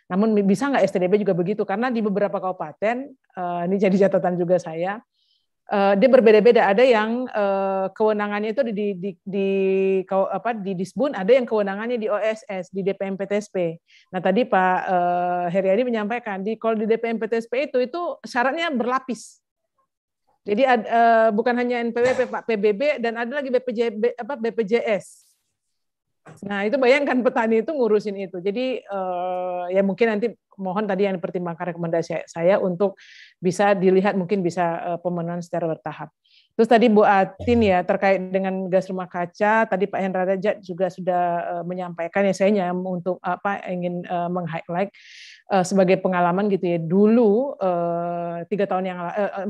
Namun 0.05 0.37
bisa 0.45 0.69
nggak 0.69 0.85
STDB 0.85 1.25
juga 1.25 1.33
begitu? 1.33 1.65
Karena 1.65 1.89
di 1.89 1.97
beberapa 1.97 2.37
kabupaten, 2.37 3.09
uh, 3.37 3.65
ini 3.65 3.75
jadi 3.81 4.05
catatan 4.05 4.37
juga 4.37 4.61
saya, 4.61 5.01
uh, 5.73 5.97
dia 5.97 6.05
berbeda-beda. 6.05 6.69
Ada 6.69 6.85
yang 6.85 7.25
uh, 7.25 7.89
kewenangannya 7.89 8.53
itu 8.53 8.61
di, 8.69 8.73
di, 8.73 8.87
di, 8.93 9.11
di 9.25 9.49
apa 10.09 10.53
di 10.53 10.77
Disbun, 10.77 11.17
ada 11.17 11.33
yang 11.33 11.49
kewenangannya 11.49 11.97
di 11.97 12.05
OSS, 12.05 12.69
di 12.69 12.85
DPM 12.85 13.17
PTSP. 13.17 13.81
Nah 14.13 14.21
tadi 14.21 14.45
Pak 14.45 14.77
Heriadi 15.49 15.81
menyampaikan 15.81 16.45
di 16.45 16.53
kalau 16.61 16.77
di 16.77 16.85
DPM 16.85 17.17
PTSP 17.17 17.73
itu 17.73 17.81
itu 17.81 18.01
syaratnya 18.21 18.69
berlapis. 18.69 19.41
Jadi 20.45 20.61
bukan 21.33 21.57
hanya 21.57 21.81
NPWP 21.81 22.29
Pak 22.29 22.45
PBB 22.45 23.01
dan 23.01 23.17
ada 23.17 23.41
lagi 23.41 23.49
BPJ 23.49 24.13
apa 24.21 24.37
BPJS. 24.37 25.24
Nah, 26.45 26.65
itu 26.65 26.75
bayangkan 26.81 27.21
petani 27.21 27.61
itu 27.61 27.71
ngurusin 27.71 28.17
itu. 28.17 28.41
Jadi 28.41 28.81
uh, 28.89 29.69
ya 29.69 29.85
mungkin 29.85 30.17
nanti 30.17 30.33
mohon 30.57 30.89
tadi 30.89 31.05
yang 31.05 31.15
dipertimbangkan 31.21 31.75
rekomendasi 31.75 32.25
saya 32.25 32.57
untuk 32.57 32.97
bisa 33.37 33.77
dilihat 33.77 34.17
mungkin 34.17 34.41
bisa 34.41 34.81
uh, 34.81 34.99
pemenuhan 34.99 35.39
secara 35.45 35.69
bertahap. 35.69 36.09
Terus 36.55 36.71
tadi 36.71 36.87
Bu 36.87 37.03
Atin 37.03 37.59
ya 37.61 37.83
terkait 37.83 38.31
dengan 38.31 38.71
gas 38.71 38.87
rumah 38.87 39.05
kaca, 39.11 39.67
tadi 39.67 39.85
Pak 39.85 39.99
Hendra 39.99 40.23
Rajat 40.23 40.63
juga 40.63 40.87
sudah 40.87 41.23
uh, 41.59 41.63
menyampaikan 41.67 42.23
ya 42.25 42.33
saya 42.33 42.71
untuk 42.73 43.19
apa 43.21 43.61
ingin 43.69 44.01
uh, 44.07 44.31
meng-highlight 44.31 44.89
uh, 45.51 45.63
sebagai 45.67 45.99
pengalaman 46.01 46.47
gitu 46.49 46.65
ya. 46.67 46.79
Dulu 46.81 47.59
tiga 48.47 48.65
tahun 48.67 48.85
yang 48.91 48.99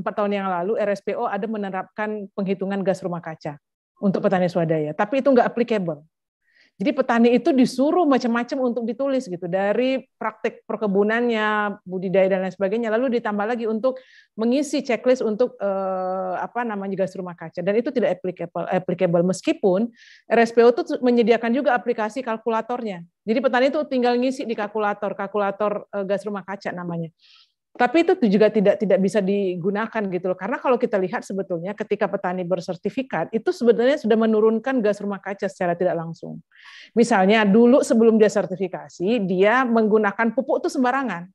empat 0.01 0.13
tahun 0.17 0.31
yang 0.33 0.47
lalu 0.47 0.77
RSPO 0.77 1.25
ada 1.25 1.45
menerapkan 1.49 2.29
penghitungan 2.33 2.81
gas 2.85 3.01
rumah 3.01 3.21
kaca 3.21 3.57
untuk 4.01 4.21
petani 4.21 4.51
swadaya, 4.51 4.91
tapi 4.91 5.23
itu 5.23 5.29
nggak 5.31 5.47
applicable 5.55 6.03
jadi 6.75 6.91
petani 6.91 7.31
itu 7.31 7.55
disuruh 7.55 8.03
macam-macam 8.03 8.67
untuk 8.67 8.83
ditulis 8.83 9.31
gitu 9.31 9.47
dari 9.47 10.03
praktek 10.19 10.67
perkebunannya, 10.67 11.79
budidaya 11.87 12.27
dan 12.27 12.43
lain 12.43 12.51
sebagainya. 12.51 12.91
Lalu 12.91 13.15
ditambah 13.23 13.47
lagi 13.47 13.63
untuk 13.63 13.95
mengisi 14.35 14.83
checklist 14.83 15.23
untuk 15.23 15.55
eh, 15.55 16.35
apa 16.35 16.67
namanya 16.67 16.99
gas 16.99 17.15
rumah 17.15 17.31
kaca 17.31 17.63
dan 17.63 17.79
itu 17.79 17.95
tidak 17.95 18.19
applicable, 18.19 18.67
applicable 18.67 19.23
meskipun 19.23 19.87
RSPO 20.27 20.67
itu 20.75 20.81
menyediakan 20.99 21.55
juga 21.55 21.79
aplikasi 21.79 22.19
kalkulatornya. 22.19 23.07
Jadi 23.23 23.39
petani 23.39 23.71
itu 23.71 23.79
tinggal 23.87 24.19
ngisi 24.19 24.43
di 24.43 24.51
kalkulator, 24.51 25.15
kalkulator 25.15 25.87
eh, 25.95 26.03
gas 26.03 26.27
rumah 26.27 26.43
kaca 26.43 26.75
namanya. 26.75 27.07
Tapi 27.75 28.07
itu 28.07 28.15
juga 28.31 28.47
tidak 28.47 28.79
tidak 28.79 28.99
bisa 29.03 29.19
digunakan 29.19 29.99
gitu 30.07 30.31
loh. 30.31 30.39
Karena 30.39 30.63
kalau 30.63 30.79
kita 30.79 30.95
lihat 30.95 31.27
sebetulnya 31.27 31.75
ketika 31.75 32.07
petani 32.07 32.47
bersertifikat 32.47 33.27
itu 33.35 33.51
sebenarnya 33.51 33.99
sudah 33.99 34.15
menurunkan 34.15 34.79
gas 34.79 35.03
rumah 35.03 35.19
kaca 35.19 35.51
secara 35.51 35.75
tidak 35.75 35.99
langsung. 35.99 36.39
Misalnya 36.95 37.43
dulu 37.43 37.83
sebelum 37.83 38.15
dia 38.15 38.31
sertifikasi 38.31 39.27
dia 39.27 39.67
menggunakan 39.67 40.31
pupuk 40.31 40.63
itu 40.63 40.71
sembarangan. 40.71 41.27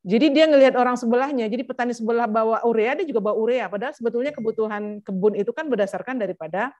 Jadi 0.00 0.32
dia 0.32 0.48
ngelihat 0.48 0.74
orang 0.80 0.96
sebelahnya, 0.96 1.44
jadi 1.44 1.60
petani 1.60 1.92
sebelah 1.92 2.24
bawa 2.24 2.64
urea, 2.64 2.96
dia 2.96 3.04
juga 3.04 3.20
bawa 3.20 3.36
urea. 3.36 3.68
Padahal 3.68 3.92
sebetulnya 3.92 4.32
kebutuhan 4.32 5.04
kebun 5.04 5.36
itu 5.36 5.52
kan 5.52 5.68
berdasarkan 5.68 6.16
daripada 6.16 6.72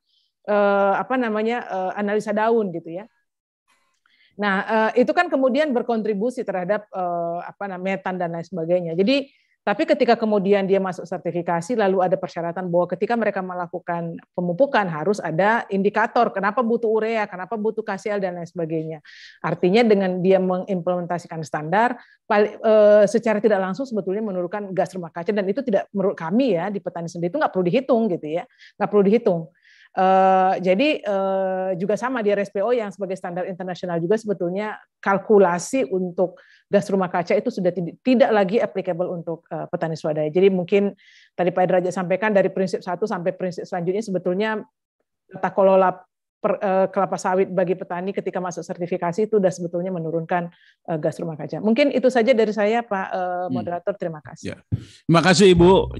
eh, 0.49 0.95
apa 0.97 1.15
namanya 1.21 1.63
eh, 1.69 2.01
analisa 2.01 2.33
daun 2.33 2.73
gitu 2.75 2.91
ya. 2.91 3.05
Nah, 4.41 4.57
eh, 4.65 5.05
itu 5.05 5.13
kan 5.13 5.29
kemudian 5.29 5.69
berkontribusi 5.77 6.41
terhadap 6.49 6.89
eh, 6.89 7.39
apa 7.45 7.69
namanya 7.69 8.01
metan 8.01 8.17
dan 8.17 8.33
lain 8.33 8.47
sebagainya. 8.49 8.97
Jadi 8.97 9.29
tapi 9.61 9.85
ketika 9.85 10.17
kemudian 10.17 10.65
dia 10.65 10.81
masuk 10.81 11.05
sertifikasi, 11.05 11.77
lalu 11.77 12.01
ada 12.01 12.17
persyaratan 12.17 12.73
bahwa 12.73 12.89
ketika 12.97 13.13
mereka 13.13 13.45
melakukan 13.45 14.17
pemupukan 14.33 14.89
harus 14.89 15.21
ada 15.21 15.69
indikator 15.69 16.33
kenapa 16.33 16.65
butuh 16.65 16.89
urea, 16.89 17.29
kenapa 17.29 17.61
butuh 17.61 17.85
KCL 17.85 18.25
dan 18.25 18.41
lain 18.41 18.49
sebagainya. 18.49 18.99
Artinya 19.45 19.85
dengan 19.85 20.25
dia 20.25 20.41
mengimplementasikan 20.41 21.45
standar, 21.45 22.01
eh, 22.33 23.05
secara 23.05 23.37
tidak 23.45 23.61
langsung 23.61 23.85
sebetulnya 23.85 24.25
menurunkan 24.25 24.73
gas 24.73 24.97
rumah 24.97 25.13
kaca 25.13 25.29
dan 25.29 25.45
itu 25.45 25.61
tidak 25.61 25.93
menurut 25.93 26.17
kami 26.17 26.57
ya 26.57 26.73
di 26.73 26.81
petani 26.81 27.13
sendiri 27.13 27.29
itu 27.29 27.37
nggak 27.37 27.53
perlu 27.53 27.65
dihitung 27.69 28.09
gitu 28.17 28.27
ya, 28.41 28.49
nggak 28.81 28.89
perlu 28.89 29.05
dihitung. 29.05 29.41
Uh, 29.91 30.55
jadi 30.63 31.03
uh, 31.03 31.75
juga 31.75 31.99
sama 31.99 32.23
di 32.23 32.31
RSPO 32.31 32.71
yang 32.71 32.95
sebagai 32.95 33.19
standar 33.19 33.43
internasional 33.51 33.99
juga 33.99 34.15
sebetulnya 34.15 34.79
kalkulasi 35.03 35.83
untuk 35.91 36.39
gas 36.71 36.87
rumah 36.95 37.11
kaca 37.11 37.35
itu 37.35 37.51
sudah 37.51 37.75
tidak 38.07 38.31
lagi 38.31 38.63
applicable 38.63 39.11
untuk 39.11 39.43
uh, 39.51 39.67
petani 39.67 39.99
swadaya. 39.99 40.31
Jadi 40.31 40.47
mungkin 40.47 40.95
tadi 41.35 41.51
Pak 41.51 41.65
Derajat 41.67 41.91
sampaikan 41.91 42.31
dari 42.31 42.55
prinsip 42.55 42.87
satu 42.87 43.03
sampai 43.03 43.35
prinsip 43.35 43.67
selanjutnya 43.67 43.99
sebetulnya 43.99 44.51
tata 45.27 45.51
kelola 45.51 45.91
per, 46.39 46.53
uh, 46.63 46.87
kelapa 46.87 47.19
sawit 47.19 47.51
bagi 47.51 47.75
petani 47.75 48.15
ketika 48.15 48.39
masuk 48.39 48.63
sertifikasi 48.63 49.27
itu 49.27 49.43
sudah 49.43 49.51
sebetulnya 49.51 49.91
menurunkan 49.91 50.55
uh, 50.87 50.99
gas 51.03 51.19
rumah 51.19 51.35
kaca. 51.35 51.59
Mungkin 51.59 51.91
itu 51.91 52.07
saja 52.09 52.31
dari 52.31 52.55
saya 52.55 52.87
Pak 52.87 53.07
uh, 53.11 53.47
moderator. 53.51 53.99
Terima 53.99 54.23
kasih. 54.23 54.55
Ya. 54.55 54.57
Terima 55.05 55.23
kasih 55.27 55.51
Ibu. 55.51 55.99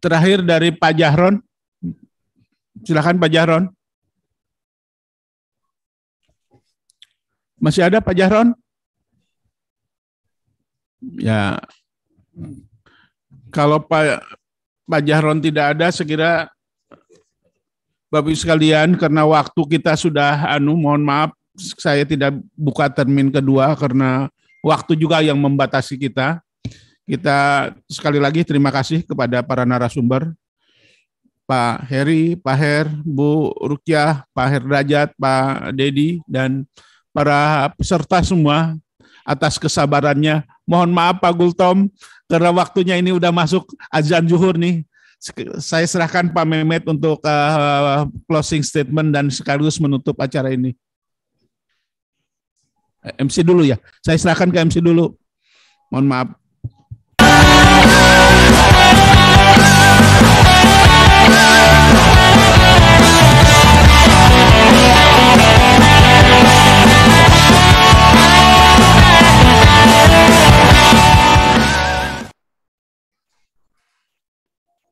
Terakhir 0.00 0.40
dari 0.40 0.72
Pak 0.72 0.92
Jahron. 0.96 1.49
Silakan 2.84 3.20
Pak 3.20 3.30
Jahron. 3.32 3.64
Masih 7.60 7.84
ada 7.84 8.00
Pak 8.00 8.16
Jahron? 8.16 8.56
Ya, 11.20 11.60
kalau 13.52 13.80
Pak 13.80 14.24
Pak 14.84 15.02
Jahron 15.04 15.40
tidak 15.40 15.76
ada, 15.76 15.92
sekira 15.92 16.48
Bapak 18.10 18.32
Ibu 18.32 18.36
sekalian, 18.36 18.98
karena 18.98 19.22
waktu 19.22 19.60
kita 19.78 19.94
sudah 19.94 20.50
anu, 20.50 20.74
mohon 20.74 21.04
maaf, 21.04 21.30
saya 21.54 22.02
tidak 22.02 22.34
buka 22.58 22.90
termin 22.90 23.30
kedua 23.30 23.76
karena 23.78 24.26
waktu 24.66 24.98
juga 24.98 25.22
yang 25.22 25.38
membatasi 25.38 25.94
kita. 25.94 26.42
Kita 27.06 27.70
sekali 27.90 28.22
lagi 28.22 28.46
terima 28.46 28.70
kasih 28.70 29.02
kepada 29.02 29.42
para 29.42 29.66
narasumber 29.66 30.30
Pak 31.50 31.90
Heri, 31.90 32.38
Pak 32.38 32.54
Her, 32.54 32.86
Bu 33.02 33.50
Rukyah, 33.58 34.22
Pak 34.30 34.46
Herdajat, 34.54 35.10
Pak 35.18 35.74
Dedi, 35.74 36.22
dan 36.30 36.62
para 37.10 37.66
peserta 37.74 38.22
semua 38.22 38.78
atas 39.26 39.58
kesabarannya. 39.58 40.46
Mohon 40.62 40.94
maaf 40.94 41.18
Pak 41.18 41.34
Gultom, 41.34 41.90
karena 42.30 42.54
waktunya 42.54 43.02
ini 43.02 43.10
udah 43.10 43.34
masuk 43.34 43.66
azan 43.90 44.30
zuhur 44.30 44.54
nih. 44.54 44.86
Saya 45.58 45.90
serahkan 45.90 46.30
Pak 46.30 46.46
Mehmet 46.46 46.86
untuk 46.86 47.18
uh, 47.26 48.06
closing 48.30 48.62
statement 48.62 49.10
dan 49.10 49.26
sekaligus 49.26 49.82
menutup 49.82 50.14
acara 50.22 50.54
ini. 50.54 50.78
MC 53.18 53.42
dulu 53.42 53.66
ya, 53.66 53.74
saya 54.06 54.22
serahkan 54.22 54.54
ke 54.54 54.58
MC 54.70 54.78
dulu. 54.78 55.18
Mohon 55.90 56.06
maaf. 56.06 56.39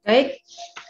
Baik, 0.09 0.41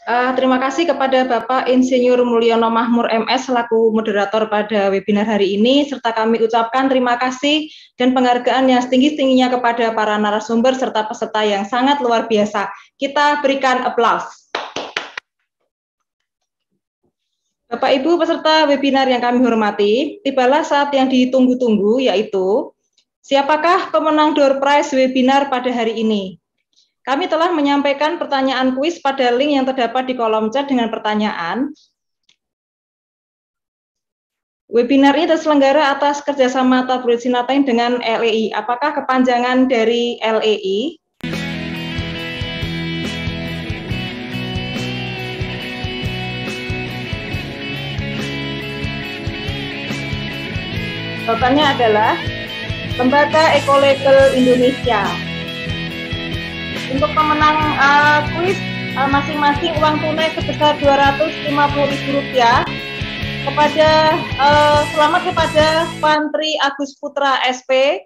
uh, 0.07 0.31
terima 0.39 0.63
kasih 0.63 0.87
kepada 0.87 1.27
Bapak 1.27 1.67
Insinyur 1.67 2.23
Mulyono 2.23 2.71
Mahmur 2.71 3.11
MS 3.11 3.51
selaku 3.51 3.91
moderator 3.91 4.47
pada 4.47 4.95
webinar 4.95 5.27
hari 5.27 5.59
ini, 5.59 5.83
serta 5.91 6.15
kami 6.15 6.39
ucapkan 6.39 6.87
terima 6.87 7.19
kasih 7.19 7.67
dan 7.99 8.15
penghargaan 8.15 8.71
yang 8.71 8.79
setinggi-tingginya 8.79 9.51
kepada 9.59 9.91
para 9.91 10.15
narasumber 10.23 10.71
serta 10.79 11.11
peserta 11.11 11.43
yang 11.43 11.67
sangat 11.67 11.99
luar 11.99 12.31
biasa. 12.31 12.71
Kita 12.95 13.43
berikan 13.43 13.83
aplaus. 13.83 14.55
Bapak 17.67 17.91
Ibu 17.99 18.23
peserta 18.23 18.71
webinar 18.71 19.11
yang 19.11 19.19
kami 19.19 19.43
hormati, 19.43 20.23
tibalah 20.23 20.63
saat 20.63 20.95
yang 20.95 21.11
ditunggu-tunggu 21.11 22.07
yaitu 22.07 22.71
siapakah 23.27 23.91
pemenang 23.91 24.39
door 24.39 24.63
prize 24.63 24.95
webinar 24.95 25.51
pada 25.51 25.75
hari 25.75 26.07
ini? 26.07 26.39
Kami 27.09 27.25
telah 27.25 27.49
menyampaikan 27.57 28.21
pertanyaan 28.21 28.77
kuis 28.77 29.01
pada 29.01 29.33
link 29.33 29.57
yang 29.57 29.65
terdapat 29.65 30.05
di 30.05 30.13
kolom 30.13 30.53
chat 30.53 30.69
dengan 30.69 30.93
pertanyaan. 30.93 31.73
Webinar 34.69 35.17
ini 35.17 35.25
terselenggara 35.25 35.97
atas 35.97 36.21
kerjasama 36.21 36.85
Tabloid 36.85 37.25
Sinatain 37.25 37.65
dengan 37.65 37.97
LEI. 38.05 38.53
Apakah 38.53 38.93
kepanjangan 38.93 39.73
dari 39.73 40.21
LEI? 40.21 41.01
Jawabannya 51.25 51.65
adalah 51.73 52.21
Lembaga 53.01 53.57
Ekolegal 53.57 54.37
Indonesia. 54.37 55.29
Untuk 56.89 57.11
pemenang 57.13 57.59
uh, 57.77 58.21
kuis 58.37 58.57
uh, 58.97 59.09
masing-masing 59.09 59.77
uang 59.79 60.01
tunai 60.01 60.33
sebesar 60.35 60.75
Rp250.000 60.81 62.41
kepada 63.49 63.89
uh, 64.37 64.81
selamat 64.93 65.23
kepada 65.33 65.89
Pantri 66.03 66.59
Agus 66.61 66.99
Putra 67.01 67.41
SP 67.49 68.05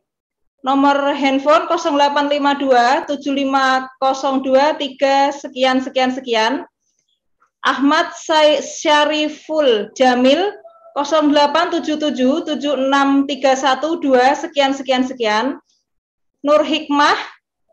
nomor 0.62 0.94
handphone 1.18 1.66
0852 1.66 3.10
7502 3.10 4.98
3 4.98 5.42
sekian 5.42 5.82
sekian 5.82 6.10
sekian. 6.14 6.52
Ahmad 7.62 8.10
Syariful 8.62 9.94
Jamil 9.94 10.50
0877 10.98 12.58
76312 12.58 14.42
sekian 14.46 14.72
sekian 14.74 15.02
sekian. 15.06 15.46
Nur 16.42 16.66
Hikmah 16.66 17.14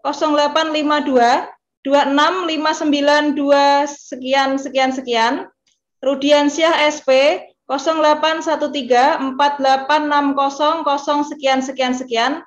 0852 0.03 1.59
26592 1.83 3.87
sekian 3.87 4.59
sekian 4.59 4.91
sekian. 4.91 5.47
Rudiansyah 6.03 6.91
SP 6.91 7.09
0813 7.67 9.37
4860 9.37 11.29
sekian 11.29 11.61
sekian 11.61 11.93
sekian. 11.93 12.43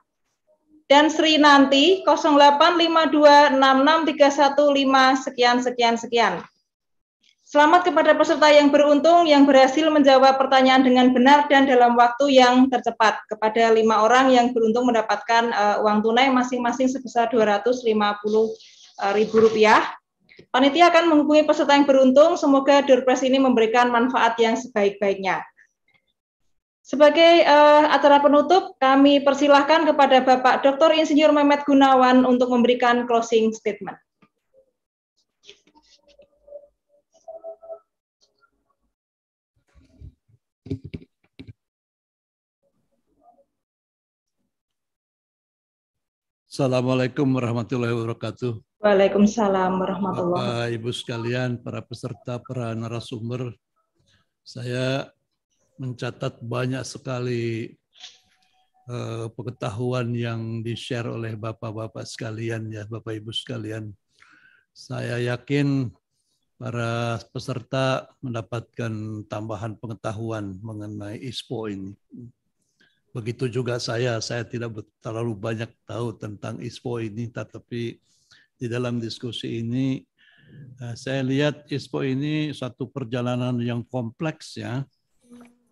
Dan 0.91 1.09
Sri 1.09 1.39
Nanti 1.41 2.05
0852 2.05 3.57
66315 3.57 5.25
sekian 5.25 5.65
sekian 5.65 5.97
sekian. 5.97 6.45
Selamat 7.53 7.85
kepada 7.85 8.17
peserta 8.17 8.49
yang 8.49 8.73
beruntung 8.73 9.29
yang 9.29 9.45
berhasil 9.45 9.85
menjawab 9.93 10.41
pertanyaan 10.41 10.89
dengan 10.89 11.13
benar 11.13 11.45
dan 11.53 11.69
dalam 11.69 11.93
waktu 12.01 12.41
yang 12.41 12.73
tercepat. 12.73 13.21
Kepada 13.29 13.77
lima 13.77 14.09
orang 14.09 14.33
yang 14.33 14.57
beruntung 14.57 14.89
mendapatkan 14.89 15.53
uh, 15.53 15.85
uang 15.85 16.01
tunai 16.01 16.33
masing-masing 16.33 16.89
sebesar 16.89 17.29
Rp250.000. 17.29 19.69
Panitia 20.49 20.89
akan 20.89 21.13
menghubungi 21.13 21.45
peserta 21.45 21.77
yang 21.77 21.85
beruntung. 21.85 22.41
Semoga 22.41 22.81
Durpres 22.89 23.21
ini 23.21 23.37
memberikan 23.37 23.93
manfaat 23.93 24.33
yang 24.41 24.57
sebaik-baiknya. 24.57 25.45
Sebagai 26.81 27.45
uh, 27.45 27.85
acara 27.93 28.25
penutup, 28.25 28.81
kami 28.81 29.21
persilahkan 29.21 29.85
kepada 29.85 30.25
Bapak 30.25 30.65
Dr. 30.65 30.97
Insinyur 30.97 31.37
Mehmet 31.37 31.69
Gunawan 31.69 32.25
untuk 32.25 32.49
memberikan 32.49 33.05
closing 33.05 33.53
statement. 33.53 34.01
Assalamualaikum 46.47 47.27
warahmatullahi 47.35 47.91
wabarakatuh. 47.91 48.63
Waalaikumsalam 48.79 49.83
warahmatullahi 49.83 50.39
wabarakatuh. 50.39 50.63
Bapak 50.63 50.77
Ibu 50.79 50.91
sekalian, 50.95 51.51
para 51.59 51.83
peserta, 51.83 52.39
para 52.39 52.79
narasumber, 52.79 53.59
saya 54.47 55.11
mencatat 55.83 56.39
banyak 56.39 56.87
sekali 56.87 57.75
uh, 58.87 59.35
pengetahuan 59.35 60.15
yang 60.15 60.63
di-share 60.63 61.11
oleh 61.11 61.35
Bapak-Bapak 61.35 62.07
sekalian 62.07 62.71
ya, 62.71 62.87
Bapak 62.87 63.19
Ibu 63.19 63.35
sekalian. 63.35 63.91
Saya 64.71 65.19
yakin 65.19 65.91
para 66.63 67.19
peserta 67.35 68.07
mendapatkan 68.23 69.27
tambahan 69.27 69.75
pengetahuan 69.83 70.63
mengenai 70.63 71.19
ISPO 71.19 71.67
ini. 71.67 71.91
Begitu 73.11 73.51
juga 73.51 73.83
saya, 73.83 74.23
saya 74.23 74.47
tidak 74.47 74.87
terlalu 75.03 75.35
banyak 75.35 75.67
tahu 75.83 76.15
tentang 76.15 76.63
ISPO 76.63 77.03
ini, 77.03 77.27
tetapi 77.35 77.99
di 78.55 78.67
dalam 78.71 79.03
diskusi 79.03 79.59
ini 79.59 80.07
eh, 80.79 80.95
saya 80.95 81.27
lihat 81.27 81.67
ISPO 81.67 81.99
ini 82.07 82.55
suatu 82.55 82.87
perjalanan 82.87 83.59
yang 83.59 83.83
kompleks 83.83 84.55
ya. 84.55 84.87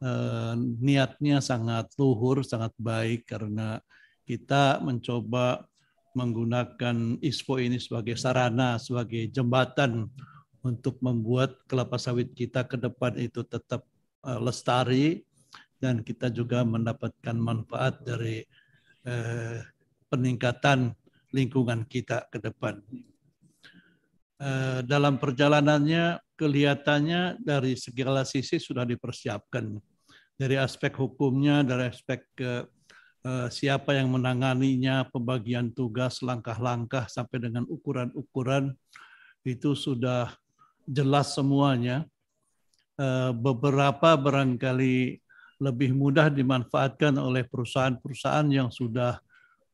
Eh, 0.03 0.55
niatnya 0.59 1.39
sangat 1.39 1.95
luhur, 2.03 2.43
sangat 2.43 2.75
baik 2.75 3.31
karena 3.31 3.79
kita 4.27 4.83
mencoba 4.83 5.71
menggunakan 6.19 7.23
ISPO 7.23 7.63
ini 7.63 7.79
sebagai 7.79 8.19
sarana, 8.19 8.75
sebagai 8.83 9.31
jembatan 9.31 10.11
untuk 10.61 11.01
membuat 11.01 11.57
kelapa 11.65 11.97
sawit 11.97 12.33
kita 12.37 12.69
ke 12.69 12.77
depan 12.77 13.17
itu 13.17 13.41
tetap 13.45 13.85
uh, 14.25 14.41
lestari 14.41 15.25
dan 15.81 16.05
kita 16.05 16.29
juga 16.29 16.61
mendapatkan 16.61 17.37
manfaat 17.37 18.05
dari 18.05 18.45
uh, 19.09 19.65
peningkatan 20.13 20.93
lingkungan 21.33 21.89
kita 21.89 22.29
ke 22.29 22.37
depan. 22.43 22.85
Uh, 24.41 24.81
dalam 24.85 25.21
perjalanannya 25.21 26.21
kelihatannya 26.37 27.41
dari 27.45 27.77
segala 27.77 28.25
sisi 28.25 28.57
sudah 28.57 28.89
dipersiapkan 28.89 29.77
dari 30.41 30.57
aspek 30.57 30.97
hukumnya, 30.97 31.61
dari 31.61 31.93
aspek 31.93 32.25
uh, 32.41 32.65
siapa 33.53 33.93
yang 33.93 34.09
menanganinya, 34.09 35.05
pembagian 35.13 35.69
tugas, 35.77 36.25
langkah-langkah 36.25 37.05
sampai 37.13 37.45
dengan 37.45 37.69
ukuran-ukuran 37.69 38.73
itu 39.45 39.77
sudah 39.77 40.33
jelas 40.91 41.39
semuanya. 41.39 42.03
Eh, 43.01 43.33
beberapa 43.33 44.13
barangkali 44.19 45.23
lebih 45.57 45.97
mudah 45.97 46.29
dimanfaatkan 46.29 47.17
oleh 47.17 47.49
perusahaan-perusahaan 47.49 48.49
yang 48.51 48.69
sudah 48.69 49.17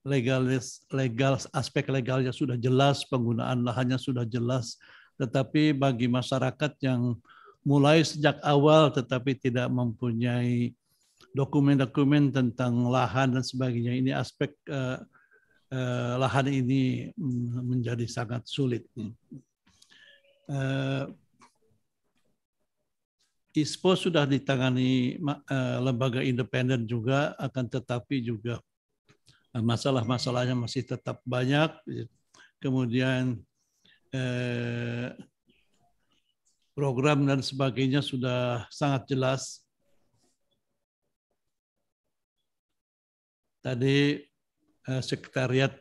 legalis, 0.07 0.87
legal 0.95 1.35
aspek 1.51 1.91
legalnya 1.91 2.31
sudah 2.31 2.55
jelas, 2.55 3.03
penggunaan 3.11 3.67
lahannya 3.67 3.99
sudah 3.99 4.23
jelas, 4.23 4.79
tetapi 5.19 5.75
bagi 5.75 6.07
masyarakat 6.07 6.79
yang 6.87 7.19
mulai 7.67 8.07
sejak 8.07 8.39
awal 8.47 8.95
tetapi 8.95 9.35
tidak 9.35 9.67
mempunyai 9.75 10.71
dokumen-dokumen 11.35 12.31
tentang 12.31 12.87
lahan 12.87 13.35
dan 13.35 13.43
sebagainya, 13.43 13.93
ini 13.99 14.11
aspek 14.15 14.55
uh, 14.71 15.03
uh, 15.75 16.15
lahan 16.23 16.47
ini 16.47 17.11
mm, 17.11 17.67
menjadi 17.67 18.07
sangat 18.07 18.47
sulit. 18.47 18.87
Uh, 20.47 21.11
ISPO 23.57 23.97
sudah 23.99 24.29
ditangani 24.29 25.19
uh, 25.27 25.81
lembaga 25.83 26.23
independen 26.23 26.87
juga, 26.87 27.35
akan 27.41 27.67
tetapi 27.67 28.23
juga 28.23 28.63
uh, 29.57 29.65
masalah-masalahnya 29.65 30.55
masih 30.55 30.87
tetap 30.87 31.19
banyak. 31.27 31.73
Kemudian 32.63 33.43
uh, 34.15 35.09
program 36.77 37.27
dan 37.27 37.41
sebagainya 37.43 38.05
sudah 38.05 38.69
sangat 38.71 39.09
jelas. 39.11 39.65
Tadi 43.65 44.23
sekretariat 45.03 45.75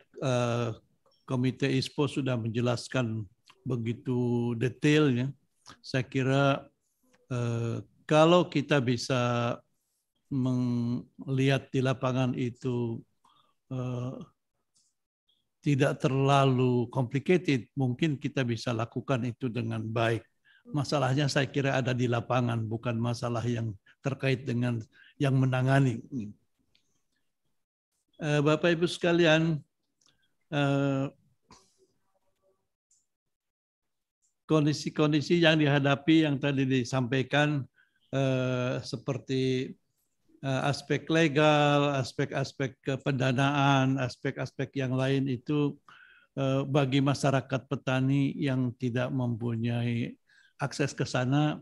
Komite 1.22 1.70
ISPO 1.70 2.10
sudah 2.10 2.34
menjelaskan 2.34 3.22
begitu 3.66 4.54
detailnya. 4.54 5.34
Saya 5.82 6.06
kira 6.06 6.62
eh, 7.26 7.82
kalau 8.06 8.46
kita 8.46 8.78
bisa 8.78 9.54
melihat 10.30 11.66
di 11.74 11.82
lapangan 11.82 12.30
itu 12.38 13.02
eh, 13.74 14.14
tidak 15.66 15.98
terlalu 15.98 16.86
complicated, 16.94 17.66
mungkin 17.74 18.14
kita 18.22 18.46
bisa 18.46 18.70
lakukan 18.70 19.26
itu 19.26 19.50
dengan 19.50 19.82
baik. 19.82 20.22
Masalahnya 20.70 21.26
saya 21.26 21.50
kira 21.50 21.74
ada 21.74 21.90
di 21.90 22.06
lapangan, 22.06 22.62
bukan 22.62 22.94
masalah 22.94 23.42
yang 23.42 23.74
terkait 23.98 24.46
dengan 24.46 24.78
yang 25.18 25.34
menangani. 25.34 26.06
Eh, 28.22 28.40
Bapak 28.46 28.78
Ibu 28.78 28.86
sekalian, 28.86 29.58
kondisi-kondisi 34.46 35.42
yang 35.42 35.58
dihadapi 35.58 36.22
yang 36.22 36.38
tadi 36.38 36.62
disampaikan 36.64 37.66
eh, 38.14 38.78
seperti 38.80 39.74
eh, 40.40 40.62
aspek 40.70 41.10
legal, 41.10 41.98
aspek-aspek 41.98 43.02
pendanaan, 43.02 43.98
aspek-aspek 43.98 44.70
yang 44.78 44.94
lain 44.94 45.26
itu 45.26 45.74
eh, 46.38 46.62
bagi 46.62 47.02
masyarakat 47.02 47.66
petani 47.66 48.32
yang 48.38 48.70
tidak 48.78 49.10
mempunyai 49.10 50.14
akses 50.56 50.96
ke 50.96 51.04
sana 51.04 51.60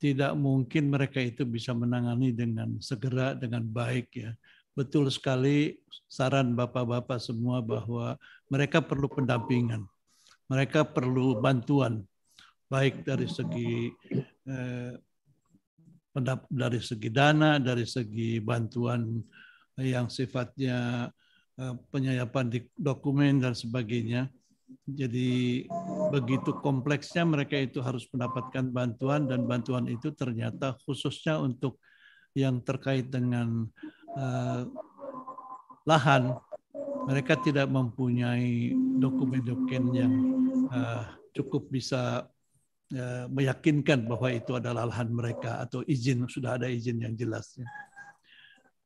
tidak 0.00 0.32
mungkin 0.34 0.88
mereka 0.88 1.20
itu 1.20 1.44
bisa 1.44 1.76
menangani 1.76 2.32
dengan 2.32 2.80
segera 2.80 3.36
dengan 3.36 3.60
baik 3.60 4.08
ya. 4.16 4.32
Betul 4.72 5.12
sekali 5.12 5.76
saran 6.08 6.56
Bapak-bapak 6.56 7.20
semua 7.20 7.60
bahwa 7.60 8.16
mereka 8.48 8.80
perlu 8.80 9.04
pendampingan 9.06 9.84
mereka 10.52 10.84
perlu 10.84 11.40
bantuan 11.40 12.04
baik 12.68 13.08
dari 13.08 13.24
segi 13.24 13.88
eh, 14.48 14.92
dari 16.52 16.80
segi 16.84 17.08
dana, 17.08 17.56
dari 17.56 17.88
segi 17.88 18.36
bantuan 18.44 19.16
yang 19.80 20.12
sifatnya 20.12 21.08
eh, 21.56 21.74
penyayapan 21.88 22.52
di 22.52 22.60
dokumen 22.76 23.40
dan 23.40 23.56
sebagainya. 23.56 24.28
Jadi 24.88 25.68
begitu 26.08 26.56
kompleksnya 26.64 27.28
mereka 27.28 27.60
itu 27.60 27.84
harus 27.84 28.08
mendapatkan 28.08 28.72
bantuan 28.72 29.28
dan 29.28 29.44
bantuan 29.44 29.84
itu 29.88 30.12
ternyata 30.16 30.76
khususnya 30.84 31.40
untuk 31.40 31.76
yang 32.32 32.64
terkait 32.64 33.12
dengan 33.12 33.68
uh, 34.16 34.64
lahan 35.84 36.32
mereka 37.04 37.36
tidak 37.44 37.68
mempunyai 37.68 38.72
dokumen-dokumen 38.96 39.84
yang 39.92 40.12
uh, 40.72 41.04
cukup 41.36 41.68
bisa 41.68 42.24
uh, 42.96 43.24
meyakinkan 43.28 44.08
bahwa 44.08 44.32
itu 44.32 44.56
adalah 44.56 44.88
lahan 44.88 45.12
mereka 45.12 45.60
atau 45.60 45.84
izin 45.84 46.24
sudah 46.26 46.56
ada 46.56 46.68
izin 46.68 47.04
yang 47.04 47.12
jelas. 47.12 47.60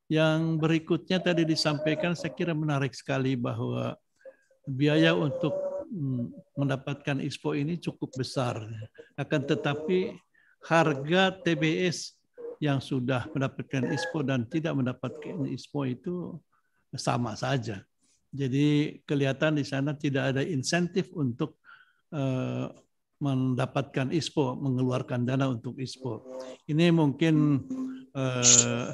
Yang 0.07 0.63
berikutnya 0.63 1.19
tadi 1.19 1.43
disampaikan 1.43 2.15
saya 2.15 2.31
kira 2.35 2.55
menarik 2.55 2.95
sekali 2.95 3.35
bahwa 3.35 3.99
biaya 4.67 5.15
untuk 5.15 5.55
mm, 5.91 6.55
mendapatkan 6.55 7.19
ISPO 7.23 7.59
ini 7.59 7.79
cukup 7.79 8.15
besar. 8.15 8.63
Akan 9.19 9.43
tetapi 9.43 10.15
harga 10.63 11.35
TBS 11.43 12.15
yang 12.63 12.79
sudah 12.79 13.27
mendapatkan 13.35 13.91
ISPO 13.95 14.23
dan 14.23 14.47
tidak 14.47 14.75
mendapatkan 14.79 15.47
ISPO 15.51 15.81
itu 15.87 16.15
sama 16.95 17.35
saja. 17.35 17.83
Jadi 18.33 19.01
kelihatan 19.07 19.61
di 19.61 19.65
sana 19.65 19.97
tidak 19.97 20.35
ada 20.35 20.43
insentif 20.43 21.09
untuk 21.15 21.61
uh, 22.13 22.71
mendapatkan 23.17 24.13
ISPO, 24.13 24.61
mengeluarkan 24.61 25.25
dana 25.25 25.49
untuk 25.49 25.81
ISPO. 25.81 26.21
Ini 26.69 26.93
mungkin 26.93 27.65
uh, 28.13 28.93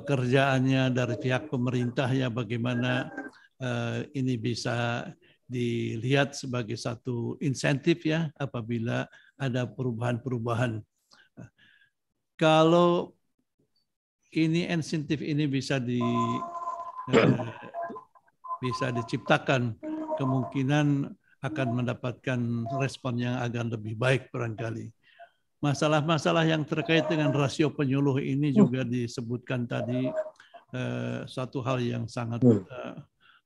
pekerjaannya 0.00 0.90
dari 0.90 1.16
pihak 1.20 1.52
pemerintah 1.52 2.08
ya 2.08 2.32
bagaimana 2.32 3.12
uh, 3.60 4.00
ini 4.16 4.40
bisa 4.40 5.06
dilihat 5.44 6.32
sebagai 6.32 6.74
satu 6.80 7.36
insentif 7.44 8.08
ya 8.08 8.32
apabila 8.40 9.04
ada 9.36 9.68
perubahan-perubahan. 9.68 10.80
Kalau 12.34 13.14
ini 14.34 14.66
insentif 14.66 15.22
ini 15.22 15.46
bisa 15.46 15.78
di 15.78 16.02
bisa 18.64 18.88
diciptakan, 18.90 19.76
kemungkinan 20.16 21.12
akan 21.44 21.84
mendapatkan 21.84 22.40
respon 22.80 23.20
yang 23.20 23.36
agak 23.36 23.68
lebih 23.76 23.94
baik 24.00 24.32
barangkali. 24.32 24.88
Masalah-masalah 25.60 26.44
yang 26.48 26.64
terkait 26.64 27.04
dengan 27.04 27.28
rasio 27.32 27.68
penyuluh 27.68 28.20
ini 28.20 28.52
hmm. 28.52 28.56
juga 28.56 28.80
disebutkan 28.84 29.68
tadi 29.68 30.08
eh, 30.72 31.20
satu 31.28 31.60
hal 31.60 31.84
yang 31.84 32.04
sangat 32.08 32.40
hmm. 32.40 32.64
eh, 32.64 32.96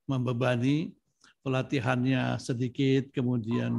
membebani. 0.06 0.94
Pelatihannya 1.38 2.36
sedikit, 2.42 3.10
kemudian 3.14 3.70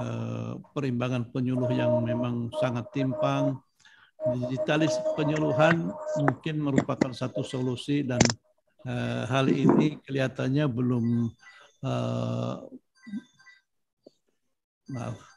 eh, 0.00 0.52
perimbangan 0.72 1.28
penyuluh 1.28 1.68
yang 1.72 2.00
memang 2.00 2.48
sangat 2.56 2.88
timpang. 2.92 3.60
Digitalis 4.26 4.96
penyuluhan 5.14 5.92
mungkin 6.18 6.58
merupakan 6.58 7.14
satu 7.14 7.46
solusi 7.46 8.02
dan 8.02 8.18
uh, 8.86 9.22
hal 9.26 9.46
ini 9.50 10.02
kelihatannya 10.02 10.66
belum 10.66 11.30
uh, 11.86 12.54
maaf 14.90 15.36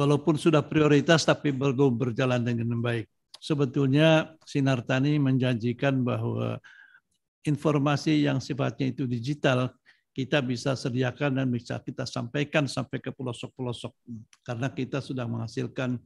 walaupun 0.00 0.40
sudah 0.40 0.64
prioritas 0.64 1.28
tapi 1.28 1.52
belum 1.52 2.00
berjalan 2.00 2.40
dengan 2.40 2.80
baik. 2.80 3.04
Sebetulnya 3.40 4.32
Sinar 4.48 4.84
Tani 4.84 5.20
menjanjikan 5.20 6.00
bahwa 6.00 6.56
informasi 7.44 8.24
yang 8.24 8.40
sifatnya 8.40 8.92
itu 8.92 9.04
digital 9.04 9.72
kita 10.12 10.44
bisa 10.44 10.76
sediakan 10.76 11.40
dan 11.40 11.46
bisa 11.48 11.80
kita 11.80 12.04
sampaikan 12.04 12.68
sampai 12.68 13.00
ke 13.00 13.08
pelosok-pelosok 13.12 13.92
karena 14.44 14.68
kita 14.68 15.00
sudah 15.00 15.24
menghasilkan 15.24 15.96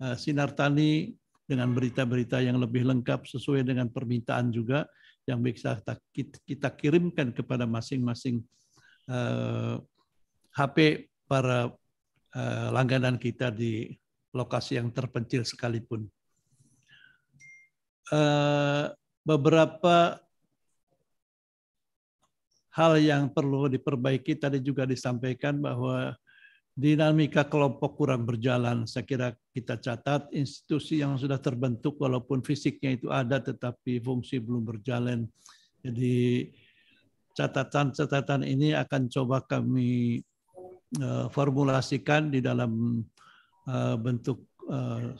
uh, 0.00 0.16
Sinar 0.16 0.56
Tani 0.56 1.12
dengan 1.44 1.72
berita-berita 1.74 2.40
yang 2.40 2.56
lebih 2.56 2.86
lengkap 2.86 3.26
sesuai 3.28 3.66
dengan 3.66 3.90
permintaan 3.90 4.54
juga 4.54 4.86
yang 5.28 5.44
bisa 5.44 5.76
kita 6.46 6.72
kirimkan 6.72 7.34
kepada 7.34 7.68
masing-masing 7.68 8.40
uh, 9.10 9.82
HP 10.54 11.10
para 11.26 11.70
uh, 12.34 12.68
langganan 12.70 13.18
kita 13.18 13.50
di 13.50 13.90
lokasi 14.30 14.78
yang 14.78 14.94
terpencil 14.94 15.42
sekalipun. 15.42 16.06
Uh, 18.10 18.90
beberapa 19.22 20.18
hal 22.74 22.98
yang 22.98 23.30
perlu 23.30 23.66
diperbaiki 23.70 24.38
tadi 24.38 24.62
juga 24.62 24.86
disampaikan 24.86 25.58
bahwa 25.58 26.14
dinamika 26.74 27.44
kelompok 27.46 27.98
kurang 27.98 28.24
berjalan. 28.24 28.86
Saya 28.86 29.04
kira 29.06 29.28
kita 29.50 29.78
catat 29.78 30.30
institusi 30.30 31.02
yang 31.02 31.18
sudah 31.18 31.38
terbentuk 31.38 31.98
walaupun 31.98 32.40
fisiknya 32.40 32.96
itu 32.96 33.10
ada 33.10 33.42
tetapi 33.42 33.98
fungsi 34.00 34.38
belum 34.38 34.64
berjalan. 34.64 35.26
Jadi 35.82 36.50
catatan-catatan 37.40 38.44
ini 38.44 38.76
akan 38.76 39.08
coba 39.08 39.40
kami 39.40 40.20
uh, 41.00 41.32
formulasikan 41.32 42.28
di 42.28 42.44
dalam 42.44 43.00
uh, 43.64 43.96
bentuk 43.96 44.44
uh, 44.68 45.16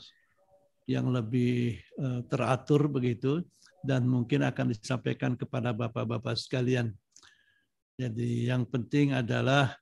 yang 0.85 1.09
lebih 1.09 1.81
uh, 1.97 2.21
teratur 2.29 2.85
begitu 2.85 3.41
dan 3.81 4.05
mungkin 4.05 4.45
akan 4.45 4.69
disampaikan 4.69 5.33
kepada 5.33 5.73
bapak-bapak 5.73 6.37
sekalian. 6.37 6.93
Jadi 7.97 8.45
yang 8.45 8.69
penting 8.69 9.17
adalah 9.17 9.81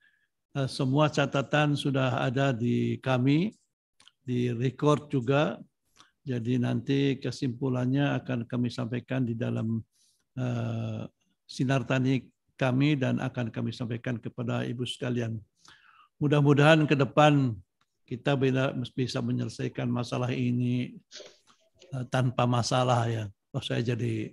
Eh, 0.50 0.66
semua 0.66 1.14
catatan 1.14 1.78
sudah 1.78 2.26
ada 2.26 2.50
di 2.50 2.98
kami, 3.06 3.54
di 4.26 4.50
record 4.50 5.06
juga. 5.14 5.62
Jadi 6.26 6.58
nanti 6.58 7.22
kesimpulannya 7.22 8.18
akan 8.18 8.50
kami 8.50 8.70
sampaikan 8.70 9.26
di 9.26 9.34
dalam 9.34 9.82
uh, 10.38 11.02
sinar 11.50 11.82
tani 11.90 12.30
kami 12.54 12.94
dan 12.94 13.18
akan 13.18 13.50
kami 13.50 13.74
sampaikan 13.74 14.22
kepada 14.22 14.62
ibu 14.70 14.86
sekalian. 14.86 15.42
Mudah-mudahan 16.22 16.86
ke 16.86 16.94
depan 16.94 17.58
kita 18.06 18.38
bisa 18.94 19.20
menyelesaikan 19.26 19.90
masalah 19.90 20.30
ini 20.30 20.94
uh, 21.96 22.06
tanpa 22.14 22.46
masalah 22.46 23.10
ya. 23.10 23.26
Oh 23.50 23.64
saya 23.66 23.82
jadi 23.82 24.30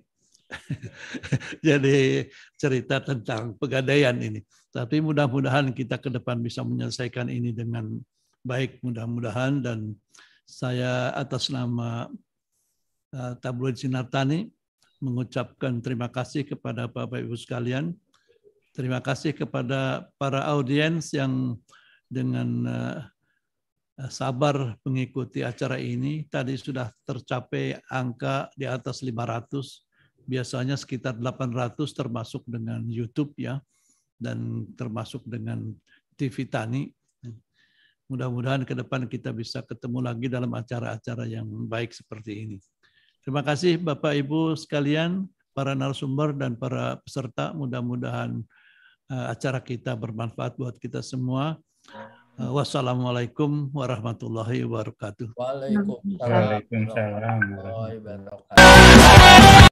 jadi 1.67 2.29
cerita 2.61 3.01
tentang 3.01 3.57
pegadaian 3.57 4.15
ini. 4.21 4.45
Tapi 4.69 5.01
mudah-mudahan 5.01 5.73
kita 5.73 5.97
ke 5.97 6.13
depan 6.13 6.45
bisa 6.45 6.61
menyelesaikan 6.61 7.33
ini 7.33 7.57
dengan 7.57 7.97
baik 8.45 8.85
mudah-mudahan 8.85 9.65
dan 9.65 9.97
saya 10.47 11.11
atas 11.17 11.51
nama 11.51 12.07
uh, 13.17 13.33
Tabloid 13.41 13.81
Sinar 13.81 14.07
Tani 14.07 14.47
mengucapkan 15.01 15.79
terima 15.85 16.09
kasih 16.09 16.47
kepada 16.47 16.89
Bapak 16.89 17.21
Ibu 17.23 17.37
sekalian. 17.37 17.93
Terima 18.77 19.01
kasih 19.01 19.33
kepada 19.33 20.05
para 20.21 20.45
audiens 20.53 21.09
yang 21.17 21.57
dengan 22.13 22.49
uh, 22.69 22.99
sabar 24.13 24.77
mengikuti 24.85 25.41
acara 25.41 25.81
ini. 25.81 26.29
Tadi 26.29 26.53
sudah 26.61 26.93
tercapai 27.09 27.81
angka 27.89 28.53
di 28.53 28.69
atas 28.69 29.01
500 29.01 30.29
biasanya 30.29 30.77
sekitar 30.77 31.17
800 31.17 31.79
termasuk 31.95 32.43
dengan 32.45 32.83
YouTube 32.85 33.33
ya 33.39 33.63
dan 34.21 34.69
termasuk 34.75 35.25
dengan 35.25 35.73
TV 36.19 36.45
Tani. 36.45 36.91
Mudah-mudahan 38.07 38.63
ke 38.63 38.75
depan 38.77 39.09
kita 39.11 39.35
bisa 39.35 39.65
ketemu 39.67 39.99
lagi 39.99 40.31
dalam 40.31 40.53
acara-acara 40.55 41.27
yang 41.27 41.47
baik 41.67 41.91
seperti 41.91 42.33
ini. 42.47 42.59
Terima 43.27 43.43
kasih 43.43 43.75
Bapak 43.83 44.15
Ibu 44.15 44.55
sekalian, 44.55 45.27
para 45.51 45.75
narasumber 45.75 46.31
dan 46.31 46.55
para 46.55 47.03
peserta. 47.03 47.51
Mudah-mudahan 47.51 48.39
uh, 49.11 49.27
acara 49.35 49.59
kita 49.59 49.99
bermanfaat 49.99 50.55
buat 50.55 50.79
kita 50.79 51.03
semua. 51.03 51.59
Uh, 52.39 52.55
wassalamualaikum 52.55 53.75
warahmatullahi 53.75 54.63
wabarakatuh. 54.63 55.35
Waalaikumsalam 55.35 57.11
warahmatullahi 57.19 57.99
wabarakatuh. 57.99 59.66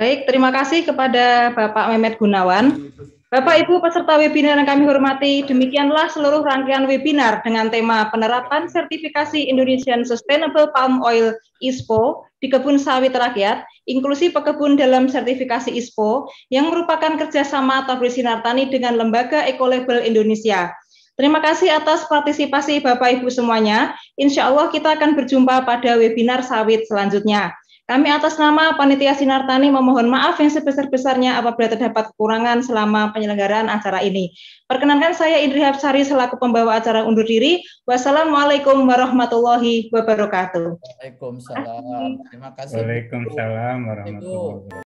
Baik, 0.00 0.24
terima 0.24 0.48
kasih 0.48 0.88
kepada 0.88 1.52
Bapak 1.52 1.92
Mehmet 1.92 2.16
Gunawan. 2.16 2.88
Bapak 3.28 3.68
Ibu 3.68 3.84
peserta 3.84 4.16
webinar 4.16 4.56
yang 4.56 4.64
kami 4.64 4.88
hormati, 4.88 5.44
demikianlah 5.44 6.08
seluruh 6.08 6.40
rangkaian 6.40 6.88
webinar 6.88 7.44
dengan 7.44 7.68
tema 7.68 8.08
penerapan 8.08 8.64
sertifikasi 8.64 9.36
Indonesian 9.36 10.00
Sustainable 10.08 10.72
Palm 10.72 11.04
Oil 11.04 11.36
ISPO 11.60 12.24
di 12.40 12.48
kebun 12.48 12.80
sawit 12.80 13.12
rakyat, 13.12 13.60
inklusi 13.92 14.32
pekebun 14.32 14.80
dalam 14.80 15.04
sertifikasi 15.04 15.68
ISPO 15.68 16.32
yang 16.48 16.72
merupakan 16.72 17.20
kerjasama 17.20 17.84
Tabris 17.84 18.16
Sinar 18.16 18.40
Tani 18.40 18.72
dengan 18.72 18.96
Lembaga 18.96 19.44
Ecolabel 19.44 20.00
Indonesia. 20.08 20.72
Terima 21.20 21.44
kasih 21.44 21.76
atas 21.76 22.08
partisipasi 22.08 22.80
Bapak 22.80 23.20
Ibu 23.20 23.28
semuanya. 23.28 23.92
Insya 24.16 24.48
Allah 24.48 24.72
kita 24.72 24.96
akan 24.96 25.12
berjumpa 25.12 25.68
pada 25.68 26.00
webinar 26.00 26.40
sawit 26.40 26.88
selanjutnya. 26.88 27.52
Kami 27.90 28.06
atas 28.06 28.38
nama 28.38 28.78
Panitia 28.78 29.18
Sinar 29.18 29.50
Tani 29.50 29.66
memohon 29.66 30.06
maaf 30.06 30.38
yang 30.38 30.46
sebesar-besarnya 30.46 31.42
apabila 31.42 31.74
terdapat 31.74 32.14
kekurangan 32.14 32.62
selama 32.62 33.10
penyelenggaraan 33.10 33.66
acara 33.66 33.98
ini. 33.98 34.30
Perkenankan 34.70 35.10
saya 35.10 35.42
Indri 35.42 35.58
Hapsari 35.58 36.06
selaku 36.06 36.38
pembawa 36.38 36.78
acara 36.78 37.02
undur 37.02 37.26
diri. 37.26 37.66
Wassalamualaikum 37.90 38.86
warahmatullahi 38.86 39.90
wabarakatuh. 39.90 40.78
Waalaikumsalam. 40.78 42.22
Terima 42.30 42.54
kasih. 42.54 42.78
Waalaikumsalam 42.78 43.78
warahmatullahi 43.82 44.54
wabarakatuh. 44.70 44.86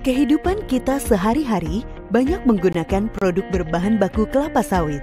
Kehidupan 0.00 0.64
kita 0.64 0.96
sehari-hari 0.96 1.84
banyak 2.10 2.42
menggunakan 2.42 3.06
produk 3.14 3.46
berbahan 3.54 3.96
baku 3.96 4.26
kelapa 4.26 4.60
sawit. 4.66 5.02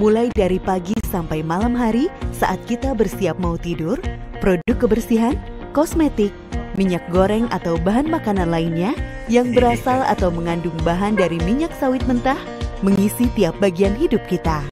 Mulai 0.00 0.32
dari 0.32 0.56
pagi 0.56 0.96
sampai 1.12 1.44
malam 1.44 1.76
hari 1.76 2.08
saat 2.32 2.56
kita 2.64 2.96
bersiap 2.96 3.36
mau 3.36 3.60
tidur, 3.60 4.00
produk 4.40 4.76
kebersihan, 4.80 5.36
kosmetik, 5.76 6.32
minyak 6.80 7.04
goreng 7.12 7.44
atau 7.52 7.76
bahan 7.76 8.08
makanan 8.08 8.48
lainnya 8.48 8.96
yang 9.28 9.52
berasal 9.52 10.00
atau 10.12 10.32
mengandung 10.32 10.74
bahan 10.80 11.12
dari 11.12 11.36
minyak 11.44 11.70
sawit 11.76 12.00
mentah 12.08 12.40
mengisi 12.80 13.28
tiap 13.36 13.52
bagian 13.60 13.92
hidup 14.00 14.24
kita. 14.24 14.64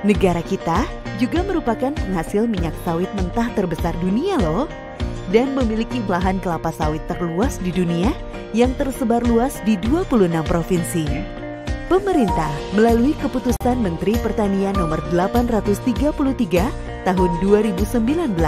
Negara 0.00 0.40
kita 0.40 0.88
juga 1.20 1.44
merupakan 1.44 1.92
penghasil 1.92 2.48
minyak 2.48 2.72
sawit 2.80 3.12
mentah 3.12 3.52
terbesar 3.52 3.92
dunia 4.00 4.40
loh 4.40 4.64
dan 5.30 5.54
memiliki 5.54 6.02
lahan 6.06 6.42
kelapa 6.42 6.74
sawit 6.74 7.02
terluas 7.06 7.58
di 7.62 7.70
dunia 7.70 8.10
yang 8.50 8.74
tersebar 8.74 9.22
luas 9.26 9.62
di 9.62 9.78
26 9.78 10.42
provinsi. 10.46 11.06
Pemerintah 11.90 12.50
melalui 12.78 13.18
keputusan 13.18 13.82
Menteri 13.82 14.14
Pertanian 14.22 14.74
nomor 14.78 15.02
833 15.10 17.02
tahun 17.02 17.30
2019 17.42 18.38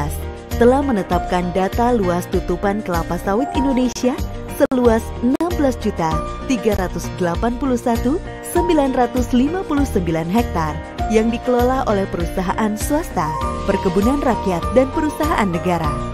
telah 0.63 0.79
menetapkan 0.85 1.51
data 1.51 1.91
luas 1.91 2.23
tutupan 2.31 2.87
kelapa 2.87 3.19
sawit 3.19 3.51
Indonesia 3.59 4.15
seluas 4.63 5.03
16.381.959 5.59 6.55
hektar 10.31 10.75
yang 11.11 11.29
dikelola 11.35 11.83
oleh 11.91 12.07
perusahaan 12.15 12.73
swasta, 12.79 13.27
perkebunan 13.67 14.23
rakyat, 14.23 14.63
dan 14.79 14.87
perusahaan 14.95 15.51
negara. 15.51 16.12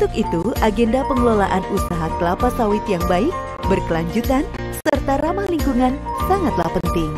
Untuk 0.00 0.16
itu, 0.16 0.40
agenda 0.64 1.04
pengelolaan 1.04 1.60
usaha 1.76 2.08
kelapa 2.16 2.48
sawit 2.56 2.80
yang 2.88 3.04
baik, 3.04 3.28
berkelanjutan, 3.68 4.48
serta 4.88 5.20
ramah 5.20 5.44
lingkungan 5.44 5.92
sangatlah 6.24 6.72
penting. 6.80 7.12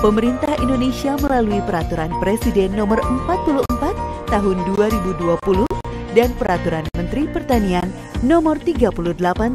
Pemerintah 0.00 0.56
Indonesia 0.64 1.12
melalui 1.20 1.60
Peraturan 1.60 2.08
Presiden 2.24 2.72
Nomor 2.72 3.04
44 3.28 4.32
Tahun 4.32 4.56
2020 4.80 5.36
dan 6.16 6.32
Peraturan 6.40 6.88
Menteri 6.96 7.28
Pertanian 7.28 7.92
Nomor 8.24 8.56
38 8.64 9.04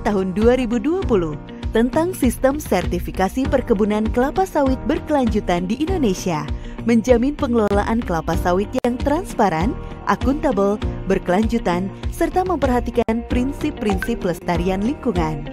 Tahun 0.06 0.27
2020 0.38 1.49
tentang 1.69 2.17
sistem 2.17 2.57
sertifikasi 2.57 3.45
perkebunan 3.45 4.09
kelapa 4.09 4.41
sawit 4.49 4.81
berkelanjutan 4.89 5.69
di 5.69 5.77
Indonesia 5.85 6.41
menjamin 6.88 7.38
pengelolaan 7.38 8.01
kelapa 8.01 8.33
sawit 8.41 8.72
yang 8.81 8.98
transparan, 8.98 9.75
akuntabel, 10.09 10.81
berkelanjutan, 11.06 11.91
serta 12.09 12.41
memperhatikan 12.41 13.22
prinsip-prinsip 13.30 14.23
pelestarian 14.23 14.81
lingkungan. 14.81 15.45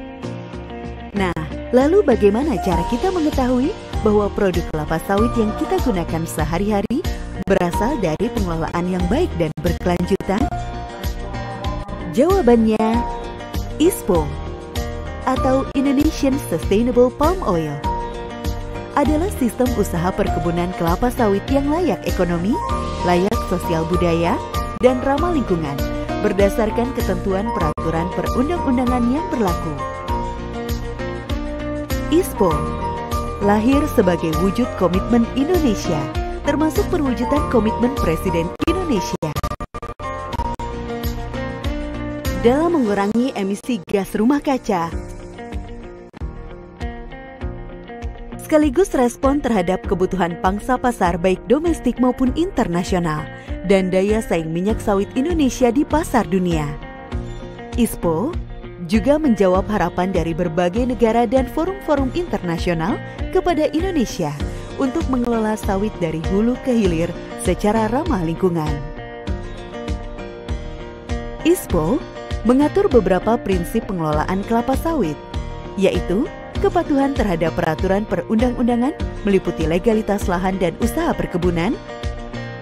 Nah, 1.13 1.37
lalu 1.77 2.01
bagaimana 2.01 2.57
cara 2.65 2.81
kita 2.89 3.13
mengetahui 3.13 3.73
bahwa 4.01 4.33
produk 4.33 4.65
kelapa 4.73 4.97
sawit 5.05 5.33
yang 5.37 5.53
kita 5.61 5.77
gunakan 5.85 6.25
sehari-hari 6.25 7.05
berasal 7.45 7.99
dari 8.01 8.33
pengelolaan 8.33 8.87
yang 8.89 9.05
baik 9.13 9.29
dan 9.37 9.53
berkelanjutan? 9.61 10.41
Jawabannya 12.17 12.87
ISPO 13.77 14.46
atau 15.27 15.67
Indonesian 15.75 16.39
Sustainable 16.47 17.11
Palm 17.11 17.43
Oil 17.45 17.75
adalah 18.97 19.29
sistem 19.37 19.69
usaha 19.77 20.09
perkebunan 20.09 20.73
kelapa 20.81 21.13
sawit 21.13 21.45
yang 21.53 21.69
layak 21.69 22.01
ekonomi, 22.09 22.57
layak 23.05 23.37
sosial 23.53 23.85
budaya, 23.93 24.41
dan 24.81 25.05
ramah 25.05 25.37
lingkungan 25.37 25.77
berdasarkan 26.25 26.97
ketentuan 26.97 27.53
peraturan 27.53 28.09
perundang-undangan 28.17 29.05
yang 29.13 29.27
berlaku. 29.29 29.75
ISPO 32.09 32.49
lahir 33.45 33.85
sebagai 33.93 34.33
wujud 34.41 34.65
komitmen 34.81 35.29
Indonesia, 35.37 36.01
termasuk 36.49 36.89
perwujudan 36.89 37.53
komitmen 37.53 37.93
Presiden 38.01 38.49
Indonesia 38.65 39.29
dalam 42.47 42.79
mengurangi 42.79 43.35
emisi 43.35 43.83
gas 43.91 44.15
rumah 44.15 44.39
kaca 44.39 45.06
sekaligus 48.47 48.95
respon 48.95 49.43
terhadap 49.43 49.83
kebutuhan 49.91 50.39
pangsa 50.39 50.79
pasar 50.79 51.19
baik 51.19 51.43
domestik 51.51 51.99
maupun 51.99 52.31
internasional 52.39 53.27
dan 53.67 53.91
daya 53.91 54.23
saing 54.23 54.55
minyak 54.55 54.79
sawit 54.79 55.11
Indonesia 55.19 55.75
di 55.75 55.83
pasar 55.83 56.23
dunia. 56.31 56.63
ISPO 57.75 58.31
juga 58.87 59.19
menjawab 59.19 59.67
harapan 59.67 60.15
dari 60.15 60.31
berbagai 60.31 60.87
negara 60.87 61.27
dan 61.27 61.51
forum-forum 61.51 62.15
internasional 62.15 62.95
kepada 63.35 63.67
Indonesia 63.75 64.31
untuk 64.79 65.03
mengelola 65.11 65.59
sawit 65.59 65.91
dari 65.99 66.23
hulu 66.31 66.55
ke 66.63 66.71
hilir 66.71 67.11
secara 67.43 67.91
ramah 67.91 68.23
lingkungan. 68.23 68.71
ISPO 71.43 71.99
mengatur 72.47 72.87
beberapa 72.87 73.35
prinsip 73.43 73.91
pengelolaan 73.91 74.47
kelapa 74.47 74.79
sawit, 74.79 75.19
yaitu 75.75 76.31
kepatuhan 76.59 77.13
terhadap 77.13 77.55
peraturan 77.55 78.09
perundang-undangan 78.09 78.95
meliputi 79.27 79.65
legalitas 79.69 80.27
lahan 80.31 80.57
dan 80.57 80.73
usaha 80.79 81.13
perkebunan, 81.13 81.77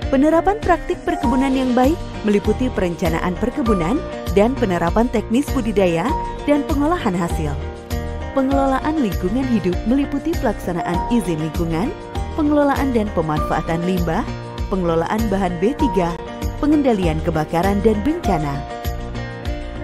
penerapan 0.09 0.59
praktik 0.63 0.99
perkebunan 1.03 1.53
yang 1.53 1.71
baik 1.73 1.97
meliputi 2.23 2.71
perencanaan 2.73 3.37
perkebunan 3.39 4.01
dan 4.33 4.57
penerapan 4.59 5.07
teknis 5.13 5.47
budidaya 5.53 6.09
dan 6.49 6.65
pengolahan 6.67 7.15
hasil. 7.15 7.53
Pengelolaan 8.35 8.99
lingkungan 8.99 9.47
hidup 9.55 9.79
meliputi 9.87 10.35
pelaksanaan 10.43 10.99
izin 11.15 11.39
lingkungan, 11.39 11.95
pengelolaan 12.35 12.91
dan 12.91 13.07
pemanfaatan 13.15 13.79
limbah, 13.87 14.27
pengelolaan 14.73 15.23
bahan 15.31 15.55
B3, 15.63 15.87
pengendalian 16.59 17.23
kebakaran 17.23 17.79
dan 17.87 17.95
bencana, 18.03 18.59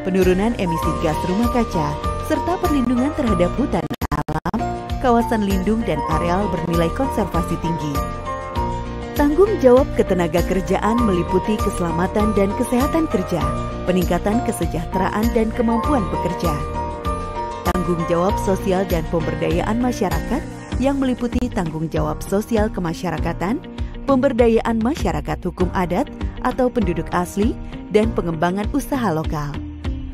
penurunan 0.03 0.57
emisi 0.59 0.91
gas 1.05 1.19
rumah 1.31 1.53
kaca, 1.55 1.95
serta 2.27 2.59
perlindungan 2.59 3.15
terhadap 3.15 3.55
hutan 3.55 3.85
kawasan 5.01 5.49
lindung 5.49 5.81
dan 5.89 5.99
areal 6.17 6.47
bernilai 6.53 6.93
konservasi 6.95 7.57
tinggi. 7.65 7.95
Tanggung 9.17 9.53
jawab 9.61 9.85
ketenaga 10.01 10.41
kerjaan 10.49 10.97
meliputi 11.05 11.57
keselamatan 11.61 12.33
dan 12.33 12.49
kesehatan 12.57 13.05
kerja, 13.13 13.43
peningkatan 13.85 14.41
kesejahteraan 14.49 15.29
dan 15.37 15.53
kemampuan 15.53 16.01
pekerja. 16.09 16.53
Tanggung 17.69 18.01
jawab 18.09 18.33
sosial 18.41 18.89
dan 18.89 19.05
pemberdayaan 19.13 19.77
masyarakat 19.77 20.41
yang 20.81 20.97
meliputi 20.97 21.53
tanggung 21.53 21.93
jawab 21.93 22.25
sosial 22.25 22.73
kemasyarakatan, 22.73 23.61
pemberdayaan 24.09 24.81
masyarakat 24.81 25.39
hukum 25.45 25.69
adat 25.77 26.09
atau 26.41 26.73
penduduk 26.73 27.09
asli, 27.13 27.53
dan 27.93 28.09
pengembangan 28.17 28.65
usaha 28.73 29.13
lokal. 29.13 29.70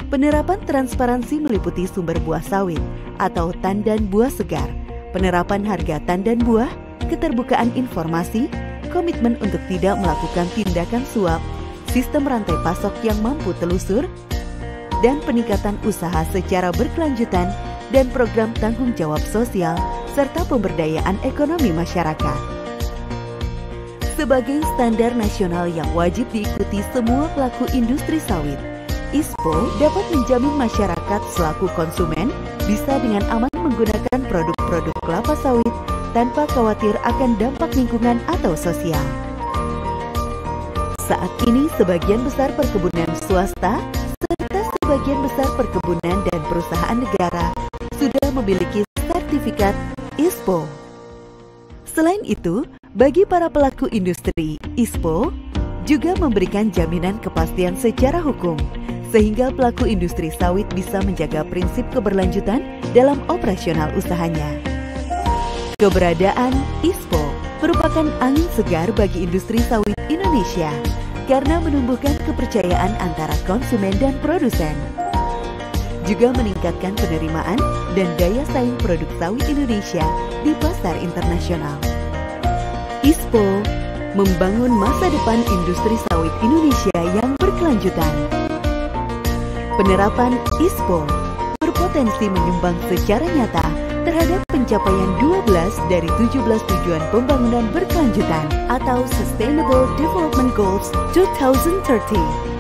Penerapan 0.06 0.62
transparansi 0.62 1.42
meliputi 1.42 1.82
sumber 1.90 2.14
buah 2.22 2.38
sawit 2.38 2.78
atau 3.18 3.50
tandan 3.58 4.06
buah 4.06 4.30
segar, 4.30 4.70
penerapan 5.10 5.66
harga 5.66 5.98
tandan 6.06 6.38
buah, 6.46 6.70
keterbukaan 7.10 7.74
informasi, 7.74 8.46
komitmen 8.94 9.34
untuk 9.42 9.58
tidak 9.66 9.98
melakukan 9.98 10.46
tindakan 10.54 11.02
suap, 11.10 11.42
sistem 11.90 12.22
rantai 12.22 12.54
pasok 12.62 12.94
yang 13.02 13.18
mampu 13.18 13.50
telusur, 13.58 14.06
dan 15.02 15.18
peningkatan 15.26 15.74
usaha 15.82 16.22
secara 16.30 16.70
berkelanjutan 16.70 17.50
dan 17.90 18.06
program 18.14 18.54
tanggung 18.62 18.94
jawab 18.94 19.18
sosial 19.26 19.74
serta 20.14 20.46
pemberdayaan 20.46 21.18
ekonomi 21.26 21.74
masyarakat. 21.74 22.38
Sebagai 24.14 24.62
standar 24.78 25.18
nasional 25.18 25.66
yang 25.66 25.90
wajib 25.98 26.30
diikuti 26.30 26.78
semua 26.94 27.26
pelaku 27.34 27.66
industri 27.74 28.22
sawit, 28.22 28.75
ISPO 29.16 29.80
dapat 29.80 30.04
menjamin 30.12 30.52
masyarakat 30.60 31.20
selaku 31.32 31.72
konsumen 31.72 32.28
bisa 32.68 33.00
dengan 33.00 33.24
aman 33.32 33.48
menggunakan 33.56 34.20
produk-produk 34.28 34.92
kelapa 35.00 35.32
sawit 35.40 35.72
tanpa 36.12 36.44
khawatir 36.52 36.92
akan 37.00 37.32
dampak 37.40 37.72
lingkungan 37.72 38.20
atau 38.28 38.52
sosial. 38.52 39.00
Saat 41.08 41.32
ini 41.48 41.64
sebagian 41.80 42.28
besar 42.28 42.52
perkebunan 42.60 43.08
swasta 43.24 43.80
serta 44.20 44.60
sebagian 44.84 45.24
besar 45.24 45.48
perkebunan 45.56 46.16
dan 46.28 46.40
perusahaan 46.52 46.98
negara 47.00 47.56
sudah 47.96 48.28
memiliki 48.36 48.84
sertifikat 49.08 49.72
ISPO. 50.20 50.68
Selain 51.88 52.20
itu, 52.28 52.68
bagi 52.92 53.24
para 53.24 53.48
pelaku 53.48 53.88
industri, 53.96 54.60
ISPO 54.76 55.32
juga 55.88 56.12
memberikan 56.20 56.68
jaminan 56.68 57.16
kepastian 57.24 57.80
secara 57.80 58.20
hukum 58.20 58.60
sehingga 59.10 59.54
pelaku 59.54 59.86
industri 59.86 60.32
sawit 60.34 60.66
bisa 60.74 60.98
menjaga 61.02 61.46
prinsip 61.46 61.86
keberlanjutan 61.94 62.62
dalam 62.92 63.22
operasional 63.30 63.92
usahanya. 63.94 64.58
Keberadaan 65.76 66.56
ISPO 66.80 67.22
merupakan 67.60 68.08
angin 68.24 68.48
segar 68.56 68.88
bagi 68.96 69.28
industri 69.28 69.60
sawit 69.60 69.92
Indonesia 70.08 70.72
karena 71.26 71.58
menumbuhkan 71.60 72.16
kepercayaan 72.24 72.96
antara 73.02 73.34
konsumen 73.44 73.92
dan 74.00 74.16
produsen. 74.22 74.72
Juga 76.06 76.30
meningkatkan 76.38 76.94
penerimaan 76.94 77.58
dan 77.98 78.06
daya 78.14 78.46
saing 78.54 78.78
produk 78.78 79.10
sawit 79.18 79.42
Indonesia 79.50 80.06
di 80.46 80.54
pasar 80.62 80.94
internasional. 81.02 81.74
ISPO 83.02 83.44
membangun 84.14 84.72
masa 84.80 85.10
depan 85.12 85.42
industri 85.44 85.98
sawit 86.08 86.32
Indonesia 86.40 86.98
yang 87.20 87.36
berkelanjutan. 87.36 88.45
Penerapan 89.76 90.40
ISPO 90.56 91.04
berpotensi 91.60 92.32
menyumbang 92.32 92.72
secara 92.88 93.28
nyata 93.28 93.60
terhadap 94.08 94.40
pencapaian 94.48 95.10
12 95.20 95.52
dari 95.92 96.08
17 96.16 96.32
tujuan 96.48 97.04
pembangunan 97.12 97.68
berkelanjutan 97.76 98.48
atau 98.72 99.04
Sustainable 99.04 99.84
Development 100.00 100.48
Goals 100.56 100.88
2030 101.12 102.55